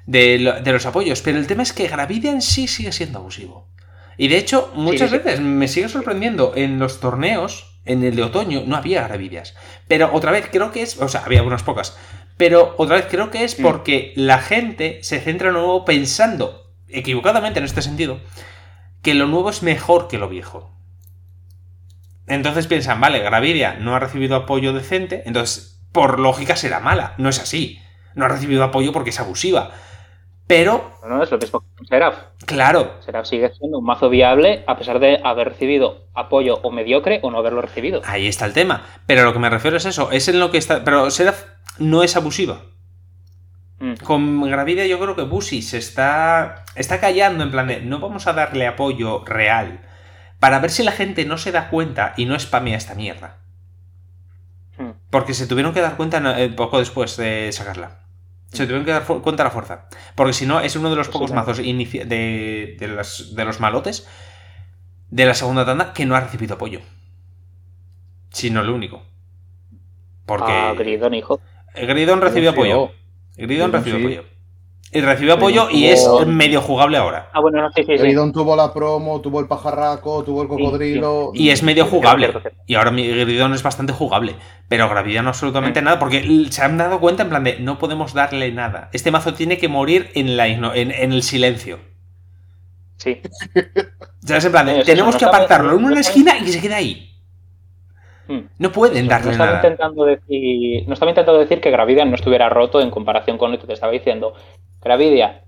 de, 0.05 0.37
lo- 0.37 0.61
de 0.61 0.71
los 0.71 0.85
apoyos. 0.85 1.21
Pero 1.23 1.39
el 1.39 1.47
tema 1.47 1.63
es 1.63 1.73
que 1.73 1.87
Gravidia 1.87 2.31
en 2.31 2.43
sí 2.43 2.67
sigue 2.67 2.91
siendo 2.91 3.17
abusivo. 3.19 3.67
Y 4.17 4.27
de 4.27 4.37
hecho, 4.37 4.71
muchas 4.75 5.09
sí. 5.09 5.17
veces 5.17 5.39
me 5.39 5.67
sigue 5.67 5.89
sorprendiendo 5.89 6.53
en 6.55 6.77
los 6.77 6.99
torneos, 6.99 7.79
en 7.85 8.03
el 8.03 8.15
de 8.15 8.21
otoño, 8.21 8.61
no 8.67 8.75
había 8.75 9.07
Gravidias. 9.07 9.55
Pero 9.87 10.11
otra 10.13 10.29
vez 10.31 10.47
creo 10.51 10.71
que 10.71 10.83
es. 10.83 11.01
O 11.01 11.07
sea, 11.07 11.23
había 11.25 11.41
unas 11.41 11.63
pocas. 11.63 11.97
Pero 12.41 12.73
otra 12.77 12.95
vez 12.95 13.05
creo 13.07 13.29
que 13.29 13.43
es 13.43 13.59
Mm. 13.59 13.61
porque 13.63 14.13
la 14.15 14.39
gente 14.39 14.97
se 15.03 15.19
centra 15.19 15.49
en 15.49 15.53
lo 15.53 15.59
nuevo 15.61 15.85
pensando, 15.85 16.71
equivocadamente 16.89 17.59
en 17.59 17.65
este 17.65 17.83
sentido, 17.83 18.19
que 19.03 19.13
lo 19.13 19.27
nuevo 19.27 19.51
es 19.51 19.61
mejor 19.61 20.07
que 20.07 20.17
lo 20.17 20.27
viejo. 20.27 20.75
Entonces 22.25 22.65
piensan, 22.65 22.99
vale, 22.99 23.19
Gravidia 23.19 23.75
no 23.75 23.95
ha 23.95 23.99
recibido 23.99 24.35
apoyo 24.35 24.73
decente, 24.73 25.21
entonces 25.27 25.79
por 25.91 26.19
lógica 26.19 26.55
será 26.55 26.79
mala. 26.79 27.13
No 27.19 27.29
es 27.29 27.39
así. 27.39 27.79
No 28.15 28.25
ha 28.25 28.27
recibido 28.27 28.63
apoyo 28.63 28.91
porque 28.91 29.11
es 29.11 29.19
abusiva. 29.19 29.69
Pero, 30.47 30.91
No, 31.03 31.09
no, 31.17 31.23
es 31.23 31.29
lo 31.31 31.37
mismo 31.37 31.63
con 31.77 31.85
Seraph. 31.87 32.15
claro, 32.45 32.95
Seraph 33.05 33.25
sigue 33.27 33.53
siendo 33.53 33.77
un 33.77 33.85
mazo 33.85 34.09
viable 34.09 34.63
a 34.67 34.77
pesar 34.77 34.99
de 34.99 35.19
haber 35.23 35.49
recibido 35.49 36.07
apoyo 36.15 36.55
o 36.63 36.71
mediocre 36.71 37.19
o 37.21 37.29
no 37.31 37.37
haberlo 37.37 37.61
recibido. 37.61 38.01
ahí 38.05 38.27
está 38.27 38.45
el 38.47 38.53
tema. 38.53 38.83
Pero 39.05 39.23
lo 39.23 39.31
que 39.31 39.39
me 39.39 39.49
refiero 39.49 39.77
es 39.77 39.85
eso, 39.85 40.11
es 40.11 40.27
en 40.27 40.39
lo 40.39 40.49
que 40.51 40.57
está... 40.57 40.83
Pero 40.83 41.09
Seraph 41.11 41.39
no 41.77 42.03
es 42.03 42.15
abusiva. 42.15 42.61
Mm. 43.79 43.93
Con 44.03 44.41
Gravidia 44.49 44.85
yo 44.85 44.99
creo 44.99 45.15
que 45.15 45.23
Busi 45.23 45.61
se 45.61 45.77
está, 45.77 46.65
está 46.75 46.99
callando 46.99 47.43
en 47.43 47.51
plan 47.51 47.67
de 47.67 47.81
no 47.81 47.99
vamos 47.99 48.27
a 48.27 48.33
darle 48.33 48.67
apoyo 48.67 49.23
real 49.25 49.81
para 50.39 50.59
ver 50.59 50.71
si 50.71 50.83
la 50.83 50.91
gente 50.91 51.25
no 51.25 51.37
se 51.37 51.51
da 51.51 51.69
cuenta 51.69 52.13
y 52.17 52.25
no 52.25 52.37
spamea 52.37 52.77
esta 52.77 52.95
mierda. 52.95 53.37
Mm. 54.77 54.91
Porque 55.09 55.33
se 55.33 55.47
tuvieron 55.47 55.73
que 55.73 55.81
dar 55.81 55.97
cuenta 55.97 56.39
eh, 56.39 56.49
poco 56.49 56.79
después 56.79 57.17
de 57.17 57.51
sacarla. 57.51 57.99
Se 58.51 58.65
tuvieron 58.65 58.85
que 58.85 58.91
dar 58.91 59.05
cuenta 59.05 59.43
a 59.43 59.45
la 59.45 59.51
fuerza. 59.51 59.87
Porque 60.15 60.33
si 60.33 60.45
no, 60.45 60.59
es 60.59 60.75
uno 60.75 60.89
de 60.89 60.95
los 60.97 61.07
Pues 61.07 61.13
pocos 61.13 61.31
mazos 61.31 61.57
de, 61.57 62.75
de 62.79 62.87
las- 62.87 63.33
de 63.33 63.45
los 63.45 63.59
malotes 63.61 64.07
de 65.09 65.25
la 65.25 65.33
segunda 65.33 65.65
tanda 65.65 65.93
que 65.93 66.05
no 66.05 66.15
ha 66.15 66.19
recibido 66.21 66.55
apoyo. 66.55 66.81
Si 68.31 68.49
no 68.49 68.61
el 68.61 68.69
único. 68.69 69.03
Porque. 70.25 70.51
Ah, 70.51 70.73
Gridon, 70.77 71.13
hijo. 71.13 71.39
Gridon 71.75 72.21
recibió 72.21 72.51
apoyo. 72.51 72.91
Gridon 73.37 73.71
recibió 73.71 73.97
sí. 73.97 74.05
apoyo. 74.05 74.31
Y 74.93 74.99
recibió 74.99 75.35
apoyo 75.35 75.69
y 75.71 75.85
es 75.85 76.05
medio 76.27 76.59
jugable 76.59 76.97
ahora. 76.97 77.29
Ah, 77.31 77.39
bueno, 77.39 77.61
no, 77.61 77.71
sí, 77.71 77.83
sí, 77.83 77.97
sí. 77.97 78.03
Gridon 78.03 78.33
tuvo 78.33 78.57
la 78.57 78.73
promo, 78.73 79.21
tuvo 79.21 79.39
el 79.39 79.47
pajarraco, 79.47 80.21
tuvo 80.23 80.41
el 80.41 80.49
cocodrilo. 80.49 81.31
Y 81.33 81.49
es 81.49 81.63
medio 81.63 81.85
Sí, 81.85 81.91
jugable. 81.91 82.33
Y 82.67 82.75
ahora 82.75 82.91
mi 82.91 83.07
Gridon 83.07 83.53
es 83.53 83.63
bastante 83.63 83.93
jugable. 83.93 84.35
Pero 84.67 84.89
Gravidia 84.89 85.21
no 85.21 85.29
absolutamente 85.29 85.81
nada. 85.81 85.97
Porque 85.97 86.45
se 86.49 86.61
han 86.61 86.77
dado 86.77 86.99
cuenta 86.99 87.23
en 87.23 87.29
plan 87.29 87.43
de 87.45 87.59
no 87.59 87.77
podemos 87.79 88.13
darle 88.13 88.51
nada. 88.51 88.89
Este 88.91 89.11
mazo 89.11 89.33
tiene 89.33 89.57
que 89.57 89.69
morir 89.69 90.09
en, 90.13 90.35
la, 90.35 90.47
en, 90.47 90.65
en 90.65 91.13
el 91.13 91.23
silencio. 91.23 91.79
Sí. 92.97 93.19
¿Sabes? 94.25 94.45
En 94.45 94.51
plan 94.51 94.65
de, 94.65 94.75
Eso, 94.75 94.85
tenemos 94.85 95.15
no 95.15 95.19
que 95.19 95.25
apartarlo 95.25 95.75
en 95.75 95.85
una 95.85 95.99
esquina 96.01 96.37
y 96.37 96.43
que 96.43 96.51
se 96.51 96.61
quede 96.61 96.75
ahí. 96.75 97.10
Hmm. 98.31 98.47
No 98.59 98.71
pueden 98.71 99.05
No 99.05 99.09
darle 99.11 99.31
estaba, 99.31 99.51
nada. 99.51 99.57
intentando 99.67 100.05
decir, 100.05 100.87
no 100.87 100.93
estaba 100.93 101.11
intentando 101.11 101.39
decir 101.39 101.59
que 101.61 101.71
Gravidia 101.71 102.05
no 102.05 102.15
estuviera 102.15 102.49
roto 102.49 102.79
en 102.81 102.89
comparación 102.91 103.37
con 103.37 103.51
lo 103.51 103.59
que 103.59 103.67
te 103.67 103.73
estaba 103.73 103.91
diciendo. 103.91 104.33
Gravidia, 104.81 105.43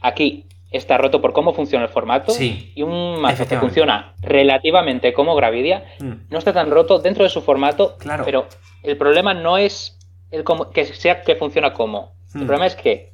aquí 0.00 0.46
está 0.70 0.98
roto 0.98 1.20
por 1.20 1.32
cómo 1.32 1.52
funciona 1.52 1.84
el 1.84 1.90
formato. 1.90 2.32
Sí, 2.32 2.72
Y 2.74 2.82
un 2.82 3.20
mazo 3.20 3.46
que 3.48 3.56
funciona 3.58 4.14
relativamente 4.20 5.12
como 5.12 5.34
Gravidia 5.34 5.84
Mm. 6.00 6.12
no 6.30 6.38
está 6.38 6.52
tan 6.52 6.70
roto 6.70 6.98
dentro 6.98 7.24
de 7.24 7.30
su 7.30 7.42
formato. 7.42 7.96
Claro. 7.98 8.24
Pero 8.24 8.46
el 8.82 8.96
problema 8.96 9.34
no 9.34 9.58
es 9.58 9.98
el 10.30 10.44
cómo- 10.44 10.70
que 10.70 10.84
sea 10.84 11.22
que 11.22 11.34
funciona 11.36 11.72
como. 11.72 12.12
El 12.34 12.42
Mm. 12.42 12.46
problema 12.46 12.66
es 12.66 12.76
que 12.76 13.12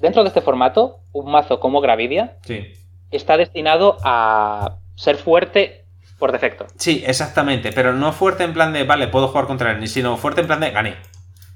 dentro 0.00 0.22
de 0.22 0.28
este 0.28 0.40
formato, 0.40 1.00
un 1.12 1.30
mazo 1.30 1.60
como 1.60 1.80
Gravidia 1.82 2.36
Sí. 2.42 2.72
está 3.10 3.36
destinado 3.36 3.98
a 4.02 4.76
ser 4.94 5.16
fuerte 5.16 5.83
por 6.18 6.32
defecto. 6.32 6.66
Sí, 6.78 7.02
exactamente. 7.06 7.72
Pero 7.72 7.92
no 7.92 8.12
fuerte 8.12 8.44
en 8.44 8.52
plan 8.52 8.72
de, 8.72 8.84
vale, 8.84 9.08
puedo 9.08 9.28
jugar 9.28 9.46
contra 9.46 9.72
él, 9.72 9.86
sino 9.88 10.16
fuerte 10.16 10.40
en 10.40 10.46
plan 10.46 10.60
de, 10.60 10.70
gané. 10.70 10.96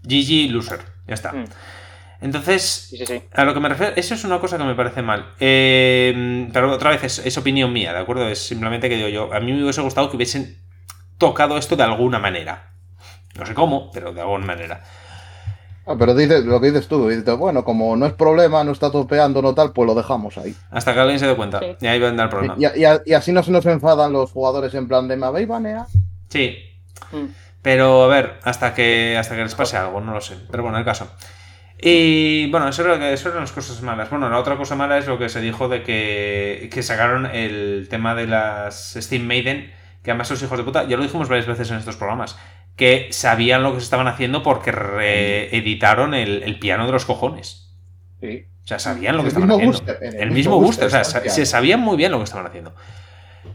GG 0.03 0.51
loser. 0.51 0.81
Ya 1.07 1.15
está. 1.15 1.33
Mm. 1.33 1.45
Entonces, 2.21 2.89
Sí, 2.91 2.97
sí, 2.97 3.07
sí. 3.07 3.23
a 3.33 3.45
lo 3.45 3.55
que 3.55 3.61
me 3.61 3.69
refiero, 3.69 3.93
eso 3.97 4.15
es 4.15 4.25
una 4.25 4.41
cosa 4.41 4.59
que 4.59 4.65
me 4.65 4.75
parece 4.75 5.03
mal. 5.03 5.31
Eh, 5.39 6.49
pero 6.53 6.73
otra 6.73 6.91
vez, 6.91 7.05
es, 7.05 7.19
es 7.21 7.39
opinión 7.39 7.73
mía, 7.73 7.93
¿de 7.93 8.01
acuerdo? 8.01 8.29
Es 8.29 8.41
simplemente 8.45 8.89
que 8.89 8.97
digo 8.97 9.09
yo, 9.09 9.33
a 9.33 9.39
mí 9.41 9.53
me 9.53 9.63
hubiese 9.63 9.83
gustado 9.83 10.11
que 10.11 10.17
hubiesen 10.17 10.59
tocado 11.17 11.57
esto 11.59 11.77
de 11.77 11.85
alguna 11.85 12.19
manera. 12.19 12.73
No 13.39 13.47
sé 13.47 13.55
cómo, 13.55 13.91
pero 13.93 14.13
de 14.13 14.21
alguna 14.21 14.47
manera. 14.47 14.83
Ah, 15.89 15.97
pero 15.99 16.15
dices, 16.15 16.45
lo 16.45 16.61
que 16.61 16.67
dices 16.71 16.87
tú, 16.89 17.09
dices, 17.09 17.37
bueno, 17.37 17.65
como 17.65 17.97
no 17.97 18.07
es 18.07 18.13
problema, 18.13 18.63
no 18.65 18.73
está 18.73 18.91
topeando, 18.91 19.41
no 19.41 19.55
tal, 19.55 19.73
pues 19.73 19.87
lo 19.87 19.95
dejamos 19.95 20.37
ahí. 20.39 20.55
Hasta 20.71 20.93
que 20.95 21.01
alguien 21.01 21.19
se 21.19 21.27
dé 21.27 21.35
cuenta. 21.35 21.61
Sí. 21.61 21.77
Y 21.81 21.87
ahí 21.87 21.99
va 21.99 22.09
a 22.09 22.11
andar 22.11 22.27
el 22.27 22.31
problema. 22.31 22.55
Y, 22.59 22.65
y- 22.67 22.85
y 23.11 23.15
así 23.15 23.33
no 23.33 23.43
se 23.43 23.51
nos 23.51 23.65
enfadan 23.67 24.13
los 24.13 24.31
jugadores 24.33 24.75
en 24.75 24.87
plan 24.87 25.09
de 25.09 25.17
me 25.17 25.27
habéis 25.27 25.49
baneado. 25.49 25.87
Sí. 26.29 26.57
Mm. 27.13 27.25
Pero 27.63 28.05
a 28.05 28.07
ver, 28.09 28.39
hasta 28.45 28.75
que 28.75 29.17
hasta 29.19 29.35
que 29.35 29.43
les 29.43 29.55
pase 29.55 29.77
algo, 29.77 30.01
no 30.01 30.13
lo 30.13 30.21
sé. 30.21 30.37
Pero 30.51 30.63
bueno, 30.63 30.79
el 30.79 30.85
caso. 30.85 31.09
Y 31.81 32.51
bueno, 32.51 32.69
eso, 32.69 32.83
era, 32.83 33.11
eso 33.11 33.29
eran 33.29 33.43
las 33.43 33.53
cosas 33.53 33.81
malas. 33.83 34.11
Bueno, 34.11 34.29
la 34.29 34.39
otra 34.39 34.57
cosa 34.57 34.75
mala 34.75 34.99
es 34.99 35.07
lo 35.07 35.19
que 35.19 35.29
se 35.29 35.41
dijo 35.41 35.69
de 35.69 35.83
que, 35.85 36.69
que 36.73 36.83
sacaron 36.83 37.27
el 37.27 37.87
tema 37.89 38.15
de 38.15 38.27
las 38.27 38.95
Steam 39.01 39.23
Maiden, 39.27 39.73
que 40.03 40.11
además 40.11 40.29
los 40.31 40.43
hijos 40.43 40.59
de 40.59 40.65
puta, 40.65 40.85
ya 40.89 40.97
lo 40.97 41.03
dijimos 41.05 41.29
varias 41.29 41.47
veces 41.47 41.71
en 41.71 41.77
estos 41.79 41.97
programas, 41.97 42.37
que 42.79 43.09
sabían 43.11 43.63
lo 43.63 43.75
que 43.75 43.81
se 43.81 43.85
estaban 43.85 44.07
haciendo 44.07 44.43
porque 44.43 44.73
reeditaron 44.73 46.15
el, 46.15 46.43
el 46.45 46.59
piano 46.59 46.87
de 46.87 46.93
los 46.93 47.05
cojones. 47.05 47.75
Sí. 48.23 48.47
O 48.65 48.67
sea, 48.69 48.79
sabían 48.79 49.17
lo 49.17 49.23
que 49.23 49.29
El 49.29 49.35
estaban 49.35 49.49
mismo 49.49 49.71
haciendo. 49.73 49.93
booster, 49.95 50.15
en 50.15 50.23
el, 50.23 50.31
mismo 50.31 50.61
booster, 50.61 50.87
o 50.87 50.91
sea, 50.91 51.01
el 51.23 51.31
se 51.31 51.45
sabían 51.47 51.81
muy 51.81 51.97
bien 51.97 52.11
lo 52.13 52.19
que 52.19 52.25
estaban 52.25 52.47
haciendo. 52.47 52.75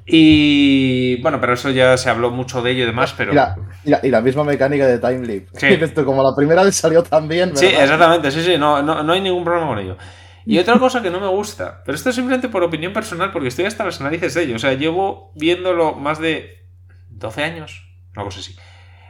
Y 0.06 1.22
bueno, 1.22 1.40
pero 1.40 1.54
eso 1.54 1.70
ya 1.70 1.95
se 1.98 2.10
habló 2.10 2.32
mucho 2.32 2.62
de 2.62 2.72
ello 2.72 2.84
y 2.84 2.88
demás, 2.88 3.14
pero... 3.16 3.32
Y 3.32 3.36
la, 3.36 3.56
y 3.86 3.90
la- 3.91 4.00
y 4.04 4.10
la 4.10 4.22
misma 4.22 4.44
mecánica 4.44 4.86
de 4.88 5.00
Time 5.00 5.26
Leap. 5.26 5.48
Sí. 5.54 5.68
Esto, 5.82 6.04
como 6.06 6.24
la 6.24 6.36
primera 6.36 6.64
vez 6.64 6.76
salió 6.76 7.04
tan 7.04 7.28
bien, 7.28 7.56
Sí, 7.56 7.68
exactamente, 7.68 8.32
sí, 8.32 8.41
sí, 8.44 8.58
no, 8.58 8.82
no, 8.82 9.04
no 9.04 9.14
hay 9.14 9.22
ningún 9.22 9.44
problema 9.44 9.68
con 9.68 9.80
ello. 9.80 9.98
Y 10.45 10.58
otra 10.60 10.78
cosa 10.78 11.02
que 11.02 11.10
no 11.10 11.22
me 11.22 11.28
gusta, 11.28 11.82
pero 11.86 11.95
esto 11.95 12.10
es 12.10 12.16
simplemente 12.16 12.50
por 12.50 12.64
opinión 12.64 12.91
personal, 12.91 13.32
porque 13.32 13.48
estoy 13.48 13.64
hasta 13.66 13.86
las 13.86 14.02
narices 14.02 14.34
de 14.34 14.44
ello. 14.44 14.56
O 14.58 14.60
sea, 14.60 14.74
llevo 14.74 15.32
viéndolo 15.36 15.94
más 15.94 16.20
de 16.20 16.66
12 17.12 17.44
años, 17.44 17.88
una 18.14 18.26
cosa 18.26 18.40
así. 18.41 18.54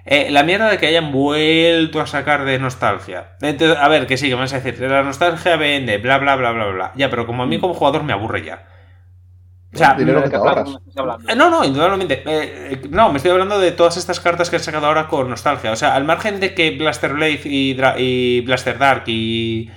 Eh, 0.05 0.29
la 0.31 0.43
mierda 0.43 0.69
de 0.69 0.77
que 0.77 0.87
hayan 0.87 1.11
vuelto 1.13 2.01
a 2.01 2.07
sacar 2.07 2.43
de 2.45 2.59
nostalgia. 2.59 3.37
Entonces, 3.41 3.77
a 3.79 3.87
ver, 3.87 4.05
que 4.05 4.17
sí, 4.17 4.27
que 4.29 4.35
me 4.35 4.41
vas 4.41 4.53
a 4.53 4.59
decir, 4.59 4.79
la 4.89 5.03
nostalgia 5.03 5.55
vende, 5.55 5.97
bla, 5.97 6.17
bla, 6.17 6.35
bla, 6.35 6.51
bla, 6.51 6.65
bla. 6.67 6.91
Ya, 6.95 7.09
pero 7.09 7.25
como 7.25 7.43
a 7.43 7.45
mí 7.47 7.57
como 7.59 7.73
jugador 7.73 8.03
me 8.03 8.13
aburre 8.13 8.43
ya. 8.43 8.65
O 9.73 9.77
sea, 9.77 9.95
Dinero 9.95 10.21
¿De 10.21 10.29
que 10.29 10.35
eh, 11.29 11.35
No, 11.35 11.49
no, 11.49 11.63
indudablemente. 11.65 12.21
Eh, 12.25 12.73
eh, 12.73 12.81
no, 12.91 13.09
me 13.11 13.17
estoy 13.17 13.31
hablando 13.31 13.59
de 13.59 13.71
todas 13.71 13.97
estas 13.97 14.19
cartas 14.19 14.49
que 14.51 14.57
han 14.57 14.63
sacado 14.63 14.85
ahora 14.85 15.07
con 15.07 15.27
nostalgia. 15.29 15.71
O 15.71 15.75
sea, 15.75 15.95
al 15.95 16.03
margen 16.03 16.39
de 16.39 16.53
que 16.53 16.71
Blaster 16.77 17.13
Blade 17.13 17.41
y, 17.45 17.75
Dra- 17.75 17.95
y 17.97 18.41
Blaster 18.41 18.77
Dark 18.77 19.03
y, 19.07 19.71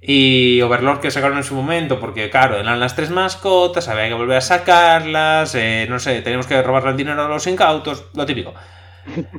y 0.00 0.60
Overlord 0.62 1.00
que 1.00 1.10
sacaron 1.10 1.36
en 1.38 1.42
su 1.44 1.56
momento, 1.56 1.98
porque 1.98 2.30
claro, 2.30 2.58
eran 2.58 2.78
las 2.78 2.94
tres 2.94 3.10
mascotas, 3.10 3.88
había 3.88 4.06
que 4.06 4.14
volver 4.14 4.36
a 4.36 4.40
sacarlas, 4.40 5.54
eh, 5.56 5.86
no 5.88 5.98
sé, 5.98 6.22
teníamos 6.22 6.46
que 6.46 6.62
robarle 6.62 6.90
el 6.90 6.96
dinero 6.96 7.24
a 7.24 7.28
los 7.28 7.46
incautos, 7.48 8.04
lo 8.14 8.24
típico. 8.26 8.54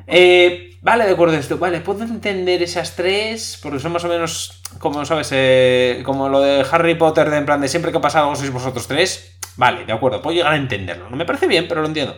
Eh, 0.08 0.78
vale, 0.82 1.06
de 1.06 1.12
acuerdo 1.12 1.36
esto. 1.36 1.58
Vale, 1.58 1.80
puedo 1.82 2.04
entender 2.04 2.62
esas 2.62 2.96
tres, 2.96 3.60
porque 3.62 3.80
son 3.80 3.92
más 3.94 4.04
o 4.04 4.08
menos, 4.08 4.62
como 4.80 5.06
sabes, 5.06 5.30
eh, 5.32 6.02
como 6.04 6.30
lo 6.30 6.42
de 6.42 6.66
Harry 6.70 6.96
Potter, 6.96 7.30
de 7.30 7.38
en 7.38 7.46
plan 7.46 7.62
de 7.62 7.68
siempre 7.68 7.92
que 7.92 8.00
pasa 8.00 8.20
algo 8.20 8.36
sois 8.36 8.52
vosotros 8.52 8.88
tres. 8.88 9.38
Vale, 9.58 9.86
de 9.86 9.94
acuerdo, 9.94 10.22
puedo 10.22 10.36
llegar 10.36 10.54
a 10.54 10.58
entenderlo. 10.58 11.10
No 11.10 11.18
me 11.18 11.26
parece 11.26 11.48
bien, 11.48 11.68
pero 11.68 11.82
lo 11.82 11.88
entiendo. 11.88 12.16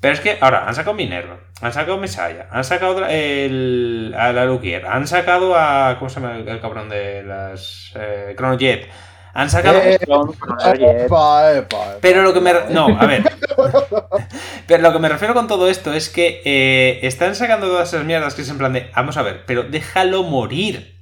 Pero 0.00 0.14
es 0.14 0.20
que 0.20 0.38
ahora 0.40 0.66
han 0.66 0.74
sacado 0.74 0.96
Minerva, 0.96 1.40
han 1.60 1.72
sacado 1.74 1.98
Messiah, 1.98 2.48
han 2.50 2.64
sacado 2.64 3.04
el, 3.06 4.14
a 4.18 4.32
la 4.32 4.46
Luquier, 4.46 4.86
han 4.86 5.06
sacado 5.06 5.54
a. 5.54 5.96
¿Cómo 5.98 6.08
se 6.08 6.20
llama 6.20 6.36
el, 6.36 6.60
cabrón 6.60 6.88
de 6.88 7.22
las. 7.22 7.92
Eh, 7.96 8.34
Chrono 8.34 8.56
Jet? 8.56 8.88
Han 9.34 9.50
sacado. 9.50 9.78
Eh, 9.78 9.98
Clon, 10.02 10.32
Chronojet. 10.32 11.06
Epa, 11.06 11.52
epa, 11.52 11.56
epa. 11.56 11.98
Pero 12.00 12.22
lo 12.22 12.34
que 12.34 12.40
me... 12.40 12.52
No, 12.70 12.98
a 12.98 13.06
ver. 13.06 13.22
Pero 14.66 14.82
lo 14.82 14.92
que 14.92 14.98
me 14.98 15.08
refiero 15.08 15.34
con 15.34 15.46
todo 15.46 15.68
esto 15.68 15.92
es 15.92 16.08
que 16.08 16.42
eh, 16.44 17.00
están 17.02 17.34
sacando 17.34 17.66
todas 17.66 17.88
esas 17.88 18.04
mierdas 18.04 18.34
que 18.34 18.42
es 18.42 18.48
en 18.48 18.58
plan 18.58 18.72
de... 18.72 18.90
Vamos 18.94 19.16
a 19.16 19.22
ver, 19.22 19.44
pero 19.46 19.64
déjalo 19.64 20.22
morir. 20.22 20.96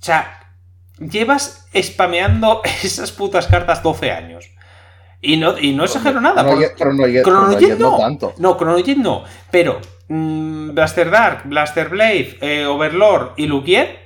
O 0.00 0.04
sea, 0.04 0.52
llevas 0.98 1.66
spameando 1.74 2.62
esas 2.82 3.12
putas 3.12 3.46
cartas 3.46 3.82
12 3.82 4.10
años. 4.12 4.50
Y 5.20 5.38
no, 5.38 5.58
y 5.58 5.72
no 5.72 5.84
exagero 5.84 6.20
nada. 6.20 6.42
No. 6.42 6.54
no 6.54 7.96
tanto. 7.98 8.34
No, 8.38 8.56
Chrono 8.56 8.78
Jet 8.78 8.98
no. 8.98 9.24
Pero 9.50 9.80
mm, 10.08 10.74
Blaster 10.74 11.10
Dark, 11.10 11.42
Blaster 11.46 11.88
Blade, 11.88 12.38
eh, 12.40 12.66
Overlord 12.66 13.32
y 13.36 13.46
Luquier. 13.46 14.05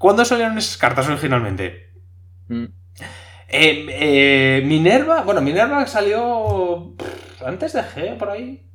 ¿Cuándo 0.00 0.24
salieron 0.24 0.56
esas 0.56 0.78
cartas 0.78 1.06
originalmente? 1.10 1.90
Mm. 2.48 2.64
Eh, 3.48 3.86
eh, 3.90 4.62
Minerva, 4.64 5.24
bueno, 5.24 5.42
Minerva 5.42 5.86
salió 5.86 6.94
pff, 6.96 7.42
antes 7.46 7.74
de 7.74 7.82
G, 7.82 8.16
por 8.16 8.30
ahí. 8.30 8.66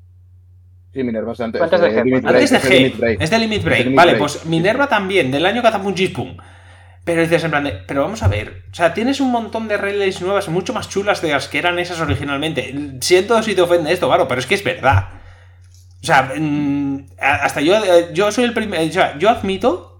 Sí, 0.94 1.04
Minerva 1.04 1.32
es 1.34 1.42
antes, 1.42 1.60
Antes 1.60 1.82
de 1.82 1.90
de 1.90 1.94
G, 2.00 2.04
Limit. 2.04 2.26
Break, 2.28 2.28
Antes 2.28 2.52
de 2.52 2.58
es 2.58 2.64
de 2.64 2.70
Limit 2.70 2.94
G. 2.94 2.98
Break. 3.00 3.22
Es 3.22 3.30
de 3.32 3.40
Limit 3.40 3.64
Break. 3.64 3.80
Es 3.80 3.86
de 3.86 3.90
Limit 3.90 3.98
vale, 3.98 4.12
Break. 4.12 4.20
pues 4.20 4.46
Minerva 4.46 4.88
también, 4.88 5.32
del 5.32 5.48
año 5.48 5.64
Kazapun 5.64 5.96
Chispum. 5.96 6.38
Pero 7.04 7.22
dices 7.24 7.44
en 7.44 7.50
plan 7.50 7.64
de, 7.64 7.72
pero 7.72 8.04
vamos 8.04 8.22
a 8.22 8.28
ver, 8.28 8.66
o 8.72 8.76
sea, 8.76 8.94
tienes 8.94 9.20
un 9.20 9.32
montón 9.32 9.68
de 9.68 9.78
relays 9.78 10.22
nuevas, 10.22 10.48
mucho 10.48 10.74
más 10.74 10.90
chulas 10.90 11.24
de 11.24 11.32
las 11.32 11.48
que 11.48 11.58
eran 11.58 11.80
esas 11.80 12.00
originalmente. 12.02 12.72
Siento 13.02 13.42
si 13.42 13.56
te 13.56 13.62
ofende 13.64 13.92
esto, 13.92 14.08
claro, 14.08 14.28
pero 14.28 14.40
es 14.40 14.46
que 14.46 14.54
es 14.54 14.64
verdad. 14.64 15.10
O 16.04 16.06
sea, 16.06 16.34
mm, 16.38 17.08
hasta 17.20 17.62
yo, 17.62 17.84
eh, 17.84 18.10
yo 18.14 18.32
soy 18.32 18.44
el 18.44 18.54
primer, 18.54 18.88
o 18.88 18.92
sea, 18.94 19.18
yo 19.18 19.30
admito 19.32 19.95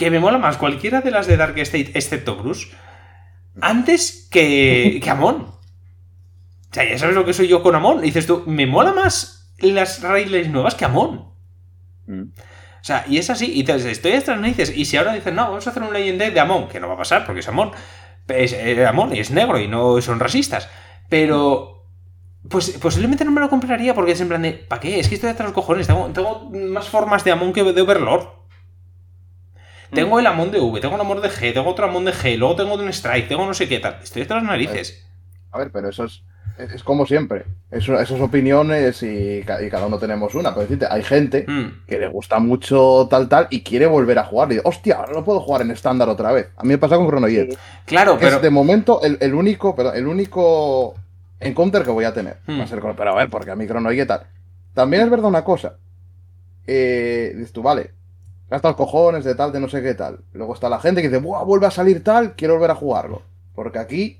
que 0.00 0.10
me 0.10 0.18
mola 0.18 0.38
más 0.38 0.56
cualquiera 0.56 1.02
de 1.02 1.10
las 1.10 1.26
de 1.26 1.36
Dark 1.36 1.58
State, 1.58 1.90
excepto 1.92 2.34
Bruce, 2.36 2.68
antes 3.60 4.26
que, 4.30 4.98
que 5.04 5.10
Amon. 5.10 5.42
O 5.42 6.72
sea, 6.72 6.88
ya 6.88 6.98
sabes 6.98 7.14
lo 7.14 7.26
que 7.26 7.34
soy 7.34 7.48
yo 7.48 7.62
con 7.62 7.74
Amon. 7.74 8.00
Dices 8.00 8.26
tú, 8.26 8.42
me 8.46 8.66
mola 8.66 8.94
más 8.94 9.52
las 9.58 10.00
relays 10.00 10.48
nuevas 10.48 10.74
que 10.74 10.86
Amon. 10.86 11.34
Mm. 12.06 12.22
O 12.22 12.82
sea, 12.82 13.04
y 13.10 13.18
es 13.18 13.28
así, 13.28 13.52
y 13.52 13.62
te 13.62 13.74
estoy 13.74 14.12
hasta 14.12 14.32
las 14.32 14.40
narices. 14.40 14.74
Y 14.74 14.86
si 14.86 14.96
ahora 14.96 15.12
dicen, 15.12 15.34
no, 15.34 15.42
vamos 15.42 15.66
a 15.66 15.70
hacer 15.70 15.82
un 15.82 15.92
Legend 15.92 16.32
de 16.32 16.40
Amon, 16.40 16.68
que 16.68 16.80
no 16.80 16.88
va 16.88 16.94
a 16.94 16.98
pasar 16.98 17.26
porque 17.26 17.40
es 17.40 17.48
Amon, 17.48 17.72
es 18.26 18.54
eh, 18.54 18.86
Amon 18.86 19.14
y 19.14 19.20
es 19.20 19.30
negro 19.30 19.60
y 19.60 19.68
no 19.68 20.00
son 20.00 20.18
racistas. 20.18 20.70
Pero, 21.10 21.90
pues 22.48 22.70
posiblemente 22.80 23.26
no 23.26 23.32
me 23.32 23.42
lo 23.42 23.50
compraría 23.50 23.94
porque 23.94 24.12
es 24.12 24.20
en 24.22 24.28
plan 24.28 24.40
de, 24.40 24.52
¿para 24.52 24.80
qué? 24.80 24.98
Es 24.98 25.10
que 25.10 25.16
estoy 25.16 25.28
hasta 25.28 25.44
los 25.44 25.52
cojones. 25.52 25.86
Tengo, 25.86 26.06
tengo 26.06 26.48
más 26.50 26.88
formas 26.88 27.22
de 27.22 27.32
Amon 27.32 27.52
que 27.52 27.64
de 27.64 27.82
Overlord. 27.82 28.39
Tengo 29.92 30.18
el 30.20 30.26
Amon 30.26 30.50
de 30.50 30.60
V, 30.60 30.80
tengo 30.80 30.94
el 30.94 31.00
Amon 31.00 31.20
de 31.20 31.28
G, 31.28 31.52
tengo 31.52 31.70
otro 31.70 31.86
Amon 31.86 32.04
de 32.04 32.12
G, 32.12 32.36
luego 32.36 32.56
tengo 32.56 32.74
un 32.74 32.88
Strike, 32.88 33.28
tengo 33.28 33.46
no 33.46 33.54
sé 33.54 33.68
qué 33.68 33.80
tal. 33.80 33.98
Estoy 34.02 34.22
hasta 34.22 34.36
las 34.36 34.44
narices. 34.44 35.04
A 35.50 35.58
ver, 35.58 35.70
pero 35.72 35.88
eso 35.88 36.04
es, 36.04 36.22
es 36.58 36.82
como 36.84 37.06
siempre. 37.06 37.44
Eso, 37.70 37.98
esas 37.98 38.20
opiniones 38.20 39.02
y, 39.02 39.42
cada 39.44 39.86
uno 39.86 39.98
tenemos 39.98 40.34
una. 40.34 40.50
Pero 40.50 40.62
decirte, 40.62 40.86
hay 40.88 41.02
gente 41.02 41.44
mm. 41.46 41.86
que 41.86 41.98
le 41.98 42.08
gusta 42.08 42.38
mucho 42.38 43.08
tal, 43.10 43.28
tal 43.28 43.48
y 43.50 43.62
quiere 43.62 43.86
volver 43.86 44.18
a 44.18 44.24
jugar. 44.24 44.48
Y 44.48 44.54
dice, 44.56 44.68
hostia, 44.68 44.96
ahora 44.96 45.12
no 45.12 45.24
puedo 45.24 45.40
jugar 45.40 45.62
en 45.62 45.70
estándar 45.70 46.08
otra 46.08 46.32
vez. 46.32 46.48
A 46.56 46.62
mí 46.62 46.70
me 46.70 46.78
pasa 46.78 46.96
con 46.96 47.08
Chronojet. 47.08 47.58
Claro, 47.84 48.16
pero. 48.18 48.36
Es 48.36 48.42
de 48.42 48.50
momento 48.50 49.00
el, 49.02 49.34
único, 49.34 49.74
perdón, 49.74 49.96
el 49.96 50.06
único 50.06 50.94
encounter 51.40 51.82
que 51.82 51.90
voy 51.90 52.04
a 52.04 52.12
tener. 52.12 52.38
Mm. 52.46 52.60
Va 52.60 52.64
a 52.64 52.66
ser 52.66 52.80
pero 52.80 53.12
a 53.12 53.16
ver, 53.16 53.30
porque 53.30 53.50
a 53.50 53.56
mí 53.56 53.66
Chronojet 53.66 54.06
tal. 54.06 54.26
También 54.74 55.02
es 55.02 55.10
verdad 55.10 55.28
una 55.28 55.44
cosa. 55.44 55.76
Eh, 56.66 57.32
dices 57.34 57.52
tú, 57.52 57.62
vale, 57.62 57.92
gasta 58.50 58.68
los 58.68 58.76
cojones 58.76 59.24
de 59.24 59.34
tal, 59.34 59.52
de 59.52 59.60
no 59.60 59.68
sé 59.68 59.82
qué 59.82 59.94
tal. 59.94 60.18
Luego 60.32 60.54
está 60.54 60.68
la 60.68 60.80
gente 60.80 61.00
que 61.00 61.08
dice, 61.08 61.20
Buah, 61.20 61.44
vuelve 61.44 61.66
a 61.66 61.70
salir 61.70 62.02
tal, 62.02 62.34
quiero 62.34 62.54
volver 62.54 62.72
a 62.72 62.74
jugarlo. 62.74 63.22
Porque 63.54 63.78
aquí 63.78 64.18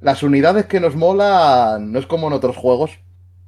las 0.00 0.22
unidades 0.22 0.66
que 0.66 0.80
nos 0.80 0.96
molan 0.96 1.92
no 1.92 1.98
es 1.98 2.06
como 2.06 2.26
en 2.28 2.32
otros 2.32 2.56
juegos. 2.56 2.92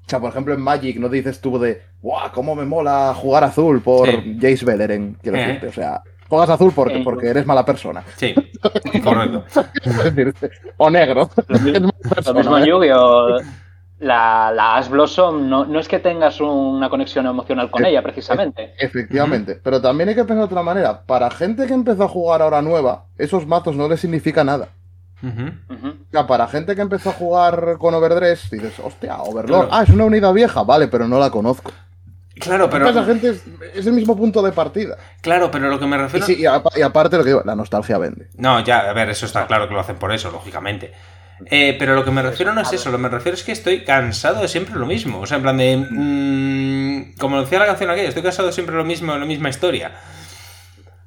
O 0.06 0.10
sea, 0.10 0.20
por 0.20 0.30
ejemplo, 0.30 0.54
en 0.54 0.60
Magic 0.60 0.98
no 0.98 1.08
dices 1.08 1.40
tú 1.40 1.58
de, 1.58 1.82
¡guau! 2.00 2.30
¿Cómo 2.32 2.54
me 2.54 2.64
mola 2.64 3.14
jugar 3.14 3.44
azul 3.44 3.82
por 3.82 4.08
Jace 4.40 4.64
Beleren? 4.64 5.16
Quiero 5.22 5.38
eh. 5.38 5.40
decirte, 5.40 5.66
o 5.68 5.72
sea, 5.72 6.02
juegas 6.28 6.50
azul 6.50 6.72
porque, 6.74 7.00
porque 7.00 7.28
eres 7.28 7.46
mala 7.46 7.64
persona. 7.64 8.02
Sí, 8.16 8.34
correcto. 9.02 9.44
o 10.78 10.90
negro. 10.90 11.30
Lo 11.46 11.58
mismo, 11.58 11.92
en 12.58 12.64
Yu-Gi-Oh! 12.64 13.38
La, 14.00 14.52
la 14.54 14.76
Ash 14.76 14.88
Blossom 14.88 15.48
no, 15.48 15.64
no, 15.64 15.80
es 15.80 15.88
que 15.88 15.98
tengas 15.98 16.40
una 16.40 16.88
conexión 16.88 17.26
emocional 17.26 17.70
con 17.70 17.84
ella, 17.84 18.02
precisamente. 18.02 18.74
Efectivamente, 18.78 19.60
pero 19.62 19.80
también 19.80 20.08
hay 20.08 20.14
que 20.14 20.22
pensar 20.22 20.38
de 20.38 20.44
otra 20.44 20.62
manera. 20.62 21.02
Para 21.02 21.30
gente 21.30 21.66
que 21.66 21.74
empezó 21.74 22.04
a 22.04 22.08
jugar 22.08 22.42
ahora 22.42 22.62
nueva, 22.62 23.06
esos 23.16 23.46
mazos 23.46 23.74
no 23.74 23.88
les 23.88 24.00
significa 24.00 24.44
nada 24.44 24.68
para 26.26 26.46
gente 26.46 26.74
que 26.74 26.82
empezó 26.82 27.10
a 27.10 27.12
jugar 27.12 27.76
con 27.78 27.94
Overdress, 27.94 28.50
dices, 28.50 28.78
hostia, 28.82 29.18
Overlord, 29.18 29.68
ah, 29.70 29.82
es 29.82 29.90
una 29.90 30.04
unidad 30.04 30.32
vieja, 30.32 30.62
vale, 30.62 30.88
pero 30.88 31.08
no 31.08 31.18
la 31.18 31.30
conozco. 31.30 31.72
Claro, 32.38 32.70
pero. 32.70 32.88
Esa 32.88 33.04
gente 33.04 33.30
es, 33.74 33.86
el 33.86 33.92
mismo 33.92 34.16
punto 34.16 34.42
de 34.42 34.52
partida. 34.52 34.96
Claro, 35.20 35.50
pero 35.50 35.68
lo 35.68 35.80
que 35.80 35.86
me 35.86 35.98
refiero. 35.98 36.24
Y, 36.30 36.46
aparte, 36.46 37.16
lo 37.16 37.24
que 37.24 37.30
digo, 37.30 37.42
la 37.44 37.56
nostalgia 37.56 37.98
vende. 37.98 38.28
No, 38.36 38.60
ya, 38.60 38.88
a 38.88 38.92
ver, 38.92 39.08
eso 39.10 39.26
está 39.26 39.44
claro 39.48 39.66
que 39.66 39.74
lo 39.74 39.80
hacen 39.80 39.96
por 39.96 40.12
eso, 40.12 40.30
lógicamente. 40.30 40.92
Eh, 41.46 41.76
pero 41.78 41.94
lo 41.94 42.04
que 42.04 42.10
me 42.10 42.22
refiero 42.22 42.52
no 42.52 42.60
es 42.60 42.72
eso, 42.72 42.90
lo 42.90 42.96
que 42.96 43.02
me 43.02 43.08
refiero 43.08 43.36
es 43.36 43.44
que 43.44 43.52
estoy 43.52 43.84
cansado 43.84 44.42
de 44.42 44.48
siempre 44.48 44.74
lo 44.74 44.86
mismo. 44.86 45.20
O 45.20 45.26
sea, 45.26 45.36
en 45.36 45.42
plan 45.42 45.56
de. 45.56 45.76
Mm, 45.76 47.14
como 47.18 47.40
decía 47.40 47.58
la 47.58 47.66
canción 47.66 47.90
aquella, 47.90 48.08
estoy 48.08 48.22
cansado 48.22 48.48
de 48.48 48.52
siempre 48.52 48.74
lo 48.74 48.84
mismo, 48.84 49.16
la 49.16 49.24
misma 49.24 49.48
historia. 49.48 49.92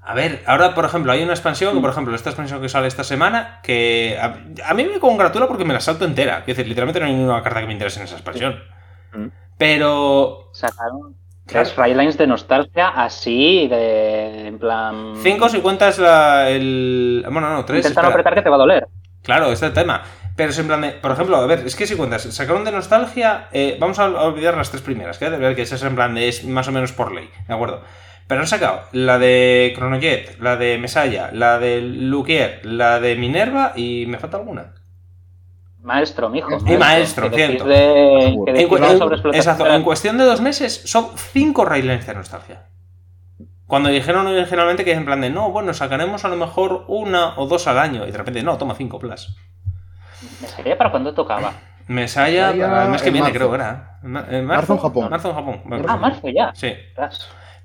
A 0.03 0.15
ver, 0.15 0.41
ahora, 0.47 0.73
por 0.73 0.83
ejemplo, 0.83 1.11
hay 1.11 1.21
una 1.21 1.33
expansión, 1.33 1.75
que 1.75 1.79
por 1.79 1.91
ejemplo, 1.91 2.15
esta 2.15 2.31
expansión 2.31 2.59
que 2.59 2.69
sale 2.69 2.87
esta 2.87 3.03
semana, 3.03 3.59
que 3.61 4.17
a, 4.19 4.73
mí 4.73 4.85
me 4.85 4.99
congratula 4.99 5.47
porque 5.47 5.63
me 5.63 5.73
la 5.73 5.79
salto 5.79 6.05
entera. 6.05 6.39
Es 6.39 6.47
decir, 6.47 6.67
literalmente 6.67 6.99
no 6.99 7.05
hay 7.05 7.13
ninguna 7.13 7.43
carta 7.43 7.61
que 7.61 7.67
me 7.67 7.73
interese 7.73 7.99
en 7.99 8.05
esa 8.05 8.15
expansión. 8.15 8.59
Mm. 9.13 9.27
Pero... 9.57 10.49
Sacaron 10.53 11.15
tres 11.45 11.75
Rylines 11.75 12.17
de 12.17 12.27
nostalgia 12.27 12.89
así, 12.89 13.67
de... 13.67 14.47
en 14.47 14.57
plan... 14.57 15.13
Cinco 15.21 15.49
si 15.49 15.59
cuentas 15.59 15.99
la, 15.99 16.49
el... 16.49 17.23
Bueno, 17.29 17.51
no, 17.53 17.63
tres. 17.65 17.85
Intenta 17.85 18.01
no 18.01 18.09
apretar 18.09 18.33
que 18.33 18.41
te 18.41 18.49
va 18.49 18.55
a 18.55 18.59
doler. 18.59 18.87
Claro, 19.21 19.51
este 19.51 19.67
es 19.67 19.69
el 19.69 19.73
tema. 19.73 20.01
Pero 20.35 20.51
es 20.51 20.59
en 20.59 20.67
plan 20.67 20.81
de, 20.81 20.91
por 20.91 21.11
ejemplo, 21.11 21.37
a 21.37 21.45
ver, 21.45 21.63
es 21.65 21.75
que 21.75 21.85
si 21.85 21.95
cuentas, 21.95 22.23
sacaron 22.23 22.63
de 22.63 22.71
nostalgia, 22.71 23.47
eh, 23.51 23.77
vamos 23.79 23.99
a 23.99 24.05
olvidar 24.05 24.55
las 24.55 24.71
tres 24.71 24.81
primeras, 24.81 25.17
que 25.17 25.29
de 25.29 25.37
ver 25.37 25.55
que 25.55 25.63
esa 25.63 25.75
es 25.75 25.83
en 25.83 25.95
plan 25.95 26.15
de, 26.15 26.29
es 26.29 26.45
más 26.45 26.67
o 26.67 26.71
menos 26.71 26.93
por 26.93 27.11
ley, 27.11 27.29
¿de 27.47 27.53
acuerdo? 27.53 27.83
Pero 28.27 28.41
han 28.41 28.47
sacado 28.47 28.83
la 28.93 29.19
de 29.19 29.73
Chronojet, 29.75 30.39
la 30.39 30.55
de 30.55 30.77
Mesaya, 30.77 31.31
la 31.33 31.59
de 31.59 31.81
Luquier, 31.81 32.65
la 32.65 33.01
de 33.01 33.17
Minerva 33.17 33.73
y 33.75 34.05
me 34.07 34.19
falta 34.19 34.37
alguna. 34.37 34.73
Maestro, 35.81 36.29
mijo. 36.29 36.57
Y 36.65 36.77
maestro, 36.77 37.29
cierto. 37.29 37.65
en, 37.69 39.83
cuestión 39.83 40.17
de 40.17 40.23
dos 40.23 40.39
meses 40.39 40.81
son 40.85 41.07
cinco 41.17 41.65
Railings 41.65 42.07
de 42.07 42.13
nostalgia. 42.13 42.67
Cuando 43.65 43.89
dijeron 43.89 44.27
originalmente 44.27 44.85
que 44.85 44.93
en 44.93 45.05
plan 45.05 45.21
de 45.21 45.29
no, 45.29 45.51
bueno, 45.51 45.73
sacaremos 45.73 46.23
a 46.23 46.29
lo 46.29 46.35
mejor 46.35 46.85
una 46.87 47.37
o 47.37 47.47
dos 47.47 47.67
al 47.67 47.79
año. 47.79 48.07
Y 48.07 48.11
de 48.11 48.17
repente, 48.17 48.43
no, 48.43 48.57
toma 48.57 48.75
cinco 48.75 48.99
plus. 48.99 49.35
¿Mesaya 50.41 50.77
para 50.77 50.91
cuándo 50.91 51.13
tocaba? 51.13 51.53
Mesaya, 51.87 52.51
para 52.51 52.85
el 52.85 52.91
mes 52.91 53.01
que 53.01 53.11
viene, 53.11 53.31
creo, 53.31 53.53
era. 53.53 53.99
En 54.03 54.45
marzo, 54.45 54.73
en 54.73 54.79
Japón. 54.79 55.09
Marzo 55.09 55.29
en 55.29 55.35
Japón. 55.35 55.61
Ah, 55.87 55.97
marzo 55.97 56.29
ya. 56.29 56.51
Sí. 56.53 56.73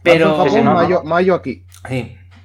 Pero. 0.02 0.44
mayo, 0.64 1.02
mayo, 1.04 1.34
aquí. 1.34 1.66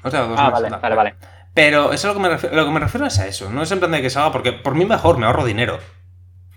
O 0.03 0.09
sea, 0.09 0.21
dos 0.21 0.39
ah, 0.39 0.49
vale, 0.49 0.69
vale, 0.69 0.95
vale. 0.95 1.15
Pero 1.53 1.91
eso 1.91 2.07
es 2.07 2.13
lo 2.13 2.13
que, 2.13 2.27
me 2.27 2.29
refiero, 2.29 2.55
lo 2.55 2.65
que 2.65 2.71
me 2.71 2.79
refiero 2.79 3.05
es 3.05 3.19
a 3.19 3.27
eso. 3.27 3.49
No 3.49 3.61
es 3.61 3.71
en 3.71 3.79
plan 3.79 3.91
de 3.91 4.01
que 4.01 4.09
salga, 4.09 4.31
porque 4.31 4.53
por 4.53 4.73
mí 4.73 4.85
mejor, 4.85 5.17
me 5.17 5.25
ahorro 5.25 5.45
dinero. 5.45 5.79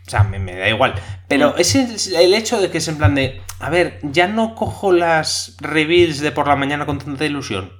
O 0.06 0.10
sea, 0.10 0.22
me, 0.22 0.38
da 0.54 0.68
igual. 0.68 0.94
Pero 1.28 1.56
es 1.56 1.74
el, 1.74 2.34
hecho 2.34 2.60
de 2.60 2.70
que 2.70 2.78
es 2.78 2.88
en 2.88 2.98
plan 2.98 3.14
de. 3.14 3.42
A 3.58 3.70
ver, 3.70 3.98
ya 4.02 4.28
no 4.28 4.54
cojo 4.54 4.92
las 4.92 5.56
reveals 5.60 6.20
de 6.20 6.30
por 6.30 6.46
la 6.46 6.56
mañana 6.56 6.86
con 6.86 6.98
tanta 6.98 7.24
ilusión. 7.24 7.72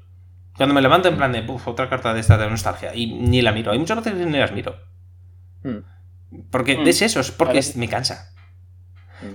Cuando 0.56 0.74
me 0.74 0.82
levanto 0.82 1.08
en 1.08 1.16
plan 1.16 1.32
de. 1.32 1.44
Uf, 1.46 1.68
otra 1.68 1.88
carta 1.88 2.14
de 2.14 2.20
esta 2.20 2.36
de 2.38 2.48
nostalgia. 2.48 2.94
Y 2.94 3.12
ni 3.12 3.42
la 3.42 3.52
miro. 3.52 3.72
Hay 3.72 3.78
muchas 3.78 3.98
veces 3.98 4.14
que 4.14 4.26
ni 4.26 4.38
las 4.38 4.52
miro. 4.52 4.76
Mm. 5.64 6.42
Porque 6.50 6.76
mm. 6.76 6.86
es 6.86 7.02
eso, 7.02 7.20
es 7.20 7.30
porque 7.30 7.60
me 7.74 7.88
cansa. 7.88 8.30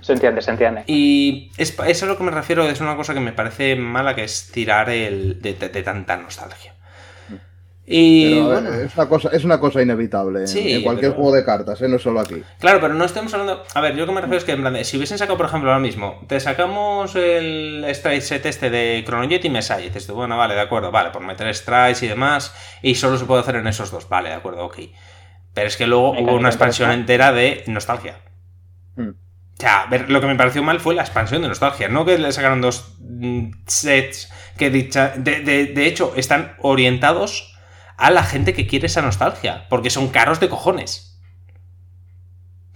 Se 0.01 0.13
entiende, 0.13 0.41
se 0.41 0.51
entiende. 0.51 0.83
Y 0.87 1.51
es, 1.57 1.71
eso 1.71 1.83
es 1.83 2.03
a 2.03 2.05
lo 2.05 2.17
que 2.17 2.23
me 2.23 2.31
refiero, 2.31 2.63
es 2.63 2.81
una 2.81 2.95
cosa 2.95 3.13
que 3.13 3.19
me 3.19 3.31
parece 3.31 3.75
mala, 3.75 4.15
que 4.15 4.23
es 4.23 4.51
tirar 4.51 4.89
el, 4.89 5.41
de, 5.41 5.53
tanta 5.53 6.17
nostalgia. 6.17 6.75
Y 7.91 8.37
es, 8.37 8.95
una 8.95 9.09
cosa, 9.09 9.29
es 9.33 9.43
una 9.43 9.59
cosa 9.59 9.81
inevitable 9.81 10.45
en 10.45 10.83
cualquier 10.83 11.13
juego 11.13 11.33
de 11.33 11.43
cartas, 11.43 11.81
¿eh? 11.81 11.87
no 11.87 11.97
solo 11.97 12.19
aquí. 12.19 12.43
Claro, 12.59 12.79
pero 12.79 12.93
no 12.93 13.03
estamos 13.03 13.33
hablando. 13.33 13.63
A 13.73 13.81
ver, 13.81 13.95
yo 13.95 14.01
lo 14.01 14.05
que 14.05 14.11
me 14.11 14.21
refiero 14.21 14.37
es 14.37 14.43
que, 14.43 14.51
en 14.51 14.61
plan, 14.61 14.85
si 14.85 14.97
hubiesen 14.97 15.17
sacado, 15.17 15.37
por 15.37 15.47
ejemplo, 15.47 15.71
ahora 15.71 15.81
mismo, 15.81 16.23
te 16.27 16.39
sacamos 16.39 17.15
el 17.15 17.83
strike 17.87 18.21
set 18.21 18.45
este 18.45 18.69
de 18.69 19.03
Chronojet 19.03 19.43
y 19.43 19.49
Messiah, 19.49 19.79
y 19.79 19.85
dices 19.85 20.05
tú, 20.05 20.13
bueno, 20.13 20.37
vale, 20.37 20.53
de 20.53 20.61
acuerdo, 20.61 20.91
vale, 20.91 21.09
por 21.09 21.23
meter 21.23 21.51
strikes 21.55 22.05
y 22.05 22.09
demás, 22.09 22.53
y 22.83 22.93
solo 22.93 23.17
se 23.17 23.25
puede 23.25 23.41
hacer 23.41 23.55
en 23.55 23.65
esos 23.65 23.89
dos, 23.89 24.07
vale, 24.07 24.29
de 24.29 24.35
acuerdo, 24.35 24.65
ok. 24.65 24.77
Pero 25.59 25.67
es 25.67 25.75
que 25.75 25.87
luego 25.87 26.11
hubo 26.11 26.35
una 26.35 26.47
expansión 26.47 26.89
entera 26.89 27.33
de 27.33 27.65
nostalgia. 27.67 28.15
Hmm. 28.95 29.09
O 29.09 29.61
sea, 29.61 29.87
ver, 29.89 30.09
lo 30.09 30.21
que 30.21 30.27
me 30.27 30.37
pareció 30.37 30.63
mal 30.63 30.79
fue 30.79 30.95
la 30.95 31.01
expansión 31.01 31.41
de 31.41 31.49
nostalgia, 31.49 31.89
no 31.89 32.05
que 32.05 32.17
le 32.17 32.31
sacaron 32.31 32.61
dos 32.61 32.95
mm, 33.01 33.49
sets 33.67 34.31
que 34.57 34.69
dicha, 34.69 35.11
de, 35.17 35.85
hecho 35.85 36.13
están 36.15 36.55
orientados 36.59 37.57
a 37.97 38.09
la 38.09 38.23
gente 38.23 38.53
que 38.53 38.67
quiere 38.67 38.85
esa 38.85 39.01
nostalgia, 39.01 39.65
porque 39.67 39.89
son 39.89 40.07
caros 40.07 40.39
de 40.39 40.47
cojones. 40.47 41.21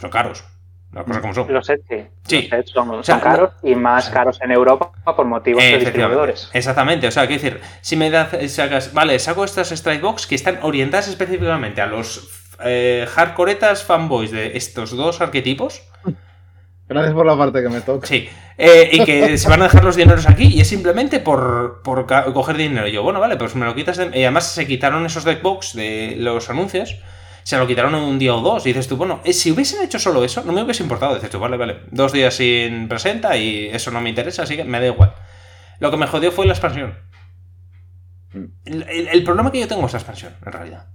Son 0.01 0.09
caros. 0.09 0.43
Las 0.91 1.05
cosas 1.05 1.21
como 1.21 1.33
son. 1.33 1.53
Los 1.53 1.65
sets, 1.65 1.85
sí. 2.27 2.49
Los 2.51 3.05
son, 3.05 3.19
caros 3.21 3.53
y 3.63 3.75
más 3.75 4.09
caros 4.09 4.41
en 4.41 4.51
Europa 4.51 4.91
por 5.05 5.25
motivos 5.25 5.63
de 5.63 5.77
distribuidores. 5.77 6.49
Exactamente. 6.51 7.07
O 7.07 7.11
sea, 7.11 7.27
quiero 7.27 7.41
decir, 7.41 7.61
si 7.79 7.95
me 7.95 8.09
das, 8.09 8.27
sacas, 8.51 8.93
vale, 8.93 9.17
saco 9.19 9.45
estas 9.45 9.71
Strike 9.71 10.01
Box 10.01 10.27
que 10.27 10.35
están 10.35 10.59
orientadas 10.63 11.07
específicamente 11.07 11.79
a 11.79 11.87
los 11.87 12.42
eh, 12.63 13.07
hardcoretas 13.09 13.83
fanboys 13.83 14.31
de 14.31 14.57
estos 14.57 14.95
dos 14.95 15.21
arquetipos 15.21 15.83
Gracias 16.87 17.13
por 17.13 17.25
la 17.25 17.37
parte 17.37 17.61
que 17.61 17.69
me 17.69 17.81
toca. 17.81 18.05
Sí. 18.05 18.29
Eh, 18.57 18.89
y 18.91 19.03
que 19.03 19.37
se 19.37 19.49
van 19.49 19.61
a 19.61 19.65
dejar 19.65 19.83
los 19.83 19.95
dineros 19.95 20.27
aquí 20.27 20.45
y 20.45 20.61
es 20.61 20.67
simplemente 20.67 21.19
por, 21.19 21.81
por 21.81 22.05
coger 22.05 22.57
dinero. 22.57 22.87
Y 22.87 22.91
yo, 22.91 23.03
bueno, 23.03 23.19
vale, 23.19 23.37
pues 23.37 23.55
me 23.55 23.65
lo 23.65 23.73
quitas. 23.73 23.97
Y 23.97 24.21
además 24.21 24.51
se 24.51 24.67
quitaron 24.67 25.05
esos 25.05 25.23
deckbox 25.23 25.73
de 25.73 26.15
los 26.19 26.49
anuncios. 26.49 26.97
Se 27.43 27.57
lo 27.57 27.67
quitaron 27.67 27.95
en 27.95 28.01
un 28.01 28.19
día 28.19 28.35
o 28.35 28.41
dos. 28.41 28.65
Y 28.65 28.69
dices 28.69 28.87
tú, 28.87 28.97
bueno, 28.97 29.21
eh, 29.23 29.33
si 29.33 29.51
hubiesen 29.51 29.83
hecho 29.83 29.97
solo 29.97 30.23
eso, 30.23 30.43
no 30.45 30.53
me 30.53 30.61
hubiese 30.61 30.83
importado. 30.83 31.15
Dices 31.15 31.29
tú, 31.29 31.39
vale, 31.39 31.57
vale. 31.57 31.81
Dos 31.89 32.11
días 32.11 32.35
sin 32.35 32.87
presenta 32.87 33.35
y 33.37 33.67
eso 33.67 33.89
no 33.91 34.01
me 34.01 34.09
interesa, 34.09 34.43
así 34.43 34.55
que 34.55 34.63
me 34.63 34.79
da 34.79 34.87
igual. 34.87 35.13
Lo 35.79 35.89
que 35.89 35.97
me 35.97 36.07
jodió 36.07 36.31
fue 36.31 36.45
la 36.45 36.53
expansión. 36.53 36.95
Mm. 38.33 38.45
el 38.65 39.23
problema 39.23 39.51
que 39.51 39.59
yo 39.59 39.67
tengo 39.67 39.85
es 39.85 39.93
la 39.93 39.99
expansión, 39.99 40.33
en 40.45 40.51
realidad. 40.51 40.87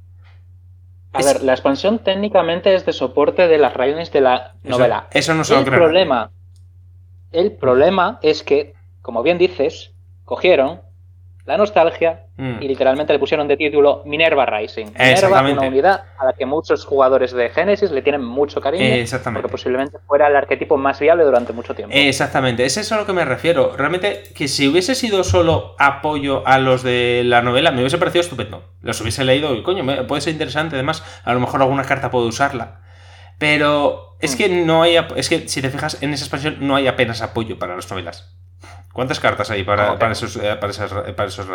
A 1.18 1.32
ver, 1.32 1.42
la 1.42 1.52
expansión 1.52 1.98
técnicamente 1.98 2.74
es 2.74 2.86
de 2.86 2.92
soporte 2.92 3.48
de 3.48 3.58
las 3.58 3.74
raíces 3.74 4.12
de 4.12 4.20
la 4.20 4.54
novela. 4.62 5.08
Eso, 5.10 5.34
no 5.34 5.44
se 5.44 5.54
lo 5.54 5.60
el 5.60 5.66
problema, 5.66 6.30
el 7.32 7.52
problema 7.52 8.18
es 8.22 8.42
que, 8.42 8.74
como 9.02 9.22
bien 9.22 9.38
dices, 9.38 9.92
cogieron 10.24 10.80
la 11.48 11.56
nostalgia 11.56 12.26
mm. 12.36 12.60
y 12.60 12.68
literalmente 12.68 13.10
le 13.14 13.18
pusieron 13.18 13.48
de 13.48 13.56
título 13.56 14.02
Minerva 14.04 14.44
Rising. 14.44 14.88
Minerva, 14.92 15.40
una 15.40 15.62
unidad 15.62 16.04
a 16.18 16.26
la 16.26 16.34
que 16.34 16.44
muchos 16.44 16.84
jugadores 16.84 17.32
de 17.32 17.48
Genesis 17.48 17.90
le 17.90 18.02
tienen 18.02 18.22
mucho 18.22 18.60
cariño. 18.60 18.84
Exactamente. 18.84 19.40
Porque 19.40 19.52
posiblemente 19.52 19.96
fuera 20.06 20.28
el 20.28 20.36
arquetipo 20.36 20.76
más 20.76 21.00
viable 21.00 21.24
durante 21.24 21.54
mucho 21.54 21.74
tiempo. 21.74 21.94
Exactamente, 21.96 22.66
es 22.66 22.76
eso 22.76 22.96
a 22.96 22.98
lo 22.98 23.06
que 23.06 23.14
me 23.14 23.24
refiero. 23.24 23.74
Realmente, 23.74 24.24
que 24.34 24.46
si 24.46 24.68
hubiese 24.68 24.94
sido 24.94 25.24
solo 25.24 25.74
apoyo 25.78 26.46
a 26.46 26.58
los 26.58 26.82
de 26.82 27.22
la 27.24 27.40
novela, 27.40 27.70
me 27.70 27.80
hubiese 27.80 27.96
parecido 27.96 28.20
estupendo. 28.20 28.74
Los 28.82 29.00
hubiese 29.00 29.24
leído 29.24 29.54
y, 29.54 29.62
coño, 29.62 30.06
puede 30.06 30.20
ser 30.20 30.34
interesante. 30.34 30.76
Además, 30.76 31.02
a 31.24 31.32
lo 31.32 31.40
mejor 31.40 31.62
alguna 31.62 31.84
carta 31.84 32.10
puedo 32.10 32.26
usarla. 32.26 32.82
Pero 33.38 34.18
es 34.20 34.36
que 34.36 34.50
mm. 34.50 34.66
no 34.66 34.82
hay. 34.82 34.98
Es 35.16 35.30
que 35.30 35.48
si 35.48 35.62
te 35.62 35.70
fijas, 35.70 36.02
en 36.02 36.12
esa 36.12 36.24
expansión 36.24 36.58
no 36.60 36.76
hay 36.76 36.88
apenas 36.88 37.22
apoyo 37.22 37.58
para 37.58 37.74
las 37.74 37.90
novelas. 37.90 38.38
¿Cuántas 38.92 39.20
cartas 39.20 39.50
hay 39.50 39.62
para, 39.64 39.94
esos, 40.10 40.36
eh, 40.36 40.56
para, 40.60 40.70
esas, 40.70 40.92
para 40.92 41.28
esos 41.28 41.46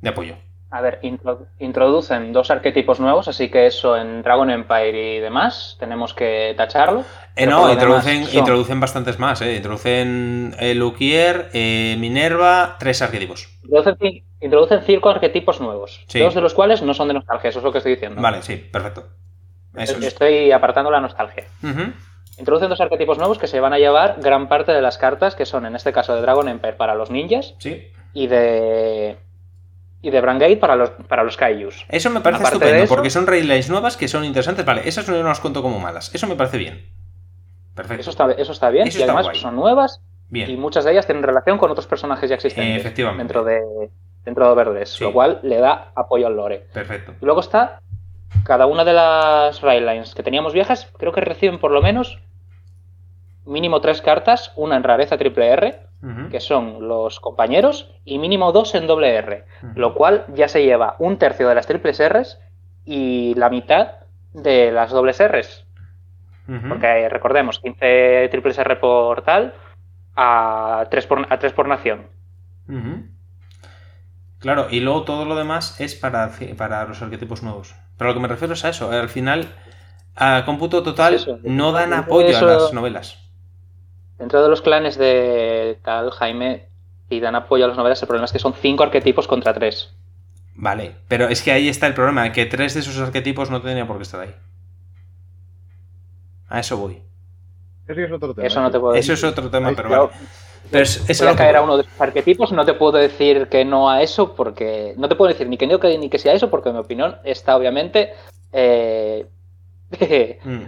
de 0.00 0.08
apoyo? 0.08 0.36
A 0.70 0.80
ver, 0.80 1.00
intro- 1.02 1.48
introducen 1.58 2.32
dos 2.32 2.50
arquetipos 2.50 2.98
nuevos, 2.98 3.28
así 3.28 3.50
que 3.50 3.66
eso 3.66 3.94
en 3.96 4.22
Dragon 4.22 4.48
Empire 4.48 5.16
y 5.16 5.20
demás 5.20 5.76
tenemos 5.78 6.14
que 6.14 6.54
tacharlo. 6.56 7.04
Eh, 7.36 7.46
no, 7.46 7.70
introducen, 7.70 8.24
son- 8.24 8.38
introducen 8.38 8.80
bastantes 8.80 9.18
más, 9.18 9.42
¿eh? 9.42 9.56
Introducen 9.56 10.54
eh, 10.58 10.74
Luquier, 10.74 11.50
eh, 11.52 11.96
Minerva, 11.98 12.76
tres 12.78 13.02
arquetipos. 13.02 13.50
Introducen, 13.64 13.96
ci- 13.96 14.24
introducen 14.40 14.80
cinco 14.86 15.10
arquetipos 15.10 15.60
nuevos, 15.60 16.04
Sí. 16.08 16.20
dos 16.20 16.34
de 16.34 16.40
los 16.40 16.54
cuales 16.54 16.80
no 16.80 16.94
son 16.94 17.08
de 17.08 17.14
nostalgia, 17.14 17.50
eso 17.50 17.58
es 17.58 17.64
lo 17.64 17.70
que 17.72 17.78
estoy 17.78 17.92
diciendo. 17.92 18.22
Vale, 18.22 18.40
sí, 18.42 18.56
perfecto. 18.56 19.08
Eso 19.76 19.98
es. 19.98 20.04
Estoy 20.04 20.52
apartando 20.52 20.90
la 20.90 21.00
nostalgia. 21.00 21.44
Ujú. 21.62 21.92
Introducen 22.38 22.68
dos 22.70 22.80
arquetipos 22.80 23.18
nuevos 23.18 23.38
que 23.38 23.46
se 23.46 23.60
van 23.60 23.72
a 23.72 23.78
llevar 23.78 24.16
gran 24.20 24.48
parte 24.48 24.72
de 24.72 24.80
las 24.82 24.98
cartas, 24.98 25.34
que 25.34 25.44
son 25.46 25.66
en 25.66 25.76
este 25.76 25.92
caso 25.92 26.14
de 26.14 26.22
Dragon 26.22 26.48
Empire 26.48 26.72
para 26.74 26.94
los 26.94 27.10
ninjas 27.10 27.54
Sí. 27.58 27.88
y 28.14 28.26
de. 28.26 29.16
y 30.00 30.10
de 30.10 30.20
Brangate 30.20 30.56
para 30.56 30.74
los, 30.74 30.90
para 31.08 31.22
los 31.22 31.36
Kaijus. 31.36 31.84
Eso 31.88 32.10
me 32.10 32.20
parece 32.20 32.42
Aparte 32.42 32.56
estupendo, 32.56 32.84
eso- 32.84 32.94
porque 32.94 33.10
son 33.10 33.26
raylines 33.26 33.70
nuevas 33.70 33.96
que 33.96 34.08
son 34.08 34.24
interesantes. 34.24 34.64
Vale, 34.64 34.82
esas 34.88 35.08
no 35.08 35.22
las 35.22 35.38
cuento 35.40 35.62
como 35.62 35.78
malas. 35.78 36.12
Eso 36.14 36.26
me 36.26 36.34
parece 36.34 36.58
bien. 36.58 36.88
Perfecto. 37.74 38.00
Eso 38.00 38.10
está, 38.10 38.32
eso 38.32 38.52
está 38.52 38.70
bien, 38.70 38.88
Eso 38.88 38.98
y 38.98 39.02
está 39.02 39.12
además 39.12 39.26
guay. 39.26 39.38
son 39.40 39.54
nuevas 39.56 40.02
y 40.30 40.32
Bien. 40.32 40.60
muchas 40.60 40.84
de 40.84 40.92
ellas 40.92 41.06
tienen 41.06 41.22
relación 41.22 41.56
con 41.58 41.70
otros 41.70 41.86
personajes 41.86 42.28
ya 42.28 42.34
existentes 42.34 42.80
Efectivamente. 42.80 43.22
dentro 43.22 43.44
de 43.44 43.60
dentro 44.24 44.46
de 44.46 44.52
Overdress, 44.52 44.90
Sí. 44.94 45.04
lo 45.04 45.12
cual 45.12 45.40
le 45.42 45.58
da 45.58 45.90
apoyo 45.96 46.26
al 46.28 46.36
lore. 46.36 46.66
Perfecto. 46.72 47.12
Y 47.20 47.24
luego 47.24 47.40
está 47.40 47.80
cada 48.44 48.66
una 48.66 48.84
de 48.84 48.92
las 48.92 49.60
railines 49.60 50.14
que 50.14 50.22
teníamos 50.22 50.52
viejas, 50.52 50.90
creo 50.98 51.12
que 51.12 51.20
reciben 51.20 51.58
por 51.58 51.70
lo 51.70 51.82
menos 51.82 52.18
mínimo 53.44 53.80
tres 53.80 54.00
cartas, 54.02 54.52
una 54.56 54.76
en 54.76 54.82
rareza 54.84 55.18
triple 55.18 55.48
R, 55.48 55.80
que 56.30 56.40
son 56.40 56.88
los 56.88 57.20
compañeros, 57.20 57.94
y 58.04 58.18
mínimo 58.18 58.50
dos 58.50 58.74
en 58.74 58.88
doble 58.88 59.14
R, 59.14 59.44
lo 59.76 59.94
cual 59.94 60.24
ya 60.34 60.48
se 60.48 60.64
lleva 60.64 60.96
un 60.98 61.16
tercio 61.16 61.48
de 61.48 61.54
las 61.54 61.66
triples 61.66 62.02
Rs 62.02 62.40
y 62.84 63.34
la 63.36 63.50
mitad 63.50 63.98
de 64.32 64.72
las 64.72 64.90
dobles 64.90 65.22
Rs. 65.22 65.64
Porque 66.68 67.08
recordemos, 67.08 67.60
15 67.60 68.28
triples 68.30 68.58
R 68.58 68.76
por 68.76 69.22
tal 69.22 69.54
a 70.16 70.86
3 70.90 71.06
por, 71.06 71.32
a 71.32 71.38
tres 71.38 71.52
por 71.52 71.68
nación. 71.68 72.08
Claro, 74.38 74.66
y 74.70 74.80
luego 74.80 75.04
todo 75.04 75.24
lo 75.24 75.36
demás 75.36 75.80
es 75.80 75.94
para, 75.94 76.32
para 76.56 76.84
los 76.84 77.00
arquetipos 77.00 77.44
nuevos. 77.44 77.76
Pero 78.02 78.14
lo 78.14 78.14
que 78.14 78.20
me 78.22 78.26
refiero 78.26 78.54
es 78.54 78.64
a 78.64 78.70
eso. 78.70 78.90
Al 78.90 79.08
final, 79.08 79.46
a 80.16 80.42
cómputo 80.44 80.82
total, 80.82 81.14
Eso. 81.14 81.38
no 81.44 81.70
dan 81.70 81.92
Eso- 81.92 82.02
apoyo 82.02 82.36
a 82.36 82.42
las 82.42 82.72
novelas. 82.72 83.16
Dentro 84.18 84.42
de 84.42 84.48
los 84.48 84.60
clanes 84.60 84.98
de 84.98 85.78
tal, 85.84 86.10
Jaime, 86.10 86.66
y 87.08 87.20
dan 87.20 87.36
apoyo 87.36 87.64
a 87.64 87.68
las 87.68 87.76
novelas, 87.76 88.02
el 88.02 88.08
problema 88.08 88.24
es 88.24 88.32
que 88.32 88.40
son 88.40 88.54
5 88.54 88.82
arquetipos 88.82 89.28
contra 89.28 89.54
3. 89.54 89.94
Vale, 90.56 90.96
pero 91.06 91.28
es 91.28 91.42
que 91.42 91.52
ahí 91.52 91.68
está 91.68 91.86
el 91.86 91.94
problema, 91.94 92.32
que 92.32 92.44
tres 92.44 92.74
de 92.74 92.80
esos 92.80 92.98
arquetipos 92.98 93.50
no 93.52 93.60
tendrían 93.62 93.86
por 93.86 93.98
qué 93.98 94.02
estar 94.02 94.20
ahí. 94.20 94.34
A 96.48 96.58
eso 96.58 96.76
voy. 96.76 97.00
Eso 97.86 98.00
es 98.00 98.10
otro 98.10 98.34
tema. 98.34 98.46
Eso 98.48 98.60
no 98.62 98.70
te 98.72 98.80
puedo 98.80 98.94
Eso 98.94 99.12
decir. 99.12 99.26
es 99.28 99.32
otro 99.32 99.48
tema, 99.48 99.72
pero 99.76 99.88
vale. 99.88 100.10
Pero 100.70 100.84
es, 100.84 101.08
es 101.08 101.20
voy 101.20 101.28
a 101.28 101.36
caer 101.36 101.56
a 101.56 101.62
uno 101.62 101.76
de 101.76 101.82
esos 101.82 102.00
arquetipos, 102.00 102.52
no 102.52 102.64
te 102.64 102.74
puedo 102.74 102.96
decir 102.98 103.48
que 103.48 103.64
no 103.64 103.90
a 103.90 104.02
eso, 104.02 104.34
porque 104.34 104.94
no 104.96 105.08
te 105.08 105.16
puedo 105.16 105.30
decir 105.30 105.48
ni 105.48 105.58
que 105.58 105.66
no 105.66 105.78
que, 105.78 105.98
ni 105.98 106.08
que 106.08 106.18
sea 106.18 106.32
eso, 106.32 106.48
porque 106.50 106.72
mi 106.72 106.78
opinión 106.78 107.16
está 107.24 107.56
obviamente 107.56 108.14
eh, 108.52 109.26
Mm. 110.44 110.66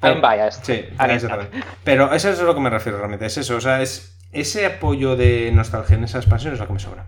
I'm 0.00 0.20
biased. 0.20 0.64
Sí, 0.64 0.72
exactamente. 0.72 1.60
Pero 1.82 2.12
eso 2.12 2.30
es 2.30 2.38
a 2.38 2.44
lo 2.44 2.54
que 2.54 2.60
me 2.60 2.70
refiero 2.70 2.98
realmente. 2.98 3.26
Es 3.26 3.36
eso. 3.36 3.56
O 3.56 3.60
sea, 3.60 3.82
es 3.82 4.16
ese 4.30 4.64
apoyo 4.64 5.16
de 5.16 5.50
nostalgia 5.52 5.96
en 5.96 6.04
esa 6.04 6.18
expansión 6.18 6.52
es 6.52 6.60
lo 6.60 6.68
que 6.68 6.72
me 6.72 6.78
sobra. 6.78 7.06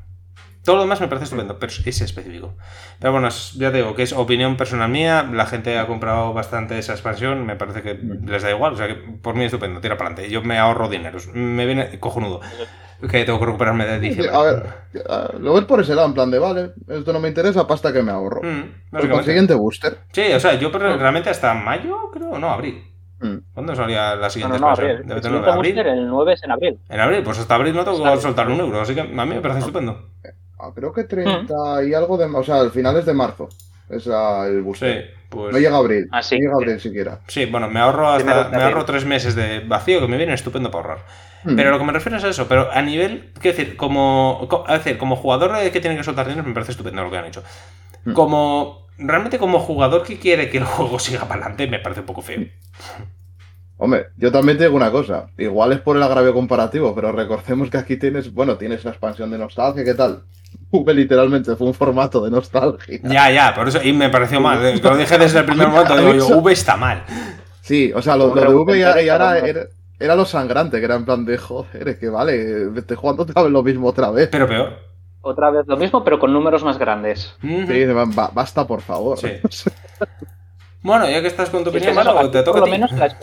Todo 0.65 0.77
lo 0.77 0.83
demás 0.83 1.01
me 1.01 1.09
parece 1.09 1.25
estupendo, 1.25 1.59
pero 1.59 1.73
ese 1.73 2.05
específico. 2.05 2.55
Pero 2.99 3.13
bueno, 3.13 3.29
es- 3.29 3.55
ya 3.55 3.71
te 3.71 3.79
digo 3.79 3.95
que 3.95 4.03
es 4.03 4.13
opinión 4.13 4.57
personal 4.57 4.91
mía. 4.91 5.27
La 5.33 5.47
gente 5.47 5.79
ha 5.79 5.87
comprado 5.87 6.33
bastante 6.35 6.79
esa 6.79 6.93
expansión. 6.93 7.47
Me 7.47 7.57
parece 7.57 7.83
que 7.83 7.95
les 7.95 8.43
da 8.43 8.51
igual. 8.51 8.75
O 8.75 8.77
sea, 8.77 8.87
que 8.89 8.95
por 8.95 9.35
mí 9.35 9.45
estupendo. 9.45 9.81
Tira 9.81 9.97
para 9.97 10.11
adelante. 10.11 10.31
Yo 10.33 10.43
me 10.43 10.59
ahorro 10.59 10.89
dinero. 10.89 11.19
Me 11.33 11.65
viene 11.67 11.99
cojonudo. 11.99 12.41
Que 13.11 13.25
tengo 13.25 13.41
que 13.41 13.47
recuperarme 13.47 13.87
de 13.87 13.99
diciembre. 13.99 14.37
A 14.37 14.43
ver, 14.43 15.41
lo 15.41 15.55
ves 15.55 15.65
por 15.65 15.81
ese 15.81 15.95
lado, 15.95 16.09
en 16.09 16.13
plan 16.13 16.31
de, 16.31 16.39
vale, 16.39 16.73
esto 16.89 17.15
no 17.15 17.21
me 17.21 17.29
interesa, 17.29 17.67
pasta 17.67 17.95
que 17.95 18.03
me 18.03 18.11
ahorro. 18.13 18.43
Mm, 18.43 18.97
El 18.99 19.09
consiguiente 19.11 19.55
booster. 19.55 20.01
Sí, 20.13 20.31
o 20.35 20.39
sea, 20.39 20.53
yo 20.59 20.71
pero 20.71 20.95
realmente 20.99 21.31
hasta 21.31 21.55
mayo, 21.55 21.97
creo, 22.13 22.39
no, 22.39 22.51
abril. 22.51 22.85
Mm. 23.21 23.37
¿Cuándo 23.55 23.75
salía 23.75 24.15
la 24.17 24.25
No, 24.25 24.31
siguiente 24.31 24.59
no, 24.59 24.67
no, 24.67 24.73
expansión? 24.73 24.91
abril. 24.91 25.09
Debe 25.09 25.17
El 25.19 25.23
tener 25.23 25.39
siguiente 25.39 25.51
abril. 25.51 25.75
booster, 25.75 25.87
el 25.95 26.09
9 26.09 26.33
es 26.35 26.43
en 26.43 26.51
abril. 26.51 26.79
En 26.91 27.01
abril, 27.01 27.23
pues 27.23 27.39
hasta 27.39 27.55
abril 27.55 27.75
no 27.75 27.85
tengo 27.85 28.05
que 28.05 28.21
soltar 28.21 28.49
un 28.51 28.61
euro, 28.61 28.81
así 28.83 28.95
que 28.95 29.01
a 29.01 29.05
mí 29.05 29.35
me 29.35 29.41
parece 29.41 29.61
estupendo. 29.61 30.11
Ah, 30.63 30.71
creo 30.75 30.93
que 30.93 31.05
30 31.05 31.85
y 31.85 31.95
algo 31.95 32.17
de. 32.17 32.27
O 32.27 32.43
sea, 32.43 32.61
al 32.61 32.71
finales 32.71 33.07
de 33.07 33.15
marzo. 33.15 33.49
Es 33.89 34.07
el 34.07 34.63
booster. 34.63 35.03
Sí, 35.03 35.11
pues. 35.29 35.53
No 35.53 35.59
llega 35.59 35.77
abril. 35.77 36.09
Ah. 36.13 36.21
No 36.31 36.37
llega 36.37 36.55
abril 36.55 36.81
siquiera. 36.81 37.21
Sí, 37.27 37.47
bueno, 37.47 37.69
me 37.69 37.81
ahorro 37.81 38.09
hasta, 38.09 38.49
me 38.49 38.63
ahorro 38.63 38.85
tres 38.85 39.05
meses 39.05 39.35
de 39.35 39.61
vacío 39.61 40.01
que 40.01 40.09
me 40.09 40.17
viene 40.17 40.35
estupendo 40.35 40.71
para 40.71 40.85
ahorrar. 40.85 41.07
Mm. 41.45 41.57
Pero 41.57 41.71
lo 41.71 41.79
que 41.79 41.85
me 41.85 41.93
refiero 41.93 42.19
es 42.19 42.25
a 42.25 42.29
eso, 42.29 42.47
pero 42.47 42.71
a 42.71 42.83
nivel, 42.83 43.33
quiero 43.41 43.57
decir, 43.57 43.77
como, 43.77 44.49
decir, 44.69 44.99
como 44.99 45.17
jugador 45.17 45.53
que 45.71 45.81
tiene 45.81 45.97
que 45.97 46.05
soltar 46.05 46.29
dinero 46.29 46.47
me 46.47 46.55
parece 46.55 46.73
estupendo 46.73 47.03
lo 47.03 47.11
que 47.11 47.19
han 47.19 47.25
hecho. 47.25 47.43
Mm. 48.05 48.13
Como, 48.13 48.87
realmente 48.99 49.39
como 49.39 49.59
jugador 49.59 50.05
que 50.05 50.19
quiere 50.19 50.51
que 50.51 50.59
el 50.59 50.65
juego 50.67 50.99
siga 50.99 51.23
para 51.23 51.41
adelante 51.41 51.67
me 51.67 51.81
parece 51.81 52.01
un 52.01 52.07
poco 52.07 52.23
feo. 52.23 52.45
Hombre, 53.79 54.09
yo 54.19 54.31
también 54.31 54.59
te 54.59 54.65
digo 54.65 54.77
una 54.77 54.91
cosa. 54.91 55.31
Igual 55.39 55.73
es 55.73 55.81
por 55.81 55.97
el 55.97 56.03
agravio 56.03 56.35
comparativo, 56.35 56.95
pero 56.95 57.13
recordemos 57.13 57.71
que 57.71 57.79
aquí 57.79 57.97
tienes. 57.97 58.33
Bueno, 58.35 58.57
tienes 58.57 58.85
la 58.85 58.91
expansión 58.91 59.31
de 59.31 59.39
nostalgia, 59.39 59.85
¿qué 59.85 59.95
tal? 59.95 60.25
V 60.73 60.95
literalmente 60.95 61.57
fue 61.57 61.67
un 61.67 61.75
formato 61.75 62.23
de 62.25 62.31
nostalgia. 62.31 63.01
Ya, 63.03 63.31
ya, 63.31 63.55
por 63.55 63.69
eso, 63.69 63.83
y 63.83 63.93
me 63.93 64.09
pareció 64.09 64.41
mal, 64.41 64.65
eh, 64.65 64.81
lo 64.83 64.97
dije 64.97 65.19
desde 65.19 65.41
el 65.41 65.45
primer 65.45 65.69
momento, 65.69 65.97
digo 65.97 66.13
yo, 66.15 66.39
V 66.39 66.53
está 66.53 66.77
mal. 66.77 67.05
Sí, 67.61 67.93
o 67.95 68.01
sea, 68.03 68.17
lo, 68.17 68.31
de 68.31 68.47
V 68.47 68.79
y, 68.79 69.09
ahora 69.09 69.39
era, 69.39 69.67
era 69.99 70.17
lo 70.17 70.25
sangrante, 70.25 70.79
que 70.79 70.85
era 70.85 70.97
en 70.97 71.05
plan 71.05 71.25
de 71.25 71.39
joder, 71.39 71.89
es 71.89 71.99
que 71.99 72.09
vale, 72.09 72.69
estoy 72.77 72.97
jugando 72.97 73.23
otra 73.25 73.43
vez 73.43 73.53
lo 73.53 73.63
mismo 73.63 73.89
otra 73.89 74.11
vez. 74.11 74.29
Pero 74.31 74.49
peor. 74.49 74.79
Otra 75.23 75.51
vez 75.51 75.67
lo 75.67 75.77
mismo, 75.77 76.03
pero 76.03 76.19
con 76.19 76.33
números 76.33 76.65
más 76.65 76.79
grandes. 76.79 77.35
Sí, 77.43 77.85
ba- 78.15 78.31
basta, 78.33 78.67
por 78.67 78.81
favor. 78.81 79.19
Sí. 79.51 79.71
Bueno, 80.83 81.09
ya 81.11 81.21
que 81.21 81.27
estás 81.27 81.51
con 81.51 81.63
tu 81.63 81.71
Y 81.71 81.77
es 81.77 81.83
que 81.83 81.91
opinión, 81.91 82.31
te 82.31 82.43
toca 82.43 82.59
a 82.59 82.61
lo 82.61 82.65
ti. 82.65 82.71
menos 82.71 82.91
la 82.93 83.15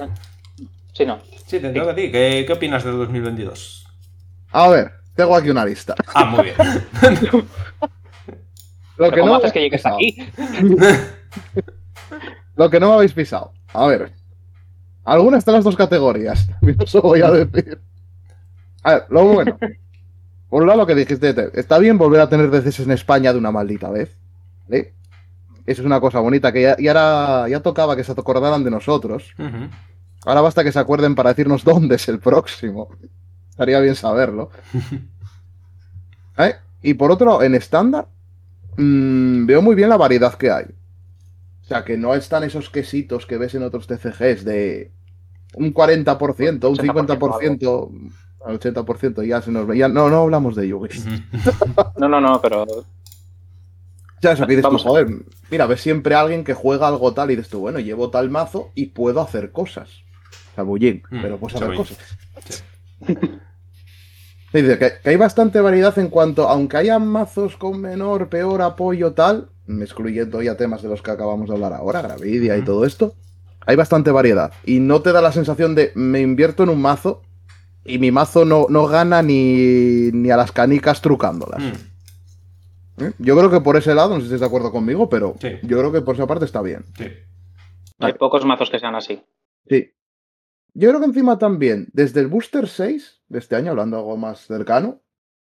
Sí, 0.93 1.05
no. 1.05 1.19
Sí, 1.47 1.59
te 1.59 1.71
toca 1.71 1.91
a 1.91 1.95
ti. 1.95 2.11
¿Qué, 2.11 2.43
qué 2.45 2.53
opinas 2.53 2.83
del 2.83 2.97
2022? 2.97 3.87
A 4.51 4.67
ver, 4.69 4.91
tengo 5.17 5.35
aquí 5.35 5.49
una 5.49 5.65
lista. 5.65 5.93
Ah, 6.15 6.25
muy 6.25 6.43
bien. 6.45 6.55
Lo 8.97 9.11
¿Cómo 9.11 9.25
no 9.27 9.35
haces 9.35 9.51
que 9.51 9.59
llegues 9.61 9.85
aquí? 9.85 10.17
Lo 12.55 12.69
que 12.69 12.79
no 12.79 12.89
me 12.89 12.93
habéis 12.95 13.13
pisado. 13.13 13.51
A 13.73 13.85
ver. 13.87 14.11
Algunas 15.03 15.45
de 15.45 15.51
las 15.51 15.63
dos 15.63 15.75
categorías. 15.75 16.47
También 16.59 16.77
os 16.81 16.93
lo 16.93 17.01
voy 17.01 17.21
a 17.21 17.29
decir. 17.31 17.79
A 18.83 18.93
ver, 18.93 19.05
lo 19.09 19.25
bueno. 19.25 19.57
Por 20.49 20.61
un 20.61 20.67
lado, 20.67 20.79
lo 20.79 20.87
que 20.87 20.95
dijiste, 20.95 21.33
te- 21.33 21.59
está 21.59 21.77
bien 21.77 21.97
volver 21.97 22.21
a 22.21 22.29
tener 22.29 22.49
DCs 22.49 22.79
en 22.81 22.91
España 22.91 23.31
de 23.33 23.39
una 23.39 23.51
maldita 23.51 23.89
vez. 23.89 24.17
¿vale? 24.67 24.93
Eso 25.65 25.81
es 25.81 25.85
una 25.85 25.99
cosa 25.99 26.19
bonita, 26.19 26.51
que 26.51 26.61
ya, 26.63 26.75
y 26.79 26.87
ahora 26.87 27.47
ya 27.49 27.59
tocaba 27.59 27.95
que 27.95 28.03
se 28.03 28.13
acordaran 28.13 28.63
de 28.63 28.71
nosotros. 28.71 29.33
Ahora 30.25 30.41
basta 30.41 30.63
que 30.63 30.71
se 30.71 30.79
acuerden 30.79 31.15
para 31.15 31.29
decirnos 31.29 31.63
dónde 31.63 31.95
es 31.97 32.07
el 32.07 32.19
próximo. 32.19 32.89
Estaría 33.57 33.79
bien 33.79 33.95
saberlo. 33.95 34.51
¿Eh? 36.37 36.55
Y 36.83 36.93
por 36.93 37.11
otro, 37.11 37.41
en 37.41 37.55
estándar, 37.55 38.07
mm, 38.77 39.47
veo 39.47 39.63
muy 39.63 39.73
bien 39.75 39.89
la 39.89 39.97
variedad 39.97 40.35
que 40.35 40.51
hay. 40.51 40.65
O 41.63 41.65
sea, 41.65 41.83
que 41.83 41.97
no 41.97 42.13
están 42.13 42.43
esos 42.43 42.69
quesitos 42.69 43.25
que 43.25 43.37
ves 43.37 43.55
en 43.55 43.63
otros 43.63 43.87
TCGs 43.87 44.45
de 44.45 44.91
un 45.55 45.73
40%, 45.73 46.69
un 46.69 46.77
50%, 46.77 48.11
al 48.45 48.59
80% 48.59 49.23
ya 49.27 49.41
se 49.41 49.51
nos 49.51 49.65
veía. 49.65 49.87
No, 49.89 50.07
no 50.09 50.21
hablamos 50.21 50.55
de 50.55 50.67
Yugis. 50.67 51.05
No, 51.97 52.07
no, 52.07 52.21
no, 52.21 52.39
pero 52.39 52.63
Ya 54.21 54.33
eso 54.33 54.45
que 54.45 54.51
dices 54.55 54.61
tú, 54.61 54.67
Vamos 54.69 54.85
a- 54.85 54.89
joder, 54.89 55.07
mira, 55.49 55.65
ves 55.65 55.81
siempre 55.81 56.13
a 56.13 56.21
alguien 56.21 56.43
que 56.43 56.53
juega 56.53 56.87
algo 56.87 57.11
tal 57.13 57.31
y 57.31 57.35
dices 57.35 57.49
tú, 57.49 57.59
bueno, 57.61 57.79
llevo 57.79 58.11
tal 58.11 58.29
mazo 58.29 58.69
y 58.75 58.85
puedo 58.87 59.19
hacer 59.19 59.51
cosas. 59.51 59.89
O 60.51 60.55
sea, 60.55 60.63
bullín, 60.63 61.01
Mm, 61.09 61.21
pero 61.23 61.37
puedo 61.39 61.55
hacer 61.57 61.59
chabullín. 61.75 61.77
cosas. 61.83 62.17
Sí, 63.07 63.15
dice 64.53 64.77
que, 64.79 64.93
que 65.03 65.09
hay 65.09 65.15
bastante 65.17 65.59
variedad 65.61 65.97
en 65.99 66.09
cuanto, 66.09 66.47
aunque 66.47 66.77
haya 66.77 66.99
mazos 66.99 67.57
con 67.57 67.79
menor, 67.81 68.29
peor 68.29 68.61
apoyo, 68.61 69.13
tal, 69.13 69.49
excluyendo 69.67 70.41
ya 70.41 70.55
temas 70.57 70.81
de 70.81 70.89
los 70.89 71.01
que 71.01 71.11
acabamos 71.11 71.49
de 71.49 71.55
hablar 71.55 71.73
ahora, 71.73 72.01
Gravidia 72.01 72.57
y 72.57 72.63
todo 72.63 72.85
esto, 72.85 73.13
hay 73.65 73.75
bastante 73.75 74.11
variedad. 74.11 74.53
Y 74.65 74.79
no 74.79 75.01
te 75.01 75.11
da 75.11 75.21
la 75.21 75.31
sensación 75.31 75.75
de 75.75 75.91
me 75.95 76.21
invierto 76.21 76.63
en 76.63 76.69
un 76.69 76.81
mazo 76.81 77.21
y 77.83 77.99
mi 77.99 78.11
mazo 78.11 78.45
no, 78.45 78.67
no 78.69 78.87
gana 78.87 79.21
ni, 79.21 80.09
ni 80.13 80.31
a 80.31 80.37
las 80.37 80.51
canicas 80.51 81.01
trucándolas. 81.01 81.61
Mm, 81.63 83.03
¿Eh? 83.03 83.13
Yo 83.19 83.37
creo 83.37 83.51
que 83.51 83.61
por 83.61 83.77
ese 83.77 83.93
lado, 83.93 84.09
no 84.09 84.15
sé 84.15 84.21
si 84.21 84.25
estáis 84.27 84.41
de 84.41 84.47
acuerdo 84.47 84.71
conmigo, 84.71 85.09
pero 85.09 85.35
Sí. 85.39 85.49
yo 85.63 85.77
creo 85.77 85.91
que 85.91 86.01
por 86.01 86.15
esa 86.15 86.25
parte 86.27 86.45
está 86.45 86.61
bien. 86.61 86.85
sí. 86.97 87.05
hay 87.99 88.13
pocos 88.13 88.45
mazos 88.45 88.69
que 88.69 88.79
sean 88.79 88.95
así. 88.95 89.21
Sí. 89.69 89.91
Yo 90.73 90.89
creo 90.89 90.99
que 90.99 91.07
encima 91.07 91.37
también, 91.39 91.87
desde 91.93 92.21
el 92.21 92.27
Booster 92.27 92.67
6 92.67 93.16
de 93.27 93.39
este 93.39 93.55
año, 93.55 93.71
hablando 93.71 93.97
algo 93.97 94.17
más 94.17 94.45
cercano, 94.45 95.01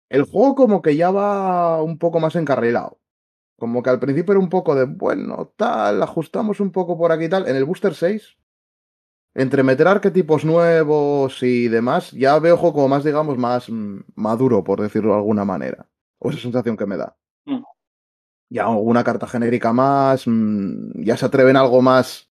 el 0.08 0.24
juego 0.24 0.54
como 0.54 0.82
que 0.82 0.96
ya 0.96 1.10
va 1.10 1.82
un 1.82 1.98
poco 1.98 2.20
más 2.20 2.36
encarrilado. 2.36 3.00
Como 3.58 3.82
que 3.82 3.90
al 3.90 3.98
principio 3.98 4.32
era 4.32 4.40
un 4.40 4.48
poco 4.48 4.74
de, 4.74 4.84
bueno, 4.84 5.52
tal, 5.56 6.02
ajustamos 6.02 6.60
un 6.60 6.70
poco 6.70 6.96
por 6.96 7.12
aquí 7.12 7.24
y 7.24 7.28
tal. 7.28 7.48
En 7.48 7.56
el 7.56 7.64
Booster 7.64 7.94
6, 7.94 8.36
entre 9.34 9.62
meter 9.62 9.88
arquetipos 9.88 10.44
nuevos 10.44 11.42
y 11.42 11.68
demás, 11.68 12.12
ya 12.12 12.38
veo 12.38 12.56
juego 12.56 12.74
como 12.74 12.88
más, 12.88 13.04
digamos, 13.04 13.36
más 13.36 13.66
maduro, 14.14 14.64
por 14.64 14.80
decirlo 14.80 15.10
de 15.10 15.18
alguna 15.18 15.44
manera. 15.44 15.88
O 16.18 16.30
esa 16.30 16.40
sensación 16.40 16.76
que 16.76 16.86
me 16.86 16.96
da. 16.96 17.16
Mm. 17.46 17.62
Ya 18.50 18.64
alguna 18.66 19.04
carta 19.04 19.26
genérica 19.26 19.72
más, 19.72 20.26
mm, 20.26 21.02
ya 21.02 21.16
se 21.16 21.26
atreven 21.26 21.56
algo 21.56 21.82
más 21.82 22.30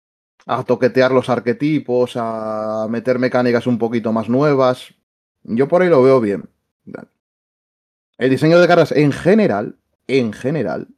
a 0.46 0.64
toquetear 0.64 1.12
los 1.12 1.28
arquetipos, 1.28 2.14
a 2.16 2.86
meter 2.90 3.18
mecánicas 3.18 3.66
un 3.66 3.78
poquito 3.78 4.12
más 4.12 4.28
nuevas. 4.28 4.94
Yo 5.44 5.68
por 5.68 5.82
ahí 5.82 5.88
lo 5.88 6.02
veo 6.02 6.20
bien. 6.20 6.48
El 8.18 8.30
diseño 8.30 8.60
de 8.60 8.68
cartas 8.68 8.92
en 8.92 9.10
general, 9.12 9.76
en 10.06 10.32
general, 10.32 10.88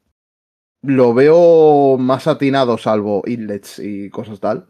lo 0.83 1.15
veo 1.15 1.97
más 1.99 2.27
atinado, 2.27 2.77
salvo 2.77 3.23
inlets 3.27 3.79
y 3.79 4.11
cosas 4.11 4.41
tal. 4.41 4.69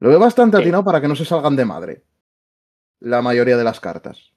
Lo 0.00 0.08
veo 0.08 0.18
bastante 0.18 0.56
Sí. 0.56 0.62
atinado 0.62 0.84
para 0.84 1.00
que 1.00 1.08
no 1.08 1.16
se 1.16 1.24
salgan 1.24 1.56
de 1.56 1.64
madre. 1.64 2.04
La 3.00 3.20
mayoría 3.20 3.56
de 3.56 3.64
las 3.64 3.80
cartas. 3.80 4.32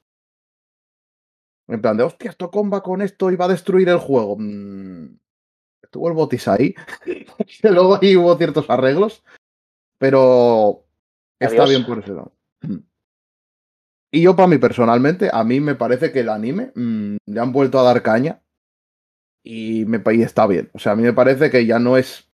En 1.67 1.81
plan 1.81 1.95
de, 1.95 2.03
hostia, 2.03 2.31
esto 2.31 2.51
comba 2.51 2.81
con 2.83 3.01
esto 3.01 3.31
y 3.31 3.35
va 3.37 3.45
a 3.45 3.49
destruir 3.49 3.87
el 3.89 3.97
juego. 3.99 4.35
Mm, 4.37 5.17
Estuvo 5.83 6.07
el 6.07 6.13
botis 6.13 6.47
ahí. 6.47 6.73
luego 7.63 7.99
ahí 8.01 8.15
hubo 8.15 8.35
ciertos 8.37 8.69
arreglos. 8.69 9.23
Pero 9.97 10.85
está 11.39 11.65
bien 11.65 11.85
por 11.85 11.99
ese 11.99 12.11
lado. 12.13 12.31
Y 14.11 14.21
yo, 14.21 14.35
para 14.35 14.47
mí 14.47 14.57
personalmente, 14.57 15.29
a 15.31 15.43
mí 15.45 15.61
me 15.61 15.75
parece 15.75 16.11
que 16.11 16.19
el 16.19 16.29
anime 16.29 16.71
mm, 16.75 17.15
le 17.25 17.39
han 17.39 17.53
vuelto 17.53 17.79
a 17.79 17.83
dar 17.83 18.03
caña. 18.03 18.41
Y, 19.43 19.85
me, 19.85 20.01
y 20.13 20.21
está 20.21 20.45
bien. 20.47 20.69
O 20.73 20.79
sea, 20.79 20.91
a 20.91 20.95
mí 20.95 21.03
me 21.03 21.13
parece 21.13 21.49
que 21.49 21.65
ya 21.65 21.79
no 21.79 21.97
es. 21.97 22.29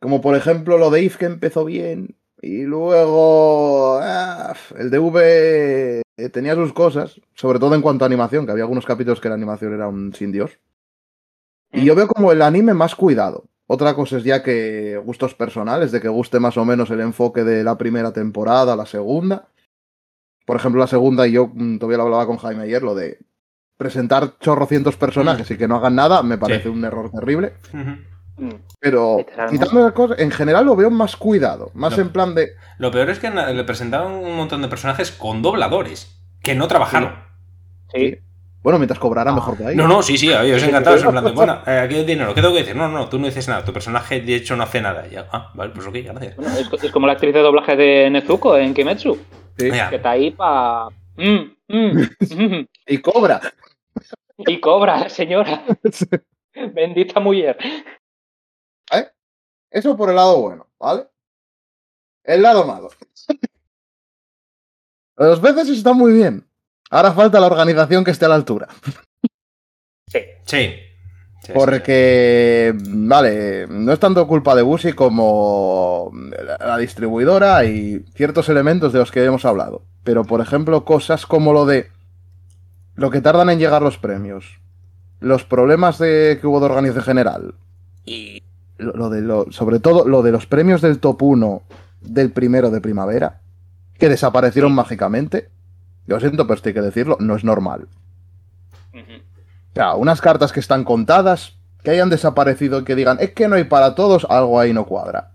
Como 0.00 0.20
por 0.20 0.36
ejemplo 0.36 0.76
lo 0.76 0.90
de 0.90 1.02
If 1.02 1.16
que 1.16 1.26
empezó 1.26 1.64
bien. 1.64 2.16
Y 2.42 2.64
luego. 2.64 3.98
ah, 4.02 4.54
el 4.76 4.90
DV 4.90 6.02
tenía 6.32 6.56
sus 6.56 6.72
cosas. 6.72 7.20
Sobre 7.34 7.60
todo 7.60 7.74
en 7.76 7.82
cuanto 7.82 8.04
a 8.04 8.06
animación, 8.06 8.44
que 8.44 8.52
había 8.52 8.64
algunos 8.64 8.86
capítulos 8.86 9.20
que 9.20 9.28
la 9.28 9.36
animación 9.36 9.72
era 9.72 9.88
un 9.88 10.12
sin 10.14 10.32
Dios. 10.32 10.58
Y 11.72 11.84
yo 11.84 11.94
veo 11.94 12.08
como 12.08 12.32
el 12.32 12.42
anime 12.42 12.74
más 12.74 12.94
cuidado. 12.94 13.44
Otra 13.66 13.94
cosa 13.94 14.18
es 14.18 14.24
ya 14.24 14.42
que 14.42 15.00
gustos 15.04 15.34
personales, 15.34 15.90
de 15.90 16.00
que 16.00 16.08
guste 16.08 16.38
más 16.38 16.56
o 16.56 16.64
menos 16.64 16.90
el 16.90 17.00
enfoque 17.00 17.44
de 17.44 17.64
la 17.64 17.78
primera 17.78 18.12
temporada, 18.12 18.76
la 18.76 18.86
segunda. 18.86 19.48
Por 20.44 20.56
ejemplo, 20.56 20.80
la 20.80 20.86
segunda, 20.86 21.26
y 21.26 21.32
yo 21.32 21.50
mm, 21.52 21.78
todavía 21.78 21.98
lo 21.98 22.04
hablaba 22.04 22.26
con 22.26 22.36
Jaime 22.38 22.64
ayer, 22.64 22.82
lo 22.82 22.94
de 22.94 23.18
presentar 23.76 24.38
chorrocientos 24.38 24.96
personajes 24.96 25.50
y 25.50 25.56
que 25.56 25.66
no 25.68 25.76
hagan 25.76 25.96
nada, 25.96 26.22
me 26.22 26.38
parece 26.38 26.64
Sí. 26.64 26.68
un 26.68 26.84
error 26.84 27.10
terrible. 27.10 27.54
Mm. 27.72 28.48
Pero 28.80 29.18
quitando 29.50 29.82
las 29.84 29.92
cosas, 29.92 30.18
en 30.18 30.30
general 30.30 30.66
lo 30.66 30.74
veo 30.76 30.90
más 30.90 31.16
cuidado, 31.16 31.70
más 31.74 31.96
No. 31.96 32.02
en 32.02 32.08
plan 32.10 32.34
de. 32.34 32.50
Lo 32.78 32.90
peor 32.90 33.08
es 33.10 33.18
que 33.20 33.30
le 33.30 33.64
presentaron 33.64 34.12
un 34.12 34.36
montón 34.36 34.60
de 34.62 34.68
personajes 34.68 35.12
con 35.12 35.40
dobladores 35.40 36.20
que 36.42 36.54
no 36.54 36.66
trabajaron. 36.68 37.14
Sí. 37.94 38.18
Bueno, 38.64 38.78
mientras 38.78 38.98
cobrará 38.98 39.30
mejor 39.30 39.58
que 39.58 39.66
ahí. 39.66 39.76
No, 39.76 39.86
no, 39.86 40.02
sí, 40.02 40.16
sí, 40.16 40.32
a 40.32 40.42
ellos 40.42 40.62
encantados. 40.62 41.04
En 41.04 41.10
plan 41.10 41.22
de, 41.22 41.32
bueno, 41.32 41.60
eh, 41.66 41.80
aquí 41.80 41.96
hay 41.96 42.04
dinero, 42.06 42.34
¿qué 42.34 42.40
tengo 42.40 42.54
que 42.54 42.60
decir? 42.60 42.74
No, 42.74 42.88
no, 42.88 43.10
tú 43.10 43.18
no 43.18 43.26
dices 43.26 43.46
nada, 43.46 43.62
tu 43.62 43.74
personaje 43.74 44.22
de 44.22 44.34
hecho 44.34 44.56
no 44.56 44.62
hace 44.62 44.80
nada. 44.80 45.06
Ya, 45.06 45.28
ah, 45.30 45.52
vale, 45.52 45.70
pues 45.74 45.86
ok, 45.86 45.96
gracias. 46.02 46.34
Bueno, 46.36 46.56
es, 46.56 46.82
es 46.82 46.90
como 46.90 47.06
la 47.06 47.12
actriz 47.12 47.34
de 47.34 47.40
doblaje 47.40 47.76
de 47.76 48.08
Nezuko 48.08 48.56
en 48.56 48.72
Kimetsu, 48.72 49.18
Sí. 49.58 49.70
Ya. 49.70 49.90
que 49.90 49.96
está 49.96 50.12
ahí 50.12 50.30
para... 50.30 50.88
Y 52.86 52.98
cobra. 53.02 53.40
Y 54.38 54.58
cobra, 54.60 55.10
señora. 55.10 55.62
Bendita 56.72 57.20
mujer. 57.20 57.58
Eso 59.70 59.96
por 59.96 60.08
el 60.08 60.16
lado 60.16 60.40
bueno, 60.40 60.68
¿vale? 60.78 61.06
El 62.22 62.42
lado 62.42 62.64
malo. 62.64 62.88
Los 65.16 65.40
veces 65.40 65.68
está 65.68 65.92
muy 65.92 66.14
bien. 66.14 66.48
Ahora 66.90 67.12
falta 67.12 67.40
la 67.40 67.46
organización 67.46 68.04
que 68.04 68.10
esté 68.10 68.24
a 68.24 68.28
la 68.28 68.34
altura. 68.34 68.68
Sí. 70.06 70.20
Sí. 70.44 70.70
Sí, 71.42 71.48
sí, 71.48 71.52
Porque, 71.52 72.72
vale, 72.86 73.66
no 73.68 73.92
es 73.92 73.98
tanto 73.98 74.26
culpa 74.26 74.54
de 74.54 74.62
Busi 74.62 74.94
como 74.94 76.10
la, 76.14 76.56
la 76.58 76.78
distribuidora 76.78 77.64
y 77.66 78.02
ciertos 78.14 78.48
elementos 78.48 78.92
de 78.92 79.00
los 79.00 79.10
que 79.10 79.24
hemos 79.24 79.44
hablado. 79.44 79.82
Pero, 80.04 80.24
por 80.24 80.40
ejemplo, 80.40 80.84
cosas 80.84 81.26
como 81.26 81.52
lo 81.52 81.66
de 81.66 81.90
lo 82.94 83.10
que 83.10 83.20
tardan 83.20 83.50
en 83.50 83.58
llegar 83.58 83.82
los 83.82 83.98
premios, 83.98 84.60
los 85.20 85.44
problemas 85.44 85.98
de, 85.98 86.38
que 86.40 86.46
hubo 86.46 86.60
de 86.60 86.66
organización 86.66 87.04
general 87.04 87.54
y 88.04 88.42
lo, 88.76 88.92
lo 88.92 89.10
de 89.10 89.20
lo, 89.20 89.50
sobre 89.50 89.80
todo 89.80 90.06
lo 90.06 90.22
de 90.22 90.32
los 90.32 90.46
premios 90.46 90.80
del 90.80 91.00
top 91.00 91.22
1 91.22 91.62
del 92.02 92.30
primero 92.30 92.70
de 92.70 92.80
primavera, 92.80 93.40
que 93.98 94.08
desaparecieron 94.08 94.72
mágicamente. 94.72 95.50
Yo 96.06 96.20
siento, 96.20 96.46
pero 96.46 96.54
esto 96.54 96.68
hay 96.68 96.74
que 96.74 96.80
decirlo, 96.80 97.16
no 97.20 97.36
es 97.36 97.44
normal. 97.44 97.88
O 98.94 99.74
sea, 99.74 99.94
unas 99.94 100.20
cartas 100.20 100.52
que 100.52 100.60
están 100.60 100.84
contadas, 100.84 101.56
que 101.82 101.90
hayan 101.90 102.10
desaparecido 102.10 102.80
y 102.80 102.84
que 102.84 102.94
digan, 102.94 103.18
es 103.20 103.32
que 103.32 103.48
no 103.48 103.56
hay 103.56 103.64
para 103.64 103.94
todos, 103.94 104.26
algo 104.30 104.60
ahí 104.60 104.72
no 104.72 104.86
cuadra. 104.86 105.32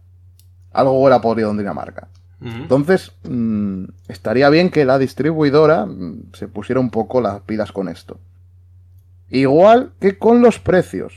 Algo 0.71 0.99
huele 1.01 1.19
podrido 1.19 1.51
en 1.51 1.57
Dinamarca. 1.57 2.07
Entonces, 2.41 3.11
mm, 3.23 3.83
estaría 4.07 4.49
bien 4.49 4.69
que 4.69 4.85
la 4.85 4.97
distribuidora 4.97 5.85
mm, 5.85 6.31
se 6.33 6.47
pusiera 6.47 6.79
un 6.79 6.89
poco 6.89 7.19
las 7.19 7.41
pilas 7.41 7.73
con 7.73 7.89
esto. 7.89 8.17
Igual 9.29 9.91
que 9.99 10.17
con 10.17 10.41
los 10.41 10.59
precios. 10.59 11.13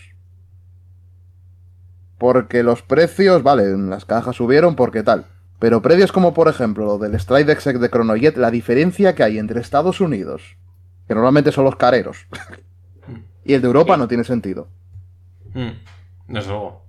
Porque 2.18 2.64
los 2.64 2.82
precios, 2.82 3.42
vale, 3.42 3.76
las 3.76 4.04
cajas 4.04 4.36
subieron 4.36 4.74
porque 4.74 5.02
tal. 5.04 5.26
Pero 5.62 5.80
precios 5.80 6.10
como 6.10 6.34
por 6.34 6.48
ejemplo 6.48 6.84
lo 6.84 6.98
del 6.98 7.18
Stride 7.20 7.52
Exec 7.52 7.78
de 7.78 7.88
Chronojet, 7.88 8.36
la 8.36 8.50
diferencia 8.50 9.14
que 9.14 9.22
hay 9.22 9.38
entre 9.38 9.60
Estados 9.60 10.00
Unidos, 10.00 10.56
que 11.06 11.14
normalmente 11.14 11.52
son 11.52 11.64
los 11.64 11.76
careros, 11.76 12.26
y 13.44 13.54
el 13.54 13.60
de 13.62 13.68
Europa 13.68 13.94
Sí. 13.94 14.00
no 14.00 14.08
tiene 14.08 14.24
sentido. 14.24 14.66
Mm, 15.54 15.70
Desde 16.26 16.48
luego. 16.50 16.82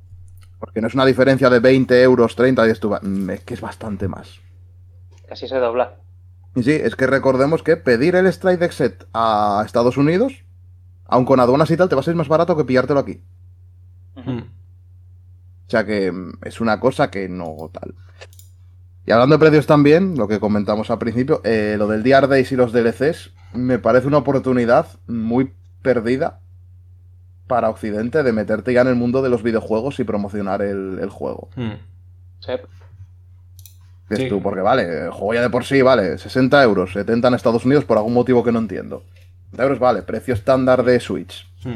Porque 0.58 0.82
no 0.82 0.88
es 0.88 0.95
una 0.95 1.06
diferencia 1.06 1.52
de 1.52 1.60
20 1.60 2.02
euros, 2.02 2.35
30, 2.35 2.68
y 2.68 2.72
esto, 2.72 3.00
mm, 3.00 3.30
es 3.30 3.42
que 3.42 3.53
es 3.53 3.61
bastante 3.61 4.08
más. 4.08 4.40
Casi 5.27 5.48
se 5.48 5.58
dobla. 5.58 5.98
Y 6.56 6.64
sí, 6.64 6.72
es 6.72 6.95
que 6.95 7.06
recordemos 7.06 7.61
que 7.61 7.77
pedir 7.77 8.16
el 8.16 8.34
Stride 8.34 8.66
Exet 8.66 9.06
a 9.14 9.61
Estados 9.64 9.98
Unidos, 9.98 10.45
aun 11.06 11.26
con 11.26 11.40
aduanas 11.40 11.69
y 11.69 11.77
tal, 11.77 11.90
te 11.90 11.95
va 11.95 12.02
a 12.02 12.03
ser 12.03 12.16
más 12.16 12.27
barato 12.27 12.58
que 12.58 12.66
pillártelo 12.66 13.02
aquí. 13.02 13.22
Mm. 14.16 14.40
O 14.40 15.69
sea 15.69 15.85
que 15.85 16.11
mm, 16.11 16.40
es 16.43 16.60
una 16.60 16.80
cosa 16.80 17.11
que 17.11 17.30
no 17.30 17.69
tal. 17.72 17.93
Y 19.06 19.11
hablando 19.11 19.35
de 19.35 19.40
precios 19.40 19.67
también, 19.67 20.17
lo 20.17 20.27
que 20.27 20.40
comentamos 20.40 20.90
al 20.90 20.99
principio, 20.99 21.41
eh, 21.43 21.75
lo 21.77 21.88
del 21.88 22.03
DR 22.03 22.27
Days 22.27 22.51
y 22.51 22.56
los 22.56 22.72
DLCs, 22.72 23.32
me 23.53 23.80
parece 23.80 24.07
una 24.07 24.17
oportunidad 24.17 24.88
muy 25.07 25.53
perdida 25.82 26.40
para 27.48 27.69
Occidente 27.69 28.23
de 28.23 28.32
meterte 28.32 28.73
ya 28.73 28.82
en 28.82 28.88
el 28.88 28.95
mundo 28.95 29.22
de 29.22 29.30
los 29.30 29.43
videojuegos 29.43 29.99
y 29.99 30.06
promocionar 30.06 30.61
el, 30.61 30.99
el 31.01 31.09
juego. 31.09 31.49
Mm. 31.56 31.73
Sí. 32.40 32.53
Sí. 34.15 34.30
tú, 34.30 34.41
porque 34.41 34.61
vale, 34.61 35.06
el 35.06 35.11
juego 35.11 35.33
ya 35.33 35.41
de 35.41 35.49
por 35.49 35.65
sí 35.65 35.82
vale 35.82 36.17
60 36.17 36.61
euros, 36.64 36.93
70 36.93 37.27
en 37.27 37.33
Estados 37.33 37.65
Unidos 37.65 37.83
por 37.83 37.98
algún 37.98 38.14
motivo 38.14 38.43
que 38.43 38.51
no 38.51 38.59
entiendo. 38.59 39.03
70 39.51 39.64
euros 39.64 39.80
vale, 39.80 40.01
precio 40.03 40.33
estándar 40.33 40.83
de 40.83 40.99
Switch. 40.99 41.48
Mm. 41.64 41.75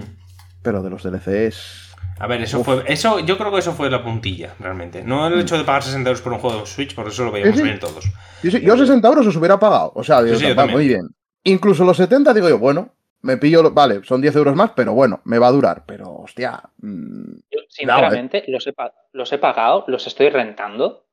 Pero 0.61 0.83
de 0.83 0.89
los 0.89 1.03
DLCs. 1.03 1.86
A 2.19 2.27
ver, 2.27 2.41
eso 2.41 2.59
Uf. 2.59 2.65
fue. 2.65 2.83
Eso, 2.87 3.19
yo 3.19 3.37
creo 3.37 3.51
que 3.51 3.59
eso 3.59 3.73
fue 3.73 3.89
la 3.91 4.03
puntilla, 4.03 4.55
realmente. 4.59 5.03
No 5.03 5.27
el 5.27 5.39
hecho 5.39 5.57
de 5.57 5.63
pagar 5.63 5.83
60 5.83 6.09
euros 6.09 6.21
por 6.21 6.33
un 6.33 6.39
juego 6.39 6.59
de 6.61 6.65
Switch, 6.65 6.95
por 6.95 7.07
eso 7.07 7.23
lo 7.25 7.31
veíamos 7.31 7.55
Sí, 7.55 7.61
sí. 7.61 7.67
bien 7.67 7.79
todos. 7.79 8.05
Yo, 8.43 8.51
sí- 8.51 8.61
yo 8.61 8.75
60 8.77 9.07
euros 9.07 9.27
os 9.27 9.35
hubiera 9.35 9.59
pagado. 9.59 9.91
O 9.95 10.03
sea, 10.03 10.23
digo, 10.23 10.37
también. 10.55 10.71
muy 10.77 10.87
bien. 10.87 11.07
Incluso 11.43 11.83
los 11.85 11.97
70 11.97 12.33
digo 12.33 12.49
yo, 12.49 12.57
bueno, 12.57 12.95
me 13.21 13.37
pillo, 13.37 13.61
lo- 13.63 13.71
vale, 13.71 14.03
son 14.03 14.21
10 14.21 14.35
euros 14.35 14.55
más, 14.55 14.71
pero 14.75 14.93
bueno, 14.93 15.21
me 15.25 15.37
va 15.37 15.47
a 15.47 15.51
durar. 15.51 15.83
Pero, 15.85 16.11
hostia. 16.11 16.61
mm, 16.79 17.33
Yo, 17.51 17.59
sinceramente, 17.69 18.43
los, 18.47 18.65
he, 18.65 18.73
pa- 18.73 18.93
los 19.13 19.31
he 19.31 19.37
pagado, 19.37 19.83
los 19.87 20.07
estoy 20.07 20.29
rentando 20.29 21.05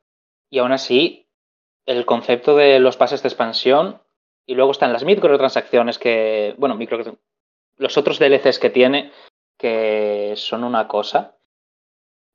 y 0.51 0.59
aún 0.59 0.73
así 0.73 1.29
el 1.87 2.07
concepto 2.07 2.57
de 2.57 2.79
los 2.81 2.97
pases 2.97 3.23
de 3.23 3.29
expansión 3.29 4.01
y 4.47 4.55
luego 4.55 4.71
están 4.73 4.93
las 4.93 5.05
microtransacciones 5.05 5.99
que, 5.99 6.55
bueno, 6.57 6.77
micro, 6.77 7.19
los 7.77 7.99
otros 7.99 8.19
DLCs 8.19 8.59
que 8.59 8.71
tiene 8.71 9.13
que 9.59 10.35
son 10.37 10.65
una 10.65 10.89
cosa. 10.89 11.37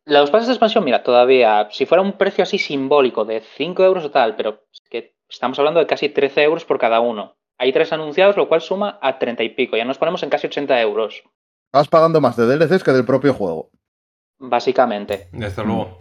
Los 0.05 0.31
pases 0.31 0.47
de 0.47 0.53
expansión, 0.53 0.83
mira, 0.83 1.03
todavía, 1.03 1.67
si 1.71 1.85
fuera 1.85 2.01
un 2.01 2.13
precio 2.13 2.43
así 2.43 2.57
simbólico 2.57 3.25
de 3.25 3.41
5 3.41 3.83
euros 3.83 4.05
o 4.05 4.11
tal, 4.11 4.35
pero 4.35 4.63
es 4.71 4.81
que 4.89 5.15
estamos 5.29 5.59
hablando 5.59 5.79
de 5.79 5.87
casi 5.87 6.09
13 6.09 6.43
euros 6.43 6.65
por 6.65 6.79
cada 6.79 6.99
uno. 6.99 7.35
Hay 7.57 7.73
tres 7.73 7.91
anunciados, 7.91 8.37
lo 8.37 8.47
cual 8.47 8.61
suma 8.61 8.97
a 9.01 9.19
30 9.19 9.43
y 9.43 9.49
pico. 9.49 9.75
Ya 9.77 9.83
nos 9.85 9.97
ponemos 9.97 10.23
en 10.23 10.29
casi 10.29 10.47
80 10.47 10.79
euros, 10.81 11.23
vas 11.73 11.87
pagando 11.89 12.21
más 12.21 12.37
de 12.37 12.45
DLCs 12.45 12.83
que 12.83 12.91
del 12.93 13.05
propio 13.05 13.33
juego. 13.33 13.69
básicamente. 14.39 15.27
Desde 15.33 15.63
luego. 15.65 15.99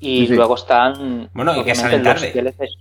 Y 0.00 0.20
Sí, 0.22 0.26
sí. 0.28 0.34
luego 0.34 0.54
están. 0.54 1.28
Bueno, 1.34 1.54
y 1.56 1.62
que 1.64 1.74
salen 1.74 2.02
los 2.02 2.14
tarde. 2.20 2.32
DLCs. 2.32 2.78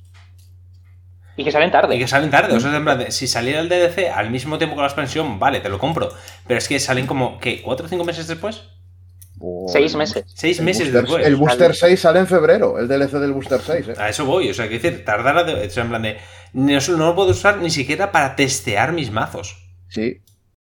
Y 1.38 1.44
que 1.44 1.52
salen 1.52 1.72
tarde. 1.72 1.96
Y 1.96 2.00
que 2.00 2.08
salen 2.08 2.30
tarde. 2.32 2.54
O 2.56 2.60
sea, 2.60 2.76
en 2.76 2.84
plan 2.84 2.98
de, 3.00 3.12
si 3.12 3.28
saliera 3.28 3.60
el 3.62 3.70
DDC 3.70 4.10
al 4.14 4.30
mismo 4.32 4.58
tiempo 4.58 4.76
que 4.76 4.82
la 4.82 4.88
expansión, 4.88 5.40
vale, 5.40 5.60
te 5.62 5.70
lo 5.70 5.78
compro. 5.80 6.10
Pero 6.48 6.58
es 6.58 6.68
que 6.68 6.80
salen 6.80 7.06
como, 7.08 7.40
¿qué? 7.40 7.62
¿Cuatro 7.62 7.86
o 7.86 7.90
cinco 7.90 8.04
meses 8.04 8.28
después? 8.28 8.64
Seis 9.68 9.96
meses. 9.96 10.24
Seis 10.34 10.58
el 10.60 10.66
meses 10.66 10.88
Booster- 10.88 11.02
después. 11.02 11.26
El 11.28 11.36
Booster 11.36 11.76
6 11.76 12.00
sale 12.00 12.20
en 12.20 12.28
febrero, 12.28 12.80
el 12.80 12.88
DLC 12.88 13.20
del 13.20 13.34
Booster 13.34 13.60
6, 13.62 13.88
¿eh? 13.90 13.94
A 14.00 14.10
eso 14.10 14.26
voy, 14.26 14.50
o 14.50 14.54
sea, 14.54 14.68
quiero 14.68 14.82
decir, 14.82 15.06
tardar 15.06 15.38
a 15.38 15.44
de- 15.44 15.68
o 15.68 15.70
sea, 15.70 15.84
en 15.84 15.90
plan 15.90 16.02
de. 16.02 16.18
No, 16.54 16.80
no 16.98 17.06
lo 17.06 17.16
puedo 17.16 17.30
usar 17.30 17.58
ni 17.58 17.70
siquiera 17.70 18.12
para 18.12 18.36
testear 18.36 18.94
mis 18.94 19.12
mazos. 19.12 19.56
Sí. 19.90 20.22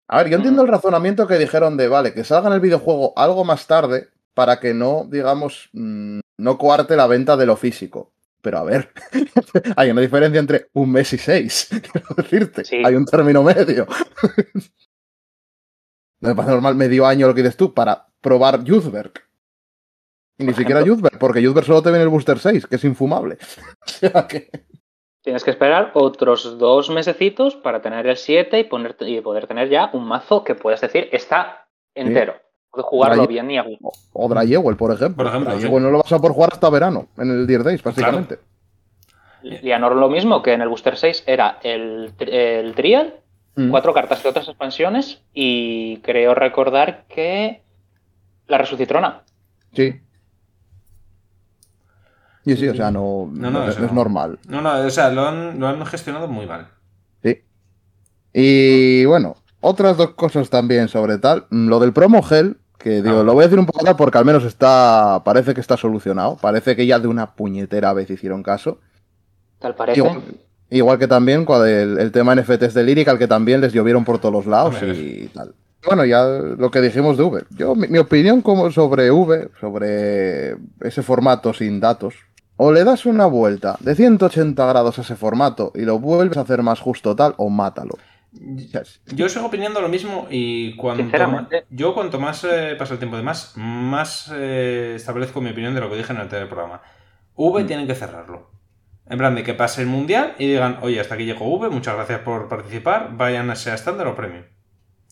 A 0.10 0.18
ver, 0.18 0.30
yo 0.30 0.36
entiendo 0.38 0.62
el 0.64 0.68
razonamiento 0.68 1.26
que 1.26 1.38
dijeron 1.38 1.78
de, 1.78 1.88
vale, 1.88 2.14
que 2.14 2.26
salga 2.26 2.50
en 2.50 2.56
el 2.56 2.60
videojuego 2.60 3.14
algo 3.16 3.46
más 3.46 3.66
tarde 3.66 4.10
para 4.34 4.60
que 4.60 4.74
no, 4.74 5.06
digamos, 5.10 5.70
mm, 5.72 6.20
no 6.38 6.58
coarte 6.58 6.98
la 6.98 7.08
venta 7.08 7.38
de 7.38 7.46
lo 7.46 7.56
físico. 7.56 8.12
Pero 8.42 8.60
a 8.60 8.64
ver, 8.64 8.92
hay 9.76 9.92
una 9.92 10.02
diferencia 10.02 10.40
entre 10.40 10.70
un 10.74 10.92
mes 10.92 11.12
y 11.14 11.18
seis, 11.18 11.68
quiero 11.92 12.08
decirte. 12.16 12.66
Sí. 12.66 12.82
Hay 12.84 12.96
un 12.96 13.06
término 13.06 13.44
medio. 13.44 13.86
No 16.22 16.30
me 16.30 16.36
parece 16.36 16.54
normal 16.54 16.76
medio 16.76 17.06
año 17.06 17.28
lo 17.28 17.34
que 17.34 17.42
dices 17.42 17.58
tú 17.58 17.74
para 17.74 18.08
probar 18.22 18.64
Youthberg. 18.64 19.14
Y 20.38 20.46
ni 20.46 20.54
siquiera. 20.54 20.82
Youthberg, 20.84 21.20
porque 21.20 21.42
Youthberg 21.42 21.66
solo 21.66 21.82
te 21.82 21.90
viene 21.90 22.04
el 22.04 22.10
Booster 22.10 22.40
6, 22.40 22.68
que 22.68 22.76
es 22.78 22.84
infumable. 22.84 23.38
O 23.86 23.90
sea 23.90 24.28
que... 24.28 24.50
Tienes 25.22 25.44
que 25.44 25.52
esperar 25.52 25.92
otros 25.96 26.58
dos 26.58 26.90
mesecitos 26.90 27.58
para 27.58 27.82
tener 27.82 28.08
el 28.08 28.16
7 28.16 28.58
y, 28.58 28.64
ponerte, 28.64 29.10
y 29.10 29.20
poder 29.20 29.48
tener 29.48 29.70
ya 29.70 29.90
un 29.92 30.08
mazo 30.08 30.46
que 30.46 30.56
puedes 30.56 30.80
decir 30.80 31.10
está 31.12 31.68
entero. 31.94 32.36
Puedes 32.72 32.86
jugarlo 32.86 33.26
bien 33.28 33.50
y 33.52 33.58
a 33.58 33.64
gusto. 33.64 33.90
O 34.14 34.28
Drayewell, 34.30 34.78
por 34.78 34.92
ejemplo. 34.94 35.18
Por 35.18 35.28
ejemplo, 35.28 35.52
Drayewell 35.54 35.82
sí. 35.82 35.84
no 35.86 35.92
lo 35.92 35.98
vas 36.04 36.12
a 36.12 36.18
poder 36.20 36.34
jugar 36.34 36.50
hasta 36.54 36.70
verano, 36.70 37.08
en 37.18 37.30
el 37.32 37.48
Dear 37.48 37.64
Days, 37.64 37.82
prácticamente. 37.82 38.40
Lianor 39.42 39.96
lo 39.96 40.10
mismo 40.10 40.42
que 40.42 40.54
en 40.54 40.62
el 40.62 40.68
Booster 40.70 40.98
6 40.98 41.24
era 41.26 41.60
el, 41.64 42.14
el 42.20 42.74
Trial, 42.76 43.16
Mm. 43.56 43.72
cuatro 43.72 43.94
cartas 43.94 44.22
de 44.24 44.30
otras 44.30 44.48
expansiones 44.48 45.22
y 45.34 45.98
creo 45.98 46.34
recordar 46.36 47.06
que 47.10 47.62
la 48.48 48.58
Resucitrona. 48.60 49.24
Sí. 49.74 50.00
Sí, 52.46 52.56
sí, 52.56 52.68
o 52.70 52.76
sea, 52.76 52.90
no, 52.92 53.30
No, 53.34 53.52
no, 53.52 53.64
es, 53.68 53.76
es 53.76 53.82
no. 53.82 53.94
normal. 53.94 54.40
No, 54.48 54.62
no, 54.62 54.86
o 54.86 54.90
sea, 54.90 55.10
lo 55.10 55.26
han, 55.28 55.60
lo 55.60 55.68
han 55.68 55.86
gestionado 55.88 56.28
muy 56.28 56.46
mal. 56.46 56.68
Sí. 57.22 57.42
Y 58.34 59.06
bueno, 59.06 59.36
otras 59.62 59.98
dos 59.98 60.12
cosas 60.12 60.50
también 60.50 60.88
sobre 60.88 61.18
tal. 61.18 61.46
Mm, 61.50 61.68
Lo 61.70 61.80
del 61.80 61.94
promo 61.94 62.22
gel, 62.22 62.58
que 62.78 63.02
digo, 63.02 63.20
Ah. 63.20 63.24
lo 63.24 63.34
voy 63.34 63.44
a 63.44 63.48
decir 63.48 63.60
un 63.60 63.66
poco 63.66 63.84
tal 63.84 63.96
porque 63.96 64.18
al 64.18 64.26
menos 64.26 64.44
está. 64.46 65.22
Parece 65.26 65.54
que 65.54 65.62
está 65.62 65.76
solucionado. 65.78 66.38
Parece 66.38 66.76
que 66.76 66.86
ya 66.86 67.00
de 67.00 67.08
una 67.08 67.34
puñetera 67.36 67.92
vez 67.94 68.10
hicieron 68.10 68.42
caso. 68.44 68.80
Tal 69.60 69.76
parece. 69.76 70.00
Igual, 70.00 70.22
igual 70.70 71.00
que 71.00 71.08
también 71.08 71.44
con 71.46 71.68
el, 71.68 71.98
el 72.00 72.12
tema 72.12 72.36
NFTs 72.36 72.74
de 72.74 72.84
Lyrical, 72.84 73.18
que 73.18 73.28
también 73.28 73.60
les 73.62 73.74
llovieron 73.74 74.06
por 74.06 74.20
todos 74.20 74.34
los 74.34 74.46
lados 74.46 74.76
y 74.82 75.28
tal. 75.34 75.54
Bueno, 75.86 76.04
ya 76.06 76.24
lo 76.26 76.72
que 76.72 76.82
dijimos 76.82 77.18
de 77.18 77.24
V. 77.24 77.44
Yo, 77.58 77.74
mi, 77.76 77.88
mi 77.88 78.00
opinión 78.00 78.42
como 78.42 78.70
sobre 78.72 79.12
V, 79.12 79.50
sobre 79.62 80.58
ese 80.82 81.02
formato 81.04 81.54
sin 81.54 81.80
datos, 81.80 82.16
o 82.58 82.72
le 82.74 82.84
das 82.84 83.06
una 83.06 83.26
vuelta 83.26 83.78
de 83.80 83.96
180 83.96 84.66
grados 84.66 85.00
a 85.00 85.02
ese 85.04 85.16
formato 85.16 85.72
y 85.76 85.82
lo 85.82 85.98
vuelves 86.00 86.38
a 86.38 86.42
hacer 86.42 86.64
más 86.64 86.82
justo 86.82 87.16
tal, 87.16 87.34
o 87.38 87.50
mátalo. 87.50 87.98
Yo 88.32 89.28
sigo 89.28 89.48
opinando 89.48 89.82
lo 89.82 89.90
mismo 89.90 90.28
y 90.30 90.76
cuanto 90.76 91.04
más, 91.28 91.48
yo 91.70 91.94
cuanto 91.96 92.20
más 92.20 92.44
eh, 92.44 92.76
pasa 92.78 92.94
el 92.94 93.00
tiempo 93.00 93.18
de 93.18 93.24
más, 93.24 93.54
más 93.56 94.32
eh, 94.34 94.94
establezco 94.96 95.42
mi 95.42 95.50
opinión 95.50 95.74
de 95.74 95.82
lo 95.82 95.90
que 95.90 95.98
dije 95.98 96.14
en 96.14 96.20
el 96.20 96.28
teleprograma. 96.30 96.82
V 97.36 97.64
Mm. 97.64 97.68
tienen 97.68 97.88
que 97.88 97.96
cerrarlo. 97.96 98.52
En 99.10 99.18
plan 99.18 99.34
de 99.34 99.44
que 99.44 99.56
pase 99.56 99.82
el 99.82 99.88
mundial 99.88 100.36
y 100.38 100.48
digan, 100.48 100.78
oye, 100.82 101.00
hasta 101.00 101.16
aquí 101.16 101.26
llegó 101.26 101.48
V, 101.58 101.70
muchas 101.70 101.96
gracias 101.96 102.20
por 102.20 102.48
participar, 102.48 103.18
vayan 103.18 103.50
a 103.50 103.56
sea 103.56 103.74
estándar 103.74 104.06
o 104.08 104.16
premium. 104.16 104.44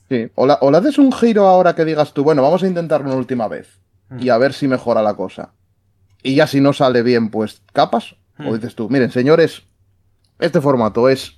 Sí. 0.10 0.30
O, 0.36 0.46
la- 0.46 0.60
o 0.62 0.70
le 0.70 0.78
haces 0.78 1.00
un 1.00 1.12
giro 1.12 1.48
ahora 1.48 1.74
que 1.74 1.84
digas 1.86 2.14
tú, 2.14 2.24
bueno, 2.24 2.44
vamos 2.44 2.62
a 2.64 2.68
intentarlo 2.68 3.08
una 3.08 3.16
última 3.18 3.48
vez 3.48 3.82
Mm. 4.10 4.20
y 4.22 4.30
a 4.30 4.38
ver 4.38 4.54
si 4.54 4.68
mejora 4.68 5.02
la 5.02 5.16
cosa. 5.16 5.54
Y 6.22 6.36
ya 6.36 6.46
si 6.48 6.62
no 6.62 6.72
sale 6.74 7.02
bien, 7.02 7.30
pues 7.32 7.62
capas. 7.74 8.16
Mm. 8.38 8.48
O 8.48 8.54
dices 8.56 8.76
tú, 8.76 8.88
miren, 8.90 9.10
señores, 9.10 9.64
este 10.40 10.62
formato 10.62 11.10
es 11.10 11.37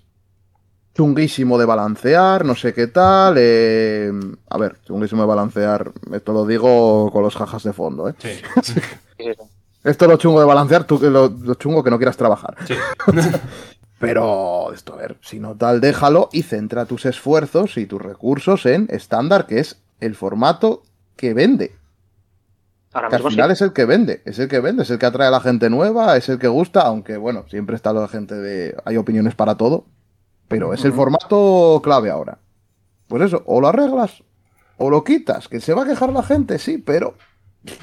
chunguísimo 0.95 1.57
de 1.57 1.65
balancear, 1.65 2.45
no 2.45 2.55
sé 2.55 2.73
qué 2.73 2.87
tal. 2.87 3.35
eh, 3.37 4.11
A 4.49 4.57
ver, 4.57 4.77
chunguísimo 4.85 5.21
de 5.21 5.27
balancear, 5.27 5.91
esto 6.13 6.33
lo 6.33 6.45
digo 6.45 7.11
con 7.11 7.23
los 7.23 7.35
jajas 7.35 7.63
de 7.63 7.73
fondo, 7.73 8.09
¿eh? 8.09 8.15
Sí. 8.17 8.29
Esto 9.81 10.05
es 10.05 10.11
lo 10.11 10.17
chungo 10.17 10.41
de 10.41 10.45
balancear, 10.45 10.83
tú 10.83 10.99
que 10.99 11.09
lo, 11.09 11.29
lo 11.29 11.53
chungo 11.55 11.81
que 11.83 11.89
no 11.89 11.97
quieras 11.97 12.17
trabajar. 12.17 12.55
sí. 12.67 12.75
Pero 13.99 14.71
esto, 14.73 14.93
a 14.93 14.97
ver, 14.97 15.17
si 15.21 15.39
no 15.41 15.55
tal, 15.55 15.81
déjalo 15.81 16.29
y 16.31 16.43
centra 16.43 16.85
tus 16.85 17.05
esfuerzos 17.05 17.75
y 17.77 17.85
tus 17.85 18.01
recursos 18.01 18.65
en 18.65 18.87
estándar, 18.89 19.45
que 19.45 19.59
es 19.59 19.81
el 19.99 20.15
formato 20.15 20.83
que 21.17 21.33
vende. 21.33 21.75
Ahora 22.93 23.09
Que 23.09 23.17
al 23.17 23.23
sí. 23.23 23.27
final 23.31 23.51
es 23.51 23.61
el 23.61 23.73
que 23.73 23.83
vende, 23.83 24.21
es 24.23 24.39
el 24.39 24.47
que 24.47 24.61
vende, 24.61 24.83
es 24.83 24.89
el 24.89 24.99
que 24.99 25.05
atrae 25.05 25.27
a 25.27 25.31
la 25.31 25.41
gente 25.41 25.69
nueva, 25.69 26.15
es 26.15 26.29
el 26.29 26.39
que 26.39 26.47
gusta, 26.47 26.81
aunque 26.81 27.17
bueno, 27.17 27.43
siempre 27.49 27.75
está 27.75 27.91
la 27.91 28.07
gente 28.07 28.35
de. 28.35 28.73
Hay 28.85 28.95
opiniones 28.95 29.35
para 29.35 29.55
todo, 29.55 29.85
pero 30.49 30.73
es 30.73 30.83
el 30.83 30.91
formato 30.91 31.79
clave 31.81 32.09
ahora. 32.09 32.39
Pues 33.07 33.23
eso, 33.23 33.43
o 33.45 33.61
lo 33.61 33.69
arreglas 33.69 34.21
o 34.77 34.89
lo 34.89 35.03
quitas, 35.03 35.47
que 35.47 35.61
se 35.61 35.73
va 35.73 35.83
a 35.83 35.85
quejar 35.85 36.11
la 36.11 36.23
gente, 36.23 36.59
sí, 36.59 36.77
pero 36.77 37.15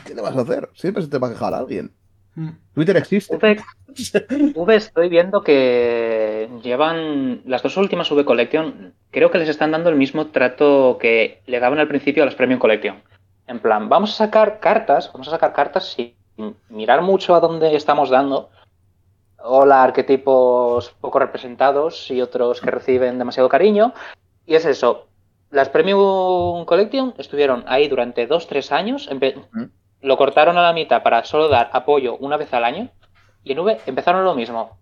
¿qué 0.04 0.14
le 0.14 0.22
vas 0.22 0.36
a 0.36 0.42
hacer? 0.42 0.68
Siempre 0.74 1.02
se 1.02 1.08
te 1.08 1.18
va 1.18 1.28
a 1.28 1.30
quejar 1.30 1.54
alguien. 1.54 1.92
Mm. 2.34 2.50
Twitter 2.74 2.96
existe. 2.96 3.36
V, 3.36 4.52
V 4.54 4.76
estoy 4.76 5.08
viendo 5.08 5.42
que 5.42 6.50
llevan 6.62 7.42
las 7.46 7.62
dos 7.62 7.76
últimas 7.76 8.10
V 8.10 8.24
Collection, 8.24 8.94
creo 9.10 9.30
que 9.30 9.38
les 9.38 9.48
están 9.48 9.70
dando 9.70 9.88
el 9.88 9.96
mismo 9.96 10.26
trato 10.28 10.98
que 11.00 11.42
le 11.46 11.60
daban 11.60 11.78
al 11.78 11.88
principio 11.88 12.22
a 12.22 12.26
las 12.26 12.34
Premium 12.34 12.60
Collection. 12.60 13.02
En 13.46 13.60
plan, 13.60 13.88
vamos 13.88 14.12
a 14.12 14.26
sacar 14.26 14.58
cartas, 14.60 15.10
vamos 15.12 15.28
a 15.28 15.32
sacar 15.32 15.52
cartas 15.52 15.94
sin 15.94 16.14
mirar 16.68 17.02
mucho 17.02 17.34
a 17.34 17.40
dónde 17.40 17.74
estamos 17.76 18.10
dando. 18.10 18.50
Hola, 19.48 19.82
arquetipos 19.84 20.90
poco 21.00 21.18
representados 21.18 22.10
y 22.10 22.20
otros 22.20 22.60
que 22.60 22.70
reciben 22.70 23.18
demasiado 23.18 23.48
cariño. 23.48 23.92
Y 24.44 24.54
es 24.56 24.64
eso. 24.64 25.06
Las 25.50 25.68
Premium 25.68 26.64
Collection 26.64 27.14
estuvieron 27.18 27.64
ahí 27.68 27.86
durante 27.88 28.26
2-3 28.28 28.72
años. 28.72 29.08
empe- 29.10 29.36
Mm. 29.52 29.64
Lo 30.02 30.16
cortaron 30.16 30.58
a 30.58 30.62
la 30.62 30.72
mitad 30.72 31.02
para 31.02 31.24
solo 31.24 31.48
dar 31.48 31.70
apoyo 31.72 32.16
una 32.18 32.36
vez 32.36 32.52
al 32.52 32.64
año. 32.64 32.88
Y 33.44 33.52
en 33.52 33.60
V 33.60 33.78
empezaron 33.86 34.24
lo 34.24 34.34
mismo. 34.34 34.76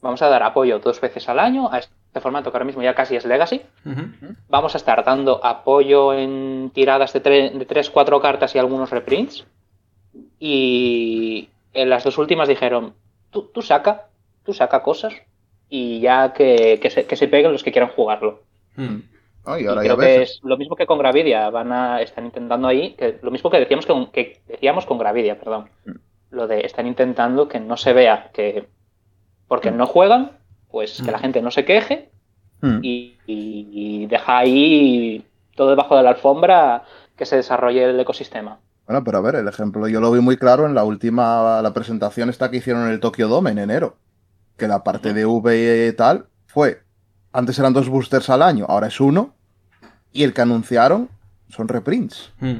Vamos 0.00 0.22
a 0.22 0.28
dar 0.28 0.42
apoyo 0.42 0.78
dos 0.78 1.00
veces 1.00 1.28
al 1.28 1.38
año 1.38 1.68
a 1.72 1.78
este 1.78 2.20
formato 2.20 2.50
que 2.50 2.56
ahora 2.56 2.64
mismo 2.64 2.82
ya 2.82 2.94
casi 2.94 3.16
es 3.16 3.24
Legacy. 3.26 3.62
Vamos 4.48 4.74
a 4.74 4.78
estar 4.78 5.04
dando 5.04 5.44
apoyo 5.44 6.14
en 6.14 6.70
tiradas 6.72 7.12
de, 7.12 7.20
de 7.20 7.66
3-4 7.66 8.20
cartas 8.20 8.54
y 8.54 8.58
algunos 8.58 8.90
reprints. 8.90 9.44
Y 10.38 11.48
en 11.72 11.90
las 11.90 12.04
dos 12.04 12.18
últimas 12.18 12.48
dijeron, 12.48 12.94
tú, 13.30 13.50
tú 13.52 13.62
saca, 13.62 14.08
tú 14.44 14.52
saca 14.52 14.82
cosas 14.82 15.14
y 15.68 16.00
ya 16.00 16.32
que, 16.32 16.78
que 16.80 16.90
se, 16.90 17.06
que 17.06 17.16
se 17.16 17.28
peguen 17.28 17.52
los 17.52 17.62
que 17.64 17.72
quieran 17.72 17.90
jugarlo. 17.90 18.42
Mm. 18.76 18.96
Ah, 19.44 19.60
y 19.60 19.66
ahora 19.66 19.82
creo 19.82 19.96
que 19.96 20.22
es 20.22 20.40
lo 20.42 20.56
mismo 20.56 20.74
que 20.74 20.86
con 20.86 20.98
Gravidia, 20.98 21.48
van 21.50 21.72
a, 21.72 22.02
están 22.02 22.24
intentando 22.24 22.66
ahí, 22.66 22.94
que, 22.94 23.18
lo 23.22 23.30
mismo 23.30 23.48
que 23.50 23.60
decíamos 23.60 23.86
con, 23.86 24.10
que 24.10 24.40
decíamos 24.48 24.86
con 24.86 24.98
Gravidia, 24.98 25.38
perdón. 25.38 25.68
Mm. 25.84 25.92
Lo 26.30 26.46
de 26.48 26.60
están 26.66 26.86
intentando 26.88 27.48
que 27.48 27.60
no 27.60 27.76
se 27.76 27.92
vea 27.92 28.30
que 28.32 28.66
porque 29.46 29.70
no 29.70 29.86
juegan, 29.86 30.32
pues 30.70 31.00
que 31.02 31.12
la 31.12 31.20
gente 31.20 31.40
no 31.40 31.50
se 31.52 31.64
queje 31.64 32.10
y, 32.82 33.14
y- 33.26 33.68
y 33.72 34.06
deja 34.06 34.38
ahí 34.38 35.24
todo 35.54 35.70
debajo 35.70 35.96
de 35.96 36.02
la 36.02 36.10
alfombra 36.10 36.82
que 37.16 37.24
se 37.26 37.36
desarrolle 37.36 37.84
el 37.84 38.00
ecosistema. 38.00 38.58
Bueno, 38.86 39.02
pero 39.02 39.18
a 39.18 39.20
ver, 39.20 39.34
el 39.34 39.48
ejemplo 39.48 39.88
yo 39.88 40.00
lo 40.00 40.12
vi 40.12 40.20
muy 40.20 40.36
claro 40.36 40.66
en 40.66 40.74
la 40.74 40.84
última, 40.84 41.60
la 41.60 41.74
presentación 41.74 42.30
esta 42.30 42.50
que 42.50 42.58
hicieron 42.58 42.84
en 42.84 42.92
el 42.92 43.00
Tokyo 43.00 43.28
Dome 43.28 43.50
en 43.50 43.58
enero. 43.58 43.96
Que 44.56 44.68
la 44.68 44.84
parte 44.84 45.12
de 45.12 45.26
V 45.26 45.88
y 45.88 45.92
tal 45.92 46.28
fue, 46.46 46.82
antes 47.32 47.58
eran 47.58 47.72
dos 47.72 47.88
boosters 47.88 48.30
al 48.30 48.42
año, 48.42 48.64
ahora 48.68 48.86
es 48.86 49.00
uno. 49.00 49.34
Y 50.12 50.22
el 50.22 50.32
que 50.32 50.40
anunciaron 50.40 51.10
son 51.48 51.68
reprints. 51.68 52.32
Mm. 52.40 52.56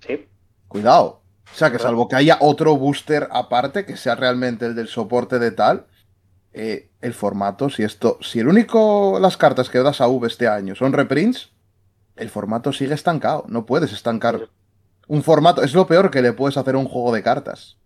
Sí. 0.00 0.26
Cuidado. 0.68 1.22
O 1.52 1.54
sea, 1.54 1.70
que 1.70 1.78
salvo 1.78 2.08
que 2.08 2.16
haya 2.16 2.38
otro 2.40 2.76
booster 2.76 3.28
aparte, 3.30 3.84
que 3.84 3.96
sea 3.96 4.14
realmente 4.14 4.64
el 4.64 4.74
del 4.74 4.88
soporte 4.88 5.38
de 5.38 5.50
tal, 5.50 5.86
eh, 6.54 6.90
el 7.02 7.12
formato, 7.12 7.68
si 7.68 7.82
esto, 7.82 8.18
si 8.22 8.40
el 8.40 8.48
único, 8.48 9.18
las 9.20 9.36
cartas 9.36 9.68
que 9.68 9.78
das 9.78 10.00
a 10.00 10.08
V 10.08 10.26
este 10.26 10.48
año 10.48 10.74
son 10.74 10.94
reprints, 10.94 11.52
el 12.16 12.30
formato 12.30 12.72
sigue 12.72 12.94
estancado. 12.94 13.44
No 13.48 13.66
puedes 13.66 13.92
estancar 13.92 14.48
un 15.12 15.22
formato. 15.22 15.62
Es 15.62 15.74
lo 15.74 15.86
peor 15.86 16.10
que 16.10 16.22
le 16.22 16.32
puedes 16.32 16.56
hacer 16.56 16.74
a 16.74 16.78
un 16.78 16.86
juego 16.88 17.12
de 17.12 17.22
cartas. 17.22 17.76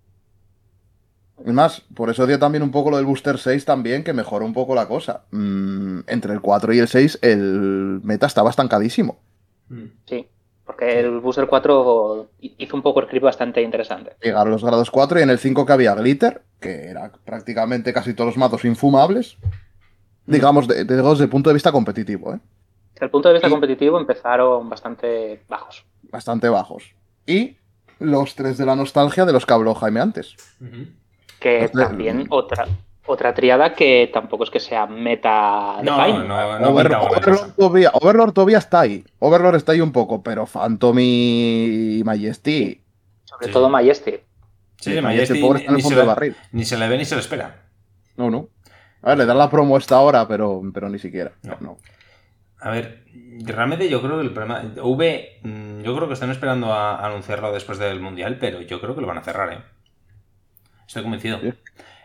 Es 1.44 1.52
más, 1.52 1.80
por 1.94 2.08
eso 2.08 2.26
dio 2.26 2.38
también 2.38 2.62
un 2.62 2.70
poco 2.70 2.90
lo 2.90 2.96
del 2.96 3.05
Booster 3.06 3.36
6 3.38 3.64
también, 3.64 4.05
que 4.05 4.12
mejoró 4.12 4.44
un 4.46 4.55
poco 4.55 4.74
la 4.74 4.86
cosa. 4.86 5.24
Mm, 5.32 6.00
entre 6.06 6.32
el 6.32 6.40
4 6.40 6.72
y 6.72 6.78
el 6.78 6.88
6, 6.88 7.18
el 7.22 8.00
meta 8.02 8.26
estaba 8.26 8.50
estancadísimo. 8.50 9.18
Mm. 9.68 9.84
Sí. 10.06 10.26
Porque 10.64 10.98
el 11.00 11.20
Booster 11.20 11.46
4 11.46 12.28
hizo 12.40 12.76
un 12.76 12.82
poco 12.82 13.00
el 13.00 13.06
clip 13.06 13.22
bastante 13.22 13.60
interesante. 13.62 14.16
Llegaron 14.22 14.50
los 14.52 14.64
grados 14.64 14.90
4 14.90 15.18
y 15.20 15.22
en 15.22 15.30
el 15.30 15.38
5 15.38 15.66
que 15.66 15.72
había 15.72 15.94
Glitter, 15.94 16.42
que 16.60 16.86
era 16.88 17.12
prácticamente 17.24 17.92
casi 17.92 18.14
todos 18.14 18.28
los 18.28 18.36
mazos 18.36 18.64
infumables. 18.64 19.36
Digamos, 20.26 20.66
de- 20.66 20.84
de- 20.84 20.96
desde 20.96 21.24
el 21.24 21.30
punto 21.30 21.50
de 21.50 21.55
vista 21.55 21.70
competitivo, 21.70 22.34
¿eh? 22.34 22.40
Desde 22.94 23.06
el 23.06 23.10
punto 23.10 23.28
de 23.28 23.34
vista 23.34 23.46
Y- 23.48 23.50
competitivo 23.50 23.98
empezaron 24.00 24.68
bastante 24.68 25.42
bajos. 25.48 25.84
bastante 26.10 26.48
bajos. 26.48 26.94
Y 27.26 27.56
los 27.98 28.34
tres 28.34 28.58
de 28.58 28.66
la 28.66 28.76
nostalgia 28.76 29.24
de 29.24 29.32
los 29.32 29.46
que 29.46 29.52
habló 29.55 29.74
Jaime 29.74 30.00
antes. 30.00 30.36
Que 31.40 31.68
también 31.72 32.26
otra, 32.30 32.66
otra 33.06 33.34
triada 33.34 33.74
que 33.74 34.10
tampoco 34.12 34.44
es 34.44 34.50
que 34.50 34.60
sea 34.60 34.86
meta 34.86 35.78
No, 35.82 35.96
no, 36.24 36.58
no 36.58 36.70
Over- 36.70 36.94
Overlord, 36.96 37.52
todavía, 37.56 37.90
Overlord 37.94 38.32
todavía 38.32 38.58
está 38.58 38.80
ahí. 38.80 39.05
Overlord 39.18 39.56
está 39.56 39.72
ahí 39.72 39.80
un 39.80 39.92
poco, 39.92 40.22
pero 40.22 40.46
Phantom 40.46 40.96
y 41.00 42.02
Majesty. 42.05 42.80
Sobre 43.24 43.46
Sí. 43.48 43.52
todo 43.52 43.68
Majesty. 43.68 44.12
Sí, 44.80 44.90
Majesty 45.00 45.02
Majesty 45.02 45.40
pobre 45.40 45.58
está 45.60 45.70
en 45.70 45.76
ni 45.76 45.82
el 45.82 45.88
se, 45.88 45.94
le, 45.96 46.02
barril. 46.05 46.36
ni 46.52 46.64
se 46.64 46.76
le 46.76 46.88
ve 46.88 46.98
ni 46.98 47.05
se 47.05 47.14
le 47.14 47.20
espera. 47.22 47.62
No, 48.16 48.30
no. 48.30 48.48
A 49.02 49.10
ver, 49.10 49.18
le 49.18 49.26
dan 49.26 49.38
la 49.38 49.50
promo 49.50 49.76
esta 49.78 49.98
hora, 50.00 50.26
pero, 50.28 50.62
pero 50.72 50.88
ni 50.88 50.98
siquiera. 50.98 51.32
No. 51.42 51.56
No. 51.60 51.78
A 52.60 52.70
ver, 52.70 53.05
realmente 53.44 53.89
yo 53.89 54.01
creo 54.02 54.17
que 54.17 54.23
el 54.25 54.33
problema. 54.33 54.62
V, 54.83 55.39
mm, 55.43 55.83
yo 55.83 55.94
creo 55.94 56.09
que 56.09 56.15
están 56.15 56.31
esperando 56.31 56.73
a 56.73 57.05
anunciarlo 57.07 57.52
después 57.52 57.78
del 57.78 58.01
mundial, 58.01 58.39
pero 58.41 58.60
yo 58.62 58.81
creo 58.81 58.94
que 58.94 59.01
lo 59.02 59.07
van 59.07 59.18
a 59.18 59.23
cerrar, 59.23 59.52
¿eh? 59.52 59.59
Estoy 60.86 61.02
convencido. 61.02 61.39
Sí. 61.41 61.52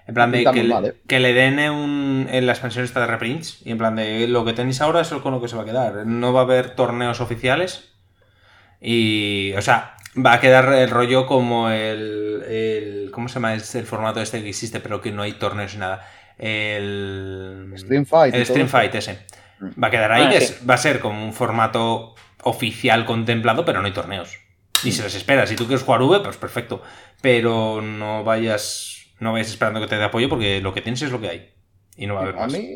En 0.08 0.14
plan 0.16 0.32
de 0.32 0.44
que, 0.44 0.64
le- 0.64 0.74
mal, 0.74 0.86
¿eh? 0.86 0.96
que 1.08 1.20
le 1.20 1.34
den 1.34 1.60
un, 1.70 2.28
en 2.30 2.46
la 2.46 2.52
expansión 2.54 2.84
esta 2.84 3.00
de 3.02 3.08
reprints. 3.08 3.62
Y 3.66 3.72
en 3.72 3.78
plan 3.78 3.96
de 3.96 4.28
lo 4.28 4.44
que 4.44 4.54
tenéis 4.54 4.82
ahora 4.82 5.02
es 5.02 5.10
con 5.10 5.32
lo 5.32 5.42
que 5.42 5.48
se 5.48 5.56
va 5.56 5.62
a 5.62 5.66
quedar. 5.66 6.06
No 6.06 6.34
va 6.34 6.42
a 6.42 6.44
haber 6.44 6.76
torneos 6.76 7.22
oficiales. 7.22 7.94
Y. 8.82 9.54
O 9.58 9.62
sea, 9.62 9.96
va 10.18 10.34
a 10.34 10.40
quedar 10.42 10.74
el 10.74 10.90
rollo 10.90 11.28
como 11.28 11.70
el. 11.70 12.44
el 12.48 13.12
¿Cómo 13.14 13.28
se 13.30 13.36
llama? 13.36 13.54
Es 13.54 13.74
el 13.76 13.86
formato 13.86 14.22
este 14.22 14.42
que 14.42 14.50
existe, 14.50 14.80
pero 14.80 15.02
que 15.02 15.12
no 15.12 15.22
hay 15.22 15.34
torneos 15.34 15.74
ni 15.76 15.80
nada. 15.80 16.06
El. 16.38 17.74
Stream 17.78 18.06
Fight. 18.06 18.34
El 18.34 18.46
Stream. 18.46 18.68
Fight 18.68 18.96
ese. 18.96 19.20
Va 19.82 19.88
a 19.88 19.92
quedar 19.92 20.12
ahí, 20.12 20.24
Ah, 20.28 20.30
que 20.30 20.42
sí. 20.42 20.54
es- 20.54 20.70
va 20.70 20.74
a 20.74 20.78
ser 20.78 21.00
como 21.00 21.24
un 21.24 21.34
formato 21.34 22.16
oficial 22.44 23.06
contemplado, 23.06 23.64
pero 23.66 23.80
no 23.82 23.86
hay 23.88 23.94
torneos. 23.94 24.38
Ni 24.84 24.92
se 24.92 25.04
les 25.04 25.14
espera. 25.16 25.46
Si 25.46 25.56
tú 25.56 25.66
quieres 25.68 25.84
jugar 25.84 26.02
V, 26.02 26.20
pues 26.22 26.38
perfecto. 26.38 26.82
Pero 27.22 27.82
no 27.82 28.24
vayas. 28.24 29.06
No 29.20 29.32
vayas 29.34 29.50
esperando 29.50 29.80
que 29.80 29.86
te 29.88 29.98
dé 29.98 30.04
apoyo 30.04 30.28
porque 30.30 30.60
lo 30.62 30.74
que 30.74 30.82
tienes 30.82 31.02
es 31.04 31.12
lo 31.12 31.22
que 31.22 31.30
hay. 31.30 31.50
Y 31.96 32.08
no 32.08 32.16
va 32.16 32.22
a 32.22 32.24
haber 32.24 32.36
A 32.38 32.40
más. 32.40 32.54
mí, 32.54 32.68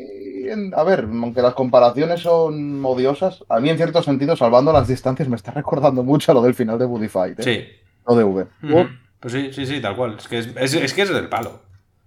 en- 0.48 0.72
a 0.76 0.84
ver, 0.84 1.00
aunque 1.10 1.42
las 1.42 1.54
comparaciones 1.54 2.20
son 2.20 2.84
odiosas, 2.84 3.42
a 3.48 3.58
mí 3.58 3.68
en 3.70 3.76
cierto 3.76 4.00
sentido, 4.04 4.36
salvando 4.36 4.72
las 4.72 4.86
distancias, 4.86 5.28
me 5.28 5.34
está 5.34 5.50
recordando 5.50 6.04
mucho 6.04 6.30
a 6.30 6.34
lo 6.36 6.42
del 6.42 6.54
final 6.54 6.78
de 6.78 6.84
Buddy 6.84 7.08
Fight. 7.08 7.40
¿eh? 7.40 7.42
Sí. 7.42 7.66
Lo 8.06 8.14
de 8.14 8.22
V. 8.22 8.46
Ujú. 8.62 8.88
Pues 9.18 9.32
sí, 9.32 9.52
sí, 9.52 9.66
sí, 9.66 9.80
tal 9.80 9.96
cual. 9.96 10.14
Es 10.18 10.28
que 10.28 10.38
es, 10.38 10.48
es- 10.56 10.74
es 10.74 10.94
que 10.94 11.02
es 11.02 11.08
del 11.08 11.28
palo. 11.28 11.62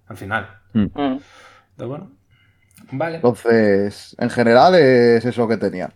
Al 0.08 0.16
final. 0.16 0.48
Pero 0.72 1.90
bueno. 1.90 2.12
Vale. 2.92 3.16
Entonces, 3.18 4.16
en 4.20 4.30
general 4.30 4.76
es 4.76 5.24
eso 5.26 5.48
que 5.48 5.58
tenía. 5.58 5.92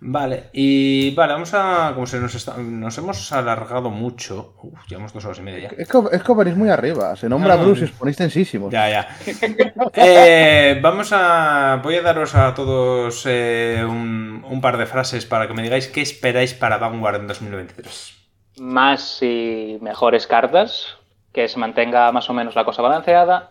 Vale, 0.00 0.44
y 0.52 1.12
vale, 1.16 1.32
vamos 1.32 1.52
a. 1.54 1.90
Como 1.92 2.06
se 2.06 2.20
nos 2.20 2.32
está- 2.36 2.56
nos 2.56 2.96
hemos 2.98 3.32
alargado 3.32 3.90
mucho. 3.90 4.54
Uf, 4.62 4.86
llevamos 4.86 5.12
dos 5.12 5.24
horas 5.24 5.38
y 5.40 5.42
media 5.42 5.70
ya. 5.70 5.76
Es 5.76 5.88
que, 5.88 5.98
es 6.12 6.22
que 6.22 6.34
venís 6.34 6.56
muy 6.56 6.68
arriba. 6.68 7.16
Se 7.16 7.28
nombra 7.28 7.54
No, 7.56 7.62
no, 7.62 7.66
Bruce 7.66 7.80
y 7.80 7.84
os 7.86 7.90
ponéis 7.90 8.16
tensísimos. 8.16 8.72
Ya, 8.72 8.88
ya. 8.88 9.08
Eh, 9.94 10.78
vamos 10.80 11.10
a. 11.12 11.80
Voy 11.82 11.96
a 11.96 12.02
daros 12.02 12.36
a 12.36 12.54
todos 12.54 13.24
eh, 13.26 13.84
un, 13.84 14.44
un 14.48 14.60
par 14.60 14.76
de 14.78 14.86
frases 14.86 15.26
para 15.26 15.48
que 15.48 15.54
me 15.54 15.62
digáis 15.62 15.88
qué 15.88 16.00
esperáis 16.00 16.54
para 16.54 16.78
Vanguard 16.78 17.16
en 17.16 17.26
2023. 17.26 18.14
Más 18.60 19.18
y 19.22 19.78
mejores 19.80 20.28
cartas, 20.28 20.96
que 21.32 21.48
se 21.48 21.58
mantenga 21.58 22.12
más 22.12 22.30
o 22.30 22.34
menos 22.34 22.54
la 22.54 22.64
cosa 22.64 22.82
balanceada 22.82 23.50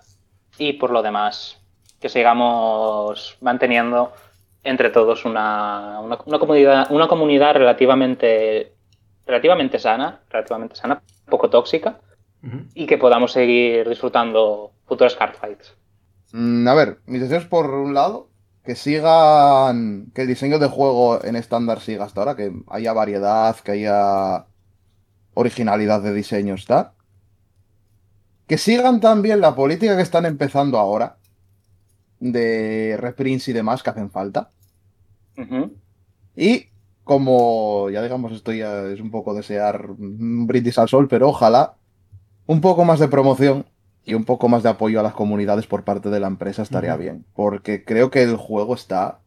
y 0.58 0.74
por 0.74 0.92
lo 0.92 1.02
demás 1.02 1.57
que 2.00 2.10
sigamos 2.10 3.38
manteniendo 3.42 4.14
entre 4.64 4.90
todos 4.90 5.26
una, 5.26 6.00
una, 6.02 6.18
una 6.26 6.40
comunidad, 6.40 6.92
una 6.92 7.08
comunidad 7.08 7.54
relativamente, 7.54 8.74
relativamente 9.26 9.80
sana, 9.80 10.20
relativamente 10.30 10.76
sana, 10.76 11.02
poco 11.30 11.50
tóxica 11.50 12.00
y 12.74 12.86
que 12.86 12.98
podamos 12.98 13.32
seguir 13.32 13.88
disfrutando 13.90 14.72
futuros 14.86 15.16
cardfights. 15.16 15.76
Mm, 16.32 16.68
a 16.68 16.74
ver, 16.74 17.00
mis 17.06 17.22
deseos 17.22 17.46
por 17.46 17.70
un 17.74 17.94
lado, 17.94 18.30
que 18.64 18.76
sigan, 18.76 20.12
que 20.14 20.22
el 20.24 20.28
diseño 20.28 20.60
de 20.60 20.68
juego 20.68 21.24
en 21.24 21.36
estándar 21.36 21.80
siga 21.80 22.06
hasta 22.06 22.22
ahora, 22.22 22.36
que 22.36 22.52
haya 22.70 22.94
variedad, 22.94 23.56
que 23.58 23.72
haya 23.72 24.46
originalidad 25.34 26.02
de 26.02 26.14
diseño, 26.14 26.56
está. 26.56 26.94
Que 28.48 28.58
sigan 28.58 29.00
también 29.00 29.42
la 29.42 29.56
política 29.56 29.96
que 29.96 30.04
están 30.04 30.26
empezando 30.26 30.78
ahora, 30.78 31.17
de 32.20 32.98
reprints 33.00 33.48
y 33.48 33.54
demás 33.54 33.84
que 33.84 33.90
hacen 33.90 34.12
falta. 34.12 34.52
Y 36.36 36.68
como 37.04 37.90
ya 37.90 38.02
digamos, 38.04 38.34
esto 38.34 38.52
ya 38.52 38.84
es 38.88 39.00
un 39.00 39.12
poco 39.12 39.34
desear 39.34 39.92
un 39.92 40.48
brindis 40.48 40.78
al 40.78 40.90
sol, 40.90 41.08
pero 41.08 41.30
ojalá 41.30 41.76
un 42.46 42.62
poco 42.62 42.86
más 42.86 43.00
de 43.00 43.08
promoción 43.08 43.66
y 44.04 44.14
un 44.14 44.24
poco 44.24 44.48
más 44.48 44.64
de 44.64 44.70
apoyo 44.70 45.00
a 45.00 45.04
las 45.04 45.14
comunidades 45.14 45.68
por 45.68 45.84
parte 45.84 46.10
de 46.10 46.20
la 46.20 46.28
empresa 46.28 46.62
estaría 46.62 46.96
bien. 46.96 47.26
Porque 47.36 47.84
creo 47.84 48.10
que 48.10 48.24
el 48.24 48.38
juego 48.38 48.74
está, 48.74 49.20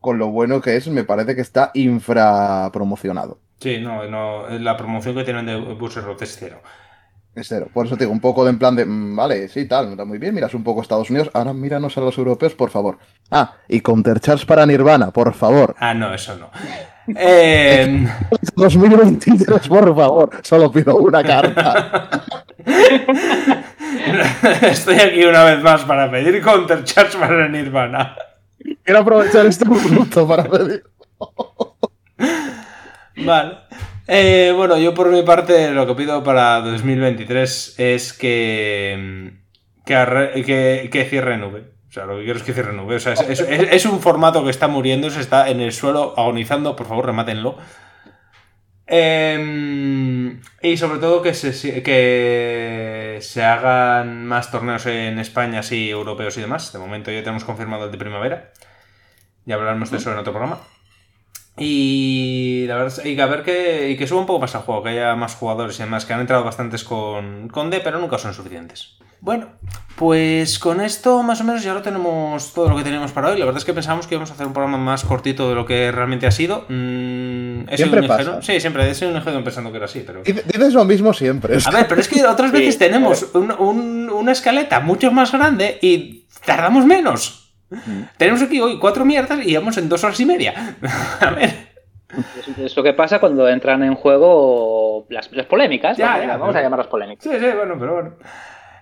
con 0.00 0.18
lo 0.18 0.30
bueno 0.30 0.60
que 0.60 0.76
es, 0.76 0.88
me 0.88 1.04
parece 1.04 1.36
que 1.36 1.42
está 1.42 1.70
infrapromocionado. 1.74 3.38
Sí, 3.60 3.78
no, 3.80 4.04
no, 4.08 4.48
la 4.58 4.76
promoción 4.76 5.14
que 5.14 5.24
tienen 5.24 5.46
de 5.46 5.56
Booster 5.56 6.04
Road 6.04 6.22
es 6.22 6.36
cero. 6.38 6.60
Es 7.36 7.48
cero. 7.48 7.68
Por 7.72 7.84
eso 7.84 7.96
te 7.98 8.04
digo, 8.04 8.12
un 8.12 8.20
poco 8.20 8.44
de 8.44 8.50
en 8.50 8.58
plan 8.58 8.74
de, 8.74 8.86
mm, 8.86 9.14
vale, 9.14 9.48
sí, 9.48 9.66
tal, 9.66 9.90
está 9.90 10.06
muy 10.06 10.16
bien, 10.16 10.34
miras 10.34 10.54
un 10.54 10.64
poco 10.64 10.80
Estados 10.80 11.10
Unidos, 11.10 11.30
ahora 11.34 11.52
míranos 11.52 11.96
a 11.98 12.00
los 12.00 12.16
europeos, 12.16 12.54
por 12.54 12.70
favor. 12.70 12.96
Ah, 13.30 13.52
y 13.68 13.82
Countercharge 13.82 14.46
para 14.46 14.64
Nirvana, 14.64 15.10
por 15.10 15.34
favor. 15.34 15.76
Ah, 15.78 15.92
no, 15.92 16.12
eso 16.14 16.34
no. 16.36 16.50
Eh, 17.14 18.04
2023, 18.56 19.68
por 19.68 19.94
favor, 19.94 20.30
solo 20.42 20.72
pido 20.72 20.96
una 20.96 21.22
carta. 21.22 22.10
estoy 24.62 24.96
aquí 24.96 25.24
una 25.24 25.44
vez 25.44 25.62
más 25.62 25.84
para 25.84 26.10
pedir 26.10 26.42
Countercharge 26.42 27.16
para 27.16 27.48
Nirvana. 27.48 28.16
Quiero 28.82 29.00
aprovechar 29.00 29.46
este 29.46 29.64
minuto 29.68 30.26
para 30.26 30.42
pedir. 30.50 30.82
Vale. 33.24 33.56
Eh, 34.08 34.52
bueno, 34.56 34.78
yo 34.78 34.94
por 34.94 35.10
mi 35.10 35.22
parte 35.22 35.70
lo 35.72 35.86
que 35.86 35.94
pido 35.94 36.22
para 36.22 36.60
2023 36.60 37.74
es 37.78 38.12
que, 38.12 39.32
que, 39.84 39.96
arre- 39.96 40.44
que, 40.44 40.88
que 40.92 41.04
cierre 41.04 41.36
nube. 41.38 41.72
O 41.88 41.92
sea, 41.92 42.04
lo 42.06 42.16
que 42.18 42.24
quiero 42.24 42.38
es 42.38 42.44
que 42.44 42.52
cierre 42.52 42.72
nube. 42.72 42.96
O 42.96 43.00
sea, 43.00 43.14
es, 43.14 43.86
un 43.86 44.00
formato 44.00 44.44
que 44.44 44.50
está 44.50 44.68
muriendo, 44.68 45.10
se 45.10 45.20
está 45.20 45.48
en 45.48 45.60
el 45.60 45.72
suelo 45.72 46.14
agonizando. 46.16 46.76
Por 46.76 46.86
favor, 46.86 47.06
remátenlo. 47.06 47.56
Eh, 48.88 50.38
y 50.62 50.76
sobre 50.76 50.98
todo 51.00 51.22
que 51.22 51.34
se, 51.34 51.82
que 51.82 53.20
hagan 53.42 54.26
más 54.26 54.50
torneos 54.52 54.86
en 54.86 55.18
España, 55.18 55.60
así 55.60 55.90
europeos 55.90 56.36
y 56.38 56.42
demás. 56.42 56.72
De 56.72 56.78
momento 56.78 57.10
ya 57.10 57.20
tenemos 57.20 57.44
confirmado 57.44 57.86
el 57.86 57.90
de 57.92 57.98
primavera. 57.98 58.52
Ya 59.44 59.54
hablaremos 59.56 59.90
de 59.90 59.96
eso 59.98 60.12
en 60.12 60.18
otro 60.18 60.32
programa. 60.32 60.60
Y 61.58 62.64
la 62.68 62.76
verdad 62.76 62.92
es- 62.98 63.06
y 63.06 63.16
que 63.16 63.22
a 63.22 63.26
ver 63.26 63.42
que, 63.42 63.90
y 63.90 63.96
que 63.96 64.06
suba 64.06 64.20
un 64.20 64.26
poco 64.26 64.40
más 64.40 64.54
al 64.54 64.62
juego, 64.62 64.82
que 64.82 64.90
haya 64.90 65.14
más 65.16 65.34
jugadores 65.34 65.78
y 65.78 65.82
demás, 65.82 66.04
que 66.04 66.12
han 66.12 66.20
entrado 66.20 66.44
bastantes 66.44 66.84
con, 66.84 67.48
con 67.48 67.70
D, 67.70 67.80
pero 67.80 67.98
nunca 67.98 68.18
son 68.18 68.34
suficientes. 68.34 68.96
Bueno, 69.22 69.46
pues 69.96 70.58
con 70.58 70.80
esto 70.82 71.22
más 71.22 71.40
o 71.40 71.44
menos 71.44 71.62
ya 71.62 71.72
lo 71.72 71.80
tenemos 71.80 72.52
todo 72.52 72.68
lo 72.68 72.76
que 72.76 72.84
teníamos 72.84 73.12
para 73.12 73.28
hoy. 73.30 73.38
La 73.38 73.46
verdad 73.46 73.58
es 73.58 73.64
que 73.64 73.72
pensábamos 73.72 74.06
que 74.06 74.14
íbamos 74.14 74.30
a 74.30 74.34
hacer 74.34 74.46
un 74.46 74.52
programa 74.52 74.76
más 74.76 75.04
cortito 75.04 75.48
de 75.48 75.54
lo 75.54 75.64
que 75.64 75.90
realmente 75.90 76.26
ha 76.26 76.30
sido. 76.30 76.66
Mm, 76.68 77.60
he 77.62 77.64
sido 77.64 77.76
Siempre 77.76 78.00
un 78.00 78.04
ingenuo. 78.04 78.34
pasa. 78.36 78.42
Sí, 78.42 78.60
siempre 78.60 78.88
he 78.90 78.94
sido 78.94 79.10
un 79.10 79.16
ingenuo 79.16 79.42
pensando 79.42 79.70
que 79.70 79.78
era 79.78 79.86
así, 79.86 80.04
pero... 80.06 80.22
Dice- 80.22 80.44
Dices 80.46 80.74
lo 80.74 80.84
mismo 80.84 81.14
siempre. 81.14 81.56
A 81.64 81.70
ver, 81.70 81.88
pero 81.88 82.00
es 82.02 82.08
que 82.08 82.24
otras 82.26 82.50
Sí, 82.50 82.56
veces 82.58 82.76
tenemos 82.78 83.26
un- 83.32 83.52
un- 83.52 84.10
una 84.10 84.32
escaleta 84.32 84.80
mucho 84.80 85.10
más 85.10 85.32
grande 85.32 85.78
y 85.80 86.26
tardamos 86.44 86.84
menos. 86.84 87.45
Tenemos 88.16 88.42
aquí 88.42 88.60
hoy 88.60 88.78
cuatro 88.78 89.04
mierdas 89.04 89.40
y 89.44 89.54
vamos 89.56 89.76
en 89.78 89.88
dos 89.88 90.02
horas 90.04 90.18
y 90.20 90.26
media. 90.26 90.76
A 91.20 91.30
ver. 91.30 91.66
Es, 92.58 92.76
lo 92.76 92.82
que 92.82 92.92
pasa 92.92 93.18
cuando 93.18 93.48
entran 93.48 93.82
en 93.82 93.94
juego 93.94 95.06
las, 95.10 95.30
las 95.32 95.46
polémicas. 95.46 95.96
Ya, 95.96 96.12
vamos, 96.12 96.22
ya, 96.22 96.32
vamos 96.32 96.46
pero- 96.48 96.58
a 96.58 96.62
llamarlas 96.62 96.86
polémicas. 96.86 97.24
Sí, 97.24 97.38
sí, 97.38 97.46
bueno, 97.56 97.74
pero 97.78 97.94
bueno. 97.94 98.12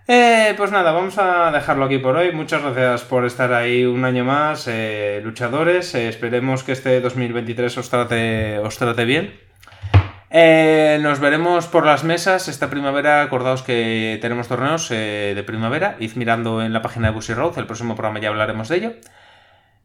Eh, 0.06 0.52
pues 0.58 0.70
nada, 0.70 0.92
vamos 0.92 1.16
a 1.16 1.50
dejarlo 1.50 1.86
aquí 1.86 1.96
por 1.98 2.14
hoy. 2.16 2.30
Muchas 2.32 2.62
gracias 2.62 3.02
por 3.02 3.24
estar 3.24 3.52
ahí 3.54 3.84
un 3.86 4.04
año 4.04 4.24
más, 4.24 4.68
eh, 4.68 5.20
luchadores. 5.24 5.94
Eh, 5.94 6.08
esperemos 6.08 6.62
que 6.62 6.72
este 6.72 7.00
2023 7.00 7.78
os 7.78 7.88
trate, 7.88 8.58
os 8.58 8.76
trate 8.76 9.04
bien. 9.06 9.32
Eh, 10.36 10.98
nos 11.00 11.20
veremos 11.20 11.68
por 11.68 11.86
las 11.86 12.02
mesas 12.02 12.48
esta 12.48 12.68
primavera. 12.68 13.22
Acordaos 13.22 13.62
que 13.62 14.18
tenemos 14.20 14.48
torneos 14.48 14.90
eh, 14.90 15.32
de 15.32 15.42
primavera. 15.44 15.94
Id 16.00 16.16
mirando 16.16 16.60
en 16.60 16.72
la 16.72 16.82
página 16.82 17.06
de 17.06 17.14
Busy 17.14 17.34
Road. 17.34 17.56
El 17.56 17.66
próximo 17.66 17.94
programa 17.94 18.18
ya 18.18 18.30
hablaremos 18.30 18.68
de 18.68 18.76
ello. 18.76 18.92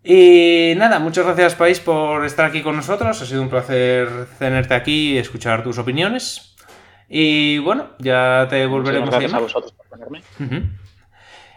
Y 0.03 0.73
nada, 0.75 0.97
muchas 0.97 1.23
gracias, 1.25 1.53
País, 1.53 1.79
por 1.79 2.25
estar 2.25 2.47
aquí 2.47 2.63
con 2.63 2.75
nosotros. 2.75 3.21
Ha 3.21 3.25
sido 3.27 3.43
un 3.43 3.49
placer 3.49 4.09
tenerte 4.39 4.73
aquí 4.73 5.13
y 5.13 5.17
escuchar 5.19 5.61
tus 5.61 5.77
opiniones. 5.77 6.55
Y 7.07 7.59
bueno, 7.59 7.89
ya 7.99 8.47
te 8.49 8.65
volveremos 8.65 9.09
a 9.09 9.11
gracias 9.11 9.31
a 9.31 9.35
llamar. 9.35 9.43
vosotros 9.43 9.71
por 9.73 9.87
ponerme. 9.87 10.23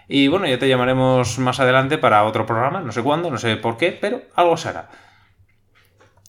Y 0.07 0.29
bueno, 0.29 0.47
ya 0.47 0.59
te 0.59 0.69
llamaremos 0.69 1.39
más 1.39 1.61
adelante 1.61 1.97
para 1.97 2.25
otro 2.25 2.45
programa, 2.45 2.83
no 2.83 2.93
sé 2.93 3.03
cuándo, 3.03 3.31
no 3.31 3.39
sé 3.39 3.57
por 3.57 3.79
qué, 3.79 3.97
pero 3.99 4.21
algo 4.35 4.59
se 4.59 4.69
hará. 4.69 4.91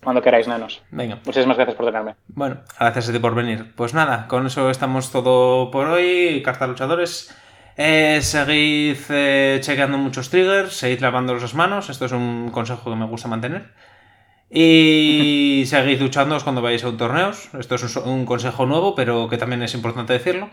Cuando 0.03 0.21
queráis, 0.21 0.47
nanos. 0.47 0.81
Venga, 0.91 1.19
Muchísimas 1.25 1.57
gracias 1.57 1.75
por 1.77 1.85
tenerme. 1.85 2.15
bueno, 2.27 2.61
gracias 2.79 3.09
a 3.09 3.11
ti 3.13 3.19
por 3.19 3.35
venir. 3.35 3.73
Pues 3.75 3.93
nada, 3.93 4.27
con 4.27 4.45
eso 4.47 4.69
estamos 4.69 5.11
todo 5.11 5.71
por 5.71 5.87
hoy. 5.87 6.41
Carta 6.43 6.67
luchadores. 6.67 7.33
Eh, 7.75 8.19
seguid 8.21 8.97
eh, 9.09 9.57
chequeando 9.61 9.97
muchos 9.97 10.29
triggers, 10.29 10.73
seguid 10.73 10.99
lavándoos 10.99 11.41
las 11.41 11.55
manos. 11.55 11.89
Esto 11.89 12.05
es 12.05 12.11
un 12.11 12.49
consejo 12.51 12.89
que 12.91 12.95
me 12.95 13.05
gusta 13.05 13.27
mantener. 13.27 13.71
Y 14.49 15.63
seguid 15.67 15.99
duchándoos 15.99 16.43
cuando 16.43 16.61
vayáis 16.61 16.83
a 16.83 16.89
un 16.89 16.97
torneos. 16.97 17.49
Esto 17.57 17.75
es 17.75 17.95
un, 17.95 18.07
un 18.07 18.25
consejo 18.25 18.65
nuevo, 18.65 18.93
pero 18.93 19.27
que 19.29 19.37
también 19.37 19.63
es 19.63 19.73
importante 19.73 20.13
decirlo. 20.13 20.49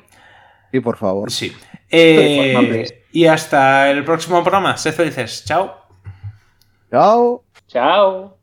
Sí, 0.73 0.81
por 0.81 0.97
favor. 0.97 1.31
Sí. 1.33 1.53
Eh, 1.91 3.05
y 3.13 3.27
hasta 3.27 3.91
el 3.91 4.05
próximo 4.05 4.43
programa. 4.43 4.77
Sed 4.77 4.95
felices. 4.95 5.45
Chao. 5.45 5.75
Chao. 6.91 7.45
Chao. 7.67 8.37